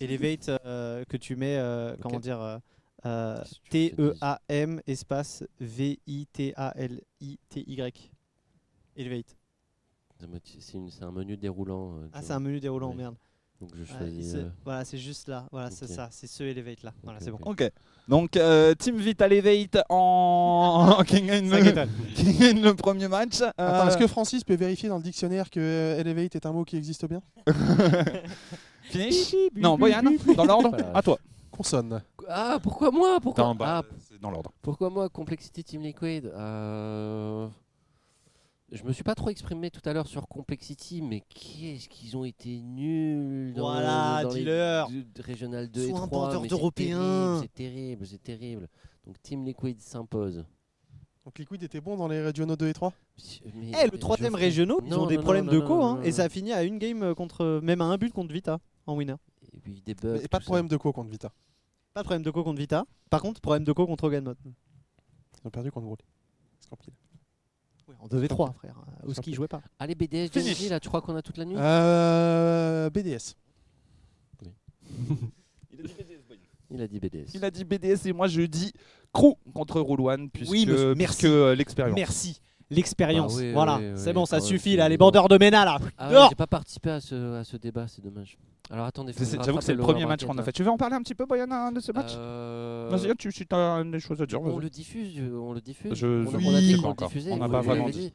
Elevate 0.00 0.50
euh, 0.64 1.04
que 1.08 1.16
tu 1.16 1.34
mets, 1.34 1.56
euh, 1.58 1.96
comment 2.00 2.20
dire, 2.20 2.60
euh, 3.06 3.42
T-E-A-M 3.70 4.80
espace 4.86 5.44
V-I-T-A-L-I-T-Y. 5.60 6.52
Elevate. 8.96 9.36
C'est 10.60 11.04
un 11.04 11.12
menu 11.12 11.36
déroulant. 11.36 12.00
Ah, 12.12 12.22
c'est 12.22 12.32
un 12.32 12.40
menu 12.40 12.60
déroulant, 12.60 12.90
Oui. 12.90 12.96
merde. 12.96 13.16
Donc 13.60 13.70
je 13.74 13.84
choisis. 13.84 14.34
euh, 14.34 14.48
Voilà, 14.64 14.84
c'est 14.84 14.98
juste 14.98 15.26
là. 15.28 15.46
Voilà, 15.50 15.70
c'est 15.70 15.88
ça. 15.88 16.08
C'est 16.12 16.26
ce 16.28 16.44
Elevate 16.44 16.82
là. 16.84 16.92
Voilà, 17.02 17.18
Ok, 17.18 17.24
c'est 17.24 17.30
bon. 17.32 17.38
ok. 17.44 17.70
Donc, 18.06 18.36
euh, 18.36 18.74
Team 18.74 18.96
Vital 18.96 19.32
Elevate 19.32 19.84
en... 19.90 21.02
gagne 21.10 21.50
Cinq 21.50 21.64
le... 22.62 22.72
premier 22.72 23.08
match. 23.08 23.40
Attends, 23.42 23.52
Euh, 23.62 23.88
est-ce 23.88 23.98
que 23.98 24.06
Francis 24.06 24.44
peut 24.44 24.54
vérifier 24.54 24.88
dans 24.88 24.96
le 24.96 25.02
dictionnaire 25.02 25.50
que 25.50 25.60
euh, 25.60 25.98
Elevate 26.00 26.36
est 26.36 26.46
un 26.46 26.52
mot 26.52 26.64
qui 26.64 26.76
existe 26.76 27.06
bien? 27.06 27.20
Finish? 28.82 29.34
Non, 29.54 29.76
Boyan, 29.76 30.02
dans 30.36 30.44
l'ordre? 30.44 30.76
À 30.94 31.02
toi. 31.02 31.18
Consonne. 31.50 32.00
Ah, 32.28 32.58
pourquoi 32.62 32.90
moi? 32.90 33.18
Pourquoi... 33.20 33.44
Non, 33.44 33.54
bah, 33.54 33.82
ah, 33.84 33.94
c'est 34.08 34.20
dans 34.20 34.30
l'ordre. 34.30 34.52
pourquoi 34.62 34.88
moi? 34.90 35.08
Complexity 35.08 35.64
Team 35.64 35.82
Liquid 35.82 36.26
euh... 36.26 37.48
Je 38.70 38.82
me 38.84 38.92
suis 38.92 39.02
pas 39.02 39.14
trop 39.14 39.30
exprimé 39.30 39.70
tout 39.70 39.80
à 39.88 39.94
l'heure 39.94 40.06
sur 40.06 40.28
Complexity, 40.28 41.00
mais 41.00 41.22
qu'est-ce 41.30 41.88
qu'ils 41.88 42.16
ont 42.18 42.24
été 42.24 42.60
nuls 42.60 43.54
dans, 43.54 43.62
Voilà, 43.72 44.22
dans 44.22 44.28
les 44.30 44.40
dis-leur. 44.40 44.90
deux- 44.90 45.06
Régional 45.22 45.68
2 45.70 45.84
et 45.86 45.88
Sois 45.88 46.00
un 46.00 46.06
3. 46.06 46.26
bandeur 46.26 46.42
mais 46.42 46.48
d'Européens. 46.48 47.40
C'est 47.40 47.52
terrible, 47.54 48.06
c'est 48.06 48.22
terrible, 48.22 48.68
c'est 48.68 48.68
terrible. 48.68 48.68
Donc 49.06 49.22
Team 49.22 49.46
Liquid 49.46 49.80
s'impose. 49.80 50.44
Donc 51.24 51.38
Liquid 51.38 51.62
était 51.62 51.80
bon 51.80 51.96
dans 51.96 52.08
les 52.08 52.20
régionaux 52.20 52.56
2 52.56 52.68
et 52.68 52.74
3 52.74 52.92
Mais- 53.54 53.72
Eh, 53.80 53.84
le 53.86 53.90
mais 53.92 53.98
troisième 53.98 54.32
Geoffrey- 54.32 54.44
régionaux, 54.46 54.80
ils 54.84 54.90
Non, 54.90 55.04
ont 55.04 55.06
des 55.06 55.16
non, 55.16 55.22
problèmes 55.22 55.46
non, 55.46 55.52
de 55.52 55.60
co, 55.60 55.68
non, 55.78 55.84
hein, 55.86 55.94
non, 55.96 56.02
et 56.02 56.10
non. 56.10 56.14
ça 56.16 56.24
a 56.24 56.28
fini 56.28 56.52
à 56.52 56.62
une 56.62 56.78
game 56.78 57.14
contre, 57.14 57.60
même 57.62 57.80
à 57.80 57.84
un 57.86 57.96
but 57.96 58.12
contre 58.12 58.32
Vita 58.34 58.58
en 58.86 58.96
winner. 58.96 59.16
Et 59.54 59.60
puis 59.60 59.80
des 59.80 59.94
bugs. 59.94 60.20
Et 60.22 60.28
pas 60.28 60.40
de 60.40 60.44
problème 60.44 60.68
de 60.68 60.76
co 60.76 60.92
contre 60.92 61.08
Vita. 61.10 61.32
Pas 61.94 62.02
de 62.02 62.04
problème 62.04 62.22
de 62.22 62.30
co 62.30 62.44
contre 62.44 62.58
Vita. 62.60 62.84
Par 63.08 63.22
contre, 63.22 63.40
problème 63.40 63.64
de 63.64 63.72
co 63.72 63.86
contre 63.86 64.04
Hogan. 64.04 64.34
Ils 64.44 65.46
ont 65.46 65.50
perdu 65.50 65.70
contre 65.72 65.86
Broly. 65.86 66.02
Scorpion. 66.60 66.92
Oui, 66.92 67.07
on 68.00 68.06
devait 68.06 68.28
3, 68.28 68.52
frère. 68.52 68.74
Oski 69.06 69.34
jouait 69.34 69.48
pas. 69.48 69.62
Allez, 69.78 69.94
BDS, 69.94 70.28
Finish. 70.32 70.48
Genji, 70.56 70.68
là, 70.68 70.80
tu 70.80 70.88
crois 70.88 71.00
qu'on 71.02 71.16
a 71.16 71.22
toute 71.22 71.36
la 71.38 71.44
nuit? 71.44 71.56
Euh, 71.58 72.90
BDS. 72.90 73.34
Il 76.70 76.82
a 76.82 76.86
dit 76.86 77.00
BDS. 77.00 77.30
Il 77.34 77.44
a 77.44 77.50
dit 77.50 77.64
BDS 77.64 78.06
et 78.06 78.12
moi 78.12 78.26
je 78.28 78.42
dis 78.42 78.72
Crew 79.12 79.34
contre 79.54 79.80
Rule 79.80 80.02
One 80.02 80.28
puisque, 80.30 80.50
Oui, 80.52 80.66
puisque, 80.66 80.84
merci. 80.96 81.26
euh, 81.26 81.54
l'expérience. 81.54 81.96
Merci. 81.96 82.40
L'expérience. 82.70 83.34
Oui, 83.36 83.52
voilà, 83.52 83.78
oui, 83.78 83.92
c'est 83.96 84.08
oui, 84.08 84.12
bon, 84.14 84.26
ça 84.26 84.38
quand 84.38 84.44
suffit 84.44 84.76
là. 84.76 84.88
Les 84.88 84.98
bandeurs 84.98 85.28
de 85.28 85.38
Ménat 85.38 85.64
là. 85.64 85.78
Ah 85.96 86.26
j'ai 86.28 86.34
pas 86.34 86.46
participé 86.46 86.90
à 86.90 87.00
ce, 87.00 87.36
à 87.40 87.44
ce 87.44 87.56
débat, 87.56 87.86
c'est 87.88 88.02
dommage. 88.02 88.36
Alors 88.70 88.84
attendez, 88.84 89.14
faut 89.14 89.24
C'est- 89.24 89.36
que 89.36 89.42
je 89.42 89.46
J'avoue 89.46 89.58
que 89.58 89.64
c'est 89.64 89.72
le 89.74 89.78
premier 89.82 90.04
match 90.04 90.24
qu'on 90.26 90.36
a 90.36 90.42
fait. 90.42 90.52
Tu 90.52 90.62
veux 90.62 90.70
en 90.70 90.76
parler 90.76 90.94
un 90.96 91.02
petit 91.02 91.14
peu, 91.14 91.24
Boyan, 91.24 91.50
hein, 91.50 91.72
de 91.72 91.80
ce 91.80 91.90
match 91.92 92.12
Euh, 92.16 92.88
Vas-y, 92.90 93.14
tu, 93.16 93.32
si 93.32 93.46
t'as 93.46 93.82
des 93.84 94.00
choses 94.00 94.20
à 94.20 94.26
dire. 94.26 94.42
On 94.42 94.58
le 94.58 94.68
diffuse, 94.68 95.18
on 95.34 95.52
le 95.54 95.60
diffuse. 95.62 95.94
Je- 95.94 96.06
on, 96.26 96.28
on 96.34 96.54
a 96.54 96.60
dit 96.60 96.76
pas 96.76 96.82
qu'on 96.82 96.88
le 96.90 97.06
diffusait. 97.06 97.32
On 97.32 97.36
n'a 97.38 97.48
pas 97.48 97.60
vraiment 97.62 97.88
dit. 97.88 98.12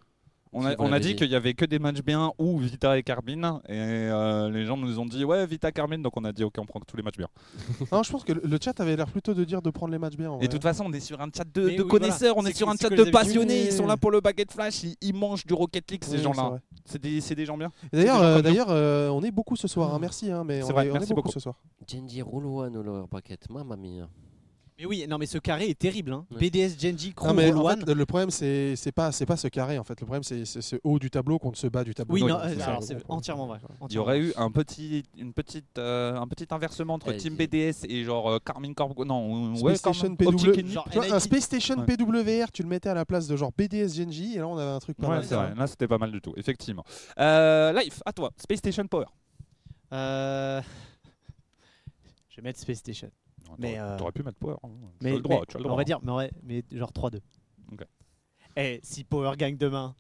On 0.54 0.66
a, 0.66 0.76
on 0.80 1.00
dit 1.00 1.16
qu'il 1.16 1.30
y 1.30 1.36
avait 1.36 1.54
que 1.54 1.66
des 1.66 1.80
matchs 1.80 2.02
bien 2.04 2.32
ou 2.38 2.58
Vita 2.60 2.98
et 2.98 3.04
Carmine. 3.04 3.60
Et 3.68 3.72
euh, 3.74 4.50
les 4.50 4.66
gens 4.66 4.78
nous 4.78 5.00
ont 5.00 5.06
dit 5.06 5.24
ouais, 5.26 5.46
Vita 5.48 5.72
Carmine. 5.72 6.02
Donc 6.02 6.14
on 6.16 6.24
a 6.24 6.32
dit 6.32 6.44
ok, 6.44 6.56
on 6.60 6.66
prend 6.66 6.80
tous 6.82 6.96
les 6.98 7.04
matchs 7.04 7.18
bien. 7.18 7.28
Non, 7.92 8.04
je 8.04 8.12
pense 8.12 8.24
que 8.24 8.34
le- 8.34 8.58
chat 8.62 8.80
avait 8.80 8.96
l'air 8.96 9.08
plutôt 9.08 9.34
de 9.34 9.44
dire 9.44 9.62
de 9.62 9.70
prendre 9.70 9.92
les 9.92 10.00
matchs 10.00 10.16
bien. 10.16 10.32
en 10.32 10.40
Et 10.40 10.48
de 10.48 10.52
toute 10.52 10.62
façon, 10.62 10.86
on 10.88 10.94
est 10.94 11.00
sur 11.00 11.20
un 11.22 11.30
chat 11.36 11.44
de, 11.44 11.66
Mais 11.66 11.76
de 11.76 11.84
oui, 11.84 11.88
connaisseurs, 11.90 12.36
voilà. 12.36 12.48
on 12.48 12.52
est, 12.52 12.56
sur 12.56 12.70
un 12.70 12.76
chat 12.76 12.90
de 12.90 13.04
passionnés. 13.12 13.66
Ils 13.66 13.72
sont 13.74 13.88
là 13.88 13.98
pour 13.98 14.12
le 14.12 14.22
baguette 14.22 14.52
flash. 14.52 14.84
Ils, 14.84 14.96
ils 15.02 15.14
mangent 15.14 15.46
du 15.46 15.54
Rocket 15.54 15.90
League, 15.92 16.04
ces 16.04 16.18
Oui, 16.18 16.22
gens-là. 16.24 16.60
C'est 16.86 17.02
des, 17.02 17.20
c'est 17.22 17.36
des 17.36 17.46
gens 17.46 17.58
bien. 17.58 17.72
D'ailleurs, 17.92 18.16
C'est 18.20 18.22
des 18.22 18.28
gens 18.32 18.38
euh, 18.38 18.42
d'ailleurs, 18.42 18.68
euh, 18.70 19.10
on 19.10 19.22
est 19.24 19.32
beaucoup 19.32 19.56
ce 19.56 19.68
soir. 19.68 19.94
hein. 19.94 19.98
Merci, 20.00 20.32
hein, 20.32 20.44
mais 20.46 20.62
C'est 20.62 20.70
on, 20.70 20.74
vrai, 20.74 20.88
est, 20.88 20.90
on 20.90 20.94
merci 20.94 21.12
est 21.12 21.16
beaucoup, 21.16 21.28
beaucoup. 21.28 21.34
ce 21.34 21.40
soir. 21.40 21.56
Genji 21.92 22.22
roule 22.22 22.46
one 22.46 22.78
au 22.78 22.84
lower 22.84 23.06
bracket, 23.10 23.50
mamma 23.50 23.76
mia. 23.76 24.08
Mais 24.80 24.86
oui, 24.88 25.06
non 25.08 25.20
mais 25.20 25.28
ce 25.28 25.38
carré 25.38 25.70
est 25.70 25.78
terrible. 25.78 26.14
Hein. 26.14 26.26
Ouais. 26.32 26.50
BDS, 26.50 26.80
Genji, 26.80 27.14
Crew, 27.14 27.28
Non, 27.28 27.34
mais 27.36 27.52
Roll 27.52 27.74
en 27.84 27.86
fait, 27.86 27.94
le 27.94 28.06
problème, 28.08 28.32
c'est 28.32 28.76
c'est 28.76 28.92
pas, 28.92 29.12
c'est 29.12 29.26
pas 29.28 29.38
ce 29.38 29.48
carré. 29.48 29.78
En 29.78 29.84
fait, 29.84 30.00
le 30.00 30.06
problème, 30.06 30.24
c'est 30.24 30.46
c'est 30.46 30.62
ce 30.62 30.78
haut 30.84 30.98
du 30.98 31.12
tableau 31.12 31.38
contre 31.38 31.60
ce 31.60 31.68
bas 31.68 31.84
du 31.84 31.94
tableau. 31.94 32.16
Oui, 32.16 32.24
non, 32.24 32.40
c'est 32.44 32.62
euh, 32.62 32.78
c'est 32.82 32.98
entièrement 33.08 33.46
vrai. 33.46 33.60
Il 33.90 33.96
y 33.96 34.00
aurait 34.00 34.20
eu 34.20 34.34
un 34.36 34.50
petit, 34.52 35.04
une 35.18 35.32
petite, 35.34 35.78
euh, 35.78 36.16
un 36.16 36.28
petit 36.28 36.48
inversement 36.50 36.96
entre 36.96 37.12
Eh, 37.14 37.18
Team 37.18 37.36
BDS 37.36 37.86
et 37.88 38.04
genre 38.04 38.30
euh, 38.32 38.40
Carmine 38.44 38.74
Corp. 38.74 38.98
Non, 39.06 39.56
Space 39.56 39.64
ouais, 39.64 39.76
Station 39.76 40.16
PW. 40.16 40.66
Genre 40.68 40.88
vois, 40.92 41.14
un. 41.14 41.20
Space 41.20 41.44
Station 41.44 41.76
Ouais. 41.78 41.96
PWR, 41.96 42.52
tu 42.52 42.64
le 42.64 42.70
mettais 42.70 42.90
à 42.90 42.94
la 42.96 43.06
place 43.06 43.28
de 43.28 43.36
genre 43.36 43.52
BDS 43.56 43.96
Genji, 43.98 44.34
et 44.36 44.40
là, 44.40 44.48
on 44.48 44.58
avait 44.58 44.72
un 44.72 44.80
truc 44.80 44.98
pas 44.98 45.08
Ouais, 45.08 45.16
mal. 45.18 45.26
c'est 45.26 45.36
vrai. 45.36 45.54
Là, 45.56 45.68
c'était 45.68 45.88
pas 45.88 45.98
mal 46.00 46.12
du 46.12 46.20
tout, 46.22 46.34
effectivement. 46.36 46.84
Euh, 47.20 47.72
Life, 47.80 48.02
à 48.06 48.12
toi. 48.12 48.32
Space 48.38 48.58
Station 48.58 48.88
Power. 48.88 49.06
Euh, 49.94 50.62
Je 52.30 52.38
vais 52.38 52.42
mettre 52.42 52.60
Space 52.60 52.80
Station. 52.80 53.12
Mais, 53.58 53.76
T'aurais- 53.76 53.80
euh, 53.92 53.98
T'aurais 53.98 54.12
pu 54.12 54.24
mettre 54.24 54.38
Power. 54.40 54.56
hein. 54.64 54.70
Tu 55.00 55.06
Mais, 55.06 55.12
as 55.12 55.16
le 55.16 55.22
droit. 55.22 55.40
mais 55.40 55.46
tu 55.48 55.58
as 55.58 55.60
le 55.60 55.66
on 55.66 55.68
droit. 55.70 55.78
va 55.78 55.84
dire, 55.84 56.00
mais, 56.04 56.12
ouais, 56.12 56.32
mais 56.44 56.64
genre 56.72 56.92
3-2. 56.92 57.20
Ok. 57.72 57.86
Eh, 58.56 58.80
si 58.84 59.04
Power 59.04 59.36
gagne 59.38 59.58
demain. 59.58 59.96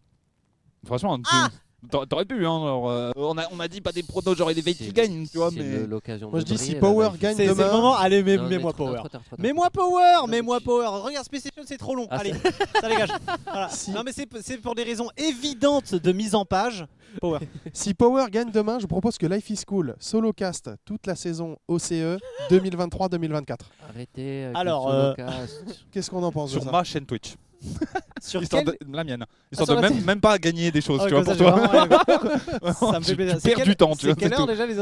Franchement, 0.86 1.18
tu- 1.18 1.24
Ah 1.32 1.50
t'a- 1.50 1.58
t'aurais 1.90 2.26
pu. 2.26 2.46
Hein, 2.46 2.62
alors, 2.62 2.90
euh, 2.90 3.12
on, 3.16 3.38
a, 3.38 3.44
on 3.52 3.60
a 3.60 3.68
dit 3.68 3.82
pas 3.82 3.92
des 3.92 4.04
pronos 4.04 4.36
genre 4.36 4.50
Elevate 4.52 4.78
qui 4.78 4.92
gagnent, 4.94 5.28
tu 5.28 5.38
vois, 5.38 5.50
mais. 5.52 5.86
l'occasion 5.88 6.30
Moi, 6.30 6.40
je 6.40 6.46
dis, 6.46 6.58
si 6.58 6.76
Power 6.76 7.10
gagne 7.20 7.36
C'est 7.36 7.48
demain- 7.48 7.68
le 7.68 7.72
moment, 7.72 7.96
allez, 7.96 8.24
mets-moi 8.24 8.74
Power. 8.74 9.02
Mets-moi 9.38 9.70
Power, 9.70 10.28
mets-moi 10.28 10.60
Power. 10.62 10.88
Regarde, 11.04 11.26
Space 11.26 11.42
Station, 11.42 11.64
c'est 11.66 11.78
trop 11.78 11.96
long. 11.96 12.08
Ah, 12.10 12.18
Allez, 12.20 12.34
ça 12.82 12.90
dégage. 12.90 13.10
Voilà. 13.46 13.70
Si- 13.70 13.92
Non, 13.92 14.02
mais 14.06 14.12
c'est 14.12 14.28
c'est 14.42 14.58
pour 14.58 14.76
des 14.76 14.84
raisons 14.84 15.10
évidentes 15.18 15.96
de 15.96 16.12
mise 16.12 16.36
en 16.36 16.46
page. 16.46 16.86
Power. 17.22 17.40
Si 17.74 17.94
Power 17.94 18.26
gagne 18.32 18.50
demain, 18.52 18.80
je 18.80 18.88
propose 18.88 19.18
que 19.20 19.28
Life 19.28 19.50
is 19.52 19.62
Cool 19.68 19.96
solo 20.00 20.34
cast 20.34 20.72
toute 20.84 21.06
la 21.06 21.16
saison 21.16 21.58
OCE 21.68 22.18
2023-2024. 22.50 23.56
Arrêtez 23.90 24.48
Alors, 24.56 24.90
euh. 24.92 25.14
Qu'est-ce 25.92 26.10
qu'on 26.10 26.24
en 26.24 26.32
pense 26.32 26.50
de 26.52 26.56
Sur 26.60 26.64
ça 26.64 26.72
ma 26.72 26.84
chaîne 26.84 27.06
Twitch. 27.06 27.36
Sur 28.22 28.42
Histoire 28.42 28.64
quel... 28.64 28.78
de, 28.90 28.96
la 28.96 29.04
mienne. 29.04 29.26
Histoire 29.52 29.68
sur 29.68 29.76
de 29.76 29.82
même, 29.82 30.04
même 30.06 30.22
pas 30.22 30.38
gagner 30.38 30.72
des 30.72 30.80
choses, 30.82 31.02
Ah, 31.04 31.08
tu 31.08 31.14
vois, 31.14 31.24
pour 31.24 31.34
ça, 31.34 31.38
toi. 31.38 31.52
vraiment- 31.52 32.74
Ça 32.74 33.00
me 33.00 33.04
fait 33.04 33.12
Tu- 33.12 33.16
plaisir. 33.18 33.38
tu 33.42 33.42
perds 33.56 33.66
du 33.66 33.76
temps, 33.76 33.92
tu 33.96 34.00
C'est 34.02 34.08
vois, 34.08 34.16
quelle 34.16 34.34
heure 34.34 34.40
tout. 34.40 34.46
déjà 34.48 34.66
les 34.66 34.80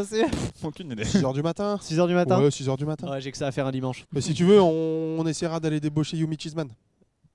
Aucune 0.64 0.92
idée. 0.92 1.04
6h 1.04 1.34
du 1.34 1.42
matin 1.42 1.78
6h 1.82 2.08
du 2.08 2.14
matin 2.14 2.40
Ouais, 2.40 2.50
6h 2.50 2.78
du 2.78 2.86
matin. 2.86 3.10
Ouais, 3.10 3.20
j'ai 3.22 3.32
que 3.32 3.38
ça 3.38 3.48
à 3.48 3.52
faire 3.52 3.66
un 3.66 3.72
dimanche. 3.72 4.06
Mais 4.12 4.22
si 4.22 4.34
tu 4.36 4.46
veux, 4.46 4.62
on, 4.62 5.18
on 5.20 5.26
essaiera 5.26 5.60
d'aller 5.60 5.80
débaucher 5.80 6.18
Yumi 6.18 6.38
Cheeseman. 6.40 6.70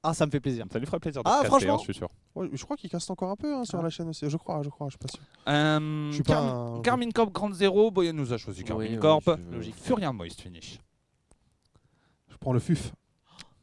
Ah, 0.03 0.15
ça 0.15 0.25
me 0.27 0.31
fait 0.31 0.39
plaisir. 0.39 0.65
Ça 0.73 0.79
lui 0.79 0.87
ferait 0.87 1.01
plaisir 1.01 1.25
de 1.25 1.29
Ah, 1.29 1.33
se 1.33 1.37
casser, 1.39 1.49
franchement 1.49 1.75
hein, 1.75 1.79
je 1.81 1.85
suis 1.85 1.95
sûr. 1.95 2.09
Ouais, 2.37 2.49
je 2.53 2.63
crois 2.65 2.77
qu'il 2.77 2.89
caste 2.89 3.11
encore 3.11 3.31
un 3.33 3.37
peu 3.37 3.53
hein, 3.57 3.65
sur 3.65 3.81
Ah. 3.81 3.83
la 3.83 3.91
chaîne 3.91 4.09
aussi. 4.09 4.31
Je 4.31 4.37
crois, 4.37 4.63
je 4.63 4.69
crois, 4.69 4.87
je 4.87 4.93
suis 4.93 4.99
pas 4.99 5.09
sûr. 5.09 5.19
Euh, 5.49 6.09
Je 6.11 6.15
suis 6.15 6.23
pas 6.23 6.39
un- 6.39 6.81
Carmine 6.83 7.13
Corp 7.13 7.33
Grand 7.33 7.53
Zero, 7.53 7.91
Boyan 7.91 8.13
nous 8.13 8.33
a 8.33 8.37
choisi 8.39 8.63
Carmine 8.63 8.93
oui, 8.93 8.99
Corp. 9.01 9.25
Logique. 9.51 9.75
Furien 9.83 10.13
Moist 10.13 10.41
finish. 10.41 10.79
Je 12.31 12.37
prends 12.37 12.53
le 12.53 12.61
FUF. 12.61 12.93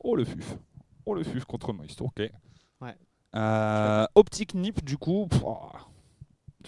Oh 0.03 0.17
le 0.17 0.25
fuf. 0.25 0.57
Oh 1.05 1.13
le 1.13 1.23
fuf 1.23 1.45
contre 1.45 1.73
Moist, 1.73 2.01
ok. 2.01 2.21
Ouais. 2.81 2.95
Euh, 3.35 4.05
optique 4.15 4.53
Nip 4.53 4.83
du 4.83 4.97
coup. 4.97 5.27
pff, 5.29 5.41
oh, 5.45 5.57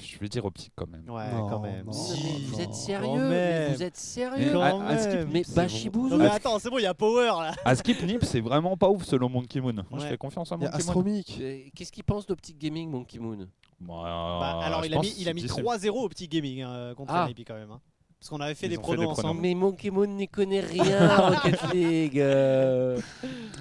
je 0.02 0.18
vais 0.20 0.28
dire 0.28 0.44
optique 0.46 0.74
quand 0.76 0.88
même. 0.88 1.10
Ouais, 1.10 1.32
Non, 1.32 1.48
quand 1.48 1.60
même. 1.60 1.86
non. 1.86 1.92
Mais 1.92 2.40
vous 2.48 2.60
êtes 2.62 2.74
sérieux 2.74 3.30
Mais 3.30 3.30
même. 3.30 3.74
vous 3.74 3.84
êtes 3.84 3.94
Mais, 3.94 4.00
sérieux 4.00 4.60
à- 4.60 4.88
à 4.88 4.98
Skip 4.98 5.28
Mais 5.32 5.44
c'est 5.44 5.56
Bashibou 5.56 6.10
Non, 6.10 6.18
mais 6.18 6.26
attends, 6.28 6.60
c'est 6.60 6.70
bon, 6.70 6.78
il 6.80 6.84
y 6.84 6.88
a 6.88 6.94
Power 6.94 7.28
là. 7.28 7.54
À 7.64 7.76
Skip 7.76 8.02
Nip, 8.04 8.24
c'est 8.26 8.42
vraiment 8.42 8.76
pas 8.78 8.90
ouf 8.90 9.04
selon 9.06 9.30
Monkey 9.30 9.62
Moon. 9.62 9.74
Moi 9.90 10.00
je 10.00 10.08
fais 10.08 10.18
confiance 10.18 10.52
à 10.52 10.58
Monkey 10.58 10.72
Moon. 10.72 10.78
Astromic. 10.78 11.38
Euh, 11.40 11.60
Qu'est-ce 11.76 11.92
qu'il 11.92 12.04
pense 12.04 12.26
d'Optic 12.26 12.58
Gaming, 12.58 12.90
Monkey 12.90 13.20
Moon 13.20 13.48
Bah, 13.80 13.88
Bah, 14.04 14.60
alors, 14.64 14.86
il 14.86 14.94
a 14.96 15.00
mis, 15.00 15.14
il 15.20 15.30
a 15.30 15.34
mis 15.34 15.44
que 15.44 15.48
c'est- 15.50 15.62
3-0 15.62 16.04
au 16.04 16.10
petit 16.10 16.28
gaming 16.28 16.62
hein, 16.64 16.94
contre 16.96 17.14
Ah. 17.14 17.28
NIP 17.28 17.46
quand 17.48 17.56
même. 17.56 17.72
hein. 17.72 17.80
Parce 18.26 18.40
qu'on 18.40 18.44
avait 18.44 18.56
fait 18.56 18.68
des 18.68 18.78
ont 18.78 18.82
fait 18.82 18.82
pronos 18.82 19.02
des 19.02 19.06
pronos. 19.06 19.20
ensemble. 19.20 19.42
Mais 19.42 19.54
Monkey 19.54 19.92
Moon 19.92 20.08
n'y 20.08 20.28
connaît 20.28 20.60
rien 20.62 20.98
à 21.10 21.30
Rocket 21.30 21.74
League. 21.76 22.20
euh. 22.20 22.98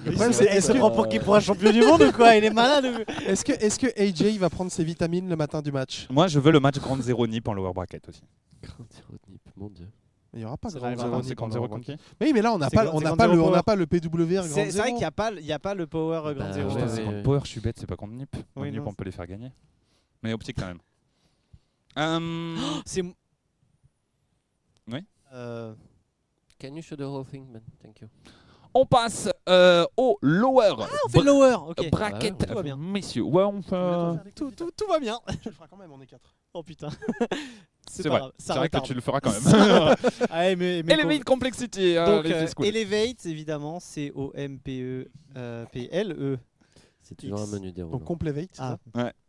Le 0.03 0.11
problème, 0.11 0.33
c'est 0.33 0.45
Elle 0.45 0.57
est-ce 0.57 0.67
se 0.69 0.71
que, 0.73 0.77
prend 0.79 0.89
pour 0.89 1.07
qui 1.07 1.19
pour 1.19 1.35
un 1.35 1.39
champion 1.39 1.71
du 1.71 1.81
monde 1.83 2.01
ou 2.01 2.11
quoi? 2.11 2.35
Il 2.35 2.43
est 2.43 2.49
malade 2.49 2.85
ou- 2.85 3.29
est-ce 3.29 3.45
que, 3.45 3.51
est-ce 3.51 3.77
que 3.77 3.85
AJ 3.95 4.39
va 4.39 4.49
prendre 4.49 4.71
ses 4.71 4.83
vitamines 4.83 5.29
le 5.29 5.35
matin 5.35 5.61
du 5.61 5.71
match? 5.71 6.07
Moi 6.09 6.25
je 6.27 6.39
veux 6.39 6.51
le 6.51 6.59
match 6.59 6.79
Grand 6.79 6.99
Zero 6.99 7.27
Nip 7.27 7.47
en 7.47 7.53
lower 7.53 7.73
bracket 7.73 8.09
aussi. 8.09 8.23
Grand 8.63 8.85
zéro 8.91 9.13
de 9.13 9.31
Nip, 9.33 9.41
mon 9.55 9.69
dieu. 9.69 9.87
Il 10.33 10.39
n'y 10.39 10.45
aura 10.45 10.57
pas 10.57 10.69
grand 10.69 11.21
c'est 11.21 11.35
Grand 11.35 11.51
Zero 11.51 11.67
contre 11.67 11.85
qui 11.85 11.91
Mais 12.19 12.25
oui, 12.27 12.31
mais 12.33 12.41
là, 12.41 12.51
on 12.51 12.57
n'a 12.57 12.71
pas, 12.71 12.91
on 12.91 12.99
n'a 13.01 13.15
pas, 13.15 13.27
le, 13.27 13.39
on 13.39 13.51
n'a 13.51 13.61
pas 13.61 13.75
le 13.75 13.85
PWR 13.85 14.01
grand 14.01 14.43
C'est 14.43 14.71
c'est 14.71 14.79
vrai 14.79 14.87
qu'il 14.89 14.97
n'y 14.97 15.03
a, 15.05 15.11
pas- 15.11 15.31
il 15.31 15.45
y 15.45 15.53
a 15.53 15.59
pas 15.59 15.75
le 15.75 15.85
Power 15.85 16.21
euh, 16.25 16.33
Grand 16.33 16.45
Bah, 16.47 16.53
Zero. 16.53 16.69
ouais, 16.69 16.73
Putain, 16.73 16.87
ouais, 16.87 16.91
c'est 16.95 17.01
ouais. 17.01 17.05
contre 17.05 17.21
Power, 17.23 17.39
je 17.43 17.49
suis 17.49 17.61
bête, 17.61 17.77
c'est 17.79 17.85
pas 17.87 17.95
contre 17.95 18.13
Nip. 18.13 18.35
Nip, 18.57 18.81
on 18.83 18.93
peut 18.93 19.05
les 19.05 19.11
faire 19.11 19.27
gagner. 19.27 19.51
Mais 20.23 20.33
optique 20.33 20.57
quand 20.59 20.65
même. 20.67 20.79
Euh, 21.99 22.55
C'est. 22.85 23.03
Euh, 25.35 25.73
Can 26.59 26.73
you 26.75 26.81
show 26.81 26.95
the 26.95 27.01
whole 27.01 27.25
thing, 27.25 27.51
man 27.51 27.61
Thank 27.83 27.99
you. 28.01 28.07
on 28.73 28.85
passe 28.85 29.29
euh, 29.49 29.85
au 29.97 30.17
lower 30.21 30.71
on 31.05 31.09
fait 31.09 31.21
lower, 31.21 31.55
ok. 31.67 31.89
bracket, 31.91 32.33
Ah 32.37 32.41
ouais, 32.41 32.47
tout 32.47 32.53
va 32.55 32.63
bien. 32.63 32.77
messieurs. 32.77 33.23
Ouais, 33.23 33.43
on 33.43 33.61
fait. 33.61 33.75
euh, 33.75 34.15
Tout, 34.35 34.51
tout, 34.51 34.71
tout 34.75 34.87
va 34.87 34.99
bien. 34.99 35.19
Tu 35.41 35.49
le 35.49 35.51
feras 35.51 35.67
quand 35.67 35.77
même, 35.77 35.91
on 35.91 36.01
est 36.01 36.07
4. 36.07 36.21
Oh 36.53 36.63
putain. 36.63 36.87
C'est 37.89 38.07
vrai. 38.07 38.21
C'est 38.37 38.47
ça 38.47 38.55
vrai 38.55 38.69
que 38.69 38.79
tu 38.79 38.93
le 38.93 39.01
feras 39.01 39.19
quand 39.19 39.31
même. 39.31 39.95
Allez, 40.29 40.55
mais, 40.55 40.81
mais 40.83 40.93
Elevate 40.93 41.23
Complexity. 41.25 41.97
hein, 41.97 42.05
Donc, 42.05 42.25
euh, 42.25 42.47
schools. 42.47 42.65
Elevate, 42.65 43.25
évidemment, 43.25 43.79
c'est 43.81 44.11
O-M-P-E. 44.15 45.09
euh, 45.37 45.65
P-L-E. 45.71 46.39
C'est 47.01 47.15
toujours 47.15 47.41
un 47.41 47.47
menu 47.47 47.71
déroulant. 47.71 47.97
Donc 47.97 48.03
Complevate, 48.07 48.49
Ah, 48.57 48.77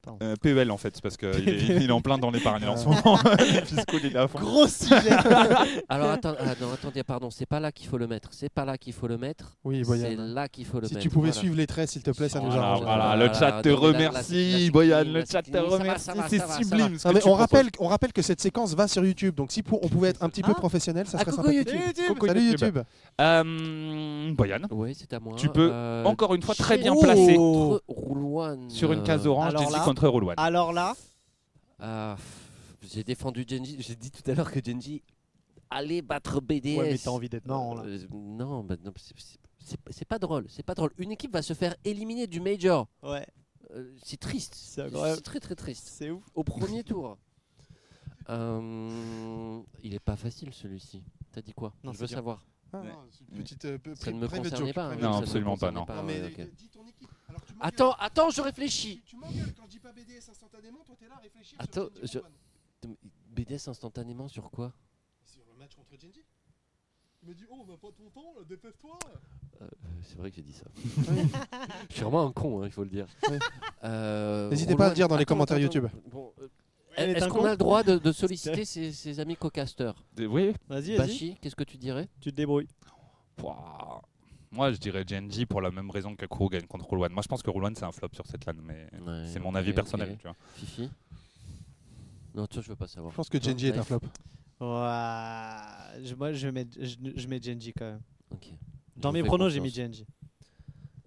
ça 0.07 0.12
Euh, 0.23 0.35
PEL 0.41 0.70
en 0.70 0.77
fait, 0.77 0.95
c'est 0.95 1.03
parce 1.03 1.16
qu'il 1.16 1.28
est, 1.49 1.77
il 1.83 1.89
est 1.89 1.93
en 1.93 2.01
plein 2.01 2.16
dans 2.19 2.31
les 2.31 2.41
parallèles 2.41 2.69
en 2.69 2.77
ce 2.77 2.87
moment. 2.87 3.16
Fiscal, 3.65 4.01
il 4.05 4.12
est 4.15 4.16
à 4.16 4.28
fond. 4.28 4.39
gros 4.39 4.66
sujet. 4.69 4.95
Alors 5.89 6.11
attends, 6.11 6.35
ah, 6.39 6.45
non, 6.61 6.69
attendez, 6.73 7.03
pardon, 7.03 7.31
c'est 7.31 7.47
pas 7.47 7.61
là 7.61 7.73
qu'il 7.73 7.89
faut 7.89 7.99
le 7.99 8.07
mettre. 8.07 8.28
C'est 8.33 8.49
pas 8.49 8.65
là 8.65 8.78
qu'il 8.78 8.93
faut 8.93 9.09
le 9.09 9.19
mettre. 9.19 9.57
Oui, 9.65 9.78
c'est 9.85 9.87
Boyan. 9.87 10.16
là 10.35 10.49
qu'il 10.49 10.65
faut 10.65 10.81
le 10.81 10.87
Si 10.87 10.95
mettre. 10.95 11.03
tu 11.03 11.11
pouvais 11.11 11.28
voilà. 11.31 11.41
suivre 11.41 11.57
les 11.57 11.66
traits, 11.66 11.89
s'il 11.91 12.03
te 12.03 12.11
plaît, 12.12 12.28
ça 12.28 12.41
nous 12.41 12.47
Voilà, 12.47 12.62
arrange. 12.62 12.83
voilà, 12.83 13.07
Voilà, 13.09 13.27
le 13.28 13.35
chat 13.35 13.62
te 13.62 13.69
remercie, 13.69 14.65
la- 14.66 14.70
Boyan, 14.70 15.05
le 15.05 15.24
chat 15.24 15.43
te 15.43 15.57
remercie, 15.59 16.11
c'est 16.28 16.53
sublime. 16.65 16.99
ce 16.99 17.09
Non, 17.09 17.15
mais 17.15 17.27
on 17.27 17.35
rappelle, 17.35 17.69
on 17.78 17.89
rappelle 17.89 18.12
que 18.12 18.23
cette 18.23 18.41
séquence 18.41 18.74
va 18.74 18.89
sur 18.89 19.05
YouTube, 19.05 19.35
donc 19.35 19.51
si 19.53 19.62
pour- 19.62 19.85
on 19.85 19.89
pouvait 19.89 20.09
être 20.11 20.23
un 20.23 20.28
petit 20.28 20.43
peu 20.43 20.53
Ah. 20.55 20.59
professionnel, 20.59 21.07
ça 21.07 21.19
Ah, 21.20 21.24
serait 21.24 21.33
sympathique. 21.37 21.69
YouTube. 21.70 22.16
Salut 22.27 22.51
YouTube. 22.51 22.78
Euh, 23.20 24.33
Boyan, 24.35 24.61
Oui, 24.70 24.95
c'est 24.99 25.12
à 25.12 25.20
moi. 25.20 25.35
tu 25.37 25.49
peux 25.49 25.70
Euh, 25.73 26.05
encore 26.05 26.35
une 26.35 26.43
fois 26.43 26.55
très 26.55 26.78
bien 26.78 26.93
Oh. 26.95 27.01
contre 27.01 27.83
Roule 27.89 28.59
sur 28.69 28.93
une 28.93 29.01
euh, 29.01 29.03
case 29.03 29.27
orange, 29.27 29.49
alors 29.51 29.62
Genji 29.62 29.74
là- 29.74 29.83
contre 29.97 30.09
Roll 30.09 30.24
One. 30.24 30.35
Alors 30.39 30.73
là, 30.73 30.94
ah, 31.81 32.16
j'ai 32.82 33.05
défendu 33.05 33.44
Genji. 33.48 33.77
J'ai 33.81 33.97
dit 33.97 34.10
tout 34.10 34.28
à 34.31 34.35
l'heure 34.35 34.51
que 34.51 34.60
Genji 34.64 35.02
allait 35.70 36.02
battre 36.02 36.40
BDS. 36.40 36.77
ouais, 36.78 36.90
mais 36.93 36.98
t'as 36.98 37.10
envie 37.10 37.28
d'être 37.28 37.47
marrant 37.47 37.74
là. 37.74 37.82
Euh, 37.85 37.98
non, 38.12 38.62
bah, 38.64 38.77
non, 38.85 38.93
c'est- 38.97 40.05
pas 40.06 40.18
drôle. 40.18 40.47
C'est 40.48 40.62
pas 40.62 40.74
drôle. 40.74 40.93
Une 40.98 41.10
équipe 41.12 41.32
va 41.32 41.43
se 41.43 41.52
faire 41.55 41.74
éliminer 41.85 42.27
du 42.27 42.40
Major. 42.40 42.86
Ouais, 43.02 43.27
Euh, 43.74 43.93
c'est 44.05 44.18
triste. 44.20 44.55
C'est 44.55 44.89
très 45.23 45.40
très 45.40 45.55
triste. 45.56 45.89
c'est 45.90 46.10
ouf. 46.10 46.23
Au 46.35 46.44
premier 46.44 46.85
tour. 46.85 47.18
Euh, 48.28 49.60
il 49.82 49.94
est 49.94 49.98
pas 50.01 50.16
facile 50.16 50.52
celui-ci. 50.52 51.02
T'as 51.32 51.43
dit 51.43 51.52
quoi? 51.52 51.73
Non, 51.85 51.93
Je 51.93 51.98
veux 51.98 52.06
dur. 52.06 52.16
savoir. 52.16 52.44
Ah, 52.72 52.82
non, 52.82 53.06
c'est 53.10 53.24
une 53.30 53.43
petite, 53.43 53.64
euh, 53.64 53.78
pe- 53.78 53.94
Ça 53.94 54.10
ne 54.12 54.18
me 54.18 54.28
concernait 54.28 54.66
joke, 54.66 54.74
pas. 54.74 54.90
oui, 54.90 55.01
Non, 55.02 55.18
absolument 55.18 55.56
pas, 55.56 55.70
non. 55.70 55.86
pas, 55.86 55.97
Non, 55.97 56.02
mais 56.02 56.20
ouais, 56.20 56.32
ok. 56.47 56.55
dis 56.56 56.68
ton 56.68 56.86
équipe. 56.86 57.09
Alors, 57.28 57.44
tu 57.47 57.55
Attends, 57.60 57.93
attends, 57.98 58.30
je 58.30 58.40
réfléchis. 58.43 59.02
Tu 59.06 59.16
m'engueules 59.16 59.55
quand 59.56 59.64
je 59.64 59.70
dis 59.70 59.78
pas 59.78 59.93
BDS 59.93 60.28
instantanément, 60.30 60.78
toi 60.84 60.94
t'es 60.98 61.09
là 61.09 61.14
à 61.16 61.20
réfléchir 61.20 61.51
sur 61.52 61.60
Attends, 61.60 61.88
Genji 62.02 62.18
je-. 62.82 62.88
BDS 63.34 63.68
instantanément 63.68 64.28
sur 64.28 64.51
quoi? 64.51 64.72
Sur 65.24 65.43
le 65.51 65.59
match 65.59 65.74
contre 65.74 65.90
Genji. 66.01 66.24
Il 67.22 67.28
me 67.30 67.34
dit 67.34 67.44
Oh, 67.51 67.64
on 67.66 67.70
n'a 67.70 67.76
pas 67.78 67.88
ton 67.97 68.10
temps, 68.10 68.34
dépêche-toi. 68.48 68.98
Euh, 69.62 69.66
C'est 70.02 70.16
vrai 70.18 70.30
que 70.30 70.36
j'ai 70.36 70.43
dit 70.43 70.52
ça. 70.52 70.66
je 71.88 71.94
suis 71.94 72.02
vraiment 72.02 72.26
un 72.26 72.32
con, 72.32 72.62
hein, 72.62 72.66
il 72.66 72.72
faut 72.72 72.84
le 72.84 72.90
dire. 72.90 73.06
Ouais. 73.28 73.38
Euh, 73.84 74.51
N'hésitez 74.51 74.76
pas 74.76 74.86
à 74.86 74.88
le 74.90 74.94
dire 74.94 75.09
dans 75.09 75.16
les 75.16 75.22
Attends, 75.22 75.34
commentaires 75.34 75.56
attends, 75.56 75.62
YouTube. 75.64 75.86
Bon, 76.10 76.32
euh, 76.40 76.48
Elle 76.97 77.10
est 77.10 77.12
Est-ce 77.14 77.24
un 77.24 77.28
qu'on 77.28 77.39
con 77.40 77.44
a 77.47 77.51
le 77.52 77.56
droit 77.56 77.82
de, 77.82 77.98
de 77.98 78.12
solliciter 78.12 78.64
ses, 78.64 78.93
ses 78.93 79.20
amis 79.20 79.36
co-casters 79.36 79.94
Des- 80.14 80.27
Oui. 80.27 80.52
Vas-y, 80.68 80.97
vas-y. 80.97 80.97
Bashi, 80.98 81.36
qu'est-ce 81.40 81.56
que 81.56 81.64
tu 81.64 81.77
dirais 81.77 82.09
Tu 82.20 82.31
te 82.31 82.36
débrouilles. 82.36 82.68
Pouah. 83.36 84.02
Moi, 84.52 84.73
je 84.73 84.78
dirais 84.78 85.05
Genji 85.06 85.44
pour 85.44 85.60
la 85.60 85.70
même 85.70 85.90
raison 85.90 86.14
que 86.16 86.24
Crew 86.24 86.48
gagne 86.48 86.66
contre 86.66 86.90
One. 86.93 87.12
Moi, 87.12 87.23
je 87.23 87.28
pense 87.28 87.43
que 87.43 87.51
One, 87.51 87.74
c'est 87.74 87.85
un 87.85 87.93
flop 87.93 88.09
sur 88.14 88.27
cette 88.27 88.47
LAN, 88.47 88.55
mais 88.62 88.89
Ouais, 89.06 89.24
c'est 89.27 89.39
mon 89.40 89.51
ok, 89.51 89.56
avis 89.56 89.70
ok. 89.70 89.74
personnel. 89.77 90.16
Tu 90.18 90.23
vois. 90.23 90.36
Fifi 90.55 90.89
Non, 92.35 92.47
toi, 92.47 92.62
je 92.62 92.68
veux 92.68 92.77
pas 92.77 92.86
savoir. 92.86 93.10
Je 93.12 93.16
pense 93.16 93.28
que 93.28 93.40
Genji 93.43 93.66
est 93.68 93.77
un 93.78 93.82
flop. 93.82 94.01
Ouais, 94.59 96.05
je- 96.05 96.14
moi 96.14 96.32
je 96.32 96.48
mets, 96.48 96.66
je, 96.81 96.97
je 97.14 97.28
mets 97.28 97.40
Genji 97.43 97.73
quand 97.74 97.85
même. 97.85 98.01
Ok. 98.31 98.47
Dans 98.97 99.10
Je 99.10 99.14
mes 99.14 99.20
fais 99.20 99.27
pronos, 99.27 99.52
j'ai 99.52 99.60
mis 99.60 99.68
confiance. 99.68 99.86
Genji. 99.89 100.06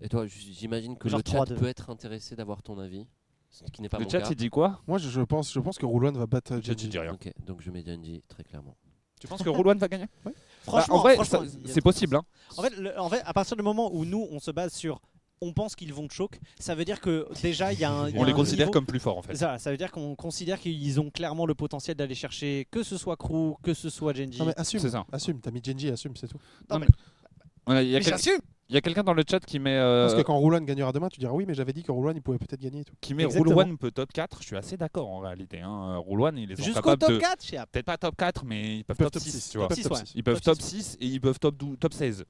Et 0.02 0.08
toi, 0.10 0.28
j- 0.28 0.54
j'imagine 0.54 0.96
que 0.98 1.10
Genre 1.10 1.20
le 1.26 1.32
chat 1.32 1.44
3-2. 1.46 1.56
peut 1.56 1.66
être 1.68 1.90
intéressé 1.90 2.36
d'avoir 2.36 2.62
ton 2.62 2.78
avis, 2.78 3.08
ce 3.50 3.64
qui 3.72 3.82
n'est 3.82 3.90
pas 3.90 3.98
Le 3.98 4.04
mon 4.06 4.10
chat, 4.10 4.22
cas. 4.22 4.28
il 4.30 4.36
dit 4.36 4.50
quoi 4.50 4.82
Moi, 4.88 4.98
je, 5.00 5.10
je 5.10 5.22
pense, 5.22 5.52
je 5.54 5.60
pense 5.60 5.78
que 5.78 5.86
Roulon 5.86 6.12
va 6.12 6.26
battre 6.28 6.56
Le 6.56 6.62
chat, 6.62 6.72
il 6.74 6.78
Genji. 6.78 6.88
dit 6.90 7.00
rien. 7.00 7.14
Ok, 7.14 7.32
donc 7.46 7.62
je 7.62 7.72
mets 7.72 7.84
Genji 7.86 8.24
très 8.28 8.44
clairement. 8.44 8.76
Tu 9.20 9.28
penses 9.28 9.44
que 9.44 9.50
Roll 9.50 9.68
One 9.68 9.78
va 9.80 9.88
gagner? 9.90 10.06
Bah, 10.24 10.32
Franchement, 10.64 10.96
En 10.96 11.00
vrai, 11.00 11.16
franchement, 11.16 11.40
ça- 11.40 11.46
il 11.62 11.68
y 11.68 11.70
a- 11.72 11.74
c'est 11.74 11.82
possible. 11.82 12.16
Hein. 12.16 12.24
En 12.58 12.62
fait, 12.62 12.70
le- 12.78 12.98
en 12.98 13.10
fait, 13.10 13.22
à 13.26 13.34
partir 13.34 13.58
du 13.58 13.64
moment 13.64 13.94
où 13.94 14.06
nous, 14.06 14.26
on 14.32 14.40
se 14.40 14.50
base 14.52 14.72
sur 14.74 15.02
on 15.42 15.54
pense 15.54 15.74
qu'ils 15.76 15.94
vont 15.94 16.08
choke, 16.10 16.38
ça 16.60 16.76
veut 16.76 16.84
dire 16.86 17.00
que 17.02 17.26
déjà 17.42 17.72
il 17.74 17.80
y 17.80 17.86
a 17.86 17.92
un. 17.92 18.10
il 18.10 18.16
y 18.16 18.18
a 18.18 18.22
On 18.22 18.26
les 18.26 18.32
un 18.34 18.36
considère 18.36 18.68
niveau- 18.68 18.72
comme 18.74 18.86
plus 18.86 19.00
forts 19.00 19.18
en 19.18 19.22
fait. 19.22 19.36
Ça, 19.36 19.58
ça 19.58 19.72
veut 19.72 19.78
dire 19.78 19.90
qu'on 19.92 20.14
considère 20.16 20.60
qu'ils 20.60 21.00
ont 21.00 21.10
clairement 21.10 21.46
le 21.46 21.56
potentiel 21.56 21.96
d'aller 21.98 22.14
chercher 22.16 22.68
que 22.72 22.84
ce 22.84 22.98
soit 22.98 23.16
Crew, 23.18 23.56
que 23.64 23.74
ce 23.74 23.90
soit 23.90 24.14
Genji. 24.14 24.38
Non 24.40 24.46
mais 24.46 24.54
assume, 24.60 24.80
C'est 24.82 24.90
ça. 24.90 25.06
assume. 25.12 25.40
T'as 25.42 25.52
mis 25.52 25.62
Genji, 25.64 25.90
assume, 25.90 26.16
c'est 26.18 26.28
tout. 26.28 26.38
Ouais, 26.70 27.86
Il 27.86 27.90
y 27.90 27.96
a 27.96 28.00
Mais 28.00 28.04
quel- 28.04 28.14
j'assume 28.14 28.40
il 28.70 28.76
y 28.76 28.78
a 28.78 28.82
quelqu'un 28.82 29.04
dans 29.04 29.14
le 29.14 29.24
chat 29.30 29.40
qui 29.40 29.58
met, 29.60 29.76
euh, 29.76 30.06
Parce 30.06 30.16
que 30.16 30.22
quand 30.26 30.38
Roulan 30.38 30.62
gagnera 30.62 30.92
demain, 30.92 31.10
tu 31.10 31.20
diras 31.20 31.34
oui, 31.34 31.46
mais 31.48 31.54
j'avais 31.56 31.74
dit 31.74 31.82
que 31.84 31.92
Roulan 31.92 32.14
il 32.16 32.22
pouvait 32.22 32.38
peut-être 32.38 32.62
gagner 32.62 32.82
et 32.82 32.86
tout. 32.86 32.94
qui 33.02 33.14
met 33.16 33.26
One 33.26 33.78
peut 33.78 33.92
top 33.92 34.12
4. 34.14 34.38
Je 34.42 34.46
suis 34.48 34.56
assez 34.56 34.78
d'accord 34.78 35.08
en 35.10 35.20
réalité. 35.20 35.60
Hein. 35.62 36.02
Rule 36.08 36.22
One, 36.22 36.38
ils 36.38 36.56
sont 36.56 36.64
Jusqu'au 36.64 36.96
top 36.96 37.10
de. 37.12 37.18
4, 37.18 37.44
chez 37.44 37.58
App. 37.58 37.70
Peut-être 37.72 37.86
pas 37.86 37.98
top 37.98 38.16
4, 38.16 38.46
mais 38.46 38.78
ils 38.78 38.84
peuvent 38.84 38.96
Ils 39.00 39.04
peuvent 39.04 39.12
top, 39.12 39.14
top 39.14 39.24
6, 39.24 39.32
six, 39.32 39.50
tu 39.52 39.58
vois. 39.58 39.68
top 39.68 39.76
six, 39.78 39.84
top 39.84 39.92
ouais. 39.94 40.06
six. 40.06 40.12
Ils 40.16 40.24
peuvent 40.24 40.42
Top 40.42 40.56
top 40.58 40.62
6 40.62 40.98
et 41.02 41.06
ils 41.08 41.20
peuvent 41.22 41.40
top, 41.40 41.56
12 41.58 41.78
top 41.80 41.94
16. 41.94 42.26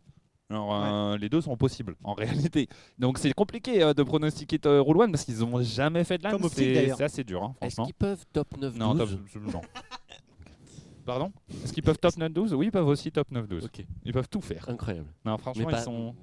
Alors, 0.52 0.74
euh, 0.74 1.18
les 1.18 1.30
deux 1.30 1.42
sont 1.42 1.56
possibles 1.58 1.96
en 2.04 2.14
réalité. 2.16 2.68
Donc 2.98 3.18
c'est 3.20 3.34
compliqué 3.34 3.84
euh, 3.84 3.94
de 3.94 4.02
pronostiquer 4.02 4.60
euh, 4.66 4.82
One 4.84 5.12
parce 5.12 5.26
qu'ils 5.26 5.40
n'ont 5.40 5.62
jamais 5.62 6.04
fait 6.04 6.18
de 6.18 6.28
Optic, 6.28 6.52
C'est 6.98 7.04
assez 7.04 7.24
dur, 7.24 7.44
hein, 7.44 7.56
Est-ce 7.62 7.82
qu'ils 7.82 7.94
peuvent 7.94 8.26
top 8.34 8.58
9 8.58 8.76
Non, 8.76 8.96
12 8.96 9.20
top, 9.34 9.44
non. 9.54 9.62
Pardon? 11.06 11.32
Est-ce 11.64 11.74
qu'ils 11.74 11.84
peuvent 11.84 11.98
top 11.98 12.14
9-12 12.16 12.54
Oui, 12.54 12.68
ils 12.68 12.72
peuvent 12.72 12.88
aussi 12.88 13.12
top 13.12 13.32
9-12. 13.32 13.66
Ok, 13.66 13.84
Ils 14.06 14.14
peuvent 14.14 14.30
tout 14.30 14.42
faire. 14.42 14.70
incroyable. 14.70 15.08
Non, 15.26 15.38
franchement, 15.40 15.66
pas- 15.66 15.80
ils 15.80 15.84
sont 15.84 16.16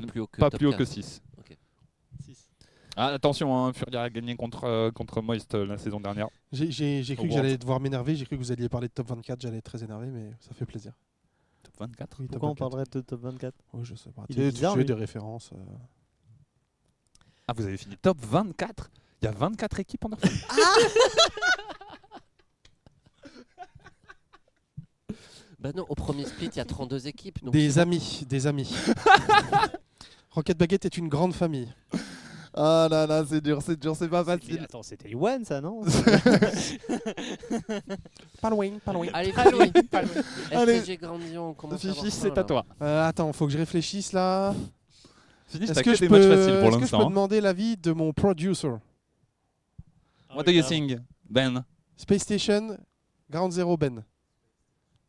Pas 0.00 0.02
plus 0.06 0.20
haut 0.20 0.26
que 0.26 0.40
pas 0.40 0.50
top 0.50 0.58
plus 0.58 0.66
haut 0.68 0.72
que 0.72 0.78
4. 0.78 0.88
6. 0.88 1.22
Ok. 1.38 1.56
Ah, 2.96 3.06
attention, 3.08 3.56
hein, 3.56 3.72
Furia 3.72 4.02
a 4.02 4.10
gagné 4.10 4.36
contre, 4.36 4.64
euh, 4.64 4.90
contre 4.90 5.22
Moist 5.22 5.54
euh, 5.54 5.64
la 5.64 5.78
saison 5.78 5.98
dernière. 6.00 6.28
J'ai- 6.52 6.70
J'ai 6.70 7.02
j'ai 7.02 7.14
Au 7.14 7.16
cru 7.16 7.28
que 7.28 7.34
j'allais 7.34 7.56
devoir 7.56 7.80
m'énerver, 7.80 8.14
j'ai 8.16 8.26
cru 8.26 8.36
que 8.36 8.42
vous 8.42 8.52
alliez 8.52 8.68
parler 8.68 8.88
de 8.88 8.92
top 8.92 9.08
24, 9.08 9.40
j'allais 9.40 9.58
être 9.58 9.64
très 9.64 9.82
énervé, 9.82 10.08
mais 10.08 10.30
ça 10.40 10.52
fait 10.52 10.66
plaisir. 10.66 10.92
Top 11.62 11.72
24 11.78 12.20
Oui, 12.20 12.26
top 12.26 12.32
Pourquoi 12.32 12.48
on 12.50 12.52
24. 12.52 12.68
parlerait 12.70 12.84
de 12.92 13.00
top 13.00 13.20
24 13.22 13.54
Oui, 13.72 13.80
je 13.84 13.94
sais 13.94 14.10
pas. 14.10 14.24
Il 14.28 14.38
est 14.40 14.50
bizarre, 14.50 14.76
des 14.76 14.92
références. 14.92 15.50
euh. 15.54 15.58
Ah, 17.48 17.54
vous 17.56 17.64
avez 17.64 17.76
fini 17.78 17.96
top 17.96 18.18
24 18.20 18.90
Il 19.22 19.24
y 19.24 19.28
a 19.28 19.32
24 19.32 19.80
équipes 19.80 20.04
en 20.04 20.12
Orphan 20.12 20.28
Bah 25.62 25.70
non, 25.76 25.86
au 25.88 25.94
premier 25.94 26.24
split, 26.24 26.46
il 26.46 26.56
y 26.56 26.60
a 26.60 26.64
32 26.64 27.06
équipes. 27.06 27.44
Donc 27.44 27.52
Des 27.52 27.78
amis, 27.78 28.24
des 28.28 28.48
amis. 28.48 28.74
Rocket 30.32 30.58
Baguette 30.58 30.86
est 30.86 30.96
une 30.96 31.08
grande 31.08 31.34
famille. 31.34 31.72
Ah 32.52 32.88
là 32.90 33.06
là, 33.06 33.24
c'est 33.24 33.40
dur, 33.40 33.62
c'est 33.62 33.78
dur, 33.78 33.94
c'est 33.94 34.08
pas 34.08 34.24
C'était- 34.24 34.58
Attends, 34.58 34.82
c'était 34.82 35.14
One 35.14 35.44
ça, 35.44 35.60
non 35.60 35.82
Pas 38.42 38.50
loin, 38.50 38.70
pas 38.84 38.92
loin. 38.92 39.06
Allez, 39.12 39.32
Pas 39.32 39.50
loin, 39.50 39.68
pas 39.88 40.02
loin. 40.02 40.10
Allez. 40.50 40.80
FPG 40.80 40.96
Grandion, 40.98 41.50
on 41.50 41.54
commence 41.54 41.80
Fifi, 41.80 42.10
c'est 42.10 42.36
à 42.36 42.42
toi. 42.42 42.66
Euh, 42.82 43.06
attends, 43.08 43.32
faut 43.32 43.46
que 43.46 43.52
je 43.52 43.58
réfléchisse 43.58 44.12
là. 44.12 44.54
Fifi, 45.46 45.64
Est-ce 45.64 45.74
que, 45.74 45.90
que 45.90 45.94
je 45.94 46.00
des 46.00 46.08
peux, 46.08 46.18
matchs 46.18 46.28
faciles 46.28 46.58
pour 46.58 46.68
est-ce 46.70 46.78
que 46.78 46.86
je 46.86 46.90
peux 46.90 46.96
hein. 46.96 47.08
demander 47.08 47.40
l'avis 47.40 47.76
de 47.76 47.92
mon 47.92 48.12
producer 48.12 48.72
What 50.34 50.42
do 50.42 50.50
you 50.50 50.64
think, 50.64 50.98
Ben? 51.30 51.64
Space 51.96 52.22
Station, 52.22 52.76
Ground 53.30 53.52
Zero 53.52 53.76
Ben. 53.76 54.02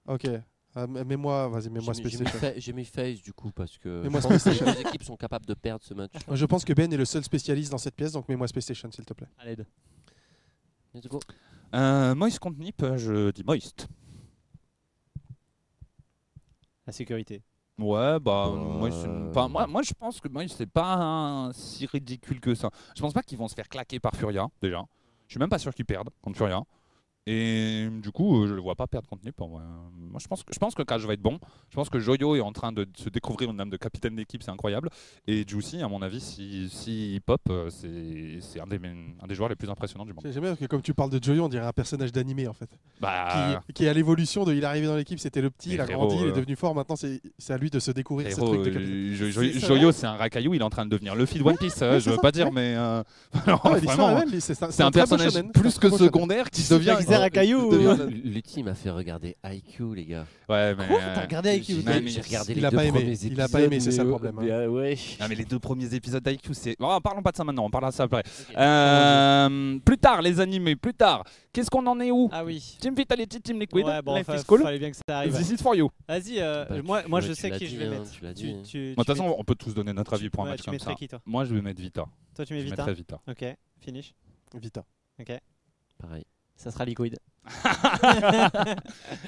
Ok. 0.07 0.25
Euh, 0.25 0.41
m- 0.75 1.03
mets-moi, 1.03 1.47
vas-y, 1.49 1.69
mets-moi 1.69 1.93
J'ai 1.93 2.03
mis- 2.03 2.09
Space 2.09 2.11
j'ai 2.11 2.17
mis 2.23 2.29
Station. 2.29 2.39
fa- 2.39 2.59
J'ai 2.59 2.73
mis 2.73 2.85
face 2.85 3.21
du 3.21 3.31
coup 3.33 3.51
parce 3.51 3.77
que 3.77 4.01
Mais 4.03 4.09
moi, 4.09 4.19
je 4.21 4.27
pense 4.27 4.41
Space 4.41 4.57
que 4.59 4.65
les 4.65 4.73
deux 4.73 4.79
équipes 4.81 5.03
sont 5.03 5.15
capables 5.15 5.45
de 5.45 5.53
perdre 5.53 5.83
ce 5.83 5.93
match. 5.93 6.11
Je 6.31 6.45
pense 6.45 6.65
que 6.65 6.73
Ben 6.73 6.91
est 6.91 6.97
le 6.97 7.05
seul 7.05 7.23
spécialiste 7.23 7.71
dans 7.71 7.77
cette 7.77 7.95
pièce, 7.95 8.11
donc 8.13 8.27
mets-moi 8.27 8.47
Space 8.47 8.63
Station, 8.63 8.91
s'il 8.91 9.05
te 9.05 9.13
plaît. 9.13 9.27
Let's 10.95 11.07
go. 11.07 11.19
euh, 11.75 12.15
Moist 12.15 12.39
contre 12.39 12.59
Nip, 12.59 12.81
euh, 12.83 12.97
je 12.97 13.31
dis 13.31 13.43
Moist. 13.43 13.87
La 16.85 16.93
sécurité. 16.93 17.41
Ouais, 17.79 18.19
bah, 18.19 18.49
Ouais. 18.49 18.89
moi, 19.33 19.47
moi, 19.47 19.67
moi, 19.67 19.81
je 19.81 19.93
pense 19.93 20.19
que 20.19 20.27
Moist, 20.27 20.55
c'est 20.57 20.67
pas 20.69 20.95
un- 20.95 21.53
si 21.53 21.85
ridicule 21.85 22.39
que 22.39 22.53
ça. 22.53 22.69
Je 22.95 23.01
pense 23.01 23.13
pas 23.13 23.23
qu'ils 23.23 23.37
vont 23.37 23.47
se 23.47 23.55
faire 23.55 23.67
claquer 23.67 23.99
par 23.99 24.15
Furia, 24.15 24.47
déjà. 24.61 24.83
Je 25.27 25.33
suis 25.33 25.39
même 25.39 25.49
pas 25.49 25.57
sûr 25.59 25.73
qu'ils 25.73 25.85
perdent 25.85 26.09
contre 26.21 26.37
Furia. 26.37 26.61
Et 27.25 27.87
du 28.01 28.11
coup, 28.11 28.43
euh, 28.43 28.47
je 28.47 28.53
le 28.53 28.59
vois 28.61 28.75
pas 28.75 28.85
perdre 28.85 29.07
en 29.11 29.47
vrai. 29.47 29.61
Moi, 29.97 30.19
je 30.19 30.27
pense 30.27 30.43
que, 30.43 30.53
je 30.53 30.59
pense 30.59 30.75
que 30.75 30.83
Cash 30.83 31.03
va 31.03 31.13
être 31.13 31.21
bon. 31.21 31.39
Je 31.69 31.75
pense 31.75 31.89
que 31.89 31.97
Joyo 31.97 32.35
est 32.35 32.41
en 32.41 32.51
train 32.51 32.73
de 32.73 32.85
se 32.97 33.07
découvrir 33.07 33.49
une 33.49 33.61
âme 33.61 33.69
de 33.69 33.77
capitaine 33.77 34.15
d'équipe, 34.15 34.43
c'est 34.43 34.51
incroyable. 34.51 34.89
Et 35.25 35.45
Juicy, 35.47 35.81
à 35.81 35.87
mon 35.87 36.01
avis, 36.01 36.19
si, 36.19 36.69
si 36.69 37.21
pop, 37.25 37.41
euh, 37.49 37.69
c'est 37.69 38.59
un 38.59 38.67
des, 38.67 38.77
un 39.21 39.27
des 39.27 39.35
joueurs 39.35 39.47
les 39.47 39.55
plus 39.55 39.69
impressionnants 39.69 40.05
du 40.05 40.11
monde. 40.11 40.23
J'aime 40.25 40.41
bien 40.41 40.51
parce 40.51 40.59
que 40.59 40.65
comme 40.65 40.81
tu 40.81 40.93
parles 40.93 41.11
de 41.11 41.23
Joyo, 41.23 41.45
on 41.45 41.49
dirait 41.49 41.65
un 41.65 41.71
personnage 41.71 42.11
d'animé 42.11 42.45
en 42.47 42.53
fait. 42.53 42.69
Bah, 42.99 43.61
Qui, 43.67 43.73
qui 43.73 43.85
est 43.85 43.89
à 43.89 43.93
l'évolution 43.93 44.43
de. 44.43 44.53
Il 44.53 44.61
est 44.61 44.65
arrivé 44.65 44.87
dans 44.87 44.97
l'équipe, 44.97 45.19
c'était 45.19 45.41
le 45.41 45.49
petit, 45.49 45.69
Mais 45.69 45.75
il 45.75 45.81
a 45.81 45.85
frérot, 45.85 46.07
grandi, 46.07 46.21
il 46.23 46.27
est 46.27 46.31
euh, 46.31 46.35
devenu 46.35 46.57
fort. 46.57 46.75
Maintenant, 46.75 46.97
c'est 46.97 47.21
à 47.49 47.57
lui 47.57 47.69
de 47.69 47.79
se 47.79 47.91
découvrir 47.91 48.29
ce 48.29 48.35
Frérot, 48.35 48.53
truc 48.55 48.65
de 48.65 48.69
capitaine. 48.69 49.13
Jo- 49.13 49.29
Jo- 49.29 49.41
C'est 49.53 49.59
ça, 49.61 49.67
Joyo, 49.67 49.91
c'est 49.93 50.07
un 50.07 50.17
racaillou, 50.17 50.55
il 50.55 50.61
est 50.61 50.65
en 50.65 50.69
train 50.69 50.85
de 50.85 50.91
devenir 50.91 51.15
le 51.15 51.25
feed 51.25 51.41
One 51.41 51.57
Piece. 51.57 51.79
Ouais, 51.79 52.01
je 52.01 52.09
veux 52.09 52.15
ça, 52.17 52.21
pas 52.21 52.31
dire, 52.33 52.47
ouais. 52.47 52.51
mais 52.53 52.75
euh, 52.75 53.01
c'est 54.39 54.83
un, 54.83 54.91
personnage 54.91 55.41
plus 55.53 55.79
que 55.79 55.89
secondaire 55.89 56.49
qui 56.49 56.67
devient. 56.69 56.97
Sert 57.13 57.21
à 57.21 57.29
caillou 57.29 57.71
Lutti 58.09 58.63
m'a 58.63 58.73
fait 58.75 58.89
regarder 58.89 59.37
IQ, 59.43 59.95
les 59.95 60.05
gars. 60.05 60.25
Ouais, 60.49 60.75
mais. 60.75 60.87
Quoi 60.87 60.97
euh, 60.99 61.15
T'as 61.15 61.21
regardé 61.21 61.55
IQ 61.57 61.73
j'ai- 61.73 61.83
toi 61.83 61.93
mais- 62.01 62.07
J'ai 62.07 62.21
regardé 62.21 62.53
il 62.53 62.59
les 62.59 62.65
a 62.65 62.69
deux 62.69 62.77
pas 62.77 62.83
aimé, 62.85 62.99
premiers 62.99 63.17
il 63.25 63.41
a 63.41 63.47
pas 63.47 63.59
épisodes, 63.61 63.61
aimé, 63.65 63.79
c'est 63.79 63.91
ça 63.91 64.03
le 64.03 64.09
problème, 64.09 64.35
mais, 64.39 64.51
euh, 64.51 64.67
ouais. 64.67 64.97
Ah, 65.19 65.27
mais 65.27 65.35
les 65.35 65.45
deux 65.45 65.59
premiers 65.59 65.93
épisodes 65.93 66.23
d'IQ, 66.23 66.53
c'est. 66.53 66.75
Oh, 66.79 66.97
parlons 67.03 67.21
pas 67.21 67.31
de 67.31 67.37
ça 67.37 67.43
maintenant, 67.43 67.65
on 67.65 67.69
parlera 67.69 67.91
de 67.91 67.95
ça 67.95 68.03
après. 68.03 68.23
Euh, 68.57 69.79
plus 69.79 69.97
tard, 69.97 70.21
les 70.21 70.39
animés, 70.39 70.75
plus 70.75 70.93
tard. 70.93 71.23
Qu'est-ce 71.51 71.69
qu'on 71.69 71.85
en 71.85 71.99
est 71.99 72.11
où 72.11 72.29
Ah 72.31 72.43
oui. 72.43 72.77
Team 72.79 72.95
Vitality, 72.95 73.39
Team 73.41 73.59
Liquid, 73.59 73.85
Ouais, 73.85 74.01
bon, 74.01 74.15
Life 74.15 74.27
is 74.35 74.43
cool. 74.45 74.61
fallait 74.63 74.79
bien 74.79 74.89
que 74.91 74.97
ça 75.07 75.19
arrive. 75.19 75.35
This 75.37 75.51
is 75.51 75.57
for 75.57 75.75
you. 75.75 75.89
Vas-y, 76.07 76.39
euh, 76.39 76.65
Bah, 76.67 76.75
moi, 76.83 77.03
moi 77.07 77.21
je 77.21 77.33
sais 77.33 77.51
qui 77.51 77.67
je 77.67 77.77
vais 77.77 77.85
hein, 77.85 77.89
mettre. 77.91 78.33
De 78.33 78.95
toute 78.95 79.05
façon, 79.07 79.35
on 79.37 79.43
peut 79.43 79.55
tous 79.55 79.73
donner 79.73 79.93
notre 79.93 80.13
avis 80.13 80.29
pour 80.29 80.45
un 80.45 80.49
match 80.49 80.63
comme 80.63 80.79
ça. 80.79 80.93
Moi, 81.25 81.45
je 81.45 81.53
vais 81.53 81.61
mettre 81.61 81.81
Vita. 81.81 82.05
Toi 82.35 82.45
tu 82.45 82.53
mets 82.53 82.61
Je 82.61 82.65
Vita. 82.65 82.77
mettrais 82.77 82.93
Vita. 82.93 83.21
Ok, 83.27 83.45
finish. 83.79 84.13
Vita. 84.55 84.83
Ok, 85.19 85.31
Pareil. 85.99 86.25
Ça 86.55 86.71
sera 86.71 86.85
Liquid. 86.85 87.17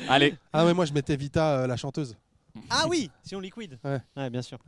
Allez. 0.10 0.36
Ah, 0.54 0.66
ouais, 0.66 0.74
moi 0.74 0.86
je 0.86 0.94
mettais 0.94 1.16
Vita, 1.16 1.60
euh, 1.60 1.68
la 1.68 1.78
chanteuse. 1.78 2.16
Ah 2.70 2.86
oui, 2.90 3.10
si 3.24 3.36
on 3.36 3.40
Liquid. 3.40 3.78
Ouais. 3.84 4.00
Ouais, 4.16 4.30
bien 4.30 4.42
sûr. 4.42 4.60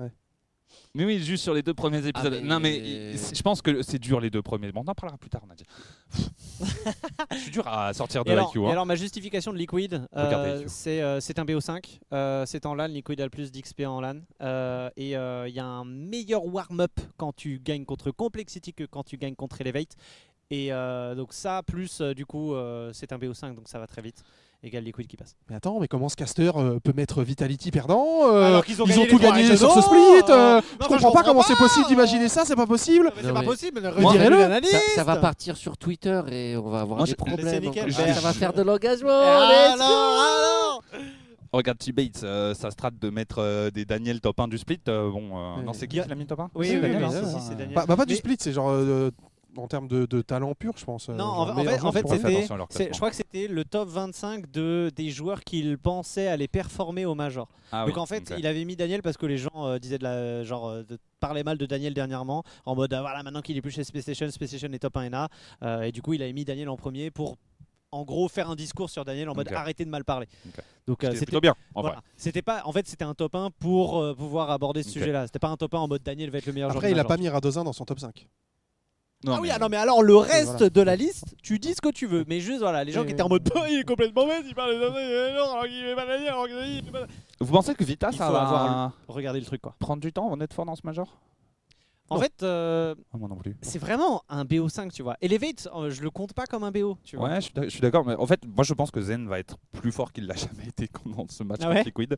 Mais 0.94 1.06
oui, 1.06 1.20
juste 1.24 1.44
sur 1.44 1.54
les 1.54 1.62
deux 1.64 1.74
premiers 1.74 2.06
épisodes. 2.06 2.34
mais- 2.34 2.42
Non, 2.42 2.60
mais 2.60 3.16
c'est- 3.16 3.36
je 3.38 3.42
pense 3.42 3.62
que 3.62 3.82
c'est 3.84 4.00
dur 4.00 4.20
les 4.20 4.30
deux 4.30 4.42
premiers. 4.42 4.74
Bon, 4.74 4.84
on 4.86 4.90
en 4.92 4.94
parlera 4.96 5.18
plus 5.18 5.30
tard, 5.30 5.42
on 5.48 5.50
a 5.50 5.56
dit. 5.56 5.64
je 7.32 7.38
suis 7.38 7.52
dur 7.52 7.66
à 7.68 7.94
sortir 7.94 8.26
de 8.26 8.32
l'IQ. 8.48 8.60
Hein. 8.66 8.72
alors, 8.72 8.86
ma 8.86 8.96
justification 8.96 9.54
de 9.54 9.58
Liquid, 9.58 10.06
euh, 10.16 10.64
c'est 10.68 11.02
euh, 11.02 11.22
c'est 11.22 11.40
un 11.40 11.46
BO5, 11.46 12.00
euh, 12.14 12.46
c'est 12.46 12.66
en 12.66 12.76
LAN, 12.76 12.88
Liquid 12.88 13.22
a 13.22 13.24
le 13.24 13.30
plus 13.30 13.50
d'XP 13.52 13.86
en 13.86 14.02
LAN, 14.02 14.20
euh, 14.42 14.90
et 14.98 15.12
il 15.12 15.54
y 15.54 15.60
a 15.60 15.66
un 15.66 15.86
meilleur 15.86 16.44
warm-up 16.46 17.00
quand 17.16 17.32
tu 17.34 17.60
gagnes 17.60 17.86
contre 17.86 18.12
Complexity 18.12 18.74
que 18.74 18.84
quand 18.84 19.04
tu 19.04 19.18
gagnes 19.18 19.36
contre 19.36 19.62
Elevate. 19.62 19.96
Et 20.50 20.72
euh, 20.72 21.14
donc 21.16 21.34
ça, 21.34 21.62
plus 21.66 22.00
euh, 22.02 22.14
du 22.14 22.26
coup, 22.26 22.54
euh, 22.56 22.92
c'est 22.94 23.12
un 23.12 23.18
BO5, 23.18 23.54
donc 23.56 23.68
ça 23.68 23.80
va 23.80 23.88
très 23.88 24.02
vite. 24.02 24.24
Égal 24.64 24.84
Liquid 24.84 25.06
qui 25.06 25.18
passe. 25.18 25.36
Mais 25.50 25.56
attends, 25.56 25.80
mais 25.80 25.88
comment 25.88 26.10
ce 26.10 26.16
caster 26.16 26.50
euh, 26.56 26.80
peut 26.80 26.92
mettre 26.96 27.22
Vitality 27.22 27.70
perdant 27.70 28.28
euh, 28.34 28.42
Alors 28.48 28.66
qu'ils 28.66 28.82
ont 28.82 28.86
Ils 28.88 28.98
ont 29.00 29.06
tout 29.06 29.20
gagné 29.20 29.56
sur 29.56 29.72
ce 29.72 29.82
split. 29.82 29.98
non, 30.30 30.62
je 30.62 30.64
je 30.82 30.88
comprends 30.88 30.88
pas 30.88 30.98
comprends 31.20 31.24
comment 31.24 31.42
c'est 31.44 31.56
possible 31.58 31.86
d'imaginer 31.88 32.28
ça, 32.28 32.44
c'est 32.44 32.56
pas 32.56 32.66
possible. 32.66 33.12
C'est 33.22 33.32
pas 33.34 33.42
mais- 33.42 33.46
possible, 33.46 33.86
Redirez-le. 33.86 34.66
Ça, 34.66 34.80
ça 34.96 35.04
va 35.04 35.18
partir 35.18 35.56
sur 35.58 35.78
Twitter 35.78 36.22
et 36.32 36.58
on 36.58 36.70
va 36.72 36.80
avoir 36.82 36.98
Moi, 36.98 37.06
des 37.06 37.12
je- 37.12 37.16
problèmes. 37.18 37.62
Nickel. 37.62 37.86
Ben, 37.94 38.14
ça 38.16 38.22
va 38.22 38.34
faire 38.34 38.52
de 38.54 38.64
l'engagement. 38.64 39.10
Ah 39.12 39.76
non, 39.78 39.86
ah 39.86 40.82
non 40.94 41.00
Regarde 41.54 41.78
T-Bates, 41.78 42.24
euh, 42.24 42.54
sa 42.56 42.72
strat 42.72 42.92
de 43.00 43.10
mettre 43.12 43.38
euh, 43.40 43.70
des 43.70 43.86
Daniel 43.86 44.22
top 44.22 44.40
1 44.40 44.48
du 44.48 44.58
split. 44.58 44.80
euh, 44.90 45.10
bon, 45.12 45.38
euh, 45.38 45.58
Ouais. 45.58 45.64
non, 45.64 45.74
c'est 45.74 45.88
qui 45.88 46.00
qui 46.02 46.08
l'a 46.10 46.16
mis 46.16 46.26
top 46.26 46.40
1 46.40 46.50
Oui, 46.56 46.68
C'est 46.68 46.74
oui, 46.80 46.82
oui, 46.84 47.06
c'est 47.48 47.56
Daniel. 47.58 47.76
Bah, 47.76 47.86
bah, 47.88 47.96
pas 47.96 48.06
du 48.06 48.16
split, 48.16 48.38
c'est 48.40 48.52
genre 48.54 48.72
en 49.58 49.68
termes 49.68 49.88
de, 49.88 50.06
de 50.06 50.22
talent 50.22 50.54
pur, 50.56 50.74
je 50.78 50.86
pense. 50.86 51.10
euh, 51.10 51.14
Non, 51.14 51.26
genre 51.46 51.58
en, 51.58 51.64
fait, 51.64 51.84
en 51.84 51.92
fait 51.92 52.08
c'était, 52.08 52.48
je 52.92 52.98
crois 52.98 53.10
que 53.10 53.16
c'était 53.16 53.48
le 53.48 53.66
top 53.66 53.90
25 53.90 54.50
de, 54.52 54.92
des 54.96 55.10
joueurs 55.10 55.42
qu'il 55.44 55.78
pensait 55.78 56.28
aller 56.28 56.48
performer 56.48 57.06
au 57.06 57.16
Major. 57.16 57.48
Ah 57.72 57.86
Donc 57.86 57.96
oui, 57.96 58.02
en 58.02 58.06
fait, 58.06 58.34
il 58.38 58.46
avait 58.48 58.66
mis 58.66 58.76
Daniel 58.76 59.02
parce 59.02 59.18
que 59.18 59.26
les 59.26 59.38
gens 59.38 59.50
euh, 59.68 59.80
disaient 59.80 59.98
de 59.98 60.04
la, 60.04 60.44
genre, 60.44 60.68
euh, 60.70 60.84
de 60.84 60.98
parler 61.20 61.44
mal 61.44 61.58
de 61.58 61.66
Daniel 61.66 61.94
dernièrement, 61.94 62.44
en 62.66 62.76
mode 62.76 62.94
ah, 62.94 63.02
voilà, 63.02 63.24
maintenant 63.24 63.42
qu'il 63.42 63.58
est 63.58 63.62
plus 63.62 63.72
chez 63.72 63.84
Space 63.84 64.04
Station, 64.04 64.30
Space 64.30 64.50
Station 64.50 64.72
est 64.72 64.80
top 64.80 64.96
1 64.98 65.10
NA. 65.10 65.30
euh, 65.64 65.82
et 65.82 65.92
du 65.92 66.02
coup, 66.02 66.14
il 66.14 66.22
avait 66.22 66.34
mis 66.34 66.46
Daniel 66.46 66.70
en 66.70 66.78
premier 66.78 67.12
pour 67.12 67.36
en 67.92 68.04
gros 68.04 68.28
faire 68.28 68.50
un 68.50 68.56
discours 68.56 68.90
sur 68.90 69.06
Daniel 69.06 69.30
en 69.30 69.34
mode 69.34 69.48
arrêtez 69.54 69.86
de 69.86 69.90
mal 69.90 70.04
parler. 70.04 70.28
Ok. 70.46 70.64
Donc 70.88 71.04
euh, 71.06 71.14
C'était 71.16 71.40
bien, 71.40 71.56
en 71.74 71.82
voilà. 71.82 72.02
C'était 72.18 72.42
pas, 72.42 72.62
en 72.66 72.72
fait, 72.74 72.86
c'était 72.86 73.06
un 73.06 73.14
top 73.14 73.34
1 73.34 73.50
pour 73.60 73.98
euh, 73.98 74.14
pouvoir 74.14 74.52
aborder 74.52 74.84
ce 74.84 74.90
sujet-là. 74.92 75.26
C'était 75.28 75.40
pas 75.40 75.48
un 75.48 75.56
top 75.58 75.74
1 75.74 75.78
en 75.80 75.88
mode 75.88 76.04
Daniel 76.04 76.30
va 76.30 76.38
être 76.38 76.46
le 76.48 76.54
meilleur 76.54 76.70
Après, 76.70 76.82
joueur. 76.82 76.92
il 76.92 76.96
du 76.96 77.00
a 77.00 77.06
pas 77.06 77.16
mis 77.18 77.30
Radozin 77.30 77.64
dans 77.64 77.72
son 77.74 77.86
top 77.86 78.00
5. 78.00 78.28
Non, 79.24 79.34
ah 79.34 79.40
oui, 79.42 79.48
mais- 79.48 79.54
ah 79.56 79.60
non, 79.60 79.68
mais 79.70 79.78
alors 79.78 80.04
le 80.04 80.16
reste 80.16 80.52
voilà. 80.58 80.70
de 80.70 80.82
la 80.82 80.96
liste, 80.96 81.36
tu 81.42 81.58
dis 81.58 81.74
ce 81.74 81.82
que 81.82 81.90
tu 81.90 82.06
veux. 82.06 82.24
Mais 82.28 82.40
juste, 82.40 82.60
voilà, 82.60 82.84
les 82.84 82.92
gens 82.92 83.04
qui 83.04 83.12
étaient 83.14 83.24
en 83.24 83.30
mode 83.30 83.50
bah, 83.54 83.66
il 83.68 83.80
est 83.80 83.84
complètement 83.84 84.28
bête, 84.28 84.44
il 84.48 84.54
parle 84.54 84.76
de 84.76 84.80
ça, 84.80 84.94
il 84.96 85.12
est 85.12 85.34
non, 85.36 85.52
alors 85.54 85.64
qu'il 85.66 85.86
est 85.86 85.96
pas 85.96 86.06
Daniel, 86.06 86.28
alors 86.30 86.46
qu'il 86.48 86.56
est 86.58 86.92
pas. 86.92 87.08
Vous 87.40 87.52
pensez 87.52 87.74
que 87.74 87.84
Vita, 87.84 88.10
Il 88.12 88.18
ça 88.18 88.30
va 88.30 88.42
avoir 88.42 88.92
Regardez 89.08 89.40
le 89.40 89.46
truc 89.46 89.62
quoi. 89.62 89.76
prendre 89.80 90.02
du 90.02 90.14
temps 90.14 90.28
avant 90.28 90.38
d'être 90.38 90.54
fort 90.54 90.66
dans 90.66 90.76
ce 90.76 90.82
major? 90.86 91.18
En 92.10 92.18
Oh. 92.18 92.20
fait, 92.22 92.42
euh, 92.44 92.96
Ah, 93.14 93.18
moi 93.18 93.28
non 93.28 93.36
plus. 93.36 93.56
c'est 93.62 93.80
vraiment 93.80 94.24
un 94.30 94.46
BO5, 94.46 94.92
tu 94.94 95.04
vois. 95.04 95.18
Elevate, 95.22 95.68
euh, 95.76 95.90
je 95.90 96.02
le 96.02 96.10
compte 96.10 96.34
pas 96.34 96.46
comme 96.46 96.64
un 96.64 96.72
BO, 96.72 96.98
tu 97.04 97.18
vois. 97.18 97.30
Ouais, 97.30 97.42
je 97.42 97.70
suis 97.70 97.82
d'accord. 97.82 98.06
Mais 98.06 98.16
en 98.16 98.26
fait, 98.26 98.40
moi, 98.46 98.64
je 98.64 98.74
pense 98.74 98.92
que 98.92 99.02
Zen 99.02 99.28
va 99.28 99.40
être 99.40 99.58
plus 99.74 99.92
fort 99.92 100.12
qu'il 100.14 100.26
l'a 100.26 100.36
jamais 100.66 100.68
été 100.68 100.88
pendant 100.88 101.26
ce 101.28 101.44
match 101.44 101.60
Ah 101.62 101.66
contre 101.66 101.78
ouais 101.78 101.84
Liquid. 101.84 102.16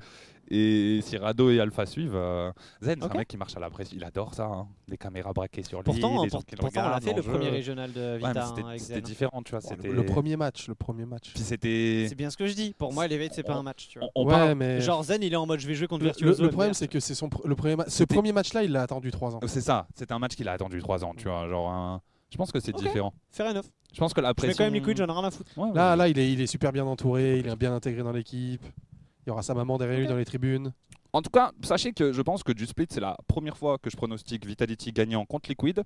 Et 0.52 1.00
si 1.04 1.18
Rado 1.18 1.50
et 1.52 1.60
Alpha 1.60 1.86
suivent, 1.86 2.16
euh, 2.16 2.52
Zen, 2.82 3.00
c'est 3.02 3.12
un 3.12 3.18
mec 3.18 3.28
qui 3.28 3.38
marche 3.38 3.56
à 3.56 3.60
la 3.60 3.70
presse. 3.70 3.90
Il 3.94 4.04
adore 4.04 4.34
ça. 4.34 4.46
hein. 4.46 4.68
Des 4.88 4.98
caméras 4.98 5.32
braquées 5.34 5.64
sur 5.64 5.80
lui. 5.80 5.84
Pourtant, 5.86 6.24
des 6.24 6.30
pour- 6.30 6.40
gens 6.40 6.42
qui 6.46 6.56
le 6.56 6.60
pourtant 6.60 6.80
on 6.80 6.84
l'a 6.84 6.88
regardent 6.98 7.04
fait 7.04 7.14
le 7.14 7.22
jeu. 7.22 7.30
premier 7.32 7.50
régional 7.50 7.92
de 7.92 8.18
Vita 8.18 8.46
hein, 8.48 8.76
c'était- 8.78 9.02
différent, 9.02 9.42
tu 9.44 9.52
vois. 9.52 9.60
Le- 9.60 9.68
c'était 9.68 9.92
le, 9.92 10.06
premier 10.06 10.36
match, 10.36 10.68
le 10.68 10.76
premier 10.76 11.06
match. 11.06 11.32
C'était. 11.36 12.06
C'est 12.10 12.16
bien 12.16 12.30
ce 12.30 12.38
que 12.38 12.48
je 12.48 12.54
dis. 12.54 12.74
Pour 12.78 12.94
moi, 12.94 13.06
Elevate, 13.06 13.34
c'est 13.34 13.44
pas 13.44 13.54
un 13.56 13.64
match, 13.64 13.88
tu 13.90 14.00
vois. 14.00 14.08
On, 14.16 14.24
on 14.24 14.26
ouais, 14.28 14.34
parle- 14.34 14.56
mais 14.56 14.82
Genre 14.82 15.04
Zen, 15.04 15.22
il 15.24 15.32
est 15.34 15.36
en 15.36 15.46
mode 15.46 15.60
je 15.60 15.68
vais 15.68 15.74
jouer 15.76 15.88
contre 15.88 16.04
le, 16.04 16.10
Virtuoso. 16.10 16.42
le- 16.42 16.48
le 16.48 16.52
problème 16.52 16.74
c'est 16.74 16.88
que 16.88 17.00
c'est 17.00 17.16
son 17.16 17.28
pr- 17.28 17.48
le 17.48 17.56
premier 17.56 17.76
ma- 17.76 17.88
ce 17.90 18.04
premier 18.04 18.32
match 18.32 18.54
là, 18.54 18.64
il 18.64 18.72
l'a 18.72 18.82
attendu 18.82 19.12
3 19.12 19.36
ans. 19.36 19.40
C'est 19.48 19.62
ça. 19.62 19.79
C'était 19.96 20.14
un 20.14 20.20
match 20.20 20.36
qu'il 20.36 20.48
a 20.48 20.54
attendu 20.54 20.80
3 20.82 21.04
ans, 21.06 21.14
tu 21.16 21.26
vois. 21.28 21.48
Genre, 21.48 21.70
un- 21.72 22.02
je 22.32 22.38
pense 22.38 22.52
que 22.52 22.60
c'est 22.60 22.74
différent. 22.76 23.14
Fair 23.32 23.48
enough. 23.52 23.66
Je 23.94 24.00
pense 24.00 24.14
que 24.14 24.22
la 24.22 24.30
Je 24.30 24.34
pression. 24.34 24.52
mets 24.52 24.56
quand 24.58 24.64
même 24.66 24.74
Liquid, 24.82 24.98
j'en 24.98 25.08
ai 25.08 25.12
rien 25.12 25.24
à 25.28 25.32
foutre. 25.32 25.50
Ouais, 25.58 25.66
ouais. 25.70 25.74
Là 25.76 25.96
là, 25.96 26.08
il 26.08 26.20
est 26.20 26.32
il 26.32 26.40
est 26.42 26.48
super 26.48 26.72
bien 26.72 26.86
entouré, 26.86 27.40
il 27.40 27.48
est 27.48 27.56
bien 27.56 27.74
intégré 27.74 28.04
dans 28.04 28.12
l'équipe. 28.12 28.62
Il 29.26 29.30
y 29.30 29.32
aura 29.32 29.42
sa 29.42 29.54
maman 29.54 29.78
derrière 29.78 30.00
lui 30.00 30.08
dans 30.08 30.16
les 30.16 30.26
tribunes. 30.26 30.72
En 31.12 31.22
tout 31.24 31.32
cas, 31.32 31.52
sachez 31.64 31.92
que 31.92 32.14
je 32.14 32.22
pense 32.22 32.44
que 32.44 32.52
du 32.52 32.66
split, 32.68 32.86
c'est 32.90 33.00
la 33.00 33.18
première 33.28 33.58
fois 33.58 33.78
que 33.80 33.90
je 33.90 33.98
pronostique 33.98 34.46
Vitality 34.46 34.92
gagnant 34.92 35.26
contre 35.26 35.50
Liquid. 35.50 35.84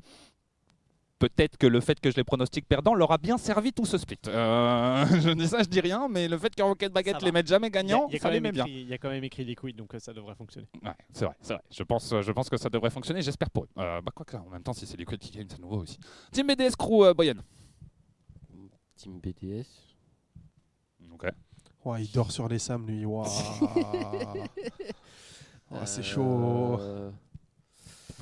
Peut-être 1.24 1.56
que 1.56 1.68
le 1.68 1.80
fait 1.80 1.98
que 2.02 2.12
je 2.12 2.18
les 2.18 2.26
pronostique 2.26 2.68
perdants 2.68 2.94
leur 2.96 3.14
a 3.14 3.18
bien 3.18 3.38
servi 3.38 3.72
tout 3.72 3.86
ce 3.86 3.98
split. 3.98 4.18
Euh, 4.28 5.06
je 5.22 5.30
dis 5.30 5.48
ça, 5.48 5.60
je 5.64 5.70
dis 5.70 5.80
rien, 5.80 6.10
mais 6.10 6.28
le 6.28 6.38
fait 6.38 6.54
qu'en 6.54 6.68
Rocket 6.68 6.92
Baguette 6.92 7.22
les 7.22 7.32
mette 7.32 7.48
jamais 7.48 7.68
Il 7.68 7.74
y 7.74 7.78
a- 7.78 7.82
gagnants, 7.82 8.08
il 8.10 8.14
y 8.14 8.16
a 8.18 8.20
ça 8.20 8.24
quand 8.28 8.34
les 8.34 8.42
même 8.42 8.44
met 8.44 8.52
bien. 8.52 8.66
écrit- 8.66 8.82
il 8.82 8.90
y 8.90 8.94
a 8.94 8.98
quand 8.98 9.10
même 9.10 9.24
écrit 9.24 9.46
Liquid, 9.46 9.74
donc 9.78 9.96
euh, 9.96 10.00
ça 10.00 10.12
devrait 10.12 10.36
fonctionner. 10.36 10.68
Ouais, 10.84 10.92
c'est 11.14 11.24
vrai, 11.24 11.36
c'est 11.40 11.54
vrai. 11.54 11.64
Je 11.72 11.84
pense, 11.84 12.14
je 12.22 12.32
pense 12.34 12.50
que 12.50 12.58
ça 12.58 12.70
devrait 12.70 12.90
fonctionner, 12.90 13.22
j'espère 13.22 13.50
pour 13.52 13.64
eux. 13.64 13.70
Euh, 13.78 14.02
bah, 14.02 14.12
quoi 14.14 14.26
que, 14.26 14.36
en 14.36 14.50
même 14.50 14.64
temps, 14.64 14.74
si 14.74 14.86
c'est 14.86 14.98
Liquid 14.98 15.18
qui 15.18 15.32
gagne, 15.32 15.48
c'est 15.50 15.60
nouveau 15.62 15.78
aussi. 15.84 15.98
Team 16.34 16.46
BDS 16.46 16.76
Crew, 16.78 17.04
euh, 17.06 17.14
Boyan. 17.14 17.36
Team 18.98 19.22
BDS. 19.22 19.66
Ok. 21.14 21.24
Ouais, 21.86 22.04
il 22.04 22.12
dort 22.12 22.34
sur 22.34 22.50
les 22.50 22.60
Sam 22.60 22.86
lui. 22.86 23.06
Waouh. 23.06 23.26
Ah, 25.72 25.86
c'est 25.86 26.04
chaud. 26.04 26.80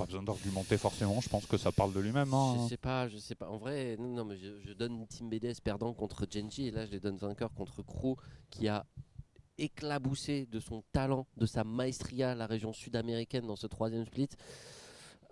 Pas 0.01 0.07
besoin 0.07 0.23
d'argumenter 0.23 0.77
forcément, 0.77 1.21
je 1.21 1.29
pense 1.29 1.45
que 1.45 1.57
ça 1.57 1.71
parle 1.71 1.93
de 1.93 1.99
lui-même. 1.99 2.29
Je 2.29 2.35
hein. 2.35 2.67
sais 2.67 2.77
pas, 2.77 3.07
je 3.07 3.17
sais 3.17 3.35
pas. 3.35 3.47
En 3.49 3.57
vrai, 3.57 3.97
non, 3.99 4.25
mais 4.25 4.35
je, 4.35 4.59
je 4.65 4.73
donne 4.73 5.05
Team 5.05 5.29
BDS 5.29 5.61
perdant 5.63 5.93
contre 5.93 6.25
Genji 6.27 6.67
et 6.67 6.71
là 6.71 6.87
je 6.87 6.91
les 6.91 6.99
donne 6.99 7.17
vainqueur 7.17 7.53
contre 7.53 7.83
Crew 7.83 8.15
qui 8.49 8.67
a 8.67 8.83
éclaboussé 9.59 10.47
de 10.47 10.59
son 10.59 10.81
talent, 10.91 11.27
de 11.37 11.45
sa 11.45 11.63
maestria 11.63 12.33
la 12.33 12.47
région 12.47 12.73
sud-américaine 12.73 13.45
dans 13.45 13.55
ce 13.55 13.67
troisième 13.67 14.03
split. 14.05 14.29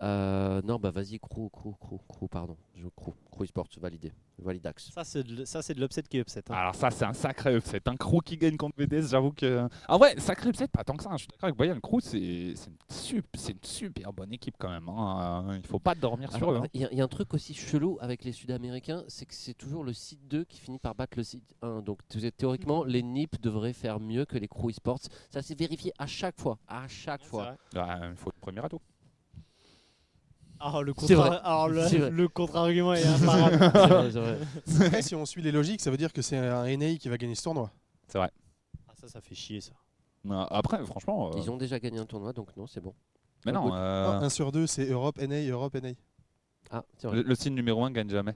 Euh, 0.03 0.61
non, 0.61 0.77
bah 0.77 0.91
vas-y, 0.91 1.19
Crew, 1.19 1.49
Crew, 1.51 1.73
Crew, 1.79 1.97
Crew, 2.07 2.27
pardon. 2.29 2.55
Je 2.75 2.87
Crew, 2.89 3.15
Crew 3.31 3.45
Esports, 3.45 3.69
validé. 3.79 4.13
Validax. 4.41 4.91
Ça, 4.91 5.03
c'est 5.03 5.23
de, 5.23 5.45
c'est 5.45 5.77
l'upset 5.77 6.03
qui 6.03 6.17
est 6.17 6.21
upset. 6.21 6.43
hein. 6.49 6.53
Alors 6.53 6.75
ça 6.75 6.91
c'est 6.91 7.05
un 7.05 7.13
sacré 7.13 7.55
upset. 7.55 7.81
Un 7.87 7.95
crew 7.95 8.19
qui 8.23 8.37
gagne 8.37 8.57
contre 8.57 8.75
BDS, 8.77 9.07
j'avoue 9.09 9.31
que... 9.31 9.67
Ah 9.87 9.97
ouais, 9.97 10.19
sacré 10.19 10.49
upset, 10.49 10.67
pas 10.67 10.83
tant 10.83 10.95
que 10.95 11.03
ça. 11.03 11.09
hein. 11.11 11.17
Je 11.17 11.23
suis 11.23 11.27
d'accord 11.27 11.45
avec 11.47 11.55
Boyan. 11.57 11.75
Le 11.75 11.81
crew, 11.81 11.99
c'est 12.01 12.53
c'est 12.55 12.67
une, 12.69 12.77
sup- 12.89 13.25
c'est 13.35 13.51
une 13.53 13.63
super 13.63 14.13
bonne 14.13 14.31
équipe 14.33 14.55
quand 14.59 14.69
même. 14.69 14.87
hein. 14.89 15.45
Euh, 15.49 15.57
Il 15.61 15.67
faut 15.67 15.79
pas 15.79 15.95
dormir 15.95 16.31
sur 16.31 16.51
eux. 16.51 16.57
Hein. 16.57 16.67
Il 16.73 16.81
y, 16.81 16.85
a- 16.85 16.91
il 16.91 16.97
y 16.97 17.01
a 17.01 17.03
un 17.03 17.07
truc 17.07 17.33
aussi 17.33 17.53
chelou 17.53 17.97
avec 18.01 18.23
les 18.23 18.31
Sud-Américains, 18.31 19.03
c'est 19.07 19.25
que 19.25 19.33
c'est 19.33 19.53
toujours 19.53 19.83
le 19.83 19.93
site 19.93 20.27
2 20.27 20.43
qui 20.45 20.59
finit 20.59 20.79
par 20.79 20.95
battre 20.95 21.17
le 21.17 21.23
site 21.23 21.55
1. 21.61 21.81
Donc 21.81 21.99
théoriquement, 22.37 22.83
les 22.83 23.03
NIP 23.03 23.41
devraient 23.41 23.73
faire 23.73 23.99
mieux 23.99 24.25
que 24.25 24.37
les 24.37 24.47
Crew 24.47 24.69
Esports. 24.69 24.99
Ça 25.31 25.41
s'est 25.41 25.55
vérifié 25.55 25.91
à 25.97 26.07
chaque 26.07 26.39
fois. 26.39 26.57
À 26.67 26.87
chaque 26.87 27.21
C'est 27.23 27.27
fois. 27.29 27.55
Ouais, 27.75 27.81
il 28.11 28.15
faut 28.15 28.31
le 28.33 28.39
premier 28.41 28.59
atout. 28.63 28.79
Alors, 28.79 28.79
le 28.79 28.79
C'est 28.79 28.79
contre, 28.79 30.47
vrai. 30.47 30.48
Alors, 30.59 30.83
le, 30.83 30.93
C'est 31.87 31.97
vrai. 31.97 32.09
le 32.11 32.27
contre-argument 32.27 32.93
est 32.93 33.03
imparable. 33.07 33.57
C'est 33.59 33.79
vrai, 34.19 34.39
c'est 34.65 34.73
vrai. 34.77 34.87
Après, 34.87 35.01
si 35.01 35.15
on 35.15 35.25
suit 35.25 35.41
les 35.41 35.51
logiques, 35.51 35.81
ça 35.81 35.89
veut 35.91 35.97
dire 35.97 36.11
que 36.13 36.21
c'est 36.21 36.37
un 36.37 36.65
NA 36.77 36.95
qui 36.95 37.07
va 37.09 37.17
gagner 37.17 37.35
ce 37.35 37.43
tournoi. 37.43 37.71
Ah, 38.15 38.29
ça, 38.99 39.07
ça 39.07 39.21
fait 39.21 39.35
chier, 39.35 39.61
ça. 39.61 39.71
Euh, 40.29 40.45
Après, 40.49 40.83
franchement... 40.85 41.29
euh, 41.33 41.37
Ils 41.39 41.49
ont 41.49 41.57
déjà 41.57 41.79
gagné 41.79 41.99
un 41.99 42.05
tournoi, 42.05 42.33
donc 42.33 42.55
non, 42.57 42.67
c'est 42.67 42.81
bon. 42.81 42.93
Mais 43.45 43.51
non, 43.53 43.73
euh, 43.73 44.19
1 44.19 44.29
sur 44.29 44.51
2, 44.51 44.67
c'est 44.67 44.89
Europe, 44.89 45.17
NA, 45.21 45.47
Europe, 45.49 45.73
NA. 45.75 45.89
Ah, 46.71 46.83
c'est 46.97 47.07
vrai. 47.07 47.17
le, 47.17 47.23
le 47.23 47.35
signe 47.35 47.53
numéro 47.55 47.83
1 47.85 47.91
gagne 47.91 48.09
jamais. 48.09 48.35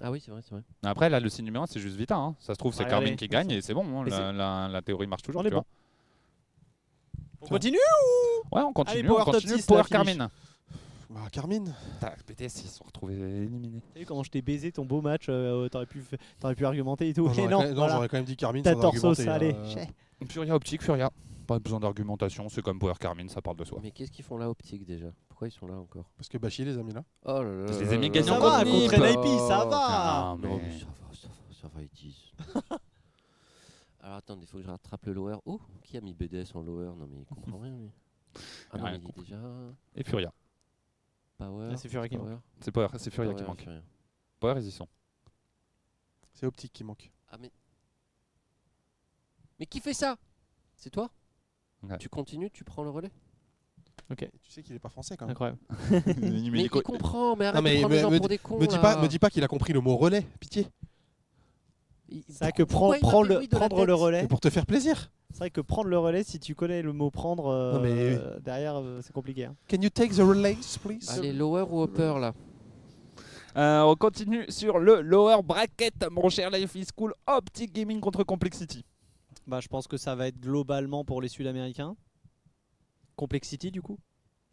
Ah 0.00 0.10
oui, 0.10 0.20
c'est 0.24 0.30
vrai, 0.30 0.40
c'est 0.42 0.52
vrai. 0.54 0.62
Après, 0.82 1.10
là, 1.10 1.20
le 1.20 1.28
signe 1.28 1.44
numéro 1.44 1.64
1, 1.64 1.66
c'est 1.66 1.78
juste 1.78 1.96
Vita. 1.96 2.16
hein. 2.16 2.34
Ça 2.40 2.54
se 2.54 2.58
trouve, 2.58 2.72
c'est. 2.74 2.86
Carmine 2.86 3.16
qui 3.16 3.28
gagne 3.28 3.50
et 3.50 3.60
c'est 3.60 3.74
bon. 3.74 3.84
hein. 4.00 4.06
Et 4.06 4.10
La, 4.10 4.16
c'est- 4.16 4.32
la- 4.32 4.68
la 4.68 4.82
théorie 4.82 5.06
marche 5.06 5.22
toujours. 5.22 5.42
On 5.42 5.44
est 5.44 5.50
bon. 5.50 5.62
On 7.42 7.46
continue 7.46 7.76
vois. 8.50 8.60
Ouais, 8.60 8.66
on 8.66 8.72
continue. 8.72 9.00
Allez, 9.00 9.08
Power 9.08 9.20
on 9.20 9.24
top 9.26 9.34
continue. 9.34 9.56
6, 9.58 9.66
Power. 9.66 9.82
Carmine. 9.88 10.28
Bah, 11.14 11.20
Carmine. 11.30 11.74
Putain, 12.00 12.12
BTS, 12.26 12.42
ils 12.64 12.68
se 12.68 12.76
sont 12.78 12.84
retrouvés 12.84 13.14
éliminés. 13.14 13.80
T'as 13.92 14.00
vu 14.00 14.06
comment 14.06 14.22
je 14.24 14.30
t'ai 14.30 14.42
baisé 14.42 14.72
ton 14.72 14.84
beau 14.84 15.00
match 15.00 15.26
euh, 15.28 15.68
T'aurais 15.68 15.86
pu, 15.86 16.02
pu 16.02 16.64
argumenter 16.66 17.08
et 17.08 17.14
tout. 17.14 17.26
Non, 17.26 17.32
j'aurais 17.32 17.48
non, 17.48 17.58
quand 17.58 17.62
même- 17.64 17.70
non, 17.70 17.76
voilà. 17.76 17.94
j'aurais 17.94 18.08
quand 18.08 18.16
même 18.16 18.24
dit 18.24 18.36
Carmine. 18.36 18.62
T'as 18.64 18.72
torso 18.74 18.86
argumenter, 19.08 19.24
salé. 19.24 19.54
euh. 19.54 20.26
Furia 20.28 20.54
optique, 20.54 20.82
Furia. 20.82 21.10
Pas 21.46 21.58
besoin 21.58 21.78
d'argumentation, 21.78 22.48
c'est 22.48 22.62
comme 22.62 22.78
Power 22.78 22.94
Carmine, 22.98 23.28
ça 23.28 23.42
parle 23.42 23.58
de 23.58 23.64
soi. 23.64 23.78
Mais 23.82 23.90
qu'est-ce 23.90 24.10
qu'ils 24.10 24.24
font 24.24 24.38
là, 24.38 24.48
Optique 24.48 24.84
déjà? 24.86 25.08
Pourquoi 25.28 25.46
ils 25.48 25.50
sont 25.52 25.66
là 25.66 25.74
encore? 25.76 26.10
Parce 26.16 26.28
que 26.28 26.38
Bachi 26.38 26.64
les 26.64 26.78
a 26.78 26.82
mis 26.82 26.94
là. 26.94 27.04
Oh 27.26 27.42
là 27.42 27.54
là. 27.54 27.66
Je 27.72 27.78
les 27.80 27.84
là 27.84 27.92
ai 27.92 27.98
mis 27.98 28.08
gagnants 28.10 28.38
là 28.38 28.40
Ça 28.40 28.64
va, 28.64 28.64
contre. 28.64 28.94
NIP, 28.96 29.38
ça 29.46 29.64
va 29.66 29.68
Ah, 29.72 30.36
Non, 30.42 30.56
mais- 30.56 30.62
mais 30.62 30.78
ça 30.78 30.86
va, 30.86 31.14
ça 31.14 31.28
va, 31.28 31.54
ça 31.62 31.68
va, 31.74 31.82
ils 31.82 31.90
disent. 31.90 32.32
Alors 34.00 34.16
attendez, 34.16 34.42
il 34.42 34.46
faut 34.46 34.56
que 34.58 34.64
je 34.64 34.68
rattrape 34.68 35.04
le 35.06 35.12
lower. 35.12 35.36
Oh, 35.46 35.60
qui 35.82 35.96
a 35.96 36.00
mis 36.00 36.14
BDS 36.14 36.54
en 36.54 36.62
lower? 36.62 36.86
Non, 36.98 37.06
mais 37.10 37.18
il 37.20 37.24
comprend 37.26 37.58
rien, 37.58 37.76
lui. 37.76 37.90
Ah 38.70 38.78
non, 38.78 38.84
mais 38.84 38.98
il 39.02 39.08
est 39.08 39.22
déjà. 39.22 39.36
Et 39.96 40.02
Furia. 40.04 40.32
Power. 41.46 41.68
Ah, 41.72 41.76
c'est 41.76 41.88
Furia 41.88 42.08
qui 42.08 42.16
Power, 42.16 42.36
C'est 42.60 42.70
Power, 42.72 42.88
c'est 42.98 43.10
Furia 43.10 43.34
qui 43.34 43.42
manque. 43.44 43.62
Furia. 43.62 43.82
Power, 44.40 44.54
ils 44.60 44.66
y 44.68 44.70
sont. 44.72 44.88
C'est 46.32 46.46
Optique 46.46 46.72
qui 46.72 46.84
manque. 46.84 47.10
Ah, 47.30 47.36
mais. 47.38 47.50
Mais 49.58 49.66
qui 49.66 49.80
fait 49.80 49.94
ça? 49.94 50.16
C'est 50.76 50.90
toi? 50.90 51.10
Ouais. 51.82 51.98
Tu 51.98 52.08
continues, 52.08 52.50
tu 52.50 52.64
prends 52.64 52.82
le 52.82 52.90
relais? 52.90 53.10
Tu 54.16 54.50
sais 54.50 54.62
qu'il 54.62 54.74
est 54.74 54.78
pas 54.80 54.88
français 54.90 55.16
quand 55.16 55.24
même. 55.26 55.32
Incroyable. 55.32 55.58
Il 56.22 56.50
Mais 56.52 56.62
il 56.64 56.70
co- 56.70 56.82
comprend, 56.82 57.36
mais 57.36 57.46
arrête 57.46 57.62
mais 57.62 57.76
de 57.76 57.80
prendre 57.80 57.94
les 57.94 58.00
gens 58.00 58.10
me 58.10 58.18
pour 58.18 58.26
dis- 58.28 58.34
des 58.34 58.38
cons. 58.38 58.58
Me 58.58 58.66
dis 58.66 58.74
là. 58.74 58.80
pas, 58.82 59.00
me 59.00 59.08
dis 59.08 59.18
pas 59.18 59.30
qu'il 59.30 59.42
a 59.44 59.48
compris 59.48 59.72
le 59.72 59.80
mot 59.80 59.96
relais, 59.96 60.22
pitié. 60.40 60.66
C'est 62.28 62.38
vrai 62.40 62.52
que 62.52 62.62
prendre 62.64 62.92
fait 62.94 63.00
le, 63.00 63.48
prendre 63.48 63.86
le 63.86 63.94
relais, 63.94 64.22
C'est 64.22 64.28
pour 64.28 64.40
te 64.40 64.50
faire 64.50 64.66
plaisir. 64.66 65.10
C'est 65.34 65.40
vrai 65.40 65.50
que 65.50 65.60
prendre 65.60 65.88
le 65.88 65.98
relais, 65.98 66.22
si 66.22 66.38
tu 66.38 66.54
connais 66.54 66.80
le 66.80 66.92
mot 66.92 67.10
prendre, 67.10 67.48
euh, 67.48 67.72
Non, 67.74 67.80
mais- 67.80 67.90
euh, 68.16 68.38
derrière, 68.38 68.76
euh, 68.76 69.00
c'est 69.02 69.12
compliqué. 69.12 69.46
hein. 69.46 69.56
Can 69.68 69.80
you 69.82 69.90
take 69.90 70.14
the 70.14 70.20
relays, 70.20 70.78
please? 70.80 71.10
Allez, 71.10 71.32
lower 71.32 71.64
ou 71.68 71.82
upper 71.82 72.14
là? 72.20 72.32
Euh, 73.56 73.82
on 73.82 73.96
continue 73.96 74.44
sur 74.48 74.78
le 74.78 75.00
lower 75.00 75.42
bracket, 75.42 76.06
mon 76.10 76.28
cher 76.28 76.50
Life 76.50 76.76
is 76.76 76.86
Cool. 76.94 77.12
Optic 77.26 77.72
Gaming 77.72 77.98
contre 77.98 78.22
Complexity. 78.22 78.84
Bah, 79.46 79.58
je 79.60 79.66
pense 79.66 79.88
que 79.88 79.96
ça 79.96 80.14
va 80.14 80.28
être 80.28 80.38
globalement 80.40 81.04
pour 81.04 81.20
les 81.20 81.28
Sud-Américains. 81.28 81.96
Complexity, 83.16 83.70
du 83.72 83.82
coup? 83.82 83.98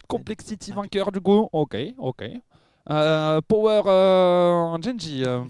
Complexity 0.08 0.72
vainqueur 0.72 1.12
du 1.12 1.22
coup. 1.22 1.48
Ok, 1.52 1.78
ok. 1.98 2.24
Euh, 2.90 3.40
Power 3.48 3.82
euh, 3.86 4.78
Genji. 4.82 5.24
Euh. 5.26 5.44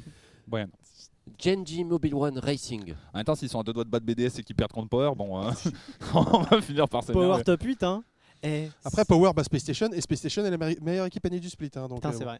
Genji 1.39 1.84
Mobile 1.84 2.15
One 2.15 2.39
Racing. 2.39 2.93
En 3.14 3.18
même 3.18 3.26
temps, 3.26 3.35
s'ils 3.35 3.49
sont 3.49 3.60
à 3.60 3.64
deux 3.64 3.73
doigts 3.73 3.84
de 3.84 3.89
battre 3.89 4.06
BDS 4.06 4.39
et 4.39 4.43
qu'ils 4.43 4.56
perdent 4.56 4.72
contre 4.72 4.89
Power, 4.89 5.14
bon, 5.15 5.41
euh, 5.45 5.52
on 6.14 6.41
va 6.41 6.61
finir 6.61 6.88
par 6.89 7.03
s'énerver. 7.03 7.27
Power 7.27 7.43
top 7.43 7.61
8, 7.64 7.84
hein. 7.84 8.03
Et 8.43 8.69
Après 8.84 9.06
Power 9.06 9.31
bat 9.34 9.43
Space 9.43 9.61
Station 9.61 9.89
et 9.93 10.02
Space 10.02 10.18
Station 10.19 10.43
est 10.45 10.49
la 10.49 10.57
meilleure- 10.57 10.81
meilleure 10.81 11.06
équipe 11.06 11.23
année 11.26 11.39
du 11.39 11.49
split. 11.49 11.69
hein, 11.76 11.88
donc, 11.88 11.99
Putain, 11.99 12.10
euh, 12.10 12.18
c'est 12.18 12.23
vrai. 12.26 12.39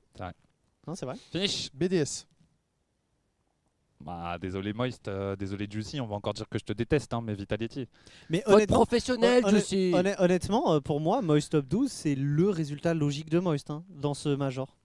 Non, 0.88 0.96
c'est 0.96 1.06
vrai. 1.06 1.16
Finish. 1.32 1.70
BDS. 1.74 2.26
Bah, 4.04 4.40
désolé 4.42 4.74
Moist, 4.74 5.08
euh, 5.08 5.36
désolé 5.36 5.68
Juicy, 5.70 6.02
on 6.02 6.08
va 6.08 6.16
encore 6.16 6.34
dire 6.34 6.50
que 6.50 6.58
je 6.58 6.64
te 6.64 6.74
déteste, 6.74 7.14
hein, 7.14 7.22
mais 7.24 7.36
Vitality. 7.36 7.88
Mais 8.32 8.42
honnêtement, 8.48 8.78
professionnel, 8.78 9.46
honnêt- 9.46 9.52
Juicy. 9.60 9.92
honnêt- 9.94 10.16
honnêtement, 10.20 10.74
euh, 10.74 10.80
pour 10.80 11.00
moi, 11.00 11.22
Moist 11.22 11.52
top 11.52 11.68
12, 11.68 11.92
c'est 11.92 12.16
le 12.16 12.50
résultat 12.50 12.96
logique 12.96 13.30
de 13.30 13.38
Moist 13.38 13.70
hein, 13.70 13.84
dans 13.90 14.16
ce 14.16 14.30
major. 14.30 14.76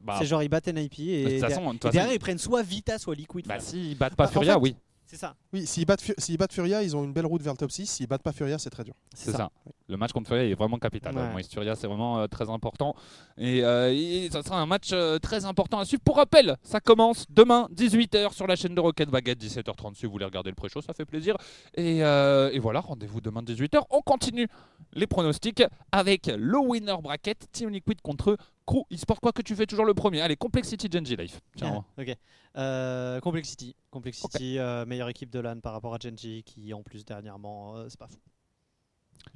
Bah, 0.00 0.16
c'est 0.18 0.26
genre, 0.26 0.42
ils 0.42 0.48
battent 0.48 0.68
NIP 0.68 0.96
de 0.98 1.02
et, 1.02 1.24
toute 1.24 1.40
der- 1.40 1.48
façon, 1.50 1.60
de 1.66 1.66
toute 1.72 1.76
et 1.76 1.78
façon, 1.88 1.92
derrière, 1.92 2.12
ils 2.14 2.18
prennent 2.18 2.38
soit 2.38 2.62
Vita, 2.62 2.98
soit 2.98 3.14
Liquid. 3.14 3.46
bah, 3.46 3.60
s'ils 3.60 3.96
battent 3.96 4.14
pas 4.16 4.24
Bah, 4.24 4.30
en 4.30 4.32
Furia, 4.32 4.54
fait, 4.54 4.60
oui, 4.60 4.76
C'est 5.04 5.16
ça. 5.16 5.34
Oui, 5.52 5.66
s'ils 5.66 5.84
battent, 5.84 6.04
s'ils 6.18 6.38
battent 6.38 6.52
Furia, 6.52 6.82
ils 6.84 6.96
ont 6.96 7.02
une 7.02 7.12
belle 7.12 7.26
route 7.26 7.42
vers 7.42 7.52
le 7.52 7.58
top 7.58 7.72
6. 7.72 7.84
S'ils 7.86 8.06
battent 8.06 8.22
pas 8.22 8.30
Furia, 8.32 8.58
c'est 8.58 8.70
très 8.70 8.84
dur. 8.84 8.94
c'est 9.12 9.32
ça. 9.32 9.50
Le 9.88 9.96
match 9.96 10.12
contre 10.12 10.28
Furia 10.28 10.44
est 10.44 10.54
vraiment 10.54 10.78
capital. 10.78 11.16
Ouais. 11.16 11.32
Moist 11.32 11.52
Furia, 11.52 11.74
c'est 11.74 11.88
vraiment 11.88 12.20
euh, 12.20 12.28
très 12.28 12.48
important. 12.48 12.94
Et, 13.36 13.64
euh, 13.64 13.92
et 13.92 14.28
ça 14.30 14.42
sera 14.44 14.60
un 14.60 14.66
match 14.66 14.90
euh, 14.92 15.18
très 15.18 15.44
important 15.46 15.80
à 15.80 15.84
suivre. 15.84 16.00
Pour 16.04 16.14
rappel, 16.16 16.56
ça 16.62 16.78
commence 16.78 17.26
demain, 17.28 17.66
18h, 17.74 18.32
sur 18.34 18.46
la 18.46 18.54
chaîne 18.54 18.76
de 18.76 18.80
Rocket 18.80 19.08
Baguette, 19.10 19.42
17h30. 19.42 19.96
Si 19.96 20.06
vous 20.06 20.12
voulez 20.12 20.24
regarder 20.26 20.50
le 20.50 20.54
pré-show, 20.54 20.80
ça 20.80 20.92
fait 20.94 21.04
plaisir. 21.04 21.34
Et, 21.74 22.04
euh, 22.04 22.50
et 22.52 22.60
voilà, 22.60 22.78
rendez-vous 22.78 23.20
demain, 23.20 23.42
18h. 23.42 23.80
On 23.90 24.02
continue 24.02 24.46
les 24.92 25.08
pronostics 25.08 25.64
avec 25.90 26.26
le 26.28 26.58
winner 26.58 26.96
bracket, 27.02 27.48
Team 27.50 27.70
Liquid 27.70 28.00
contre 28.00 28.36
Crew 28.66 28.84
eSport. 28.90 29.20
Quoi 29.20 29.32
que 29.32 29.42
tu 29.42 29.54
fais 29.54 29.66
toujours 29.66 29.84
le 29.84 29.94
premier. 29.94 30.20
Allez, 30.20 30.36
Complexity 30.36 30.88
Genji 30.90 31.16
Life. 31.16 31.40
Tiens, 31.56 31.84
ok. 31.98 32.16
Euh, 32.56 33.20
Complexity. 33.20 33.76
Complexity, 33.90 34.58
euh, 34.58 34.84
meilleure 34.86 35.08
équipe 35.08 35.30
de 35.30 35.38
LAN 35.40 35.60
par 35.60 35.72
rapport 35.72 35.94
à 35.94 35.98
Genji, 35.98 36.42
qui 36.44 36.72
en 36.74 36.82
plus 36.82 37.04
dernièrement, 37.04 37.76
euh, 37.76 37.86
c'est 37.88 37.98
pas 37.98 38.08
fou. 38.08 38.18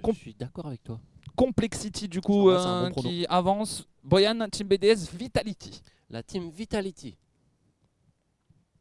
Je 0.06 0.12
suis 0.12 0.34
d'accord 0.34 0.66
avec 0.66 0.82
toi. 0.82 1.00
Complexity 1.36 2.08
du 2.08 2.20
coup 2.20 2.44
bon 2.44 2.50
euh, 2.50 2.90
qui 2.90 3.26
avance. 3.28 3.86
Boyan, 4.02 4.48
Team 4.50 4.68
BDS, 4.68 5.10
Vitality. 5.12 5.82
La 6.10 6.22
team 6.22 6.50
Vitality. 6.50 7.16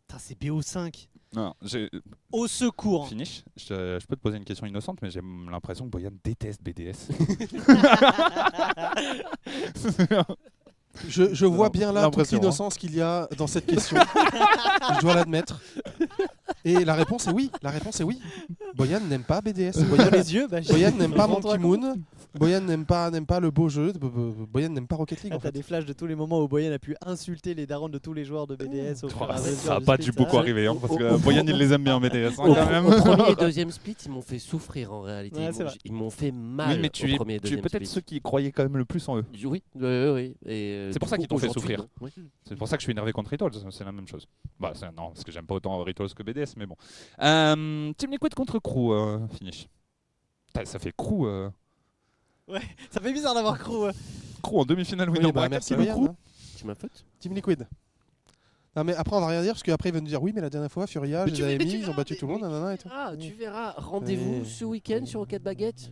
Putain, 0.08 0.20
c'est 0.20 0.40
BO5. 0.40 1.08
Non, 1.36 1.56
j'ai 1.64 1.90
Au 2.32 2.48
secours. 2.48 3.08
finish. 3.08 3.44
Je, 3.58 3.98
je 4.00 4.06
peux 4.06 4.16
te 4.16 4.22
poser 4.22 4.38
une 4.38 4.46
question 4.46 4.68
innocente, 4.68 5.02
mais 5.02 5.10
j'ai 5.10 5.22
l'impression 5.50 5.86
que 5.86 5.90
Boyan 5.90 6.12
déteste 6.24 6.62
BDS. 6.62 7.10
Je, 11.10 11.34
je 11.34 11.46
vois 11.46 11.70
bien 11.70 11.92
là 11.92 12.10
toute 12.10 12.20
hein. 12.20 12.38
l'innocence 12.38 12.76
qu'il 12.78 12.96
y 12.96 13.02
a 13.02 13.28
dans 13.38 13.48
cette 13.48 13.66
question. 13.66 13.98
je 14.96 15.02
dois 15.02 15.16
l'admettre. 15.16 15.60
Et 16.66 16.86
la 16.86 16.94
réponse 16.94 17.28
est 17.28 17.32
oui. 17.32 17.50
La 17.62 17.72
réponse 17.72 18.00
est 18.00 18.04
oui. 18.04 18.20
Boyan 18.76 19.00
n'aime 19.02 19.24
pas 19.24 19.42
BDS. 19.42 19.84
Boyan, 19.90 20.10
les 20.12 20.34
yeux, 20.34 20.48
bah, 20.50 20.60
Boyan 20.70 20.92
n'aime 20.92 21.14
pas 21.14 21.28
Monkey 21.28 21.58
Moon. 21.58 21.96
Boyan 22.36 22.62
n'aime 22.62 22.86
pas, 22.86 23.12
n'aime 23.12 23.26
pas 23.28 23.40
le 23.40 23.52
beau 23.52 23.70
jeu. 23.70 23.92
Bo- 23.94 24.10
bo- 24.10 24.34
Boyan 24.52 24.70
n'aime 24.70 24.88
pas 24.88 24.96
Rocket 24.96 25.22
League. 25.22 25.34
Ah, 25.34 25.38
en 25.38 25.40
T'as 25.40 25.52
des 25.52 25.62
flashs 25.62 25.86
de 25.86 25.94
tous 25.94 26.08
les 26.08 26.16
moments 26.16 26.42
où 26.42 26.48
Boyan 26.48 26.72
a 26.72 26.80
pu 26.80 26.96
insulter 27.06 27.54
les 27.54 27.68
darons 27.68 27.90
de 27.90 28.00
tous 28.00 28.14
les 28.14 28.26
joueurs 28.26 28.48
de 28.48 28.56
BDS. 28.56 29.04
au 29.04 29.08
mesure 29.08 29.28
ça 29.58 29.76
a 29.76 29.82
pas 29.82 29.98
dû 29.98 30.12
beaucoup 30.12 30.38
arriver, 30.40 30.66
hein, 30.66 30.76
parce 30.82 30.96
que 30.98 31.18
Boyan 31.18 31.44
il 31.46 31.56
les 31.58 31.74
aime 31.74 31.84
bien 31.84 32.00
BDS 32.00 32.40
hein, 32.40 32.44
Au, 32.46 32.56
quand 32.56 32.70
même. 32.72 32.86
au 32.88 32.92
premier 32.92 33.32
et 33.32 33.36
deuxième 33.40 33.70
split, 33.70 33.96
ils 34.06 34.12
m'ont 34.12 34.22
fait 34.24 34.40
souffrir 34.40 34.94
en 34.94 35.02
réalité. 35.02 35.38
Ouais, 35.42 35.50
ils 35.52 35.52
m'ont- 35.60 35.64
vrai. 35.66 35.78
ils 35.86 35.94
m'ont 35.94 36.10
fait 36.10 36.32
mal. 36.32 36.70
Oui, 36.72 36.80
mais 36.82 36.88
au 36.88 36.92
tu 36.92 37.14
es, 37.14 37.40
tu 37.40 37.54
es 37.54 37.58
peut-être 37.58 37.86
ceux 37.86 38.02
qui 38.02 38.20
croyaient 38.20 38.52
quand 38.52 38.64
même 38.64 38.78
le 38.78 38.86
plus 38.86 39.08
en 39.10 39.18
eux. 39.20 39.26
Oui, 39.34 39.44
oui, 39.44 39.62
oui. 39.76 40.10
oui. 40.14 40.36
Et, 40.48 40.74
euh, 40.74 40.83
C'est 40.92 41.00
pour 41.00 41.08
ça 41.10 41.18
qu'ils 41.18 41.28
t'ont 41.28 41.38
fait 41.38 41.50
souffrir. 41.50 41.86
Oui. 42.02 42.12
C'est 42.48 42.56
pour 42.56 42.68
ça 42.68 42.78
que 42.78 42.82
je 42.82 42.86
suis 42.86 42.92
énervé 42.92 43.12
contre 43.12 43.30
Ritos, 43.30 43.50
c'est 43.72 43.84
la 43.84 43.92
même 43.92 44.08
chose. 44.08 44.28
Bah, 44.60 44.74
non, 44.98 45.10
parce 45.12 45.24
que 45.24 45.32
j'aime 45.32 45.46
pas 45.46 45.56
autant 45.56 45.82
Ritos 45.84 46.08
que 46.10 46.24
BDS, 46.24 46.54
mais 46.58 46.66
bon. 46.66 46.76
Euh, 47.22 47.94
Team 47.94 48.12
Liquid 48.12 48.34
contre 48.34 48.60
Crew, 48.60 48.92
euh, 48.94 49.28
finish. 49.30 49.68
Putain, 50.48 50.66
ça 50.66 50.80
fait 50.80 50.94
Crew, 50.96 51.26
euh, 51.26 51.50
Ça 52.90 53.02
fait 53.02 53.14
bizarre 53.14 53.34
d'avoir 53.34 53.58
crew. 53.58 53.86
ouais. 53.86 53.92
Crew 54.42 54.58
en 54.60 54.66
demi-finale 54.66 55.10
Oui, 55.10 55.18
winner 55.18 55.32
bah, 55.32 55.48
bracket, 55.48 55.52
merci 55.52 55.76
Boyan. 55.76 55.96
Crew. 55.96 56.10
hein. 56.10 56.16
Tu 56.58 56.66
m'as 56.66 56.76
faute 56.76 57.06
Team 57.20 57.34
Liquid. 57.34 57.68
Non 58.76 58.84
mais 58.84 58.96
après 58.96 59.16
on 59.16 59.20
va 59.20 59.28
rien 59.28 59.44
dire 59.44 59.54
parce 59.54 59.62
qu'après 59.62 59.90
il 59.90 59.92
va 59.94 60.02
nous 60.02 60.08
dire 60.08 60.22
oui 60.24 60.32
mais 60.34 60.42
la 60.42 60.50
dernière 60.50 60.72
fois 60.72 60.88
Furia, 60.88 61.28
je 61.28 61.32
les 61.36 61.44
avais 61.44 61.58
mis, 61.60 61.74
ils 61.74 61.90
ont 61.92 61.94
battu 61.94 62.16
tout 62.18 62.26
le 62.26 62.34
monde, 62.34 62.42
nanana 62.42 62.74
et 62.74 62.78
tout. 62.80 62.90
Ah, 62.92 63.14
tu 63.20 63.32
verras. 63.34 63.74
Rendez-vous 63.78 64.44
ce 64.46 64.66
week-end 64.66 65.06
sur 65.06 65.20
Rocket 65.20 65.44
Baguette. 65.44 65.92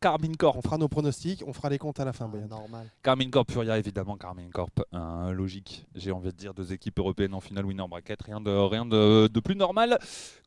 Carmine 0.00 0.36
Corp. 0.36 0.56
On 0.56 0.62
fera 0.62 0.78
nos 0.78 0.88
pronostics, 0.88 1.42
on 1.46 1.52
fera 1.52 1.68
les 1.70 1.78
comptes 1.78 1.98
à 2.00 2.04
la 2.04 2.12
fin 2.12 2.30
Ah, 2.32 2.46
normal. 2.46 2.90
Carmine 3.02 3.30
Corp, 3.30 3.50
Furia, 3.50 3.78
évidemment, 3.78 4.16
Carmine 4.16 4.50
Corp. 4.50 4.80
euh, 4.94 5.32
logique, 5.32 5.86
j'ai 5.94 6.12
envie 6.12 6.28
de 6.30 6.36
dire 6.36 6.54
deux 6.54 6.72
équipes 6.72 6.98
européennes 6.98 7.34
en 7.34 7.40
finale 7.40 7.66
winner 7.66 7.86
bracket, 7.88 8.20
rien 8.22 8.40
de, 8.40 8.50
rien 8.50 8.86
de, 8.86 9.28
de 9.28 9.40
plus 9.40 9.56
normal. 9.56 9.98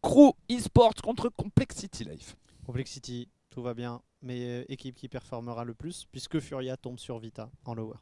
Crew 0.01 0.31
eSports 0.49 0.95
contre 1.03 1.29
Complexity 1.29 2.05
Life. 2.05 2.37
Complexity, 2.65 3.27
tout 3.49 3.61
va 3.61 3.73
bien. 3.73 4.01
Mais 4.21 4.39
euh, 4.41 4.63
équipe 4.69 4.95
qui 4.95 5.09
performera 5.09 5.65
le 5.65 5.73
plus, 5.73 6.05
puisque 6.11 6.39
Furia 6.39 6.77
tombe 6.77 6.99
sur 6.99 7.17
Vita 7.19 7.49
en 7.65 7.73
lower. 7.73 7.95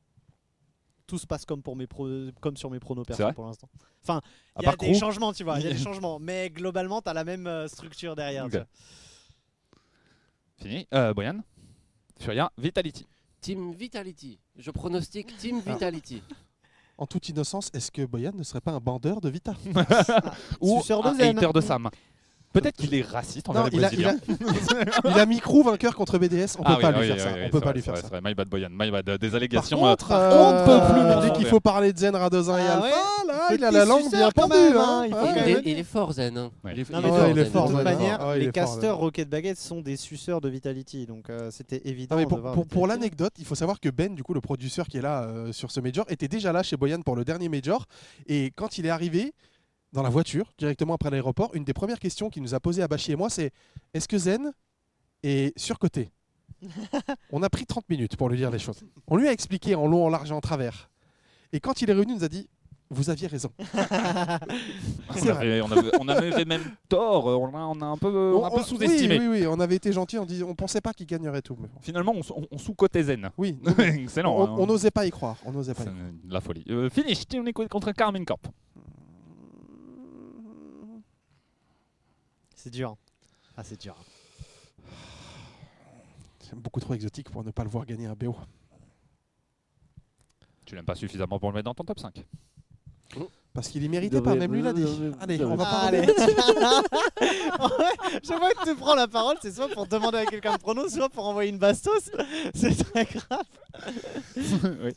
Tout 1.08 1.18
se 1.18 1.26
passe 1.26 1.46
comme, 1.46 1.64
pour 1.64 1.76
mes 1.76 1.88
pro- 1.88 2.08
comme 2.42 2.56
sur 2.58 2.70
mes 2.70 2.80
pronos 2.80 3.04
perso 3.06 3.32
pour 3.34 3.46
l'instant. 3.46 3.68
Enfin, 4.04 4.18
À 4.54 4.60
il 4.60 4.64
y 4.64 4.66
a 4.68 4.70
part 4.72 4.78
des 4.78 4.92
Crew 4.92 5.00
changements, 5.00 5.34
tu 5.34 5.44
vois. 5.44 5.58
Il 5.60 5.66
y 5.66 5.68
a 5.68 5.72
des 5.74 5.78
changements. 5.84 6.20
Mais 6.20 6.52
globalement, 6.52 7.02
tu 7.02 7.10
as 7.10 7.14
la 7.14 7.24
même 7.24 7.48
euh, 7.48 7.68
structure 7.68 8.16
derrière. 8.16 8.46
Ok. 8.46 8.52
tu 8.52 8.58
vois. 8.58 8.68
Fini. 10.62 10.88
Euh, 10.94 11.14
Boyan. 11.14 11.40
Furia, 12.20 12.52
Vitality. 12.58 13.08
Team 13.42 13.74
Vitality. 13.74 14.40
Je 14.58 14.72
pronostique 14.72 15.36
Team 15.38 15.62
Ah. 15.66 15.72
Vitality. 15.74 16.22
En 16.98 17.06
toute 17.06 17.30
innocence, 17.30 17.70
est-ce 17.74 17.90
que 17.92 18.06
Boyan 18.06 18.34
ne 18.36 18.44
serait 18.44 18.60
pas 18.60 18.72
un 18.74 18.80
bandeur 18.80 19.22
de 19.22 19.30
Vita 19.30 19.56
Ou 20.62 20.82
un 20.90 21.20
hater 21.20 21.54
de 21.54 21.62
Sam. 21.62 21.90
Peut-être 22.52 22.76
qu'il 22.78 22.94
est 22.96 23.02
raciste 23.04 23.48
envers 23.50 23.64
Non, 23.64 23.70
les 23.72 23.78
il 23.78 23.86
a, 23.86 23.94
il, 23.94 24.06
a, 24.06 24.14
il 25.06 25.20
a 25.20 25.26
mis 25.28 25.40
Crew 25.40 25.64
vainqueur 25.64 25.96
contre 25.96 26.18
BDS, 26.18 26.56
on 26.58 26.64
Ah 26.66 26.72
peut 26.72 26.76
oui, 26.78 26.82
pas 26.82 26.92
oui, 27.00 27.00
lui 27.00 27.08
faire 27.08 27.16
oui, 27.16 27.22
ça. 27.22 27.30
on 27.46 27.50
peut 27.50 27.60
pas 27.60 27.66
vrai, 27.68 27.74
lui 27.76 27.82
faire 27.84 27.94
vrai, 27.94 28.02
ça. 28.02 28.08
vrai. 28.08 28.22
My 28.24 28.34
bad 28.34 28.50
Boyan, 28.50 28.70
my 28.72 28.90
bad. 28.90 29.06
Des 29.06 29.28
Par 29.28 29.36
allégations. 29.36 29.86
euh, 29.86 29.90
contre, 29.92 30.12
on 30.12 30.54
ne 30.54 30.66
peut 30.66 30.94
plus 30.94 31.02
euh, 31.02 31.22
dès 31.22 31.30
en 31.30 31.34
qu'il 31.34 31.46
faut 31.46 31.60
parler 31.60 31.94
de 31.94 31.98
Zen, 32.00 32.16
Radozin 32.16 32.58
et 32.58 32.62
Ah 32.68 32.74
Alpha, 32.74 32.86
ouais 32.86 33.28
là, 33.28 33.48
il 33.56 33.64
a 33.64 33.72
la 33.72 33.86
langue 33.86 34.10
bien 34.12 34.32
pendue. 34.32 34.54
hein. 34.56 35.06
hein, 35.14 35.34
il 35.46 35.52
est, 35.52 35.62
il 35.66 35.80
est 35.80 35.84
fort, 35.84 36.14
Zen. 36.14 36.38
hein. 36.38 36.50
Ouais. 36.64 36.72
Il 36.76 36.80
est, 36.82 36.90
Non, 36.90 37.02
fort, 37.04 37.28
il 37.30 37.38
est 37.38 37.44
Zen. 37.44 37.52
fort, 37.52 37.70
de 37.70 37.74
toute 37.76 37.84
manière, 37.84 38.36
il 38.36 38.52
les 38.52 38.52
Zen. 38.66 38.92
Rocket 38.92 39.30
Baguette 39.30 39.60
sont 39.60 39.82
des 39.82 39.96
suceurs 39.96 40.42
de 40.42 40.50
Vitality. 40.50 41.06
Donc 41.06 41.30
euh, 41.30 41.52
c'était 41.52 41.82
évident. 41.86 42.18
Pour, 42.70 42.88
l'anecdote, 42.88 43.34
il 43.38 43.46
faut 43.46 43.56
savoir 43.56 43.80
que 43.80 43.90
Ben, 43.90 44.16
du 44.16 44.24
coup, 44.24 44.34
le 44.34 44.42
producteur 44.42 44.88
qui 44.88 44.98
est 44.98 45.02
là 45.02 45.22
euh, 45.24 45.52
sur 45.52 45.70
ce 45.70 45.80
major, 45.80 46.04
était 46.10 46.28
déjà 46.28 46.52
là 46.52 46.64
chez 46.64 46.78
Boyan 46.78 47.02
pour 47.02 47.16
le 47.16 47.24
dernier 47.24 47.48
major. 47.48 47.86
Et 48.28 48.52
quand 48.56 48.80
il 48.80 48.88
est 48.88 48.90
arrivé 48.90 49.34
dans 49.94 50.04
la 50.04 50.10
voiture, 50.10 50.52
directement 50.58 50.94
après 50.96 51.10
l'aéroport, 51.10 51.52
une 51.56 51.64
des 51.64 51.74
premières 51.74 52.00
questions 52.00 52.30
qu'il 52.30 52.44
nous 52.44 52.54
a 52.54 52.60
posées 52.60 52.82
à 52.84 52.88
Bachi 52.88 53.12
et 53.12 53.16
moi, 53.16 53.30
c'est 53.30 53.52
est-ce 53.94 54.08
que 54.08 54.18
Zen 54.18 54.52
est 55.24 55.58
surcoté? 55.58 56.12
On 57.32 57.42
a 57.44 57.50
pris 57.50 57.66
30 57.66 57.90
minutes 57.90 58.16
pour 58.18 58.30
lui 58.30 58.38
dire 58.38 58.52
les 58.52 58.60
choses. 58.60 58.82
On 59.08 59.16
lui 59.18 59.28
a 59.28 59.32
expliqué 59.32 59.76
en 59.76 59.88
long, 59.88 60.06
en 60.06 60.10
large 60.10 60.30
et 60.30 60.34
en 60.34 60.42
travers. 60.42 60.90
Et 61.54 61.60
quand 61.60 61.82
il 61.82 61.90
est 61.90 61.94
revenu, 61.94 62.14
il 62.14 62.18
nous 62.18 62.24
a 62.24 62.30
dit 62.30 62.48
Vous 62.92 63.10
aviez 63.10 63.28
raison. 63.28 63.50
On 65.12 65.28
avait, 65.30 65.62
on, 65.62 65.72
avait, 65.72 65.92
on 66.00 66.08
avait 66.08 66.46
même 66.46 66.62
tort, 66.88 67.26
on 67.26 67.48
a, 67.56 67.60
on 67.60 67.82
a 67.82 67.86
un 67.86 67.98
peu, 67.98 68.34
on 68.36 68.44
a 68.44 68.48
un 68.48 68.52
peu 68.52 68.60
On- 68.60 68.64
sous-estimé. 68.64 69.20
Oui, 69.20 69.28
oui, 69.28 69.40
oui, 69.42 69.48
on 69.48 69.60
avait 69.60 69.76
été 69.76 69.92
gentil, 69.92 70.18
on, 70.18 70.28
on 70.48 70.56
pensait 70.56 70.82
pas 70.82 70.94
qu'il 70.94 71.06
gagnerait 71.08 71.42
tout. 71.42 71.58
Finalement, 71.82 72.14
on, 72.16 72.22
on- 72.42 72.48
on 72.52 72.58
sous-cotait 72.58 73.04
Zen. 73.04 73.30
Oui, 73.38 73.58
Excellent. 73.80 74.36
on 74.36 74.44
hein. 74.46 74.56
on 74.60 74.66
n'osait 74.68 74.92
pas 74.92 75.06
y 75.06 75.12
croire. 75.12 75.38
On 75.46 75.52
n'osait 75.52 75.74
pas 75.74 75.84
y 75.84 75.86
croire. 75.88 75.98
la 76.30 76.42
folie. 76.42 76.64
Euh, 76.70 76.90
finish, 76.90 77.28
Team 77.28 77.46
Liquid 77.46 77.68
contre 77.68 77.92
Carmine 77.92 78.26
Corp. 78.26 78.48
C'est 82.62 82.72
dur. 82.72 82.98
Ah, 83.56 83.64
c'est 83.64 83.80
dur. 83.80 83.96
C'est 86.42 86.56
beaucoup 86.56 86.82
trop 86.82 86.94
exotique 86.94 87.30
pour 87.30 87.42
ne 87.42 87.52
pas 87.52 87.64
le 87.64 87.70
voir 87.70 87.86
gagner 87.86 88.06
un 88.06 88.16
BO. 88.16 88.36
Tu 90.66 90.76
l'aimes 90.76 90.84
pas 90.84 90.96
suffisamment 90.96 91.40
pour 91.40 91.52
le 91.52 91.56
mettre 91.56 91.66
dans 91.66 91.74
ton 91.74 91.86
top 91.86 92.00
5. 92.02 92.22
Parce 93.54 93.70
qu'il 93.70 93.82
y 93.82 93.88
méritait 93.88 94.22
pas, 94.22 94.36
même 94.36 94.54
lui 94.54 94.62
l'a 94.62 94.74
dit. 94.74 94.84
Allez, 95.22 95.42
on 95.46 95.56
va 95.56 95.86
revenir. 95.86 96.14
Chaque 98.24 98.40
fois 98.40 98.54
que 98.54 98.70
tu 98.70 98.76
prends 98.76 98.96
la 98.96 99.08
parole, 99.08 99.38
c'est 99.42 99.54
soit 99.54 99.70
pour 99.70 99.88
demander 99.88 100.18
à 100.18 100.26
quelqu'un 100.26 100.58
de 100.58 100.60
prono, 100.60 100.90
soit 100.90 101.08
pour 101.08 101.26
envoyer 101.30 101.52
une 101.52 101.60
bastos. 101.60 102.12
C'est 102.54 102.76
très 102.76 103.06
grave. 103.06 103.46
oui. 104.84 104.92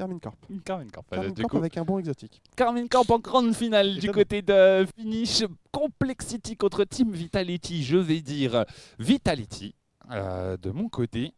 Carmine 0.00 0.18
Corp. 0.18 0.34
Carmine 0.64 0.90
Corp. 0.90 1.06
Carmine 1.10 1.30
Euh, 1.30 1.34
du 1.34 1.42
Corp 1.42 1.50
coup, 1.50 1.58
avec 1.58 1.76
un 1.76 1.84
bon 1.84 1.98
exotique. 1.98 2.40
Carmine 2.56 2.88
Corp 2.88 3.10
en 3.10 3.18
grande 3.18 3.54
finale 3.54 3.98
du 3.98 4.10
côté 4.10 4.40
de 4.40 4.86
Finish. 4.96 5.44
Complexity 5.72 6.56
contre 6.56 6.84
Team 6.84 7.12
Vitality. 7.12 7.82
Je 7.84 7.98
vais 7.98 8.22
dire 8.22 8.64
Vitality 8.98 9.74
euh, 10.10 10.56
de 10.56 10.70
mon 10.70 10.88
côté. 10.88 11.34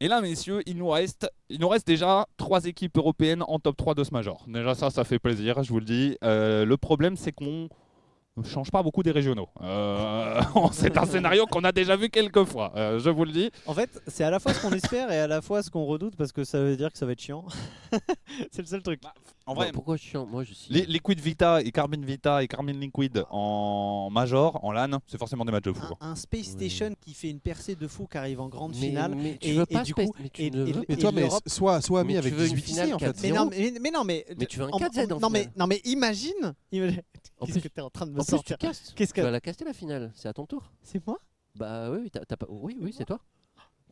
Et 0.00 0.08
là, 0.08 0.20
messieurs, 0.20 0.60
il 0.66 0.76
nous 0.76 0.88
reste, 0.88 1.30
il 1.48 1.60
nous 1.60 1.68
reste 1.68 1.86
déjà 1.86 2.26
trois 2.36 2.64
équipes 2.64 2.98
européennes 2.98 3.44
en 3.46 3.60
top 3.60 3.76
3 3.76 3.94
de 3.94 4.02
ce 4.02 4.10
major. 4.12 4.44
Déjà, 4.48 4.74
ça, 4.74 4.90
ça 4.90 5.04
fait 5.04 5.20
plaisir, 5.20 5.62
je 5.62 5.68
vous 5.68 5.78
le 5.78 5.84
dis. 5.84 6.18
Euh, 6.24 6.64
le 6.64 6.76
problème, 6.76 7.16
c'est 7.16 7.30
qu'on 7.30 7.68
ne 8.36 8.42
change 8.44 8.70
pas 8.70 8.82
beaucoup 8.82 9.02
des 9.04 9.12
régionaux. 9.12 9.48
Euh, 9.62 10.40
c'est 10.72 10.98
un 10.98 11.06
scénario 11.06 11.46
qu'on 11.46 11.62
a 11.62 11.70
déjà 11.70 11.94
vu 11.96 12.08
quelques 12.08 12.44
fois, 12.44 12.72
euh, 12.76 12.98
je 12.98 13.08
vous 13.10 13.24
le 13.24 13.30
dis. 13.32 13.50
En 13.66 13.74
fait, 13.74 14.02
c'est 14.08 14.24
à 14.24 14.30
la 14.30 14.40
fois 14.40 14.52
ce 14.52 14.60
qu'on 14.60 14.72
espère 14.72 15.10
et 15.12 15.18
à 15.18 15.26
la 15.28 15.40
fois 15.40 15.62
ce 15.62 15.70
qu'on 15.70 15.84
redoute 15.84 16.16
parce 16.16 16.32
que 16.32 16.42
ça 16.42 16.60
veut 16.60 16.76
dire 16.76 16.90
que 16.92 16.98
ça 16.98 17.06
va 17.06 17.12
être 17.12 17.20
chiant. 17.20 17.44
c'est 18.50 18.62
le 18.62 18.66
seul 18.66 18.82
truc. 18.82 19.00
En 19.46 19.54
Bon, 19.54 19.60
vrai, 19.60 19.72
pourquoi 19.72 19.96
chiant 19.96 20.26
Moi, 20.26 20.42
je 20.42 20.52
suis. 20.54 20.72
les 20.72 20.86
Liquid 20.86 21.20
Vita 21.20 21.60
et 21.62 21.70
Carmine 21.70 22.04
Vita 22.04 22.42
et 22.42 22.48
Carmine 22.48 22.80
Liquid 22.80 23.24
en 23.30 24.08
major, 24.10 24.58
en 24.64 24.72
LAN, 24.72 24.98
c'est 25.06 25.18
forcément 25.18 25.44
des 25.44 25.52
matchs 25.52 25.64
de 25.64 25.72
fou. 25.72 25.84
Un, 26.00 26.10
un 26.12 26.16
Space 26.16 26.46
Station 26.46 26.92
qui 27.00 27.14
fait 27.14 27.28
une 27.30 27.40
percée 27.40 27.76
de 27.76 27.86
fou 27.86 28.06
qui 28.10 28.16
arrive 28.18 28.40
en 28.40 28.48
grande 28.48 28.72
mais, 28.72 28.88
finale. 28.88 29.14
mais 29.14 29.36
tu 29.40 29.48
et- 29.48 29.52
veux 29.52 29.62
et 29.68 29.74
pas 29.74 29.82
du 29.82 29.92
Space- 29.92 30.06
coup- 30.06 30.14
mais 30.20 30.28
tu 30.30 30.42
et- 30.42 30.50
ne 30.50 30.66
et- 30.66 30.72
veux 30.72 30.84
Mais 30.88 30.94
et 30.94 30.98
toi, 30.98 31.12
mais 31.12 31.28
sois, 31.46 31.80
sois 31.82 32.00
ami 32.00 32.14
Mais 32.14 32.18
avec 32.18 32.32
tu 32.32 32.38
veux 32.38 32.46
une 32.48 32.54
18 32.54 32.62
finale 32.64 32.86
ici 32.86 32.94
en 32.94 32.98
fait. 32.98 33.06
4-0. 33.12 33.22
Mais 33.22 33.30
non, 33.30 33.44
mais, 33.50 33.74
mais 33.80 33.90
non, 33.90 34.04
mais, 34.04 34.24
Mais 34.38 34.46
tu 34.46 34.58
veux 34.58 34.64
un 34.64 34.70
en- 34.70 34.78
4Z 34.78 35.12
en 35.12 35.20
non, 35.20 35.30
mais, 35.30 35.46
non, 35.56 35.66
mais 35.66 35.80
imagine. 35.84 36.32
imagine- 36.72 37.02
En 37.33 37.33
Qu'est-ce 37.46 37.58
que 37.60 37.68
t'es 37.68 37.80
en 37.80 37.90
train 37.90 38.06
de 38.06 38.12
me 38.12 38.20
en 38.20 38.24
plus, 38.24 38.38
tu. 38.44 38.54
Qu'est-ce 38.56 38.92
Tu 38.94 39.06
que 39.06 39.20
vas 39.20 39.30
la 39.30 39.40
caster 39.40 39.64
la 39.64 39.72
finale. 39.72 40.12
C'est 40.14 40.28
à 40.28 40.32
ton 40.32 40.46
tour. 40.46 40.70
c'est 40.82 41.04
moi? 41.06 41.18
Bah 41.56 41.90
oui, 41.90 41.98
oui, 42.02 42.10
t'as- 42.10 42.24
t'as 42.24 42.36
pas... 42.36 42.46
oui, 42.48 42.76
oui, 42.80 42.92
c'est 42.96 43.04
toi. 43.04 43.20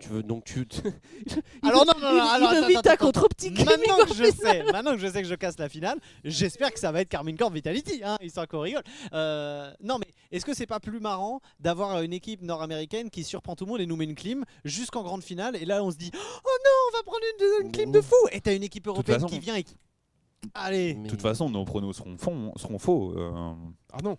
Tu 0.01 0.09
veux 0.09 0.23
donc 0.23 0.45
tu. 0.45 0.67
Alors 1.63 1.85
non, 1.87 1.93
non, 2.01 2.09
non, 2.11 2.17
il- 2.17 2.21
alors, 2.21 2.53
il 2.55 2.57
veut 2.57 2.59
attends, 2.65 2.67
Vita 2.69 2.93
attends, 2.93 3.07
contre 3.07 3.29
petit 3.29 3.51
Maintenant 3.51 3.99
que 4.07 4.15
je 4.15 4.33
sais, 4.33 4.63
maintenant 4.73 4.93
que 4.93 4.99
je 4.99 5.07
sais 5.07 5.23
que 5.23 5.29
je 5.29 5.35
casse 5.35 5.59
la 5.59 5.69
finale, 5.69 6.01
j'espère 6.25 6.73
que 6.73 6.81
ça 6.81 6.91
va 6.91 7.03
être 7.03 7.09
Carmine 7.11 7.37
Corp 7.37 7.53
Vitality, 7.53 8.01
hein, 8.03 8.17
histoire 8.23 8.49
qu'on 8.49 8.61
rigole. 8.61 8.83
Euh, 9.13 9.71
non 9.81 9.99
mais 9.99 10.07
est-ce 10.33 10.45
que 10.47 10.55
c'est 10.55 10.67
pas 10.67 10.81
plus 10.81 10.99
marrant 10.99 11.41
d'avoir 11.61 12.01
une 12.03 12.15
équipe 12.15 12.43
nord-américaine 12.43 13.11
qui 13.11 13.23
surprend 13.23 13.55
tout 13.55 13.65
le 13.67 13.71
monde 13.73 13.81
et 13.81 13.87
nous 13.87 13.97
met 13.97 14.05
une 14.07 14.15
clim 14.15 14.45
jusqu'en 14.65 15.03
grande 15.03 15.23
finale 15.23 15.57
et 15.57 15.67
là 15.67 15.85
on 15.85 15.91
se 15.91 15.97
dit 15.99 16.11
oh 16.15 16.19
non 16.19 16.71
on 16.89 16.97
va 16.97 17.03
prendre 17.05 17.21
une, 17.61 17.67
une 17.67 17.73
clim 17.73 17.93
de 17.93 18.01
fou 18.01 18.17
et 18.33 18.41
t'as 18.41 18.57
une 18.57 18.63
équipe 18.65 18.87
européenne 18.89 19.21
façon- 19.21 19.29
qui 19.29 19.39
vient 19.41 19.55
et 19.57 19.63
qui... 19.63 19.77
Allez, 20.55 20.95
De 20.95 21.09
toute 21.09 21.23
façon, 21.23 21.49
nos 21.51 21.65
pronos 21.65 21.97
seront, 21.97 22.17
faux- 22.19 22.53
seront 22.57 22.79
faux. 22.79 23.13
euh, 23.17 23.55
Ah 23.93 23.99
non, 24.03 24.19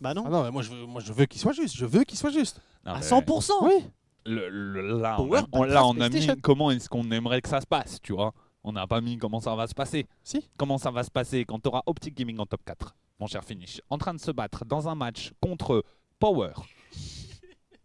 bah 0.00 0.12
non, 0.14 0.24
ah 0.26 0.30
non 0.30 0.42
mais 0.44 0.50
moi 0.50 0.62
je 0.62 0.70
veux, 0.70 0.86
moi, 0.86 1.00
je 1.00 1.12
veux 1.12 1.26
qu'il 1.26 1.40
soit 1.40 1.52
juste. 1.52 1.76
Je 1.76 1.86
veux 1.86 2.04
qu'il 2.04 2.18
soit 2.18 2.30
juste. 2.30 2.60
non, 2.84 2.92
à 2.92 2.98
mais 2.98 3.04
100%. 3.04 3.50
Oui. 3.62 3.84
le- 4.26 4.48
le- 4.48 5.00
là, 5.00 5.16
on 5.20 5.26
Power 5.26 5.38
a, 5.40 5.46
on, 5.52 5.60
Battle 5.60 5.72
là, 5.74 5.86
on 5.86 5.90
a 5.90 5.94
mis 5.94 6.10
PlayStation. 6.10 6.36
comment 6.42 6.70
est-ce 6.70 6.88
qu'on 6.88 7.10
aimerait 7.10 7.40
que 7.42 7.48
ça 7.48 7.60
se 7.60 7.66
passe, 7.66 8.00
tu 8.02 8.12
vois. 8.12 8.32
On 8.64 8.72
n'a 8.72 8.86
pas 8.86 9.00
mis 9.00 9.18
comment 9.18 9.40
ça 9.40 9.54
va 9.54 9.66
se 9.66 9.74
passer. 9.74 10.06
Si. 10.22 10.48
Comment 10.56 10.78
ça 10.78 10.90
va 10.90 11.02
se 11.04 11.10
passer 11.10 11.44
quand 11.44 11.60
tu 11.60 11.68
auras 11.68 11.82
Optic 11.86 12.16
Gaming 12.16 12.38
en 12.38 12.46
top 12.46 12.62
4, 12.64 12.94
mon 13.20 13.26
cher 13.26 13.44
Finish, 13.44 13.80
en 13.90 13.98
train 13.98 14.14
de 14.14 14.20
se 14.20 14.30
battre 14.30 14.64
dans 14.64 14.88
un 14.88 14.94
match 14.94 15.32
contre 15.42 15.84
Power, 16.18 16.52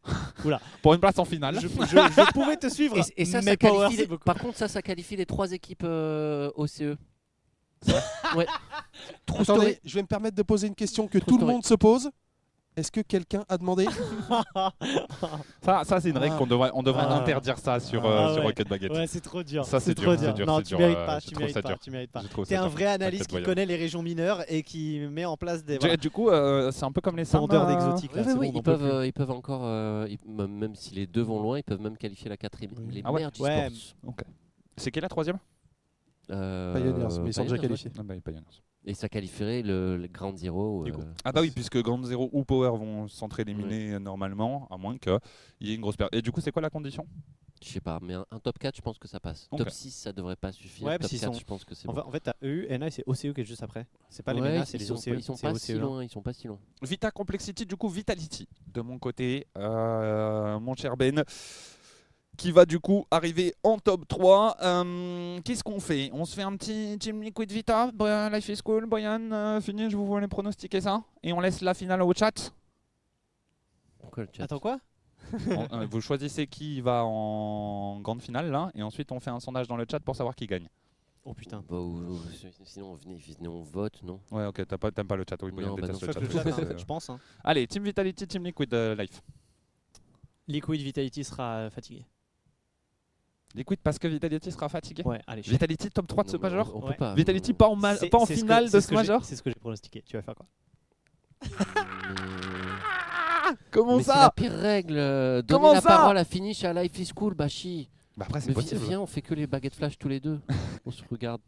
Pour 0.81 0.93
une 0.93 0.99
place 0.99 1.19
en 1.19 1.25
finale. 1.25 1.55
Je, 1.59 1.67
je- 1.67 1.67
je 1.67 2.31
pouvais 2.31 2.55
te 2.57 2.67
suivre. 2.69 2.97
Et, 2.97 3.21
et 3.21 3.25
ça, 3.25 3.41
mais 3.41 3.51
ça 3.51 3.57
Power, 3.57 3.71
qualifie 3.79 3.95
c'est 3.97 4.01
les- 4.03 4.07
beaucoup. 4.07 4.23
par 4.23 4.37
contre, 4.39 4.57
ça, 4.57 4.67
ça 4.67 4.81
qualifie 4.81 5.15
les 5.17 5.25
trois 5.25 5.51
équipes 5.51 5.83
euh, 5.83 6.49
OCE. 6.55 6.95
ouais. 8.35 8.45
True 9.25 9.41
Attendez, 9.41 9.59
story. 9.61 9.77
je 9.85 9.95
vais 9.95 10.01
me 10.01 10.07
permettre 10.07 10.35
de 10.35 10.43
poser 10.43 10.67
une 10.67 10.75
question 10.75 11.07
que 11.07 11.17
True 11.17 11.27
tout 11.33 11.37
le 11.37 11.45
monde 11.45 11.65
se 11.65 11.73
pose. 11.75 12.09
Est-ce 12.75 12.91
que 12.91 13.01
quelqu'un 13.01 13.43
a 13.49 13.57
demandé 13.57 13.85
Ça, 15.61 15.83
ça 15.83 15.99
c'est 15.99 16.09
une 16.11 16.17
règle 16.17 16.35
Ah. 16.35 16.37
qu'on 16.39 16.47
devrait, 16.47 16.71
on 16.73 16.83
devrait 16.83 17.05
Ah. 17.09 17.15
interdire 17.17 17.57
ça 17.57 17.79
sur, 17.79 18.05
Ah 18.05 18.07
euh, 18.29 18.33
sur 18.33 18.41
ouais. 18.41 18.47
Rocket 18.47 18.69
Baguette. 18.69 18.91
Ouais, 18.91 19.07
c'est 19.07 19.19
trop 19.19 19.43
dur. 19.43 19.65
Ça, 19.65 19.79
c'est 19.79 19.95
trop 19.95 20.15
dur, 20.15 20.19
c'est 20.19 20.33
dur, 20.33 20.45
Non, 20.45 20.57
c'est 20.57 20.63
tu 20.63 20.69
dur, 20.69 20.79
mérites 20.79 20.97
euh, 20.97 21.05
pas. 21.05 21.19
je 21.19 21.25
Tu 21.25 21.31
trouve 21.31 21.39
mérites 21.41 21.55
ça 21.55 21.61
pas. 21.61 21.67
dur. 21.69 21.79
Tu 21.79 21.91
mérites 21.91 22.11
pas. 22.11 22.21
Je 22.21 22.27
trouve 22.27 22.45
T'es 22.45 22.55
ça 22.55 22.61
un 22.61 22.65
dur. 22.65 22.71
vrai 22.73 22.85
analyste 22.85 23.27
qui 23.27 23.41
connaît 23.43 23.65
les 23.65 23.75
régions 23.75 24.01
mineures 24.01 24.43
et 24.47 24.63
qui 24.63 24.99
met 25.11 25.25
en 25.25 25.35
place 25.35 25.63
des 25.65 25.73
Du- 25.73 25.79
voilà, 25.79 25.97
Du 25.97 26.09
coup, 26.09 26.29
euh, 26.29 26.71
c'est 26.71 26.85
un 26.85 26.91
peu 26.91 27.01
comme 27.01 27.17
les 27.17 27.25
Sam. 27.25 27.43
euh, 27.51 27.65
d'exotiques. 27.65 28.15
là, 28.15 28.23
c'est 28.23 28.33
on 28.33 28.43
ils, 28.43 28.53
peut 28.53 28.61
peuvent, 28.61 28.79
plus. 28.79 28.89
euh, 28.91 29.05
ils 29.07 29.13
peuvent 29.13 29.31
encore, 29.31 29.61
euh, 29.63 30.07
ils- 30.09 30.19
même 30.31 30.51
même 30.51 30.75
si 30.75 30.93
les 30.95 31.07
deux 31.07 31.23
vont 31.23 31.41
loin, 31.41 31.57
ils 31.57 31.63
peuvent 31.63 31.81
même 31.81 31.97
qualifier 31.97 32.29
la 32.29 32.37
quatrième. 32.37 32.71
Oui. 32.77 32.95
Les 32.95 33.01
Ah 33.03 33.09
ouais 33.11 33.15
meilleurs 33.15 33.31
du 33.31 33.41
Ouais. 33.41 33.69
sport. 33.71 34.13
C'est 34.77 34.91
qui 34.91 35.01
la 35.01 35.09
troisième? 35.09 35.37
Pioneers, 36.29 37.19
mais 37.21 37.29
ils 37.29 37.33
sont 37.33 37.43
déjà 37.43 37.57
qualifiés. 37.57 37.91
Ah 37.97 38.03
bah. 38.03 38.15
Et 38.85 38.93
ça 38.93 39.09
qualifierait 39.09 39.61
le, 39.61 39.97
le 39.97 40.07
Grand 40.07 40.35
Zero. 40.37 40.85
Du 40.85 40.93
coup. 40.93 41.01
euh, 41.01 41.13
Ah 41.25 41.31
bah 41.33 41.41
oui, 41.41 41.51
puisque 41.51 41.77
Grand 41.81 42.01
Zero 42.03 42.29
ou 42.31 42.45
Power 42.45 42.69
vont 42.77 43.07
s'entre-éliminer 43.09 43.93
euh, 43.95 43.99
normalement, 43.99 44.67
à 44.71 44.77
moins 44.77 44.97
qu'il 44.97 45.17
y 45.61 45.71
ait 45.71 45.75
une 45.75 45.81
grosse 45.81 45.97
perte. 45.97 46.13
Et 46.15 46.21
du 46.21 46.31
coup, 46.31 46.39
c'est 46.41 46.51
quoi 46.51 46.61
la 46.61 46.69
condition? 46.69 47.05
Je 47.61 47.67
sais 47.67 47.81
pas, 47.81 47.99
mais 48.01 48.13
un, 48.13 48.25
un 48.31 48.39
top 48.39 48.57
4, 48.57 48.77
je 48.77 48.81
pense 48.81 48.97
que 48.97 49.07
ça 49.09 49.19
passe. 49.19 49.49
Ok. 49.51 49.57
Top 49.59 49.69
6, 49.69 49.91
ça 49.91 50.13
devrait 50.13 50.37
pas 50.37 50.53
suffire. 50.53 50.87
Ouais, 50.87 50.93
top 50.93 51.01
parce 51.01 51.09
qu'ils 51.09 51.19
4, 51.19 51.33
sont- 51.33 51.39
je 51.39 51.43
pense 51.45 51.65
que 51.65 51.75
c'est 51.75 51.89
En 51.89 51.93
bon. 51.93 52.01
fait, 52.03 52.07
en 52.07 52.11
fait, 52.11 52.19
t'as 52.21 52.33
EU, 52.41 52.65
NA 52.69 52.87
et 52.87 52.91
c'est 52.91 53.03
OCE 53.05 53.33
qui 53.33 53.41
est 53.41 53.45
juste 53.45 53.63
après. 53.63 53.85
C'est 54.09 54.23
pas 54.23 54.31
les 54.31 54.39
Ouais, 54.39 54.51
MENA, 54.51 54.65
c'est 54.65 54.77
ils 54.77 54.79
les 54.79 54.85
sont, 54.85 54.93
OCE. 54.95 55.07
ils 55.07 55.23
sont 55.23 55.35
pas 55.35 55.51
OCE, 55.51 55.59
si 55.61 55.73
loin, 55.73 56.01
ils 56.01 56.09
sont 56.09 56.21
pas 56.21 56.31
si 56.31 56.47
loin. 56.47 56.57
Vita 56.81 57.11
Complexity, 57.11 57.65
du 57.65 57.75
coup, 57.75 57.89
Vitality, 57.89 58.47
de 58.73 58.79
mon 58.79 58.97
côté, 58.97 59.45
euh, 59.57 60.57
mon 60.61 60.73
cher 60.75 60.95
Ben, 60.95 61.21
qui 62.39 62.53
va 62.53 62.65
du 62.65 62.79
coup 62.79 63.05
arriver 63.11 63.53
en 63.63 63.77
top 63.77 64.07
3. 64.07 64.55
Euh, 64.63 65.39
Qu'est-ce 65.43 65.61
qu'on 65.63 65.79
fait? 65.81 66.09
On 66.13 66.23
se 66.23 66.33
fait 66.33 66.41
un 66.41 66.55
petit 66.55 66.97
Team 66.97 67.21
Liquid 67.21 67.51
Vita, 67.51 67.91
Life 68.31 68.47
is 68.47 68.61
Cool, 68.63 68.85
Boyan, 68.85 69.29
euh, 69.31 69.59
fini, 69.61 69.89
je 69.89 69.97
vous 69.97 70.05
voulais 70.05 70.27
pronostiquer 70.29 70.79
ça 70.79 71.03
Et 71.21 71.33
on 71.33 71.41
laisse 71.41 71.59
la 71.61 71.73
finale 71.73 72.01
au 72.01 72.13
chat 72.13 72.53
Pourquoi 73.99 74.23
le 74.23 74.29
chat? 74.31 74.43
Attends 74.45 74.59
quoi? 74.59 74.79
On- 75.49 75.67
euh, 75.81 75.85
Vous 75.91 75.99
choisissez 75.99 76.47
qui 76.47 76.79
va 76.79 77.03
en 77.03 77.99
grande 77.99 78.21
finale, 78.21 78.49
là, 78.49 78.71
et 78.73 78.81
ensuite 78.83 79.11
on 79.11 79.19
fait 79.19 79.29
un 79.31 79.39
sondage 79.41 79.67
dans 79.67 79.75
le 79.75 79.85
chat 79.89 79.99
pour 79.99 80.15
savoir 80.15 80.33
qui 80.33 80.47
gagne. 80.47 80.67
Oh 81.25 81.33
putain. 81.33 81.61
Bah, 81.69 81.75
ou- 81.75 82.13
ou- 82.13 82.19
sinon, 82.63 82.95
venez, 82.95 83.17
venez, 83.17 83.47
on 83.49 83.61
vote, 83.61 84.01
non? 84.01 84.21
Ouais, 84.31 84.45
ok, 84.45 84.65
t'as 84.65 84.77
pas- 84.77 84.91
t'aimes 84.91 85.07
pas 85.07 85.17
le 85.17 85.25
chat, 85.29 85.35
oui, 85.43 85.51
Boyan 85.51 85.71
Non, 85.71 85.75
bah 85.75 85.87
non. 85.87 85.93
le 85.93 85.99
chat. 85.99 86.19
le 86.19 86.29
chat, 86.29 86.43
donc, 86.45 86.53
hein, 86.71 86.75
je 86.77 86.85
pense. 86.85 87.09
hein. 87.09 87.19
Allez, 87.43 87.67
Team 87.67 87.83
Vitality, 87.83 88.25
Team 88.25 88.45
Liquid 88.45 88.73
euh, 88.73 88.95
Life. 88.95 89.21
Liquid 90.47 90.81
Vitality 90.81 91.23
sera 91.25 91.69
fatigué. 91.69 92.05
Liquid 93.55 93.79
parce 93.83 93.97
que 93.97 94.07
Vitality 94.07 94.51
sera 94.51 94.69
fatigué 94.69 95.01
Ouais, 95.03 95.21
allez. 95.25 95.41
je- 95.43 95.49
Vitality 95.49 95.89
top 95.89 96.05
3 96.07 96.23
de 96.23 96.29
ce 96.29 96.35
Non, 96.37 96.41
major 96.43 96.71
on, 96.75 96.79
on 96.79 96.81
Ouais. 96.85 96.91
peut 96.93 96.97
pas. 96.99 97.13
Vitality 97.15 97.53
pas 97.53 97.67
en, 97.67 97.75
ma- 97.75 97.95
C'est- 97.95 98.07
pas 98.09 98.19
en 98.19 98.25
c'est 98.25 98.35
ce 98.35 98.41
que- 98.41 98.45
finale 98.45 98.65
de 98.65 98.69
ce 98.69 98.79
ce 98.81 98.93
major 98.93 99.25
C'est 99.25 99.35
ce 99.35 99.41
que 99.41 99.49
j'ai 99.49 99.55
pronostiqué. 99.55 100.03
Tu 100.05 100.15
vas 100.17 100.21
faire 100.21 100.35
quoi? 100.35 100.45
Comment 103.71 103.97
mais 103.97 104.03
c'est 104.03 104.09
la 104.09 104.15
ça 104.25 104.31
pire 104.35 104.51
règle. 104.51 104.95
euh, 104.97 105.41
Donner 105.41 105.61
Comment 105.61 105.73
la 105.73 105.81
ça 105.81 105.87
parole 105.89 106.17
à 106.17 106.23
Finish 106.25 106.63
à 106.63 106.73
Life 106.73 106.97
is 106.99 107.09
Cool, 107.15 107.33
bah 107.33 107.47
chi. 107.47 107.89
Bah 108.15 108.25
après 108.27 108.41
c'est 108.41 108.53
possible. 108.53 108.81
viens, 108.85 108.99
on 109.01 109.05
fait 109.07 109.21
que 109.21 109.33
les 109.33 109.47
baguettes 109.47 109.75
flash 109.75 109.97
tous 109.97 110.09
les 110.09 110.19
deux. 110.19 110.39
on 110.85 110.91
se 110.91 111.01
regarde. 111.09 111.41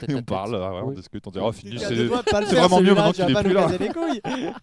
tête 0.00 0.10
Et 0.10 0.14
on 0.14 0.18
tête. 0.18 0.26
parle, 0.26 0.54
ouais, 0.54 0.80
on 0.84 0.88
Oui. 0.88 0.94
discute, 0.94 1.26
on 1.26 1.30
dit 1.30 1.38
oh 1.42 1.52
fini, 1.52 1.72
Tu 1.76 1.84
as 1.84 1.88
c'est 1.88 2.04
vraiment 2.06 2.80
mieux 2.80 2.94
maintenant 2.94 3.12
tu 3.12 3.20
vas 3.20 3.26
qu'il 3.26 3.36
est 3.36 3.42
plus 3.42 3.48
nous 3.50 3.54
là. 3.54 4.54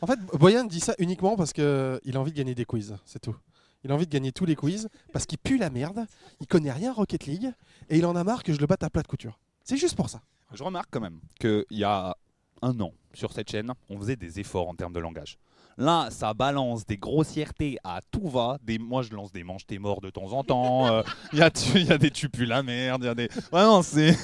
En 0.00 0.06
fait, 0.06 0.18
Boyan 0.38 0.64
dit 0.64 0.78
ça 0.80 0.94
uniquement 0.98 1.34
parce 1.36 1.52
qu'il 1.52 1.64
a 1.64 2.20
envie 2.20 2.30
de 2.30 2.36
gagner 2.36 2.54
des 2.54 2.64
quiz, 2.64 2.94
c'est 3.04 3.18
tout. 3.18 3.34
Il 3.84 3.92
a 3.92 3.94
envie 3.94 4.06
de 4.06 4.10
gagner 4.10 4.32
tous 4.32 4.44
les 4.44 4.56
quiz 4.56 4.88
parce 5.12 5.26
qu'il 5.26 5.38
pue 5.38 5.58
la 5.58 5.70
merde, 5.70 6.06
il 6.40 6.46
connaît 6.46 6.72
rien 6.72 6.92
Rocket 6.92 7.26
League 7.26 7.52
et 7.88 7.98
il 7.98 8.06
en 8.06 8.16
a 8.16 8.24
marre 8.24 8.42
que 8.42 8.52
je 8.52 8.58
le 8.58 8.66
batte 8.66 8.82
à 8.82 8.90
plat 8.90 9.02
de 9.02 9.08
couture. 9.08 9.38
C'est 9.62 9.76
juste 9.76 9.96
pour 9.96 10.08
ça. 10.10 10.22
Je 10.52 10.64
remarque 10.64 10.88
quand 10.90 11.00
même 11.00 11.20
qu'il 11.38 11.64
y 11.70 11.84
a 11.84 12.16
un 12.62 12.80
an 12.80 12.92
sur 13.14 13.32
cette 13.32 13.50
chaîne, 13.50 13.72
on 13.88 13.98
faisait 13.98 14.16
des 14.16 14.40
efforts 14.40 14.68
en 14.68 14.74
termes 14.74 14.92
de 14.92 15.00
langage. 15.00 15.38
Là, 15.80 16.08
ça 16.10 16.34
balance 16.34 16.84
des 16.86 16.96
grossièretés 16.96 17.78
à 17.84 18.00
tout 18.10 18.28
va. 18.28 18.58
Des, 18.64 18.78
moi, 18.78 19.02
je 19.02 19.14
lance 19.14 19.30
des 19.32 19.44
manches 19.44 19.64
t'es 19.64 19.78
mort 19.78 20.00
de 20.00 20.10
temps 20.10 20.32
en 20.32 20.42
temps. 20.42 20.88
euh, 20.88 21.02
Il 21.32 21.38
y, 21.38 21.42
a 21.42 21.50
tu- 21.50 21.78
il 21.78 21.86
y 21.86 21.92
a 21.92 21.98
des 21.98 22.10
tu 22.10 22.28
pues 22.28 22.46
la 22.46 22.64
merde. 22.64 23.02
Il 23.04 23.06
y 23.06 23.08
a 23.08 23.14
des. 23.14 23.28
Ouais, 23.52 23.62
non, 23.62 23.82
c'est. 23.82 24.16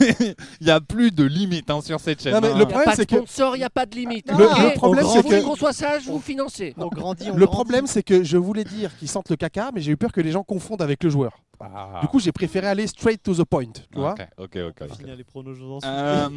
Il 0.60 0.66
y 0.66 0.70
a 0.72 0.80
plus 0.80 1.12
de 1.12 1.22
limite 1.22 1.70
hein, 1.70 1.80
sur 1.80 2.00
cette 2.00 2.20
chaîne. 2.22 2.32
Non, 2.34 2.40
mais 2.40 2.48
hein. 2.48 2.54
le 2.54 2.60
Y 2.60 2.62
a 2.62 2.66
problème, 2.66 2.94
c'est 2.96 3.06
que- 3.06 3.54
il 3.54 3.58
n'y 3.58 3.64
a 3.64 3.70
pas 3.70 3.86
de 3.86 3.94
limite. 3.94 4.30
Le- 4.32 4.36
le 4.38 4.74
problème, 4.74 5.06
c'est 5.12 5.22
que- 5.22 5.44
qu'on 5.44 5.54
soit 5.54 5.72
sage, 5.72 6.02
vous 6.06 6.18
financez. 6.20 6.74
On 6.76 6.88
grandit, 6.88 7.30
on 7.30 7.36
Le 7.36 7.46
grandit. 7.46 7.52
problème, 7.54 7.86
c'est 7.86 8.02
que 8.02 8.24
je 8.24 8.36
voulais 8.36 8.64
dire 8.64 8.90
qu'ils 8.98 9.08
sentent 9.08 9.30
le 9.30 9.36
caca, 9.36 9.70
mais 9.72 9.80
j'ai 9.80 9.92
eu 9.92 9.96
peur 9.96 10.10
que 10.10 10.20
les 10.20 10.32
gens 10.32 10.42
confondent 10.42 10.82
avec 10.82 11.04
le 11.04 11.10
joueur. 11.10 11.38
Ah. 11.60 12.00
Du 12.02 12.08
coup, 12.08 12.20
j'ai 12.20 12.32
préféré 12.32 12.66
aller 12.66 12.86
straight 12.86 13.22
to 13.22 13.34
the 13.34 13.44
point. 13.44 13.72
Tu 13.72 13.98
vois 13.98 14.14
ok, 14.38 14.58
ok. 14.68 14.96
Finir 14.96 15.16
les 15.16 15.24
pronos. 15.24 15.56
Euh. 15.84 16.28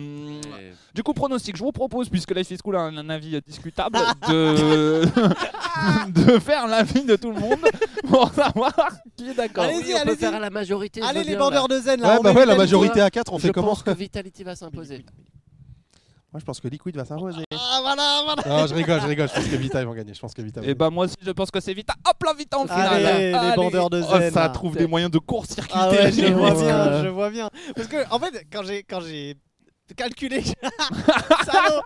Du 0.93 1.03
coup, 1.03 1.13
pronostic, 1.13 1.55
je 1.57 1.63
vous 1.63 1.71
propose, 1.71 2.09
puisque 2.09 2.31
Life 2.35 2.51
is 2.51 2.57
Cool 2.57 2.75
a 2.77 2.81
un, 2.81 2.97
un 2.97 3.09
avis 3.09 3.39
discutable, 3.45 3.97
de, 4.27 5.03
de 6.09 6.39
faire 6.39 6.67
l'avis 6.67 7.03
de 7.03 7.15
tout 7.15 7.31
le 7.31 7.39
monde 7.39 7.59
pour 8.07 8.31
savoir 8.33 8.73
qui 9.15 9.29
est 9.29 9.33
d'accord. 9.33 9.63
Allez-y, 9.65 9.77
Oui, 9.79 9.93
on 9.93 9.95
peut 9.95 10.01
allez-y. 10.09 10.17
faire 10.17 10.35
à 10.35 10.39
la 10.39 10.49
majorité. 10.49 11.01
je 11.01 11.07
Allez 11.07 11.23
les 11.23 11.35
bandeurs 11.35 11.67
là. 11.67 11.75
de 11.75 11.81
zen 11.81 11.99
là. 12.01 12.15
Ouais, 12.15 12.19
bah 12.23 12.33
ouais, 12.33 12.45
la 12.45 12.55
majorité 12.55 13.01
à 13.01 13.09
4, 13.09 13.33
on 13.33 13.39
fait 13.39 13.47
Je 13.47 13.51
comment 13.53 13.67
pense 13.69 13.83
que 13.83 13.91
Vitality 13.91 14.43
va 14.43 14.55
s'imposer. 14.55 15.05
Moi, 16.33 16.39
je 16.41 16.45
pense 16.45 16.59
que 16.59 16.67
Liquid 16.67 16.95
va 16.95 17.05
s'imposer. 17.05 17.43
Ah 17.53 17.79
voilà, 17.81 18.21
voilà. 18.25 18.43
Non, 18.61 18.67
je 18.67 18.73
rigole, 18.73 18.99
je 19.01 19.07
rigole. 19.07 19.29
Je 19.29 19.33
pense 19.33 19.45
que 19.47 19.55
Vita, 19.55 19.79
ils 19.81 19.85
vont 19.87 19.93
gagner. 19.93 20.13
Je 20.13 20.19
pense 20.19 20.33
que 20.33 20.41
Vita. 20.41 20.59
va 20.59 20.65
Et 20.65 20.67
gagner. 20.67 20.75
bah 20.75 20.89
moi 20.89 21.05
aussi 21.05 21.15
je 21.21 21.31
pense 21.31 21.49
que 21.49 21.59
c'est 21.61 21.73
Vita. 21.73 21.93
Hop 22.07 22.21
là 22.25 22.33
Vita 22.37 22.59
en 22.59 22.63
finale. 22.67 23.05
Allez, 23.05 23.31
les 23.31 23.55
bandeurs 23.55 23.89
de 23.89 24.01
Oh, 24.01 24.17
zen, 24.19 24.31
ça 24.33 24.49
trouve 24.49 24.75
des 24.75 24.87
moyens 24.87 25.09
de 25.11 25.19
court-circuiter. 25.19 25.79
Ah 25.79 25.89
ouais, 25.89 26.11
je 26.11 26.25
vois 26.33 26.51
bien, 26.53 27.03
je 27.03 27.07
vois 27.07 27.29
bien. 27.29 27.49
Parce 27.75 27.87
que 27.87 27.97
en 28.13 28.19
fait, 28.19 28.45
quand 28.51 28.63
j'ai 28.63 28.83
quand 28.83 28.99
j'ai 29.01 29.35
calculé, 29.95 30.43
salaud, 31.45 31.81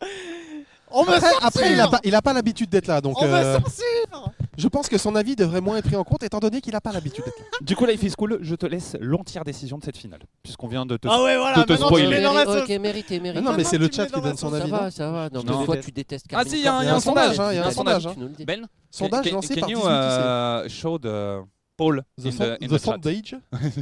on 0.89 1.03
me 1.05 1.09
Après, 1.13 1.19
censure. 1.29 1.45
après, 1.45 1.71
il 1.73 1.79
a 1.79 1.87
pas, 1.87 1.99
il 2.03 2.15
a 2.15 2.21
pas 2.23 2.33
l'habitude 2.33 2.69
d'être 2.69 2.87
là, 2.87 2.99
donc 2.99 3.21
on 3.21 3.25
euh, 3.25 3.57
me 3.59 3.63
censure. 3.63 4.31
Je 4.61 4.67
pense 4.67 4.87
que 4.87 4.97
son 4.97 5.15
avis 5.15 5.35
devrait 5.35 5.59
moins 5.61 5.77
être 5.77 5.85
pris 5.87 5.95
en 5.95 6.03
compte, 6.03 6.21
étant 6.23 6.39
donné 6.39 6.61
qu'il 6.61 6.75
a 6.75 6.81
pas 6.81 6.91
l'habitude 6.91 7.25
d'être 7.25 7.39
là. 7.39 7.45
Du 7.61 7.75
coup 7.75 7.85
Life 7.85 8.03
is 8.03 8.11
Cool, 8.17 8.37
je 8.41 8.55
te 8.55 8.65
laisse 8.65 8.95
l'entière 9.01 9.43
décision 9.43 9.77
de 9.77 9.83
cette 9.83 9.97
finale, 9.97 10.21
puisqu'on 10.43 10.67
vient 10.67 10.85
de 10.85 10.97
te. 10.97 11.07
Ah 11.09 11.23
ouais, 11.23 11.37
voilà. 11.37 11.57
de 11.57 11.63
te 11.63 11.71
maintenant 11.73 11.87
tu 11.89 11.95
spoiler. 11.95 12.07
mets 12.17 12.21
dans 12.21 12.33
la 12.33 12.45
Méri- 12.45 12.59
sauce. 12.59 12.69
Ok, 12.69 12.79
mérité, 12.81 13.19
mérité. 13.19 13.41
Non, 13.43 13.53
mais 13.57 13.63
c'est 13.63 13.77
le 13.77 13.89
chat 13.91 14.05
qui 14.07 14.21
donne 14.21 14.37
son 14.37 14.49
sauce. 14.49 14.57
Ça 14.59 14.63
avis. 14.63 14.71
va, 14.71 14.83
non 14.85 14.91
ça 14.91 15.11
va. 15.11 15.29
Non, 15.31 15.43
Non. 15.43 15.59
mais 15.61 15.65
toi, 15.65 15.77
tu 15.77 15.91
détestes 15.91 16.27
Ah 16.31 16.43
si, 16.45 16.57
il 16.59 16.63
y 16.63 16.67
a 16.67 16.75
un, 16.75 16.83
Il 16.83 16.85
y 16.85 16.89
a 16.89 16.95
un 16.95 16.99
sondage, 16.99 17.39
hein, 17.39 17.51
il 17.51 17.55
y 17.55 17.59
a 17.59 17.65
un 17.67 17.71
sondage, 17.71 18.05
hein. 18.07 18.15
Ben, 18.45 18.67
Sondage 18.91 19.25
can, 19.29 19.35
lancé 19.35 19.55
can 19.55 19.61
par 19.61 19.69
you 19.69 19.79
18 19.79 19.87
uh, 19.87 20.69
show 20.69 20.97
the 20.99 21.43
poll 21.77 22.03
The, 22.21 22.25
in 22.27 22.67
the, 22.67 22.77
sondage 22.77 23.35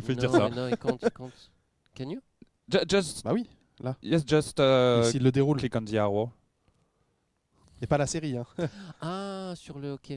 Fais 0.06 0.16
dire 0.16 0.32
Non, 0.32 0.38
ça. 0.40 0.50
Non, 0.50 0.68
il 0.70 0.78
compte, 0.78 1.02
il 1.04 1.12
compte. 1.12 1.52
Can 1.98 2.10
you 2.10 2.20
Ju- 2.72 2.80
Just, 2.88 3.24
Bah 3.24 3.32
oui, 3.34 3.48
yes, 4.04 4.24
just 4.26 4.60
uh, 4.60 5.04
s'il 5.10 5.24
le 5.24 5.32
déroule. 5.32 5.58
click 5.58 5.76
on 5.76 5.84
the 5.84 5.96
arrow 5.96 6.30
Et 7.82 7.88
pas 7.88 7.98
la 7.98 8.06
série, 8.08 8.38
hein. 8.38 8.46
Ah, 9.02 9.54
sur 9.56 9.80
le 9.80 9.94
OK. 9.94 10.12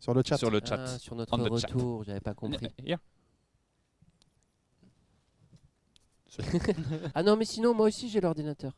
Sur 0.00 0.14
le 0.14 0.22
chat. 0.24 0.36
sur 0.38 0.50
le 0.50 0.60
chat. 0.64 0.76
Ah, 0.78 0.98
sur 0.98 1.14
notre 1.14 1.32
On 1.38 1.56
chat. 1.58 1.66
retour, 1.68 2.04
j'avais 2.04 2.20
pas 2.20 2.34
compris. 2.34 2.68
Ah 7.14 7.22
non, 7.22 7.36
mais 7.36 7.44
sinon, 7.44 7.74
moi 7.74 7.86
aussi, 7.86 8.08
j'ai 8.08 8.20
l'ordinateur. 8.20 8.72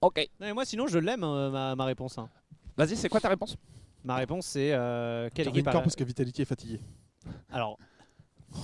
Ok. 0.00 0.18
Non, 0.40 0.46
mais 0.46 0.52
moi 0.54 0.64
sinon 0.64 0.86
je 0.86 0.98
l'aime 0.98 1.24
euh, 1.24 1.50
ma, 1.50 1.74
ma 1.74 1.84
réponse. 1.84 2.18
hein. 2.18 2.28
Vas-y, 2.76 2.96
c'est 2.96 3.08
quoi 3.08 3.20
ta 3.20 3.28
réponse? 3.30 3.56
Ma 4.04 4.16
réponse 4.16 4.46
c'est 4.46 4.72
euh, 4.72 5.28
quelle 5.34 5.46
Carmine 5.46 5.58
équipe 5.60 5.68
a- 5.68 5.72
Corp 5.72 5.84
parce 5.84 5.96
que 5.96 6.04
Vitality 6.04 6.42
est 6.42 6.46
fatigué. 6.46 6.80
Alors. 7.50 7.78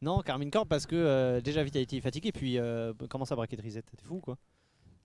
Non, 0.00 0.20
Carmine 0.22 0.50
Corp 0.50 0.68
parce 0.68 0.84
que 0.84 0.96
euh, 0.96 1.40
déjà 1.40 1.62
Vitality 1.62 1.98
est 1.98 2.00
fatigué, 2.00 2.32
puis 2.32 2.58
euh, 2.58 2.92
comment 3.08 3.24
ça 3.24 3.36
braquer 3.36 3.54
Reset 3.54 3.82
T'es 3.82 4.02
fou 4.02 4.18
quoi 4.18 4.36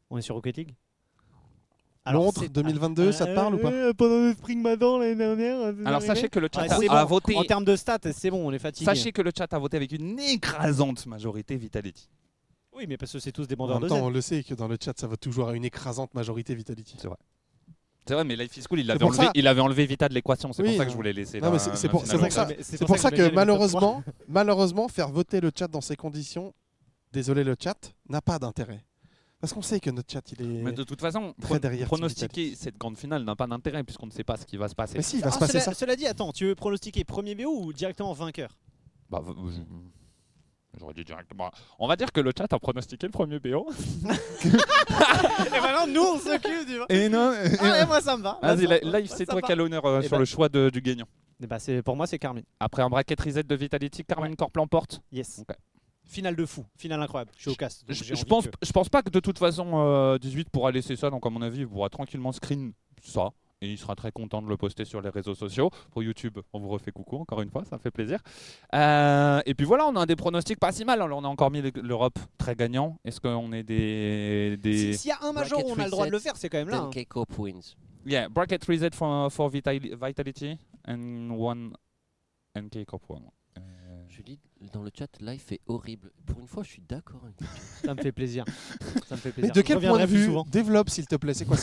On 0.09 0.17
est 0.17 0.23
sur 0.23 0.33
Rocket 0.33 0.57
League? 0.57 0.73
Londres 2.13 2.41
c'est- 2.41 2.49
2022, 2.49 3.11
ça 3.11 3.25
te 3.25 3.33
parle 3.35 3.55
ou 3.55 3.57
pas 3.59 3.71
euh, 3.71 3.93
Pendant 3.93 4.19
le 4.27 4.33
Spring 4.33 4.61
Madan 4.61 4.97
l'année 4.99 5.15
dernière. 5.15 5.73
c'est 5.77 5.85
Alors 5.87 6.01
sachez 6.01 6.29
que 6.29 6.39
le 6.39 6.49
chat 6.53 6.61
Ouais, 6.61 6.71
a, 6.71 6.77
c'est 7.01 7.05
voté. 7.07 7.35
En 7.35 7.43
termes 7.43 7.65
de 7.65 7.75
stats, 7.75 7.97
c'est 8.11 8.29
bon, 8.31 8.47
on 8.47 8.51
est 8.51 8.59
fatigué. 8.59 8.85
Sachez 8.85 9.11
que 9.11 9.21
le 9.21 9.31
chat 9.37 9.51
a 9.53 9.59
voté 9.59 9.77
avec 9.77 9.91
une 9.91 10.19
écrasante 10.19 11.05
majorité 11.05 11.55
Vitality. 11.55 12.09
Oui, 12.73 12.85
mais 12.87 12.97
parce 12.97 13.11
que 13.11 13.19
c'est 13.19 13.31
tous 13.31 13.47
des 13.47 13.55
En 13.55 13.57
bandeurs 13.57 13.79
même 13.79 13.83
de 13.83 13.89
temps, 13.89 13.99
Z. 13.99 14.03
on 14.03 14.09
le 14.09 14.21
sait 14.21 14.43
que 14.43 14.53
dans 14.53 14.67
le 14.67 14.77
chat, 14.83 14.93
ça 14.99 15.07
va 15.07 15.17
toujours 15.17 15.49
à 15.49 15.55
une 15.55 15.65
écrasante 15.65 16.13
majorité 16.13 16.53
Vitality. 16.53 16.97
C'est 18.05 18.13
vrai, 18.13 18.23
mais 18.23 18.35
Life 18.37 18.55
is 18.55 18.63
Cool, 18.69 18.79
il 18.79 18.89
avait, 18.91 19.03
enlevé, 19.03 19.17
ça- 19.25 19.31
il 19.35 19.47
avait 19.47 19.59
enlevé 19.59 19.85
Vita 19.85 20.07
de 20.07 20.13
l'équation. 20.13 20.53
C'est 20.53 20.61
Oui, 20.63 20.69
pour 20.69 20.77
ça 20.77 20.85
que 20.85 20.91
je 20.91 20.95
voulais 20.95 21.11
laisser. 21.11 21.39
Non, 21.41 21.47
la- 21.47 21.51
mais 21.53 21.59
c'est- 21.59 21.75
c'est 21.75 21.89
pour- 21.89 22.05
c'est 22.05 22.17
ça- 22.29 22.47
C'est 22.61 22.85
pour 22.85 22.95
que 22.95 23.01
top 23.25 23.33
malheureusement, 23.33 24.01
malheureusement, 24.29 24.87
faire 24.87 25.09
voter 25.09 25.41
le 25.41 25.51
chat 25.53 25.67
dans 25.67 25.81
ces 25.81 25.97
conditions, 25.97 26.53
désolé 27.11 27.43
le 27.43 27.55
chat, 27.61 27.75
n'a 28.07 28.21
pas 28.21 28.39
d'intérêt. 28.39 28.81
Parce 29.39 29.53
qu'on 29.53 29.61
sait 29.61 29.79
que 29.79 29.89
notre 29.91 30.11
chat, 30.11 30.23
il 30.31 30.41
est. 30.41 30.63
Mais 30.63 30.71
de 30.71 30.83
toute 30.83 30.99
façon, 30.99 31.35
Très 31.41 31.59
derrière 31.59 31.85
pronostiquer 31.87 32.55
cette 32.55 32.77
grande 32.77 32.97
finale 32.97 33.23
n'a 33.23 33.35
pas 33.35 33.45
d'intérêt 33.45 33.83
puisqu'on 33.83 34.07
ne 34.07 34.11
sait 34.11 34.23
pas 34.23 34.35
ce 34.37 34.45
qui 34.45 34.57
va 34.57 34.67
se 34.67 34.73
passer. 34.75 34.97
Mais 34.97 35.03
si, 35.03 35.17
il 35.17 35.21
va 35.21 35.27
Ah, 35.27 35.31
se 35.31 35.39
passer 35.39 35.51
cela, 35.59 35.61
ça. 35.61 35.73
cela 35.75 35.95
dit, 35.95 36.07
attends, 36.07 36.31
tu 36.31 36.45
veux 36.45 36.55
pronostiquer 36.55 37.03
premier 37.03 37.35
BO 37.35 37.49
ou 37.65 37.71
directement 37.73 38.13
vainqueur? 38.13 38.49
Bah, 39.09 39.21
J'aurais 40.79 40.93
dit 40.93 41.03
directement. 41.05 41.49
On 41.79 41.87
va 41.87 41.95
dire 41.95 42.11
que 42.11 42.19
le 42.19 42.31
chat 42.37 42.51
a 42.51 42.59
pronostiqué 42.59 43.07
le 43.07 43.11
premier 43.11 43.39
BO. 43.39 43.67
Et 44.45 45.59
maintenant, 45.59 45.87
nous, 45.87 46.01
on 46.01 46.19
s'occupe 46.19 46.65
du. 46.67 46.79
Et 46.89 47.09
non. 47.09 47.33
Ah 47.59 47.63
ouais, 47.63 47.85
moi, 47.85 48.01
ça 48.01 48.17
me 48.17 48.23
va. 48.23 48.39
Vas-y, 48.41 48.67
live, 48.83 49.07
c'est 49.07 49.25
toi 49.25 49.41
qui 49.41 49.51
as 49.51 49.55
l'honneur 49.55 49.85
euh, 49.85 49.99
Eh 50.01 50.07
sur 50.07 50.11
ben- 50.11 50.19
le 50.19 50.25
choix 50.25 50.49
de- 50.49 50.69
du 50.69 50.81
gagnant. 50.81 51.07
C'est- 51.59 51.81
pour 51.83 51.95
moi, 51.95 52.07
c'est 52.07 52.19
Carmine. 52.19 52.43
Après 52.59 52.81
un 52.81 52.89
bracket 52.89 53.19
reset 53.19 53.43
de 53.43 53.55
Vitality, 53.55 54.03
Carmine 54.03 54.35
Corp 54.35 54.55
l'emporte. 54.57 55.01
Yes. 55.11 55.39
Ok. 55.47 55.55
Finale 56.07 56.35
de 56.35 56.45
fou, 56.45 56.65
finale 56.77 57.01
incroyable. 57.01 57.31
Je 57.35 57.41
suis 57.41 57.51
au 57.51 57.55
cast. 57.55 57.83
Je, 57.89 58.23
pense, 58.25 58.45
que- 58.47 58.51
je 58.65 58.71
pense 58.71 58.89
pas 58.89 59.01
que 59.03 59.09
de 59.09 59.19
toute 59.19 59.37
façon 59.37 59.71
euh, 59.75 60.17
18 60.17 60.49
pourra 60.49 60.71
laisser 60.71 60.95
ça, 60.95 61.09
donc 61.09 61.25
à 61.25 61.29
mon 61.29 61.41
avis, 61.41 61.59
il 61.59 61.67
pourra 61.67 61.89
tranquillement 61.89 62.31
screen 62.31 62.73
ça. 63.03 63.29
Et 63.59 63.71
il 63.71 63.77
sera 63.79 63.95
très 63.95 64.11
content 64.11 64.39
de 64.43 64.47
le 64.47 64.55
poster 64.55 64.85
sur 64.85 65.01
les 65.01 65.09
réseaux 65.09 65.33
sociaux. 65.33 65.71
Pour 65.91 66.03
YouTube, 66.03 66.37
on 66.53 66.59
vous 66.59 66.69
refait 66.69 66.91
coucou 66.91 67.17
encore 67.17 67.41
une 67.41 67.49
fois, 67.49 67.65
ça 67.65 67.75
me 67.77 67.81
fait 67.81 67.89
plaisir. 67.89 68.19
Euh, 68.75 69.41
et 69.47 69.53
puis 69.55 69.65
voilà, 69.65 69.87
on 69.87 69.95
a 69.95 70.05
des 70.05 70.15
pronostics 70.15 70.59
pas 70.59 70.71
si 70.71 70.85
mal. 70.85 71.01
Alors 71.01 71.17
on 71.19 71.23
a 71.23 71.27
encore 71.27 71.49
mis 71.51 71.61
l'Europe 71.81 72.19
très 72.37 72.55
gagnant. 72.55 72.99
Est-ce 73.03 73.19
qu'on 73.19 73.51
est 73.53 73.63
des. 73.63 74.57
des... 74.57 74.93
Si- 74.93 74.99
S'il 74.99 75.09
y 75.09 75.11
a 75.11 75.17
un 75.23 75.31
major 75.33 75.65
où 75.65 75.71
on 75.71 75.79
a 75.79 75.85
le 75.85 75.89
droit 75.89 76.05
de 76.05 76.11
le 76.11 76.19
faire, 76.19 76.35
c'est 76.37 76.49
quand 76.49 76.59
même 76.59 76.69
là. 76.69 76.77
hein. 76.81 76.89
10K 76.93 77.07
Cope 77.07 77.37
wins. 77.39 77.75
Yeah, 78.05 78.29
bracket 78.29 78.63
reset 78.65 78.91
for, 78.93 79.31
for 79.31 79.49
Vitali- 79.49 79.93
Vitality 79.95 80.57
and 80.87 81.31
one 81.31 81.73
NK 82.57 82.85
Corp 82.85 83.09
one. 83.09 83.23
Euh, 83.57 84.05
dis 84.23 84.39
dans 84.73 84.81
le 84.83 84.91
chat, 84.97 85.07
live 85.21 85.41
est 85.51 85.61
horrible. 85.67 86.11
Pour 86.25 86.39
une 86.39 86.47
fois, 86.47 86.63
je 86.63 86.69
suis 86.69 86.81
d'accord. 86.87 87.21
avec 87.23 87.37
toi. 87.37 87.47
Ça 87.85 87.93
me 87.93 88.01
fait 88.01 88.11
plaisir. 88.11 88.43
Ça 89.07 89.15
me 89.15 89.19
fait 89.19 89.29
Mais 89.29 89.33
plaisir. 89.33 89.53
de 89.53 89.59
Je 89.59 89.65
quel 89.65 89.79
point 89.79 89.99
de 89.99 90.05
vue 90.05 90.25
souvent. 90.25 90.45
Développe, 90.49 90.89
s'il 90.89 91.05
te 91.07 91.15
plaît? 91.15 91.33
C'est 91.33 91.45
quoi? 91.45 91.57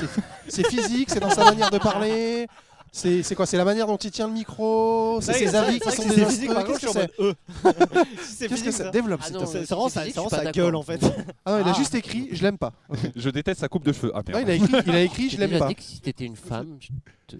C'est 0.48 0.66
physique? 0.68 1.10
C'est 1.10 1.20
dans 1.20 1.30
sa 1.30 1.44
manière 1.44 1.70
de 1.70 1.78
parler? 1.78 2.46
C'est 2.92 3.34
quoi? 3.34 3.44
C'est 3.46 3.56
la 3.56 3.64
manière 3.64 3.88
dont 3.88 3.96
il 3.96 4.10
tient 4.12 4.28
le 4.28 4.32
micro? 4.32 5.18
C'est 5.20 5.32
ses 5.32 5.54
avis 5.56 5.80
qui 5.80 5.90
sont 5.90 6.02
C'est 6.02 6.14
des 6.14 6.24
physique, 6.26 6.54
par 6.54 6.64
contre, 6.64 6.78
Qu'est-ce 6.78 6.92
que 6.94 7.00
c'est? 7.00 7.20
euh. 7.20 7.34
C'est 8.22 8.46
Qu'est-ce 8.48 8.62
que 8.64 8.70
ça. 8.70 8.90
Développe, 8.90 9.20
Ah 9.22 9.26
s'il 9.26 9.34
te 9.36 9.40
non, 9.42 9.50
plaît? 9.50 9.60
C'est 9.66 9.74
vraiment 10.12 10.28
sa 10.28 10.52
gueule 10.52 10.76
en 10.76 10.82
fait. 10.82 11.00
Ah 11.44 11.52
non, 11.52 11.60
il 11.64 11.68
a 11.68 11.72
Ah. 11.72 11.76
juste 11.76 11.94
écrit 11.96 12.28
Je 12.30 12.42
l'aime 12.44 12.56
pas. 12.58 12.72
Je 13.16 13.30
déteste 13.30 13.60
sa 13.60 13.68
coupe 13.68 13.84
de 13.84 13.92
cheveux. 13.92 14.12
Ah 14.14 14.22
il 14.28 14.34
a 14.48 14.54
écrit, 14.54 14.72
il 14.86 14.94
a 14.94 15.02
écrit 15.02 15.28
Je 15.30 15.38
l'aime 15.38 15.58
pas. 15.58 15.68
dit 15.68 15.74
que 15.74 15.82
si 15.82 16.00
t'étais 16.00 16.24
une 16.24 16.36
femme, 16.36 16.76
je- 16.80 17.36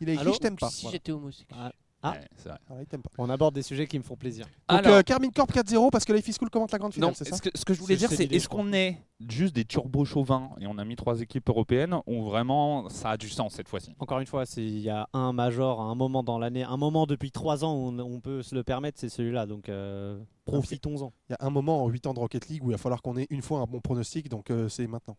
Il 0.00 0.10
a 0.10 0.12
écrit 0.14 0.32
Je 0.34 0.38
t'aime 0.38 0.56
pas. 0.56 0.70
si 0.70 0.88
j'étais 0.90 1.12
homosexuel. 1.12 1.72
Ah. 2.02 2.12
Ouais, 2.12 2.20
c'est 2.36 2.48
vrai. 2.48 2.58
Pas. 2.68 2.98
On 3.18 3.28
aborde 3.28 3.54
des 3.56 3.62
sujets 3.62 3.86
qui 3.88 3.98
me 3.98 4.04
font 4.04 4.14
plaisir. 4.16 4.44
Donc 4.68 4.78
Alors, 4.78 4.98
euh, 4.98 5.02
Carmine 5.02 5.32
Corp 5.32 5.50
4-0 5.52 5.90
parce 5.90 6.04
que 6.04 6.12
Life 6.12 6.28
is 6.28 6.34
Cool 6.34 6.48
commente 6.48 6.70
la 6.70 6.78
grande 6.78 6.94
finale, 6.94 7.10
non, 7.10 7.14
c'est 7.14 7.24
ça 7.24 7.36
ce 7.36 7.42
que, 7.42 7.50
ce 7.52 7.64
que 7.64 7.74
je 7.74 7.80
voulais 7.80 7.96
dire, 7.96 8.08
c'est 8.08 8.32
est-ce 8.32 8.48
qu'on 8.48 8.72
est 8.72 8.98
juste 9.28 9.52
des 9.54 9.64
turbo 9.64 10.04
chauvins 10.04 10.50
et 10.60 10.68
on 10.68 10.78
a 10.78 10.84
mis 10.84 10.94
trois 10.94 11.20
équipes 11.20 11.48
européennes 11.48 11.96
ou 12.06 12.22
vraiment 12.24 12.88
ça 12.88 13.10
a 13.10 13.16
du 13.16 13.28
sens 13.28 13.54
cette 13.54 13.68
fois-ci? 13.68 13.96
Encore 13.98 14.20
une 14.20 14.26
fois, 14.26 14.46
c'est- 14.46 14.62
il 14.64 14.78
y 14.78 14.90
a 14.90 15.08
un 15.12 15.32
major 15.32 15.80
à 15.80 15.84
un 15.84 15.96
moment 15.96 16.22
dans 16.22 16.38
l'année, 16.38 16.62
un 16.62 16.76
moment 16.76 17.04
depuis 17.06 17.32
trois 17.32 17.64
ans 17.64 17.74
où 17.74 17.88
on, 17.88 17.98
on 17.98 18.20
peut 18.20 18.42
se 18.42 18.54
le 18.54 18.62
permettre, 18.62 19.00
c'est 19.00 19.08
celui-là. 19.08 19.46
Donc 19.46 19.68
euh, 19.68 20.20
profitons-en. 20.44 21.12
Il 21.28 21.32
y 21.32 21.34
a 21.34 21.44
un 21.46 21.50
moment 21.50 21.82
en 21.84 21.88
8 21.88 22.06
ans 22.06 22.14
de 22.14 22.20
Rocket 22.20 22.48
League 22.48 22.62
où 22.64 22.68
il 22.70 22.72
va 22.72 22.78
falloir 22.78 23.02
qu'on 23.02 23.16
ait 23.16 23.26
une 23.30 23.42
fois 23.42 23.58
un 23.58 23.64
bon 23.64 23.80
pronostic, 23.80 24.28
donc 24.28 24.50
euh, 24.50 24.68
c'est 24.68 24.86
maintenant. 24.86 25.16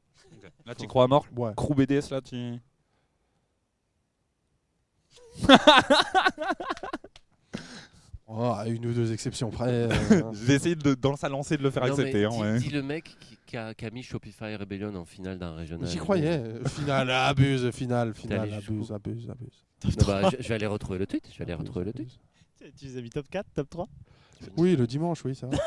Là, 0.65 0.76
tu 0.76 0.88
crois 0.88 1.03
à 1.03 1.07
mort? 1.07 1.26
Ouais. 1.35 1.51
Crew 1.57 1.73
BDS, 1.76 2.10
là, 2.11 2.22
tu. 2.22 2.60
Oh, 8.31 8.53
à 8.55 8.67
une 8.67 8.85
ou 8.85 8.93
deux 8.93 9.11
exceptions 9.11 9.49
près. 9.49 9.67
euh, 9.69 9.89
J'ai 10.45 10.53
essayé 10.53 10.75
de, 10.75 10.93
dans 10.93 11.15
sa 11.15 11.29
lancée 11.29 11.57
de 11.57 11.63
le 11.63 11.71
faire 11.71 11.81
Non, 11.87 11.95
mais 11.97 12.03
accepter. 12.03 12.25
hein, 12.25 12.29
dis, 12.29 12.37
ouais. 12.39 12.59
dis 12.59 12.69
le 12.69 12.83
mec 12.83 13.15
qui, 13.19 13.37
qui 13.47 13.57
a, 13.57 13.73
qui 13.73 13.85
a 13.87 13.89
mis 13.89 14.03
Shopify 14.03 14.55
Rebellion 14.55 14.93
en 14.95 15.03
finale 15.05 15.39
d'un 15.39 15.55
régional. 15.55 15.87
J'y 15.89 15.97
croyais. 15.97 16.37
euh, 16.37 16.63
Finale, 16.65 17.09
abuse, 17.09 17.71
finale, 17.71 18.13
finale, 18.13 18.41
allé 18.41 18.53
abuse, 18.53 18.91
abuse, 18.91 19.27
abuse. 19.31 19.65
Non, 19.83 20.05
bah, 20.05 20.29
je, 20.29 20.43
je 20.43 20.47
vais 20.47 20.53
aller 20.55 20.67
retrouver 20.67 20.99
le 20.99 21.07
tweet. 21.07 21.27
Je 21.33 21.37
vais 21.39 21.45
aller 21.45 21.55
retrouver 21.55 21.85
le 21.85 21.93
tweet. 21.93 22.19
Tu 22.77 22.85
les 22.85 22.97
as 22.97 23.01
mis 23.01 23.09
top 23.09 23.27
4, 23.31 23.47
top 23.55 23.67
3 23.67 23.87
Oui, 24.57 24.75
le 24.75 24.85
dimanche, 24.85 25.25
oui, 25.25 25.33
ça 25.33 25.47
va. 25.47 25.57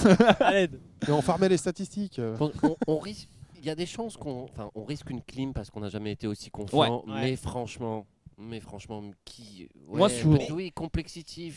On 1.08 1.20
farmait 1.20 1.48
les 1.50 1.56
statistiques. 1.58 2.18
euh. 2.20 2.36
Bon, 2.36 2.52
on, 2.62 2.76
on 2.86 2.98
risque. 2.98 3.28
Il 3.58 3.64
y 3.66 3.70
a 3.70 3.74
des 3.74 3.86
chances 3.86 4.16
qu'on, 4.16 4.44
enfin, 4.44 4.70
on 4.74 4.84
risque 4.84 5.10
une 5.10 5.22
clim 5.22 5.52
parce 5.52 5.70
qu'on 5.70 5.80
n'a 5.80 5.88
jamais 5.88 6.12
été 6.12 6.26
aussi 6.26 6.50
confiant. 6.50 7.02
Ouais. 7.06 7.20
Mais 7.20 7.36
franchement, 7.36 8.06
mais 8.38 8.60
franchement, 8.60 9.02
qui 9.24 9.68
ouais, 9.88 9.98
Moi, 9.98 10.08
sur- 10.08 10.28
oui. 10.52 10.72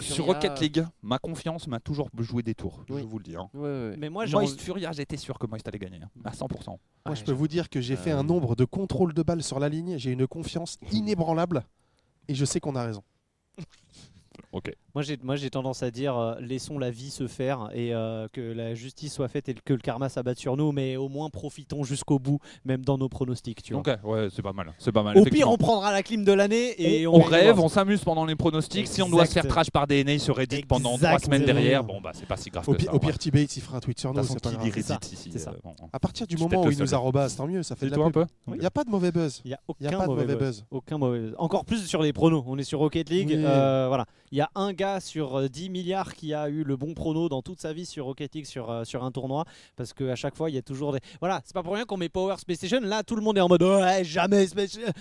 Sur. 0.01 0.25
Rocket 0.25 0.59
League, 0.59 0.83
ma 1.03 1.19
confiance 1.19 1.67
m'a 1.67 1.79
toujours 1.79 2.09
joué 2.17 2.41
des 2.41 2.55
tours. 2.55 2.83
Je 2.87 2.93
vous 2.95 3.17
le 3.19 3.23
dis. 3.23 3.35
hein. 3.35 3.49
Ouais, 3.53 3.61
ouais. 3.61 3.95
mais 3.97 4.09
moi 4.09 4.25
j'ai 4.25 4.33
Moist 4.33 4.59
Furia, 4.59 4.91
j'étais 4.91 5.17
sûr 5.17 5.37
que 5.37 5.45
Moist 5.45 5.67
allait 5.67 5.77
gagner. 5.79 5.99
hein, 6.01 6.09
À 6.23 6.31
100%. 6.31 6.47
Moi, 6.67 6.79
Ouais, 7.07 7.15
je 7.15 7.23
peux 7.23 7.31
vous 7.31 7.47
dire 7.47 7.69
que 7.69 7.81
j'ai 7.81 7.95
fait 7.95 8.11
Euh, 8.11 8.19
un 8.19 8.23
nombre 8.23 8.55
de 8.55 8.65
contrôles 8.65 9.13
de 9.13 9.21
balles 9.23 9.43
sur 9.43 9.59
la 9.59 9.69
ligne. 9.69 9.97
J'ai 9.97 10.11
une 10.11 10.25
confiance 10.27 10.77
inébranlable. 10.91 11.63
Et 12.27 12.33
je 12.35 12.45
sais 12.45 12.59
qu'on 12.59 12.75
a 12.75 12.83
raison. 12.83 13.03
Ok. 14.53 14.71
Moi 14.95 15.01
j'ai 15.01 15.17
moi 15.23 15.37
j'ai 15.37 15.49
tendance 15.49 15.81
à 15.81 15.91
dire 15.91 16.17
euh, 16.17 16.35
laissons 16.41 16.77
la 16.77 16.91
vie 16.91 17.09
se 17.09 17.27
faire 17.27 17.69
et 17.73 17.93
euh, 17.93 18.27
que 18.33 18.41
la 18.41 18.75
justice 18.75 19.13
soit 19.13 19.29
faite 19.29 19.47
et 19.47 19.53
que 19.53 19.71
le 19.73 19.79
karma 19.79 20.09
s'abatte 20.09 20.37
sur 20.39 20.57
nous, 20.57 20.73
mais 20.73 20.97
au 20.97 21.07
moins 21.07 21.29
profitons 21.29 21.83
jusqu'au 21.83 22.19
bout, 22.19 22.39
même 22.65 22.83
dans 22.83 22.97
nos 22.97 23.07
pronostics. 23.07 23.63
Tu 23.63 23.73
vois. 23.73 23.81
Ok, 23.81 23.97
ouais, 24.03 24.27
c'est 24.35 24.41
pas 24.41 24.51
mal. 24.51 24.73
C'est 24.77 24.91
pas 24.91 25.03
mal. 25.03 25.17
Au 25.17 25.23
pire, 25.23 25.49
on 25.49 25.55
prendra 25.57 25.93
la 25.93 26.03
clim 26.03 26.25
de 26.25 26.33
l'année 26.33 26.75
et 26.81 27.07
on, 27.07 27.13
on, 27.13 27.15
on 27.15 27.19
gagne 27.21 27.29
rêve, 27.47 27.59
on 27.61 27.69
s'amuse 27.69 28.03
pendant 28.03 28.25
les 28.25 28.35
pronostics. 28.35 28.87
Si 28.87 29.01
on 29.01 29.09
doit 29.09 29.25
se 29.25 29.31
faire 29.31 29.43
Exact. 29.45 29.53
trash 29.53 29.69
par 29.71 29.87
DNA 29.87 30.19
sur 30.19 30.35
Reddit 30.35 30.63
pendant 30.67 30.97
trois 30.97 31.19
semaines 31.19 31.45
derrière, 31.45 31.83
bon 31.85 32.01
bah 32.01 32.11
c'est 32.13 32.25
pas 32.27 32.35
si 32.37 32.49
grave 32.49 32.67
Au, 32.67 32.73
que 32.73 32.77
pi- 32.77 32.85
ça. 32.85 32.93
au 32.93 32.99
pire. 32.99 33.17
T-Bates, 33.17 33.55
il 33.55 33.61
fera 33.61 33.77
un 33.77 33.79
tweet 33.79 33.99
sur 33.99 34.13
nous. 34.13 34.21
C'est 34.23 34.41
pas 34.41 34.49
qui 34.49 34.55
grave. 34.69 34.81
ça, 34.81 34.93
Reddit 34.95 35.13
ici 35.13 35.39
ça. 35.39 35.51
euh, 35.51 35.53
bon, 35.63 35.73
bon. 35.79 35.89
À 35.93 35.99
partir 35.99 36.27
du 36.27 36.35
moment 36.35 36.63
où 36.65 36.71
il 36.71 36.77
nous 36.77 36.93
arrobase, 36.93 37.37
tant 37.37 37.47
mieux. 37.47 37.63
Ça 37.63 37.75
fait 37.77 37.89
de 37.89 37.95
la 37.95 38.03
un 38.03 38.11
peu. 38.11 38.25
Il 38.49 38.59
n'y 38.59 38.65
a 38.65 38.71
pas 38.71 38.83
de 38.83 38.89
mauvais 38.89 39.11
buzz. 39.13 39.41
Il 39.45 39.49
n'y 39.49 39.53
a 39.53 39.59
aucun 39.67 39.87
a 39.87 39.91
pas 39.97 40.07
de 40.07 40.11
mauvais 40.11 40.35
buzz. 40.35 40.65
Aucun 40.71 40.97
mauvais. 40.97 41.29
Encore 41.37 41.63
plus 41.63 41.85
sur 41.85 42.01
les 42.01 42.11
pronos. 42.11 42.43
On 42.47 42.57
est 42.57 42.63
sur 42.65 42.79
Rocket 42.79 43.09
League. 43.09 43.39
Voilà. 43.39 44.05
Il 44.31 44.37
y 44.37 44.41
a 44.41 44.49
un 44.55 44.71
gars 44.71 44.99
sur 45.01 45.35
euh, 45.39 45.47
10 45.49 45.69
milliards 45.69 46.13
qui 46.15 46.33
a 46.33 46.47
eu 46.47 46.63
le 46.63 46.77
bon 46.77 46.93
prono 46.93 47.27
dans 47.27 47.41
toute 47.41 47.59
sa 47.59 47.73
vie 47.73 47.85
sur 47.85 48.05
Rocket 48.05 48.33
League 48.33 48.45
sur, 48.45 48.69
euh, 48.71 48.83
sur 48.85 49.03
un 49.03 49.11
tournoi. 49.11 49.43
Parce 49.75 49.91
qu'à 49.93 50.15
chaque 50.15 50.35
fois, 50.37 50.49
il 50.49 50.55
y 50.55 50.57
a 50.57 50.61
toujours 50.61 50.93
des. 50.93 50.99
Voilà, 51.19 51.41
c'est 51.43 51.53
pas 51.53 51.63
pour 51.63 51.73
rien 51.73 51.85
qu'on 51.85 51.97
met 51.97 52.09
Power 52.09 52.35
Space 52.37 52.57
Station. 52.57 52.79
Là, 52.81 53.03
tout 53.03 53.15
le 53.15 53.21
monde 53.21 53.37
est 53.37 53.41
en 53.41 53.49
mode 53.49 53.63
ouais, 53.63 54.03
jamais 54.05 54.47
Space 54.47 54.71
Station. 54.71 54.91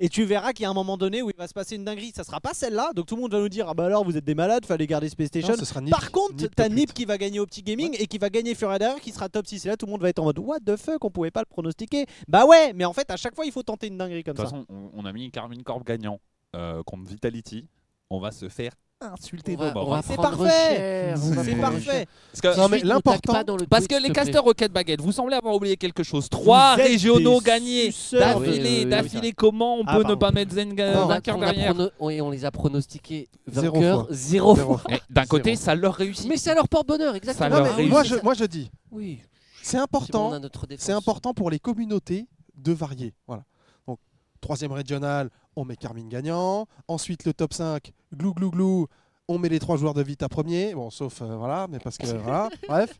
Et 0.00 0.08
tu 0.08 0.22
verras 0.24 0.52
qu'il 0.52 0.62
y 0.62 0.66
a 0.66 0.70
un 0.70 0.74
moment 0.74 0.96
donné 0.96 1.22
où 1.22 1.28
il 1.28 1.36
va 1.36 1.48
se 1.48 1.52
passer 1.52 1.74
une 1.74 1.84
dinguerie. 1.84 2.12
Ça 2.14 2.22
sera 2.24 2.40
pas 2.40 2.54
celle-là. 2.54 2.92
Donc 2.94 3.06
tout 3.06 3.16
le 3.16 3.20
monde 3.22 3.32
va 3.32 3.40
nous 3.40 3.48
dire 3.48 3.68
ah 3.68 3.74
bah 3.74 3.84
alors 3.86 4.04
vous 4.04 4.16
êtes 4.16 4.24
des 4.24 4.36
malades, 4.36 4.64
fallait 4.64 4.86
garder 4.86 5.08
Space 5.08 5.26
Station. 5.26 5.50
Non, 5.54 5.58
ce 5.58 5.64
sera 5.64 5.80
Nip. 5.80 5.90
Par 5.90 6.12
contre, 6.12 6.46
t'as 6.54 6.68
Nip 6.68 6.94
qui 6.94 7.04
va 7.04 7.18
gagner 7.18 7.40
au 7.40 7.46
petit 7.46 7.62
gaming 7.62 7.96
et 7.98 8.06
qui 8.06 8.16
va 8.16 8.30
gagner 8.30 8.54
Furia 8.54 8.78
derrière 8.78 9.00
qui 9.00 9.10
sera 9.10 9.28
top 9.28 9.46
6. 9.46 9.66
Et 9.66 9.68
là, 9.68 9.76
tout 9.76 9.86
le 9.86 9.92
monde 9.92 10.00
va 10.00 10.08
être 10.08 10.20
en 10.20 10.24
mode 10.24 10.38
What 10.38 10.60
the 10.60 10.76
fuck, 10.76 11.04
on 11.04 11.10
pouvait 11.10 11.32
pas 11.32 11.40
le 11.40 11.46
pronostiquer. 11.46 12.06
Bah 12.28 12.46
ouais, 12.46 12.72
mais 12.74 12.84
en 12.84 12.92
fait, 12.92 13.10
à 13.10 13.16
chaque 13.16 13.34
fois, 13.34 13.44
il 13.44 13.50
faut 13.52 13.64
tenter 13.64 13.88
une 13.88 13.98
dinguerie 13.98 14.22
De 14.22 14.26
comme 14.26 14.36
toute 14.36 14.44
ça. 14.46 14.50
façon, 14.52 14.64
on, 14.68 14.90
on 14.94 15.04
a 15.04 15.12
mis 15.12 15.30
Carmine 15.32 15.64
Corp 15.64 15.84
gagnant 15.84 16.20
euh, 16.54 16.82
contre 16.84 17.10
Vitality. 17.10 17.66
On 18.10 18.20
va 18.20 18.30
se 18.30 18.48
faire 18.48 18.72
insulter. 19.00 19.56
C'est 20.02 20.16
parfait. 20.16 21.14
C'est 21.16 21.54
parfait. 21.60 22.06
Parce 22.32 22.40
que- 22.56 22.60
Ensuite, 22.60 22.84
l'important- 22.84 23.32
tague 23.32 23.36
pas 23.40 23.44
dans 23.44 23.56
le 23.56 23.66
Parce 23.66 23.86
que 23.86 23.94
les 24.02 24.10
casters 24.10 24.42
Rocket 24.42 24.72
Baguette, 24.72 25.00
vous 25.00 25.12
semblez 25.12 25.36
avoir 25.36 25.54
oublié 25.54 25.76
quelque 25.76 26.02
chose. 26.02 26.28
Trois 26.28 26.76
êtes 26.78 26.86
régionaux 26.88 27.38
des 27.38 27.44
gagnés 27.46 27.90
suceurs. 27.92 28.40
d'affilée. 28.40 28.58
Oui, 28.58 28.68
oui, 28.70 28.78
oui, 28.84 28.86
d'affilée, 28.86 29.32
comment 29.32 29.76
on 29.76 29.84
Ah, 29.86 29.92
peut 29.92 29.98
ne 29.98 30.02
pardon. 30.04 30.18
pas 30.18 30.32
mettre 30.32 30.54
Zenga 30.54 30.92
On, 31.00 31.02
a- 31.04 31.06
vainqueur 31.14 31.36
on 31.38 31.42
a 31.42 31.52
derrière 31.52 31.74
prono- 31.74 31.90
oui, 32.00 32.20
on 32.20 32.30
les 32.30 32.44
a 32.44 32.50
pronostiqués 32.50 33.28
Zéro 33.46 33.74
vainqueurs 33.76 34.06
fois. 34.06 34.08
zéro 34.10 34.56
Zéro 34.56 34.78
fois. 34.78 34.90
Eh, 34.90 34.98
D'un 35.10 35.26
côté, 35.26 35.54
Zéro. 35.54 35.64
ça 35.64 35.74
leur 35.76 35.94
réussit. 35.94 36.26
Mais 36.28 36.36
ça 36.38 36.54
leur 36.54 36.68
porte 36.68 36.88
bonheur, 36.88 37.14
exactement. 37.14 37.48
leur 37.50 37.58
Non, 37.58 37.64
mais 37.66 37.70
réussit. 37.74 37.92
moi, 37.92 38.02
je, 38.02 38.14
moi, 38.24 38.34
je 38.34 38.44
dis, 38.46 38.70
Oui. 38.90 39.20
c'est 39.62 39.78
important. 39.78 40.32
C'est 40.78 40.92
important 40.92 41.34
pour 41.34 41.50
les 41.50 41.58
communautés 41.60 42.26
de 42.56 42.72
varier. 42.72 43.14
Voilà. 43.28 43.44
Donc, 43.86 44.00
troisième 44.40 44.72
régional, 44.72 45.30
on 45.58 45.64
met 45.64 45.76
Carmine 45.76 46.08
gagnant. 46.08 46.66
Ensuite, 46.86 47.24
le 47.24 47.32
top 47.34 47.52
5, 47.52 47.92
glou 48.14 48.32
glou 48.34 48.50
glou, 48.50 48.86
on 49.28 49.38
met 49.38 49.48
les 49.48 49.58
trois 49.58 49.76
joueurs 49.76 49.94
de 49.94 50.02
Vita 50.02 50.28
premier. 50.28 50.74
Bon, 50.74 50.90
sauf, 50.90 51.20
euh, 51.22 51.36
voilà, 51.36 51.66
mais 51.68 51.78
parce 51.78 51.98
que, 51.98 52.06
voilà, 52.06 52.48
bref. 52.68 52.98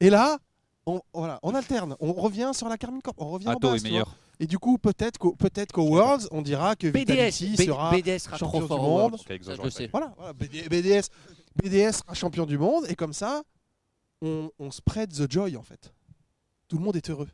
Et 0.00 0.10
là, 0.10 0.38
on, 0.86 1.00
voilà, 1.14 1.38
on 1.42 1.54
alterne. 1.54 1.96
On 2.00 2.12
revient 2.12 2.50
sur 2.54 2.68
la 2.68 2.76
Carmine 2.76 3.02
Corp. 3.02 3.16
On 3.20 3.30
revient 3.30 3.48
en 3.48 3.52
Atto 3.52 3.60
base, 3.68 3.76
est 3.76 3.78
vois. 3.80 3.88
meilleur. 3.90 4.16
Et 4.40 4.46
du 4.46 4.58
coup, 4.58 4.78
peut-être 4.78 5.18
qu'au 5.18 5.32
peut 5.34 5.50
qu'au 5.72 5.82
Worlds, 5.82 6.26
on 6.30 6.40
dira 6.42 6.74
que 6.74 6.86
BDS, 6.86 6.98
Vitality 7.00 7.54
B- 7.56 7.66
sera... 7.66 7.90
BDS 7.90 8.18
sera 8.20 8.38
champion 8.38 8.60
trop 8.66 8.76
du 8.76 8.82
monde. 8.82 9.16
Voilà, 9.92 10.14
voilà, 10.16 10.32
BDS, 10.32 11.08
BDS 11.62 11.92
sera 11.92 12.14
champion 12.14 12.46
du 12.46 12.56
monde. 12.56 12.86
Et 12.88 12.94
comme 12.96 13.12
ça, 13.12 13.42
on, 14.22 14.50
on 14.58 14.70
spread 14.70 15.12
the 15.12 15.30
joy, 15.30 15.56
en 15.56 15.62
fait. 15.62 15.92
Tout 16.68 16.78
le 16.78 16.84
monde 16.84 16.96
est 16.96 17.10
heureux. 17.10 17.28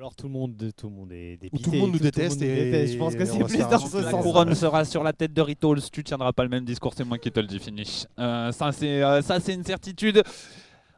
Alors 0.00 0.16
tout 0.16 0.28
le 0.28 0.32
monde, 0.32 0.56
tout 0.78 0.88
le 0.88 0.94
monde 0.94 1.12
est 1.12 1.36
dépité. 1.36 1.62
tout 1.62 1.70
le 1.72 1.76
monde 1.78 1.92
nous 1.92 1.98
déteste 1.98 2.40
et- 2.40 2.86
Je 2.86 2.96
pense 2.96 3.14
que 3.14 3.26
c'est 3.26 3.38
plus 3.44 3.58
dans 3.58 3.78
ce 3.78 3.98
La 3.98 4.10
sens. 4.10 4.22
couronne 4.22 4.54
sera 4.54 4.86
sur 4.86 5.02
la 5.02 5.12
tête 5.12 5.34
de 5.34 5.42
Ritols. 5.42 5.82
Tu 5.92 6.02
tiendras 6.02 6.32
pas 6.32 6.42
le 6.42 6.48
même 6.48 6.64
discours, 6.64 6.94
c'est 6.96 7.04
moi 7.04 7.18
qui 7.18 7.30
te 7.30 7.38
le 7.38 7.46
dis, 7.46 7.58
finish. 7.58 8.06
Euh, 8.18 8.50
ça, 8.50 8.72
c'est 8.72 9.02
euh, 9.02 9.20
ça, 9.20 9.40
c'est 9.40 9.52
une 9.52 9.62
certitude. 9.62 10.22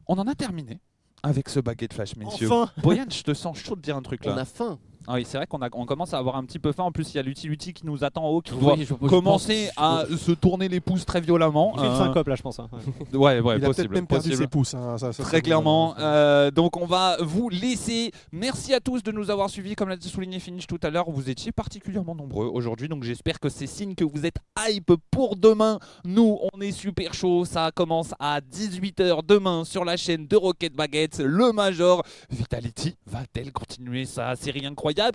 On 0.06 0.14
en 0.18 0.28
a 0.28 0.36
terminé 0.36 0.78
avec 1.24 1.48
ce 1.48 1.58
baguette 1.58 1.94
flash, 1.94 2.14
messieurs. 2.14 2.46
Enfin 2.48 2.70
Boyan, 2.80 3.06
je 3.10 3.22
te 3.24 3.34
sens 3.34 3.58
chaud 3.58 3.74
de 3.74 3.80
dire 3.80 3.96
un 3.96 4.02
truc 4.02 4.24
là. 4.24 4.34
On 4.34 4.38
a 4.38 4.44
faim. 4.44 4.78
Ah 5.06 5.14
oui, 5.14 5.24
c'est 5.26 5.36
vrai 5.36 5.46
qu'on 5.46 5.60
a- 5.62 5.68
on 5.72 5.84
commence 5.86 6.14
à 6.14 6.18
avoir 6.18 6.36
un 6.36 6.44
petit 6.44 6.58
peu 6.58 6.72
faim. 6.72 6.84
En 6.84 6.92
plus, 6.92 7.12
il 7.12 7.16
y 7.16 7.20
a 7.20 7.22
l'utility 7.22 7.72
qui 7.72 7.86
nous 7.86 8.04
attend 8.04 8.24
en 8.24 8.28
haut, 8.30 8.40
qui 8.40 8.52
Oui, 8.54 8.60
doit 8.60 8.76
je- 8.76 8.84
je 8.84 8.94
pense- 8.94 9.10
commencer 9.10 9.68
je 9.76 9.82
à 9.82 10.04
se 10.16 10.32
tourner 10.32 10.68
les 10.68 10.80
pouces 10.80 11.04
très 11.04 11.20
violemment. 11.20 11.72
Il 11.76 11.80
fait 11.80 11.86
une 11.86 11.92
Euh, 11.92 11.98
syncope 11.98 12.28
là, 12.28 12.34
je 12.36 12.42
pense. 12.42 12.58
hein. 12.60 12.68
Ouais. 13.12 13.40
Ouais, 13.40 13.56
Il 13.58 13.64
a 13.64 13.66
peut-être 13.66 13.66
possible. 13.76 13.94
même 13.94 14.06
perdu 14.06 14.28
possible. 14.30 14.42
ses 14.44 14.48
pouces. 14.48 14.74
hein, 14.74 14.98
ça- 14.98 15.12
ça- 15.12 15.22
Très 15.22 15.42
clairement. 15.42 15.94
Euh, 15.98 16.50
donc 16.50 16.76
on 16.76 16.86
va 16.86 17.16
vous 17.20 17.48
laisser. 17.48 18.10
Merci 18.32 18.74
à 18.74 18.80
tous 18.80 19.02
de 19.02 19.12
nous 19.12 19.30
avoir 19.30 19.50
suivis. 19.50 19.74
Comme 19.74 19.88
l'a 19.88 20.00
souligné 20.00 20.38
Finish 20.38 20.66
tout 20.66 20.78
à 20.82 20.90
l'heure, 20.90 21.10
vous 21.10 21.28
étiez 21.30 21.52
particulièrement 21.52 22.14
nombreux 22.14 22.46
aujourd'hui. 22.46 22.88
Donc 22.88 23.02
j'espère 23.04 23.40
que 23.40 23.48
c'est 23.48 23.66
signe 23.66 23.94
que 23.94 24.04
vous 24.04 24.24
êtes 24.26 24.36
hype 24.68 24.92
pour 25.10 25.36
demain. 25.36 25.78
Nous, 26.04 26.38
on 26.52 26.60
est 26.60 26.72
super 26.72 27.14
chaud. 27.14 27.44
Ça 27.44 27.70
commence 27.74 28.12
à 28.18 28.40
18h 28.40 29.22
demain 29.22 29.64
sur 29.64 29.84
la 29.84 29.96
chaîne 29.96 30.26
de 30.26 30.36
Rocket 30.36 30.74
Baguettes. 30.74 31.18
Le 31.18 31.52
Major. 31.52 32.02
Vitality 32.30 32.96
va-t-elle 33.06 33.52
continuer? 33.52 34.04
Sa 34.04 34.34
série 34.36 34.64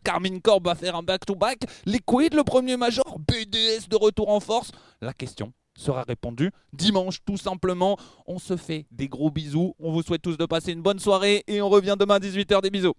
Carmine 0.03 0.41
Corb 0.41 0.65
va 0.65 0.75
faire 0.75 0.95
un 0.95 1.03
back-to-back. 1.03 1.59
Liquid, 1.85 2.33
le 2.33 2.43
premier 2.43 2.77
Major. 2.77 3.19
BDS 3.19 3.87
de 3.89 3.95
retour 3.95 4.29
en 4.29 4.39
force. 4.39 4.71
La 5.01 5.13
question 5.13 5.53
sera 5.77 6.03
répondue 6.03 6.51
dimanche 6.73 7.19
tout 7.25 7.37
simplement. 7.37 7.97
On 8.25 8.39
se 8.39 8.57
fait 8.57 8.87
des 8.91 9.07
gros 9.07 9.29
bisous. 9.29 9.75
On 9.79 9.91
vous 9.91 10.01
souhaite 10.01 10.21
tous 10.21 10.37
de 10.37 10.45
passer 10.45 10.71
une 10.71 10.81
bonne 10.81 10.99
soirée 10.99 11.43
et 11.47 11.61
on 11.61 11.69
revient 11.69 11.95
demain 11.99 12.15
à 12.15 12.19
18h. 12.19 12.61
Des 12.61 12.71
bisous. 12.71 12.93